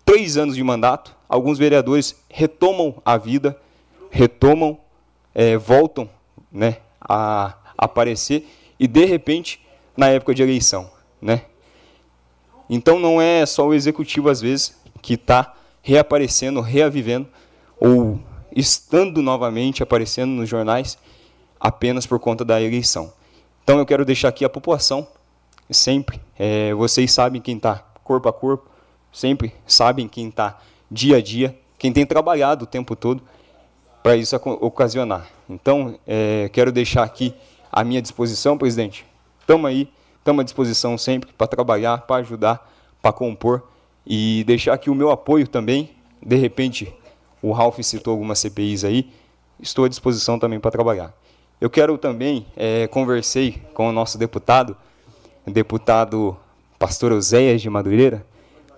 três 0.05 0.37
anos 0.37 0.57
de 0.57 0.63
mandato, 0.63 1.15
alguns 1.29 1.59
vereadores 1.59 2.17
retomam 2.29 3.01
a 3.05 3.17
vida, 3.17 3.59
retomam 4.11 4.79
é, 5.35 5.57
voltam 5.57 6.09
né, 6.51 6.79
a 7.01 7.55
aparecer 7.77 8.47
e, 8.79 8.87
de 8.87 9.05
repente, 9.05 9.61
na 9.97 10.09
época 10.09 10.35
de 10.35 10.43
eleição. 10.43 10.91
Né? 11.21 11.43
Então, 12.71 12.99
não 12.99 13.21
é 13.21 13.45
só 13.45 13.67
o 13.67 13.75
executivo, 13.75 14.29
às 14.29 14.41
vezes, 14.41 14.81
que 15.03 15.15
está 15.15 15.55
reaparecendo, 15.83 16.61
reavivendo, 16.61 17.29
ou 17.79 18.21
estando 18.55 19.21
novamente 19.21 19.83
aparecendo 19.83 20.31
nos 20.31 20.49
jornais 20.49 20.97
apenas 21.65 22.07
por 22.07 22.21
conta 22.21 22.45
da 22.45 22.61
eleição. 22.61 23.11
Então, 23.63 23.79
eu 23.79 23.87
quero 23.87 24.05
deixar 24.05 24.29
aqui 24.29 24.45
a 24.45 24.51
população, 24.51 25.09
sempre, 25.71 26.21
é, 26.39 26.75
vocês 26.75 27.11
sabem 27.11 27.41
quem 27.41 27.57
está 27.57 27.77
corpo 28.05 28.29
a 28.29 28.33
corpo, 28.35 28.69
sempre 29.11 29.55
sabem 29.67 30.07
quem 30.07 30.29
está 30.29 30.61
dia 30.91 31.17
a 31.17 31.23
dia, 31.23 31.59
quem 31.79 31.91
tem 31.91 32.05
trabalhado 32.05 32.65
o 32.65 32.67
tempo 32.67 32.95
todo 32.95 33.23
para 34.03 34.15
isso 34.15 34.37
ocasionar. 34.61 35.27
Então, 35.49 35.99
é, 36.07 36.51
quero 36.53 36.71
deixar 36.71 37.03
aqui 37.03 37.35
à 37.73 37.83
minha 37.83 38.03
disposição, 38.03 38.59
presidente. 38.59 39.07
Estamos 39.41 39.65
aí, 39.65 39.89
estamos 40.19 40.43
à 40.43 40.45
disposição 40.45 40.99
sempre 40.99 41.33
para 41.33 41.47
trabalhar, 41.47 42.03
para 42.03 42.17
ajudar, 42.17 42.71
para 43.01 43.11
compor 43.11 43.63
e 44.07 44.45
deixar 44.47 44.75
aqui 44.75 44.91
o 44.91 44.95
meu 44.95 45.11
apoio 45.11 45.49
também. 45.49 45.89
De 46.21 46.37
repente, 46.37 46.95
o 47.41 47.53
Ralph 47.53 47.79
citou 47.81 48.11
algumas 48.11 48.39
CPIs 48.39 48.85
aí, 48.85 49.11
estou 49.59 49.87
à 49.87 49.89
disposição 49.89 50.39
também 50.39 50.61
para 50.61 50.71
trabalhar. 50.71 51.15
Eu 51.65 51.71
quero 51.71 51.97
também, 51.97 52.45
é, 52.55 52.87
conversei 52.89 53.53
com 53.73 53.89
o 53.89 53.93
nosso 53.93 54.19
deputado, 54.19 54.77
deputado 55.47 56.37
pastor 56.79 57.11
Oséias 57.11 57.63
de 57.63 57.71
Madureira, 57.71 58.23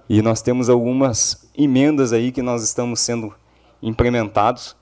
e 0.08 0.23
nós 0.23 0.40
temos 0.40 0.70
algumas 0.70 1.50
emendas 1.58 2.12
aí 2.12 2.31
que 2.31 2.40
nós 2.40 2.62
estamos 2.62 3.00
sendo 3.00 3.34
implementados. 3.82 4.76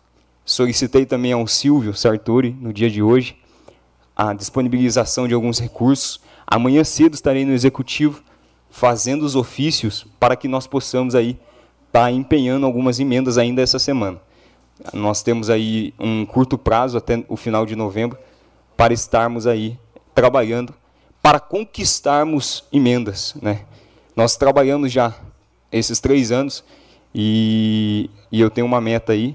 Solicitei 0.45 1.07
também 1.07 1.33
ao 1.33 1.47
Silvio 1.47 1.95
Sartori, 1.95 2.55
no 2.61 2.75
dia 2.75 2.91
de 2.91 3.03
hoje, 3.03 3.39
a 4.15 4.35
disponibilização 4.35 5.27
de 5.27 5.33
alguns 5.33 5.59
recursos. 5.59 6.21
Amanhã 6.47 6.85
cedo 6.85 7.15
estarei 7.15 7.47
no 7.47 7.55
Executivo 7.55 8.23
fazendo 8.69 9.23
os 9.23 9.35
ofícios 9.35 10.07
para 10.21 10.37
que 10.37 10.47
nós 10.47 10.67
possamos 10.67 11.15
aí 11.15 11.39
estar 11.87 12.03
tá 12.03 12.11
empenhando 12.11 12.67
algumas 12.67 13.01
emendas 13.01 13.39
ainda 13.39 13.63
essa 13.63 13.79
semana. 13.79 14.21
Nós 14.93 15.23
temos 15.23 15.51
aí 15.51 15.95
um 15.99 16.27
curto 16.27 16.59
prazo 16.59 16.99
até 16.99 17.25
o 17.29 17.37
final 17.37 17.65
de 17.65 17.77
novembro 17.77 18.19
para 18.77 18.93
estarmos 18.93 19.47
aí 19.47 19.79
trabalhando 20.15 20.75
para 21.23 21.41
conquistarmos 21.41 22.65
emendas, 22.73 23.35
né? 23.41 23.63
Nós 24.15 24.37
trabalhamos 24.37 24.93
já 24.93 25.15
esses 25.73 25.99
três 25.99 26.31
anos 26.31 26.63
e, 27.15 28.11
e 28.31 28.41
eu 28.41 28.51
tenho 28.51 28.67
uma 28.67 28.81
meta 28.81 29.13
aí 29.13 29.35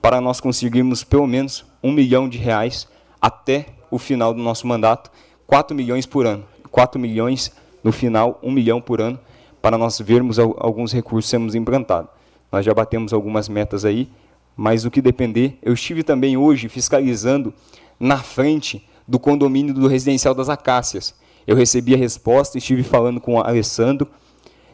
para 0.00 0.20
nós 0.20 0.40
conseguirmos 0.40 1.04
pelo 1.04 1.26
menos 1.26 1.64
um 1.82 1.92
milhão 1.92 2.28
de 2.28 2.38
reais 2.38 2.88
até 3.20 3.66
o 3.90 3.98
final 3.98 4.32
do 4.32 4.42
nosso 4.42 4.66
mandato, 4.66 5.10
4 5.46 5.76
milhões 5.76 6.06
por 6.06 6.26
ano. 6.26 6.44
4 6.70 6.98
milhões 6.98 7.52
no 7.84 7.92
final, 7.92 8.40
1 8.42 8.50
milhão 8.50 8.80
por 8.80 9.00
ano, 9.00 9.20
para 9.60 9.76
nós 9.76 10.00
vermos 10.00 10.38
alguns 10.38 10.92
recursos 10.92 11.30
sermos 11.30 11.54
implantados. 11.54 12.10
Nós 12.50 12.64
já 12.64 12.72
batemos 12.72 13.12
algumas 13.12 13.48
metas 13.48 13.84
aí, 13.84 14.08
mas 14.56 14.84
o 14.84 14.90
que 14.90 15.00
depender, 15.00 15.58
eu 15.62 15.72
estive 15.72 16.02
também 16.02 16.36
hoje 16.36 16.68
fiscalizando 16.68 17.52
na 17.98 18.18
frente 18.18 18.86
do 19.06 19.18
condomínio 19.18 19.74
do 19.74 19.86
Residencial 19.86 20.34
das 20.34 20.48
Acácias. 20.48 21.14
Eu 21.46 21.56
recebi 21.56 21.94
a 21.94 21.98
resposta, 21.98 22.58
estive 22.58 22.82
falando 22.82 23.20
com 23.20 23.34
o 23.34 23.40
Alessandro 23.40 24.08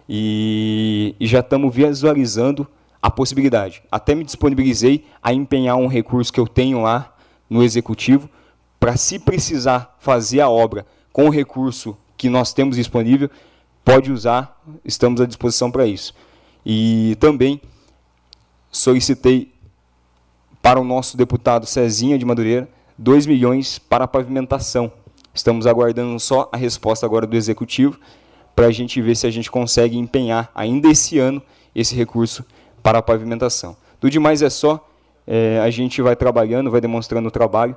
e, 0.08 1.14
e 1.18 1.26
já 1.26 1.40
estamos 1.40 1.74
visualizando 1.74 2.66
a 3.00 3.10
possibilidade. 3.10 3.82
Até 3.90 4.14
me 4.14 4.24
disponibilizei 4.24 5.04
a 5.22 5.32
empenhar 5.32 5.76
um 5.76 5.86
recurso 5.86 6.32
que 6.32 6.40
eu 6.40 6.46
tenho 6.46 6.82
lá 6.82 7.14
no 7.48 7.62
executivo 7.62 8.28
para, 8.78 8.96
se 8.96 9.18
precisar 9.18 9.96
fazer 10.00 10.40
a 10.40 10.48
obra 10.48 10.86
com 11.12 11.26
o 11.26 11.30
recurso 11.30 11.96
que 12.16 12.28
nós 12.28 12.52
temos 12.52 12.76
disponível, 12.76 13.30
pode 13.84 14.12
usar, 14.12 14.60
estamos 14.84 15.20
à 15.20 15.26
disposição 15.26 15.70
para 15.70 15.86
isso. 15.86 16.14
E 16.66 17.16
também 17.20 17.60
solicitei 18.70 19.52
para 20.62 20.80
o 20.80 20.84
nosso 20.84 21.16
deputado 21.16 21.66
Cezinha 21.66 22.18
de 22.18 22.24
Madureira 22.24 22.68
2 22.98 23.26
milhões 23.26 23.78
para 23.78 24.04
a 24.04 24.08
pavimentação. 24.08 24.90
Estamos 25.32 25.66
aguardando 25.66 26.18
só 26.18 26.48
a 26.50 26.56
resposta 26.56 27.06
agora 27.06 27.26
do 27.26 27.36
Executivo 27.36 27.98
para 28.56 28.66
a 28.66 28.72
gente 28.72 29.00
ver 29.00 29.14
se 29.14 29.24
a 29.24 29.30
gente 29.30 29.50
consegue 29.50 29.96
empenhar 29.96 30.50
ainda 30.52 30.88
esse 30.88 31.18
ano 31.18 31.40
esse 31.74 31.94
recurso 31.94 32.44
para 32.82 32.98
a 32.98 33.02
pavimentação. 33.02 33.76
Do 34.00 34.10
demais 34.10 34.42
é 34.42 34.50
só, 34.50 34.84
é, 35.24 35.60
a 35.60 35.70
gente 35.70 36.02
vai 36.02 36.16
trabalhando, 36.16 36.70
vai 36.70 36.80
demonstrando 36.80 37.28
o 37.28 37.30
trabalho 37.30 37.76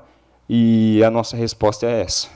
e 0.50 1.04
a 1.04 1.12
nossa 1.12 1.38
resposta 1.38 1.86
é 1.86 2.02
essa. 2.02 2.30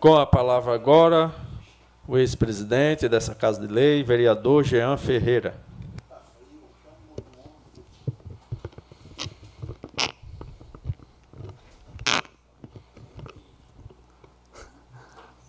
Com 0.00 0.16
a 0.16 0.24
palavra 0.24 0.74
agora, 0.74 1.34
o 2.06 2.16
ex-presidente 2.16 3.08
dessa 3.08 3.34
Casa 3.34 3.60
de 3.60 3.72
Lei, 3.72 4.02
vereador 4.02 4.64
Jean 4.64 4.96
Ferreira. 4.96 5.67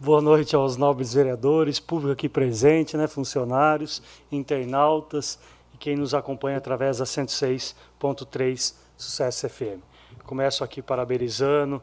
Boa 0.02 0.22
noite 0.22 0.56
aos 0.56 0.78
nobres 0.78 1.14
vereadores, 1.14 1.78
público 1.78 2.14
aqui 2.14 2.30
presente, 2.30 2.96
né, 2.96 3.06
funcionários, 3.06 4.02
internautas 4.32 5.38
e 5.74 5.78
quem 5.78 5.98
nos 5.98 6.14
acompanha 6.14 6.58
através 6.58 7.00
da 7.00 7.04
106.3 7.04 8.76
Sucesso 8.96 9.50
FM. 9.50 9.82
Começo 10.24 10.64
aqui 10.64 10.82
parabenizando 10.82 11.82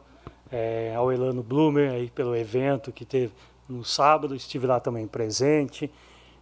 é, 0.51 0.95
ao 0.95 1.11
Elano 1.11 1.43
Blumer 1.43 1.91
aí 1.91 2.09
pelo 2.09 2.35
evento 2.35 2.91
que 2.91 3.05
teve 3.05 3.31
no 3.69 3.85
sábado, 3.85 4.33
estive 4.33 4.65
lá 4.65 4.79
também 4.79 5.05
presente. 5.05 5.87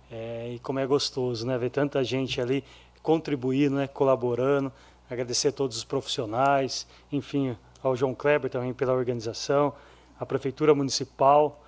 É, 0.10 0.54
e 0.56 0.60
como 0.60 0.80
é 0.80 0.88
gostoso, 0.88 1.46
né, 1.46 1.58
ver 1.58 1.72
tanta 1.72 2.02
gente 2.06 2.40
ali 2.40 2.64
contribuindo, 3.04 3.76
né, 3.76 3.86
colaborando. 3.86 4.72
Agradecer 5.10 5.50
a 5.50 5.52
todos 5.52 5.76
os 5.76 5.84
profissionais, 5.84 6.88
enfim, 7.12 7.58
ao 7.84 7.98
João 7.98 8.16
Kleber 8.16 8.50
também 8.50 8.74
pela 8.74 8.94
organização, 8.94 9.74
à 10.18 10.26
Prefeitura 10.26 10.74
Municipal, 10.74 11.62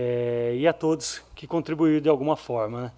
é, 0.00 0.54
e 0.54 0.68
a 0.68 0.72
todos 0.72 1.24
que 1.34 1.44
contribuíram 1.44 2.00
de 2.00 2.08
alguma 2.08 2.36
forma. 2.36 2.82
Né? 2.82 2.92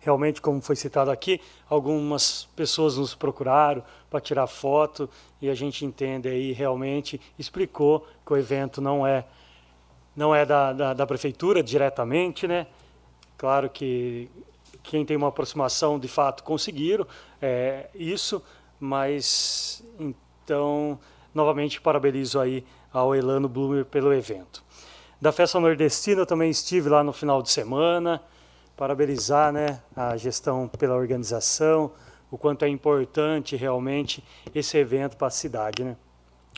Realmente, 0.00 0.42
como 0.42 0.60
foi 0.60 0.74
citado 0.74 1.08
aqui, 1.08 1.40
algumas 1.68 2.48
pessoas 2.56 2.96
nos 2.96 3.14
procuraram 3.14 3.84
para 4.10 4.20
tirar 4.20 4.48
foto 4.48 5.08
e 5.40 5.48
a 5.48 5.54
gente 5.54 5.84
entende 5.84 6.28
aí 6.28 6.50
realmente, 6.50 7.20
explicou 7.38 8.08
que 8.26 8.32
o 8.32 8.36
evento 8.36 8.80
não 8.80 9.06
é, 9.06 9.24
não 10.16 10.34
é 10.34 10.44
da, 10.44 10.72
da, 10.72 10.94
da 10.94 11.06
prefeitura 11.06 11.62
diretamente, 11.62 12.48
né? 12.48 12.66
Claro 13.38 13.70
que 13.70 14.28
quem 14.82 15.04
tem 15.04 15.16
uma 15.16 15.28
aproximação 15.28 15.96
de 15.96 16.08
fato 16.08 16.42
conseguiram 16.42 17.06
é, 17.40 17.88
isso, 17.94 18.42
mas 18.80 19.84
então 20.00 20.98
novamente 21.32 21.80
parabenizo 21.80 22.40
aí 22.40 22.64
ao 22.92 23.14
Elano 23.14 23.48
Blumer 23.48 23.84
pelo 23.84 24.12
evento. 24.12 24.64
Da 25.20 25.32
festa 25.32 25.60
nordestina 25.60 26.22
eu 26.22 26.26
também 26.26 26.50
estive 26.50 26.88
lá 26.88 27.04
no 27.04 27.12
final 27.12 27.42
de 27.42 27.50
semana, 27.50 28.22
parabenizar 28.74 29.52
né, 29.52 29.78
a 29.94 30.16
gestão 30.16 30.66
pela 30.66 30.94
organização, 30.94 31.92
o 32.30 32.38
quanto 32.38 32.64
é 32.64 32.68
importante 32.70 33.54
realmente 33.54 34.24
esse 34.54 34.78
evento 34.78 35.18
para 35.18 35.26
a 35.26 35.30
cidade. 35.30 35.84
Né? 35.84 35.94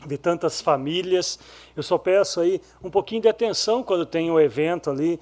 De 0.05 0.17
tantas 0.17 0.61
famílias, 0.61 1.37
eu 1.75 1.83
só 1.83 1.97
peço 1.97 2.39
aí 2.39 2.61
um 2.81 2.89
pouquinho 2.89 3.23
de 3.23 3.27
atenção 3.27 3.83
quando 3.83 4.05
tem 4.05 4.31
o 4.31 4.35
um 4.35 4.39
evento 4.39 4.89
ali, 4.89 5.19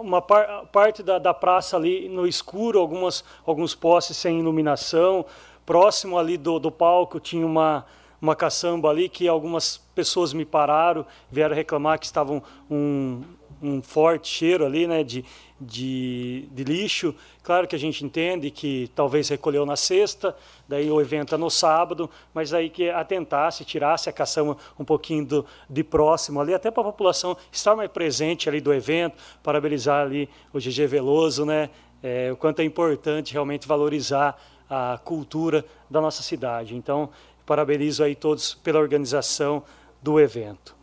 uma 0.00 0.22
par, 0.22 0.64
parte 0.68 1.02
da, 1.02 1.18
da 1.18 1.34
praça 1.34 1.76
ali 1.76 2.08
no 2.08 2.26
escuro, 2.26 2.78
algumas, 2.78 3.22
alguns 3.44 3.74
postes 3.74 4.16
sem 4.16 4.40
iluminação, 4.40 5.26
próximo 5.66 6.18
ali 6.18 6.38
do, 6.38 6.58
do 6.58 6.72
palco 6.72 7.20
tinha 7.20 7.44
uma, 7.44 7.84
uma 8.20 8.36
caçamba 8.36 8.90
ali 8.90 9.08
que 9.08 9.26
algumas 9.26 9.78
pessoas 9.94 10.32
me 10.32 10.44
pararam, 10.44 11.06
vieram 11.30 11.54
reclamar 11.54 11.98
que 11.98 12.06
estavam 12.06 12.42
um, 12.70 13.22
um 13.62 13.82
forte 13.82 14.28
cheiro 14.28 14.64
ali, 14.64 14.86
né, 14.86 15.02
de, 15.02 15.24
de, 15.60 16.48
de, 16.52 16.64
lixo. 16.64 17.14
Claro 17.42 17.66
que 17.66 17.74
a 17.74 17.78
gente 17.78 18.04
entende 18.04 18.50
que 18.50 18.90
talvez 18.94 19.28
recolheu 19.28 19.66
na 19.66 19.76
sexta, 19.76 20.36
daí 20.68 20.90
o 20.90 21.00
evento 21.00 21.34
é 21.34 21.38
no 21.38 21.50
sábado, 21.50 22.08
mas 22.32 22.52
aí 22.52 22.70
que 22.70 22.90
atentasse, 22.90 23.64
tirasse 23.64 24.08
a 24.08 24.12
caçamba 24.12 24.56
um 24.78 24.84
pouquinho 24.84 25.24
do, 25.24 25.46
de 25.68 25.82
próximo 25.82 26.40
ali, 26.40 26.54
até 26.54 26.70
para 26.70 26.82
a 26.82 26.86
população 26.86 27.36
estar 27.50 27.74
mais 27.74 27.90
presente 27.90 28.48
ali 28.48 28.60
do 28.60 28.72
evento, 28.72 29.16
parabenizar 29.42 30.06
ali 30.06 30.28
o 30.52 30.58
GG 30.58 30.86
Veloso, 30.86 31.44
né, 31.44 31.70
é, 32.02 32.30
o 32.32 32.36
quanto 32.36 32.60
é 32.60 32.64
importante 32.64 33.32
realmente 33.32 33.66
valorizar 33.66 34.40
a 34.70 34.98
cultura 35.04 35.64
da 35.90 36.00
nossa 36.00 36.22
cidade. 36.22 36.76
Então, 36.76 37.10
Parabenizo 37.46 38.02
aí 38.02 38.14
todos 38.14 38.54
pela 38.54 38.78
organização 38.78 39.62
do 40.02 40.20
evento. 40.20 40.74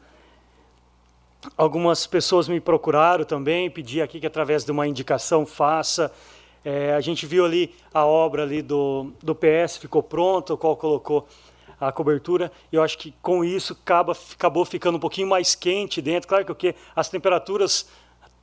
Algumas 1.55 2.05
pessoas 2.07 2.47
me 2.47 2.59
procuraram 2.59 3.23
também, 3.23 3.69
pedi 3.69 4.01
aqui 4.01 4.19
que 4.19 4.27
através 4.27 4.65
de 4.65 4.71
uma 4.71 4.87
indicação 4.87 5.45
faça 5.45 6.11
É, 6.65 6.93
a 6.93 6.99
gente 6.99 7.25
viu 7.25 7.45
ali 7.45 7.73
a 7.93 8.05
obra 8.05 8.43
ali 8.43 8.61
do, 8.61 9.13
do 9.23 9.33
PS, 9.33 9.77
ficou 9.77 10.03
pronta, 10.03 10.53
o 10.53 10.57
qual 10.57 10.75
colocou 10.75 11.25
a 11.79 11.91
cobertura. 11.93 12.51
E 12.71 12.75
eu 12.75 12.83
acho 12.83 12.97
que 12.97 13.13
com 13.21 13.41
isso 13.43 13.71
acaba, 13.71 14.17
acabou 14.33 14.65
ficando 14.65 14.97
um 14.97 14.99
pouquinho 14.99 15.27
mais 15.27 15.55
quente 15.55 16.01
dentro. 16.01 16.27
Claro 16.27 16.43
que 16.43 16.51
o 16.51 16.55
que 16.55 16.75
as 16.93 17.07
temperaturas 17.07 17.87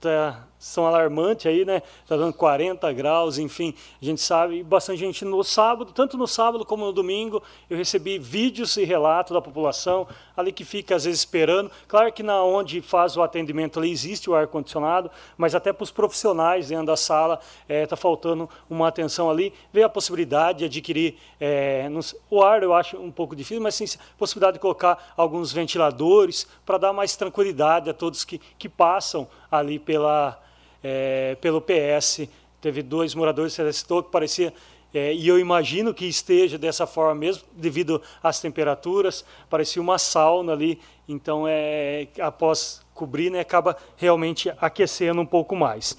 tá, 0.00 0.46
são 0.64 0.86
alarmantes 0.86 1.44
aí, 1.44 1.62
né? 1.62 1.82
Está 2.02 2.16
dando 2.16 2.32
40 2.32 2.90
graus, 2.94 3.36
enfim, 3.36 3.74
a 4.00 4.04
gente 4.04 4.22
sabe, 4.22 4.62
bastante 4.62 4.98
gente 4.98 5.22
no 5.22 5.44
sábado, 5.44 5.92
tanto 5.92 6.16
no 6.16 6.26
sábado 6.26 6.64
como 6.64 6.86
no 6.86 6.92
domingo, 6.92 7.42
eu 7.68 7.76
recebi 7.76 8.18
vídeos 8.18 8.78
e 8.78 8.84
relatos 8.84 9.34
da 9.34 9.42
população 9.42 10.08
ali 10.34 10.52
que 10.52 10.64
fica 10.64 10.96
às 10.96 11.04
vezes 11.04 11.20
esperando. 11.20 11.70
Claro 11.86 12.10
que 12.10 12.22
na 12.22 12.42
onde 12.42 12.80
faz 12.80 13.14
o 13.14 13.22
atendimento 13.22 13.78
ali 13.78 13.90
existe 13.90 14.30
o 14.30 14.34
ar 14.34 14.46
condicionado, 14.46 15.10
mas 15.36 15.54
até 15.54 15.70
para 15.70 15.84
os 15.84 15.90
profissionais 15.90 16.68
dentro 16.68 16.86
da 16.86 16.96
sala 16.96 17.40
está 17.68 17.88
tá 17.88 17.96
faltando 17.96 18.48
uma 18.68 18.88
atenção 18.88 19.28
ali. 19.28 19.52
Vê 19.70 19.82
a 19.82 19.88
possibilidade 19.88 20.60
de 20.60 20.64
adquirir 20.64 21.18
é, 21.38 21.90
o 22.30 22.42
ar, 22.42 22.62
eu 22.62 22.72
acho 22.72 22.96
um 22.96 23.10
pouco 23.10 23.36
difícil, 23.36 23.62
mas 23.62 23.74
sim 23.74 23.84
possibilidade 24.16 24.54
de 24.54 24.60
colocar 24.60 25.12
alguns 25.14 25.52
ventiladores 25.52 26.48
para 26.64 26.78
dar 26.78 26.92
mais 26.94 27.14
tranquilidade 27.16 27.90
a 27.90 27.94
todos 27.94 28.24
que, 28.24 28.40
que 28.58 28.66
passam 28.66 29.28
ali 29.50 29.78
pela 29.78 30.42
é, 30.84 31.36
pelo 31.40 31.60
PS. 31.60 32.28
Teve 32.60 32.82
dois 32.82 33.14
moradores 33.14 33.56
que 33.56 33.62
você 33.62 33.72
citou 33.72 34.02
que 34.02 34.12
parecia 34.12 34.52
é, 34.94 35.12
e 35.12 35.26
eu 35.26 35.40
imagino 35.40 35.92
que 35.92 36.06
esteja 36.06 36.56
dessa 36.56 36.86
forma 36.86 37.16
mesmo, 37.16 37.42
devido 37.52 38.00
às 38.22 38.40
temperaturas, 38.40 39.24
parecia 39.50 39.82
uma 39.82 39.98
sauna 39.98 40.52
ali, 40.52 40.80
então 41.08 41.46
é, 41.48 42.06
após 42.20 42.80
cobrir, 42.94 43.28
né, 43.28 43.40
acaba 43.40 43.76
realmente 43.96 44.52
aquecendo 44.60 45.20
um 45.20 45.26
pouco 45.26 45.56
mais. 45.56 45.98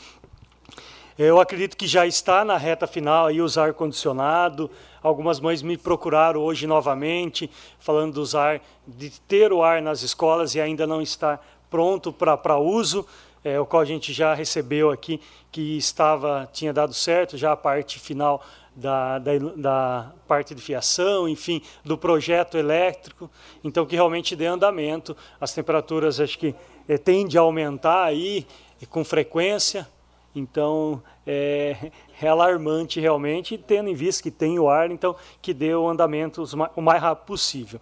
Eu 1.20 1.42
acredito 1.42 1.76
que 1.76 1.88
já 1.88 2.08
está 2.08 2.46
na 2.46 2.56
reta 2.56 2.88
final 2.88 3.28
aí 3.28 3.42
usar 3.42 3.68
ar-condicionado. 3.68 4.72
Algumas 5.04 5.42
mães 5.42 5.62
me 5.62 5.78
procuraram 5.78 6.42
hoje 6.42 6.66
novamente, 6.66 7.50
falando 7.80 8.14
de 8.14 8.20
usar, 8.20 8.62
de 8.88 9.10
ter 9.22 9.52
o 9.52 9.62
ar 9.62 9.82
nas 9.82 10.04
escolas 10.04 10.56
e 10.56 10.62
ainda 10.62 10.88
não 10.88 11.02
está 11.02 11.40
pronto 11.70 12.14
para 12.14 12.58
uso 12.58 13.06
é, 13.45 13.59
o 13.59 13.65
qual 13.65 13.83
a 13.83 13.85
gente 13.85 14.11
já 14.11 14.33
recebeu 14.33 14.90
aqui, 14.90 15.22
que 15.51 15.77
estava 15.77 16.49
tinha 16.51 16.74
dado 16.74 16.95
certo, 16.95 17.38
já 17.38 17.51
a 17.51 17.56
parte 17.56 17.99
final 17.99 18.43
da, 18.75 19.19
da, 19.19 19.32
da, 19.56 20.11
parte 20.27 20.56
de 20.56 20.61
fiação, 20.61 21.30
enfim, 21.30 21.61
do 21.83 21.95
projeto 21.95 22.57
elétrico, 22.57 23.30
então 23.64 23.85
que 23.85 23.95
realmente 23.95 24.35
dê 24.35 24.48
andamento. 24.48 25.15
As 25.40 25.53
temperaturas 25.53 26.19
acho 26.19 26.40
que 26.40 26.56
é, 26.88 26.98
tende 26.98 27.38
a 27.38 27.41
aumentar 27.41 28.03
aí 28.03 28.48
com 28.90 29.06
frequência, 29.06 29.88
então 30.35 31.01
é, 31.25 31.91
é, 32.19 32.27
alarmante 32.27 32.99
realmente, 32.99 33.59
tendo 33.59 33.90
em 33.90 33.95
vista 33.95 34.24
que 34.24 34.32
tem 34.32 34.57
o 34.57 34.67
ar, 34.67 34.90
então 34.90 35.15
que 35.40 35.53
dê 35.53 35.74
o 35.75 35.88
andamento 35.88 36.43
o 36.75 36.82
mais 36.82 36.99
rápido 36.99 37.27
possível. 37.27 37.80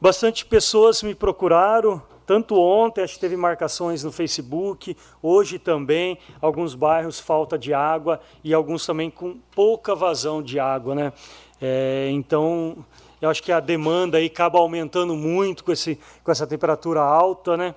Bastante 0.00 0.46
pessoas 0.46 1.02
me 1.02 1.14
procuraram, 1.14 2.02
tanto 2.32 2.58
ontem, 2.58 3.02
acho 3.04 3.12
que 3.12 3.20
teve 3.20 3.36
marcações 3.36 4.02
no 4.02 4.10
Facebook, 4.10 4.96
hoje 5.22 5.58
também, 5.58 6.16
alguns 6.40 6.74
bairros 6.74 7.20
falta 7.20 7.58
de 7.58 7.74
água 7.74 8.22
e 8.42 8.54
alguns 8.54 8.86
também 8.86 9.10
com 9.10 9.36
pouca 9.54 9.94
vazão 9.94 10.42
de 10.42 10.58
água. 10.58 10.94
Né? 10.94 11.12
É, 11.60 12.08
então, 12.10 12.82
eu 13.20 13.28
acho 13.28 13.42
que 13.42 13.52
a 13.52 13.60
demanda 13.60 14.16
aí 14.16 14.28
acaba 14.28 14.58
aumentando 14.58 15.14
muito 15.14 15.62
com, 15.62 15.72
esse, 15.72 16.00
com 16.24 16.32
essa 16.32 16.46
temperatura 16.46 17.02
alta, 17.02 17.54
né? 17.54 17.74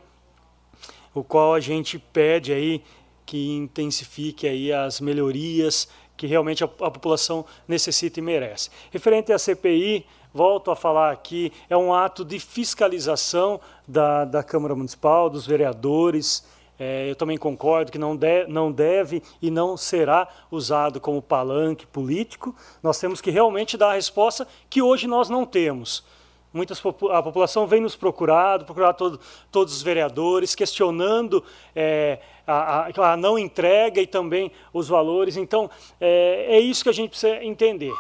o 1.14 1.22
qual 1.22 1.54
a 1.54 1.60
gente 1.60 2.00
pede 2.00 2.54
aí 2.54 2.82
que 3.26 3.58
intensifique 3.58 4.48
aí 4.48 4.72
as 4.72 5.02
melhorias 5.02 5.90
que 6.16 6.28
realmente 6.28 6.64
a, 6.64 6.68
a 6.68 6.90
população 6.90 7.46
necessita 7.68 8.22
e 8.22 8.24
merece. 8.24 8.70
Referente 8.90 9.34
à 9.34 9.38
CPI, 9.38 10.06
volto 10.36 10.70
a 10.70 10.76
falar 10.76 11.14
aqui, 11.14 11.50
é 11.70 11.78
um 11.78 11.94
ato 11.94 12.26
de 12.26 12.42
fiscalização 12.42 13.58
da, 13.88 14.26
da 14.26 14.44
Câmara 14.44 14.76
Municipal, 14.76 15.30
dos 15.30 15.48
vereadores. 15.48 16.46
É, 16.78 17.10
eu 17.10 17.16
também 17.16 17.38
concordo 17.38 17.90
que 17.90 17.98
não, 17.98 18.18
de, 18.18 18.46
não 18.48 18.70
deve 18.70 19.24
e 19.42 19.50
não 19.50 19.78
será 19.78 20.28
usado 20.52 21.00
como 21.00 21.22
palanque 21.22 21.88
político. 21.88 22.54
Nós 22.84 23.00
temos 23.00 23.22
que 23.22 23.32
realmente 23.32 23.78
dar 23.78 23.92
a 23.92 23.94
resposta 23.94 24.46
que 24.70 24.82
hoje 24.82 25.08
nós 25.08 25.30
não 25.30 25.46
temos. 25.46 26.04
Muitas, 26.52 26.84
a 27.12 27.24
população 27.24 27.66
vem 27.66 27.80
nos 27.80 27.96
procurar, 27.96 28.62
procurar 28.66 28.92
todo, 28.92 29.18
todos 29.50 29.74
os 29.74 29.82
vereadores, 29.82 30.54
questionando 30.54 31.42
é, 31.74 32.20
a, 32.46 32.90
a, 32.90 33.14
a, 33.14 33.16
não 33.16 33.40
entrega 33.40 34.02
e 34.02 34.08
também 34.08 34.52
os 34.74 34.90
valores. 34.90 35.38
Então, 35.38 35.70
é, 36.00 36.58
é 36.58 36.60
isso 36.60 36.84
que 36.84 36.90
a 36.90 36.94
gente 36.94 37.12
precisa 37.12 37.42
entender 37.42 37.94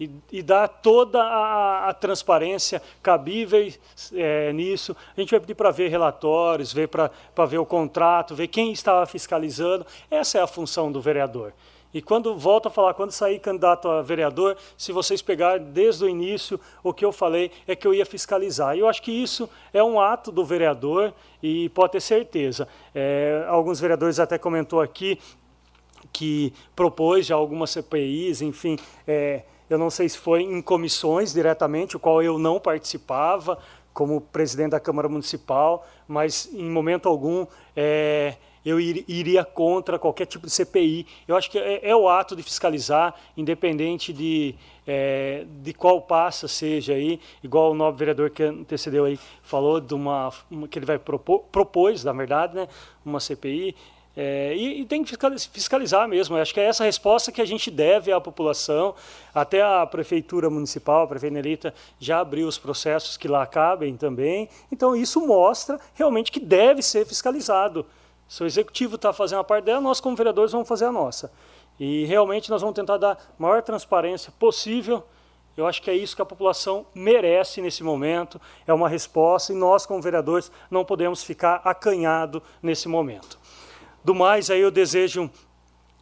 e, 0.00 0.10
e 0.32 0.42
dar 0.42 0.66
toda 0.66 1.22
a, 1.22 1.90
a 1.90 1.94
transparência 1.94 2.80
cabível 3.02 3.70
é, 4.14 4.50
nisso. 4.54 4.96
A 5.14 5.20
gente 5.20 5.30
vai 5.30 5.40
pedir 5.40 5.54
para 5.54 5.70
ver 5.70 5.88
relatórios, 5.88 6.72
ver 6.72 6.88
para 6.88 7.10
ver 7.46 7.58
o 7.58 7.66
contrato, 7.66 8.34
ver 8.34 8.48
quem 8.48 8.72
estava 8.72 9.04
fiscalizando. 9.04 9.86
Essa 10.10 10.38
é 10.38 10.42
a 10.42 10.46
função 10.46 10.90
do 10.90 11.02
vereador. 11.02 11.52
E 11.92 12.00
quando 12.00 12.36
volto 12.36 12.68
a 12.68 12.70
falar, 12.70 12.94
quando 12.94 13.10
sair 13.10 13.40
candidato 13.40 13.88
a 13.88 14.00
vereador, 14.00 14.56
se 14.78 14.92
vocês 14.92 15.20
pegarem 15.20 15.66
desde 15.66 16.04
o 16.04 16.08
início, 16.08 16.58
o 16.84 16.94
que 16.94 17.04
eu 17.04 17.10
falei 17.10 17.50
é 17.66 17.74
que 17.74 17.86
eu 17.86 17.92
ia 17.92 18.06
fiscalizar. 18.06 18.76
E 18.76 18.80
eu 18.80 18.88
acho 18.88 19.02
que 19.02 19.10
isso 19.10 19.50
é 19.72 19.82
um 19.82 20.00
ato 20.00 20.30
do 20.30 20.44
vereador 20.44 21.12
e 21.42 21.68
pode 21.70 21.92
ter 21.92 22.00
certeza. 22.00 22.68
É, 22.94 23.44
alguns 23.48 23.80
vereadores 23.80 24.20
até 24.20 24.38
comentou 24.38 24.80
aqui 24.80 25.18
que 26.12 26.52
propôs 26.74 27.26
já 27.26 27.34
algumas 27.34 27.70
CPIs, 27.70 28.40
enfim, 28.40 28.78
é, 29.06 29.42
eu 29.70 29.78
não 29.78 29.88
sei 29.88 30.08
se 30.08 30.18
foi 30.18 30.42
em 30.42 30.60
comissões 30.60 31.32
diretamente, 31.32 31.96
o 31.96 32.00
qual 32.00 32.20
eu 32.22 32.38
não 32.38 32.58
participava 32.58 33.56
como 33.94 34.20
presidente 34.20 34.70
da 34.70 34.80
Câmara 34.80 35.08
Municipal, 35.08 35.86
mas 36.08 36.50
em 36.52 36.68
momento 36.68 37.08
algum 37.08 37.46
é, 37.76 38.34
eu 38.64 38.80
iria 38.80 39.44
contra 39.44 39.98
qualquer 39.98 40.26
tipo 40.26 40.46
de 40.46 40.52
CPI. 40.52 41.06
Eu 41.26 41.36
acho 41.36 41.50
que 41.50 41.58
é, 41.58 41.88
é 41.88 41.96
o 41.96 42.08
ato 42.08 42.36
de 42.36 42.42
fiscalizar, 42.42 43.14
independente 43.36 44.12
de, 44.12 44.54
é, 44.86 45.46
de 45.62 45.72
qual 45.72 46.02
passa 46.02 46.46
seja 46.48 46.94
aí, 46.94 47.20
igual 47.42 47.70
o 47.70 47.74
nobre 47.74 47.98
vereador 48.00 48.30
que 48.30 48.42
antecedeu 48.42 49.04
aí 49.04 49.18
falou 49.42 49.80
de 49.80 49.94
uma, 49.94 50.32
uma 50.50 50.68
que 50.68 50.78
ele 50.78 50.86
vai 50.86 50.98
propor, 50.98 51.40
propôs, 51.50 52.04
na 52.04 52.12
verdade, 52.12 52.54
né, 52.54 52.68
uma 53.04 53.20
CPI. 53.20 53.74
É, 54.16 54.54
e, 54.56 54.80
e, 54.80 54.84
tem 54.84 55.04
que 55.04 55.16
fiscalizar 55.52 56.08
mesmo. 56.08 56.36
Eu 56.36 56.42
acho 56.42 56.52
que 56.52 56.60
é 56.60 56.64
essa 56.64 56.84
resposta 56.84 57.30
que 57.30 57.40
a 57.40 57.44
gente 57.44 57.70
deve 57.70 58.12
à 58.12 58.20
população. 58.20 58.94
Até 59.34 59.62
a 59.62 59.86
Prefeitura 59.86 60.50
Municipal, 60.50 61.02
a 61.02 61.06
Prefeita 61.06 61.34
Nerita, 61.34 61.74
já 61.98 62.20
abriu 62.20 62.48
os 62.48 62.58
processos 62.58 63.16
que 63.16 63.28
lá 63.28 63.46
cabem 63.46 63.96
também. 63.96 64.48
Então, 64.70 64.96
isso 64.96 65.24
mostra 65.24 65.78
realmente 65.94 66.32
que 66.32 66.40
deve 66.40 66.82
ser 66.82 67.06
fiscalizado. 67.06 67.86
Se 68.28 68.42
o 68.42 68.46
Executivo 68.46 68.96
está 68.96 69.12
fazendo 69.12 69.40
a 69.40 69.44
parte 69.44 69.64
dela, 69.64 69.80
nós, 69.80 70.00
como 70.00 70.16
vereadores, 70.16 70.52
vamos 70.52 70.68
fazer 70.68 70.86
a 70.86 70.92
nossa. 70.92 71.32
E 71.78 72.04
realmente 72.04 72.50
nós 72.50 72.60
vamos 72.60 72.76
tentar 72.76 72.98
dar 72.98 73.18
maior 73.38 73.62
transparência 73.62 74.32
possível. 74.38 75.02
Eu 75.56 75.66
acho 75.66 75.82
que 75.82 75.90
é 75.90 75.94
isso 75.94 76.14
que 76.14 76.22
a 76.22 76.26
população 76.26 76.86
merece 76.94 77.60
nesse 77.60 77.82
momento. 77.82 78.40
É 78.66 78.72
uma 78.72 78.88
resposta 78.88 79.52
e 79.52 79.56
nós, 79.56 79.86
como 79.86 80.02
vereadores, 80.02 80.50
não 80.70 80.84
podemos 80.84 81.22
ficar 81.22 81.60
acanhado 81.64 82.42
nesse 82.62 82.88
momento. 82.88 83.38
Do 84.02 84.14
mais, 84.14 84.50
aí 84.50 84.60
eu 84.60 84.70
desejo 84.70 85.30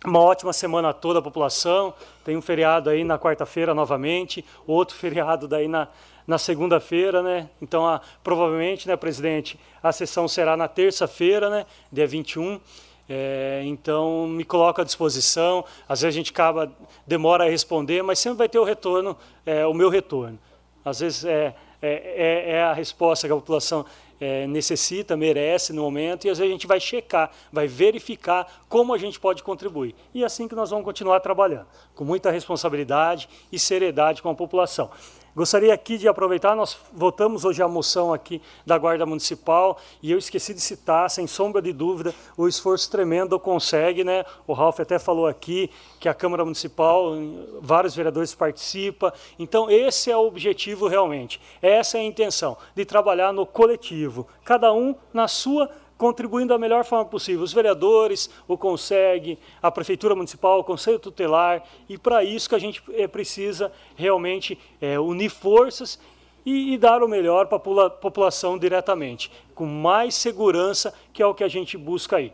uma 0.04 0.20
ótima 0.20 0.52
semana 0.52 0.90
a 0.90 0.92
toda 0.92 1.18
a 1.18 1.22
população. 1.22 1.92
Tem 2.24 2.36
um 2.36 2.42
feriado 2.42 2.88
aí 2.88 3.02
na 3.02 3.18
quarta-feira 3.18 3.74
novamente, 3.74 4.44
outro 4.66 4.94
feriado 4.94 5.48
daí 5.48 5.66
na, 5.66 5.88
na 6.26 6.38
segunda-feira, 6.38 7.22
né? 7.22 7.48
Então, 7.60 7.86
a, 7.86 8.00
provavelmente, 8.22 8.86
né, 8.86 8.96
presidente, 8.96 9.58
a 9.82 9.90
sessão 9.90 10.28
será 10.28 10.56
na 10.56 10.68
terça-feira, 10.68 11.50
né, 11.50 11.66
dia 11.90 12.06
21. 12.06 12.60
É, 13.08 13.62
então, 13.64 14.26
me 14.26 14.44
coloco 14.44 14.80
à 14.80 14.84
disposição. 14.84 15.64
Às 15.88 16.02
vezes 16.02 16.14
a 16.14 16.18
gente 16.18 16.30
acaba, 16.30 16.70
demora 17.06 17.44
a 17.44 17.48
responder, 17.48 18.02
mas 18.02 18.18
sempre 18.18 18.38
vai 18.38 18.48
ter 18.48 18.58
o 18.58 18.64
retorno, 18.64 19.16
é, 19.46 19.66
o 19.66 19.72
meu 19.72 19.88
retorno. 19.88 20.38
Às 20.84 21.00
vezes 21.00 21.24
é, 21.24 21.54
é, 21.80 21.90
é, 21.90 22.50
é 22.56 22.62
a 22.62 22.72
resposta 22.72 23.26
que 23.26 23.32
a 23.32 23.36
população 23.36 23.84
é, 24.20 24.46
necessita, 24.46 25.16
merece 25.16 25.72
no 25.72 25.82
momento, 25.82 26.26
e 26.26 26.30
às 26.30 26.38
vezes 26.38 26.50
a 26.50 26.52
gente 26.52 26.66
vai 26.66 26.80
checar, 26.80 27.30
vai 27.52 27.66
verificar 27.66 28.64
como 28.68 28.92
a 28.92 28.98
gente 28.98 29.18
pode 29.18 29.42
contribuir. 29.42 29.94
E 30.14 30.22
é 30.22 30.26
assim 30.26 30.48
que 30.48 30.54
nós 30.54 30.70
vamos 30.70 30.84
continuar 30.84 31.20
trabalhando, 31.20 31.66
com 31.94 32.04
muita 32.04 32.30
responsabilidade 32.30 33.28
e 33.50 33.58
seriedade 33.58 34.22
com 34.22 34.30
a 34.30 34.34
população. 34.34 34.90
Gostaria 35.38 35.72
aqui 35.72 35.96
de 35.96 36.08
aproveitar, 36.08 36.56
nós 36.56 36.76
votamos 36.92 37.44
hoje 37.44 37.62
a 37.62 37.68
moção 37.68 38.12
aqui 38.12 38.42
da 38.66 38.76
Guarda 38.76 39.06
Municipal 39.06 39.78
e 40.02 40.10
eu 40.10 40.18
esqueci 40.18 40.52
de 40.52 40.60
citar, 40.60 41.08
sem 41.08 41.28
sombra 41.28 41.62
de 41.62 41.72
dúvida, 41.72 42.12
o 42.36 42.48
esforço 42.48 42.90
tremendo 42.90 43.38
consegue, 43.38 44.02
né? 44.02 44.24
O 44.48 44.52
Ralf 44.52 44.80
até 44.80 44.98
falou 44.98 45.28
aqui 45.28 45.70
que 46.00 46.08
a 46.08 46.12
Câmara 46.12 46.44
Municipal, 46.44 47.12
vários 47.60 47.94
vereadores 47.94 48.34
participam. 48.34 49.12
Então, 49.38 49.70
esse 49.70 50.10
é 50.10 50.16
o 50.16 50.26
objetivo 50.26 50.88
realmente. 50.88 51.40
Essa 51.62 51.98
é 51.98 52.00
a 52.00 52.04
intenção, 52.04 52.56
de 52.74 52.84
trabalhar 52.84 53.32
no 53.32 53.46
coletivo, 53.46 54.26
cada 54.44 54.72
um 54.72 54.92
na 55.14 55.28
sua 55.28 55.70
contribuindo 55.98 56.54
da 56.54 56.58
melhor 56.58 56.84
forma 56.84 57.04
possível. 57.04 57.42
Os 57.42 57.52
vereadores, 57.52 58.30
o 58.46 58.56
CONSEG, 58.56 59.36
a 59.60 59.70
Prefeitura 59.70 60.14
Municipal, 60.14 60.60
o 60.60 60.64
Conselho 60.64 61.00
Tutelar, 61.00 61.64
e 61.88 61.98
para 61.98 62.22
isso 62.22 62.48
que 62.48 62.54
a 62.54 62.58
gente 62.58 62.80
é, 62.94 63.08
precisa 63.08 63.72
realmente 63.96 64.56
é, 64.80 64.98
unir 64.98 65.28
forças 65.28 65.98
e, 66.46 66.72
e, 66.72 66.78
dar 66.78 67.02
o 67.02 67.08
melhor 67.08 67.46
para 67.46 67.58
a 67.58 67.90
população 67.90 68.56
diretamente, 68.56 69.30
com 69.54 69.66
mais 69.66 70.14
segurança, 70.14 70.94
que 71.12 71.22
é 71.22 71.26
o 71.26 71.34
que 71.34 71.44
a 71.44 71.48
gente 71.48 71.76
busca 71.76 72.16
aí. 72.16 72.32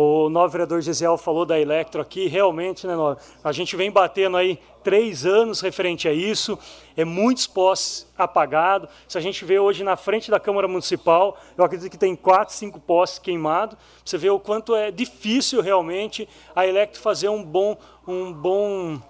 O 0.00 0.28
novo 0.28 0.48
vereador 0.48 0.80
Gisel 0.80 1.18
falou 1.18 1.44
da 1.44 1.58
Electro 1.58 2.00
aqui, 2.00 2.28
realmente, 2.28 2.86
né, 2.86 2.94
a 3.42 3.50
gente 3.50 3.74
vem 3.74 3.90
batendo 3.90 4.36
aí 4.36 4.56
três 4.84 5.26
anos 5.26 5.60
referente 5.60 6.06
a 6.06 6.12
isso, 6.12 6.56
é 6.96 7.04
muitos 7.04 7.48
postes 7.48 8.08
apagados. 8.16 8.88
Se 9.08 9.18
a 9.18 9.20
gente 9.20 9.44
vê 9.44 9.58
hoje 9.58 9.82
na 9.82 9.96
frente 9.96 10.30
da 10.30 10.38
Câmara 10.38 10.68
Municipal, 10.68 11.36
eu 11.56 11.64
acredito 11.64 11.90
que 11.90 11.98
tem 11.98 12.14
quatro, 12.14 12.54
cinco 12.54 12.78
postes 12.78 13.18
queimados. 13.18 13.76
Você 14.04 14.16
vê 14.16 14.30
o 14.30 14.38
quanto 14.38 14.76
é 14.76 14.92
difícil 14.92 15.60
realmente 15.60 16.28
a 16.54 16.64
Electro 16.64 17.02
fazer 17.02 17.28
um 17.28 17.42
bom, 17.42 17.76
um 18.06 18.32
bom, 18.32 19.00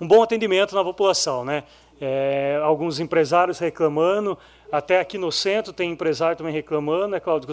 um 0.00 0.06
bom 0.06 0.22
atendimento 0.22 0.76
na 0.76 0.84
população, 0.84 1.44
né? 1.44 1.64
É, 2.00 2.60
alguns 2.62 3.00
empresários 3.00 3.58
reclamando, 3.58 4.38
até 4.72 4.98
aqui 4.98 5.18
no 5.18 5.30
centro 5.30 5.70
tem 5.70 5.92
empresário 5.92 6.34
também 6.34 6.54
reclamando, 6.54 7.08
né, 7.08 7.20
Cláudio 7.20 7.46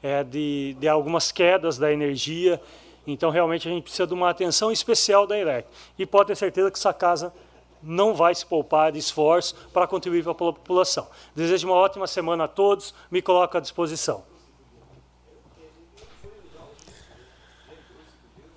é, 0.00 0.22
de, 0.22 0.76
de 0.78 0.86
algumas 0.86 1.32
quedas 1.32 1.76
da 1.76 1.92
energia. 1.92 2.60
Então, 3.04 3.30
realmente, 3.30 3.66
a 3.66 3.70
gente 3.72 3.82
precisa 3.82 4.06
de 4.06 4.14
uma 4.14 4.30
atenção 4.30 4.70
especial 4.70 5.26
da 5.26 5.36
ELEC. 5.36 5.66
E 5.98 6.06
pode 6.06 6.28
ter 6.28 6.36
certeza 6.36 6.70
que 6.70 6.78
essa 6.78 6.94
casa 6.94 7.34
não 7.82 8.14
vai 8.14 8.32
se 8.32 8.46
poupar 8.46 8.92
de 8.92 8.98
esforço 9.00 9.56
para 9.72 9.88
contribuir 9.88 10.22
para 10.22 10.30
a 10.30 10.36
população. 10.36 11.08
Desejo 11.34 11.66
uma 11.66 11.74
ótima 11.74 12.06
semana 12.06 12.44
a 12.44 12.48
todos, 12.48 12.94
me 13.10 13.20
coloco 13.20 13.56
à 13.56 13.60
disposição. 13.60 14.22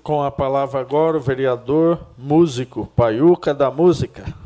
Com 0.04 0.22
a 0.22 0.30
palavra 0.30 0.80
agora 0.80 1.18
o 1.18 1.20
vereador 1.20 2.00
músico, 2.16 2.86
Paiuca 2.96 3.52
da 3.52 3.72
Música. 3.72 4.45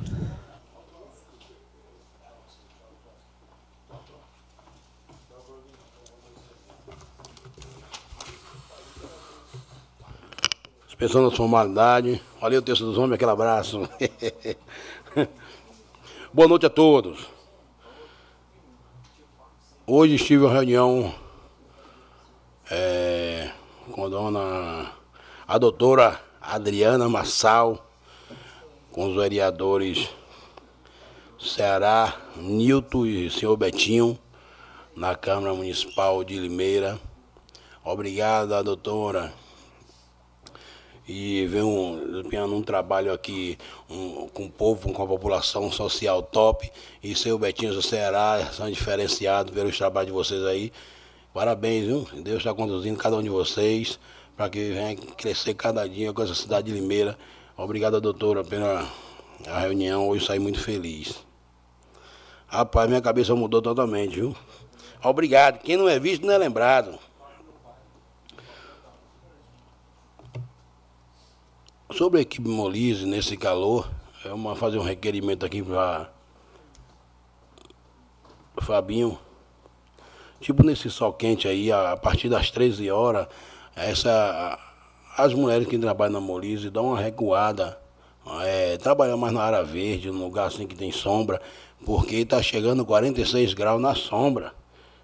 Pensando 11.00 11.30
nas 11.30 11.38
formalidades. 11.38 12.20
Valeu, 12.42 12.62
texto 12.62 12.84
dos 12.84 12.98
homens, 12.98 13.14
aquele 13.14 13.32
abraço. 13.32 13.88
Boa 16.34 16.46
noite 16.46 16.66
a 16.66 16.70
todos. 16.70 17.26
Hoje 19.88 20.16
estive 20.16 20.44
em 20.44 20.50
reunião 20.50 21.16
é, 22.70 23.50
com 23.94 24.08
a 24.08 24.10
dona, 24.10 24.92
a 25.48 25.58
doutora 25.58 26.20
Adriana 26.42 27.08
Massal, 27.08 27.90
com 28.92 29.08
os 29.08 29.16
vereadores 29.16 30.10
Ceará, 31.40 32.14
Nilton 32.36 33.06
e 33.06 33.32
senhor 33.32 33.56
Betinho, 33.56 34.20
na 34.98 35.16
Câmara 35.16 35.54
Municipal 35.54 36.26
de 36.26 36.38
Limeira. 36.38 37.00
Obrigado, 37.86 38.62
doutora 38.62 39.34
e 41.12 41.50
um, 41.56 42.12
desempenhando 42.12 42.56
um 42.56 42.62
trabalho 42.62 43.12
aqui 43.12 43.58
um, 43.90 44.28
com 44.28 44.46
o 44.46 44.50
povo, 44.50 44.94
com 44.94 45.02
a 45.02 45.08
população 45.08 45.72
social 45.72 46.22
top. 46.22 46.72
E 47.02 47.16
seu 47.16 47.40
Betinho 47.40 47.74
do 47.74 47.82
Ceará 47.82 48.48
são 48.54 48.70
diferenciados 48.70 49.52
pelos 49.52 49.76
trabalhos 49.76 50.06
de 50.06 50.14
vocês 50.14 50.46
aí. 50.46 50.72
Parabéns, 51.34 51.88
viu? 51.88 52.08
Deus 52.22 52.38
está 52.38 52.54
conduzindo 52.54 52.96
cada 52.96 53.16
um 53.16 53.24
de 53.24 53.30
vocês 53.30 54.00
para 54.38 54.52
que 54.52 54.70
venha 54.70 54.96
crescer 54.96 55.56
cada 55.56 55.90
dia 55.90 56.14
com 56.14 56.22
essa 56.22 56.36
cidade 56.36 56.72
de 56.72 56.80
Limeira. 56.80 57.18
Obrigado, 57.58 58.00
doutora, 58.00 58.44
pela 58.44 58.88
reunião. 59.62 60.10
Hoje 60.10 60.28
saí 60.28 60.38
muito 60.38 60.62
feliz. 60.62 61.26
Rapaz, 62.46 62.88
minha 62.88 63.02
cabeça 63.02 63.34
mudou 63.34 63.64
totalmente, 63.64 64.16
viu? 64.16 64.36
Obrigado. 65.04 65.58
Quem 65.58 65.76
não 65.76 65.90
é 65.90 66.00
visto 66.00 66.24
não 66.24 66.34
é 66.34 66.38
lembrado. 66.38 67.00
Sobre 71.92 72.20
a 72.20 72.22
equipe 72.22 72.48
Molise 72.48 73.04
nesse 73.08 73.36
calor, 73.36 73.90
é 74.24 74.32
uma 74.32 74.56
fazer 74.56 74.78
um 74.78 74.84
requerimento 74.84 75.44
aqui 75.44 75.64
para 75.64 76.08
Fabinho. 78.62 79.18
Tipo 80.40 80.62
nesse 80.62 80.88
sol 80.92 81.12
quente 81.12 81.48
aí, 81.48 81.72
a, 81.72 81.98
partir 81.98 82.30
das 82.30 82.52
13 82.52 82.92
horas, 82.92 83.28
essa, 83.76 84.60
as 85.18 85.34
mulheres 85.34 85.68
que 85.68 85.80
trabalham 85.80 86.14
na 86.14 86.22
Molise 86.22 86.70
dão 86.70 86.90
uma 86.90 87.00
recuada, 87.00 87.82
é, 88.44 88.78
trabalhar 88.78 89.18
mais 89.18 89.34
na 89.34 89.42
área 89.42 89.64
verde, 89.64 90.12
num 90.12 90.26
lugar 90.26 90.46
assim 90.46 90.68
que 90.68 90.76
tem 90.76 90.92
sombra, 90.92 91.42
porque 91.84 92.18
está 92.18 92.40
chegando 92.40 92.86
46 92.86 93.56
graus 93.56 93.82
na 93.82 93.96
sombra, 93.96 94.54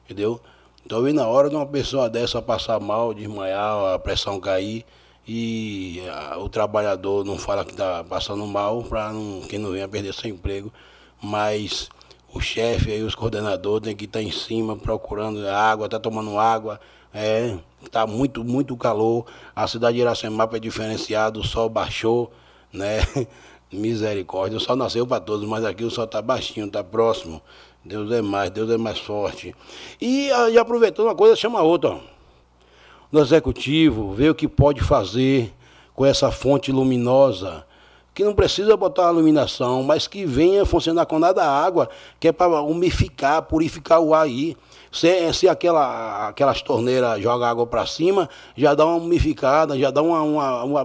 entendeu? 0.05 0.39
Então, 0.85 1.01
na 1.11 1.27
hora 1.27 1.49
de 1.49 1.55
uma 1.55 1.65
pessoa 1.65 2.07
dessa 2.07 2.43
passar 2.43 2.79
mal, 2.79 3.11
desmaiar, 3.11 3.95
a 3.95 3.97
pressão 3.97 4.39
cair, 4.39 4.85
e 5.27 6.01
a, 6.07 6.37
o 6.37 6.47
trabalhador 6.47 7.25
não 7.25 7.37
fala 7.37 7.65
que 7.65 7.71
está 7.71 8.03
passando 8.03 8.45
mal 8.45 8.83
para 8.83 9.11
que 9.49 9.57
não 9.57 9.71
venha 9.71 9.87
perder 9.87 10.13
seu 10.13 10.29
emprego, 10.29 10.71
mas 11.21 11.89
o 12.33 12.39
chefe 12.39 12.91
e 12.91 13.01
os 13.01 13.15
coordenadores 13.15 13.85
têm 13.85 13.95
que 13.95 14.05
estar 14.05 14.19
tá 14.19 14.23
em 14.23 14.31
cima 14.31 14.75
procurando 14.75 15.47
água, 15.47 15.85
está 15.85 15.99
tomando 15.99 16.37
água, 16.37 16.79
é, 17.13 17.57
está 17.83 18.05
muito, 18.05 18.43
muito 18.43 18.75
calor, 18.75 19.25
a 19.55 19.67
cidade 19.67 19.95
de 19.95 20.01
Iracemapa 20.01 20.57
é 20.57 20.59
diferenciada, 20.59 21.39
o 21.39 21.43
sol 21.43 21.69
baixou, 21.69 22.31
né? 22.71 22.99
Misericórdia, 23.71 24.57
o 24.57 24.59
sol 24.59 24.75
nasceu 24.75 25.07
para 25.07 25.19
todos, 25.19 25.47
mas 25.47 25.65
aqui 25.65 25.83
o 25.83 25.89
sol 25.89 26.05
está 26.05 26.21
baixinho, 26.21 26.67
está 26.67 26.83
próximo. 26.83 27.41
Deus 27.83 28.11
é 28.11 28.21
mais, 28.21 28.49
Deus 28.49 28.69
é 28.69 28.77
mais 28.77 28.99
forte. 28.99 29.55
E, 29.99 30.27
e 30.29 30.57
aproveitando 30.57 31.07
uma 31.07 31.15
coisa, 31.15 31.35
chama 31.35 31.61
outra. 31.61 31.89
Ó 31.89 32.14
no 33.15 33.21
executivo, 33.21 34.11
ver 34.13 34.31
o 34.31 34.35
que 34.35 34.45
pode 34.45 34.81
fazer 34.81 35.53
com 35.93 36.05
essa 36.05 36.29
fonte 36.31 36.69
luminosa, 36.69 37.65
que 38.13 38.25
não 38.25 38.33
precisa 38.33 38.75
botar 38.75 39.03
uma 39.03 39.13
iluminação, 39.13 39.83
mas 39.83 40.05
que 40.05 40.25
venha 40.25 40.65
funcionar 40.65 41.05
com 41.05 41.17
nada 41.17 41.41
água, 41.41 41.87
que 42.19 42.27
é 42.27 42.33
para 42.33 42.61
umificar, 42.61 43.41
purificar 43.43 44.01
o 44.01 44.13
ar 44.13 44.23
aí. 44.23 44.57
Se, 44.91 45.31
se 45.31 45.47
aquela, 45.47 46.27
aquelas 46.27 46.61
torneiras 46.61 47.21
jogam 47.21 47.47
água 47.47 47.65
para 47.65 47.85
cima, 47.85 48.29
já 48.53 48.75
dá 48.75 48.85
uma 48.85 48.97
umificada, 48.97 49.79
já 49.79 49.91
dá 49.91 50.01
uma, 50.01 50.21
uma, 50.21 50.63
uma 50.65 50.83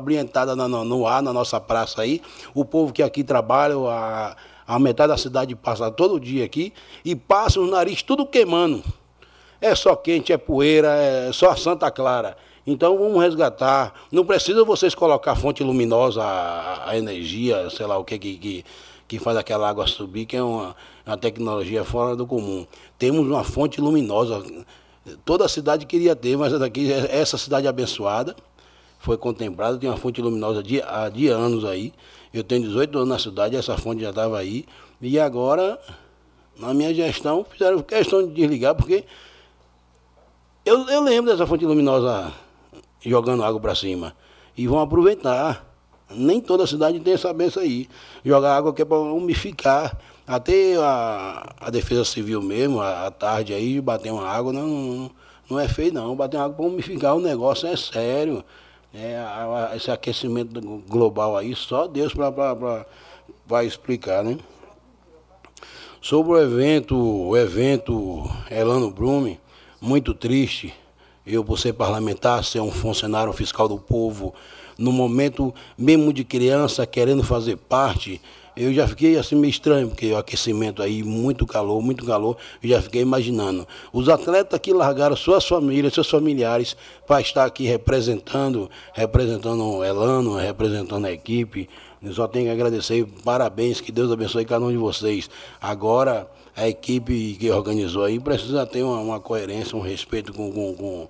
no, 0.57 0.85
no, 0.85 1.07
ar, 1.09 1.21
na 1.25 1.33
nossa 1.33 1.61
praça 1.61 2.03
aí. 2.03 2.23
O 2.55 2.65
povo 2.65 2.93
que 2.93 3.03
aqui 3.03 3.25
trabalha, 3.25 3.75
a, 3.89 4.37
a 4.69 4.79
metade 4.79 5.09
da 5.09 5.19
cidade 5.19 5.57
passa 5.57 5.91
todo 5.91 6.21
dia 6.21 6.45
aqui, 6.45 6.73
e 7.05 7.17
passa 7.17 7.59
os 7.59 7.69
narizes 7.69 8.05
tudo 8.05 8.25
queimando. 8.25 8.85
É 9.61 9.75
só 9.75 9.95
quente, 9.95 10.33
é 10.33 10.39
poeira, 10.39 10.89
é 10.95 11.33
só 11.33 11.55
Santa 11.55 11.91
Clara. 11.91 12.37
Então 12.67 12.97
vamos 12.97 13.23
resgatar. 13.23 13.93
Não 14.11 14.25
precisa 14.25 14.65
vocês 14.65 14.95
colocar 14.95 15.35
fonte 15.35 15.63
luminosa, 15.63 16.23
a, 16.23 16.91
a 16.91 16.97
energia, 16.97 17.69
sei 17.71 17.87
lá 17.87 17.99
o 17.99 18.05
que, 18.05 18.19
que, 18.19 18.65
que 19.09 19.19
faz 19.19 19.37
aquela 19.37 19.69
água 19.69 19.87
subir, 19.87 20.27
que 20.27 20.37
é 20.37 20.43
uma, 20.43 20.75
uma 21.07 21.17
tecnologia 21.17 21.85
fora 21.85 22.15
do 22.15 22.27
comum. 22.27 22.67
Temos 22.99 23.27
uma 23.27 23.45
fonte 23.45 23.81
luminosa. 23.81 24.43
Toda 25.25 25.45
a 25.45 25.49
cidade 25.49 25.87
queria 25.87 26.15
ter, 26.15 26.37
mas 26.37 26.59
daqui, 26.59 26.93
essa 26.93 27.37
cidade 27.37 27.67
abençoada 27.67 28.37
foi 29.01 29.17
contemplada, 29.17 29.79
tem 29.79 29.89
uma 29.89 29.97
fonte 29.97 30.21
luminosa 30.21 30.63
de, 30.63 30.83
de 31.13 31.29
anos 31.29 31.65
aí. 31.65 31.93
Eu 32.33 32.45
tenho 32.45 32.63
18 32.63 32.99
anos 32.99 33.09
na 33.09 33.19
cidade, 33.19 33.57
essa 33.57 33.77
fonte 33.77 34.03
já 34.03 34.11
estava 34.11 34.39
aí. 34.39 34.65
E 35.01 35.19
agora, 35.19 35.79
na 36.59 36.75
minha 36.75 36.95
gestão, 36.95 37.45
fizeram 37.51 37.81
questão 37.83 38.27
de 38.27 38.35
desligar, 38.35 38.75
porque 38.75 39.05
eu, 40.65 40.87
eu 40.89 41.01
lembro 41.01 41.31
dessa 41.31 41.47
fonte 41.47 41.65
luminosa 41.65 42.33
jogando 43.05 43.43
água 43.43 43.61
para 43.61 43.75
cima. 43.75 44.15
E 44.57 44.67
vão 44.67 44.81
aproveitar. 44.81 45.67
Nem 46.11 46.41
toda 46.41 46.67
cidade 46.67 46.99
tem 47.01 47.15
essa 47.15 47.33
benção 47.33 47.63
aí. 47.63 47.89
Jogar 48.25 48.57
água 48.57 48.75
que 48.75 48.83
é 48.83 48.85
para 48.85 48.99
umificar. 48.99 49.97
Até 50.27 50.77
a, 50.77 51.55
a 51.61 51.71
defesa 51.71 52.05
civil 52.05 52.41
mesmo, 52.41 52.81
à 52.81 53.11
tarde 53.11 53.53
aí, 53.53 53.81
bater 53.81 54.13
uma 54.13 54.29
água, 54.29 54.53
não, 54.53 54.67
não, 54.67 55.11
não 55.49 55.61
é 55.61 55.69
feio 55.69 55.93
não. 55.93 56.15
Bater 56.15 56.37
uma 56.37 56.45
água 56.45 56.57
para 56.57 56.67
umificar 56.67 57.17
o 57.17 57.21
negócio 57.21 57.67
é 57.67 57.77
sério. 57.77 58.45
É, 58.93 59.17
a, 59.17 59.71
a, 59.71 59.77
esse 59.77 59.91
aquecimento 59.91 60.61
global 60.89 61.37
aí, 61.37 61.55
só 61.55 61.87
Deus 61.87 62.13
para 62.13 63.65
explicar, 63.65 64.23
né? 64.23 64.39
Sobre 66.01 66.33
o 66.33 66.39
evento, 66.39 66.97
o 66.97 67.37
evento 67.37 68.25
Elano 68.51 68.91
Brume, 68.91 69.39
muito 69.81 70.15
triste. 70.15 70.75
Eu, 71.27 71.45
por 71.45 71.59
ser 71.59 71.73
parlamentar, 71.73 72.45
ser 72.45 72.61
um 72.61 72.71
funcionário 72.71 73.33
fiscal 73.33 73.69
do 73.69 73.79
povo, 73.79 74.35
no 74.77 74.91
momento 74.91 75.55
mesmo 75.77 76.13
de 76.13 76.25
criança, 76.25 76.87
querendo 76.87 77.23
fazer 77.23 77.57
parte, 77.57 78.21
eu 78.57 78.75
já 78.75 78.87
fiquei 78.87 79.17
assim 79.17 79.37
meio 79.37 79.51
estranho, 79.51 79.89
porque 79.89 80.13
o 80.13 80.17
aquecimento 80.17 80.83
aí, 80.83 81.03
muito 81.03 81.47
calor, 81.47 81.81
muito 81.81 82.05
calor, 82.05 82.37
eu 82.63 82.69
já 82.69 82.83
fiquei 82.83 83.01
imaginando. 83.01 83.67
Os 83.93 84.09
atletas 84.09 84.59
que 84.59 84.73
largaram 84.73 85.17
suas 85.17 85.47
famílias, 85.47 85.95
seus 85.95 86.11
familiares, 86.11 86.77
para 87.07 87.21
estar 87.21 87.45
aqui 87.45 87.65
representando, 87.65 88.69
representando 88.93 89.63
o 89.63 89.85
Elano, 89.85 90.37
representando 90.37 91.07
a 91.07 91.13
equipe. 91.13 91.69
Eu 92.03 92.13
só 92.13 92.27
tenho 92.27 92.47
que 92.47 92.51
agradecer, 92.51 93.07
parabéns, 93.25 93.81
que 93.81 93.93
Deus 93.93 94.11
abençoe 94.11 94.45
cada 94.45 94.65
um 94.65 94.71
de 94.71 94.77
vocês. 94.77 95.31
Agora, 95.61 96.29
a 96.61 96.69
equipe 96.69 97.37
que 97.41 97.51
organizou 97.51 98.05
aí 98.05 98.21
precisa 98.21 98.67
ter 98.67 98.83
uma, 98.83 99.01
uma 99.01 99.19
coerência, 99.19 99.75
um 99.77 99.81
respeito 99.81 100.31
com, 100.35 100.53
com, 100.53 100.75
com, 100.75 101.09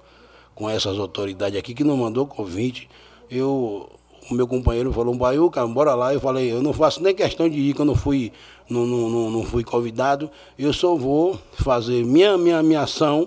com 0.54 0.70
essas 0.70 0.96
autoridades 0.96 1.58
aqui 1.58 1.74
que 1.74 1.82
não 1.82 1.96
mandou 1.96 2.24
convite. 2.24 2.88
Eu 3.28 3.90
o 4.30 4.34
meu 4.34 4.46
companheiro 4.46 4.92
falou, 4.92 5.12
Baiuca, 5.16 5.66
bora 5.66 5.92
lá. 5.94 6.14
Eu 6.14 6.20
falei, 6.20 6.52
eu 6.52 6.62
não 6.62 6.72
faço 6.72 7.02
nem 7.02 7.12
questão 7.12 7.48
de 7.48 7.58
ir, 7.58 7.74
que 7.74 7.80
eu 7.80 7.84
não 7.84 7.96
fui, 7.96 8.30
não, 8.68 8.86
não, 8.86 9.10
não, 9.10 9.30
não 9.30 9.42
fui 9.42 9.64
convidado. 9.64 10.30
Eu 10.56 10.72
só 10.72 10.94
vou 10.94 11.36
fazer 11.54 12.04
minha, 12.04 12.38
minha, 12.38 12.62
minha 12.62 12.82
ação, 12.82 13.26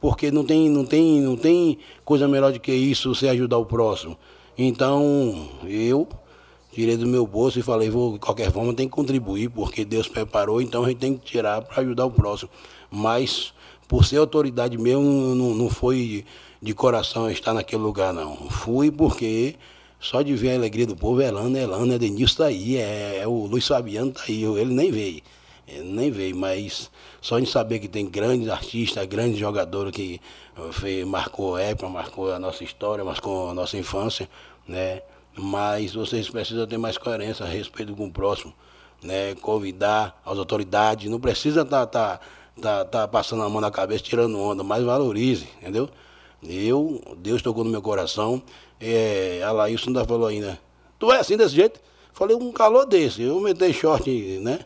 porque 0.00 0.32
não 0.32 0.44
tem, 0.44 0.68
não, 0.68 0.84
tem, 0.84 1.20
não 1.20 1.36
tem 1.36 1.78
coisa 2.04 2.26
melhor 2.26 2.52
do 2.52 2.58
que 2.58 2.72
isso, 2.72 3.14
você 3.14 3.28
ajudar 3.28 3.58
o 3.58 3.66
próximo. 3.66 4.18
Então, 4.58 5.48
eu 5.68 6.08
tirei 6.72 6.96
do 6.96 7.06
meu 7.06 7.26
bolso 7.26 7.58
e 7.58 7.62
falei, 7.62 7.90
vou, 7.90 8.14
de 8.14 8.18
qualquer 8.18 8.50
forma, 8.52 8.72
tem 8.72 8.88
que 8.88 8.94
contribuir, 8.94 9.48
porque 9.50 9.84
Deus 9.84 10.08
preparou, 10.08 10.62
então 10.62 10.84
a 10.84 10.88
gente 10.88 10.98
tem 10.98 11.16
que 11.16 11.24
tirar 11.24 11.62
para 11.62 11.82
ajudar 11.82 12.06
o 12.06 12.10
próximo. 12.10 12.50
Mas, 12.90 13.52
por 13.88 14.04
ser 14.04 14.18
autoridade 14.18 14.78
mesmo, 14.78 15.02
não, 15.34 15.54
não 15.54 15.68
foi 15.68 16.24
de 16.62 16.74
coração 16.74 17.30
estar 17.30 17.54
naquele 17.54 17.82
lugar, 17.82 18.12
não. 18.12 18.36
Fui 18.48 18.90
porque 18.90 19.56
só 19.98 20.22
de 20.22 20.34
ver 20.34 20.52
a 20.52 20.54
alegria 20.54 20.86
do 20.86 20.96
povo, 20.96 21.20
Elano, 21.20 21.56
Elano, 21.56 21.92
Edenilson 21.92 22.38
tá 22.38 22.46
aí, 22.46 22.76
é, 22.76 23.18
é, 23.22 23.26
o 23.26 23.46
Luiz 23.46 23.66
Fabiano 23.66 24.12
tá 24.12 24.22
aí, 24.28 24.44
ele 24.44 24.72
nem 24.72 24.90
veio, 24.90 25.22
ele 25.68 25.92
nem 25.92 26.10
veio, 26.10 26.34
mas 26.36 26.90
só 27.20 27.38
de 27.38 27.46
saber 27.46 27.78
que 27.80 27.88
tem 27.88 28.08
grandes 28.08 28.48
artistas, 28.48 29.04
grandes 29.06 29.38
jogadores 29.38 29.92
que 29.92 30.20
foi, 30.72 31.04
marcou 31.04 31.56
a 31.56 31.62
época, 31.62 31.88
marcou 31.88 32.32
a 32.32 32.38
nossa 32.38 32.64
história, 32.64 33.04
marcou 33.04 33.50
a 33.50 33.54
nossa 33.54 33.76
infância, 33.76 34.28
né? 34.66 35.02
Mas 35.42 35.94
vocês 35.94 36.28
precisam 36.28 36.66
ter 36.66 36.76
mais 36.76 36.98
coerência, 36.98 37.46
respeito 37.46 37.96
com 37.96 38.06
o 38.06 38.12
próximo, 38.12 38.52
né? 39.02 39.34
Convidar 39.36 40.20
as 40.24 40.36
autoridades, 40.38 41.10
não 41.10 41.18
precisa 41.18 41.62
estar 41.62 41.86
tá, 41.86 42.18
tá, 42.18 42.20
tá, 42.60 42.84
tá 42.84 43.08
passando 43.08 43.42
a 43.42 43.48
mão 43.48 43.58
na 43.58 43.70
cabeça, 43.70 44.04
tirando 44.04 44.38
onda, 44.38 44.62
mas 44.62 44.84
valorize, 44.84 45.48
entendeu? 45.62 45.88
Eu, 46.42 47.00
Deus 47.16 47.40
tocou 47.40 47.64
no 47.64 47.70
meu 47.70 47.80
coração, 47.80 48.42
é, 48.78 49.40
a 49.42 49.50
Laílson 49.50 49.88
ainda 49.88 50.04
falou 50.04 50.26
ainda, 50.26 50.60
tu 50.98 51.10
é 51.10 51.18
assim 51.18 51.38
desse 51.38 51.54
jeito? 51.54 51.80
Falei, 52.12 52.36
um 52.36 52.52
calor 52.52 52.84
desse, 52.84 53.22
eu 53.22 53.40
metei 53.40 53.72
short, 53.72 54.10
né? 54.42 54.60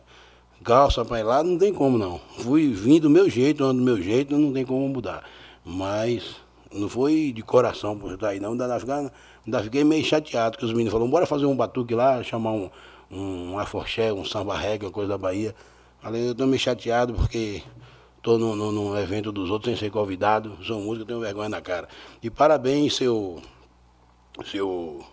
Calça 0.61 1.05
pra 1.05 1.21
ir 1.21 1.23
lá, 1.23 1.41
não 1.41 1.57
tem 1.57 1.73
como 1.73 1.97
não. 1.97 2.19
Fui 2.39 2.67
vindo 2.67 3.03
do 3.03 3.09
meu 3.09 3.29
jeito, 3.29 3.63
ando 3.63 3.79
do 3.79 3.85
meu 3.85 4.01
jeito, 4.01 4.35
não 4.35 4.51
tem 4.51 4.65
como 4.65 4.89
mudar. 4.89 5.23
Mas 5.63 6.35
não 6.69 6.89
foi 6.89 7.31
de 7.33 7.41
coração 7.41 7.97
por 7.97 8.11
estar 8.13 8.29
aí 8.29 8.39
não, 8.41 8.51
ainda, 8.51 8.79
ficar, 8.79 9.09
ainda 9.45 9.63
fiquei 9.63 9.83
meio 9.83 10.03
chateado, 10.03 10.57
que 10.57 10.65
os 10.65 10.71
meninos 10.71 10.91
falaram, 10.91 11.09
bora 11.09 11.25
fazer 11.25 11.45
um 11.45 11.55
batuque 11.55 11.93
lá, 11.93 12.23
chamar 12.23 12.51
um, 12.51 12.69
um, 13.11 13.59
aforché, 13.59 14.11
um 14.11 14.25
samba 14.25 14.57
reggae, 14.57 14.89
coisa 14.89 15.09
da 15.09 15.17
Bahia. 15.17 15.55
Falei, 16.01 16.29
eu 16.29 16.35
tô 16.35 16.45
meio 16.45 16.59
chateado 16.59 17.13
porque 17.13 17.63
tô 18.21 18.37
no, 18.37 18.55
no 18.55 18.97
evento 18.97 19.31
dos 19.31 19.49
outros 19.49 19.71
sem 19.71 19.87
ser 19.87 19.91
convidado, 19.91 20.57
sou 20.63 20.81
músico, 20.81 21.05
tenho 21.05 21.19
vergonha 21.19 21.49
na 21.49 21.61
cara. 21.61 21.87
E 22.21 22.29
parabéns, 22.29 22.95
seu 22.95 23.41
seu 24.45 25.05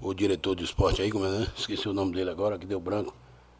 o 0.00 0.14
diretor 0.14 0.54
de 0.54 0.64
esporte 0.64 1.02
aí, 1.02 1.10
como 1.10 1.26
é, 1.26 1.30
né? 1.30 1.46
esqueci 1.56 1.88
o 1.88 1.92
nome 1.92 2.12
dele 2.12 2.30
agora, 2.30 2.58
que 2.58 2.66
deu 2.66 2.80
branco, 2.80 3.14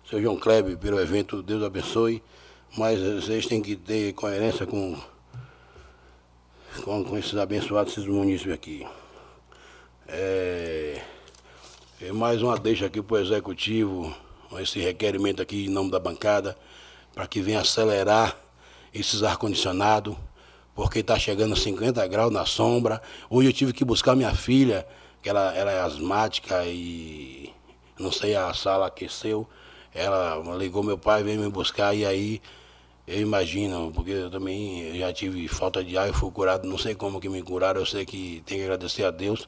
seu 0.09 0.20
João 0.23 0.37
Kleber, 0.37 0.77
pelo 0.78 1.01
evento, 1.01 1.43
Deus 1.43 1.62
abençoe, 1.62 2.23
mas 2.77 3.01
vocês 3.01 3.47
têm 3.47 3.61
que 3.61 3.77
ter 3.77 4.12
coerência 4.12 4.67
com, 4.67 4.97
com, 6.85 7.05
com 7.05 7.19
esses 7.19 7.37
abençoados, 7.37 7.93
esses 7.93 8.07
munícipes 8.07 8.53
aqui. 8.53 8.87
É, 10.11 11.03
é 12.01 12.12
mais 12.12 12.41
uma 12.41 12.57
deixa 12.59 12.87
aqui 12.87 13.03
para 13.03 13.17
o 13.17 13.20
executivo, 13.20 14.17
esse 14.59 14.81
requerimento 14.81 15.43
aqui 15.43 15.67
em 15.67 15.69
nome 15.69 15.91
da 15.91 15.99
bancada, 15.99 16.57
para 17.15 17.27
que 17.27 17.43
venha 17.43 17.61
acelerar 17.61 18.35
esses 18.95 19.23
ar-condicionados, 19.23 20.17
porque 20.75 21.01
está 21.01 21.19
chegando 21.19 21.53
a 21.53 21.57
50 21.57 22.07
graus 22.07 22.33
na 22.33 22.47
sombra. 22.47 23.03
Hoje 23.28 23.51
eu 23.51 23.53
tive 23.53 23.75
que 23.75 23.85
buscar 23.85 24.17
minha 24.17 24.35
filha, 24.35 24.87
que 25.23 25.28
ela, 25.28 25.55
ela 25.55 25.70
é 25.70 25.81
asmática 25.81 26.65
e 26.65 27.53
não 27.99 28.11
sei, 28.11 28.35
a 28.35 28.55
sala 28.55 28.87
aqueceu. 28.87 29.47
Ela 29.95 30.41
ligou 30.57 30.83
meu 30.83 30.97
pai, 30.97 31.23
veio 31.23 31.39
me 31.39 31.51
buscar 31.51 31.95
e 31.95 32.07
aí 32.07 32.41
eu 33.07 33.20
imagino, 33.20 33.93
porque 33.95 34.12
eu 34.12 34.31
também 34.31 34.99
já 34.99 35.12
tive 35.12 35.47
falta 35.49 35.85
de 35.85 35.99
ar 35.99 36.09
e 36.09 36.15
fui 36.15 36.31
curado, 36.31 36.67
não 36.67 36.78
sei 36.78 36.95
como 36.95 37.20
que 37.20 37.28
me 37.28 37.43
curaram, 37.43 37.81
eu 37.81 37.87
sei 37.87 38.07
que 38.07 38.43
tem 38.47 38.57
que 38.57 38.65
agradecer 38.65 39.05
a 39.05 39.11
Deus, 39.11 39.47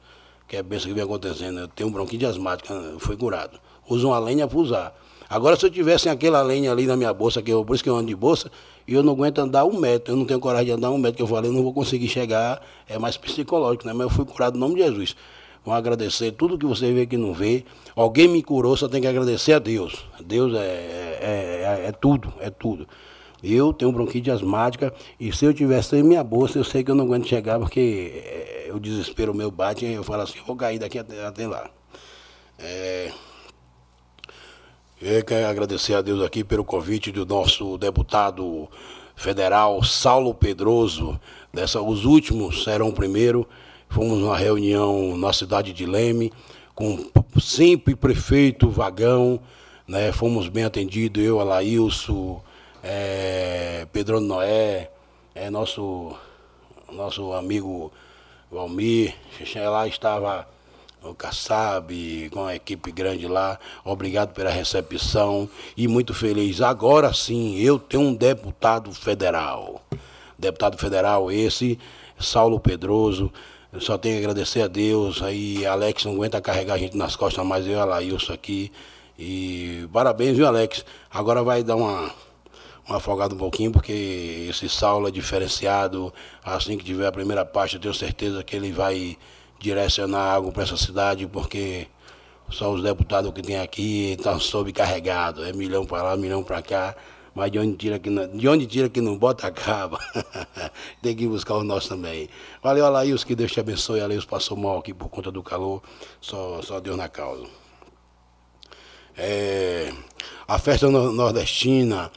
que 0.51 0.57
é 0.57 0.59
a 0.59 0.63
benção 0.65 0.89
que 0.89 0.95
vem 0.95 1.05
acontecendo. 1.05 1.61
Eu 1.61 1.69
tenho 1.69 1.89
um 1.89 1.93
bronquite 1.93 2.27
asmática, 2.27 2.75
fui 2.99 3.17
curado. 3.17 3.61
Uso 3.89 4.09
uma 4.09 4.19
lenha 4.19 4.49
para 4.49 4.59
usar. 4.59 5.01
Agora, 5.29 5.55
se 5.55 5.65
eu 5.65 5.71
tivesse 5.71 6.09
aquela 6.09 6.43
lenha 6.43 6.73
ali 6.73 6.87
na 6.87 6.97
minha 6.97 7.15
bolsa, 7.15 7.41
que 7.41 7.53
eu, 7.53 7.65
por 7.65 7.77
isso 7.77 7.85
que 7.85 7.89
eu 7.89 7.95
ando 7.95 8.09
de 8.09 8.17
bolsa, 8.17 8.51
e 8.87 8.93
eu 8.93 9.01
não 9.01 9.13
aguento 9.13 9.39
andar 9.39 9.65
um 9.65 9.79
metro, 9.79 10.13
eu 10.13 10.17
não 10.17 10.25
tenho 10.25 10.41
coragem 10.41 10.67
de 10.67 10.73
andar 10.73 10.91
um 10.91 10.99
metro, 10.99 11.19
que 11.19 11.23
eu 11.23 11.27
falei, 11.29 11.49
eu 11.49 11.55
não 11.55 11.63
vou 11.63 11.73
conseguir 11.73 12.09
chegar, 12.09 12.61
é 12.89 12.99
mais 12.99 13.17
psicológico, 13.17 13.87
né? 13.87 13.93
Mas 13.93 14.09
eu 14.09 14.11
fui 14.11 14.25
curado 14.25 14.55
no 14.55 14.67
nome 14.67 14.75
de 14.75 14.87
Jesus. 14.89 15.15
Vou 15.65 15.73
agradecer 15.73 16.33
tudo 16.33 16.59
que 16.59 16.67
você 16.67 16.93
vê 16.93 17.07
que 17.07 17.17
não 17.17 17.33
vê. 17.33 17.65
Alguém 17.95 18.27
me 18.27 18.43
curou, 18.43 18.77
só 18.77 18.89
tem 18.89 19.01
que 19.01 19.07
agradecer 19.07 19.53
a 19.53 19.61
Deus. 19.61 20.05
Deus 20.21 20.53
é, 20.53 20.59
é, 20.59 21.81
é, 21.85 21.87
é 21.87 21.93
tudo, 21.93 22.33
é 22.41 22.51
tudo. 22.51 22.89
Eu 23.43 23.73
tenho 23.73 23.93
bronquite 23.93 24.31
asmática 24.31 24.93
e 25.19 25.33
se 25.33 25.45
eu 25.45 25.55
tivesse 25.55 25.97
em 25.97 26.03
minha 26.03 26.23
bolsa, 26.23 26.59
eu 26.59 26.65
sei 26.65 26.85
que 26.85 26.91
eu 26.91 26.95
não 26.95 27.05
aguento 27.05 27.27
chegar 27.27 27.59
porque 27.59 28.23
é, 28.25 28.71
o 28.73 28.79
desespero 28.79 29.35
meu 29.35 29.51
bate 29.51 29.85
e 29.87 29.93
eu 29.93 30.05
falo 30.05 30.23
assim, 30.23 30.39
vou 30.47 30.57
cair 30.57 30.79
daqui 30.79 30.99
até, 30.99 31.25
até 31.25 31.47
lá. 31.47 31.71
É, 32.59 33.11
eu 35.01 35.25
quero 35.25 35.47
agradecer 35.47 35.95
a 35.95 36.03
Deus 36.03 36.23
aqui 36.23 36.45
pelo 36.45 36.63
convite 36.63 37.11
do 37.11 37.25
nosso 37.25 37.79
deputado 37.79 38.69
federal 39.17 39.83
Saulo 39.83 40.35
Pedroso. 40.35 41.19
Dessa, 41.53 41.81
os 41.81 42.05
últimos 42.05 42.65
serão 42.65 42.89
o 42.89 42.93
primeiro. 42.93 43.49
Fomos 43.89 44.19
numa 44.19 44.37
reunião 44.37 45.17
na 45.17 45.33
cidade 45.33 45.73
de 45.73 45.87
Leme, 45.87 46.31
com 46.75 47.11
sempre 47.41 47.97
prefeito 47.97 48.69
Vagão, 48.69 49.41
né? 49.89 50.13
Fomos 50.13 50.49
bem 50.49 50.65
atendidos, 50.65 51.25
eu, 51.25 51.41
Alailson, 51.41 52.43
é, 52.83 53.87
Pedro 53.93 54.21
Noé, 54.21 54.91
é, 55.35 55.51
nosso, 55.51 56.17
nosso 56.93 57.33
amigo 57.33 57.93
Valmir, 58.51 59.15
lá 59.57 59.87
estava 59.87 60.49
o 61.03 61.15
Kassab, 61.15 62.31
com 62.31 62.45
a 62.45 62.55
equipe 62.55 62.93
grande 62.93 63.27
lá. 63.27 63.59
Obrigado 63.85 64.35
pela 64.35 64.51
recepção 64.51 65.49
e 65.77 65.89
muito 65.89 66.13
feliz. 66.13 66.61
Agora 66.61 67.13
sim, 67.13 67.59
eu 67.59 67.79
tenho 67.79 68.03
um 68.03 68.15
deputado 68.15 68.93
federal. 68.93 69.83
Deputado 70.39 70.79
federal 70.79 71.31
esse, 71.31 71.79
Saulo 72.19 72.61
Pedroso. 72.61 73.33
Eu 73.73 73.81
só 73.81 73.97
tenho 73.97 74.17
que 74.17 74.21
agradecer 74.21 74.63
a 74.63 74.67
Deus. 74.67 75.23
Aí 75.23 75.65
Alex 75.65 76.05
não 76.05 76.15
aguenta 76.15 76.41
carregar 76.41 76.75
a 76.75 76.79
gente 76.79 76.97
nas 76.97 77.15
costas, 77.17 77.45
mas 77.47 77.67
eu 77.67 77.75
e 77.75 77.77
a 77.77 77.85
Laílson 77.85 78.33
aqui. 78.33 78.73
E 79.19 79.89
parabéns, 79.93 80.37
viu, 80.37 80.47
Alex? 80.47 80.85
Agora 81.11 81.43
vai 81.43 81.63
dar 81.63 81.77
uma, 81.77 82.11
uma 82.91 82.97
afogada 82.97 83.33
um 83.33 83.39
pouquinho, 83.39 83.71
porque 83.71 84.49
esse 84.51 84.69
Saulo 84.69 85.07
é 85.07 85.11
diferenciado. 85.13 86.13
Assim 86.45 86.77
que 86.77 86.85
tiver 86.85 87.07
a 87.07 87.13
primeira 87.13 87.45
parte, 87.45 87.77
eu 87.77 87.81
tenho 87.81 87.95
certeza 87.95 88.43
que 88.43 88.57
ele 88.57 88.73
vai 88.73 89.17
direcionar 89.61 90.35
algo 90.35 90.51
para 90.51 90.65
essa 90.65 90.77
cidade, 90.77 91.25
porque 91.29 91.87
só 92.51 92.73
os 92.73 92.83
deputados 92.83 93.33
que 93.33 93.43
tem 93.43 93.61
aqui 93.61 94.17
estão 94.19 94.41
sobrecarregados. 94.41 95.47
É 95.47 95.53
milhão 95.53 95.87
para 95.87 96.03
lá, 96.03 96.17
milhão 96.17 96.43
para 96.43 96.61
cá. 96.61 96.97
Mas 97.33 97.53
de 97.53 97.61
onde 97.61 97.77
tira 97.77 97.97
que 97.97 98.11
não, 98.11 98.27
de 98.27 98.49
onde 98.49 98.67
tira 98.67 98.89
que 98.89 99.01
não 99.01 99.17
bota, 99.17 99.47
acaba. 99.47 100.01
tem 101.01 101.15
que 101.15 101.29
buscar 101.29 101.55
o 101.55 101.63
nosso 101.63 101.91
também. 101.91 102.29
Valeu, 102.61 102.85
Alaíus, 102.85 103.23
que 103.23 103.37
Deus 103.37 103.53
te 103.53 103.61
abençoe. 103.61 104.01
Alaíus 104.01 104.25
passou 104.25 104.57
mal 104.57 104.79
aqui 104.79 104.93
por 104.93 105.09
conta 105.09 105.31
do 105.31 105.45
calor. 105.45 105.81
Só, 106.21 106.61
só 106.61 106.81
Deus 106.81 106.97
na 106.97 107.09
causa. 107.09 107.47
É, 109.17 109.93
a 110.49 110.59
festa 110.59 110.91
nordestina. 110.91 112.11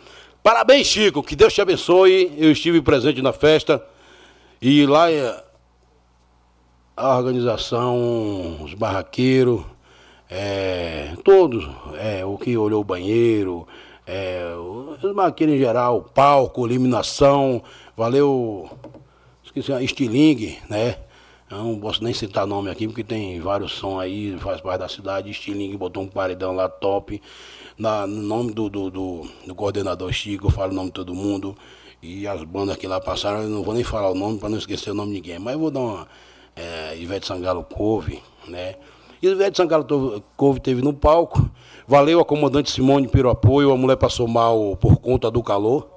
Parabéns, 0.43 0.87
Chico. 0.87 1.23
Que 1.23 1.37
Deus 1.37 1.53
te 1.53 1.61
abençoe. 1.61 2.33
Eu 2.37 2.51
estive 2.51 2.81
presente 2.81 3.21
na 3.21 3.31
festa. 3.31 3.81
E 4.61 4.85
lá 4.85 5.09
é, 5.09 5.43
a 6.95 7.17
organização, 7.17 8.61
os 8.61 8.73
barraqueiros, 8.73 9.63
é, 10.29 11.15
todos, 11.23 11.67
é, 11.97 12.25
o 12.25 12.37
que 12.37 12.57
olhou 12.57 12.81
o 12.81 12.83
banheiro, 12.83 13.67
é, 14.05 14.53
os 15.01 15.13
barraqueiros 15.13 15.55
em 15.55 15.59
geral, 15.59 16.09
palco, 16.13 16.67
iluminação, 16.67 17.63
valeu, 17.95 18.69
esqueci, 19.43 19.71
estilingue, 19.83 20.59
né? 20.69 20.97
Eu 21.49 21.57
não 21.57 21.79
posso 21.79 22.03
nem 22.03 22.13
citar 22.13 22.47
nome 22.47 22.69
aqui, 22.69 22.87
porque 22.87 23.03
tem 23.03 23.39
vários 23.39 23.73
sons 23.73 23.99
aí, 23.99 24.35
faz 24.39 24.59
parte 24.59 24.79
da 24.79 24.89
cidade. 24.89 25.29
Estilingue 25.29 25.77
botou 25.77 26.01
um 26.01 26.07
paredão 26.07 26.51
lá 26.55 26.67
top. 26.67 27.21
Na, 27.77 28.05
no 28.05 28.21
nome 28.21 28.51
do, 28.53 28.69
do, 28.69 28.89
do, 28.89 29.27
do 29.47 29.55
coordenador 29.55 30.11
Chico, 30.11 30.47
eu 30.47 30.51
falo 30.51 30.71
o 30.71 30.75
nome 30.75 30.87
de 30.87 30.93
todo 30.93 31.13
mundo. 31.13 31.55
E 32.01 32.27
as 32.27 32.43
bandas 32.43 32.77
que 32.77 32.85
lá 32.85 32.99
passaram, 32.99 33.43
eu 33.43 33.49
não 33.49 33.63
vou 33.63 33.73
nem 33.73 33.83
falar 33.83 34.11
o 34.11 34.15
nome 34.15 34.37
para 34.37 34.49
não 34.49 34.57
esquecer 34.57 34.91
o 34.91 34.93
nome 34.93 35.09
de 35.09 35.15
ninguém. 35.15 35.39
Mas 35.39 35.53
eu 35.53 35.59
vou 35.59 35.71
dar 35.71 35.79
uma. 35.79 36.07
É, 36.55 36.95
Ivete 36.97 37.25
Sangalo 37.25 37.63
Couve, 37.63 38.21
né? 38.47 38.75
E 39.21 39.27
Ivete 39.27 39.57
Sangalo 39.57 40.23
Couve 40.35 40.59
teve 40.59 40.81
no 40.81 40.93
palco. 40.93 41.49
Valeu 41.87 42.19
a 42.19 42.25
comandante 42.25 42.69
Simone 42.69 43.07
pelo 43.07 43.29
apoio. 43.29 43.71
A 43.71 43.77
mulher 43.77 43.95
passou 43.95 44.27
mal 44.27 44.75
por 44.77 44.97
conta 44.97 45.31
do 45.31 45.41
calor. 45.41 45.89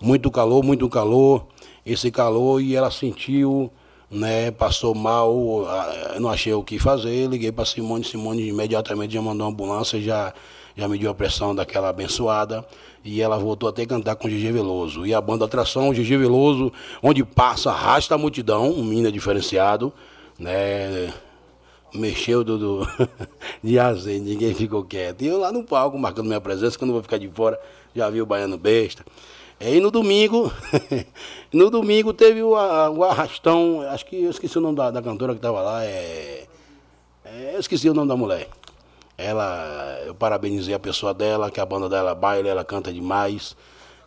Muito 0.00 0.30
calor, 0.30 0.62
muito 0.62 0.88
calor. 0.88 1.46
Esse 1.86 2.10
calor 2.10 2.60
e 2.60 2.74
ela 2.74 2.90
sentiu 2.90 3.70
né, 4.14 4.50
passou 4.52 4.94
mal, 4.94 5.66
não 6.20 6.30
achei 6.30 6.52
o 6.52 6.62
que 6.62 6.78
fazer, 6.78 7.28
liguei 7.28 7.50
para 7.50 7.64
Simone, 7.64 8.04
Simone 8.04 8.48
imediatamente 8.48 9.12
já 9.12 9.20
mandou 9.20 9.46
uma 9.46 9.52
ambulância, 9.52 10.00
já, 10.00 10.32
já 10.76 10.88
mediu 10.88 11.10
a 11.10 11.14
pressão 11.14 11.54
daquela 11.54 11.88
abençoada, 11.88 12.66
e 13.04 13.20
ela 13.20 13.38
voltou 13.38 13.68
até 13.68 13.84
cantar 13.84 14.16
com 14.16 14.28
Gigi 14.28 14.50
Veloso. 14.50 15.06
E 15.06 15.14
a 15.14 15.20
banda 15.20 15.44
Atração, 15.44 15.92
Gigi 15.92 16.16
Veloso, 16.16 16.72
onde 17.02 17.24
passa, 17.24 17.70
arrasta 17.70 18.14
a 18.14 18.18
multidão, 18.18 18.70
um 18.70 18.82
mina 18.82 19.12
diferenciado, 19.12 19.92
né, 20.38 21.12
mexeu 21.94 22.42
do, 22.42 22.58
do 22.58 22.88
de 23.62 23.78
azeite, 23.78 24.24
ninguém 24.24 24.54
ficou 24.54 24.82
quieto. 24.84 25.22
E 25.22 25.28
eu 25.28 25.38
lá 25.38 25.52
no 25.52 25.62
palco, 25.62 25.98
marcando 25.98 26.26
minha 26.26 26.40
presença, 26.40 26.76
que 26.76 26.84
eu 26.84 26.86
não 26.86 26.94
vou 26.94 27.02
ficar 27.02 27.18
de 27.18 27.28
fora, 27.28 27.58
já 27.94 28.10
vi 28.10 28.20
o 28.20 28.26
Baiano 28.26 28.58
Besta. 28.58 29.04
E 29.60 29.78
no 29.80 29.90
domingo, 29.90 30.52
no 31.52 31.70
domingo 31.70 32.12
teve 32.12 32.42
o, 32.42 32.50
o, 32.50 33.04
arrastão, 33.04 33.82
acho 33.88 34.04
que 34.06 34.16
eu 34.16 34.30
esqueci 34.30 34.58
o 34.58 34.60
nome 34.60 34.76
da, 34.76 34.90
da 34.90 35.00
cantora 35.00 35.32
que 35.32 35.38
estava 35.38 35.62
lá, 35.62 35.84
é, 35.84 36.44
é, 37.24 37.52
eu 37.54 37.60
esqueci 37.60 37.88
o 37.88 37.94
nome 37.94 38.08
da 38.08 38.16
mulher. 38.16 38.48
Ela, 39.16 40.02
eu 40.06 40.14
parabenizei 40.14 40.74
a 40.74 40.78
pessoa 40.78 41.14
dela, 41.14 41.50
que 41.50 41.60
a 41.60 41.66
banda 41.66 41.88
dela 41.88 42.14
baile, 42.14 42.48
ela 42.48 42.64
canta 42.64 42.92
demais. 42.92 43.56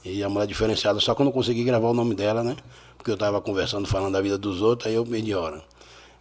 E 0.03 0.23
a 0.23 0.29
mulher 0.29 0.47
diferenciada, 0.47 0.99
só 0.99 1.13
que 1.15 1.21
eu 1.21 1.25
não 1.25 1.31
consegui 1.31 1.63
gravar 1.63 1.89
o 1.89 1.93
nome 1.93 2.15
dela, 2.15 2.43
né? 2.43 2.55
Porque 2.97 3.11
eu 3.11 3.15
estava 3.15 3.41
conversando, 3.41 3.87
falando 3.87 4.13
da 4.13 4.21
vida 4.21 4.37
dos 4.37 4.61
outros, 4.61 4.87
aí 4.87 4.95
eu 4.95 5.05
perdi 5.05 5.33
hora. 5.33 5.61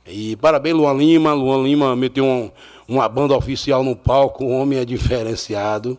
E 0.07 0.37
parabéns, 0.37 0.77
Luan 0.77 0.95
Lima. 0.95 1.33
Luan 1.33 1.63
Lima 1.63 1.97
meteu 1.97 2.25
um, 2.25 2.51
uma 2.89 3.09
banda 3.09 3.37
oficial 3.37 3.83
no 3.83 3.97
palco, 3.97 4.45
o 4.45 4.51
homem 4.51 4.79
é 4.79 4.85
diferenciado, 4.85 5.99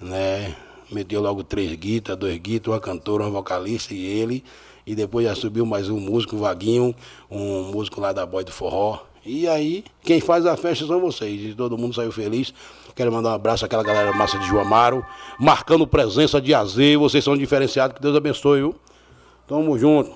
né? 0.00 0.54
meteu 0.90 1.20
logo 1.20 1.42
três 1.42 1.72
guitas, 1.74 2.16
dois 2.16 2.36
guitas, 2.38 2.72
uma 2.72 2.80
cantora, 2.80 3.24
uma 3.24 3.30
vocalista 3.30 3.94
e 3.94 4.04
ele. 4.04 4.44
E 4.86 4.94
depois 4.94 5.26
já 5.26 5.34
subiu 5.34 5.64
mais 5.64 5.88
um 5.88 5.98
músico, 5.98 6.36
Vaguinho, 6.36 6.94
um 7.30 7.64
músico 7.72 8.00
lá 8.00 8.12
da 8.12 8.26
Boy 8.26 8.44
do 8.44 8.52
Forró. 8.52 9.00
E 9.26 9.48
aí, 9.48 9.84
quem 10.02 10.20
faz 10.20 10.44
a 10.44 10.56
festa 10.56 10.86
são 10.86 11.00
vocês. 11.00 11.40
E 11.40 11.54
todo 11.54 11.78
mundo 11.78 11.94
saiu 11.94 12.12
feliz. 12.12 12.52
Quero 12.94 13.10
mandar 13.10 13.30
um 13.30 13.34
abraço 13.34 13.64
àquela 13.64 13.82
galera 13.82 14.12
massa 14.12 14.38
de 14.38 14.46
João 14.46 14.62
Amaro, 14.62 15.04
marcando 15.40 15.86
presença 15.86 16.40
de 16.40 16.54
Aze. 16.54 16.96
Vocês 16.96 17.24
são 17.24 17.36
diferenciados, 17.36 17.96
que 17.96 18.02
Deus 18.02 18.14
abençoe, 18.14 18.60
viu? 18.60 18.74
Tamo 19.48 19.78
junto. 19.78 20.12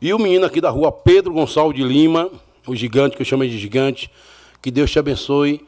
E 0.00 0.12
o 0.12 0.18
menino 0.18 0.46
aqui 0.46 0.60
da 0.60 0.70
rua, 0.70 0.92
Pedro 0.92 1.32
Gonçalves 1.32 1.76
de 1.76 1.82
Lima, 1.82 2.30
o 2.66 2.76
gigante, 2.76 3.16
que 3.16 3.22
eu 3.22 3.26
chamo 3.26 3.46
de 3.46 3.58
gigante, 3.58 4.10
que 4.62 4.70
Deus 4.70 4.90
te 4.90 4.98
abençoe. 4.98 5.66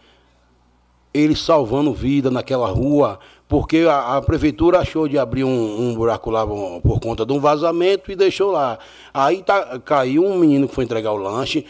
Ele 1.12 1.34
salvando 1.34 1.92
vida 1.92 2.30
naquela 2.30 2.68
rua, 2.68 3.18
porque 3.48 3.86
a, 3.88 4.16
a, 4.16 4.22
prefeitura 4.22 4.80
achou 4.80 5.06
de 5.06 5.18
abrir 5.18 5.44
um, 5.44 5.80
um 5.80 5.94
buraco 5.94 6.30
lá 6.30 6.44
um, 6.44 6.80
por 6.80 6.98
conta 6.98 7.24
de 7.24 7.32
um 7.32 7.38
vazamento 7.38 8.10
e 8.10 8.16
deixou 8.16 8.50
lá. 8.50 8.78
Aí 9.14 9.42
tá, 9.42 9.78
caiu 9.78 10.24
um 10.24 10.36
menino 10.36 10.68
que 10.68 10.74
foi 10.74 10.84
entregar 10.84 11.12
o 11.12 11.16
lanche, 11.16 11.64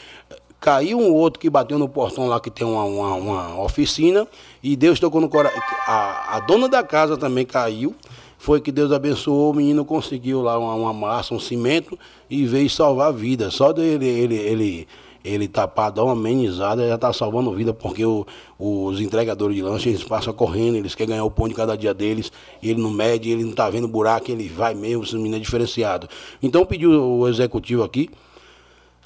caiu 0.58 0.98
um 0.98 1.12
outro 1.12 1.38
que 1.38 1.50
bateu 1.50 1.78
no 1.78 1.88
portão 1.88 2.26
lá 2.26 2.40
que 2.40 2.50
tem 2.50 2.66
uma, 2.66 2.84
uma, 2.84 3.14
uma 3.14 3.62
oficina 3.62 4.26
e 4.62 4.74
Deus 4.74 4.98
tocou 4.98 5.20
no 5.20 5.28
coração. 5.28 5.60
A, 5.86 6.36
a, 6.36 6.40
dona 6.40 6.68
da 6.68 6.82
casa 6.82 7.16
também 7.16 7.44
caiu. 7.44 7.94
Foi 8.38 8.60
que 8.60 8.70
Deus 8.70 8.92
abençoou, 8.92 9.50
o 9.50 9.54
menino 9.54 9.82
conseguiu 9.82 10.42
lá 10.42 10.58
uma, 10.58 10.74
uma 10.74 10.92
massa, 10.92 11.34
um 11.34 11.40
cimento 11.40 11.98
e 12.28 12.44
veio 12.46 12.68
salvar 12.68 13.08
a 13.08 13.10
vida. 13.10 13.50
Só 13.50 13.72
dele 13.72 14.06
ele, 14.06 14.36
ele 14.36 14.88
ele 15.26 15.48
tá 15.48 15.66
para 15.66 15.90
dar 15.90 16.04
uma 16.04 16.12
amenizada, 16.12 16.86
já 16.86 16.94
está 16.94 17.12
salvando 17.12 17.52
vida, 17.52 17.74
porque 17.74 18.04
o, 18.04 18.26
os 18.58 19.00
entregadores 19.00 19.56
de 19.56 19.62
lanche, 19.62 19.88
eles 19.88 20.04
passam 20.04 20.32
correndo, 20.32 20.76
eles 20.76 20.94
querem 20.94 21.10
ganhar 21.10 21.24
o 21.24 21.30
pão 21.30 21.48
de 21.48 21.54
cada 21.54 21.76
dia 21.76 21.92
deles, 21.92 22.30
ele 22.62 22.80
não 22.80 22.90
mede, 22.90 23.30
ele 23.30 23.42
não 23.42 23.50
está 23.50 23.68
vendo 23.68 23.88
buraco, 23.88 24.30
ele 24.30 24.48
vai 24.48 24.74
mesmo, 24.74 25.02
esse 25.02 25.16
menino 25.16 25.36
é 25.36 25.40
diferenciado. 25.40 26.08
Então 26.42 26.64
pediu 26.64 26.90
o 26.90 27.28
executivo 27.28 27.82
aqui, 27.82 28.08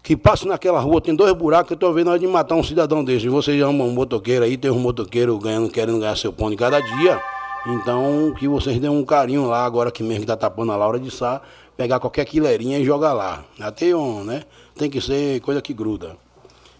que 0.02 0.16
passe 0.16 0.46
naquela 0.46 0.80
rua, 0.80 1.00
tem 1.00 1.14
dois 1.14 1.32
buracos, 1.32 1.70
eu 1.70 1.74
estou 1.74 1.92
vendo 1.92 2.08
a 2.08 2.10
hora 2.12 2.20
de 2.20 2.26
matar 2.26 2.54
um 2.54 2.62
cidadão 2.62 3.04
desse. 3.04 3.28
Vocês 3.28 3.60
amam 3.62 3.88
um 3.88 3.92
motoqueiro 3.92 4.44
aí, 4.44 4.56
tem 4.56 4.70
um 4.70 4.78
motoqueiro 4.78 5.38
ganhando, 5.38 5.70
querendo 5.70 5.98
ganhar 5.98 6.16
seu 6.16 6.32
pão 6.32 6.50
de 6.50 6.56
cada 6.56 6.80
dia. 6.80 7.20
Então, 7.66 8.34
que 8.38 8.48
vocês 8.48 8.78
dêem 8.78 8.90
um 8.90 9.04
carinho 9.04 9.46
lá, 9.46 9.64
agora 9.64 9.90
que 9.90 10.02
mesmo 10.02 10.20
que 10.20 10.24
está 10.24 10.36
tapando 10.36 10.72
a 10.72 10.76
Laura 10.76 10.98
de 10.98 11.10
Sá, 11.10 11.42
pegar 11.76 12.00
qualquer 12.00 12.24
quileirinha 12.24 12.78
e 12.78 12.84
jogar 12.84 13.12
lá. 13.12 13.44
Até 13.58 13.94
um, 13.94 14.24
né? 14.24 14.44
Tem 14.80 14.88
que 14.88 14.98
ser 14.98 15.42
coisa 15.42 15.60
que 15.60 15.74
gruda. 15.74 16.16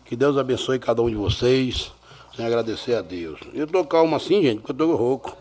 Que 0.07 0.17
Deus 0.17 0.39
abençoe 0.39 0.79
cada 0.79 1.03
um 1.03 1.11
de 1.11 1.17
vocês, 1.17 1.93
sem 2.35 2.47
agradecer 2.47 2.95
a 2.95 3.03
Deus. 3.03 3.39
Eu 3.53 3.67
tô 3.67 3.85
calmo 3.85 4.17
assim, 4.17 4.41
gente, 4.43 4.61
porque 4.61 4.73
eu 4.73 4.89
tô 4.89 4.97
rouco. 4.97 5.37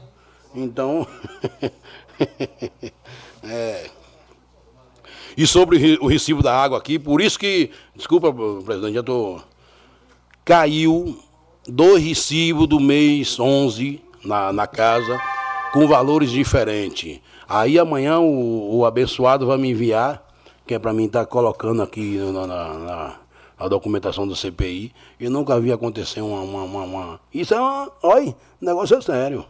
Então, 0.54 1.08
é. 3.42 3.90
E 5.38 5.48
sobre 5.48 5.98
o 6.02 6.08
recibo 6.08 6.44
da 6.44 6.54
água 6.54 6.78
aqui, 6.78 7.00
por 7.00 7.22
isso 7.22 7.40
que, 7.40 7.72
desculpa, 7.96 8.34
presidente, 8.66 8.96
já 8.96 9.04
tô 9.04 9.40
caiu 10.44 11.18
dois 11.66 12.04
recibos 12.04 12.68
do 12.68 12.78
mês 12.78 13.40
11 13.40 14.02
na, 14.26 14.52
na 14.52 14.68
casa 14.68 15.18
com 15.72 15.88
valores 15.88 16.30
diferentes. 16.30 17.22
Aí 17.48 17.80
amanhã 17.80 18.20
o, 18.20 18.80
o 18.80 18.86
abençoado 18.86 19.48
vai 19.48 19.58
me 19.58 19.70
enviar 19.70 20.29
que 20.70 20.76
é 20.76 20.78
para 20.78 20.94
mim 20.94 21.06
estar 21.06 21.22
tá 21.22 21.26
colocando 21.26 21.82
aqui 21.82 22.20
na, 22.32 22.46
na, 22.46 22.74
na, 22.76 23.16
na, 23.60 23.68
documentação 23.68 24.28
do 24.28 24.36
CPI. 24.36 24.94
Eu 25.20 25.32
nunca 25.32 25.60
vi 25.60 25.72
acontecer 25.72 26.22
uma. 26.22 26.42
uma, 26.42 26.62
uma, 26.62 26.84
uma... 26.84 27.20
Isso 27.34 27.56
é 27.56 27.60
uma. 27.60 27.92
Olha, 28.04 28.36
o 28.62 28.66
negócio 28.66 28.96
é 28.96 29.02
sério. 29.02 29.46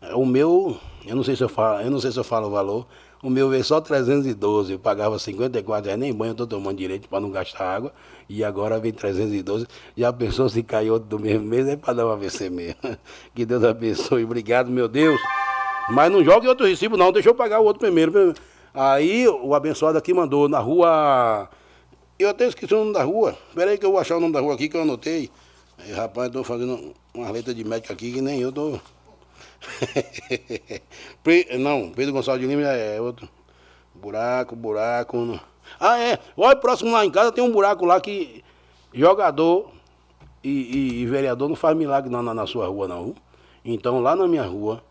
É, 0.00 0.14
o 0.14 0.24
meu, 0.24 0.78
eu 1.04 1.16
não 1.16 1.24
sei 1.24 1.34
se 1.34 1.42
eu 1.42 1.48
falo, 1.48 1.80
eu 1.80 1.90
não 1.90 1.98
sei 1.98 2.12
se 2.12 2.20
eu 2.20 2.22
falo 2.22 2.46
o 2.46 2.50
valor. 2.50 2.86
O 3.20 3.28
meu 3.28 3.48
veio 3.48 3.64
só 3.64 3.80
312, 3.80 4.74
eu 4.74 4.78
pagava 4.78 5.18
54 5.18 5.86
reais, 5.86 5.98
nem 5.98 6.14
banho 6.14 6.30
eu 6.30 6.36
tô 6.36 6.46
tomando 6.46 6.78
direito 6.78 7.08
para 7.08 7.18
não 7.18 7.32
gastar 7.32 7.74
água. 7.74 7.92
E 8.28 8.44
agora 8.44 8.78
vem 8.78 8.92
312. 8.92 9.66
Já 9.96 10.12
pensou 10.12 10.48
se 10.48 10.62
caiu 10.62 10.92
outro 10.92 11.08
do 11.08 11.18
mesmo 11.18 11.48
mês, 11.48 11.66
é 11.66 11.74
para 11.74 11.94
dar 11.94 12.06
uma 12.06 12.14
AVC 12.14 12.48
mesmo. 12.48 12.76
Que 13.34 13.44
Deus 13.44 13.64
abençoe. 13.64 14.22
Obrigado, 14.22 14.70
meu 14.70 14.86
Deus. 14.86 15.20
Mas 15.90 16.12
não 16.12 16.22
jogue 16.22 16.46
outro 16.46 16.64
recibo, 16.64 16.96
não. 16.96 17.10
Deixa 17.10 17.28
eu 17.28 17.34
pagar 17.34 17.58
o 17.58 17.64
outro 17.64 17.80
primeiro. 17.80 18.34
Aí 18.74 19.26
o 19.28 19.54
abençoado 19.54 19.98
aqui 19.98 20.12
mandou 20.14 20.48
na 20.48 20.58
rua. 20.58 21.48
Eu 22.18 22.28
até 22.28 22.46
esqueci 22.46 22.74
o 22.74 22.78
nome 22.78 22.92
da 22.92 23.02
rua. 23.02 23.36
Espera 23.48 23.70
aí 23.70 23.78
que 23.78 23.86
eu 23.86 23.90
vou 23.90 24.00
achar 24.00 24.16
o 24.16 24.20
nome 24.20 24.32
da 24.32 24.40
rua 24.40 24.54
aqui 24.54 24.68
que 24.68 24.76
eu 24.76 24.82
anotei. 24.82 25.30
Aí, 25.78 25.92
rapaz, 25.92 26.28
estou 26.28 26.42
fazendo 26.42 26.94
uma 27.14 27.30
letra 27.30 27.54
de 27.54 27.64
médico 27.64 27.92
aqui 27.92 28.12
que 28.12 28.20
nem 28.20 28.40
eu 28.40 28.52
tô. 28.52 28.78
não, 31.58 31.90
Pedro 31.90 32.12
Gonçalves 32.12 32.42
de 32.42 32.54
Lima 32.54 32.68
é 32.68 33.00
outro. 33.00 33.28
Buraco, 33.94 34.54
buraco. 34.54 35.40
Ah, 35.78 35.98
é. 35.98 36.18
Olha, 36.36 36.56
próximo 36.56 36.92
lá 36.92 37.04
em 37.04 37.10
casa 37.10 37.32
tem 37.32 37.42
um 37.42 37.50
buraco 37.50 37.84
lá 37.84 38.00
que 38.00 38.44
jogador 38.92 39.70
e, 40.42 40.48
e, 40.48 41.02
e 41.02 41.06
vereador 41.06 41.48
não 41.48 41.56
faz 41.56 41.76
milagre 41.76 42.10
na, 42.10 42.22
na, 42.22 42.32
na, 42.32 42.46
sua 42.46 42.66
rua, 42.68 42.88
não. 42.88 43.14
Então, 43.64 44.00
lá 44.00 44.14
na 44.16 44.26
minha 44.26 44.44
rua, 44.44 44.82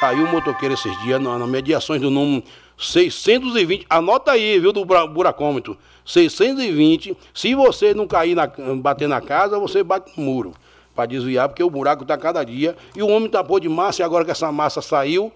caiu 0.00 0.24
um 0.24 0.30
motoqueiro 0.30 0.74
esses 0.74 0.96
dias, 1.02 1.20
nas 1.20 1.38
na 1.38 1.46
mediações 1.46 2.00
do 2.00 2.10
número 2.10 2.44
620, 2.78 3.86
anota 3.88 4.32
aí, 4.32 4.58
viu, 4.58 4.72
do 4.72 4.84
buracômetro. 4.84 5.76
620, 6.04 7.16
se 7.32 7.54
você 7.54 7.94
não 7.94 8.06
cair, 8.06 8.34
na, 8.34 8.46
bater 8.76 9.08
na 9.08 9.20
casa, 9.20 9.58
você 9.58 9.82
bate 9.82 10.12
no 10.18 10.24
muro. 10.24 10.52
Para 10.94 11.06
desviar, 11.06 11.48
porque 11.48 11.62
o 11.62 11.70
buraco 11.70 12.02
está 12.02 12.18
cada 12.18 12.44
dia. 12.44 12.76
E 12.94 13.02
o 13.02 13.08
homem 13.08 13.30
tapou 13.30 13.58
de 13.58 13.68
massa, 13.68 14.02
e 14.02 14.04
agora 14.04 14.24
que 14.24 14.30
essa 14.30 14.50
massa 14.52 14.82
saiu, 14.82 15.32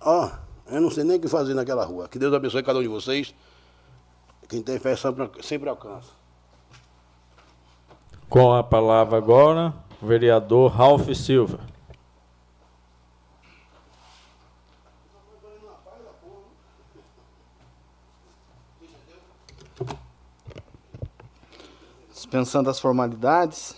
ó, 0.00 0.30
eu 0.70 0.80
não 0.80 0.90
sei 0.90 1.04
nem 1.04 1.16
o 1.16 1.20
que 1.20 1.28
fazer 1.28 1.54
naquela 1.54 1.84
rua. 1.84 2.08
Que 2.08 2.18
Deus 2.18 2.32
abençoe 2.32 2.62
cada 2.62 2.78
um 2.78 2.82
de 2.82 2.88
vocês. 2.88 3.34
Quem 4.48 4.62
tem 4.62 4.78
fé 4.78 4.96
sempre, 4.96 5.30
sempre 5.42 5.68
alcança. 5.68 6.10
Com 8.28 8.52
a 8.52 8.64
palavra 8.64 9.16
agora, 9.16 9.72
o 10.02 10.06
vereador 10.06 10.70
Ralph 10.70 11.08
Silva. 11.14 11.60
Dispensando 22.34 22.68
as 22.68 22.80
formalidades. 22.80 23.76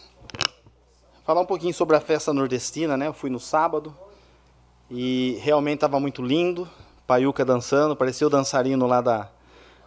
Falar 1.27 1.43
um 1.43 1.47
pouquinho 1.47 1.75
sobre 1.75 1.95
a 1.95 2.01
festa 2.01 2.33
nordestina, 2.33 2.97
né? 2.97 3.07
Eu 3.07 3.13
fui 3.13 3.29
no 3.29 3.39
sábado 3.39 3.95
e 4.91 5.39
realmente 5.43 5.75
estava 5.75 6.01
muito 6.01 6.23
lindo. 6.23 6.67
Paiuca 7.07 7.45
dançando, 7.45 7.95
parecia 7.95 8.27
o 8.27 8.31
dançarino 8.31 8.87
lá 8.87 9.03
da, 9.03 9.29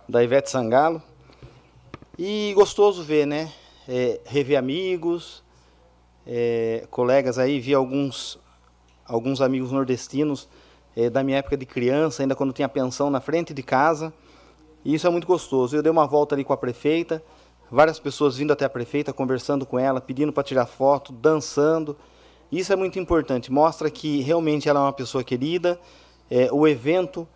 da 0.07 0.23
Ivete 0.23 0.51
Sangalo. 0.51 1.01
E 2.15 2.53
gostoso 2.53 3.01
ver, 3.01 3.25
né? 3.25 3.51
É, 3.87 4.19
rever 4.23 4.59
amigos, 4.59 5.41
é, 6.27 6.85
colegas 6.91 7.39
aí, 7.39 7.59
vi 7.59 7.73
alguns, 7.73 8.37
alguns 9.03 9.41
amigos 9.41 9.71
nordestinos 9.71 10.47
é, 10.95 11.09
da 11.09 11.23
minha 11.23 11.39
época 11.39 11.57
de 11.57 11.65
criança, 11.65 12.21
ainda 12.21 12.35
quando 12.35 12.53
tinha 12.53 12.69
pensão 12.69 13.09
na 13.09 13.19
frente 13.19 13.51
de 13.51 13.63
casa. 13.63 14.13
E 14.85 14.93
isso 14.93 15.07
é 15.07 15.09
muito 15.09 15.25
gostoso. 15.25 15.75
Eu 15.75 15.81
dei 15.81 15.91
uma 15.91 16.05
volta 16.05 16.35
ali 16.35 16.43
com 16.43 16.53
a 16.53 16.57
prefeita, 16.57 17.23
várias 17.71 17.99
pessoas 17.99 18.37
vindo 18.37 18.51
até 18.51 18.65
a 18.65 18.69
prefeita, 18.69 19.13
conversando 19.13 19.65
com 19.65 19.77
ela, 19.77 20.01
pedindo 20.01 20.33
para 20.33 20.43
tirar 20.43 20.65
foto, 20.65 21.11
dançando. 21.11 21.95
Isso 22.51 22.73
é 22.73 22.75
muito 22.75 22.97
importante, 22.97 23.51
mostra 23.51 23.89
que 23.91 24.21
realmente 24.21 24.67
ela 24.67 24.79
é 24.79 24.83
uma 24.83 24.93
pessoa 24.93 25.23
querida. 25.23 25.79
É, 26.29 26.49
o 26.51 26.67
evento 26.67 27.27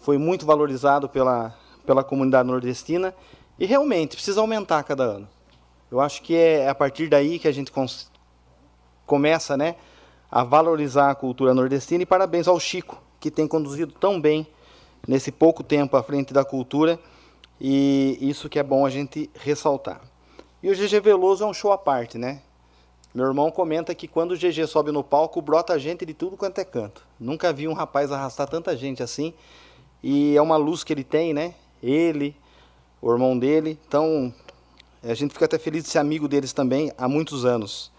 foi 0.00 0.16
muito 0.16 0.46
valorizado 0.46 1.08
pela, 1.08 1.54
pela 1.84 2.04
comunidade 2.04 2.48
nordestina 2.48 3.14
e 3.58 3.66
realmente 3.66 4.16
precisa 4.16 4.40
aumentar 4.40 4.82
cada 4.84 5.04
ano. 5.04 5.28
Eu 5.90 6.00
acho 6.00 6.22
que 6.22 6.36
é 6.36 6.68
a 6.68 6.74
partir 6.74 7.08
daí 7.08 7.38
que 7.38 7.48
a 7.48 7.52
gente 7.52 7.72
começa 9.04 9.56
né, 9.56 9.74
a 10.30 10.44
valorizar 10.44 11.10
a 11.10 11.14
cultura 11.16 11.52
nordestina 11.52 12.04
e 12.04 12.06
parabéns 12.06 12.46
ao 12.46 12.60
Chico, 12.60 13.02
que 13.18 13.30
tem 13.30 13.48
conduzido 13.48 13.92
tão 13.92 14.20
bem 14.20 14.46
nesse 15.06 15.32
pouco 15.32 15.64
tempo 15.64 15.96
à 15.96 16.02
frente 16.02 16.32
da 16.32 16.44
cultura 16.44 16.98
e 17.60 18.16
isso 18.20 18.48
que 18.48 18.58
é 18.58 18.62
bom 18.62 18.86
a 18.86 18.90
gente 18.90 19.30
ressaltar. 19.34 20.00
E 20.62 20.70
o 20.70 20.74
GG 20.74 21.00
Veloso 21.00 21.44
é 21.44 21.46
um 21.46 21.54
show 21.54 21.72
à 21.72 21.78
parte, 21.78 22.16
né? 22.16 22.40
Meu 23.12 23.26
irmão 23.26 23.50
comenta 23.50 23.94
que 23.94 24.06
quando 24.06 24.32
o 24.32 24.36
GG 24.36 24.66
sobe 24.68 24.92
no 24.92 25.02
palco, 25.02 25.42
brota 25.42 25.78
gente 25.78 26.06
de 26.06 26.14
tudo 26.14 26.36
quanto 26.36 26.58
é 26.58 26.64
canto. 26.64 27.04
Nunca 27.18 27.52
vi 27.52 27.66
um 27.66 27.72
rapaz 27.72 28.12
arrastar 28.12 28.48
tanta 28.48 28.76
gente 28.76 29.02
assim. 29.02 29.34
E 30.02 30.36
é 30.36 30.40
uma 30.40 30.56
luz 30.56 30.84
que 30.84 30.92
ele 30.92 31.02
tem, 31.02 31.34
né? 31.34 31.54
Ele, 31.82 32.36
o 33.02 33.10
irmão 33.10 33.36
dele. 33.36 33.78
Então, 33.86 34.32
a 35.02 35.12
gente 35.14 35.32
fica 35.32 35.46
até 35.46 35.58
feliz 35.58 35.82
de 35.82 35.90
ser 35.90 35.98
amigo 35.98 36.28
deles 36.28 36.52
também 36.52 36.92
há 36.96 37.08
muitos 37.08 37.44
anos. 37.44 37.90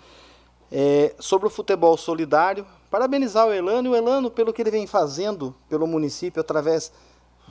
É, 0.72 1.14
sobre 1.20 1.48
o 1.48 1.52
futebol 1.52 1.98
solidário, 1.98 2.66
parabenizar 2.90 3.46
o 3.46 3.52
Elano 3.52 3.90
e 3.90 3.92
o 3.92 3.96
Elano 3.96 4.32
pelo 4.32 4.54
que 4.54 4.62
ele 4.62 4.72
vem 4.72 4.88
fazendo 4.88 5.54
pelo 5.68 5.86
município 5.86 6.40
através 6.40 6.92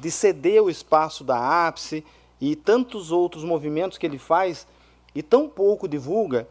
de 0.01 0.11
ceder 0.11 0.62
o 0.62 0.70
espaço 0.70 1.23
da 1.23 1.67
ápice 1.67 2.05
e 2.41 2.57
tantos 2.57 3.12
outros 3.12 3.45
movimentos 3.45 3.99
que 3.99 4.07
ele 4.07 4.19
faz 4.19 4.67
e 5.15 5.23
tão 5.23 5.49
pouco 5.49 5.87
divulga. 5.87 6.49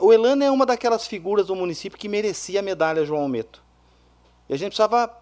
O 0.00 0.12
Elano 0.12 0.42
é 0.42 0.50
uma 0.50 0.66
daquelas 0.66 1.06
figuras 1.06 1.46
do 1.46 1.54
município 1.54 1.98
que 1.98 2.08
merecia 2.08 2.60
a 2.60 2.62
medalha 2.62 3.04
João 3.04 3.28
Meto. 3.28 3.62
E 4.48 4.54
a 4.54 4.56
gente 4.56 4.70
precisava 4.70 5.14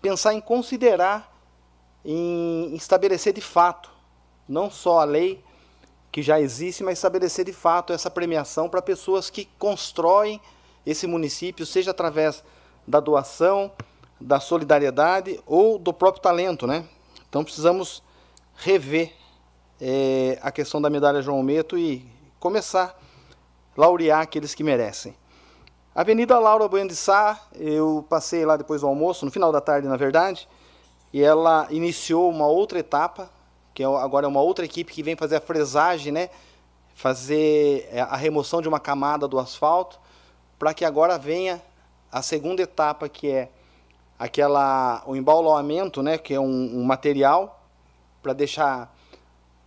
pensar 0.00 0.32
em 0.32 0.40
considerar, 0.40 1.36
em 2.04 2.74
estabelecer 2.74 3.32
de 3.32 3.40
fato, 3.40 3.90
não 4.48 4.70
só 4.70 5.00
a 5.00 5.04
lei, 5.04 5.44
que 6.10 6.22
já 6.22 6.40
existe, 6.40 6.82
mas 6.82 6.98
estabelecer 6.98 7.44
de 7.44 7.52
fato 7.52 7.92
essa 7.92 8.10
premiação 8.10 8.68
para 8.68 8.80
pessoas 8.80 9.28
que 9.28 9.46
constroem 9.58 10.40
esse 10.86 11.06
município, 11.06 11.66
seja 11.66 11.90
através 11.90 12.42
da 12.86 12.98
doação, 12.98 13.70
da 14.20 14.40
solidariedade 14.40 15.40
ou 15.46 15.78
do 15.78 15.92
próprio 15.92 16.22
talento, 16.22 16.66
né? 16.66 16.84
Então 17.28 17.44
precisamos 17.44 18.02
rever 18.56 19.12
é, 19.80 20.38
a 20.42 20.50
questão 20.50 20.80
da 20.80 20.90
medalha 20.90 21.22
João 21.22 21.42
Meto 21.42 21.78
e 21.78 22.06
começar 22.40 22.98
a 23.76 23.80
laurear 23.80 24.20
aqueles 24.20 24.54
que 24.54 24.64
merecem. 24.64 25.14
Avenida 25.94 26.38
Laura 26.38 26.68
Bueno 26.68 26.88
de 26.88 26.96
Sá, 26.96 27.40
eu 27.54 28.04
passei 28.08 28.44
lá 28.44 28.56
depois 28.56 28.80
do 28.80 28.86
almoço, 28.86 29.24
no 29.24 29.30
final 29.30 29.50
da 29.50 29.60
tarde, 29.60 29.88
na 29.88 29.96
verdade, 29.96 30.48
e 31.12 31.22
ela 31.22 31.66
iniciou 31.70 32.30
uma 32.30 32.46
outra 32.46 32.78
etapa 32.78 33.30
que 33.78 33.82
é, 33.84 33.86
agora 33.86 34.26
é 34.26 34.28
uma 34.28 34.40
outra 34.40 34.64
equipe 34.64 34.92
que 34.92 35.04
vem 35.04 35.14
fazer 35.14 35.36
a 35.36 35.40
fresagem, 35.40 36.12
né? 36.12 36.30
fazer 36.96 37.88
é, 37.92 38.00
a 38.00 38.16
remoção 38.16 38.60
de 38.60 38.66
uma 38.66 38.80
camada 38.80 39.28
do 39.28 39.38
asfalto, 39.38 40.00
para 40.58 40.74
que 40.74 40.84
agora 40.84 41.16
venha 41.16 41.62
a 42.10 42.20
segunda 42.20 42.60
etapa, 42.60 43.08
que 43.08 43.30
é 43.30 43.48
aquela 44.18 45.02
o 45.06 45.14
embaulamento, 45.14 46.02
né? 46.02 46.18
que 46.18 46.34
é 46.34 46.40
um, 46.40 46.80
um 46.80 46.84
material 46.84 47.62
para 48.22 48.32
deixar 48.32 48.94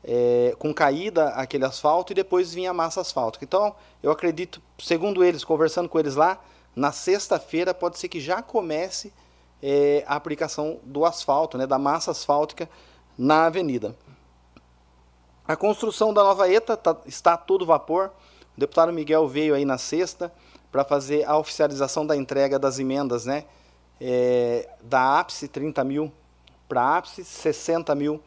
é, 0.03 0.55
com 0.59 0.73
caída 0.73 1.29
aquele 1.29 1.65
asfalto 1.65 2.11
e 2.11 2.15
depois 2.15 2.53
vinha 2.53 2.71
a 2.71 2.73
massa 2.73 3.01
asfáltica. 3.01 3.45
Então, 3.45 3.75
eu 4.01 4.11
acredito, 4.11 4.61
segundo 4.79 5.23
eles, 5.23 5.43
conversando 5.43 5.87
com 5.87 5.99
eles 5.99 6.15
lá, 6.15 6.39
na 6.75 6.91
sexta-feira 6.91 7.73
pode 7.73 7.97
ser 7.97 8.09
que 8.09 8.19
já 8.19 8.41
comece 8.41 9.13
é, 9.61 10.03
a 10.07 10.15
aplicação 10.15 10.79
do 10.83 11.05
asfalto, 11.05 11.57
né, 11.57 11.67
da 11.67 11.77
massa 11.77 12.11
asfáltica 12.11 12.69
na 13.17 13.45
avenida. 13.45 13.95
A 15.47 15.55
construção 15.55 16.13
da 16.13 16.23
nova 16.23 16.49
ETA 16.49 16.77
tá, 16.77 16.95
está 17.05 17.33
a 17.33 17.37
todo 17.37 17.65
vapor. 17.65 18.11
O 18.55 18.59
deputado 18.59 18.91
Miguel 18.91 19.27
veio 19.27 19.53
aí 19.53 19.65
na 19.65 19.77
sexta 19.77 20.31
para 20.71 20.83
fazer 20.83 21.25
a 21.25 21.37
oficialização 21.37 22.05
da 22.05 22.15
entrega 22.15 22.57
das 22.57 22.79
emendas, 22.79 23.25
né? 23.25 23.45
É, 24.03 24.67
da 24.81 25.19
ápice, 25.19 25.47
30 25.47 25.83
mil 25.83 26.11
para 26.67 26.97
ápice, 26.97 27.23
60 27.23 27.93
mil 27.93 28.19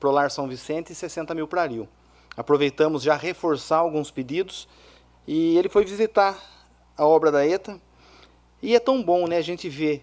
para 0.00 0.08
o 0.08 0.12
Lar 0.12 0.28
São 0.28 0.48
Vicente 0.48 0.92
e 0.92 0.94
60 0.94 1.32
mil 1.36 1.46
para 1.46 1.66
Rio. 1.66 1.88
Aproveitamos 2.36 3.02
já 3.02 3.14
reforçar 3.14 3.76
alguns 3.76 4.10
pedidos 4.10 4.66
e 5.28 5.56
ele 5.56 5.68
foi 5.68 5.84
visitar 5.84 6.36
a 6.96 7.06
obra 7.06 7.30
da 7.30 7.46
ETA. 7.46 7.80
E 8.60 8.74
é 8.74 8.80
tão 8.80 9.00
bom 9.00 9.28
né, 9.28 9.36
a 9.36 9.42
gente 9.42 9.68
ver 9.68 10.02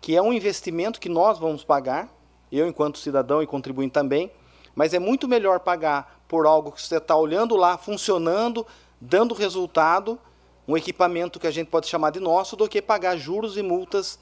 que 0.00 0.16
é 0.16 0.22
um 0.22 0.32
investimento 0.32 0.98
que 0.98 1.08
nós 1.08 1.38
vamos 1.38 1.62
pagar, 1.62 2.08
eu 2.50 2.66
enquanto 2.66 2.98
cidadão 2.98 3.40
e 3.40 3.46
contribuinte 3.46 3.92
também, 3.92 4.30
mas 4.74 4.92
é 4.92 4.98
muito 4.98 5.28
melhor 5.28 5.60
pagar 5.60 6.22
por 6.26 6.46
algo 6.46 6.72
que 6.72 6.82
você 6.82 6.96
está 6.96 7.14
olhando 7.14 7.54
lá, 7.54 7.78
funcionando, 7.78 8.66
dando 9.00 9.34
resultado, 9.34 10.18
um 10.66 10.76
equipamento 10.76 11.38
que 11.38 11.46
a 11.46 11.50
gente 11.50 11.68
pode 11.68 11.86
chamar 11.86 12.10
de 12.10 12.20
nosso, 12.20 12.56
do 12.56 12.68
que 12.68 12.82
pagar 12.82 13.16
juros 13.16 13.56
e 13.56 13.62
multas 13.62 14.18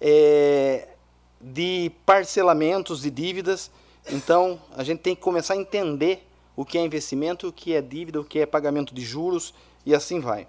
é, 0.00 0.88
de 1.40 1.92
parcelamentos 2.06 3.02
de 3.02 3.10
dívidas. 3.10 3.70
Então, 4.10 4.60
a 4.76 4.82
gente 4.82 5.00
tem 5.00 5.14
que 5.14 5.20
começar 5.20 5.54
a 5.54 5.56
entender 5.56 6.26
o 6.56 6.64
que 6.64 6.78
é 6.78 6.80
investimento, 6.82 7.48
o 7.48 7.52
que 7.52 7.74
é 7.74 7.80
dívida, 7.80 8.20
o 8.20 8.24
que 8.24 8.38
é 8.38 8.46
pagamento 8.46 8.94
de 8.94 9.02
juros 9.02 9.54
e 9.84 9.94
assim 9.94 10.20
vai. 10.20 10.42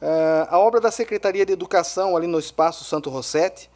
Uh, 0.00 0.46
a 0.48 0.58
obra 0.58 0.80
da 0.80 0.92
Secretaria 0.92 1.44
de 1.44 1.52
Educação 1.52 2.16
ali 2.16 2.26
no 2.26 2.38
Espaço 2.38 2.84
Santo 2.84 3.10
Rossetti, 3.10 3.68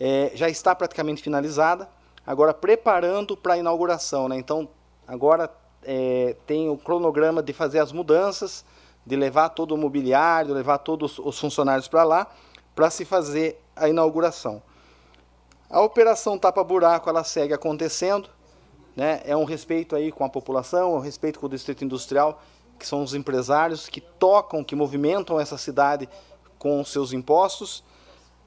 é, 0.00 0.32
já 0.34 0.48
está 0.48 0.74
praticamente 0.74 1.22
finalizada, 1.22 1.88
agora 2.26 2.52
preparando 2.52 3.36
para 3.36 3.54
a 3.54 3.58
inauguração. 3.58 4.28
Né? 4.28 4.36
Então, 4.36 4.68
agora 5.06 5.48
é, 5.84 6.36
tem 6.46 6.68
o 6.68 6.76
cronograma 6.76 7.42
de 7.42 7.52
fazer 7.52 7.78
as 7.78 7.92
mudanças, 7.92 8.64
de 9.06 9.16
levar 9.16 9.50
todo 9.50 9.74
o 9.74 9.78
mobiliário, 9.78 10.54
levar 10.54 10.78
todos 10.78 11.18
os 11.18 11.38
funcionários 11.38 11.86
para 11.86 12.02
lá, 12.02 12.26
para 12.74 12.90
se 12.90 13.04
fazer 13.04 13.60
a 13.76 13.88
inauguração. 13.88 14.62
A 15.68 15.80
operação 15.80 16.38
tapa-buraco 16.38 17.08
ela 17.08 17.24
segue 17.24 17.52
acontecendo, 17.52 18.28
né? 18.94 19.22
é 19.24 19.36
um 19.36 19.44
respeito 19.44 19.96
aí 19.96 20.12
com 20.12 20.24
a 20.24 20.28
população, 20.28 20.94
é 20.94 20.98
um 20.98 21.00
respeito 21.00 21.40
com 21.40 21.46
o 21.46 21.48
distrito 21.48 21.84
industrial, 21.84 22.40
que 22.78 22.86
são 22.86 23.02
os 23.02 23.14
empresários 23.14 23.88
que 23.88 24.00
tocam, 24.00 24.62
que 24.62 24.76
movimentam 24.76 25.40
essa 25.40 25.58
cidade 25.58 26.08
com 26.58 26.80
os 26.80 26.90
seus 26.90 27.12
impostos, 27.12 27.82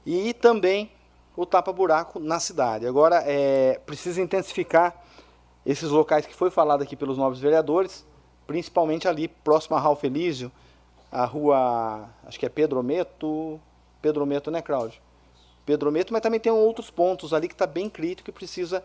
e 0.06 0.32
também 0.32 0.90
o 1.36 1.44
tapa-buraco 1.44 2.18
na 2.18 2.40
cidade. 2.40 2.86
Agora, 2.86 3.22
é, 3.26 3.78
precisa 3.84 4.20
intensificar 4.20 5.04
esses 5.64 5.90
locais 5.90 6.26
que 6.26 6.34
foi 6.34 6.50
falado 6.50 6.82
aqui 6.82 6.96
pelos 6.96 7.18
nobres 7.18 7.40
vereadores, 7.40 8.06
principalmente 8.46 9.06
ali 9.06 9.28
próximo 9.28 9.76
a 9.76 9.80
Ralph 9.80 10.02
Elísio, 10.02 10.50
a 11.12 11.24
rua, 11.24 12.08
acho 12.24 12.38
que 12.38 12.46
é 12.46 12.48
Pedro 12.48 12.82
Meto, 12.82 13.60
Pedro 14.00 14.24
Meto, 14.26 14.50
né, 14.50 14.62
Cláudio? 14.62 15.00
Pedro 15.68 15.92
Meto, 15.92 16.14
mas 16.14 16.22
também 16.22 16.40
tem 16.40 16.50
outros 16.50 16.90
pontos 16.90 17.34
ali 17.34 17.46
que 17.46 17.52
está 17.52 17.66
bem 17.66 17.90
crítico 17.90 18.30
e 18.30 18.32
precisa 18.32 18.82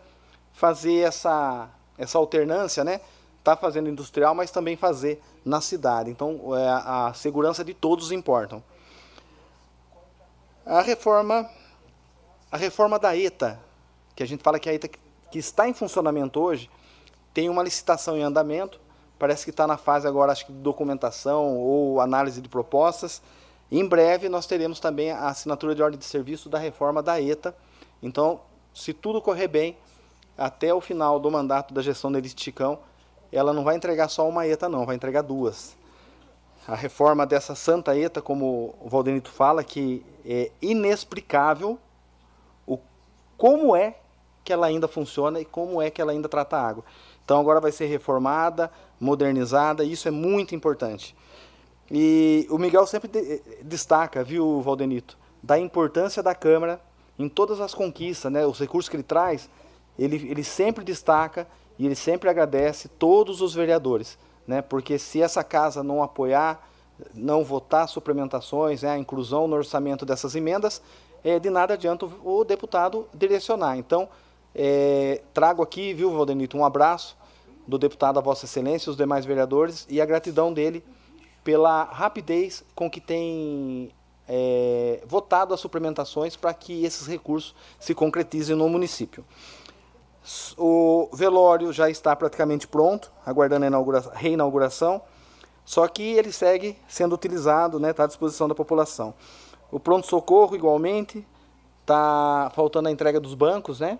fazer 0.52 0.98
essa, 0.98 1.70
essa 1.96 2.18
alternância, 2.18 2.84
né? 2.84 3.00
Está 3.38 3.56
fazendo 3.56 3.88
industrial, 3.88 4.34
mas 4.34 4.50
também 4.50 4.76
fazer 4.76 5.18
na 5.42 5.62
cidade. 5.62 6.10
Então, 6.10 6.54
é, 6.54 6.68
a 6.68 7.10
segurança 7.14 7.64
de 7.64 7.72
todos 7.72 8.12
importam. 8.12 8.62
A 10.66 10.82
reforma 10.82 11.48
a 12.52 12.58
reforma 12.58 12.98
da 12.98 13.16
ETA, 13.16 13.58
que 14.14 14.22
a 14.22 14.26
gente 14.26 14.42
fala 14.42 14.58
que 14.58 14.68
a 14.68 14.74
ETA 14.74 14.88
que 15.30 15.38
está 15.38 15.66
em 15.66 15.72
funcionamento 15.72 16.38
hoje, 16.38 16.68
tem 17.32 17.48
uma 17.48 17.62
licitação 17.62 18.14
em 18.14 18.22
andamento, 18.22 18.78
parece 19.18 19.42
que 19.42 19.50
está 19.50 19.66
na 19.66 19.78
fase 19.78 20.06
agora 20.06 20.32
acho 20.32 20.44
que 20.44 20.52
de 20.52 20.58
documentação 20.58 21.56
ou 21.56 21.98
análise 21.98 22.42
de 22.42 22.48
propostas. 22.48 23.22
Em 23.70 23.86
breve 23.86 24.28
nós 24.28 24.46
teremos 24.46 24.78
também 24.78 25.10
a 25.10 25.28
assinatura 25.28 25.74
de 25.74 25.82
ordem 25.82 25.98
de 25.98 26.04
serviço 26.04 26.48
da 26.48 26.58
reforma 26.58 27.02
da 27.02 27.20
ETA. 27.20 27.54
Então, 28.02 28.40
se 28.74 28.92
tudo 28.92 29.20
correr 29.20 29.48
bem, 29.48 29.76
até 30.36 30.72
o 30.74 30.80
final 30.80 31.18
do 31.18 31.30
mandato 31.30 31.72
da 31.72 31.82
gestão 31.82 32.10
da 32.10 32.18
Elite 32.18 32.42
Chicão, 32.42 32.78
ela 33.32 33.52
não 33.52 33.64
vai 33.64 33.76
entregar 33.76 34.08
só 34.08 34.28
uma 34.28 34.46
ETA 34.46 34.68
não, 34.68 34.86
vai 34.86 34.96
entregar 34.96 35.22
duas. 35.22 35.76
A 36.66 36.74
reforma 36.74 37.26
dessa 37.26 37.54
santa 37.54 37.96
ETA, 37.96 38.22
como 38.22 38.74
o 38.80 38.88
Valdenito 38.88 39.30
fala, 39.30 39.62
que 39.62 40.04
é 40.24 40.50
inexplicável 40.62 41.78
como 43.36 43.74
é 43.74 43.96
que 44.42 44.52
ela 44.52 44.66
ainda 44.66 44.86
funciona 44.86 45.40
e 45.40 45.44
como 45.44 45.80
é 45.80 45.90
que 45.90 46.00
ela 46.00 46.12
ainda 46.12 46.28
trata 46.28 46.56
a 46.56 46.66
água. 46.66 46.84
Então 47.24 47.40
agora 47.40 47.60
vai 47.60 47.72
ser 47.72 47.86
reformada, 47.86 48.70
modernizada, 49.00 49.84
e 49.84 49.92
isso 49.92 50.06
é 50.06 50.10
muito 50.10 50.54
importante. 50.54 51.16
E 51.90 52.46
o 52.50 52.58
Miguel 52.58 52.86
sempre 52.86 53.08
de, 53.08 53.42
destaca, 53.62 54.24
viu, 54.24 54.60
Valdenito, 54.62 55.18
da 55.42 55.58
importância 55.58 56.22
da 56.22 56.34
Câmara 56.34 56.80
em 57.18 57.28
todas 57.28 57.60
as 57.60 57.74
conquistas, 57.74 58.32
né? 58.32 58.46
Os 58.46 58.58
recursos 58.58 58.88
que 58.88 58.96
ele 58.96 59.02
traz, 59.02 59.48
ele, 59.98 60.16
ele 60.28 60.42
sempre 60.42 60.84
destaca 60.84 61.46
e 61.78 61.86
ele 61.86 61.94
sempre 61.94 62.28
agradece 62.28 62.88
todos 62.88 63.40
os 63.40 63.54
vereadores, 63.54 64.18
né? 64.46 64.62
Porque 64.62 64.98
se 64.98 65.20
essa 65.20 65.44
casa 65.44 65.82
não 65.82 66.02
apoiar, 66.02 66.68
não 67.12 67.44
votar 67.44 67.88
suplementações, 67.88 68.82
né, 68.82 68.90
a 68.90 68.98
inclusão 68.98 69.48
no 69.48 69.56
orçamento 69.56 70.06
dessas 70.06 70.34
emendas, 70.34 70.80
é, 71.22 71.38
de 71.38 71.50
nada 71.50 71.74
adianta 71.74 72.06
o, 72.06 72.38
o 72.38 72.44
deputado 72.44 73.08
direcionar. 73.12 73.76
Então, 73.76 74.08
é, 74.54 75.22
trago 75.32 75.62
aqui, 75.62 75.92
viu, 75.92 76.12
Valdenito, 76.12 76.56
um 76.56 76.64
abraço 76.64 77.16
do 77.66 77.78
deputado 77.78 78.18
a 78.18 78.22
Vossa 78.22 78.44
Excelência 78.44 78.90
os 78.90 78.96
demais 78.96 79.24
vereadores 79.24 79.86
e 79.88 80.00
a 80.00 80.06
gratidão 80.06 80.52
dele 80.52 80.84
pela 81.44 81.84
rapidez 81.84 82.64
com 82.74 82.90
que 82.90 83.00
tem 83.00 83.92
é, 84.26 85.02
votado 85.06 85.52
as 85.52 85.60
suplementações 85.60 86.34
para 86.34 86.52
que 86.54 86.84
esses 86.84 87.06
recursos 87.06 87.54
se 87.78 87.94
concretizem 87.94 88.56
no 88.56 88.68
município. 88.68 89.24
O 90.56 91.10
velório 91.12 91.70
já 91.70 91.90
está 91.90 92.16
praticamente 92.16 92.66
pronto, 92.66 93.12
aguardando 93.26 93.66
a 93.66 94.00
reinauguração, 94.14 95.02
só 95.66 95.86
que 95.86 96.02
ele 96.02 96.32
segue 96.32 96.78
sendo 96.88 97.14
utilizado, 97.14 97.76
está 97.76 97.86
né, 97.86 97.92
tá 97.92 98.04
à 98.04 98.06
disposição 98.06 98.48
da 98.48 98.54
população. 98.54 99.14
O 99.70 99.78
pronto-socorro, 99.78 100.56
igualmente, 100.56 101.26
está 101.82 102.50
faltando 102.54 102.88
a 102.88 102.92
entrega 102.92 103.20
dos 103.20 103.34
bancos, 103.34 103.80
né? 103.80 103.98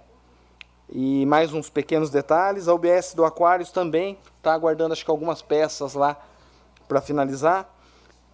E 0.89 1.25
mais 1.27 1.53
uns 1.53 1.69
pequenos 1.69 2.11
detalhes. 2.11 2.69
A 2.69 2.75
UBS 2.75 3.15
do 3.15 3.25
Aquários 3.25 3.71
também 3.71 4.19
está 4.39 4.53
aguardando, 4.55 4.93
acho 4.93 5.05
que 5.05 5.11
algumas 5.11 5.43
peças 5.43 5.95
lá 5.95 6.19
para 6.87 7.01
finalizar. 7.01 7.71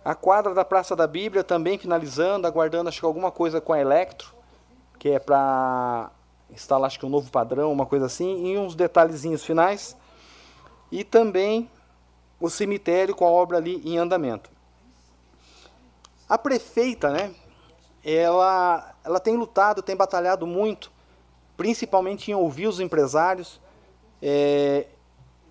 A 0.05 0.15
quadra 0.15 0.55
da 0.55 0.65
Praça 0.65 0.97
da 0.97 1.07
Bíblia 1.07 1.45
também 1.45 1.79
finalizando, 1.79 2.47
aguardando, 2.47 2.89
acho 2.89 3.01
que 3.01 3.07
alguma 3.07 3.31
coisa 3.31 3.61
com 3.61 3.73
a 3.73 3.81
Electro, 3.81 4.35
que 4.99 5.11
é 5.11 5.19
para 5.19 6.11
instalar, 6.51 6.87
acho 6.87 6.99
que 6.99 7.07
um 7.07 7.11
novo 7.11 7.31
padrão, 7.31 7.71
uma 7.71 7.87
coisa 7.87 8.07
assim, 8.07 8.47
e 8.47 8.59
uns 8.59 8.75
detalhezinhos 8.75 9.45
finais. 9.45 9.97
E 10.91 11.05
também 11.05 11.71
o 12.41 12.49
cemitério 12.49 13.15
com 13.15 13.27
a 13.27 13.31
obra 13.31 13.59
ali 13.59 13.83
em 13.85 13.99
andamento. 13.99 14.51
A 16.29 16.39
prefeita, 16.39 17.11
né, 17.11 17.35
ela, 18.05 18.95
ela 19.05 19.21
tem 19.21 19.37
lutado, 19.37 19.83
tem 19.83 19.95
batalhado 19.95 20.47
muito, 20.47 20.91
principalmente 21.57 22.31
em 22.31 22.35
ouvir 22.35 22.67
os 22.67 22.81
empresários. 22.81 23.61
É, 24.23 24.87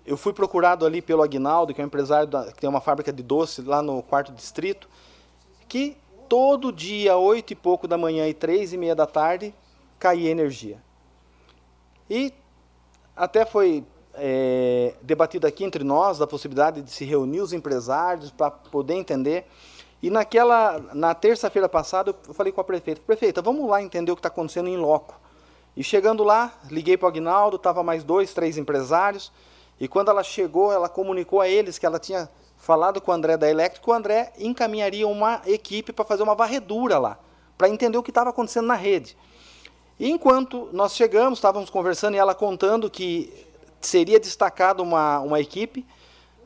eu 0.04 0.16
fui 0.16 0.32
procurado 0.32 0.86
ali 0.86 1.00
pelo 1.02 1.22
Agnaldo, 1.22 1.74
que 1.74 1.80
é 1.80 1.84
um 1.84 1.86
empresário 1.86 2.26
da, 2.26 2.52
que 2.52 2.60
tem 2.60 2.68
uma 2.68 2.80
fábrica 2.80 3.12
de 3.12 3.22
doce 3.22 3.62
lá 3.62 3.82
no 3.82 4.02
quarto 4.02 4.32
distrito, 4.32 4.88
que 5.68 5.96
todo 6.28 6.72
dia, 6.72 7.16
oito 7.16 7.52
e 7.52 7.56
pouco 7.56 7.86
da 7.86 7.98
manhã 7.98 8.26
e 8.28 8.34
três 8.34 8.72
e 8.72 8.76
meia 8.76 8.94
da 8.94 9.06
tarde, 9.06 9.54
caía 9.98 10.30
energia. 10.30 10.82
E 12.08 12.32
até 13.14 13.44
foi 13.44 13.84
é, 14.14 14.94
debatido 15.02 15.46
aqui 15.46 15.64
entre 15.64 15.84
nós 15.84 16.20
a 16.20 16.26
possibilidade 16.26 16.82
de 16.82 16.90
se 16.90 17.04
reunir 17.04 17.40
os 17.40 17.52
empresários 17.52 18.30
para 18.30 18.50
poder 18.50 18.94
entender. 18.94 19.46
E 20.02 20.08
naquela, 20.08 20.78
na 20.94 21.14
terça-feira 21.14 21.68
passada, 21.68 22.14
eu 22.26 22.34
falei 22.34 22.52
com 22.52 22.60
a 22.60 22.64
prefeita, 22.64 23.02
prefeita, 23.06 23.42
vamos 23.42 23.68
lá 23.68 23.82
entender 23.82 24.10
o 24.10 24.16
que 24.16 24.20
está 24.20 24.28
acontecendo 24.28 24.68
em 24.68 24.76
loco. 24.76 25.20
E 25.76 25.84
chegando 25.84 26.24
lá, 26.24 26.52
liguei 26.70 26.96
para 26.96 27.06
o 27.06 27.08
Agnaldo, 27.08 27.56
estava 27.56 27.82
mais 27.82 28.02
dois, 28.02 28.32
três 28.32 28.56
empresários, 28.56 29.30
e 29.80 29.88
quando 29.88 30.10
ela 30.10 30.22
chegou, 30.22 30.72
ela 30.72 30.88
comunicou 30.88 31.40
a 31.40 31.48
eles 31.48 31.78
que 31.78 31.86
ela 31.86 31.98
tinha 31.98 32.28
falado 32.56 33.00
com 33.00 33.10
o 33.10 33.14
André 33.14 33.36
da 33.38 33.50
Elétrica, 33.50 33.90
o 33.90 33.94
André 33.94 34.32
encaminharia 34.38 35.08
uma 35.08 35.40
equipe 35.46 35.92
para 35.92 36.04
fazer 36.04 36.22
uma 36.22 36.34
varredura 36.34 36.98
lá, 36.98 37.18
para 37.56 37.68
entender 37.68 37.96
o 37.96 38.02
que 38.02 38.10
estava 38.10 38.28
acontecendo 38.28 38.66
na 38.66 38.74
rede. 38.74 39.16
E 39.98 40.10
enquanto 40.10 40.68
nós 40.72 40.94
chegamos, 40.94 41.38
estávamos 41.38 41.70
conversando 41.70 42.14
e 42.14 42.18
ela 42.18 42.34
contando 42.34 42.90
que 42.90 43.32
seria 43.80 44.20
destacada 44.20 44.82
uma, 44.82 45.20
uma 45.20 45.40
equipe, 45.40 45.86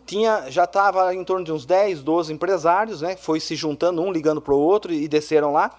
tinha, 0.06 0.50
já 0.50 0.64
estava 0.64 1.14
em 1.14 1.24
torno 1.24 1.44
de 1.44 1.52
uns 1.52 1.66
10, 1.66 2.02
12 2.02 2.32
empresários, 2.32 3.00
né? 3.00 3.16
Foi 3.16 3.40
se 3.40 3.56
juntando 3.56 4.02
um 4.02 4.12
ligando 4.12 4.40
para 4.40 4.54
o 4.54 4.58
outro 4.58 4.92
e 4.92 5.08
desceram 5.08 5.52
lá. 5.52 5.70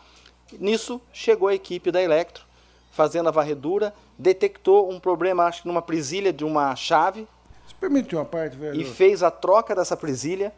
Nisso 0.60 1.02
chegou 1.14 1.48
a 1.48 1.54
equipe 1.54 1.92
da 1.92 2.02
Electro, 2.02 2.46
fazendo 2.92 3.30
a 3.30 3.32
varredura, 3.32 3.94
detectou 4.18 4.90
um 4.90 5.00
problema, 5.00 5.44
acho 5.44 5.62
que 5.62 5.68
numa 5.68 5.82
presilha 5.82 6.34
de 6.34 6.44
uma 6.44 6.76
chave. 6.76 7.28
Permite 7.80 8.16
uma 8.16 8.26
parte, 8.26 8.56
velho? 8.56 8.80
E 8.80 8.84
fez 8.86 9.22
a 9.22 9.32
troca 9.32 9.76
dessa 9.76 9.96
presilha. 9.96 10.54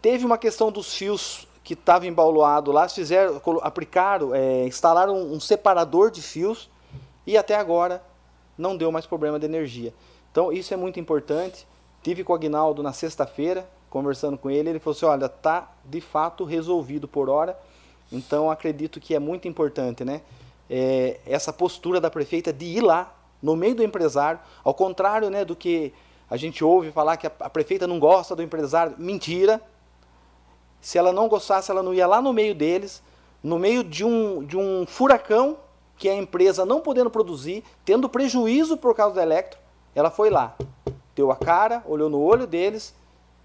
Teve 0.00 0.24
uma 0.24 0.38
questão 0.38 0.70
dos 0.70 0.94
fios 0.94 1.46
que 1.64 1.74
estava 1.74 2.06
embauluado 2.06 2.72
lá, 2.72 2.88
fizeram, 2.88 3.40
aplicaram, 3.62 4.34
é, 4.34 4.64
instalaram 4.66 5.14
um 5.14 5.38
separador 5.38 6.10
de 6.10 6.22
fios 6.22 6.70
e 7.26 7.36
até 7.36 7.54
agora 7.56 8.02
não 8.56 8.76
deu 8.76 8.90
mais 8.90 9.04
problema 9.04 9.38
de 9.38 9.44
energia. 9.44 9.92
Então 10.32 10.50
isso 10.50 10.72
é 10.72 10.76
muito 10.76 10.98
importante. 10.98 11.66
Tive 12.02 12.24
com 12.24 12.32
o 12.32 12.36
Agnaldo 12.36 12.82
na 12.82 12.92
sexta-feira, 12.92 13.68
conversando 13.90 14.38
com 14.38 14.50
ele, 14.50 14.70
ele 14.70 14.78
falou 14.78 14.96
assim, 14.96 15.04
olha, 15.04 15.28
tá 15.28 15.70
de 15.84 16.00
fato 16.00 16.44
resolvido 16.44 17.06
por 17.06 17.28
hora, 17.28 17.58
então 18.10 18.50
acredito 18.50 18.98
que 18.98 19.14
é 19.14 19.18
muito 19.18 19.46
importante, 19.46 20.04
né? 20.04 20.22
É, 20.70 21.20
essa 21.26 21.52
postura 21.52 22.00
da 22.00 22.10
prefeita 22.10 22.52
de 22.52 22.64
ir 22.64 22.80
lá, 22.80 23.14
no 23.42 23.56
meio 23.56 23.74
do 23.74 23.82
empresário, 23.82 24.40
ao 24.64 24.74
contrário 24.74 25.30
né, 25.30 25.44
do 25.44 25.54
que 25.54 25.92
a 26.30 26.36
gente 26.36 26.62
ouve 26.62 26.90
falar 26.90 27.16
que 27.16 27.26
a, 27.26 27.30
prefeita 27.30 27.86
não 27.86 27.98
gosta 27.98 28.36
do 28.36 28.42
empresário, 28.42 28.94
mentira. 28.98 29.60
Se 30.80 30.98
ela 30.98 31.12
não 31.12 31.28
gostasse, 31.28 31.70
ela 31.70 31.82
não 31.82 31.92
ia 31.92 32.06
lá 32.06 32.22
no 32.22 32.32
meio 32.32 32.54
deles, 32.54 33.02
no 33.42 33.58
meio 33.58 33.82
de 33.82 34.04
um, 34.04 34.44
de 34.44 34.56
um 34.56 34.86
furacão, 34.86 35.56
que 35.96 36.08
a 36.08 36.14
empresa 36.14 36.64
não 36.64 36.80
podendo 36.80 37.10
produzir, 37.10 37.64
tendo 37.84 38.08
prejuízo 38.08 38.76
por 38.76 38.94
causa 38.94 39.14
do 39.14 39.20
elétrico, 39.20 39.60
ela 39.94 40.10
foi 40.10 40.30
lá 40.30 40.56
deu 41.18 41.32
a 41.32 41.36
cara, 41.36 41.82
olhou 41.84 42.08
no 42.08 42.20
olho 42.20 42.46
deles 42.46 42.94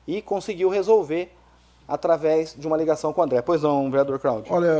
e 0.08 0.22
conseguiu 0.22 0.70
resolver 0.70 1.36
através 1.88 2.54
de 2.54 2.68
uma 2.68 2.78
ligação 2.78 3.12
com 3.12 3.20
o 3.20 3.24
André. 3.24 3.42
Pois 3.42 3.64
não, 3.64 3.90
vereador 3.90 4.20
Claudio. 4.20 4.54
Olha, 4.54 4.72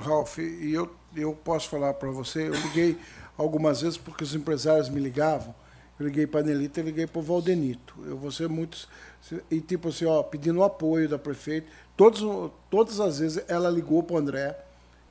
Ralf, 0.00 0.38
eu, 0.38 0.88
eu 1.16 1.36
posso 1.44 1.68
falar 1.68 1.94
para 1.94 2.10
você, 2.10 2.48
eu 2.48 2.54
liguei 2.54 2.96
algumas 3.36 3.80
vezes 3.80 3.98
porque 3.98 4.22
os 4.22 4.34
empresários 4.34 4.88
me 4.88 5.00
ligavam, 5.00 5.52
eu 5.98 6.06
liguei 6.06 6.26
para 6.26 6.40
a 6.40 6.42
Nelita 6.42 6.80
e 6.80 6.82
liguei 6.82 7.06
para 7.06 7.18
o 7.18 7.22
Valdenito. 7.22 7.94
Eu 8.06 8.16
vou 8.16 8.30
ser 8.30 8.48
muito... 8.48 8.88
E 9.50 9.60
tipo 9.60 9.88
assim, 9.88 10.04
ó, 10.04 10.22
pedindo 10.22 10.62
apoio 10.62 11.08
da 11.08 11.18
prefeita. 11.18 11.66
Todos, 11.96 12.22
todas 12.70 13.00
as 13.00 13.18
vezes 13.18 13.42
ela 13.48 13.68
ligou 13.68 14.02
para 14.02 14.14
o 14.14 14.18
André, 14.18 14.56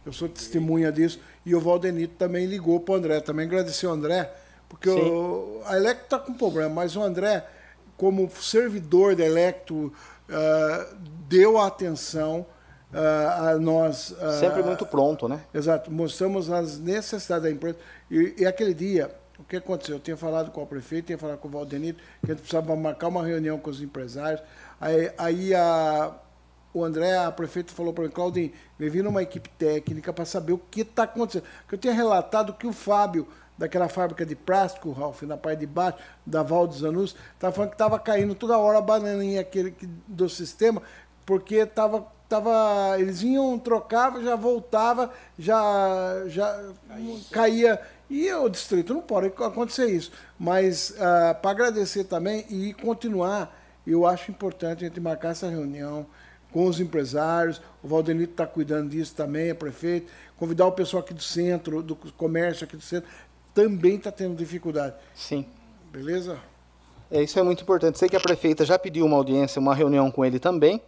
eu 0.06 0.14
sou 0.14 0.30
testemunha 0.30 0.90
disso, 0.90 1.20
e 1.46 1.54
o 1.54 1.60
Valdenito 1.60 2.16
também 2.16 2.46
ligou 2.46 2.80
para 2.80 2.94
o 2.94 2.98
André. 2.98 3.20
Também 3.20 3.46
agradeceu 3.46 3.90
o 3.90 3.94
André, 3.94 4.32
porque 4.70 4.90
o, 4.90 5.62
a 5.66 5.76
Electro 5.76 6.06
está 6.06 6.20
com 6.20 6.34
problema, 6.34 6.70
mas 6.70 6.96
o 6.96 7.02
André, 7.02 7.46
como 7.98 8.30
servidor 8.30 9.16
da 9.16 9.26
Electro, 9.26 9.92
uh, 10.30 10.96
deu 11.28 11.58
atenção 11.58 12.46
uh, 12.94 13.50
a 13.50 13.58
nós. 13.60 14.12
Uh, 14.12 14.40
Sempre 14.40 14.64
muito 14.64 14.86
pronto, 14.86 15.28
né? 15.28 15.42
Exato. 15.54 15.92
Mostramos 15.92 16.50
as 16.50 16.80
necessidades 16.80 17.44
da 17.44 17.52
empresa. 17.52 17.78
E, 18.10 18.36
e, 18.40 18.46
aquele 18.46 18.74
dia, 18.74 19.12
o 19.40 19.44
que 19.44 19.58
aconteceu? 19.58 19.96
Eu 19.96 20.00
tinha 20.00 20.18
falado 20.18 20.52
com 20.52 20.64
o 20.64 20.68
prefeito, 20.68 21.08
tinha 21.08 21.18
falado 21.18 21.38
com 21.38 21.48
o 21.48 21.52
Valdenito, 21.52 22.04
que 22.24 22.32
a 22.32 22.34
gente 22.34 22.40
precisava 22.40 22.76
marcar 22.76 23.08
uma 23.08 23.26
reunião 23.26 23.60
com 23.60 23.70
os 23.70 23.82
empresários. 23.82 24.42
Aí, 24.80 25.12
aí 25.18 25.56
a, 25.56 26.14
o 26.74 26.84
André, 26.84 27.18
a 27.18 27.32
prefeita, 27.32 27.74
falou 27.74 27.94
para 27.94 28.06
mim, 28.06 28.10
Claudinho, 28.10 28.52
me 28.78 28.90
vir 28.90 29.06
uma 29.06 29.22
equipe 29.22 29.50
técnica 29.58 30.12
para 30.12 30.26
saber 30.26 30.54
o 30.54 30.58
que 30.58 30.82
está 30.82 31.04
acontecendo. 31.04 31.46
Porque 31.62 31.76
eu 31.76 31.80
tinha 31.80 31.94
relatado 31.94 32.54
que 32.54 32.68
o 32.68 32.74
Fábio 32.74 33.28
daquela 33.58 33.90
fábrica 33.90 34.26
de 34.26 34.36
plástico, 34.36 34.92
Ralf, 34.92 35.24
na 35.24 35.36
parte 35.36 35.60
de 35.62 35.66
baixo, 35.66 35.98
da 36.26 36.44
Val 36.44 36.68
dos 36.68 36.84
Anus, 36.84 37.16
estava 37.34 37.52
falando 37.52 37.70
que 37.70 37.76
estava 37.76 38.00
caindo 38.00 38.36
toda 38.36 38.58
hora 38.58 38.78
a 38.78 38.82
bananinha 38.82 39.42
aquele, 39.42 39.76
do 40.08 40.30
sistema, 40.30 40.82
porque 41.26 41.56
estava 41.56 42.06
tava, 42.28 42.98
eles 43.00 43.22
vinham, 43.22 43.58
trocavam, 43.58 44.22
já 44.22 44.36
voltava, 44.36 45.12
já, 45.40 46.24
já 46.28 46.72
caía. 47.32 47.82
E 48.10 48.32
o 48.32 48.48
distrito 48.48 48.94
não 48.94 49.02
pode 49.02 49.28
acontecer 49.28 49.88
isso. 49.88 50.12
Mas 50.40 50.94
ah, 51.00 51.34
para 51.34 51.52
agradecer 51.52 52.06
também 52.06 52.46
e 52.50 52.74
continuar, 52.74 53.56
eu 53.86 54.06
acho 54.06 54.32
importante 54.32 54.86
a 54.86 54.88
gente 54.88 55.00
marcar 55.00 55.30
essa 55.30 55.50
reunião 55.50 56.06
com 56.52 56.66
os 56.66 56.80
empresários. 56.80 57.62
O 57.84 57.88
Valdenito 57.88 58.32
está 58.32 58.48
cuidando 58.48 58.90
disso 58.90 59.14
também, 59.16 59.52
a 59.52 59.56
prefeito. 59.56 60.12
Convidar 60.38 60.68
o 60.68 60.72
pessoal 60.72 61.04
aqui 61.04 61.14
do 61.14 61.22
centro, 61.22 61.82
do 61.82 61.96
comércio 61.96 62.64
aqui 62.64 62.76
do 62.76 62.82
centro, 62.82 63.10
também 63.54 63.96
está 63.96 64.12
tendo 64.12 64.36
dificuldade. 64.36 64.96
Sim. 65.14 65.46
Beleza? 65.92 66.40
É, 67.10 67.22
isso 67.24 67.40
é 67.40 67.44
muito 67.44 67.64
importante. 67.64 67.98
Sei 67.98 68.10
que 68.10 68.16
a 68.16 68.20
prefeita 68.20 68.66
já 68.66 68.78
pediu 68.78 69.06
uma 69.06 69.18
audiência, 69.18 69.60
uma 69.60 69.74
reunião 69.74 70.12
com 70.12 70.24
ele 70.24 70.40
também. 70.40 70.82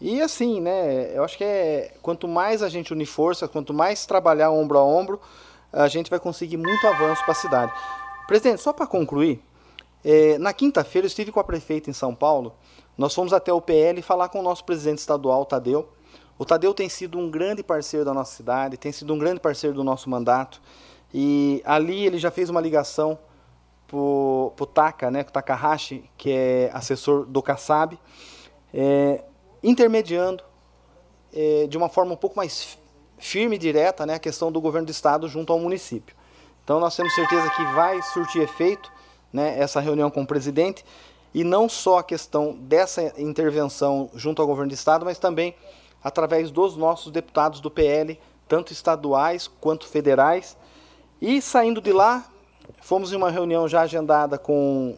E 0.00 0.20
assim, 0.20 0.60
né, 0.60 1.16
eu 1.16 1.24
acho 1.24 1.38
que 1.38 1.44
é 1.44 1.94
quanto 2.02 2.26
mais 2.26 2.62
a 2.62 2.68
gente 2.68 2.92
unir 2.92 3.06
força, 3.06 3.46
quanto 3.46 3.72
mais 3.72 4.04
trabalhar 4.04 4.50
ombro 4.50 4.76
a 4.76 4.84
ombro, 4.84 5.20
a 5.74 5.88
gente 5.88 6.08
vai 6.08 6.20
conseguir 6.20 6.56
muito 6.56 6.86
avanço 6.86 7.22
para 7.22 7.32
a 7.32 7.34
cidade. 7.34 7.72
Presidente, 8.26 8.62
só 8.62 8.72
para 8.72 8.86
concluir, 8.86 9.42
É, 10.06 10.36
na 10.36 10.52
quinta-feira 10.52 11.06
eu 11.06 11.08
estive 11.08 11.32
com 11.32 11.40
a 11.40 11.44
prefeita 11.44 11.88
em 11.88 11.94
São 11.94 12.14
Paulo. 12.14 12.52
Nós 12.96 13.14
fomos 13.14 13.32
até 13.32 13.50
o 13.50 13.58
PL 13.58 14.02
falar 14.02 14.28
com 14.28 14.38
o 14.40 14.42
nosso 14.42 14.62
presidente 14.62 14.98
estadual, 14.98 15.46
Tadeu. 15.46 15.88
O 16.38 16.44
Tadeu 16.44 16.74
tem 16.74 16.90
sido 16.90 17.18
um 17.18 17.30
grande 17.30 17.62
parceiro 17.62 18.04
da 18.04 18.12
nossa 18.12 18.36
cidade, 18.36 18.76
tem 18.76 18.92
sido 18.92 19.14
um 19.14 19.18
grande 19.18 19.40
parceiro 19.40 19.74
do 19.74 19.82
nosso 19.82 20.10
mandato. 20.10 20.60
E 21.12 21.62
ali 21.64 22.04
ele 22.04 22.18
já 22.18 22.30
fez 22.30 22.50
uma 22.50 22.60
ligação 22.60 23.18
para 23.86 23.96
o 23.96 24.68
Taka, 24.74 25.10
né, 25.10 25.22
o 25.22 25.32
Takahashi, 25.32 26.04
que 26.18 26.30
é 26.30 26.70
assessor 26.74 27.24
do 27.24 27.40
Kassab, 27.42 27.98
é, 28.74 29.24
intermediando 29.62 30.44
é, 31.32 31.66
de 31.66 31.78
uma 31.78 31.88
forma 31.88 32.12
um 32.12 32.16
pouco 32.16 32.36
mais 32.36 32.76
firme 33.18 33.56
e 33.56 33.58
direta 33.58 34.04
né, 34.04 34.14
a 34.14 34.18
questão 34.18 34.50
do 34.50 34.60
governo 34.60 34.86
do 34.86 34.90
estado 34.90 35.28
junto 35.28 35.52
ao 35.52 35.58
município. 35.58 36.14
Então 36.62 36.80
nós 36.80 36.96
temos 36.96 37.14
certeza 37.14 37.48
que 37.50 37.64
vai 37.74 38.00
surtir 38.02 38.42
efeito 38.42 38.90
né, 39.32 39.58
essa 39.58 39.80
reunião 39.80 40.10
com 40.10 40.22
o 40.22 40.26
presidente 40.26 40.84
e 41.32 41.42
não 41.42 41.68
só 41.68 41.98
a 41.98 42.02
questão 42.02 42.52
dessa 42.52 43.12
intervenção 43.20 44.08
junto 44.14 44.40
ao 44.40 44.46
governo 44.46 44.70
do 44.70 44.74
estado, 44.74 45.04
mas 45.04 45.18
também 45.18 45.54
através 46.02 46.50
dos 46.50 46.76
nossos 46.76 47.10
deputados 47.10 47.60
do 47.60 47.70
PL, 47.70 48.20
tanto 48.46 48.72
estaduais 48.72 49.48
quanto 49.60 49.88
federais. 49.88 50.56
E 51.20 51.40
saindo 51.40 51.80
de 51.80 51.92
lá, 51.92 52.28
fomos 52.82 53.12
em 53.12 53.16
uma 53.16 53.30
reunião 53.30 53.66
já 53.66 53.80
agendada 53.80 54.38
com 54.38 54.96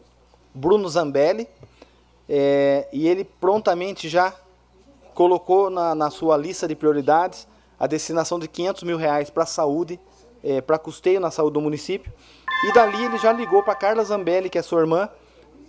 Bruno 0.53 0.87
Zambelli, 0.89 1.47
é, 2.29 2.87
e 2.91 3.07
ele 3.07 3.23
prontamente 3.23 4.09
já 4.09 4.33
colocou 5.13 5.69
na, 5.69 5.95
na, 5.95 6.11
sua 6.11 6.35
lista 6.35 6.67
de 6.67 6.75
prioridades 6.75 7.47
a 7.79 7.87
destinação 7.87 8.39
de 8.39 8.47
500 8.47 8.83
mil 8.83 8.97
reais 8.97 9.29
para 9.29 9.43
a 9.43 9.45
saúde, 9.45 9.99
é, 10.43 10.61
para 10.61 10.77
custeio 10.77 11.19
na 11.19 11.31
saúde 11.31 11.53
do 11.53 11.61
município. 11.61 12.11
E 12.65 12.73
dali 12.73 13.05
ele 13.05 13.17
já 13.17 13.31
ligou 13.31 13.63
para 13.63 13.75
Carla 13.75 14.03
Zambelli, 14.03 14.49
que 14.49 14.57
é 14.57 14.61
sua 14.61 14.81
irmã, 14.81 15.09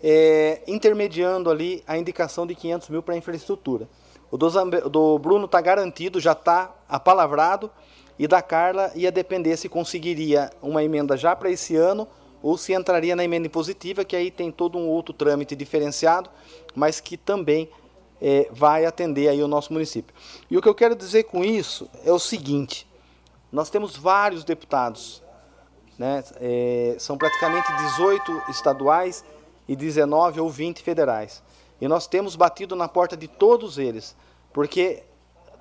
é, 0.03 0.63
intermediando 0.67 1.51
ali 1.51 1.83
a 1.87 1.99
indicação 1.99 2.47
de 2.47 2.55
500 2.55 2.89
mil 2.89 3.03
para 3.03 3.17
infraestrutura. 3.17 3.89
O 4.31 4.37
do, 4.37 4.49
Zambe, 4.49 4.81
do 4.83 5.19
Bruno 5.19 5.47
está 5.47 5.61
garantido, 5.61 6.21
já 6.21 6.33
está 6.33 6.75
apalavrado, 6.89 7.71
e 8.19 8.27
da 8.27 8.43
Carla 8.43 8.91
ia 8.95 9.13
depender 9.13 9.57
se 9.57 9.69
conseguiria 9.69 10.51
uma 10.61 10.83
emenda 10.83 11.17
já 11.17 11.37
para 11.37 11.51
esse 11.51 11.77
ano 11.77 12.07
ou 12.43 12.57
se 12.57 12.73
entraria 12.73 13.17
na 13.17 13.25
emenda 13.25 13.47
impositiva, 13.47 14.05
que 14.05 14.15
aí 14.15 14.31
tem 14.31 14.51
todo 14.51 14.79
um 14.79 14.87
outro 14.87 15.13
trâmite 15.13 15.57
diferenciado, 15.57 16.31
mas 16.75 17.01
que 17.01 17.17
também 17.17 17.69
é, 18.21 18.49
vai 18.51 18.85
atender 18.85 19.29
aí 19.29 19.43
o 19.43 19.49
nosso 19.49 19.73
município. 19.73 20.15
E 20.51 20.57
o 20.57 20.63
que 20.63 20.69
eu 20.69 20.75
quero 20.75 20.95
dizer 20.95 21.25
com 21.25 21.45
isso 21.45 21.89
é 22.05 22.13
o 22.13 22.19
seguinte: 22.19 22.87
nós 23.51 23.71
temos 23.71 23.97
vários 23.97 24.45
deputados, 24.45 25.23
né? 25.99 26.23
É, 26.37 26.97
são 26.99 27.17
praticamente 27.17 27.67
18 27.97 28.43
estaduais 28.51 29.25
e 29.69 29.77
19 29.77 30.41
ou 30.41 30.51
20 30.51 30.83
federais. 30.83 31.43
E 31.81 31.87
nós 31.87 32.07
temos 32.07 32.35
batido 32.35 32.75
na 32.75 32.89
porta 32.89 33.17
de 33.17 33.29
todos 33.29 33.79
eles, 33.79 34.17
porque 34.53 35.03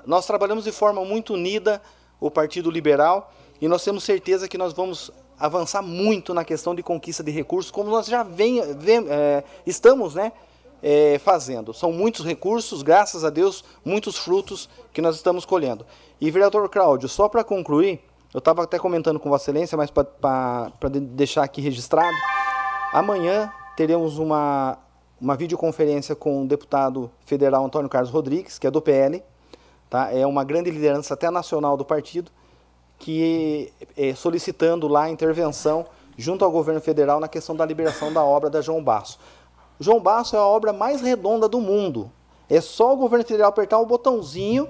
nós 0.05 0.25
trabalhamos 0.25 0.63
de 0.63 0.71
forma 0.71 1.03
muito 1.05 1.33
unida, 1.33 1.81
o 2.19 2.31
Partido 2.31 2.71
Liberal, 2.71 3.31
e 3.61 3.67
nós 3.67 3.83
temos 3.83 4.03
certeza 4.03 4.47
que 4.47 4.57
nós 4.57 4.73
vamos 4.73 5.11
avançar 5.39 5.83
muito 5.83 6.33
na 6.33 6.43
questão 6.43 6.73
de 6.73 6.81
conquista 6.81 7.23
de 7.23 7.31
recursos, 7.31 7.69
como 7.69 7.91
nós 7.91 8.07
já 8.07 8.23
vem, 8.23 8.61
vem 8.75 9.05
é, 9.07 9.43
estamos 9.65 10.15
né, 10.15 10.31
é, 10.81 11.19
fazendo. 11.19 11.73
São 11.73 11.91
muitos 11.91 12.25
recursos, 12.25 12.81
graças 12.81 13.23
a 13.23 13.29
Deus, 13.29 13.63
muitos 13.83 14.17
frutos 14.17 14.69
que 14.93 15.01
nós 15.01 15.15
estamos 15.15 15.45
colhendo. 15.45 15.85
E, 16.19 16.29
vereador 16.31 16.69
Cláudio, 16.69 17.07
só 17.07 17.27
para 17.29 17.43
concluir, 17.43 18.01
eu 18.33 18.39
estava 18.39 18.63
até 18.63 18.77
comentando 18.77 19.19
com 19.19 19.29
Vossa 19.29 19.49
Excelência, 19.49 19.77
mas 19.77 19.89
para 19.89 20.89
deixar 20.89 21.43
aqui 21.43 21.61
registrado, 21.61 22.15
amanhã 22.91 23.51
teremos 23.75 24.17
uma, 24.17 24.77
uma 25.19 25.35
videoconferência 25.35 26.15
com 26.15 26.43
o 26.43 26.47
deputado 26.47 27.11
federal 27.25 27.65
Antônio 27.65 27.89
Carlos 27.89 28.11
Rodrigues, 28.11 28.59
que 28.59 28.67
é 28.67 28.71
do 28.71 28.81
PL, 28.81 29.23
tá? 29.89 30.11
é 30.11 30.25
uma 30.25 30.43
grande 30.43 30.69
liderança 30.69 31.13
até 31.13 31.29
nacional 31.29 31.77
do 31.77 31.85
partido, 31.85 32.31
que 32.99 33.71
é, 33.95 34.15
solicitando 34.15 34.87
lá 34.87 35.09
intervenção 35.09 35.85
junto 36.17 36.43
ao 36.43 36.51
governo 36.51 36.81
federal 36.81 37.19
na 37.19 37.27
questão 37.27 37.55
da 37.55 37.63
liberação 37.63 38.11
da 38.11 38.23
obra 38.23 38.49
da 38.49 38.59
João 38.59 38.83
Basso. 38.83 39.19
João 39.79 39.99
Basso 39.99 40.35
é 40.35 40.39
a 40.39 40.45
obra 40.45 40.73
mais 40.73 41.01
redonda 41.01 41.47
do 41.47 41.59
mundo. 41.59 42.11
É 42.49 42.61
só 42.61 42.93
o 42.93 42.97
governo 42.97 43.25
federal 43.25 43.49
apertar 43.49 43.79
o 43.79 43.85
botãozinho 43.85 44.69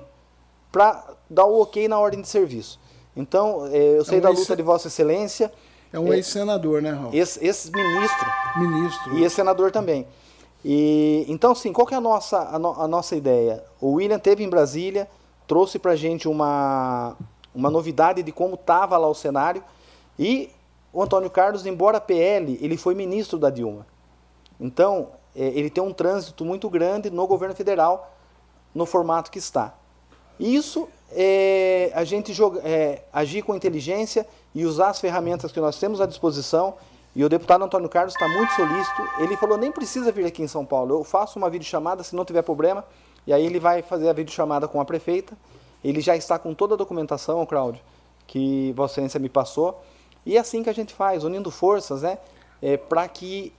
para 0.72 1.04
dar 1.30 1.46
o 1.46 1.62
ok 1.62 1.88
na 1.88 2.00
ordem 2.00 2.22
de 2.22 2.28
serviço. 2.28 2.80
Então, 3.16 3.68
é, 3.68 3.98
eu 3.98 4.06
sei 4.06 4.18
é 4.18 4.20
um 4.20 4.24
da 4.24 4.30
luta 4.30 4.56
de 4.56 4.62
Vossa 4.62 4.88
Excelência. 4.88 5.52
É 5.92 6.00
um 6.00 6.12
é, 6.12 6.18
ex-senador, 6.18 6.82
né, 6.82 6.92
Raul? 6.92 7.14
Ex-ministro. 7.14 8.28
Ministro. 8.58 9.18
E 9.18 9.24
ex-senador 9.24 9.72
também. 9.72 10.08
E, 10.64 11.26
então, 11.28 11.56
sim, 11.56 11.72
qual 11.72 11.88
que 11.88 11.94
é 11.94 11.98
a 11.98 12.02
nossa, 12.02 12.40
a, 12.40 12.60
no, 12.60 12.74
a 12.82 12.88
nossa 12.88 13.16
ideia? 13.16 13.64
O 13.80 13.94
William 13.94 14.20
teve 14.20 14.44
em 14.44 14.50
Brasília, 14.50 15.08
trouxe 15.48 15.80
para 15.80 15.94
a 15.94 15.96
gente 15.96 16.28
uma, 16.28 17.16
uma 17.56 17.70
novidade 17.70 18.22
de 18.22 18.32
como 18.32 18.56
estava 18.56 18.98
lá 18.98 19.08
o 19.08 19.16
cenário. 19.16 19.64
E 20.20 20.50
o 20.92 21.02
Antônio 21.02 21.30
Carlos, 21.30 21.66
embora 21.66 22.02
PL, 22.02 22.58
ele 22.62 22.78
foi 22.78 22.94
ministro 22.94 23.40
da 23.40 23.50
Dilma. 23.50 23.86
Então, 24.60 25.10
é, 25.36 25.46
ele 25.48 25.70
tem 25.70 25.84
um 25.84 25.94
trânsito 25.94 26.44
muito 26.44 26.70
grande 26.70 27.10
no 27.10 27.28
governo 27.28 27.56
federal, 27.56 28.14
no 28.74 28.86
formato 28.86 29.30
que 29.32 29.40
está. 29.40 29.76
Isso 30.40 30.88
é 31.12 31.92
a 31.94 32.04
gente 32.04 32.34
joga, 32.34 32.62
é, 32.64 33.04
agir 33.14 33.42
com 33.42 33.56
inteligência 33.56 34.28
e 34.54 34.66
usar 34.66 34.90
as 34.90 35.00
ferramentas 35.00 35.52
que 35.52 35.60
nós 35.60 35.80
temos 35.80 36.02
à 36.02 36.06
disposição. 36.06 36.76
E 37.16 37.24
o 37.24 37.30
deputado 37.30 37.64
Antônio 37.64 37.90
Carlos 37.90 38.14
está 38.14 38.28
muito 38.28 38.54
solícito. 38.54 39.02
Ele 39.20 39.36
falou: 39.38 39.58
nem 39.58 39.72
precisa 39.72 40.12
vir 40.12 40.26
aqui 40.26 40.44
em 40.44 40.48
São 40.48 40.66
Paulo, 40.66 41.00
eu 41.00 41.04
faço 41.04 41.40
uma 41.40 41.50
videochamada 41.50 42.04
se 42.04 42.16
não 42.16 42.26
tiver 42.26 42.42
problema. 42.42 42.84
E 43.26 43.34
aí 43.34 43.46
ele 43.46 43.60
vai 43.60 43.82
fazer 43.82 44.08
a 44.10 44.14
videochamada 44.14 44.68
com 44.68 44.80
a 44.80 44.86
prefeita. 44.86 45.38
Ele 45.84 46.02
já 46.02 46.16
está 46.16 46.40
com 46.40 46.54
toda 46.54 46.76
a 46.76 46.78
documentação, 46.78 47.46
Cláudio, 47.46 47.82
que 48.26 48.74
Vossa 48.76 48.94
Excelência 48.94 49.20
me 49.20 49.30
passou. 49.30 49.82
E 50.26 50.38
é 50.38 50.40
assim 50.40 50.64
que 50.64 50.70
a 50.70 50.74
gente 50.74 50.94
faz, 50.94 51.24
unindo 51.24 51.50
forças, 51.52 52.02
né? 52.02 52.18
É, 52.62 52.78
para 52.78 53.08
que 53.08 53.54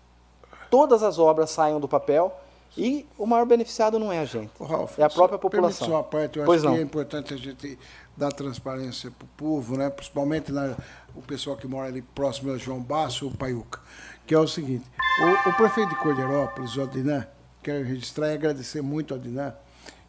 todas 0.71 1.03
as 1.03 1.19
obras 1.19 1.51
saiam 1.51 1.81
do 1.81 1.89
papel 1.89 2.35
e 2.77 3.07
o 3.17 3.27
maior 3.27 3.47
beneficiado 3.47 3.99
não 3.99 4.13
é 4.13 4.19
a 4.19 4.25
gente, 4.25 4.51
Ralf, 4.61 4.99
é 4.99 5.03
a 5.03 5.11
própria 5.11 5.39
população. 5.39 5.89
Só 5.89 6.03
parte, 6.03 6.39
eu 6.39 6.45
pois 6.45 6.61
acho 6.61 6.69
não. 6.69 6.75
que 6.75 6.81
é 6.81 6.85
importante 6.85 7.35
a 7.35 7.37
gente 7.37 7.79
dar 8.17 8.31
transparência 8.31 9.11
para 9.11 9.25
o 9.25 9.29
povo, 9.37 9.77
né? 9.77 9.89
principalmente 9.91 10.53
na, 10.53 10.77
o 11.15 11.23
pessoal 11.23 11.57
que 11.57 11.67
mora 11.67 11.89
ali 11.89 12.03
próximo 12.03 12.53
a 12.53 12.59
João 12.59 12.81
Basso 12.81 13.27
ou 13.27 13.33
Paiuca, 13.33 13.81
que 14.27 14.35
é 14.35 14.39
o 14.39 14.47
seguinte, 14.47 14.85
o, 15.21 15.49
o 15.49 15.53
prefeito 15.55 15.89
de 15.89 15.97
Cordeirópolis, 15.97 16.77
o 16.77 16.83
Odinan, 16.83 17.27
quero 17.63 17.85
registrar 17.85 18.29
e 18.29 18.35
agradecer 18.35 18.83
muito 18.83 19.15
ao 19.15 19.19
Odinan, 19.19 19.55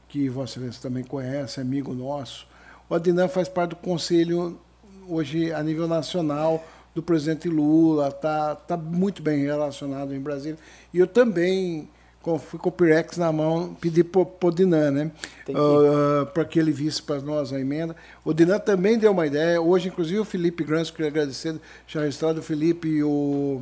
que 0.07 0.27
Vossa 0.27 0.53
Excelência 0.53 0.81
também 0.81 1.03
conhece, 1.03 1.59
amigo 1.61 1.93
nosso. 1.93 2.47
O 2.89 2.95
Odinan 2.95 3.27
faz 3.27 3.47
parte 3.47 3.71
do 3.71 3.75
conselho 3.77 4.59
hoje 5.07 5.51
a 5.53 5.63
nível 5.63 5.87
nacional 5.87 6.63
do 6.93 7.03
presidente 7.03 7.47
Lula, 7.47 8.09
está 8.09 8.55
tá 8.55 8.75
muito 8.75 9.21
bem 9.21 9.43
relacionado 9.43 10.13
em 10.13 10.19
Brasília. 10.19 10.57
E 10.93 10.99
eu 10.99 11.07
também, 11.07 11.87
fui 12.39 12.59
com 12.59 12.69
o 12.69 12.71
Pirex 12.71 13.17
na 13.17 13.31
mão, 13.31 13.75
pedi 13.79 14.03
para 14.03 14.21
o 14.21 14.51
Dinan, 14.51 14.91
né? 14.91 15.11
Uh, 15.49 16.25
para 16.27 16.45
que 16.45 16.59
ele 16.59 16.71
visse 16.71 17.01
para 17.01 17.21
nós 17.21 17.53
a 17.53 17.59
emenda. 17.59 17.95
O 18.23 18.33
Dinan 18.33 18.59
também 18.59 18.97
deu 18.97 19.11
uma 19.11 19.25
ideia. 19.25 19.61
Hoje, 19.61 19.87
inclusive, 19.87 20.19
o 20.19 20.25
Felipe 20.25 20.63
Grans, 20.63 20.91
queria 20.91 21.09
agradecer, 21.09 21.59
já 21.87 22.01
registrado 22.01 22.39
o 22.39 22.43
Felipe 22.43 22.87
e 22.87 23.03
o 23.03 23.61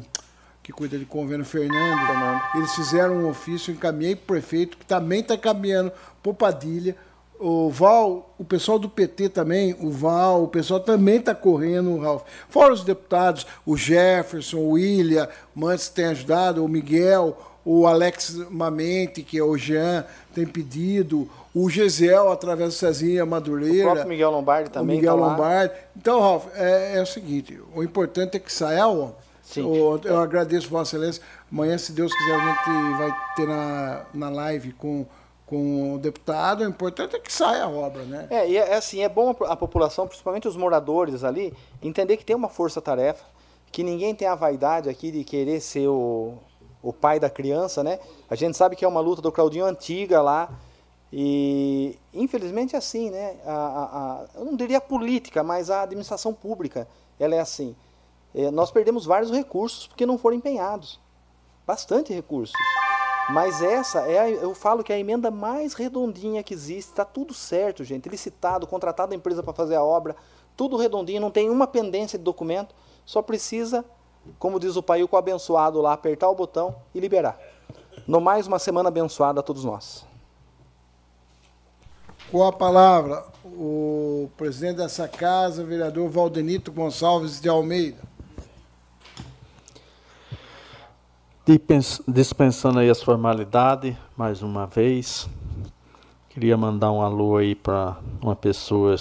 que 0.67 0.73
cuida 0.73 0.97
de 0.97 1.05
convênio, 1.05 1.45
Fernando, 1.45 2.05
Fernando. 2.05 2.41
eles 2.55 2.75
fizeram 2.75 3.15
um 3.15 3.29
ofício, 3.29 3.71
encaminhei 3.71 4.17
para 4.17 4.23
o 4.23 4.27
prefeito, 4.27 4.77
que 4.77 4.85
também 4.85 5.21
está 5.21 5.35
encaminhando 5.35 5.93
para 6.21 6.29
o 6.29 6.33
Padilha, 6.33 6.93
o 7.39 7.69
Val, 7.69 8.33
o 8.37 8.43
pessoal 8.43 8.79
do 8.79 8.89
PT 8.89 9.29
também, 9.29 9.75
o 9.79 9.91
Val, 9.91 10.43
o 10.43 10.47
pessoal 10.47 10.79
também 10.79 11.17
está 11.17 11.35
correndo, 11.35 11.97
Ralf. 11.97 12.23
Fora 12.49 12.73
os 12.73 12.83
deputados, 12.83 13.45
o 13.65 13.77
Jefferson, 13.77 14.57
o 14.57 14.71
William, 14.71 15.27
Mantes 15.55 15.89
tem 15.89 16.05
ajudado, 16.05 16.63
o 16.63 16.67
Miguel, 16.67 17.37
o 17.63 17.85
Alex 17.85 18.35
Mamente, 18.49 19.21
que 19.21 19.37
é 19.37 19.43
o 19.43 19.57
Jean, 19.57 20.05
tem 20.33 20.45
pedido, 20.45 21.29
o 21.53 21.69
Gisel, 21.69 22.31
através 22.31 22.69
do 22.69 22.77
Cezinha 22.77 23.25
Madureira. 23.25 23.87
O 23.87 23.91
próprio 23.91 24.07
Miguel 24.07 24.31
Lombardi 24.31 24.69
também. 24.69 24.95
O 24.95 24.99
Miguel 24.99 25.17
tá 25.17 25.25
Lombardi. 25.25 25.73
Então, 25.95 26.19
Ralf, 26.19 26.45
é, 26.55 26.97
é, 26.97 27.01
o 27.01 27.05
seguinte: 27.05 27.59
o 27.75 27.83
importante 27.83 28.37
é 28.37 28.39
que 28.39 28.53
saia 28.53 28.87
obra. 28.87 29.15
Sim. 29.43 29.61
Eu, 29.61 29.99
eu 30.03 30.17
agradeço, 30.17 30.69
Vossa 30.69 30.95
Excelência. 30.95 31.23
Amanhã, 31.51 31.77
se 31.77 31.93
Deus 31.93 32.13
quiser, 32.13 32.35
a 32.35 32.39
gente 32.39 32.97
vai 32.97 33.15
ter 33.35 33.47
na, 33.47 34.01
na 34.13 34.29
live 34.29 34.73
com 34.73 35.05
com 35.47 35.95
o 35.95 35.97
deputado, 35.97 36.61
o 36.61 36.67
importante 36.67 37.15
é 37.15 37.19
que 37.19 37.31
saia 37.31 37.63
a 37.63 37.69
obra, 37.69 38.03
né? 38.03 38.27
É, 38.29 38.49
e 38.49 38.57
é, 38.57 38.71
é 38.71 38.75
assim, 38.75 39.01
é 39.01 39.07
bom 39.07 39.33
a, 39.41 39.53
a 39.53 39.55
população, 39.55 40.05
principalmente 40.05 40.45
os 40.45 40.57
moradores 40.57 41.23
ali, 41.23 41.53
entender 41.81 42.17
que 42.17 42.25
tem 42.25 42.35
uma 42.35 42.49
força-tarefa, 42.49 43.23
que 43.71 43.81
ninguém 43.81 44.13
tem 44.13 44.27
a 44.27 44.35
vaidade 44.35 44.89
aqui 44.89 45.09
de 45.09 45.23
querer 45.23 45.61
ser 45.61 45.87
o, 45.87 46.33
o 46.83 46.91
pai 46.91 47.17
da 47.17 47.29
criança, 47.29 47.81
né? 47.81 47.97
A 48.29 48.35
gente 48.35 48.57
sabe 48.57 48.75
que 48.75 48.83
é 48.83 48.87
uma 48.87 48.99
luta 48.99 49.21
do 49.21 49.31
Claudinho 49.31 49.65
antiga 49.65 50.21
lá, 50.21 50.49
e 51.13 51.97
infelizmente 52.13 52.75
é 52.75 52.77
assim, 52.77 53.09
né? 53.09 53.37
A, 53.45 53.53
a, 53.53 53.83
a, 53.85 54.25
eu 54.35 54.43
não 54.43 54.55
diria 54.57 54.81
política, 54.81 55.43
mas 55.43 55.69
a 55.69 55.83
administração 55.83 56.33
pública, 56.33 56.85
ela 57.17 57.33
é 57.33 57.39
assim. 57.39 57.73
É, 58.35 58.51
nós 58.51 58.69
perdemos 58.69 59.05
vários 59.05 59.31
recursos 59.31 59.87
porque 59.87 60.05
não 60.05 60.17
foram 60.17 60.35
empenhados. 60.35 60.99
bastante 61.65 62.13
recursos. 62.13 62.53
Mas 63.29 63.61
essa 63.61 63.99
é, 63.99 64.19
a, 64.19 64.29
eu 64.29 64.55
falo 64.55 64.83
que 64.83 64.93
é 64.93 64.95
a 64.95 64.99
emenda 64.99 65.29
mais 65.29 65.73
redondinha 65.73 66.41
que 66.41 66.53
existe. 66.53 66.89
Está 66.89 67.03
tudo 67.03 67.33
certo, 67.33 67.83
gente. 67.83 68.07
Licitado, 68.07 68.65
contratado 68.65 69.13
a 69.13 69.15
empresa 69.15 69.43
para 69.43 69.53
fazer 69.53 69.75
a 69.75 69.83
obra, 69.83 70.15
tudo 70.55 70.77
redondinho, 70.77 71.19
não 71.19 71.29
tem 71.29 71.49
uma 71.49 71.67
pendência 71.67 72.17
de 72.17 72.23
documento. 72.23 72.73
Só 73.05 73.21
precisa, 73.21 73.83
como 74.39 74.59
diz 74.59 74.75
o 74.75 74.83
pai, 74.83 75.03
o 75.03 75.17
abençoado 75.17 75.81
lá, 75.81 75.93
apertar 75.93 76.29
o 76.29 76.35
botão 76.35 76.75
e 76.95 76.99
liberar. 76.99 77.37
No 78.07 78.21
mais, 78.21 78.47
uma 78.47 78.59
semana 78.59 78.87
abençoada 78.87 79.41
a 79.41 79.43
todos 79.43 79.65
nós. 79.65 80.05
Com 82.31 82.43
a 82.43 82.51
palavra, 82.51 83.25
o 83.43 84.29
presidente 84.37 84.77
dessa 84.77 85.07
casa, 85.07 85.63
o 85.63 85.65
vereador 85.65 86.09
Valdenito 86.09 86.71
Gonçalves 86.71 87.41
de 87.41 87.49
Almeida. 87.49 88.06
Dispensando 92.05 92.79
aí 92.79 92.89
as 92.89 93.01
formalidades, 93.01 93.95
mais 94.17 94.43
uma 94.43 94.67
vez, 94.67 95.29
queria 96.27 96.57
mandar 96.57 96.91
um 96.91 97.01
alô 97.01 97.37
aí 97.37 97.55
para 97.55 97.95
uma 98.21 98.35
pessoa, 98.35 98.93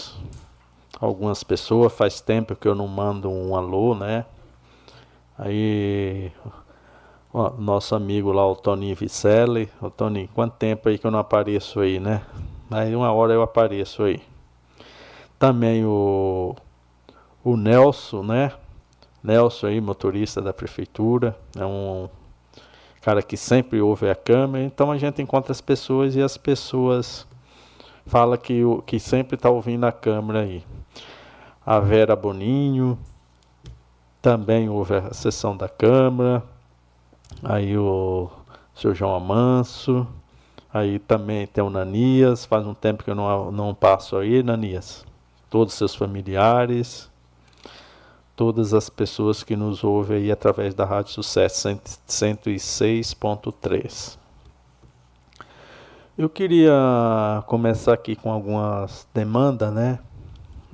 algumas 1.00 1.42
pessoas, 1.42 1.92
faz 1.92 2.20
tempo 2.20 2.55
que 2.55 2.68
eu 2.68 2.75
não 2.76 2.86
mando 2.86 3.28
um 3.28 3.57
alô, 3.57 3.97
né? 3.97 4.25
Aí, 5.36 6.31
ó, 7.34 7.50
nosso 7.58 7.97
amigo 7.97 8.31
lá, 8.31 8.47
o 8.47 8.55
Toninho 8.55 8.94
Vicelli, 8.94 9.68
o 9.83 9.91
Toninho, 9.91 10.28
quanto 10.33 10.52
tempo 10.52 10.89
aí 10.89 10.99
que 10.99 11.05
eu 11.08 11.10
não 11.10 11.18
apareço 11.18 11.81
aí, 11.81 11.99
né? 11.99 12.23
Aí 12.70 12.94
uma 12.94 13.10
hora 13.10 13.33
eu 13.33 13.42
apareço 13.42 14.05
aí. 14.05 14.23
Também 15.36 15.84
o, 15.84 16.55
o 17.42 17.57
Nelson, 17.57 18.23
né? 18.23 18.52
Nelson 19.20 19.66
aí, 19.66 19.81
motorista 19.81 20.41
da 20.41 20.52
prefeitura, 20.52 21.36
é 21.58 21.66
um 21.66 22.08
cara 23.07 23.23
que 23.23 23.36
sempre 23.36 23.81
ouve 23.81 24.10
a 24.10 24.17
câmera, 24.17 24.65
então 24.65 24.91
a 24.91 24.99
gente 24.99 25.23
encontra 25.23 25.52
as 25.52 25.60
pessoas 25.60 26.17
e 26.17 26.20
as 26.20 26.36
pessoas 26.36 27.25
falam 28.05 28.36
que, 28.36 28.62
que 28.85 28.99
sempre 28.99 29.36
está 29.36 29.49
ouvindo 29.49 29.86
a 29.86 29.93
câmera 29.93 30.41
aí. 30.41 30.65
A 31.65 31.78
Vera 31.78 32.17
Boninho 32.17 32.99
também 34.20 34.68
ouve 34.68 34.97
a 34.97 35.15
sessão 35.15 35.57
da 35.57 35.68
Câmara, 35.68 36.43
aí 37.44 37.78
o 37.78 38.28
seu 38.75 38.93
João 38.93 39.15
Amanso, 39.15 40.05
aí 40.75 40.99
também 40.99 41.47
tem 41.47 41.62
o 41.62 41.70
Nanias, 41.70 42.44
faz 42.44 42.67
um 42.67 42.75
tempo 42.75 43.05
que 43.05 43.10
eu 43.12 43.15
não, 43.15 43.52
não 43.52 43.73
passo 43.73 44.17
aí, 44.17 44.43
Nanias. 44.43 45.07
Todos 45.49 45.75
os 45.75 45.78
seus 45.78 45.94
familiares, 45.94 47.09
todas 48.37 48.73
as 48.75 48.91
pessoas 48.91 49.43
que 49.43 49.57
nos 49.57 49.83
ouvem 49.83 50.19
aí 50.19 50.31
através 50.31 50.75
da 50.75 50.85
Rádio 50.85 51.13
Sucesso 51.13 51.69
106.3. 52.07 54.19
Eu 56.19 56.29
queria 56.29 57.43
começar 57.47 57.95
aqui 57.95 58.15
com 58.15 58.31
algumas 58.31 59.09
demandas, 59.13 59.73
né? 59.73 59.99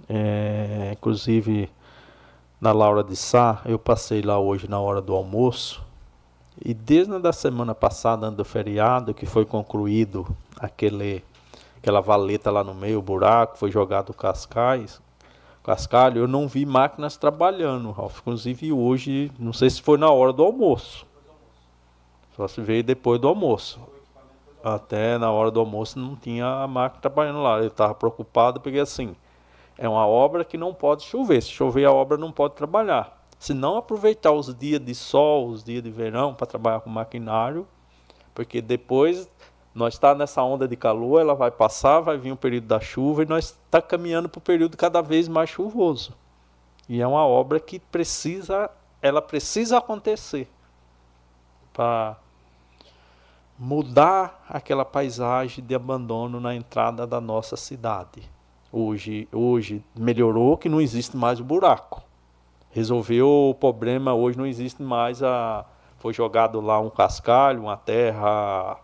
É, 0.08 0.90
inclusive 0.92 1.70
na 2.60 2.72
Laura 2.72 3.02
de 3.02 3.16
Sá, 3.16 3.62
eu 3.64 3.78
passei 3.78 4.22
lá 4.22 4.38
hoje 4.38 4.68
na 4.68 4.78
hora 4.78 5.00
do 5.00 5.14
almoço 5.14 5.82
e 6.64 6.74
desde 6.74 7.26
a 7.26 7.32
semana 7.32 7.74
passada, 7.74 8.30
do 8.30 8.44
feriado, 8.44 9.14
que 9.14 9.26
foi 9.26 9.44
concluído 9.44 10.26
aquele, 10.58 11.24
aquela 11.78 12.00
valeta 12.00 12.50
lá 12.50 12.62
no 12.62 12.74
meio, 12.74 12.98
o 12.98 13.02
buraco, 13.02 13.58
foi 13.58 13.70
jogado 13.70 14.12
cascais, 14.12 15.00
cascalho, 15.62 16.20
eu 16.20 16.28
não 16.28 16.48
vi 16.48 16.66
máquinas 16.66 17.16
trabalhando, 17.16 17.90
Ralf. 17.90 18.20
Inclusive 18.20 18.72
hoje, 18.72 19.30
não 19.38 19.52
sei 19.52 19.70
se 19.70 19.80
foi 19.80 19.96
na 19.98 20.10
hora 20.10 20.32
do 20.32 20.42
almoço. 20.42 21.06
Só 22.36 22.48
se 22.48 22.60
veio 22.60 22.82
depois 22.82 23.20
do 23.20 23.28
almoço. 23.28 23.80
Até 24.64 25.18
na 25.18 25.30
hora 25.30 25.50
do 25.50 25.60
almoço 25.60 25.98
não 25.98 26.14
tinha 26.16 26.46
a 26.46 26.66
máquina 26.66 27.00
trabalhando 27.00 27.42
lá. 27.42 27.58
Eu 27.58 27.66
estava 27.66 27.94
preocupado 27.94 28.60
porque 28.60 28.78
assim, 28.78 29.14
é 29.76 29.88
uma 29.88 30.06
obra 30.06 30.44
que 30.44 30.56
não 30.56 30.72
pode 30.72 31.02
chover. 31.02 31.42
Se 31.42 31.50
chover 31.50 31.84
a 31.84 31.92
obra 31.92 32.16
não 32.16 32.32
pode 32.32 32.54
trabalhar. 32.54 33.20
Se 33.38 33.52
não 33.52 33.76
aproveitar 33.76 34.30
os 34.30 34.54
dias 34.54 34.80
de 34.80 34.94
sol, 34.94 35.48
os 35.48 35.64
dias 35.64 35.82
de 35.82 35.90
verão 35.90 36.32
para 36.32 36.46
trabalhar 36.46 36.80
com 36.80 36.88
maquinário, 36.88 37.66
porque 38.32 38.62
depois 38.62 39.28
nós 39.74 39.94
está 39.94 40.14
nessa 40.14 40.42
onda 40.42 40.68
de 40.68 40.76
calor, 40.76 41.20
ela 41.20 41.34
vai 41.34 41.50
passar, 41.50 42.00
vai 42.00 42.18
vir 42.18 42.32
um 42.32 42.36
período 42.36 42.66
da 42.66 42.80
chuva 42.80 43.22
e 43.22 43.26
nós 43.26 43.46
está 43.46 43.80
caminhando 43.80 44.28
para 44.28 44.38
o 44.38 44.42
período 44.42 44.76
cada 44.76 45.00
vez 45.00 45.28
mais 45.28 45.48
chuvoso. 45.48 46.12
E 46.88 47.00
é 47.00 47.06
uma 47.06 47.26
obra 47.26 47.58
que 47.58 47.78
precisa, 47.78 48.70
ela 49.00 49.22
precisa 49.22 49.78
acontecer 49.78 50.48
para 51.72 52.16
mudar 53.58 54.44
aquela 54.48 54.84
paisagem 54.84 55.64
de 55.64 55.74
abandono 55.74 56.38
na 56.38 56.54
entrada 56.54 57.06
da 57.06 57.20
nossa 57.20 57.56
cidade. 57.56 58.22
Hoje, 58.70 59.28
hoje 59.32 59.82
melhorou 59.94 60.56
que 60.56 60.68
não 60.68 60.80
existe 60.80 61.16
mais 61.16 61.40
o 61.40 61.44
buraco. 61.44 62.02
Resolveu 62.70 63.50
o 63.50 63.54
problema, 63.54 64.14
hoje 64.14 64.36
não 64.36 64.46
existe 64.46 64.82
mais 64.82 65.22
a 65.22 65.64
foi 66.02 66.12
jogado 66.12 66.60
lá 66.60 66.80
um 66.80 66.90
cascalho, 66.90 67.62
uma 67.62 67.76
terra 67.76 68.76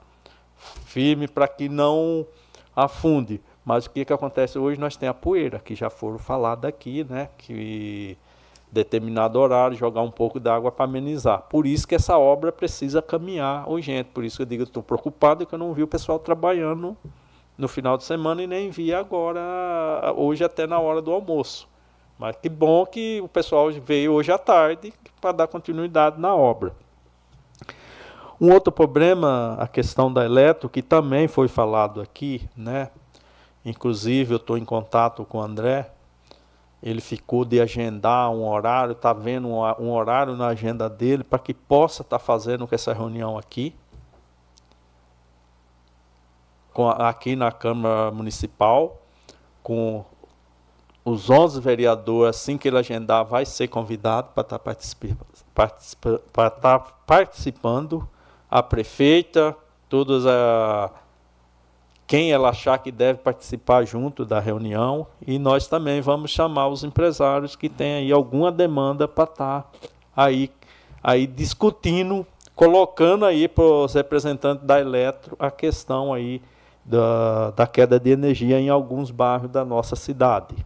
firme 0.98 1.28
para 1.28 1.46
que 1.46 1.68
não 1.68 2.26
afunde. 2.74 3.40
Mas 3.64 3.86
o 3.86 3.90
que, 3.90 4.04
que 4.04 4.12
acontece 4.12 4.58
hoje? 4.58 4.80
Nós 4.80 4.96
temos 4.96 5.14
a 5.14 5.14
poeira, 5.14 5.60
que 5.60 5.76
já 5.76 5.88
foram 5.88 6.18
faladas 6.18 6.68
aqui, 6.68 7.06
né? 7.08 7.28
Que 7.38 8.18
determinado 8.72 9.38
horário, 9.38 9.76
jogar 9.76 10.02
um 10.02 10.10
pouco 10.10 10.40
d'água 10.40 10.72
para 10.72 10.86
amenizar. 10.86 11.42
Por 11.42 11.68
isso 11.68 11.86
que 11.86 11.94
essa 11.94 12.18
obra 12.18 12.50
precisa 12.50 13.00
caminhar 13.00 13.70
urgente. 13.70 14.10
Por 14.12 14.24
isso 14.24 14.38
que 14.38 14.42
eu 14.42 14.46
digo, 14.46 14.64
estou 14.64 14.82
preocupado 14.82 15.46
que 15.46 15.54
eu 15.54 15.58
não 15.58 15.72
vi 15.72 15.84
o 15.84 15.86
pessoal 15.86 16.18
trabalhando 16.18 16.96
no 17.56 17.68
final 17.68 17.96
de 17.96 18.02
semana 18.02 18.42
e 18.42 18.48
nem 18.48 18.68
vi 18.68 18.92
agora, 18.92 19.40
hoje 20.16 20.42
até 20.42 20.66
na 20.66 20.80
hora 20.80 21.00
do 21.00 21.12
almoço. 21.12 21.68
Mas 22.18 22.34
que 22.34 22.48
bom 22.48 22.84
que 22.84 23.20
o 23.22 23.28
pessoal 23.28 23.70
veio 23.70 24.14
hoje 24.14 24.32
à 24.32 24.38
tarde 24.38 24.92
para 25.20 25.30
dar 25.30 25.46
continuidade 25.46 26.20
na 26.20 26.34
obra. 26.34 26.74
Um 28.40 28.52
outro 28.52 28.70
problema, 28.70 29.56
a 29.58 29.66
questão 29.66 30.12
da 30.12 30.24
eletro, 30.24 30.68
que 30.68 30.80
também 30.80 31.26
foi 31.26 31.48
falado 31.48 32.00
aqui, 32.00 32.48
né? 32.56 32.88
Inclusive 33.64 34.32
eu 34.32 34.36
estou 34.36 34.56
em 34.56 34.64
contato 34.64 35.24
com 35.24 35.38
o 35.38 35.42
André. 35.42 35.90
Ele 36.80 37.00
ficou 37.00 37.44
de 37.44 37.60
agendar 37.60 38.30
um 38.30 38.48
horário, 38.48 38.92
está 38.92 39.12
vendo 39.12 39.48
um, 39.48 39.90
horário 39.90 40.36
na 40.36 40.46
agenda 40.46 40.88
dele 40.88 41.24
para 41.24 41.40
que 41.40 41.52
possa 41.52 42.02
estar 42.02 42.20
tá 42.20 42.24
fazendo 42.24 42.68
essa 42.70 42.92
reunião 42.92 43.36
aqui. 43.36 43.74
Com, 46.72 46.88
aqui 46.88 47.34
na 47.34 47.50
Câmara 47.50 48.12
Municipal, 48.12 49.02
com 49.64 50.04
os 51.04 51.28
11 51.28 51.60
vereadores, 51.60 52.36
assim 52.36 52.56
que 52.56 52.68
ele 52.68 52.78
agendar, 52.78 53.24
vai 53.24 53.44
ser 53.44 53.66
convidado 53.66 54.28
para 54.32 54.42
estar 54.42 54.60
tá 54.60 54.64
participando, 55.54 56.20
tá 56.60 56.78
participando 57.04 58.08
a 58.50 58.62
prefeita, 58.62 59.56
todos 59.88 60.26
a 60.26 60.90
quem 62.06 62.32
ela 62.32 62.48
achar 62.48 62.78
que 62.78 62.90
deve 62.90 63.18
participar 63.18 63.84
junto 63.84 64.24
da 64.24 64.40
reunião 64.40 65.06
e 65.26 65.38
nós 65.38 65.66
também 65.66 66.00
vamos 66.00 66.30
chamar 66.30 66.68
os 66.68 66.82
empresários 66.82 67.54
que 67.54 67.68
têm 67.68 67.94
aí 67.96 68.12
alguma 68.12 68.50
demanda 68.50 69.06
para 69.06 69.24
estar 69.24 69.62
tá 69.62 69.88
aí 70.16 70.50
aí 71.02 71.26
discutindo, 71.26 72.26
colocando 72.54 73.24
aí 73.24 73.46
para 73.46 73.62
os 73.62 73.94
representantes 73.94 74.64
da 74.64 74.80
Eletro 74.80 75.36
a 75.38 75.50
questão 75.50 76.12
aí 76.12 76.42
da, 76.84 77.50
da 77.50 77.66
queda 77.66 78.00
de 78.00 78.10
energia 78.10 78.58
em 78.58 78.68
alguns 78.68 79.10
bairros 79.10 79.50
da 79.50 79.64
nossa 79.64 79.94
cidade. 79.94 80.56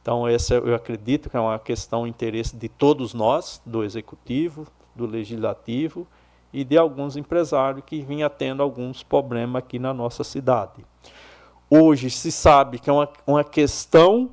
Então, 0.00 0.26
essa 0.26 0.54
eu 0.54 0.74
acredito 0.74 1.28
que 1.28 1.36
é 1.36 1.40
uma 1.40 1.58
questão 1.58 2.04
de 2.04 2.10
interesse 2.10 2.56
de 2.56 2.68
todos 2.68 3.12
nós, 3.12 3.60
do 3.66 3.84
executivo, 3.84 4.66
do 4.94 5.04
legislativo 5.04 6.06
e 6.52 6.64
de 6.64 6.76
alguns 6.76 7.16
empresários 7.16 7.84
que 7.84 8.02
vinham 8.02 8.28
tendo 8.28 8.62
alguns 8.62 9.02
problemas 9.02 9.62
aqui 9.62 9.78
na 9.78 9.94
nossa 9.94 10.24
cidade. 10.24 10.84
Hoje 11.68 12.10
se 12.10 12.32
sabe 12.32 12.78
que 12.78 12.90
é 12.90 12.92
uma, 12.92 13.08
uma 13.26 13.44
questão 13.44 14.30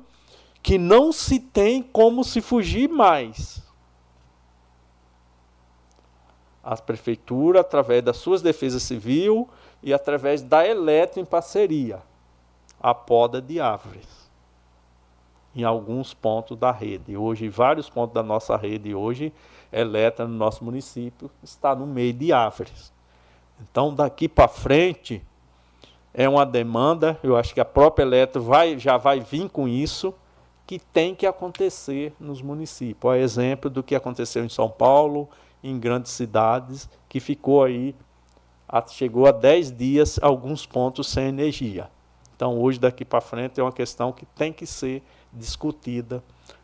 que 0.62 0.76
não 0.76 1.12
se 1.12 1.38
tem 1.38 1.82
como 1.82 2.24
se 2.24 2.40
fugir 2.40 2.88
mais. 2.88 3.62
A 6.62 6.76
prefeitura, 6.76 7.60
através 7.60 8.02
das 8.02 8.16
suas 8.16 8.42
defesas 8.42 8.82
civil 8.82 9.48
e 9.82 9.94
através 9.94 10.42
da 10.42 10.66
Eletro 10.66 11.20
em 11.20 11.24
parceria, 11.24 12.02
a 12.80 12.92
poda 12.92 13.40
de 13.40 13.60
árvores 13.60 14.18
em 15.54 15.64
alguns 15.64 16.14
pontos 16.14 16.56
da 16.56 16.70
rede. 16.70 17.16
Hoje, 17.16 17.48
vários 17.48 17.90
pontos 17.90 18.14
da 18.14 18.22
nossa 18.22 18.56
rede 18.56 18.94
hoje 18.94 19.32
Eletra 19.72 20.26
no 20.26 20.34
nosso 20.34 20.64
município 20.64 21.30
está 21.42 21.74
no 21.74 21.86
meio 21.86 22.12
de 22.12 22.32
árvores. 22.32 22.92
Então, 23.60 23.94
daqui 23.94 24.28
para 24.28 24.48
frente, 24.48 25.22
é 26.14 26.28
uma 26.28 26.46
demanda, 26.46 27.18
eu 27.22 27.36
acho 27.36 27.52
que 27.52 27.60
a 27.60 27.64
própria 27.64 28.04
Eletra 28.04 28.40
vai, 28.40 28.78
já 28.78 28.96
vai 28.96 29.20
vir 29.20 29.48
com 29.50 29.68
isso, 29.68 30.14
que 30.66 30.78
tem 30.78 31.14
que 31.14 31.26
acontecer 31.26 32.12
nos 32.20 32.42
municípios. 32.42 33.12
A 33.12 33.18
exemplo 33.18 33.70
do 33.70 33.82
que 33.82 33.94
aconteceu 33.94 34.44
em 34.44 34.48
São 34.48 34.68
Paulo 34.68 35.28
em 35.62 35.78
grandes 35.78 36.12
cidades, 36.12 36.88
que 37.08 37.20
ficou 37.20 37.64
aí, 37.64 37.94
chegou 38.88 39.26
a 39.26 39.32
10 39.32 39.76
dias, 39.76 40.18
alguns 40.22 40.66
pontos 40.66 41.08
sem 41.08 41.28
energia. 41.28 41.90
Então, 42.36 42.60
hoje, 42.60 42.78
daqui 42.78 43.04
para 43.04 43.20
frente, 43.20 43.58
é 43.58 43.62
uma 43.62 43.72
questão 43.72 44.12
que 44.12 44.24
tem 44.26 44.52
que 44.52 44.66
ser 44.66 45.02
discutida 45.32 46.22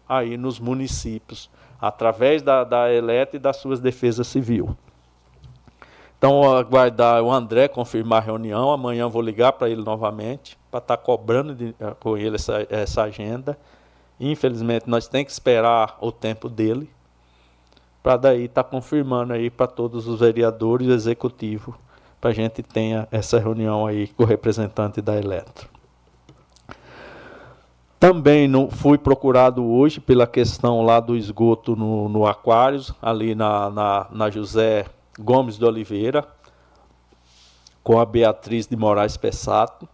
aí 0.09 0.37
nos 0.37 0.61
municípios, 0.61 1.51
através 1.81 2.43
da, 2.43 2.65
da 2.65 2.87
e 2.93 3.39
das 3.39 3.57
suas 3.57 3.81
defesas 3.81 4.27
civil. 4.27 4.77
Então, 6.25 6.57
aguardar 6.57 7.23
o 7.23 7.31
André 7.31 7.69
confirmar 7.69 8.23
a 8.23 8.25
reunião. 8.25 8.71
Amanhã 8.71 9.07
vou 9.09 9.21
ligar 9.21 9.53
para 9.53 9.69
ele 9.69 9.83
novamente, 9.83 10.57
para 10.71 10.79
estar 10.79 10.97
tá 10.97 11.03
cobrando 11.03 11.55
de, 11.55 11.75
eh, 11.79 11.95
com 12.01 12.17
ele 12.17 12.37
essa, 12.37 12.67
essa 12.71 13.03
agenda. 13.03 13.59
Infelizmente, 14.19 14.89
nós 14.89 15.07
temos 15.07 15.27
que 15.27 15.33
esperar 15.33 15.99
o 16.01 16.11
tempo 16.11 16.49
dele, 16.49 16.89
para 18.03 18.17
daí 18.17 18.45
estar 18.45 18.63
tá 18.63 18.71
confirmando 18.71 19.35
aí 19.35 19.51
para 19.51 19.67
todos 19.67 20.07
os 20.07 20.21
vereadores 20.21 20.89
e 20.89 20.93
executivo, 20.93 21.77
para 22.21 22.31
a 22.31 22.33
gente 22.33 22.63
tenha 22.63 23.07
essa 23.11 23.39
reunião 23.39 23.87
aí 23.87 24.09
com 24.09 24.23
o 24.23 24.27
representante 24.27 25.03
da 25.03 25.17
Eletro. 25.17 25.74
Também 28.07 28.47
não 28.47 28.71
fui 28.71 28.99
procurado 28.99 29.65
hoje 29.65 29.99
pela 29.99 30.27
questão 30.27 30.85
lá 30.85 31.01
do 31.01 31.17
esgoto 31.17 31.75
no, 31.75 32.07
no 32.07 32.27
Aquários, 32.27 32.93
ali 33.01 33.35
na, 33.35 33.71
na, 33.71 34.07
na 34.11 34.31
José 34.31 34.85
Gomes 35.19 35.57
de 35.57 35.65
Oliveira, 35.65 36.29
com 37.83 37.99
a 37.99 38.05
Beatriz 38.05 38.67
de 38.67 38.77
Moraes 38.77 39.17
Pessato. 39.17 39.89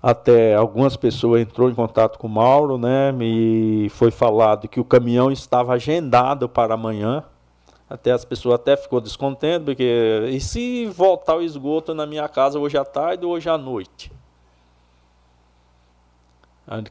Até 0.00 0.54
algumas 0.54 0.96
pessoas 0.96 1.42
entrou 1.42 1.68
em 1.68 1.74
contato 1.74 2.20
com 2.20 2.28
o 2.28 2.30
Mauro, 2.30 2.78
né? 2.78 3.10
Me 3.10 3.88
foi 3.88 4.12
falado 4.12 4.68
que 4.68 4.78
o 4.78 4.84
caminhão 4.84 5.32
estava 5.32 5.72
agendado 5.72 6.48
para 6.48 6.74
amanhã. 6.74 7.24
Até 7.90 8.12
as 8.12 8.24
pessoas 8.24 8.54
até 8.54 8.76
ficou 8.76 9.00
descontentes, 9.00 9.64
porque 9.64 10.28
e 10.30 10.40
se 10.40 10.86
voltar 10.86 11.34
o 11.34 11.42
esgoto 11.42 11.92
na 11.94 12.06
minha 12.06 12.28
casa 12.28 12.60
hoje 12.60 12.78
à 12.78 12.84
tarde 12.84 13.26
ou 13.26 13.32
hoje 13.32 13.48
à 13.48 13.58
noite? 13.58 14.15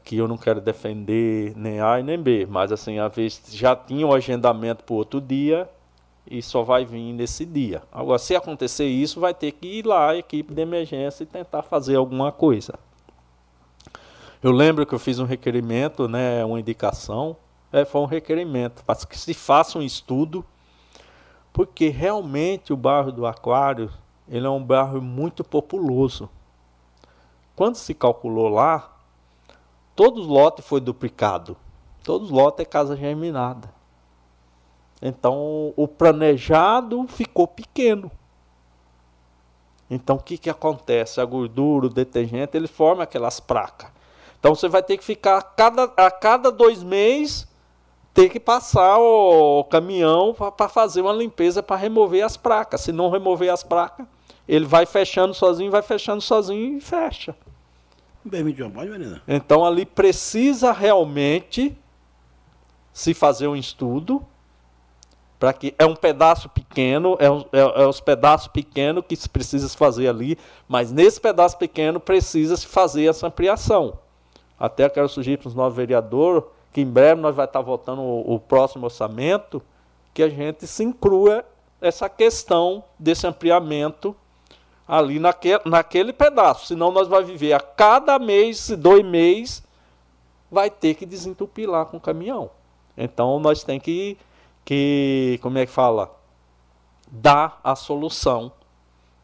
Que 0.02 0.16
eu 0.16 0.26
não 0.26 0.38
quero 0.38 0.60
defender 0.60 1.52
nem 1.54 1.80
A 1.80 2.00
e 2.00 2.02
nem 2.02 2.18
B, 2.18 2.46
mas 2.48 2.72
assim, 2.72 2.98
a 2.98 3.08
vez 3.08 3.42
já 3.50 3.76
tinha 3.76 4.06
o 4.06 4.10
um 4.10 4.12
agendamento 4.14 4.84
para 4.84 4.94
outro 4.94 5.20
dia 5.20 5.68
e 6.28 6.42
só 6.42 6.62
vai 6.62 6.84
vir 6.84 7.12
nesse 7.12 7.44
dia. 7.44 7.82
Agora, 7.92 8.18
se 8.18 8.34
acontecer 8.34 8.86
isso, 8.86 9.20
vai 9.20 9.34
ter 9.34 9.52
que 9.52 9.66
ir 9.66 9.86
lá 9.86 10.10
a 10.10 10.16
equipe 10.16 10.54
de 10.54 10.62
emergência 10.62 11.22
e 11.22 11.26
tentar 11.26 11.62
fazer 11.62 11.96
alguma 11.96 12.32
coisa. 12.32 12.78
Eu 14.42 14.50
lembro 14.50 14.86
que 14.86 14.94
eu 14.94 14.98
fiz 14.98 15.18
um 15.18 15.24
requerimento, 15.24 16.08
né, 16.08 16.44
uma 16.44 16.58
indicação, 16.58 17.36
é, 17.72 17.84
foi 17.84 18.00
um 18.00 18.06
requerimento 18.06 18.84
para 18.84 18.96
que 19.06 19.18
se 19.18 19.34
faça 19.34 19.78
um 19.78 19.82
estudo, 19.82 20.44
porque 21.52 21.88
realmente 21.88 22.72
o 22.72 22.76
bairro 22.76 23.12
do 23.12 23.26
Aquário 23.26 23.90
ele 24.28 24.46
é 24.46 24.50
um 24.50 24.62
bairro 24.62 25.00
muito 25.00 25.44
populoso. 25.44 26.28
Quando 27.54 27.76
se 27.76 27.94
calculou 27.94 28.48
lá, 28.48 28.95
todos 29.96 30.24
os 30.24 30.28
lotes 30.28 30.64
foi 30.64 30.80
duplicado. 30.80 31.56
Todos 32.04 32.28
os 32.28 32.32
lotes 32.32 32.60
é 32.60 32.64
casa 32.64 32.96
germinada. 32.96 33.74
Então 35.02 35.72
o 35.76 35.88
planejado 35.88 37.04
ficou 37.08 37.48
pequeno. 37.48 38.10
Então 39.90 40.16
o 40.16 40.22
que, 40.22 40.38
que 40.38 40.50
acontece? 40.50 41.20
A 41.20 41.24
gordura, 41.24 41.86
o 41.86 41.90
detergente, 41.90 42.56
ele 42.56 42.68
forma 42.68 43.02
aquelas 43.02 43.40
placas. 43.40 43.90
Então 44.38 44.54
você 44.54 44.68
vai 44.68 44.82
ter 44.82 44.96
que 44.96 45.04
ficar 45.04 45.38
a 45.38 45.42
cada, 45.42 45.84
a 45.96 46.10
cada 46.10 46.52
dois 46.52 46.82
meses 46.82 47.48
ter 48.12 48.28
que 48.30 48.40
passar 48.40 48.98
o 48.98 49.64
caminhão 49.64 50.34
para 50.56 50.68
fazer 50.68 51.02
uma 51.02 51.12
limpeza 51.12 51.62
para 51.62 51.76
remover 51.76 52.24
as 52.24 52.36
placas. 52.36 52.80
Se 52.80 52.92
não 52.92 53.10
remover 53.10 53.52
as 53.52 53.62
placas, 53.62 54.06
ele 54.48 54.64
vai 54.64 54.86
fechando 54.86 55.34
sozinho, 55.34 55.70
vai 55.70 55.82
fechando 55.82 56.20
sozinho 56.20 56.78
e 56.78 56.80
fecha. 56.80 57.36
Permite 58.30 58.62
uma 58.62 58.70
pode, 58.70 58.90
Então 59.28 59.64
ali 59.64 59.86
precisa 59.86 60.72
realmente 60.72 61.76
se 62.92 63.14
fazer 63.14 63.46
um 63.46 63.56
estudo 63.56 64.24
para 65.38 65.52
que 65.52 65.74
é 65.78 65.84
um 65.84 65.94
pedaço 65.94 66.48
pequeno, 66.48 67.16
é, 67.20 67.26
é, 67.58 67.82
é 67.82 67.86
os 67.86 68.00
pedaços 68.00 68.48
pequenos 68.48 69.04
que 69.06 69.14
se 69.14 69.28
precisa 69.28 69.68
fazer 69.68 70.08
ali, 70.08 70.38
mas 70.66 70.90
nesse 70.90 71.20
pedaço 71.20 71.58
pequeno 71.58 72.00
precisa 72.00 72.56
se 72.56 72.66
fazer 72.66 73.04
essa 73.04 73.26
ampliação. 73.26 73.98
Até 74.58 74.88
quero 74.88 75.08
sugerir 75.08 75.36
para 75.36 75.48
os 75.48 75.54
novos 75.54 75.76
vereadores 75.76 76.42
que 76.72 76.80
em 76.80 76.86
breve 76.86 77.20
nós 77.20 77.34
vai 77.34 77.46
estar 77.46 77.60
votando 77.60 78.02
o, 78.02 78.34
o 78.34 78.40
próximo 78.40 78.84
orçamento, 78.84 79.62
que 80.12 80.22
a 80.22 80.28
gente 80.28 80.66
se 80.66 80.82
inclua 80.82 81.44
essa 81.80 82.08
questão 82.08 82.84
desse 82.98 83.26
ampliamento 83.26 84.16
ali 84.86 85.18
naquele, 85.18 86.12
pedaço. 86.12 86.66
Senão 86.66 86.92
nós 86.92 87.08
vamos 87.08 87.26
viver 87.28 87.52
a 87.52 87.60
cada 87.60 88.18
mês, 88.18 88.70
dois 88.70 89.04
meses, 89.04 89.62
vai 90.50 90.70
ter 90.70 90.94
que 90.94 91.04
desentupir 91.04 91.68
lá 91.68 91.84
com 91.84 91.96
o 91.96 92.00
caminhão. 92.00 92.50
Então 92.96 93.38
nós 93.38 93.62
temos 93.62 93.82
que 93.82 94.16
que, 94.66 95.38
como 95.40 95.56
é 95.58 95.64
que 95.64 95.72
fala? 95.72 96.10
Dá 97.10 97.56
a 97.62 97.76
solução 97.76 98.50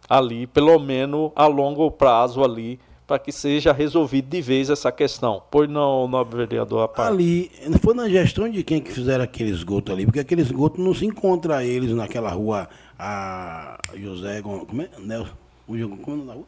ali, 0.09 0.47
pelo 0.47 0.79
menos 0.79 1.33
a 1.35 1.47
longo 1.47 1.91
prazo 1.91 2.45
ali, 2.45 2.79
para 3.09 3.19
que 3.19 3.33
seja 3.33 3.73
resolvido 3.73 4.29
de 4.29 4.41
vez 4.41 4.71
essa 4.71 4.93
questão. 4.93 5.43
Pois 5.51 5.69
não, 5.69 6.07
nobre 6.07 6.37
vereador 6.47 6.85
Apar. 6.85 7.09
Ali, 7.09 7.51
foi 7.83 7.93
na 7.93 8.09
gestão 8.09 8.49
de 8.49 8.63
quem 8.63 8.81
que 8.81 8.93
fizeram 8.93 9.25
aquele 9.25 9.51
esgoto 9.51 9.91
ali, 9.91 10.07
porque 10.07 10.21
aquele 10.21 10.43
esgoto 10.43 10.81
não 10.81 10.95
se 10.95 11.05
encontra 11.05 11.65
eles 11.65 11.91
naquela 11.91 12.31
rua, 12.31 12.69
a 12.97 13.79
José, 13.95 14.41
como 14.43 14.81
é? 14.81 14.89
Nelson, 15.01 15.33
como 15.67 16.31
é 16.31 16.35
rua? 16.35 16.45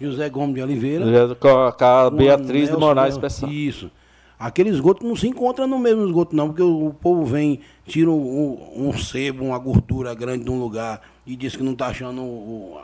José 0.00 0.28
Gomes 0.28 0.54
de 0.54 0.62
Oliveira. 0.62 1.04
Com 1.36 1.48
a 1.48 2.10
Beatriz 2.10 2.70
de 2.70 2.76
Moraes 2.76 3.16
Pessoal. 3.16 3.50
Isso. 3.50 3.90
Aquele 4.38 4.70
esgoto 4.70 5.06
não 5.06 5.14
se 5.14 5.28
encontra 5.28 5.66
no 5.66 5.78
mesmo 5.78 6.04
esgoto, 6.04 6.34
não, 6.34 6.48
porque 6.48 6.62
o, 6.62 6.88
o 6.88 6.92
povo 6.94 7.24
vem, 7.24 7.60
tira 7.86 8.10
um, 8.10 8.88
um, 8.88 8.92
sebo, 8.92 9.44
uma 9.44 9.58
gordura 9.58 10.12
grande 10.12 10.44
de 10.44 10.50
um 10.50 10.58
lugar 10.58 11.00
e 11.24 11.36
diz 11.36 11.54
que 11.54 11.62
não 11.62 11.72
está 11.72 11.86
achando 11.86 12.20
o, 12.20 12.80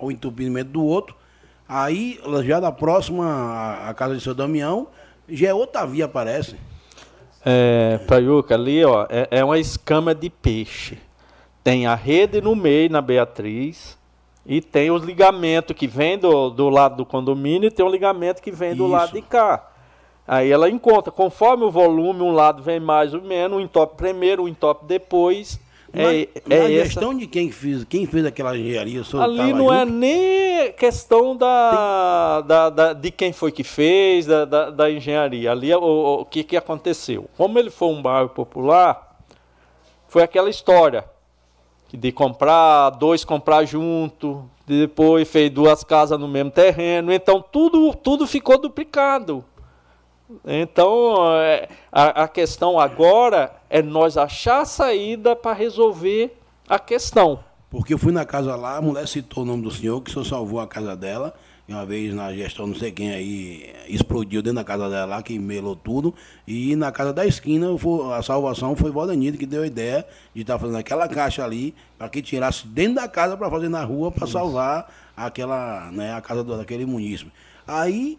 o, 0.00 0.10
entupimento 0.10 0.70
do 0.70 0.84
outro. 0.84 1.14
Aí, 1.68 2.20
já 2.44 2.58
da 2.58 2.72
próxima, 2.72 3.88
a 3.88 3.94
casa 3.94 4.16
de 4.16 4.20
seu 4.20 4.34
Damião, 4.34 4.88
já 5.28 5.48
é 5.48 5.54
outra 5.54 5.86
via, 5.86 6.08
parece. 6.08 6.56
É, 7.44 7.98
Paiuca, 8.06 8.54
ali 8.54 8.84
ó, 8.84 9.06
é, 9.08 9.28
é 9.30 9.44
uma 9.44 9.58
escama 9.58 10.14
de 10.14 10.28
peixe. 10.28 10.98
Tem 11.62 11.86
a 11.86 11.94
rede 11.94 12.40
no 12.40 12.56
meio, 12.56 12.90
na 12.90 13.00
Beatriz, 13.00 13.96
e 14.44 14.60
tem 14.60 14.90
os 14.90 15.02
ligamentos 15.02 15.76
que 15.76 15.86
vem 15.86 16.18
do, 16.18 16.50
do 16.50 16.68
lado 16.68 16.96
do 16.96 17.06
condomínio 17.06 17.68
e 17.68 17.70
tem 17.70 17.84
o 17.84 17.88
ligamento 17.88 18.42
que 18.42 18.50
vem 18.50 18.74
do 18.74 18.84
Isso. 18.84 18.92
lado 18.92 19.12
de 19.12 19.22
cá. 19.22 19.68
Aí 20.26 20.50
ela 20.50 20.68
encontra, 20.68 21.12
conforme 21.12 21.64
o 21.64 21.70
volume, 21.70 22.22
um 22.22 22.32
lado 22.32 22.62
vem 22.62 22.80
mais 22.80 23.12
ou 23.12 23.22
menos, 23.22 23.58
um 23.58 23.60
entope 23.60 23.96
primeiro, 23.96 24.44
um 24.44 24.48
entope 24.48 24.86
depois. 24.86 25.60
Na, 25.92 26.12
é, 26.12 26.28
na 26.46 26.54
é 26.56 26.84
gestão 26.84 27.10
essa... 27.10 27.20
de 27.20 27.26
quem 27.26 27.50
fez, 27.50 27.84
quem 27.84 28.06
fez 28.06 28.24
aquela 28.24 28.56
engenharia, 28.56 29.02
Ali 29.20 29.52
não 29.52 29.72
é 29.72 29.82
é 29.82 29.84
nem 29.84 30.72
questão 30.72 31.36
da, 31.36 32.38
Tem... 32.38 32.48
da, 32.48 32.70
da, 32.70 32.92
de 32.94 33.10
quem 33.10 33.32
foi 33.32 33.52
que 33.52 33.62
fez, 33.62 34.24
da, 34.24 34.44
da, 34.44 34.70
da 34.70 34.90
engenharia. 34.90 35.50
Ali 35.50 35.70
é 35.70 35.76
o, 35.76 36.20
o, 36.20 36.24
que, 36.24 36.42
que 36.44 36.56
aconteceu. 36.56 37.28
Como 37.36 37.58
ele 37.58 37.70
foi 37.70 37.88
um 37.88 38.00
bairro 38.00 38.30
popular, 38.30 39.18
foi 40.08 40.22
aquela 40.22 40.48
história 40.48 41.04
de 41.92 42.10
comprar, 42.12 42.90
dois 42.90 43.24
comprar 43.24 43.64
junto, 43.64 44.48
depois 44.66 45.28
fez 45.28 45.50
duas 45.50 45.84
casas 45.84 46.18
no 46.18 46.28
mesmo 46.28 46.50
terreno, 46.50 47.12
então 47.12 47.42
tudo, 47.42 47.94
tudo 47.94 48.26
ficou 48.26 48.58
duplicado. 48.58 49.44
Então, 50.46 51.14
é, 51.36 51.68
a, 51.90 52.24
a 52.24 52.28
questão 52.28 52.78
agora 52.78 53.54
é 53.68 53.82
nós 53.82 54.16
achar 54.16 54.62
a 54.62 54.64
saída 54.64 55.36
para 55.36 55.52
resolver 55.52 56.36
a 56.68 56.78
questão. 56.78 57.40
Porque 57.68 57.94
eu 57.94 57.98
fui 57.98 58.12
na 58.12 58.24
casa 58.24 58.56
lá, 58.56 58.76
a 58.76 58.82
mulher 58.82 59.06
citou 59.06 59.42
o 59.42 59.46
nome 59.46 59.62
do 59.62 59.70
senhor, 59.70 60.00
que 60.00 60.10
o 60.10 60.12
senhor 60.12 60.24
salvou 60.24 60.60
a 60.60 60.66
casa 60.66 60.96
dela. 60.96 61.34
Uma 61.72 61.86
vez 61.86 62.14
na 62.14 62.30
gestão, 62.34 62.66
não 62.66 62.74
sei 62.74 62.92
quem 62.92 63.12
aí, 63.12 63.74
explodiu 63.88 64.42
dentro 64.42 64.56
da 64.56 64.64
casa 64.64 64.90
dela 64.90 65.06
lá, 65.06 65.22
que 65.22 65.38
melou 65.38 65.74
tudo. 65.74 66.14
E 66.46 66.76
na 66.76 66.92
casa 66.92 67.14
da 67.14 67.24
esquina, 67.24 67.68
a 68.14 68.22
salvação 68.22 68.76
foi 68.76 68.90
o 68.90 68.92
Valdenito 68.92 69.38
que 69.38 69.46
deu 69.46 69.62
a 69.62 69.66
ideia 69.66 70.06
de 70.34 70.42
estar 70.42 70.52
tá 70.52 70.58
fazendo 70.58 70.76
aquela 70.76 71.08
caixa 71.08 71.42
ali, 71.42 71.74
para 71.96 72.10
que 72.10 72.20
tirasse 72.20 72.66
dentro 72.66 72.96
da 72.96 73.08
casa 73.08 73.38
para 73.38 73.48
fazer 73.48 73.70
na 73.70 73.82
rua, 73.82 74.12
para 74.12 74.26
salvar 74.26 74.92
aquela, 75.16 75.90
né, 75.92 76.12
a 76.12 76.20
casa 76.20 76.44
daquele 76.44 76.84
munícipe. 76.84 77.32
Aí 77.66 78.18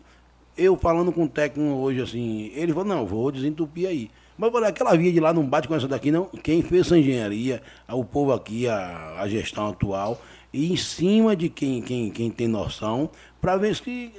eu 0.58 0.76
falando 0.76 1.12
com 1.12 1.26
o 1.26 1.30
técnico 1.30 1.76
hoje 1.76 2.02
assim, 2.02 2.52
ele 2.56 2.74
falou, 2.74 2.88
não, 2.88 3.06
vou 3.06 3.32
desentupir 3.32 3.88
aí. 3.88 4.10
Mas 4.36 4.52
falei, 4.52 4.70
aquela 4.70 4.98
via 4.98 5.14
de 5.14 5.20
lá 5.20 5.32
não 5.32 5.46
bate 5.46 5.68
com 5.68 5.76
essa 5.76 5.88
daqui, 5.88 6.10
não. 6.10 6.26
Quem 6.42 6.64
fez 6.64 6.88
essa 6.88 6.98
engenharia, 6.98 7.62
o 7.88 8.04
povo 8.04 8.34
aqui, 8.34 8.68
a, 8.68 9.18
a 9.20 9.28
gestão 9.28 9.68
atual, 9.70 10.20
e 10.54 10.72
em 10.72 10.78
cima 10.78 11.36
de 11.36 11.50
quem, 11.50 11.82
quem, 11.82 12.12
quem 12.12 12.30
tem 12.30 12.48
noção, 12.48 13.10
para 13.42 13.58
ver 13.58 13.76
se. 13.76 14.14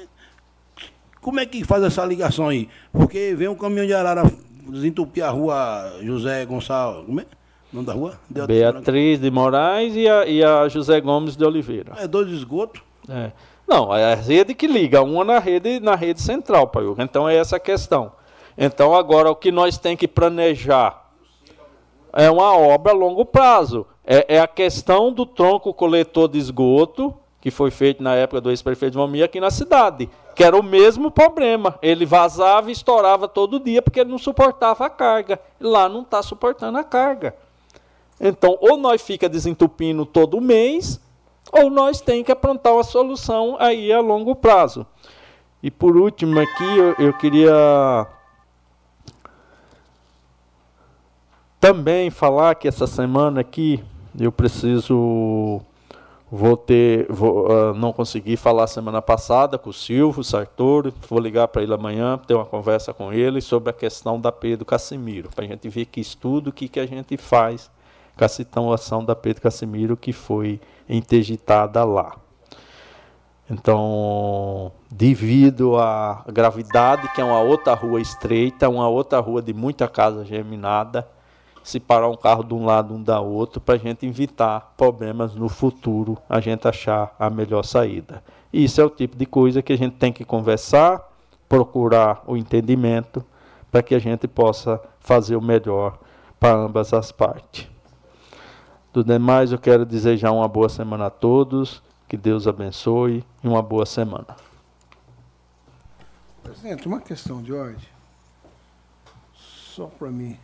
Como 1.21 1.41
é 1.41 1.47
que 1.47 1.65
faz 1.65 1.83
essa 1.83 2.05
ligação 2.05 2.49
aí? 2.49 2.69
Porque 2.93 3.35
vem 3.35 3.49
um 3.49 3.55
caminhão 3.55 3.87
de 3.87 3.95
arara 3.95 4.25
desentupir 4.69 5.25
a 5.25 5.31
rua 5.31 5.99
José 6.03 6.45
Gonçalves. 6.45 7.07
Como 7.07 7.21
é? 7.21 7.27
Nome 7.73 7.87
da 7.87 7.93
rua? 7.93 8.21
Beatriz 8.29 9.21
de 9.21 9.31
Moraes 9.31 9.95
e 9.97 10.09
a, 10.09 10.27
e 10.27 10.45
a 10.45 10.69
José 10.69 11.01
Gomes 11.01 11.37
de 11.37 11.45
Oliveira. 11.45 11.93
É 11.97 12.07
dois 12.07 12.29
esgotos? 12.31 12.83
É. 13.09 13.33
Não, 13.67 13.95
é 13.95 14.13
a 14.13 14.15
rede 14.15 14.55
que 14.55 14.67
liga, 14.67 15.03
uma 15.03 15.25
na 15.25 15.39
rede, 15.39 15.81
na 15.81 15.95
rede 15.95 16.21
central, 16.21 16.69
Paiuca. 16.69 17.03
Então 17.03 17.29
é 17.29 17.37
essa 17.37 17.57
a 17.57 17.61
questão. 17.61 18.13
Então 18.57 18.95
agora 18.95 19.31
o 19.31 19.35
que 19.35 19.51
nós 19.51 19.79
tem 19.79 19.97
que 19.97 20.07
planejar 20.07 21.04
é 22.15 22.31
uma 22.31 22.57
obra 22.57 22.93
a 22.93 22.95
longo 22.95 23.25
prazo. 23.25 23.87
É, 24.07 24.37
é 24.37 24.41
a 24.41 24.47
questão 24.47 25.13
do 25.13 25.27
tronco 25.27 25.75
coletor 25.75 26.29
de 26.29 26.39
esgoto, 26.39 27.15
que 27.41 27.51
foi 27.51 27.71
feito 27.71 28.03
na 28.03 28.15
época 28.15 28.41
do 28.41 28.51
ex-prefeito 28.51 28.93
de 28.93 28.99
Momia 28.99 29.25
aqui 29.27 29.41
na 29.41 29.51
cidade, 29.51 30.09
que 30.35 30.45
era 30.45 30.57
o 30.57 30.63
mesmo 30.63 31.11
problema. 31.11 31.79
Ele 31.83 32.07
vazava 32.07 32.71
e 32.71 32.73
estourava 32.73 33.29
todo 33.29 33.61
dia 33.61 33.83
porque 33.83 34.01
ele 34.01 34.11
não 34.11 34.19
suportava 34.19 34.87
a 34.87 34.91
carga. 34.91 35.41
Lá 35.61 35.89
não 35.89 36.03
está 36.03 36.23
suportando 36.23 36.79
a 36.79 36.85
carga. 36.85 37.35
Então, 38.21 38.57
ou 38.61 38.77
nós 38.77 39.03
fica 39.03 39.29
desentupindo 39.29 40.07
todo 40.07 40.41
mês, 40.41 41.01
ou 41.53 41.69
nós 41.69 42.01
tem 42.01 42.23
que 42.23 42.33
aprontar 42.33 42.73
uma 42.73 42.85
solução 42.85 43.57
aí 43.59 43.93
a 43.93 44.01
longo 44.01 44.35
prazo. 44.35 44.87
E 45.63 45.71
por 45.71 45.97
último 45.97 46.39
aqui, 46.39 46.79
eu, 46.79 47.07
eu 47.07 47.13
queria 47.15 48.07
também 51.65 52.11
falar 52.11 52.57
que 52.57 52.69
essa 52.69 52.87
semana 52.87 53.41
aqui 53.41 53.83
eu 54.21 54.31
preciso 54.31 55.63
vou 56.31 56.59
ter 56.59 57.11
vou, 57.11 57.47
uh, 57.51 57.73
não 57.73 57.91
consegui 57.91 58.37
falar 58.37 58.67
semana 58.67 59.01
passada 59.01 59.57
com 59.57 59.71
o 59.71 59.73
Silvio 59.73 60.23
Sartori 60.23 60.93
vou 61.09 61.19
ligar 61.19 61.49
para 61.49 61.63
ele 61.63 61.73
amanhã 61.73 62.19
ter 62.19 62.35
uma 62.35 62.45
conversa 62.45 62.93
com 62.93 63.11
ele 63.15 63.41
sobre 63.41 63.71
a 63.71 63.73
questão 63.73 64.21
da 64.21 64.31
Pedro 64.31 64.67
Casimiro 64.67 65.31
para 65.35 65.47
a 65.47 65.49
gente 65.49 65.67
ver 65.71 65.87
que 65.87 66.03
estudo 66.03 66.53
que 66.53 66.69
que 66.69 66.79
a 66.79 66.85
gente 66.85 67.17
faz 67.17 67.71
com 68.15 68.27
a 68.27 68.29
situação 68.29 69.03
da 69.03 69.17
Pedro 69.17 69.41
Casimiro 69.41 69.97
que 69.97 70.13
foi 70.13 70.61
interditada 70.87 71.83
lá. 71.83 72.17
Então, 73.51 74.71
devido 74.91 75.79
à 75.79 76.25
gravidade, 76.29 77.11
que 77.15 77.23
é 77.23 77.25
uma 77.25 77.41
outra 77.41 77.75
rua 77.75 78.01
estreita, 78.01 78.69
uma 78.69 78.89
outra 78.89 79.19
rua 79.21 79.43
de 79.43 79.53
muita 79.53 79.87
casa 79.87 80.25
geminada, 80.25 81.07
se 81.65 81.81
parar 81.81 82.11
um 82.11 82.17
carro 82.17 82.45
de 82.45 82.53
um 82.53 82.67
lado, 82.67 82.95
um 82.95 83.03
da 83.03 83.21
outro, 83.21 83.59
para 83.59 83.77
a 83.77 83.79
gente 83.79 84.07
evitar 84.07 84.75
problemas 84.77 85.35
no 85.35 85.49
futuro, 85.49 86.19
a 86.29 86.39
gente 86.39 86.69
achar 86.69 87.17
a 87.19 87.31
melhor 87.31 87.65
saída. 87.65 88.23
Isso 88.53 88.83
é 88.83 88.85
o 88.85 88.91
tipo 88.91 89.17
de 89.17 89.25
coisa 89.25 89.63
que 89.63 89.73
a 89.73 89.77
gente 89.77 89.97
tem 89.97 90.13
que 90.13 90.27
conversar, 90.27 91.03
procurar 91.49 92.23
o 92.27 92.37
entendimento, 92.37 93.25
para 93.73 93.83
que 93.83 93.95
a 93.95 93.99
gente 93.99 94.29
possa 94.29 94.79
fazer 95.01 95.37
o 95.37 95.41
melhor 95.41 95.99
para 96.39 96.55
ambas 96.55 96.93
as 96.93 97.11
partes. 97.11 97.67
Do 98.93 99.03
demais, 99.03 99.51
eu 99.51 99.59
quero 99.59 99.87
desejar 99.87 100.33
uma 100.33 100.47
boa 100.47 100.69
semana 100.69 101.07
a 101.07 101.11
todos, 101.11 101.83
que 102.07 102.17
Deus 102.19 102.47
abençoe 102.47 103.25
e 103.43 103.49
uma 103.49 103.63
boa 103.63 103.87
semana. 103.87 104.37
Presidente, 106.43 106.87
uma 106.87 107.01
questão 107.01 107.43
de 107.43 107.55
ordem. 107.55 107.89
Só 109.35 109.87
para 109.87 110.11
mim. 110.11 110.39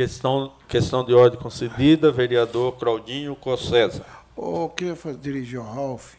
Questão, 0.00 0.50
questão 0.66 1.04
de 1.04 1.12
ordem 1.12 1.38
concedida, 1.38 2.10
vereador 2.10 2.72
Claudinho 2.78 3.36
Cossesa. 3.36 4.02
Oh, 4.34 4.62
eu 4.62 4.68
queria 4.70 4.96
fazer, 4.96 5.18
dirigir 5.18 5.58
ao 5.58 5.66
Ralf 5.66 6.14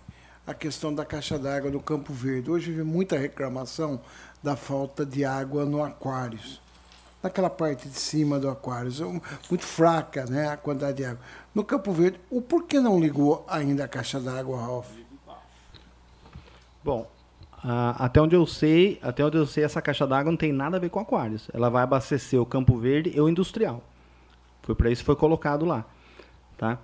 a 0.45 0.53
questão 0.53 0.93
da 0.93 1.03
caixa 1.03 1.40
d'água 1.40 1.72
do 1.72 1.80
Campo 1.80 2.14
Verde. 2.14 2.51
Hoje 2.51 2.72
vi 2.72 2.84
muita 2.84 3.18
reclamação 3.18 4.00
da 4.43 4.56
falta 4.56 5.03
de 5.03 5.26
água 5.26 5.66
no 5.66 5.84
Aquários 5.84 6.61
naquela 7.24 7.50
parte 7.50 7.90
de 7.90 7.98
cima 7.98 8.40
do 8.40 8.50
aquário, 8.50 8.92
muito 9.50 9.66
fraca 9.66 10.26
né, 10.26 10.50
a 10.50 10.58
quantidade 10.58 10.98
de 10.98 11.06
água. 11.06 11.22
No 11.53 11.64
Campo 11.64 11.92
Verde, 11.92 12.19
o 12.30 12.40
porquê 12.40 12.80
não 12.80 13.00
ligou 13.00 13.43
ainda 13.48 13.85
a 13.85 13.88
caixa 13.88 14.19
d'água, 14.19 14.61
Ralf? 14.61 14.92
Bom, 16.84 17.10
até 17.64 18.22
onde 18.22 18.35
eu 18.35 18.45
sei, 18.48 18.99
até 19.01 19.23
onde 19.23 19.38
eu 19.38 19.45
sei, 19.45 19.64
essa 19.64 19.81
caixa 19.81 20.07
d'água 20.07 20.31
não 20.31 20.38
tem 20.38 20.51
nada 20.51 20.77
a 20.77 20.80
ver 20.80 20.90
com 20.90 20.99
aquários. 20.99 21.49
Ela 21.53 21.69
vai 21.69 21.83
abastecer 21.83 22.41
o 22.41 22.45
Campo 22.45 22.77
Verde 22.77 23.11
e 23.15 23.22
o 23.22 23.30
industrial. 23.30 23.83
Foi 24.64 24.75
para 24.75 24.90
isso 24.90 25.01
que 25.01 25.06
foi 25.06 25.15
colocado 25.15 25.65
lá, 25.65 25.85
tá? 26.57 26.80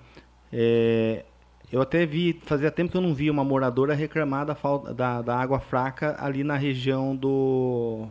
É, 0.51 1.25
eu 1.71 1.81
até 1.81 2.05
vi, 2.05 2.39
fazia 2.45 2.71
tempo 2.71 2.91
que 2.91 2.97
eu 2.97 3.01
não 3.01 3.13
vi 3.13 3.29
uma 3.29 3.43
moradora 3.43 3.93
reclamar 3.93 4.45
da 4.45 4.55
falta 4.55 4.93
da, 4.93 5.21
da 5.21 5.35
água 5.35 5.59
fraca 5.59 6.15
ali 6.19 6.43
na 6.43 6.55
região 6.55 7.15
do 7.15 8.07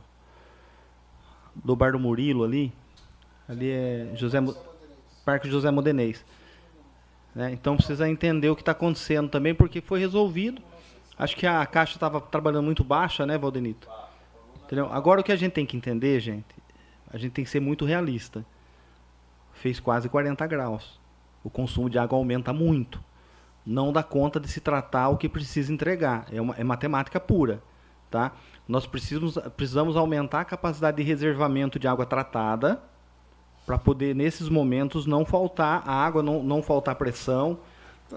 do 1.54 1.74
Bar 1.74 1.92
do 1.92 1.98
Murilo 1.98 2.44
ali. 2.44 2.72
Ali 3.48 3.70
é 3.70 4.10
José 4.14 4.38
Parque 5.24 5.48
José 5.48 5.70
Modenês. 5.70 6.24
Né? 7.34 7.52
Então 7.52 7.76
precisa 7.76 8.08
entender 8.08 8.50
o 8.50 8.56
que 8.56 8.62
está 8.62 8.72
acontecendo 8.72 9.28
também, 9.28 9.54
porque 9.54 9.80
foi 9.80 10.00
resolvido. 10.00 10.60
Acho 11.18 11.36
que 11.36 11.46
a 11.46 11.64
caixa 11.64 11.94
estava 11.94 12.20
trabalhando 12.20 12.64
muito 12.64 12.84
baixa, 12.84 13.24
né, 13.24 13.38
Valdenito? 13.38 13.88
Entendeu? 14.64 14.92
Agora 14.92 15.20
o 15.20 15.24
que 15.24 15.32
a 15.32 15.36
gente 15.36 15.52
tem 15.52 15.64
que 15.64 15.76
entender, 15.76 16.20
gente, 16.20 16.54
a 17.10 17.16
gente 17.16 17.32
tem 17.32 17.44
que 17.44 17.50
ser 17.50 17.60
muito 17.60 17.84
realista. 17.84 18.44
Fez 19.52 19.80
quase 19.80 20.08
40 20.08 20.46
graus. 20.46 21.00
O 21.42 21.48
consumo 21.48 21.88
de 21.88 21.98
água 21.98 22.18
aumenta 22.18 22.52
muito. 22.52 23.02
Não 23.64 23.92
dá 23.92 24.02
conta 24.02 24.38
de 24.38 24.48
se 24.48 24.60
tratar 24.60 25.08
o 25.08 25.16
que 25.16 25.28
precisa 25.28 25.72
entregar. 25.72 26.26
É, 26.30 26.40
uma, 26.40 26.54
é 26.56 26.64
matemática 26.64 27.18
pura. 27.18 27.62
Tá? 28.10 28.32
Nós 28.68 28.86
precisamos, 28.86 29.38
precisamos 29.56 29.96
aumentar 29.96 30.40
a 30.40 30.44
capacidade 30.44 30.96
de 30.98 31.02
reservamento 31.02 31.78
de 31.78 31.88
água 31.88 32.04
tratada 32.04 32.82
para 33.64 33.78
poder, 33.78 34.14
nesses 34.14 34.48
momentos, 34.48 35.06
não 35.06 35.24
faltar 35.24 35.88
água, 35.88 36.22
não, 36.22 36.42
não 36.42 36.62
faltar 36.62 36.94
pressão. 36.94 37.58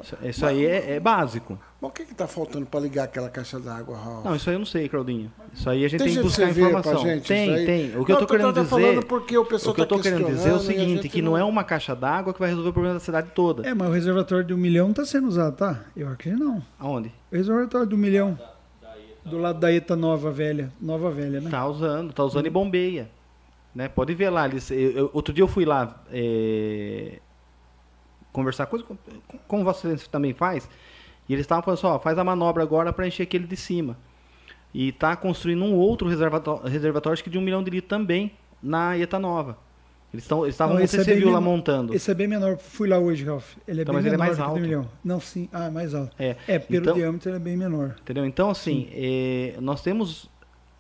Isso, 0.01 0.17
isso 0.23 0.45
aí 0.45 0.65
é, 0.65 0.95
é, 0.95 0.99
básico. 0.99 1.59
Mas 1.81 1.89
o 1.89 1.93
que 1.93 2.03
está 2.03 2.27
faltando 2.27 2.65
para 2.65 2.79
ligar 2.79 3.05
aquela 3.05 3.29
caixa 3.29 3.59
d'água, 3.59 3.97
Raul? 3.97 4.23
Não, 4.23 4.35
isso 4.35 4.49
aí 4.49 4.55
eu 4.55 4.59
não 4.59 4.65
sei, 4.65 4.87
Claudinho. 4.87 5.31
Isso 5.51 5.67
aí 5.69 5.83
a 5.83 5.87
gente 5.87 5.99
tem, 5.99 6.07
tem 6.09 6.17
que 6.17 6.23
buscar 6.23 6.49
informação. 6.49 6.97
Gente, 6.99 7.27
tem, 7.27 7.65
tem. 7.65 7.97
O 7.97 8.05
que 8.05 8.11
não, 8.11 8.19
eu 8.19 8.23
estou 8.23 8.27
querendo 8.27 8.53
dizer, 8.53 9.05
porque 9.05 9.37
o, 9.37 9.41
o 9.41 9.45
que 9.45 9.53
eu 9.53 9.83
estou 9.83 9.99
querendo 9.99 10.27
dizer 10.27 10.49
é 10.49 10.53
o 10.53 10.59
seguinte, 10.59 11.09
que 11.09 11.21
não... 11.21 11.31
não 11.31 11.37
é 11.37 11.43
uma 11.43 11.63
caixa 11.63 11.95
d'água 11.95 12.33
que 12.33 12.39
vai 12.39 12.49
resolver 12.49 12.69
o 12.69 12.73
problema 12.73 12.95
da 12.95 12.99
cidade 12.99 13.31
toda. 13.33 13.67
É, 13.67 13.73
mas 13.73 13.89
o 13.89 13.91
reservatório 13.91 14.45
de 14.45 14.53
um 14.53 14.57
milhão 14.57 14.91
está 14.91 15.03
sendo 15.05 15.27
usado, 15.27 15.55
tá? 15.55 15.81
Eu 15.97 16.07
acho 16.07 16.17
que 16.17 16.29
não. 16.29 16.61
Aonde? 16.77 17.11
O 17.31 17.35
reservatório 17.35 17.87
do 17.87 17.97
milhão. 17.97 18.37
Do 19.25 19.37
lado 19.37 19.59
da 19.59 19.71
ETA 19.71 19.95
Nova 19.95 20.31
Velha. 20.31 20.71
Nova 20.79 21.09
Velha, 21.11 21.41
né? 21.41 21.49
Tá 21.49 21.67
usando, 21.67 22.13
tá 22.13 22.23
usando 22.23 22.45
e 22.45 22.49
bombeia. 22.49 23.09
Né? 23.73 23.87
Pode 23.87 24.13
ver 24.13 24.29
lá. 24.29 24.45
Eles, 24.47 24.69
eu, 24.71 24.91
eu, 24.91 25.09
outro 25.13 25.33
dia 25.33 25.43
eu 25.43 25.47
fui 25.47 25.65
lá 25.65 26.03
é, 26.11 27.19
conversar 28.32 28.66
coisa 28.66 28.85
como 29.48 29.64
você 29.64 29.95
também 30.11 30.33
faz. 30.33 30.69
E 31.27 31.33
eles 31.33 31.43
estavam 31.43 31.64
falando 31.64 31.77
assim, 31.77 31.88
ó, 31.88 31.99
faz 31.99 32.17
a 32.17 32.24
manobra 32.24 32.64
agora 32.64 32.91
para 32.91 33.08
encher 33.08 33.24
aquele 33.24 33.45
de 33.45 33.56
cima. 33.56 33.98
E 34.74 34.91
tá 34.91 35.16
construindo 35.16 35.64
um 35.64 35.75
outro 35.75 36.08
reservatório, 36.08 36.67
reservatório 36.67 37.14
acho 37.14 37.24
que 37.24 37.30
de 37.30 37.38
um 37.38 37.41
milhão 37.41 37.64
de 37.64 37.72
litros 37.72 37.90
também 37.90 38.32
na 38.61 38.98
ETA 38.98 39.19
Nova. 39.19 39.58
Eles 40.11 40.24
estavam, 40.48 40.80
você 40.80 41.01
é 41.01 41.16
viu 41.16 41.30
lá 41.30 41.40
montando. 41.40 41.93
Esse 41.93 42.09
é 42.09 42.16
bem 42.16 42.27
menor. 42.27 42.58
Fui 42.58 42.88
lá 42.88 42.98
hoje, 42.98 43.24
Ralf. 43.24 43.56
Ele 43.67 43.82
é 43.82 43.83
então, 43.83 43.93
bem 43.93 44.03
menor. 44.03 44.16
Ele 44.16 44.24
é 44.24 44.25
mais 44.25 44.40
alto. 44.40 44.59
Milhão. 44.59 44.90
Não, 45.03 45.19
sim. 45.19 45.48
Ah, 45.53 45.66
é 45.66 45.69
mais 45.69 45.93
alto. 45.93 46.16
É, 46.17 46.35
é 46.48 46.58
pelo 46.58 46.82
então, 46.82 46.95
diâmetro 46.95 47.30
ele 47.30 47.35
é 47.35 47.40
bem 47.40 47.56
menor. 47.56 47.95
Entendeu? 48.01 48.25
Então, 48.25 48.49
assim, 48.49 48.90
é, 48.91 49.53
nós 49.59 49.83
temos 49.83 50.27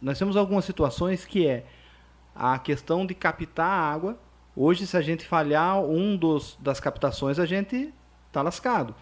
nós 0.01 0.17
temos 0.17 0.37
algumas 0.37 0.65
situações 0.65 1.25
que 1.25 1.45
é 1.45 1.65
a 2.33 2.57
questão 2.57 3.05
de 3.05 3.13
captar 3.13 3.67
a 3.67 3.93
água. 3.93 4.17
Hoje, 4.55 4.85
se 4.87 4.97
a 4.97 5.01
gente 5.01 5.25
falhar 5.25 5.79
um 5.81 6.17
dos 6.17 6.57
das 6.59 6.79
captações, 6.79 7.39
a 7.39 7.45
gente 7.45 7.93
está 8.27 8.41
lascado. 8.41 8.95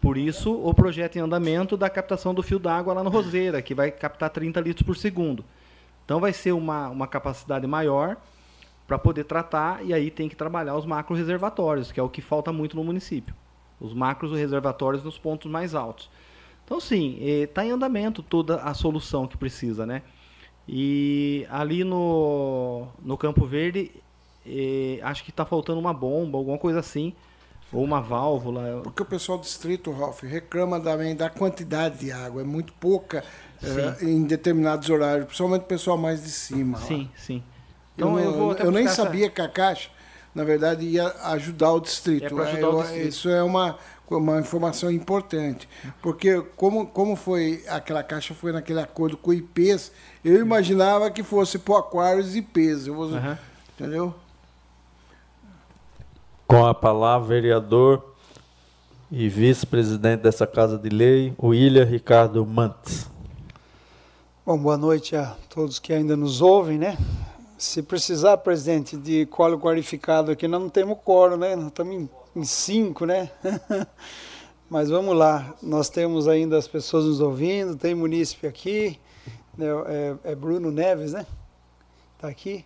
Por 0.00 0.16
isso, 0.16 0.52
o 0.52 0.72
projeto 0.72 1.16
em 1.16 1.20
andamento 1.20 1.76
da 1.76 1.90
captação 1.90 2.32
do 2.32 2.42
fio 2.42 2.58
d'água 2.58 2.94
lá 2.94 3.02
no 3.02 3.10
Roseira, 3.10 3.60
que 3.60 3.74
vai 3.74 3.90
captar 3.90 4.30
30 4.30 4.60
litros 4.60 4.86
por 4.86 4.96
segundo. 4.96 5.44
Então, 6.04 6.20
vai 6.20 6.32
ser 6.32 6.52
uma, 6.52 6.88
uma 6.88 7.06
capacidade 7.06 7.66
maior 7.66 8.16
para 8.86 8.98
poder 8.98 9.24
tratar 9.24 9.84
e 9.84 9.92
aí 9.92 10.10
tem 10.10 10.28
que 10.28 10.36
trabalhar 10.36 10.74
os 10.76 10.86
macro 10.86 11.14
reservatórios, 11.14 11.92
que 11.92 12.00
é 12.00 12.02
o 12.02 12.08
que 12.08 12.22
falta 12.22 12.52
muito 12.52 12.74
no 12.76 12.82
município. 12.82 13.34
Os 13.78 13.92
macros 13.92 14.32
reservatórios 14.32 15.04
nos 15.04 15.18
pontos 15.18 15.50
mais 15.50 15.74
altos. 15.74 16.10
Então, 16.64 16.80
sim, 16.80 17.18
está 17.20 17.64
em 17.64 17.70
andamento 17.70 18.22
toda 18.22 18.56
a 18.56 18.72
solução 18.74 19.26
que 19.26 19.36
precisa, 19.36 19.84
né? 19.84 20.02
E 20.66 21.46
ali 21.50 21.82
no, 21.82 22.88
no 23.02 23.16
Campo 23.16 23.46
Verde, 23.46 23.90
acho 25.02 25.24
que 25.24 25.30
está 25.30 25.44
faltando 25.44 25.78
uma 25.78 25.92
bomba, 25.92 26.38
alguma 26.38 26.58
coisa 26.58 26.80
assim, 26.80 27.14
ou 27.72 27.84
uma 27.84 28.00
válvula. 28.00 28.80
Porque 28.82 29.02
o 29.02 29.06
pessoal 29.06 29.38
do 29.38 29.42
distrito, 29.42 29.90
Ralf, 29.92 30.22
reclama 30.22 30.80
também 30.80 31.14
da 31.14 31.28
quantidade 31.28 31.98
de 31.98 32.12
água, 32.12 32.42
é 32.42 32.44
muito 32.44 32.72
pouca 32.74 33.22
é, 33.62 34.04
em 34.04 34.22
determinados 34.24 34.88
horários, 34.88 35.26
principalmente 35.26 35.62
o 35.62 35.66
pessoal 35.66 35.96
mais 35.96 36.22
de 36.22 36.30
cima. 36.30 36.78
Sim, 36.78 37.02
lá. 37.02 37.18
sim. 37.18 37.42
Então, 37.94 38.18
eu, 38.18 38.52
eu, 38.52 38.52
eu 38.58 38.70
nem 38.70 38.86
sabia 38.86 39.26
essa... 39.26 39.34
que 39.34 39.40
a 39.40 39.48
Caixa, 39.48 39.90
na 40.34 40.44
verdade, 40.44 40.86
ia 40.86 41.08
ajudar 41.32 41.72
o 41.72 41.80
distrito. 41.80 42.40
É 42.40 42.42
ajudar 42.42 42.60
eu, 42.60 42.78
o 42.78 42.82
distrito. 42.82 43.08
Isso 43.08 43.28
é 43.28 43.42
uma, 43.42 43.76
uma 44.08 44.38
informação 44.38 44.90
importante. 44.90 45.68
Porque 46.00 46.40
como, 46.56 46.86
como 46.86 47.16
foi 47.16 47.64
aquela 47.68 48.02
caixa 48.04 48.34
foi 48.34 48.52
naquele 48.52 48.80
acordo 48.80 49.16
com 49.16 49.30
o 49.32 49.34
IPs, 49.34 49.90
eu 50.24 50.40
imaginava 50.40 51.10
que 51.10 51.24
fosse 51.24 51.58
para 51.58 51.74
o 51.74 51.76
Aquários 51.78 52.36
e 52.36 52.38
IPs. 52.38 52.86
Eu 52.86 52.94
uhum. 52.94 53.36
Entendeu? 53.74 54.14
Com 56.48 56.64
a 56.64 56.72
palavra, 56.72 57.28
vereador 57.28 58.14
e 59.12 59.28
vice-presidente 59.28 60.22
dessa 60.22 60.46
Casa 60.46 60.78
de 60.78 60.88
Lei, 60.88 61.34
William 61.38 61.84
Ricardo 61.84 62.44
Mantes. 62.46 63.06
Bom, 64.46 64.56
boa 64.56 64.78
noite 64.78 65.14
a 65.14 65.36
todos 65.50 65.78
que 65.78 65.92
ainda 65.92 66.16
nos 66.16 66.40
ouvem, 66.40 66.78
né? 66.78 66.96
Se 67.58 67.82
precisar, 67.82 68.38
presidente, 68.38 68.96
de 68.96 69.26
colo 69.26 69.58
qualificado 69.58 70.30
aqui, 70.30 70.48
nós 70.48 70.62
não 70.62 70.70
temos 70.70 70.96
coro, 71.04 71.36
né? 71.36 71.54
Nós 71.54 71.66
estamos 71.66 71.94
em, 71.94 72.10
em 72.34 72.44
cinco, 72.44 73.04
né? 73.04 73.30
Mas 74.70 74.88
vamos 74.88 75.14
lá, 75.14 75.54
nós 75.62 75.90
temos 75.90 76.26
ainda 76.26 76.56
as 76.56 76.66
pessoas 76.66 77.04
nos 77.04 77.20
ouvindo, 77.20 77.76
tem 77.76 77.94
munícipe 77.94 78.46
aqui, 78.46 78.98
né? 79.54 79.66
é, 79.86 80.32
é 80.32 80.34
Bruno 80.34 80.70
Neves, 80.70 81.12
né? 81.12 81.26
Está 82.16 82.28
aqui, 82.28 82.64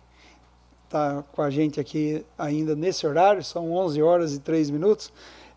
está 0.93 1.23
com 1.31 1.41
a 1.41 1.49
gente 1.49 1.79
aqui 1.79 2.23
ainda 2.37 2.75
nesse 2.75 3.07
horário, 3.07 3.43
são 3.43 3.71
11 3.71 4.01
horas 4.03 4.35
e 4.35 4.39
3 4.39 4.69
minutos. 4.69 5.11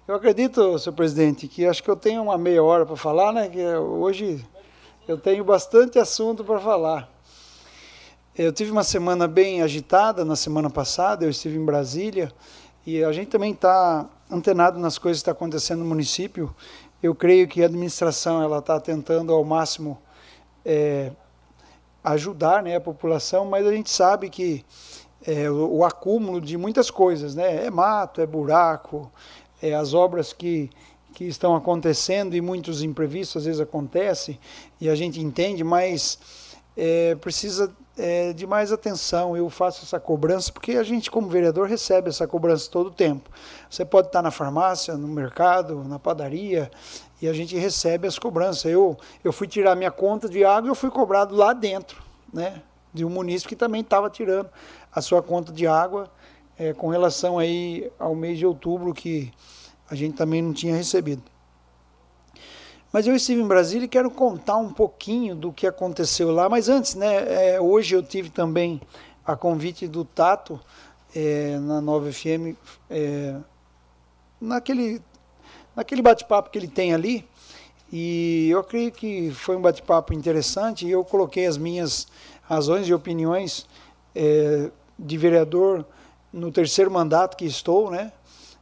Eu 0.09 0.15
acredito, 0.15 0.79
senhor 0.79 0.95
presidente, 0.95 1.47
que 1.47 1.67
acho 1.67 1.83
que 1.83 1.91
eu 1.91 1.97
tenho 1.97 2.23
uma 2.23 2.39
meia 2.39 2.63
hora 2.63 2.87
para 2.87 2.97
falar, 2.97 3.33
né? 3.35 3.49
Que 3.51 3.63
hoje 3.63 4.43
eu 5.07 5.19
tenho 5.19 5.45
bastante 5.45 5.99
assunto 5.99 6.43
para 6.43 6.59
falar. 6.59 7.11
Eu 8.35 8.51
tive 8.51 8.71
uma 8.71 8.83
semana 8.83 9.29
bem 9.29 9.61
agitada 9.61 10.25
na 10.25 10.37
semana 10.37 10.71
passada, 10.71 11.25
eu 11.25 11.31
estive 11.31 11.57
em 11.57 11.65
Brasília 11.65 12.33
e 12.87 13.05
a 13.05 13.13
gente 13.13 13.29
também 13.29 13.53
está 13.53 14.09
antenado 14.31 14.79
nas 14.79 14.97
coisas 14.97 15.19
que 15.19 15.23
estão 15.23 15.35
tá 15.35 15.39
acontecendo 15.39 15.81
no 15.81 15.87
município. 15.87 16.55
Eu 17.03 17.15
creio 17.15 17.47
que 17.47 17.63
a 17.63 17.67
administração 17.67 18.43
ela 18.43 18.59
está 18.59 18.81
tentando 18.81 19.35
ao 19.35 19.45
máximo 19.45 19.99
é, 20.65 21.13
ajudar 22.03 22.63
né, 22.63 22.77
a 22.77 22.81
população, 22.81 23.45
mas 23.45 23.67
a 23.67 23.73
gente 23.73 23.91
sabe 23.91 24.31
que 24.31 24.65
é, 25.27 25.51
o, 25.51 25.79
o, 25.79 25.85
acúmulo 25.85 26.41
de 26.41 26.57
muitas 26.57 26.91
coisas, 26.91 27.35
né? 27.35 27.67
É 27.67 27.71
mato, 27.71 28.21
é 28.21 28.27
buraco, 28.27 29.11
é 29.61 29.75
as 29.75 29.95
obras 29.95 30.33
que 30.33 30.71
que 31.17 31.25
estão 31.25 31.57
acontecendo 31.57 32.37
e 32.37 32.43
muitos 32.43 32.83
imprevistos 32.83 33.39
às 33.39 33.45
vezes 33.47 33.59
acontecem 33.59 34.39
e 34.79 34.87
a 34.87 34.95
gente 34.95 35.19
entende, 35.19 35.65
mas 35.65 36.19
é, 36.77 37.15
precisa 37.15 37.75
é, 37.97 38.35
de 38.35 38.47
mais 38.47 38.71
atenção. 38.71 39.35
Eu 39.35 39.49
faço 39.49 39.83
essa 39.83 39.99
cobrança 39.99 40.53
porque 40.53 40.73
a 40.73 40.83
gente, 40.83 41.11
como 41.11 41.27
vereador, 41.27 41.67
recebe 41.67 42.11
essa 42.11 42.27
cobrança 42.27 42.71
todo 42.71 42.89
o 42.89 42.91
tempo. 42.91 43.31
Você 43.71 43.83
pode 43.83 44.09
estar 44.09 44.21
na 44.21 44.31
farmácia, 44.31 44.95
no 44.95 45.09
mercado, 45.09 45.83
na 45.85 45.99
padaria 45.99 46.71
e 47.23 47.27
a 47.27 47.33
gente 47.33 47.57
recebe 47.57 48.07
as 48.07 48.19
cobranças. 48.19 48.67
Eu, 48.67 48.95
eu 49.25 49.33
fui 49.33 49.49
tirar 49.49 49.75
minha 49.75 49.91
conta 49.91 50.29
de 50.29 50.45
água 50.45 50.69
e 50.69 50.71
eu 50.71 50.75
fui 50.75 50.91
cobrado 50.91 51.35
lá 51.35 51.55
dentro, 51.55 52.03
né, 52.31 52.61
de 52.93 53.07
um 53.07 53.11
município 53.11 53.49
que 53.49 53.57
também 53.57 53.81
estava 53.81 54.11
tirando 54.11 54.51
a 54.97 55.03
sua 55.03 55.23
conta 55.23 55.53
de 55.53 55.67
água 55.67 56.11
é, 56.59 56.73
com 56.73 56.89
relação 56.89 57.39
aí 57.39 57.93
ao 57.99 58.15
mês 58.15 58.39
de 58.39 58.47
outubro 58.47 58.95
que 58.95 59.31
a 59.91 59.95
gente 59.95 60.17
também 60.17 60.41
não 60.41 60.55
tinha 60.55 60.75
recebido. 60.75 61.23
Mas 62.91 63.07
eu 63.07 63.15
estive 63.15 63.43
em 63.43 63.47
Brasília 63.47 63.85
e 63.85 63.89
quero 63.89 64.11
contar 64.11 64.57
um 64.57 64.73
pouquinho 64.73 65.37
do 65.37 65.53
que 65.53 65.67
aconteceu 65.67 66.31
lá. 66.31 66.49
Mas 66.49 66.71
antes, 66.71 66.95
né, 66.95 67.57
é, 67.57 67.61
hoje 67.61 67.95
eu 67.95 68.03
tive 68.03 68.31
também 68.31 68.81
a 69.23 69.37
convite 69.37 69.87
do 69.87 70.03
Tato 70.03 70.59
é, 71.15 71.59
na 71.59 71.79
Nova 71.83 72.11
FM, 72.11 72.57
naquele, 74.41 75.03
naquele 75.75 76.01
bate-papo 76.01 76.49
que 76.49 76.59
ele 76.59 76.69
tem 76.69 76.95
ali. 76.95 77.29
E 77.93 78.49
eu 78.49 78.65
creio 78.65 78.91
que 78.91 79.31
foi 79.31 79.57
um 79.59 79.61
bate-papo 79.61 80.15
interessante 80.15 80.87
e 80.87 80.91
eu 80.91 81.05
coloquei 81.05 81.45
as 81.45 81.59
minhas 81.59 82.07
razões 82.45 82.89
e 82.89 82.95
opiniões 82.95 83.67
é, 84.15 84.71
de 84.99 85.17
vereador 85.17 85.85
no 86.33 86.51
terceiro 86.51 86.91
mandato 86.91 87.37
que 87.37 87.45
estou, 87.45 87.91
né? 87.91 88.13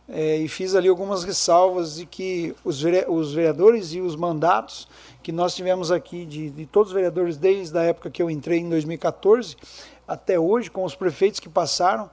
é, 0.09 0.37
e 0.37 0.49
fiz 0.49 0.75
ali 0.75 0.89
algumas 0.89 1.25
ressalvas 1.25 1.97
de 1.97 2.07
que 2.07 2.55
os, 2.65 2.83
vereadores 2.83 3.93
e 3.93 4.01
os 4.01 4.17
mandatos 4.17 4.87
que 5.23 5.33
nós 5.33 5.55
tivemos 5.55 5.91
aqui, 5.91 6.27
de, 6.27 6.51
de 6.51 6.67
todos 6.67 6.91
os 6.91 6.95
vereadores, 6.95 7.37
desde 7.37 7.77
a 7.79 7.83
época 7.83 8.11
que 8.11 8.23
eu 8.23 8.31
entrei 8.31 8.59
em 8.59 8.69
2014 8.69 9.57
até 10.07 10.39
hoje, 10.39 10.71
com 10.71 10.85
os 10.85 10.95
prefeitos 10.95 11.41
que 11.41 11.49
passaram, 11.49 12.11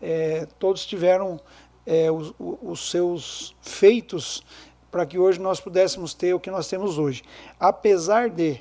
é, 0.00 0.46
todos 0.58 0.84
tiveram 0.84 1.40
é, 1.86 2.10
os, 2.10 2.34
os, 2.38 2.90
seus 2.90 3.56
feitos 3.62 4.44
para 4.90 5.06
que 5.06 5.18
hoje 5.18 5.40
nós 5.40 5.60
pudéssemos 5.60 6.12
ter 6.12 6.34
o 6.34 6.40
que 6.40 6.50
nós 6.50 6.68
temos 6.68 6.98
hoje. 6.98 7.22
Apesar 7.58 8.28
de 8.28 8.60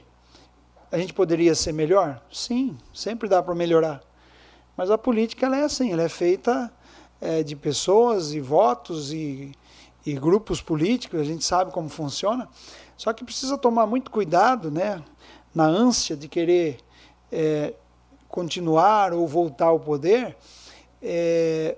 a 0.91 0.97
gente 0.97 1.13
poderia 1.13 1.53
ser 1.53 1.73
melhor? 1.73 2.21
Sim, 2.31 2.77
sempre 2.93 3.27
dá 3.27 3.43
para 3.43 3.53
melhorar. 3.53 4.01
Mas 4.79 4.89
a 4.89 4.97
política 4.97 5.45
ela 5.45 5.57
é 5.57 5.63
assim, 5.65 5.91
ela 5.91 6.03
é 6.03 6.07
feita 6.07 6.71
é, 7.19 7.43
de 7.43 7.53
pessoas 7.53 8.33
e 8.33 8.39
votos 8.39 9.11
e, 9.11 9.51
e 10.05 10.13
grupos 10.13 10.61
políticos, 10.61 11.19
a 11.19 11.23
gente 11.25 11.43
sabe 11.43 11.69
como 11.69 11.89
funciona, 11.89 12.47
só 12.95 13.11
que 13.11 13.25
precisa 13.25 13.57
tomar 13.57 13.85
muito 13.85 14.09
cuidado, 14.09 14.71
né, 14.71 15.03
na 15.53 15.65
ânsia 15.65 16.15
de 16.15 16.29
querer 16.29 16.77
é, 17.29 17.73
continuar 18.29 19.11
ou 19.11 19.27
voltar 19.27 19.65
ao 19.65 19.81
poder, 19.81 20.37
é, 21.03 21.75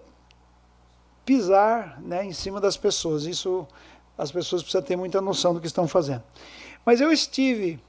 pisar 1.26 2.00
né, 2.04 2.24
em 2.24 2.34
cima 2.34 2.62
das 2.62 2.78
pessoas. 2.78 3.26
Isso 3.26 3.68
as 4.16 4.32
pessoas 4.32 4.62
precisam 4.62 4.86
ter 4.86 4.96
muita 4.96 5.20
noção 5.20 5.56
do 5.56 5.60
que 5.60 5.66
estão 5.66 5.88
fazendo. 5.88 6.22
Mas 6.86 7.02
eu 7.02 7.12
estive 7.12 7.80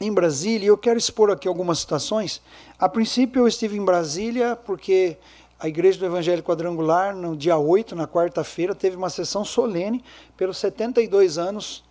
em 0.00 0.12
Brasília 0.12 0.66
e 0.66 0.68
eu 0.68 0.76
quero 0.76 0.98
expor 0.98 1.30
aqui 1.30 1.48
algumas 1.48 1.78
situações. 1.78 2.42
A 2.78 2.88
princípio 2.88 3.42
eu 3.42 3.48
estive 3.48 3.76
em 3.76 3.84
Brasília 3.84 4.56
porque 4.56 5.16
a 5.58 5.68
Igreja 5.68 5.98
do 5.98 6.06
Evangelho 6.06 6.42
Quadrangular, 6.42 7.16
no 7.16 7.34
dia 7.34 7.56
8, 7.56 7.96
na 7.96 8.06
quarta-feira, 8.06 8.74
teve 8.74 8.96
uma 8.96 9.08
sessão 9.08 9.44
solene 9.44 10.04
pelos 10.36 10.58
72 10.58 11.38
anos 11.38 11.82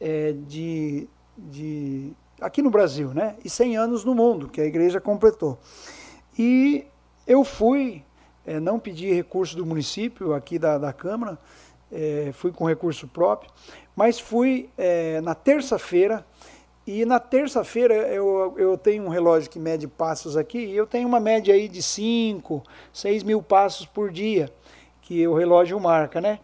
é, 0.00 0.32
de, 0.46 1.08
de, 1.36 2.12
aqui 2.40 2.62
no 2.62 2.70
Brasil, 2.70 3.12
né? 3.12 3.36
E 3.44 3.50
100 3.50 3.76
anos 3.76 4.04
no 4.04 4.14
mundo, 4.14 4.48
que 4.48 4.60
a 4.60 4.64
igreja 4.64 5.00
completou. 5.00 5.58
E 6.38 6.86
eu 7.26 7.42
fui, 7.42 8.04
é, 8.46 8.60
não 8.60 8.78
pedi 8.78 9.12
recurso 9.12 9.56
do 9.56 9.66
município, 9.66 10.32
aqui 10.32 10.56
da, 10.56 10.78
da 10.78 10.92
Câmara, 10.92 11.36
é, 11.90 12.30
fui 12.32 12.52
com 12.52 12.66
recurso 12.66 13.08
próprio, 13.08 13.50
mas 13.96 14.20
fui 14.20 14.70
é, 14.78 15.20
na 15.22 15.34
terça-feira 15.34 16.24
e 16.90 17.04
na 17.04 17.20
terça-feira 17.20 17.94
eu, 17.94 18.54
eu 18.56 18.78
tenho 18.78 19.04
um 19.04 19.08
relógio 19.10 19.50
que 19.50 19.58
mede 19.58 19.86
passos 19.86 20.38
aqui, 20.38 20.58
e 20.58 20.74
eu 20.74 20.86
tenho 20.86 21.06
uma 21.06 21.20
média 21.20 21.52
aí 21.52 21.68
de 21.68 21.82
5, 21.82 22.62
6 22.94 23.24
mil 23.24 23.42
passos 23.42 23.84
por 23.84 24.10
dia, 24.10 24.50
que 25.02 25.28
o 25.28 25.34
relógio 25.34 25.78
marca, 25.78 26.18
né? 26.18 26.38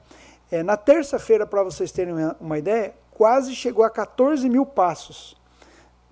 É, 0.50 0.62
na 0.62 0.76
terça-feira, 0.76 1.46
para 1.46 1.62
vocês 1.62 1.90
terem 1.90 2.12
uma, 2.38 2.58
ideia, 2.58 2.94
quase 3.10 3.54
chegou 3.54 3.86
a 3.86 3.88
14 3.88 4.46
mil 4.50 4.66
passos. 4.66 5.34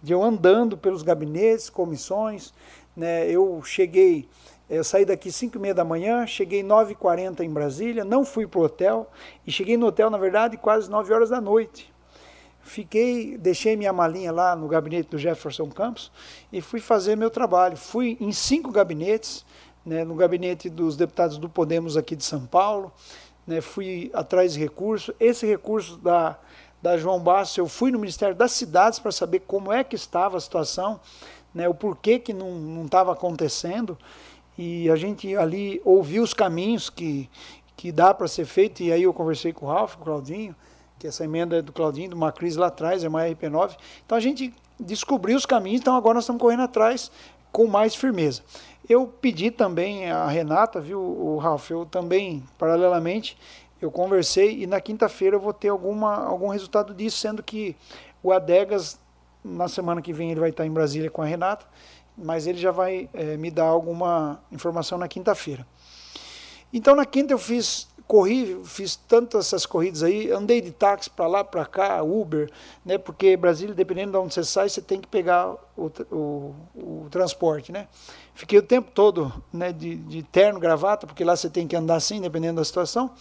De 0.03 0.15
eu 0.15 0.23
andando 0.23 0.79
pelos 0.79 1.03
gabinetes, 1.03 1.69
comissões, 1.69 2.55
né? 2.97 3.29
Eu 3.31 3.61
cheguei, 3.63 4.27
eu 4.71 4.83
saí 4.83 5.05
daqui 5.05 5.31
5 5.31 5.59
e 5.59 5.61
meia 5.61 5.75
da 5.75 5.85
manhã, 5.85 6.27
cheguei 6.27 6.63
9h40 6.63 7.41
em 7.41 7.51
Brasília, 7.51 8.03
não 8.03 8.25
fui 8.25 8.47
para 8.47 8.61
o 8.61 8.65
hotel, 8.65 9.11
e 9.47 9.53
cheguei 9.53 9.77
no 9.77 9.89
hotel, 9.89 10.09
na 10.09 10.17
verdade, 10.17 10.57
quase 10.57 10.91
9 10.91 11.13
horas 11.13 11.29
da 11.29 11.39
noite. 11.39 11.92
Fiquei, 12.63 13.37
deixei 13.37 13.77
minha 13.77 13.93
malinha 13.93 14.31
lá 14.31 14.55
no 14.55 14.69
gabinete 14.69 15.11
do 15.11 15.19
Jefferson 15.19 15.69
Campos 15.69 16.13
e 16.53 16.61
fui 16.61 16.81
fazer 16.81 17.17
meu 17.17 17.29
trabalho. 17.29 17.77
Fui 17.77 18.17
em 18.21 18.31
cinco 18.33 18.71
gabinetes, 18.71 19.45
né, 19.85 20.05
no 20.05 20.15
gabinete 20.15 20.71
dos 20.71 20.97
deputados 20.97 21.39
do 21.39 21.49
Podemos 21.49 21.97
aqui 21.97 22.15
de 22.15 22.25
São 22.25 22.47
Paulo, 22.47 22.93
né, 23.47 23.61
fui 23.61 24.11
atrás 24.15 24.55
de 24.55 24.61
recurso. 24.61 25.13
Esse 25.19 25.45
recurso 25.45 25.97
da, 25.99 26.39
da 26.81 26.97
João 26.97 27.21
Basso, 27.21 27.61
eu 27.61 27.67
fui 27.67 27.91
no 27.91 27.99
Ministério 27.99 28.35
das 28.35 28.53
Cidades 28.53 29.01
para 29.01 29.11
saber 29.11 29.41
como 29.41 29.73
é 29.73 29.83
que 29.83 29.97
estava 29.97 30.37
a 30.37 30.41
situação, 30.41 31.01
né, 31.53 31.69
o 31.69 31.75
porquê 31.75 32.19
que 32.19 32.33
não 32.33 32.85
estava 32.85 33.13
acontecendo. 33.13 33.99
E 34.57 34.89
a 34.89 34.97
gente 34.97 35.35
ali 35.37 35.83
ouviu 35.85 36.23
os 36.23 36.33
caminhos 36.33 36.89
que, 36.89 37.29
que 37.77 37.91
dá 37.91 38.15
para 38.15 38.29
ser 38.29 38.45
feito, 38.45 38.83
e 38.83 38.93
aí 38.93 39.03
eu 39.03 39.13
conversei 39.13 39.53
com 39.53 39.67
o 39.67 39.69
Ralf, 39.69 39.97
com 39.97 40.03
o 40.03 40.05
Claudinho, 40.05 40.55
que 41.03 41.09
essa 41.09 41.25
emenda 41.25 41.57
é 41.57 41.63
do 41.63 41.73
Claudinho, 41.73 42.11
do 42.11 42.17
Macris 42.17 42.55
lá 42.55 42.69
atrás, 42.69 43.03
é 43.03 43.09
uma 43.09 43.25
RP9. 43.25 43.77
Então 44.07 44.17
a 44.17 44.21
gente 44.21 44.55
descobriu 44.79 45.37
os 45.37 45.45
caminhos, 45.45 45.81
então 45.81 45.97
agora 45.97 46.15
nós 46.15 46.23
estamos 46.23 46.41
correndo 46.41 46.63
atrás 46.63 47.11
com 47.51 47.67
mais 47.67 47.97
firmeza. 47.97 48.43
Eu 48.89 49.09
pedi 49.09 49.51
também 49.51 50.09
a 50.09 50.29
Renata, 50.29 50.81
viu, 50.81 51.01
o 51.01 51.39
Ralf, 51.39 51.69
eu 51.71 51.85
também, 51.85 52.45
paralelamente, 52.57 53.37
eu 53.81 53.91
conversei 53.91 54.63
e 54.63 54.67
na 54.67 54.81
quinta-feira 54.81 55.35
eu 55.35 55.41
vou 55.41 55.53
ter 55.53 55.71
alguma, 55.71 56.25
algum 56.25 56.47
resultado 56.47 56.95
disso, 56.95 57.19
sendo 57.19 57.43
que 57.43 57.75
o 58.23 58.31
Adegas, 58.31 58.97
na 59.45 59.67
semana 59.67 60.01
que 60.01 60.13
vem, 60.13 60.31
ele 60.31 60.39
vai 60.39 60.51
estar 60.51 60.65
em 60.65 60.71
Brasília 60.71 61.11
com 61.11 61.21
a 61.21 61.27
Renata, 61.27 61.67
mas 62.17 62.47
ele 62.47 62.59
já 62.59 62.71
vai 62.71 63.11
é, 63.13 63.37
me 63.37 63.51
dar 63.51 63.65
alguma 63.65 64.41
informação 64.53 64.99
na 64.99 65.09
quinta-feira. 65.09 65.67
Então, 66.73 66.95
na 66.95 67.05
quinta 67.05 67.35
eu 67.35 67.39
fiz 67.39 67.89
corri, 68.13 68.61
fiz 68.65 68.95
tantas 68.95 69.47
essas 69.47 69.65
corridas 69.65 70.03
aí, 70.03 70.31
andei 70.31 70.61
de 70.61 70.71
táxi 70.71 71.09
para 71.09 71.27
lá, 71.27 71.43
para 71.43 71.65
cá, 71.65 72.03
Uber, 72.03 72.51
né? 72.85 72.99
Porque 72.99 73.35
Brasília, 73.39 73.75
dependendo 73.75 74.13
de 74.13 74.19
onde 74.19 74.35
você 74.35 74.45
sai, 74.45 74.69
você 74.69 74.83
tem 74.83 75.01
que 75.01 75.09
pegar 75.09 75.57
o, 75.75 75.91
o, 76.11 76.55
o 76.77 77.07
transporte, 77.11 77.73
né? 77.73 77.89
Fiquei 78.35 78.59
o 78.59 78.63
tempo 78.63 78.91
todo, 78.91 79.33
né, 79.51 79.73
de, 79.73 79.97
de 79.97 80.23
terno, 80.25 80.61
gravata, 80.61 81.07
porque 81.07 81.25
lá 81.25 81.35
você 81.35 81.49
tem 81.49 81.67
que 81.67 81.75
andar 81.75 81.95
assim, 81.95 82.21
dependendo 82.21 82.57
da 82.57 82.65
situação. 82.67 83.15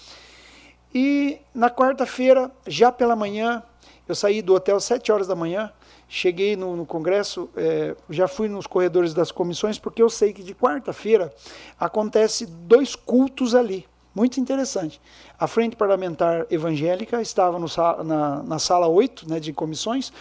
E 0.93 1.39
na 1.55 1.69
quarta-feira, 1.69 2.51
já 2.67 2.91
pela 2.91 3.15
manhã, 3.15 3.63
eu 4.09 4.13
saí 4.13 4.41
do 4.41 4.53
hotel 4.53 4.75
às 4.75 4.83
7 4.83 5.09
horas 5.09 5.25
da 5.25 5.35
manhã, 5.35 5.71
cheguei 6.09 6.57
no, 6.57 6.75
no 6.75 6.85
Congresso, 6.85 7.49
é, 7.55 7.95
já 8.09 8.27
fui 8.27 8.49
nos 8.49 8.67
corredores 8.67 9.13
das 9.13 9.31
comissões, 9.31 9.79
porque 9.79 10.01
eu 10.01 10.09
sei 10.09 10.33
que 10.33 10.43
de 10.43 10.53
quarta-feira 10.53 11.33
acontece 11.79 12.45
dois 12.45 12.93
cultos 12.93 13.55
ali. 13.55 13.89
Muito 14.13 14.41
interessante. 14.41 14.99
A 15.39 15.47
Frente 15.47 15.77
Parlamentar 15.77 16.45
Evangélica 16.49 17.21
estava 17.21 17.57
no, 17.57 17.67
na, 18.03 18.43
na, 18.43 18.59
sala 18.59 18.85
8 18.87 19.29
né, 19.29 19.39
de 19.39 19.53
comissões, 19.53 20.11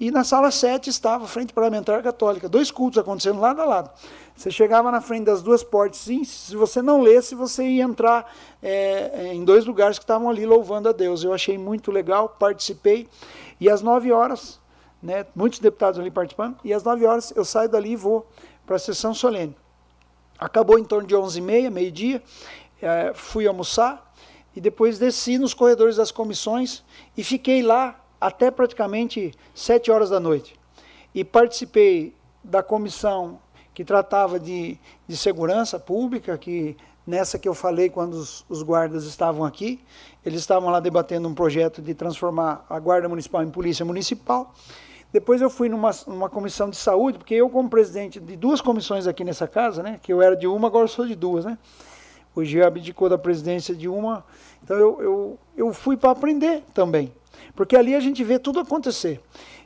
e 0.00 0.10
na 0.10 0.24
sala 0.24 0.50
7 0.50 0.90
estava 0.90 1.24
a 1.24 1.28
Frente 1.28 1.52
Parlamentar 1.52 2.02
Católica. 2.02 2.48
Dois 2.48 2.72
cultos 2.72 2.98
acontecendo 2.98 3.40
lado 3.40 3.62
a 3.62 3.64
lado. 3.64 3.90
Você 4.34 4.50
chegava 4.50 4.90
na 4.90 5.00
frente 5.00 5.26
das 5.26 5.42
duas 5.42 5.62
portas, 5.62 6.00
sim, 6.00 6.24
se 6.24 6.56
você 6.56 6.82
não 6.82 7.00
lesse, 7.00 7.36
você 7.36 7.64
ia 7.64 7.84
entrar 7.84 8.30
é, 8.60 9.32
em 9.32 9.44
dois 9.44 9.64
lugares 9.64 9.96
que 9.96 10.04
estavam 10.04 10.28
ali 10.28 10.44
louvando 10.44 10.88
a 10.88 10.92
Deus. 10.92 11.22
Eu 11.22 11.32
achei 11.32 11.56
muito 11.56 11.92
legal, 11.92 12.28
participei, 12.28 13.08
e 13.60 13.70
às 13.70 13.80
9 13.80 14.10
horas, 14.10 14.58
né, 15.00 15.24
muitos 15.36 15.60
deputados 15.60 16.00
ali 16.00 16.10
participando, 16.10 16.56
e 16.64 16.74
às 16.74 16.82
9 16.82 17.06
horas 17.06 17.32
eu 17.36 17.44
saio 17.44 17.68
dali 17.68 17.92
e 17.92 17.96
vou 17.96 18.26
para 18.66 18.74
a 18.74 18.78
sessão 18.80 19.14
solene. 19.14 19.56
Acabou 20.38 20.78
em 20.78 20.84
torno 20.84 21.08
de 21.08 21.14
11h30, 21.14 21.70
meio-dia, 21.70 22.22
é, 22.80 23.12
fui 23.14 23.46
almoçar 23.46 24.14
e 24.54 24.60
depois 24.60 24.98
desci 24.98 25.38
nos 25.38 25.54
corredores 25.54 25.96
das 25.96 26.10
comissões 26.10 26.82
e 27.16 27.22
fiquei 27.22 27.62
lá 27.62 28.00
até 28.20 28.50
praticamente 28.50 29.32
sete 29.54 29.90
horas 29.90 30.10
da 30.10 30.18
noite. 30.18 30.58
E 31.14 31.24
participei 31.24 32.14
da 32.42 32.62
comissão 32.62 33.38
que 33.74 33.84
tratava 33.84 34.40
de, 34.40 34.78
de 35.06 35.16
segurança 35.16 35.78
pública, 35.78 36.38
que 36.38 36.76
nessa 37.06 37.38
que 37.38 37.46
eu 37.46 37.54
falei 37.54 37.90
quando 37.90 38.14
os, 38.14 38.44
os, 38.48 38.62
guardas 38.62 39.04
estavam 39.04 39.44
aqui, 39.44 39.80
eles 40.24 40.40
estavam 40.40 40.70
lá 40.70 40.80
debatendo 40.80 41.28
um 41.28 41.34
projeto 41.34 41.82
de 41.82 41.94
transformar 41.94 42.64
a 42.68 42.78
Guarda 42.78 43.08
Municipal 43.08 43.42
em 43.42 43.50
Polícia 43.50 43.84
Municipal. 43.84 44.54
Depois 45.12 45.40
eu 45.40 45.48
fui 45.48 45.68
numa, 45.68 45.90
numa 46.06 46.28
comissão 46.28 46.68
de 46.68 46.76
saúde, 46.76 47.18
porque 47.18 47.34
eu 47.34 47.48
como 47.48 47.68
presidente 47.68 48.18
de 48.18 48.36
duas 48.36 48.60
comissões 48.60 49.06
aqui 49.06 49.22
nessa 49.24 49.46
casa, 49.46 49.82
né, 49.82 50.00
que 50.02 50.12
eu 50.12 50.20
era 50.20 50.34
de 50.34 50.46
uma, 50.46 50.68
agora 50.68 50.88
sou 50.88 51.06
de 51.06 51.14
duas, 51.14 51.44
né, 51.44 51.56
o 52.36 52.44
G 52.44 52.62
abdicou 52.62 53.08
da 53.08 53.18
presidência 53.18 53.74
de 53.74 53.88
uma. 53.88 54.24
Então 54.62 54.76
eu, 54.76 55.02
eu, 55.02 55.38
eu 55.56 55.72
fui 55.72 55.96
para 55.96 56.10
aprender 56.10 56.62
também. 56.74 57.12
Porque 57.54 57.74
ali 57.74 57.94
a 57.94 58.00
gente 58.00 58.22
vê 58.22 58.38
tudo 58.38 58.60
acontecer. 58.60 59.20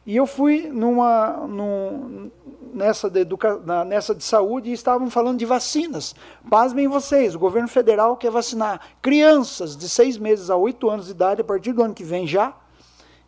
E 0.06 0.16
eu 0.16 0.26
fui 0.26 0.68
numa, 0.68 1.46
num, 1.46 2.30
nessa, 2.72 3.10
de 3.10 3.20
educa, 3.20 3.58
nessa 3.84 4.14
de 4.14 4.24
saúde 4.24 4.70
e 4.70 4.72
estavam 4.72 5.10
falando 5.10 5.38
de 5.38 5.44
vacinas. 5.44 6.14
Pasmem 6.48 6.88
vocês, 6.88 7.34
o 7.34 7.38
governo 7.38 7.68
federal 7.68 8.16
quer 8.16 8.30
vacinar 8.30 8.80
crianças 9.02 9.76
de 9.76 9.88
seis 9.88 10.16
meses 10.16 10.48
a 10.48 10.56
oito 10.56 10.88
anos 10.88 11.06
de 11.06 11.12
idade, 11.12 11.40
a 11.42 11.44
partir 11.44 11.72
do 11.72 11.82
ano 11.82 11.94
que 11.94 12.04
vem 12.04 12.26
já, 12.26 12.54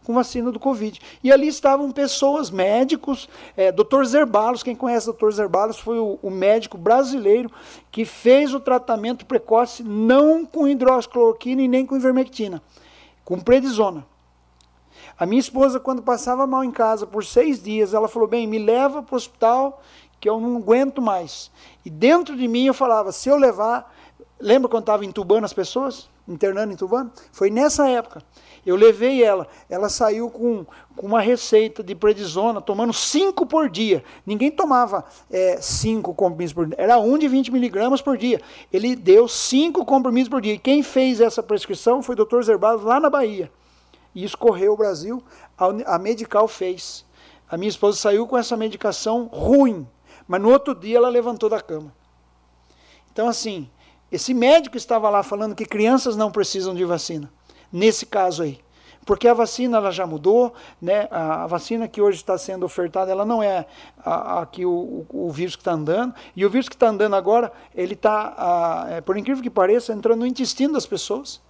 com 0.05 0.14
vacina 0.14 0.50
do 0.50 0.58
Covid. 0.58 1.00
E 1.22 1.32
ali 1.32 1.48
estavam 1.48 1.90
pessoas, 1.90 2.50
médicos, 2.50 3.28
é, 3.56 3.70
Dr. 3.70 4.05
Zerbalos, 4.05 4.62
quem 4.62 4.74
conhece 4.74 5.08
o 5.08 5.12
Dr. 5.12 5.31
Zerbalos 5.31 5.78
foi 5.78 5.98
o, 5.98 6.18
o, 6.22 6.31
médico 6.31 6.76
brasileiro 6.76 7.50
que 7.90 8.05
fez 8.05 8.52
o 8.55 8.60
tratamento 8.60 9.26
precoce 9.26 9.82
não 9.82 10.44
com 10.44 10.66
hidroxicloroquina 10.66 11.62
e 11.62 11.68
nem 11.68 11.86
com 11.86 11.97
ivermectina, 11.97 12.62
com 13.24 13.39
prednisona. 13.39 14.06
A 15.18 15.26
minha 15.26 15.40
esposa, 15.40 15.78
quando 15.78 16.02
passava 16.02 16.47
mal 16.47 16.64
em 16.64 16.70
casa 16.70 17.06
por 17.06 17.24
seis 17.24 17.62
dias, 17.62 17.94
ela 17.94 18.08
falou, 18.08 18.26
bem, 18.26 18.47
me 18.47 18.58
leva 18.58 19.02
para 19.02 19.14
o 19.14 19.16
hospital 19.16 19.81
que 20.20 20.28
eu 20.28 20.40
não 20.40 20.56
aguento 20.56 21.02
mais. 21.02 21.50
E 21.84 21.90
dentro 21.90 22.36
de 22.36 22.47
mim 22.48 22.66
eu 22.66 22.74
falava, 22.74 23.12
se 23.12 23.28
eu 23.28 23.36
levar... 23.36 23.92
Lembra 24.40 24.68
quando 24.68 24.82
estava 24.82 25.05
entubando 25.05 25.44
as 25.44 25.52
pessoas? 25.52 26.08
Internando, 26.26 26.72
entubando? 26.72 27.12
Foi 27.32 27.50
nessa 27.50 27.89
época. 27.89 28.22
Eu 28.65 28.76
levei 28.76 29.24
ela, 29.24 29.49
ela 29.68 29.89
saiu 29.89 30.31
com, 30.31 30.65
com 30.94 31.07
uma 31.07 31.20
receita 31.20 31.82
de 31.82 31.97
prednisona, 31.97 32.60
tomando 32.60 32.92
5 32.92 33.44
por 33.44 33.68
dia. 33.68 34.05
Ninguém 34.24 34.52
tomava 34.52 35.05
5 35.60 36.10
é, 36.10 36.15
comprimidos 36.15 36.52
por 36.52 36.66
dia, 36.66 36.76
era 36.78 36.97
um 36.99 37.18
de 37.18 37.26
20 37.26 37.50
miligramas 37.50 38.00
por 38.00 38.16
dia. 38.16 38.41
Ele 38.73 38.94
deu 38.94 39.26
5 39.26 39.84
comprimidos 39.84 40.28
por 40.28 40.41
dia. 40.41 40.55
E 40.55 40.58
quem 40.58 40.81
fez 40.82 41.20
essa 41.20 41.42
prescrição 41.42 42.02
foi 42.02 42.15
o 42.15 42.24
Dr. 42.24 42.42
Zerbados 42.42 42.84
lá 42.84 43.00
na 43.00 43.10
Bahia. 43.10 43.50
E 44.15 44.23
isso 44.23 44.39
correu 44.39 44.74
o 44.74 44.76
Brasil, 44.76 45.20
a, 45.58 45.94
a 45.94 45.99
Medical 45.99 46.47
fez. 46.47 47.05
A 47.50 47.57
minha 47.57 47.68
esposa 47.68 47.99
saiu 47.99 48.28
com 48.28 48.39
essa 48.39 48.57
medicação 48.57 49.24
ruim, 49.24 49.86
mas 50.28 50.41
no 50.41 50.50
outro 50.50 50.73
dia 50.74 50.99
ela 50.99 51.08
levantou 51.08 51.49
da 51.49 51.60
cama. 51.60 51.92
Então, 53.12 53.28
assim, 53.28 53.68
esse 54.10 54.32
médico 54.32 54.76
estava 54.76 55.10
lá 55.10 55.23
falando 55.24 55.55
que 55.55 55.66
crianças 55.66 56.16
não 56.16 56.31
precisam 56.31 56.74
de 56.74 56.84
vacina 56.84 57.28
nesse 57.73 58.07
caso 58.07 58.42
aí. 58.42 58.60
Porque 59.05 59.26
a 59.26 59.34
vacina 59.34 59.78
ela 59.78 59.91
já 59.91 60.07
mudou, 60.07 60.55
né? 60.81 61.09
a, 61.10 61.47
vacina 61.47 61.89
que 61.89 62.01
hoje 62.01 62.18
está 62.18 62.39
sendo 62.39 62.65
ofertada, 62.65 63.10
ela 63.10 63.25
não 63.25 63.42
é 63.42 63.67
a, 64.05 64.42
a 64.42 64.47
que 64.47 64.65
o, 64.65 65.05
o, 65.09 65.31
vírus 65.31 65.57
que 65.57 65.62
está 65.62 65.73
andando. 65.73 66.15
E 66.36 66.47
o 66.47 66.51
vírus 66.51 66.68
que 66.68 66.76
está 66.76 66.89
andando 66.89 67.17
agora, 67.17 67.52
ele 67.75 67.94
está, 67.94 68.86
é, 68.91 69.01
por 69.01 69.17
incrível 69.17 69.42
que 69.42 69.51
pareça, 69.51 69.92
entrando 69.92 70.20
no 70.20 70.26
intestino 70.26 70.75
das 70.75 70.86
pessoas. 70.86 71.41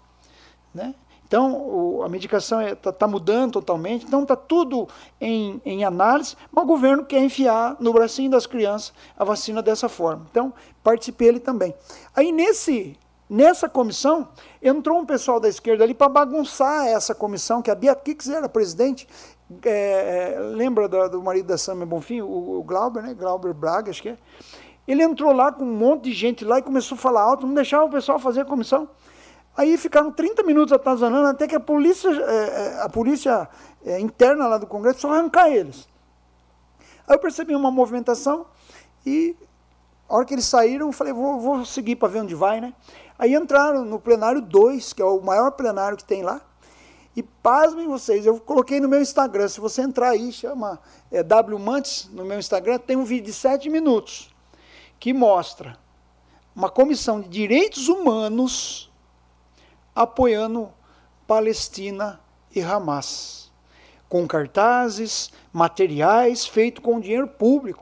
Né? 0.75 0.95
Então, 1.27 1.53
o, 1.53 2.03
a 2.03 2.09
medicação 2.09 2.63
está 2.63 2.89
é, 2.89 2.93
tá 2.93 3.07
mudando 3.07 3.53
totalmente, 3.53 4.07
então 4.07 4.23
está 4.23 4.37
tudo 4.37 4.89
em, 5.21 5.61
em 5.65 5.85
análise, 5.85 6.37
mas 6.51 6.65
o 6.65 6.67
governo 6.67 7.05
quer 7.05 7.23
enfiar 7.23 7.77
no 7.81 7.93
bracinho 7.93 8.31
das 8.31 8.47
crianças 8.47 8.95
a 9.17 9.25
vacina 9.25 9.61
dessa 9.61 9.91
forma. 9.91 10.27
Então, 10.31 10.55
participei 10.83 11.29
ele 11.29 11.41
também. 11.41 11.75
Aí, 12.15 12.33
nesse, 12.33 12.99
Nessa 13.33 13.67
comissão, 13.67 14.29
entrou 14.63 14.99
um 14.99 15.05
pessoal 15.05 15.41
da 15.41 15.49
esquerda 15.49 15.83
ali 15.83 15.93
para 15.93 16.09
bagunçar 16.09 16.87
essa 16.87 17.15
comissão, 17.15 17.61
que 17.61 17.71
a 17.71 17.75
Bia 17.75 17.95
Kix 17.95 18.29
era 18.29 18.49
presidente. 18.49 19.09
É, 19.65 20.37
é, 20.37 20.41
lembra 20.41 20.89
do, 20.89 21.09
do, 21.11 21.23
marido 21.23 21.47
da 21.47 21.59
Samia 21.59 21.85
Bonfim, 21.85 22.21
o, 22.21 22.61
o, 22.61 22.63
Glauber, 22.63 23.03
né? 23.03 23.13
Glauber 23.13 23.53
Braga, 23.53 23.91
acho 23.91 24.01
que 24.01 24.11
é. 24.11 24.19
Ele 24.87 25.03
entrou 25.03 25.33
lá 25.33 25.53
com 25.53 25.65
um 25.65 25.77
monte 25.77 26.05
de 26.05 26.13
gente 26.13 26.45
lá 26.45 26.59
e 26.59 26.63
começou 26.63 26.97
a 26.97 26.99
falar 26.99 27.23
alto, 27.23 27.47
não 27.47 27.55
deixava 27.55 27.85
o 27.85 27.91
pessoal 27.91 28.19
fazer 28.19 28.43
a 28.43 28.45
comissão. 28.45 28.89
Aí 29.57 29.77
ficaram 29.77 30.11
30 30.11 30.43
minutos 30.45 30.73
atazanando 30.73 31.27
até 31.27 31.47
que 31.47 31.55
a 31.55 31.61
polícia, 31.61 32.09
é, 32.09 32.79
é 32.79 32.83
a 32.83 32.89
polícia 32.89 33.49
interna 34.01 34.47
lá 34.47 34.59
do 34.59 34.67
Congresso 34.67 35.01
só 35.01 35.13
arrancar 35.13 35.51
eles. 35.51 35.89
Aí 37.07 37.17
eu 37.17 37.19
percebi 37.19 37.55
uma 37.55 37.71
movimentação 37.71 38.47
e 39.05 39.37
a 40.09 40.17
hora 40.17 40.25
que 40.25 40.35
eles 40.35 40.45
saíram, 40.45 40.87
eu 40.87 40.93
falei, 40.93 41.13
vou, 41.13 41.41
vou 41.41 41.65
seguir 41.65 41.97
para 41.97 42.09
ver 42.09 42.21
onde 42.21 42.35
vai, 42.35 42.61
né? 42.61 42.73
Aí 43.19 43.35
entraram 43.35 43.85
no 43.85 43.99
plenário 43.99 44.41
2, 44.41 44.93
que 44.93 45.03
é 45.03 45.05
o 45.05 45.21
maior 45.21 45.53
plenário 45.53 45.97
que 45.97 46.05
tem 46.05 46.23
lá. 46.23 46.41
E 47.15 47.23
pasmem 47.23 47.87
vocês, 47.87 48.25
eu 48.25 48.41
coloquei 48.41 48.81
no 48.81 48.89
meu 48.89 49.01
Instagram, 49.01 49.47
se 49.47 49.61
você 49.61 49.83
entrar 49.83 50.11
aí, 50.11 50.33
chama 50.33 50.81
é, 51.11 51.23
W 51.23 51.59
Mantes 51.59 52.09
no 52.11 52.25
meu 52.25 52.39
Instagram, 52.39 52.79
tem 52.79 52.97
um 52.97 53.05
vídeo 53.05 53.27
de 53.27 53.35
7 53.35 53.69
minutos 53.69 54.31
que 54.99 55.13
mostra 55.13 55.77
uma 56.57 56.71
comissão 56.71 57.21
de 57.21 57.29
direitos 57.29 57.89
humanos 57.89 58.91
apoiando 59.95 60.73
Palestina 61.27 62.19
e 62.55 62.61
Hamas, 62.61 63.51
com 64.09 64.27
cartazes, 64.27 65.31
materiais 65.53 66.47
feitos 66.47 66.83
com 66.83 67.01
dinheiro 67.01 67.29
público. 67.29 67.82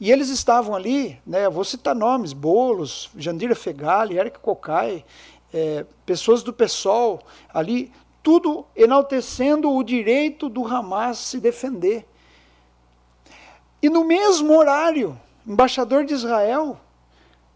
E 0.00 0.10
eles 0.10 0.28
estavam 0.28 0.74
ali, 0.74 1.20
né, 1.26 1.48
vou 1.48 1.64
citar 1.64 1.94
nomes, 1.94 2.32
Bolos, 2.32 3.10
Jandira 3.16 3.54
Fegali, 3.54 4.18
Eric 4.18 4.38
Cocai, 4.40 5.04
é, 5.52 5.86
pessoas 6.04 6.42
do 6.42 6.52
PSOL, 6.52 7.22
ali, 7.52 7.92
tudo 8.22 8.66
enaltecendo 8.74 9.70
o 9.70 9.84
direito 9.84 10.48
do 10.48 10.66
Hamas 10.66 11.18
se 11.18 11.38
defender. 11.38 12.06
E 13.80 13.88
no 13.88 14.04
mesmo 14.04 14.56
horário, 14.56 15.18
embaixador 15.46 16.04
de 16.04 16.14
Israel, 16.14 16.80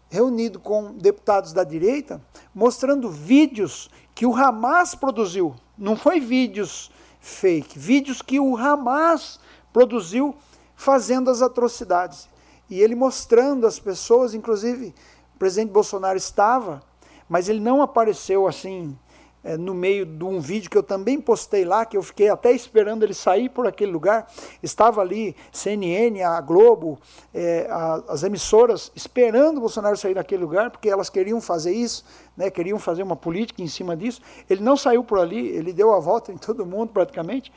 reunido 0.09 0.59
com 0.59 0.93
deputados 0.93 1.53
da 1.53 1.63
direita, 1.63 2.21
mostrando 2.53 3.09
vídeos 3.09 3.89
que 4.15 4.25
o 4.25 4.35
Hamas 4.35 4.95
produziu. 4.95 5.55
Não 5.77 5.95
foi 5.95 6.19
vídeos 6.19 6.91
fake, 7.19 7.77
vídeos 7.77 8.21
que 8.21 8.39
o 8.39 8.55
Hamas 8.55 9.39
produziu 9.73 10.35
fazendo 10.79 11.29
as 11.29 11.41
atrocidades. 11.41 12.29
E 12.69 12.79
ele 12.79 12.95
mostrando 12.95 13.67
às 13.67 13.77
pessoas, 13.77 14.33
inclusive 14.33 14.95
o 15.35 15.37
presidente 15.37 15.71
Bolsonaro 15.71 16.17
estava, 16.17 16.81
mas 17.27 17.49
ele 17.49 17.59
não 17.59 17.81
apareceu 17.81 18.47
assim 18.47 18.97
é, 19.43 19.57
no 19.57 19.73
meio 19.73 20.05
de 20.05 20.23
um 20.23 20.39
vídeo 20.39 20.69
que 20.69 20.77
eu 20.77 20.83
também 20.83 21.19
postei 21.19 21.65
lá, 21.65 21.85
que 21.85 21.97
eu 21.97 22.01
fiquei 22.01 22.29
até 22.29 22.53
esperando 22.53 23.03
ele 23.03 23.13
sair 23.13 23.49
por 23.49 23.67
aquele 23.67 23.91
lugar. 23.91 24.31
Estava 24.63 25.01
ali 25.01 25.35
CNN, 25.51 26.23
a 26.23 26.39
Globo, 26.39 26.97
é, 27.33 27.67
a, 27.69 28.01
as 28.07 28.23
emissoras 28.23 28.89
esperando 28.95 29.57
o 29.57 29.61
Bolsonaro 29.61 29.97
sair 29.97 30.13
daquele 30.13 30.43
lugar, 30.43 30.71
porque 30.71 30.89
elas 30.89 31.09
queriam 31.09 31.41
fazer 31.41 31.73
isso, 31.73 32.05
né, 32.37 32.49
queriam 32.49 32.79
fazer 32.79 33.03
uma 33.03 33.17
política 33.17 33.61
em 33.61 33.67
cima 33.67 33.97
disso. 33.97 34.21
Ele 34.49 34.63
não 34.63 34.77
saiu 34.77 35.03
por 35.03 35.19
ali, 35.19 35.45
ele 35.45 35.73
deu 35.73 35.93
a 35.93 35.99
volta 35.99 36.31
em 36.31 36.37
todo 36.37 36.65
mundo 36.65 36.93
praticamente. 36.93 37.51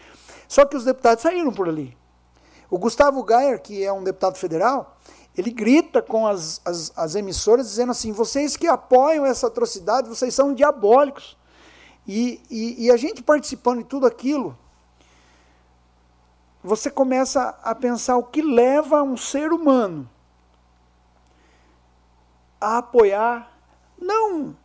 Só 0.49 0.65
que 0.65 0.77
os 0.77 0.85
deputados 0.85 1.23
saíram 1.23 1.53
por 1.53 1.69
ali. 1.69 2.02
O 2.73 2.79
Gustavo 2.79 3.23
Gayer, 3.23 3.61
que 3.61 3.85
é 3.85 3.93
um 3.93 4.03
deputado 4.03 4.39
federal, 4.39 4.97
ele 5.37 5.51
grita 5.51 6.01
com 6.01 6.27
as, 6.27 6.59
as, 6.65 6.91
as 6.97 7.15
emissoras 7.15 7.69
dizendo 7.69 7.93
assim: 7.93 8.13
vocês 8.13 8.57
que 8.57 8.67
apoiam 8.67 9.27
essa 9.27 9.49
atrocidade, 9.49 10.09
vocês 10.09 10.35
são 10.35 10.55
diabólicos. 10.55 11.37
E, 12.09 12.41
e, 12.51 12.87
e 12.87 12.91
a 12.91 12.97
gente 12.97 13.23
participando 13.23 13.81
de 13.81 13.85
tudo 13.85 14.07
aquilo, 14.07 14.57
você 16.65 16.91
começa 16.91 17.55
a 17.63 17.75
pensar 17.75 18.17
o 18.17 18.25
que 18.25 18.41
leva 18.41 19.03
um 19.03 19.19
ser 19.19 19.53
humano 19.53 20.09
a 22.59 22.79
apoiar. 22.79 23.53
Não. 24.01 24.57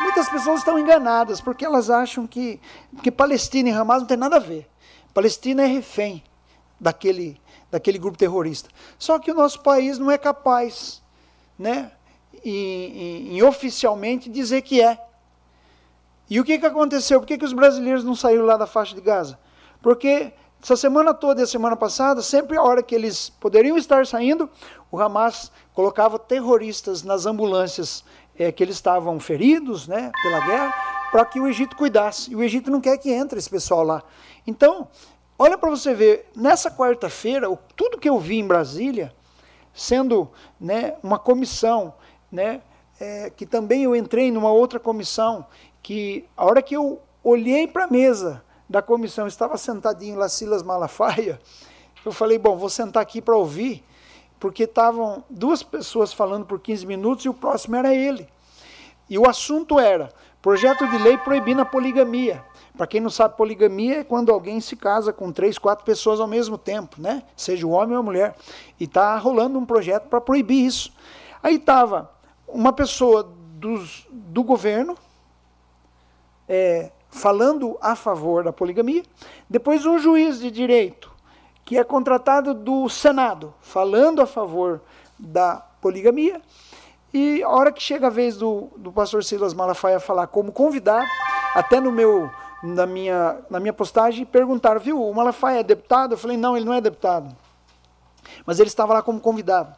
Muitas 0.00 0.30
pessoas 0.30 0.60
estão 0.60 0.78
enganadas 0.78 1.42
porque 1.42 1.62
elas 1.62 1.90
acham 1.90 2.26
que, 2.26 2.58
que 3.02 3.10
Palestina 3.10 3.68
e 3.68 3.72
Hamas 3.72 4.00
não 4.00 4.06
tem 4.06 4.16
nada 4.16 4.36
a 4.36 4.40
ver. 4.40 4.71
Palestina 5.14 5.62
é 5.62 5.66
refém 5.66 6.22
daquele, 6.80 7.40
daquele 7.70 7.98
grupo 7.98 8.18
terrorista. 8.18 8.68
Só 8.98 9.18
que 9.18 9.30
o 9.30 9.34
nosso 9.34 9.60
país 9.60 9.98
não 9.98 10.10
é 10.10 10.18
capaz, 10.18 11.02
né, 11.58 11.92
em, 12.44 12.50
em, 12.50 13.36
em 13.36 13.42
oficialmente 13.42 14.28
dizer 14.28 14.62
que 14.62 14.80
é. 14.80 14.98
E 16.28 16.40
o 16.40 16.44
que, 16.44 16.58
que 16.58 16.66
aconteceu? 16.66 17.20
Por 17.20 17.26
que, 17.26 17.38
que 17.38 17.44
os 17.44 17.52
brasileiros 17.52 18.04
não 18.04 18.14
saíram 18.14 18.44
lá 18.44 18.56
da 18.56 18.66
faixa 18.66 18.94
de 18.94 19.00
Gaza? 19.00 19.38
Porque 19.82 20.32
essa 20.62 20.76
semana 20.76 21.12
toda 21.12 21.40
e 21.40 21.44
a 21.44 21.46
semana 21.46 21.76
passada, 21.76 22.22
sempre 22.22 22.56
a 22.56 22.62
hora 22.62 22.82
que 22.82 22.94
eles 22.94 23.28
poderiam 23.28 23.76
estar 23.76 24.06
saindo, 24.06 24.48
o 24.90 24.98
Hamas 25.00 25.50
colocava 25.74 26.18
terroristas 26.18 27.02
nas 27.02 27.26
ambulâncias 27.26 28.04
é, 28.38 28.50
que 28.52 28.62
eles 28.62 28.76
estavam 28.76 29.18
feridos 29.18 29.88
né, 29.88 30.10
pela 30.22 30.40
guerra, 30.46 31.01
para 31.12 31.26
que 31.26 31.38
o 31.38 31.46
Egito 31.46 31.76
cuidasse. 31.76 32.32
E 32.32 32.34
o 32.34 32.42
Egito 32.42 32.70
não 32.70 32.80
quer 32.80 32.96
que 32.96 33.10
entre 33.10 33.38
esse 33.38 33.50
pessoal 33.50 33.84
lá. 33.84 34.02
Então, 34.46 34.88
olha 35.38 35.58
para 35.58 35.68
você 35.68 35.92
ver, 35.92 36.30
nessa 36.34 36.70
quarta-feira, 36.70 37.46
tudo 37.76 37.98
que 37.98 38.08
eu 38.08 38.18
vi 38.18 38.38
em 38.38 38.46
Brasília, 38.46 39.14
sendo 39.74 40.30
né, 40.58 40.96
uma 41.02 41.18
comissão, 41.18 41.92
né, 42.30 42.62
é, 42.98 43.28
que 43.28 43.44
também 43.44 43.84
eu 43.84 43.94
entrei 43.94 44.32
numa 44.32 44.50
outra 44.50 44.80
comissão, 44.80 45.46
que 45.82 46.24
a 46.34 46.46
hora 46.46 46.62
que 46.62 46.74
eu 46.74 47.02
olhei 47.22 47.68
para 47.68 47.84
a 47.84 47.88
mesa 47.88 48.42
da 48.66 48.80
comissão, 48.80 49.26
estava 49.26 49.58
sentadinho 49.58 50.16
lá 50.16 50.30
Silas 50.30 50.62
Malafaia, 50.62 51.38
eu 52.06 52.10
falei, 52.10 52.38
bom, 52.38 52.56
vou 52.56 52.70
sentar 52.70 53.02
aqui 53.02 53.20
para 53.20 53.36
ouvir, 53.36 53.84
porque 54.40 54.64
estavam 54.64 55.22
duas 55.28 55.62
pessoas 55.62 56.10
falando 56.10 56.46
por 56.46 56.58
15 56.58 56.86
minutos 56.86 57.26
e 57.26 57.28
o 57.28 57.34
próximo 57.34 57.76
era 57.76 57.94
ele. 57.94 58.26
E 59.10 59.18
o 59.18 59.28
assunto 59.28 59.78
era 59.78 60.08
projeto 60.42 60.86
de 60.88 60.98
lei 60.98 61.16
proibindo 61.16 61.62
a 61.62 61.64
poligamia. 61.64 62.44
Para 62.76 62.86
quem 62.86 63.00
não 63.00 63.10
sabe, 63.10 63.36
poligamia 63.36 64.00
é 64.00 64.04
quando 64.04 64.32
alguém 64.32 64.60
se 64.60 64.74
casa 64.74 65.12
com 65.12 65.30
três, 65.30 65.56
quatro 65.56 65.84
pessoas 65.84 66.18
ao 66.18 66.26
mesmo 66.26 66.58
tempo, 66.58 67.00
né? 67.00 67.22
Seja 67.36 67.66
o 67.66 67.70
homem 67.70 67.94
ou 67.94 68.00
a 68.00 68.02
mulher. 68.02 68.34
E 68.80 68.84
está 68.84 69.16
rolando 69.16 69.58
um 69.58 69.64
projeto 69.64 70.08
para 70.08 70.20
proibir 70.20 70.66
isso. 70.66 70.92
Aí 71.42 71.56
estava 71.56 72.10
uma 72.48 72.72
pessoa 72.72 73.30
dos, 73.54 74.06
do 74.10 74.42
governo, 74.42 74.96
é, 76.48 76.90
falando 77.08 77.78
a 77.80 77.94
favor 77.94 78.42
da 78.42 78.52
poligamia, 78.52 79.02
depois 79.48 79.86
um 79.86 79.98
juiz 79.98 80.40
de 80.40 80.50
direito, 80.50 81.12
que 81.64 81.78
é 81.78 81.84
contratado 81.84 82.52
do 82.52 82.88
Senado, 82.88 83.54
falando 83.60 84.20
a 84.20 84.26
favor 84.26 84.80
da 85.18 85.56
poligamia, 85.80 86.40
e 87.12 87.42
a 87.42 87.48
hora 87.48 87.72
que 87.72 87.82
chega 87.82 88.06
a 88.06 88.10
vez 88.10 88.36
do, 88.36 88.70
do 88.76 88.92
pastor 88.92 89.22
Silas 89.22 89.54
Malafaia 89.54 90.00
falar 90.00 90.26
como 90.26 90.50
convidado, 90.50 91.06
até 91.54 91.80
no 91.80 91.92
meu 91.92 92.30
na 92.62 92.86
minha, 92.86 93.38
na 93.50 93.58
minha 93.58 93.72
postagem 93.72 94.24
perguntaram, 94.24 94.80
viu, 94.80 95.02
o 95.02 95.14
Malafaia 95.14 95.60
é 95.60 95.62
deputado? 95.64 96.12
Eu 96.12 96.18
falei, 96.18 96.36
não, 96.36 96.56
ele 96.56 96.64
não 96.64 96.72
é 96.72 96.80
deputado. 96.80 97.36
Mas 98.46 98.60
ele 98.60 98.68
estava 98.68 98.94
lá 98.94 99.02
como 99.02 99.18
convidado. 99.20 99.74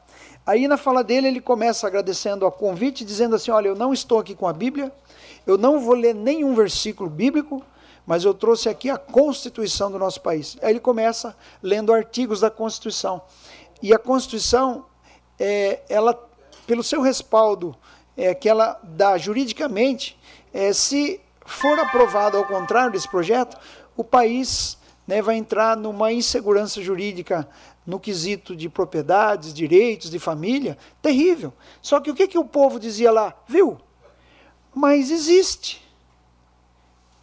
Aí 0.47 0.69
na 0.69 0.77
fala 0.77 1.03
dele 1.03 1.27
ele 1.27 1.41
começa 1.41 1.87
agradecendo 1.87 2.45
ao 2.45 2.53
convite, 2.53 3.05
dizendo 3.05 3.35
assim, 3.35 3.51
olha, 3.51 3.69
eu 3.69 3.75
não 3.75 3.95
estou 3.95 4.19
aqui 4.19 4.35
com 4.35 4.47
a 4.47 4.53
Bíblia, 4.53 4.93
eu 5.47 5.57
não 5.57 5.81
vou 5.81 5.95
ler 5.95 6.15
nenhum 6.15 6.55
versículo 6.55 7.09
bíblico, 7.09 7.65
mas 8.07 8.25
eu 8.25 8.35
trouxe 8.35 8.69
aqui 8.69 8.91
a 8.91 8.99
Constituição 8.99 9.91
do 9.91 9.99
nosso 9.99 10.21
país. 10.21 10.59
Aí 10.61 10.73
ele 10.73 10.81
começa 10.81 11.35
lendo 11.63 11.93
artigos 11.93 12.41
da 12.41 12.51
Constituição. 12.51 13.23
E 13.83 13.95
a 13.95 13.99
Constituição, 13.99 14.85
é, 15.39 15.81
ela, 15.89 16.19
pelo 16.67 16.83
seu 16.83 17.01
respaldo 17.01 17.77
é, 18.17 18.35
que 18.35 18.49
ela 18.49 18.81
dá 18.83 19.19
juridicamente, 19.19 20.19
é, 20.53 20.73
se 20.73 21.21
for 21.45 21.79
aprovado 21.79 22.37
ao 22.37 22.47
contrário 22.47 22.93
desse 22.93 23.09
projeto, 23.09 23.57
o 23.97 24.05
país 24.05 24.79
né, 25.07 25.21
vai 25.21 25.37
entrar 25.37 25.77
numa 25.77 26.13
insegurança 26.13 26.83
jurídica 26.83 27.49
no 27.87 28.01
quesito 28.01 28.57
de 28.57 28.69
propriedades, 28.69 29.53
direitos, 29.53 30.11
de 30.11 30.19
família, 30.19 30.79
terrível. 31.03 31.53
Só 31.83 32.01
que 32.01 32.11
o 32.11 32.15
que, 32.15 32.27
que 32.27 32.39
o 32.39 32.45
povo 32.45 32.81
dizia 32.81 33.11
lá? 33.11 33.35
Viu? 33.47 33.79
Mas 34.75 35.11
existe 35.11 35.85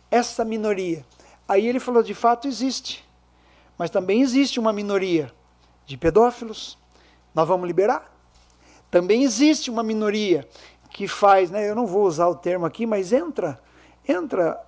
essa 0.09 0.45
minoria. 0.45 1.05
Aí 1.47 1.67
ele 1.67 1.79
falou: 1.79 2.03
de 2.03 2.13
fato 2.13 2.47
existe. 2.47 3.03
Mas 3.77 3.89
também 3.89 4.21
existe 4.21 4.59
uma 4.59 4.71
minoria 4.71 5.33
de 5.85 5.97
pedófilos. 5.97 6.77
Nós 7.33 7.47
vamos 7.47 7.65
liberar. 7.65 8.11
Também 8.91 9.23
existe 9.23 9.71
uma 9.71 9.81
minoria 9.81 10.47
que 10.89 11.07
faz, 11.07 11.49
né, 11.49 11.69
eu 11.69 11.73
não 11.73 11.87
vou 11.87 12.03
usar 12.03 12.27
o 12.27 12.35
termo 12.35 12.65
aqui, 12.65 12.85
mas 12.85 13.13
entra, 13.13 13.57
entra 14.05 14.61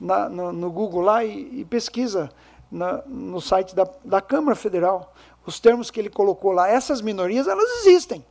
na, 0.00 0.28
no, 0.30 0.50
no, 0.50 0.72
Google 0.72 1.02
lá 1.02 1.22
e, 1.22 1.60
e 1.60 1.64
pesquisa 1.66 2.30
na, 2.72 3.02
no 3.06 3.38
site 3.38 3.74
da, 3.74 3.86
da 4.02 4.22
Câmara 4.22 4.56
Federal 4.56 5.14
os 5.44 5.60
termos 5.60 5.90
que 5.90 6.00
ele 6.00 6.10
colocou 6.10 6.50
lá. 6.50 6.68
Essas 6.68 7.00
minorias, 7.00 7.46
elas 7.46 7.70
existem. 7.80 8.24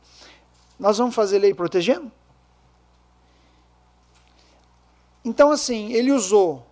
Nós 0.78 0.98
vamos 0.98 1.14
fazer 1.14 1.38
lei 1.38 1.54
protegendo? 1.54 2.10
Então, 5.24 5.50
assim, 5.50 5.92
ele 5.92 6.12
usou 6.12 6.66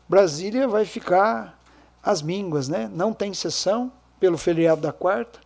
Brasília 0.08 0.66
vai 0.66 0.84
ficar 0.84 1.60
às 2.02 2.22
mínguas, 2.22 2.68
né? 2.68 2.90
Não 2.94 3.12
tem 3.12 3.34
sessão 3.34 3.92
pelo 4.18 4.38
feriado 4.38 4.80
da 4.80 4.92
quarta. 4.92 5.40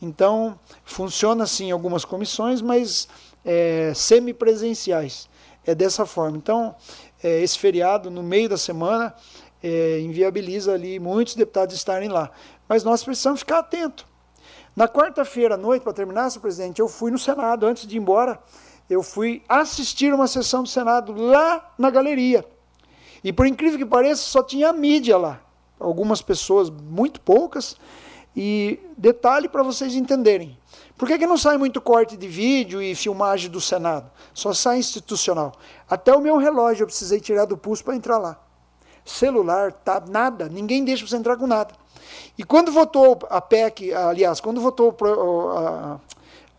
Então, 0.00 0.58
funciona 0.84 1.44
assim 1.44 1.70
algumas 1.70 2.04
comissões, 2.04 2.60
mas 2.60 3.08
é, 3.44 3.92
semipresenciais. 3.94 5.28
É 5.70 5.74
dessa 5.74 6.06
forma. 6.06 6.36
Então, 6.36 6.74
é, 7.22 7.42
esse 7.42 7.58
feriado, 7.58 8.10
no 8.10 8.22
meio 8.22 8.48
da 8.48 8.56
semana, 8.56 9.14
é, 9.62 10.00
inviabiliza 10.00 10.72
ali 10.72 10.98
muitos 10.98 11.34
deputados 11.34 11.74
estarem 11.74 12.08
lá. 12.08 12.30
Mas 12.66 12.84
nós 12.84 13.04
precisamos 13.04 13.40
ficar 13.40 13.58
atentos. 13.58 14.06
Na 14.74 14.88
quarta-feira 14.88 15.56
à 15.56 15.58
noite, 15.58 15.82
para 15.82 15.92
terminar, 15.92 16.30
senhor 16.30 16.40
presidente, 16.40 16.80
eu 16.80 16.88
fui 16.88 17.10
no 17.10 17.18
Senado, 17.18 17.66
antes 17.66 17.86
de 17.86 17.96
ir 17.96 17.98
embora, 17.98 18.38
eu 18.88 19.02
fui 19.02 19.42
assistir 19.48 20.14
uma 20.14 20.26
sessão 20.26 20.62
do 20.62 20.68
Senado 20.68 21.12
lá 21.12 21.74
na 21.76 21.90
galeria. 21.90 22.44
E 23.22 23.32
por 23.32 23.46
incrível 23.46 23.78
que 23.78 23.84
pareça, 23.84 24.22
só 24.22 24.42
tinha 24.42 24.72
mídia 24.72 25.18
lá. 25.18 25.40
Algumas 25.78 26.22
pessoas, 26.22 26.70
muito 26.70 27.20
poucas. 27.20 27.76
E 28.34 28.78
detalhe 28.96 29.48
para 29.48 29.62
vocês 29.62 29.94
entenderem. 29.94 30.56
Por 30.98 31.06
que, 31.06 31.16
que 31.16 31.28
não 31.28 31.38
sai 31.38 31.56
muito 31.56 31.80
corte 31.80 32.16
de 32.16 32.26
vídeo 32.26 32.82
e 32.82 32.92
filmagem 32.92 33.48
do 33.48 33.60
Senado? 33.60 34.10
Só 34.34 34.52
sai 34.52 34.78
institucional. 34.78 35.52
Até 35.88 36.12
o 36.12 36.20
meu 36.20 36.36
relógio 36.38 36.82
eu 36.82 36.86
precisei 36.88 37.20
tirar 37.20 37.44
do 37.44 37.56
pulso 37.56 37.84
para 37.84 37.94
entrar 37.94 38.18
lá. 38.18 38.36
Celular, 39.04 39.70
tá, 39.70 40.02
nada. 40.06 40.48
Ninguém 40.48 40.84
deixa 40.84 41.06
você 41.06 41.16
entrar 41.16 41.36
com 41.36 41.46
nada. 41.46 41.72
E 42.36 42.42
quando 42.42 42.72
votou 42.72 43.16
a 43.30 43.40
PEC, 43.40 43.94
aliás, 43.94 44.40
quando 44.40 44.60
votou 44.60 44.92
o, 45.00 45.50
a, 45.50 46.00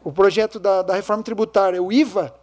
o 0.06 0.12
projeto 0.14 0.58
da, 0.58 0.84
da 0.84 0.96
reforma 0.96 1.22
tributária, 1.22 1.84
o 1.84 1.92
IVA, 1.92 2.34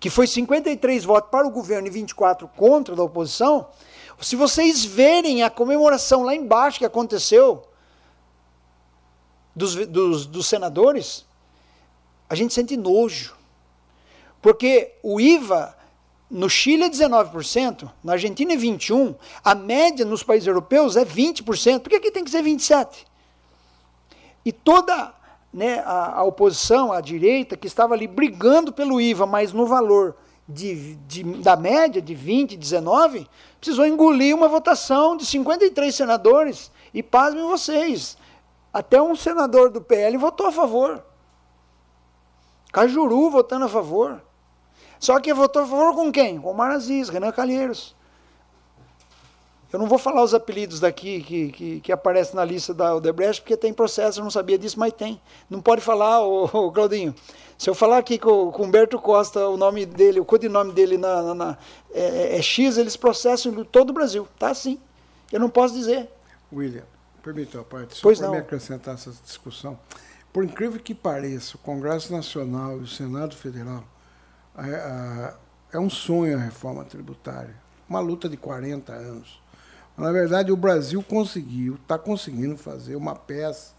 que 0.00 0.10
foi 0.10 0.26
53 0.26 1.04
votos 1.04 1.30
para 1.30 1.46
o 1.46 1.50
governo 1.50 1.86
e 1.86 1.90
24 1.90 2.48
contra 2.56 2.96
da 2.96 3.04
oposição, 3.04 3.68
se 4.20 4.34
vocês 4.34 4.84
verem 4.84 5.44
a 5.44 5.50
comemoração 5.50 6.24
lá 6.24 6.34
embaixo 6.34 6.80
que 6.80 6.84
aconteceu 6.84 7.62
dos, 9.54 9.74
dos, 9.86 10.26
dos 10.26 10.46
senadores, 10.46 11.24
a 12.28 12.34
gente 12.34 12.54
sente 12.54 12.76
nojo. 12.76 13.34
Porque 14.40 14.92
o 15.02 15.20
IVA 15.20 15.76
no 16.30 16.48
Chile 16.48 16.84
é 16.84 16.88
19%, 16.90 17.90
na 18.04 18.12
Argentina 18.12 18.52
é 18.52 18.56
21%, 18.56 19.16
a 19.42 19.54
média 19.54 20.04
nos 20.04 20.22
países 20.22 20.46
europeus 20.46 20.96
é 20.96 21.04
20%. 21.04 21.80
Por 21.80 21.90
que 21.90 21.96
aqui 21.96 22.10
tem 22.10 22.24
que 22.24 22.30
ser 22.30 22.42
27%? 22.42 22.88
E 24.44 24.52
toda 24.52 25.12
né, 25.52 25.80
a, 25.80 26.20
a, 26.20 26.24
oposição, 26.24 26.92
a 26.92 27.00
direita, 27.00 27.56
que 27.56 27.66
estava 27.66 27.94
ali 27.94 28.06
brigando 28.06 28.72
pelo 28.72 29.00
IVA, 29.00 29.26
mas 29.26 29.52
no 29.52 29.66
valor 29.66 30.16
de, 30.48 30.94
de, 31.06 31.22
da 31.22 31.56
média 31.56 32.00
de 32.00 32.14
20, 32.14 32.56
19, 32.56 33.28
precisou 33.60 33.86
engolir 33.86 34.34
uma 34.34 34.48
votação 34.48 35.16
de 35.16 35.26
53 35.26 35.94
senadores. 35.94 36.70
E 36.94 37.02
pasmem 37.02 37.44
vocês, 37.44 38.16
até 38.72 39.00
um 39.00 39.16
senador 39.16 39.70
do 39.70 39.80
PL 39.80 40.16
votou 40.16 40.46
a 40.46 40.52
favor. 40.52 41.04
Cajuru 42.72 43.30
votando 43.30 43.64
a 43.64 43.68
favor. 43.68 44.22
Só 44.98 45.18
que 45.18 45.32
votou 45.32 45.62
a 45.62 45.66
favor 45.66 45.94
com 45.94 46.12
quem? 46.12 46.40
Com 46.40 46.52
Mar 46.52 46.70
Aziz, 46.70 47.08
Renan 47.08 47.32
Calheiros. 47.32 47.94
Eu 49.72 49.78
não 49.78 49.86
vou 49.86 49.98
falar 49.98 50.22
os 50.22 50.34
apelidos 50.34 50.80
daqui 50.80 51.22
que, 51.22 51.52
que, 51.52 51.80
que 51.80 51.92
aparecem 51.92 52.34
na 52.34 52.44
lista 52.44 52.74
da 52.74 52.94
Odebrecht, 52.96 53.40
porque 53.40 53.56
tem 53.56 53.72
processo, 53.72 54.18
eu 54.18 54.24
não 54.24 54.30
sabia 54.30 54.58
disso, 54.58 54.78
mas 54.78 54.92
tem. 54.92 55.20
Não 55.48 55.60
pode 55.60 55.80
falar, 55.80 56.20
ô, 56.22 56.44
ô 56.44 56.72
Claudinho. 56.72 57.14
Se 57.56 57.70
eu 57.70 57.74
falar 57.74 57.98
aqui 57.98 58.18
com, 58.18 58.50
com 58.50 58.62
o 58.62 58.66
Humberto 58.66 58.98
Costa, 58.98 59.46
o 59.48 59.56
nome 59.56 59.86
dele, 59.86 60.18
o 60.18 60.24
codinome 60.24 60.72
dele 60.72 60.98
na, 60.98 61.22
na, 61.22 61.34
na 61.34 61.58
é, 61.92 62.36
é, 62.36 62.42
X, 62.42 62.78
eles 62.78 62.96
processam 62.96 63.52
em 63.52 63.64
todo 63.64 63.90
o 63.90 63.92
Brasil. 63.92 64.26
Tá 64.38 64.48
assim. 64.48 64.80
Eu 65.30 65.38
não 65.38 65.48
posso 65.48 65.74
dizer. 65.74 66.10
William, 66.52 66.84
permita 67.22 67.60
a 67.60 67.64
parte, 67.64 67.96
só 67.96 68.12
para 68.12 68.26
não. 68.26 68.32
me 68.32 68.38
acrescentar 68.38 68.94
essa 68.94 69.12
discussão. 69.24 69.78
Por 70.32 70.44
incrível 70.44 70.80
que 70.80 70.94
pareça, 70.94 71.56
o 71.56 71.58
Congresso 71.58 72.12
Nacional 72.12 72.78
e 72.78 72.82
o 72.82 72.86
Senado 72.86 73.34
Federal 73.34 73.84
é 75.72 75.78
um 75.78 75.90
sonho 75.90 76.36
a 76.36 76.40
reforma 76.40 76.84
tributária, 76.84 77.54
uma 77.88 78.00
luta 78.00 78.28
de 78.28 78.36
40 78.36 78.92
anos. 78.92 79.40
Na 79.96 80.12
verdade, 80.12 80.50
o 80.50 80.56
Brasil 80.56 81.02
conseguiu, 81.02 81.74
está 81.74 81.98
conseguindo 81.98 82.56
fazer 82.56 82.96
uma 82.96 83.14
peça, 83.14 83.72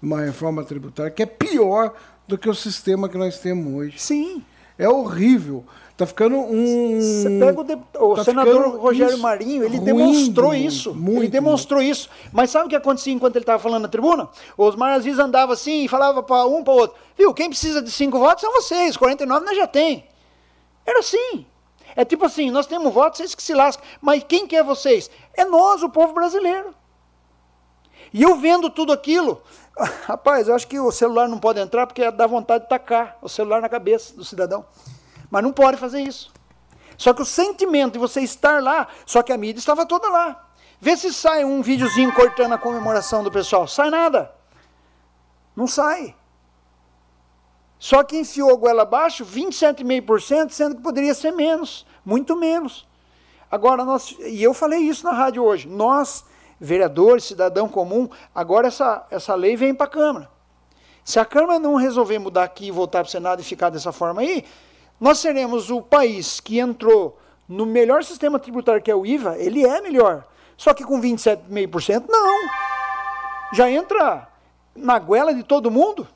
uma 0.00 0.20
reforma 0.20 0.64
tributária 0.64 1.10
que 1.10 1.22
é 1.22 1.26
pior 1.26 1.94
do 2.26 2.38
que 2.38 2.48
o 2.48 2.54
sistema 2.54 3.08
que 3.08 3.18
nós 3.18 3.38
temos 3.38 3.72
hoje. 3.74 3.98
Sim. 3.98 4.44
É 4.78 4.88
horrível. 4.88 5.64
Está 6.02 6.06
ficando 6.06 6.36
um. 6.36 7.00
Você 7.00 7.30
pega 7.38 7.60
o, 7.60 7.64
de... 7.64 7.78
o 7.98 8.14
tá 8.16 8.24
senador 8.24 8.76
Rogério 8.76 9.14
isso, 9.14 9.22
Marinho, 9.22 9.64
ele 9.64 9.78
demonstrou 9.78 10.52
isso. 10.52 10.92
Muito, 10.92 11.20
ele 11.20 11.28
demonstrou 11.28 11.80
muito. 11.80 11.92
isso. 11.92 12.10
Mas 12.32 12.50
sabe 12.50 12.66
o 12.66 12.68
que 12.68 12.74
acontecia 12.74 13.12
enquanto 13.12 13.36
ele 13.36 13.44
estava 13.44 13.62
falando 13.62 13.82
na 13.82 13.88
tribuna? 13.88 14.28
Os 14.56 14.80
Aziz 14.80 15.18
andava 15.18 15.52
assim 15.52 15.84
e 15.84 15.88
falava 15.88 16.22
para 16.22 16.44
um 16.46 16.64
para 16.64 16.74
o 16.74 16.76
outro: 16.76 16.96
Viu, 17.16 17.32
quem 17.32 17.48
precisa 17.48 17.80
de 17.80 17.90
cinco 17.90 18.18
votos 18.18 18.40
são 18.40 18.52
vocês, 18.52 18.96
49 18.96 19.46
nós 19.46 19.56
já 19.56 19.66
tem. 19.66 20.04
Era 20.84 20.98
assim. 20.98 21.46
É 21.94 22.04
tipo 22.04 22.24
assim: 22.24 22.50
nós 22.50 22.66
temos 22.66 22.92
votos, 22.92 23.18
vocês 23.18 23.34
que 23.34 23.42
se 23.42 23.54
lascam. 23.54 23.84
Mas 24.00 24.24
quem 24.26 24.46
quer 24.46 24.64
vocês? 24.64 25.08
É 25.34 25.44
nós, 25.44 25.82
o 25.82 25.88
povo 25.88 26.12
brasileiro. 26.12 26.74
E 28.12 28.22
eu 28.22 28.36
vendo 28.36 28.68
tudo 28.68 28.92
aquilo, 28.92 29.40
rapaz, 30.04 30.48
eu 30.48 30.54
acho 30.54 30.66
que 30.66 30.78
o 30.80 30.90
celular 30.90 31.28
não 31.28 31.38
pode 31.38 31.60
entrar 31.60 31.86
porque 31.86 32.10
dá 32.10 32.26
vontade 32.26 32.64
de 32.64 32.68
tacar 32.68 33.16
o 33.22 33.28
celular 33.28 33.60
na 33.62 33.68
cabeça 33.68 34.14
do 34.14 34.24
cidadão. 34.24 34.64
Mas 35.32 35.42
não 35.42 35.50
pode 35.50 35.78
fazer 35.78 36.02
isso. 36.02 36.30
Só 36.98 37.14
que 37.14 37.22
o 37.22 37.24
sentimento 37.24 37.94
de 37.94 37.98
você 37.98 38.20
estar 38.20 38.62
lá, 38.62 38.86
só 39.06 39.22
que 39.22 39.32
a 39.32 39.38
mídia 39.38 39.60
estava 39.60 39.86
toda 39.86 40.10
lá. 40.10 40.46
Vê 40.78 40.94
se 40.94 41.10
sai 41.10 41.42
um 41.42 41.62
videozinho 41.62 42.12
cortando 42.12 42.52
a 42.52 42.58
comemoração 42.58 43.24
do 43.24 43.32
pessoal. 43.32 43.66
Sai 43.66 43.88
nada. 43.88 44.30
Não 45.56 45.66
sai. 45.66 46.14
Só 47.78 48.04
que 48.04 48.18
enfiou 48.18 48.52
a 48.52 48.56
goela 48.56 48.82
abaixo 48.82 49.24
27,5%, 49.24 50.50
sendo 50.50 50.76
que 50.76 50.82
poderia 50.82 51.14
ser 51.14 51.32
menos, 51.32 51.86
muito 52.04 52.36
menos. 52.36 52.86
Agora, 53.50 53.86
nós, 53.86 54.14
e 54.20 54.42
eu 54.42 54.52
falei 54.52 54.80
isso 54.80 55.04
na 55.06 55.12
rádio 55.12 55.42
hoje, 55.42 55.66
nós, 55.66 56.26
vereadores, 56.60 57.24
cidadão 57.24 57.68
comum, 57.68 58.06
agora 58.34 58.68
essa, 58.68 59.06
essa 59.10 59.34
lei 59.34 59.56
vem 59.56 59.74
para 59.74 59.86
a 59.86 59.90
Câmara. 59.90 60.30
Se 61.02 61.18
a 61.18 61.24
Câmara 61.24 61.58
não 61.58 61.74
resolver 61.74 62.18
mudar 62.18 62.44
aqui 62.44 62.70
voltar 62.70 62.98
para 63.00 63.08
o 63.08 63.10
Senado 63.10 63.40
e 63.40 63.44
ficar 63.44 63.70
dessa 63.70 63.92
forma 63.92 64.20
aí, 64.20 64.44
nós 65.02 65.18
seremos 65.18 65.68
o 65.68 65.82
país 65.82 66.38
que 66.38 66.60
entrou 66.60 67.18
no 67.48 67.66
melhor 67.66 68.04
sistema 68.04 68.38
tributário 68.38 68.80
que 68.80 68.88
é 68.88 68.94
o 68.94 69.04
IVA, 69.04 69.36
ele 69.36 69.66
é 69.66 69.80
melhor. 69.80 70.24
Só 70.56 70.72
que 70.72 70.84
com 70.84 71.00
27,5% 71.00 72.04
não. 72.08 72.48
Já 73.52 73.68
entra 73.68 74.28
na 74.76 75.00
goela 75.00 75.34
de 75.34 75.42
todo 75.42 75.72
mundo. 75.72 76.06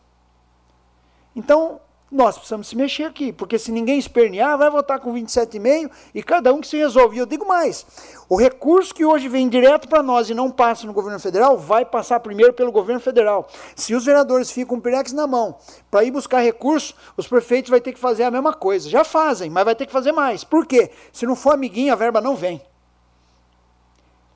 Então, 1.34 1.80
nós 2.10 2.36
precisamos 2.36 2.68
se 2.68 2.76
mexer 2.76 3.02
aqui, 3.02 3.32
porque 3.32 3.58
se 3.58 3.72
ninguém 3.72 3.98
espernear, 3.98 4.56
vai 4.56 4.70
votar 4.70 5.00
com 5.00 5.12
27,5 5.12 5.90
e 6.14 6.22
cada 6.22 6.54
um 6.54 6.60
que 6.60 6.68
se 6.68 6.76
resolve. 6.76 7.16
E 7.16 7.18
eu 7.18 7.26
digo 7.26 7.46
mais: 7.46 7.84
o 8.28 8.36
recurso 8.36 8.94
que 8.94 9.04
hoje 9.04 9.28
vem 9.28 9.48
direto 9.48 9.88
para 9.88 10.04
nós 10.04 10.30
e 10.30 10.34
não 10.34 10.48
passa 10.48 10.86
no 10.86 10.92
governo 10.92 11.18
federal, 11.18 11.58
vai 11.58 11.84
passar 11.84 12.20
primeiro 12.20 12.52
pelo 12.52 12.70
governo 12.70 13.00
federal. 13.00 13.48
Se 13.74 13.92
os 13.92 14.04
vereadores 14.04 14.52
ficam 14.52 14.76
com 14.76 14.76
o 14.76 14.80
Pirex 14.80 15.12
na 15.12 15.26
mão 15.26 15.58
para 15.90 16.04
ir 16.04 16.12
buscar 16.12 16.40
recurso, 16.40 16.94
os 17.16 17.26
prefeitos 17.26 17.70
vão 17.70 17.80
ter 17.80 17.92
que 17.92 17.98
fazer 17.98 18.22
a 18.22 18.30
mesma 18.30 18.54
coisa. 18.54 18.88
Já 18.88 19.02
fazem, 19.02 19.50
mas 19.50 19.64
vai 19.64 19.74
ter 19.74 19.86
que 19.86 19.92
fazer 19.92 20.12
mais. 20.12 20.44
Por 20.44 20.64
quê? 20.64 20.92
Se 21.12 21.26
não 21.26 21.34
for 21.34 21.54
amiguinho, 21.54 21.92
a 21.92 21.96
verba 21.96 22.20
não 22.20 22.36
vem. 22.36 22.62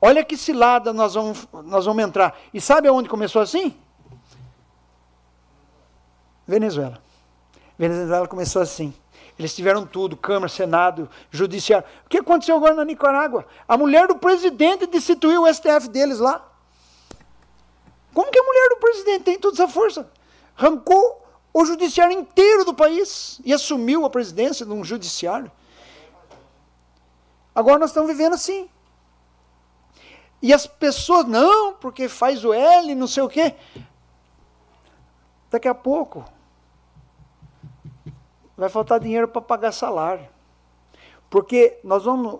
Olha 0.01 0.25
que 0.25 0.35
cilada 0.35 0.91
nós 0.91 1.13
vamos, 1.13 1.47
nós 1.65 1.85
vamos 1.85 2.03
entrar. 2.03 2.37
E 2.53 2.59
sabe 2.59 2.89
aonde 2.89 3.07
começou 3.07 3.41
assim? 3.41 3.77
Venezuela. 6.45 7.10
Venezuela 7.87 8.27
começou 8.27 8.61
assim. 8.61 8.93
Eles 9.39 9.55
tiveram 9.55 9.87
tudo, 9.87 10.15
Câmara, 10.15 10.47
Senado, 10.47 11.09
Judiciário. 11.31 11.87
O 12.05 12.09
que 12.09 12.19
aconteceu 12.19 12.55
agora 12.55 12.75
na 12.75 12.85
Nicarágua? 12.85 13.43
A 13.67 13.75
mulher 13.75 14.07
do 14.07 14.19
presidente 14.19 14.85
destituiu 14.85 15.41
o 15.41 15.51
STF 15.51 15.89
deles 15.89 16.19
lá. 16.19 16.47
Como 18.13 18.29
que 18.29 18.39
a 18.39 18.43
mulher 18.43 18.69
do 18.69 18.75
presidente 18.75 19.23
tem 19.23 19.39
toda 19.39 19.55
essa 19.55 19.67
força? 19.67 20.07
Arrancou 20.55 21.25
o 21.51 21.65
judiciário 21.65 22.13
inteiro 22.15 22.65
do 22.65 22.73
país 22.73 23.41
e 23.43 23.51
assumiu 23.51 24.05
a 24.05 24.11
presidência 24.11 24.63
de 24.63 24.71
um 24.71 24.83
judiciário. 24.83 25.51
Agora 27.55 27.79
nós 27.79 27.89
estamos 27.89 28.11
vivendo 28.11 28.33
assim. 28.33 28.69
E 30.39 30.53
as 30.53 30.67
pessoas, 30.67 31.25
não, 31.25 31.73
porque 31.73 32.07
faz 32.07 32.45
o 32.45 32.53
L, 32.53 32.93
não 32.93 33.07
sei 33.07 33.23
o 33.23 33.29
quê. 33.29 33.55
Daqui 35.49 35.67
a 35.67 35.73
pouco, 35.73 36.23
vai 38.61 38.69
faltar 38.69 38.99
dinheiro 38.99 39.27
para 39.27 39.41
pagar 39.41 39.71
salário. 39.71 40.29
Porque 41.31 41.79
nós 41.83 42.03
vamos. 42.03 42.39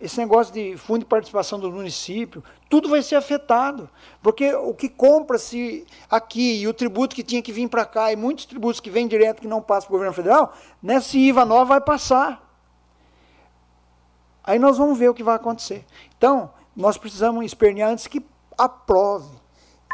Esse 0.00 0.18
negócio 0.18 0.52
de 0.52 0.76
fundo 0.76 1.00
de 1.00 1.04
participação 1.04 1.58
do 1.58 1.70
município, 1.70 2.42
tudo 2.68 2.88
vai 2.88 3.00
ser 3.00 3.14
afetado. 3.14 3.88
Porque 4.20 4.52
o 4.52 4.74
que 4.74 4.88
compra-se 4.88 5.86
aqui 6.10 6.60
e 6.60 6.66
o 6.66 6.74
tributo 6.74 7.14
que 7.14 7.22
tinha 7.22 7.40
que 7.40 7.52
vir 7.52 7.68
para 7.68 7.86
cá, 7.86 8.12
e 8.12 8.16
muitos 8.16 8.44
tributos 8.44 8.80
que 8.80 8.90
vêm 8.90 9.06
direto 9.06 9.40
que 9.40 9.46
não 9.46 9.62
passam 9.62 9.86
para 9.86 9.94
o 9.94 9.98
governo 9.98 10.12
federal, 10.12 10.52
nessa 10.82 11.16
IVA 11.16 11.44
nova 11.44 11.64
vai 11.66 11.80
passar. 11.80 12.42
Aí 14.42 14.58
nós 14.58 14.76
vamos 14.76 14.98
ver 14.98 15.08
o 15.08 15.14
que 15.14 15.22
vai 15.22 15.36
acontecer. 15.36 15.86
Então, 16.18 16.50
nós 16.74 16.98
precisamos 16.98 17.44
espernear 17.44 17.90
antes 17.90 18.08
que 18.08 18.20
aprove. 18.58 19.30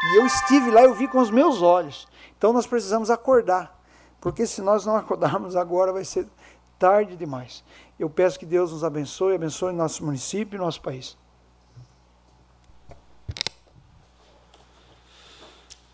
E 0.03 0.17
eu 0.17 0.25
estive 0.25 0.71
lá, 0.71 0.81
eu 0.81 0.95
vi 0.95 1.07
com 1.07 1.19
os 1.19 1.29
meus 1.29 1.61
olhos. 1.61 2.07
Então 2.35 2.51
nós 2.51 2.65
precisamos 2.65 3.11
acordar. 3.11 3.80
Porque 4.21 4.45
se 4.45 4.61
nós 4.61 4.85
não 4.85 4.95
acordarmos 4.95 5.55
agora, 5.55 5.91
vai 5.91 6.05
ser 6.05 6.27
tarde 6.77 7.17
demais. 7.17 7.63
Eu 7.99 8.09
peço 8.09 8.39
que 8.39 8.45
Deus 8.45 8.71
nos 8.71 8.83
abençoe, 8.83 9.35
abençoe 9.35 9.73
nosso 9.73 10.05
município 10.05 10.55
e 10.55 10.59
nosso 10.59 10.81
país. 10.81 11.17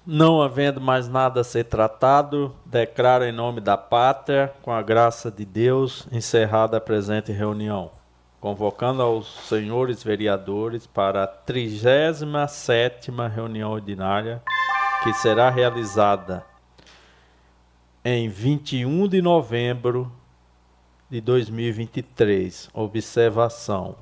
Não 0.06 0.42
havendo 0.42 0.80
mais 0.80 1.10
nada 1.10 1.42
a 1.42 1.44
ser 1.44 1.66
tratado, 1.66 2.56
declaro 2.66 3.26
em 3.26 3.34
nome 3.34 3.60
da 3.60 3.76
pátria, 3.76 4.54
com 4.62 4.72
a 4.72 4.82
graça 4.82 5.30
de 5.30 5.44
Deus, 5.44 6.08
encerrada 6.10 6.78
a 6.78 6.82
presente 6.82 7.34
reunião, 7.34 7.92
convocando 8.40 9.02
aos 9.02 9.50
senhores 9.50 10.02
vereadores 10.02 10.88
para 10.88 11.26
a 11.26 11.28
37ª 11.28 13.30
reunião 13.30 13.72
ordinária, 13.72 14.42
que 15.04 15.12
será 15.14 15.50
realizada 15.50 16.46
em 18.10 18.30
21 18.30 19.06
de 19.10 19.22
novembro 19.22 20.10
de 21.10 21.19
2023. 21.19 22.69
Observação. 22.74 23.98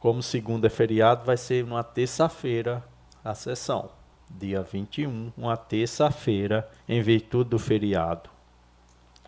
Como 0.00 0.20
segundo 0.20 0.66
é 0.66 0.68
feriado, 0.68 1.24
vai 1.24 1.36
ser 1.36 1.62
uma 1.64 1.84
terça-feira 1.84 2.82
a 3.24 3.32
sessão 3.32 3.90
dia 4.28 4.60
21, 4.60 5.32
uma 5.36 5.56
terça-feira, 5.56 6.68
em 6.88 7.00
virtude 7.00 7.50
do 7.50 7.60
feriado. 7.60 8.28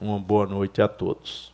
Uma 0.00 0.18
boa 0.18 0.46
noite 0.46 0.82
a 0.82 0.88
todos. 0.88 1.53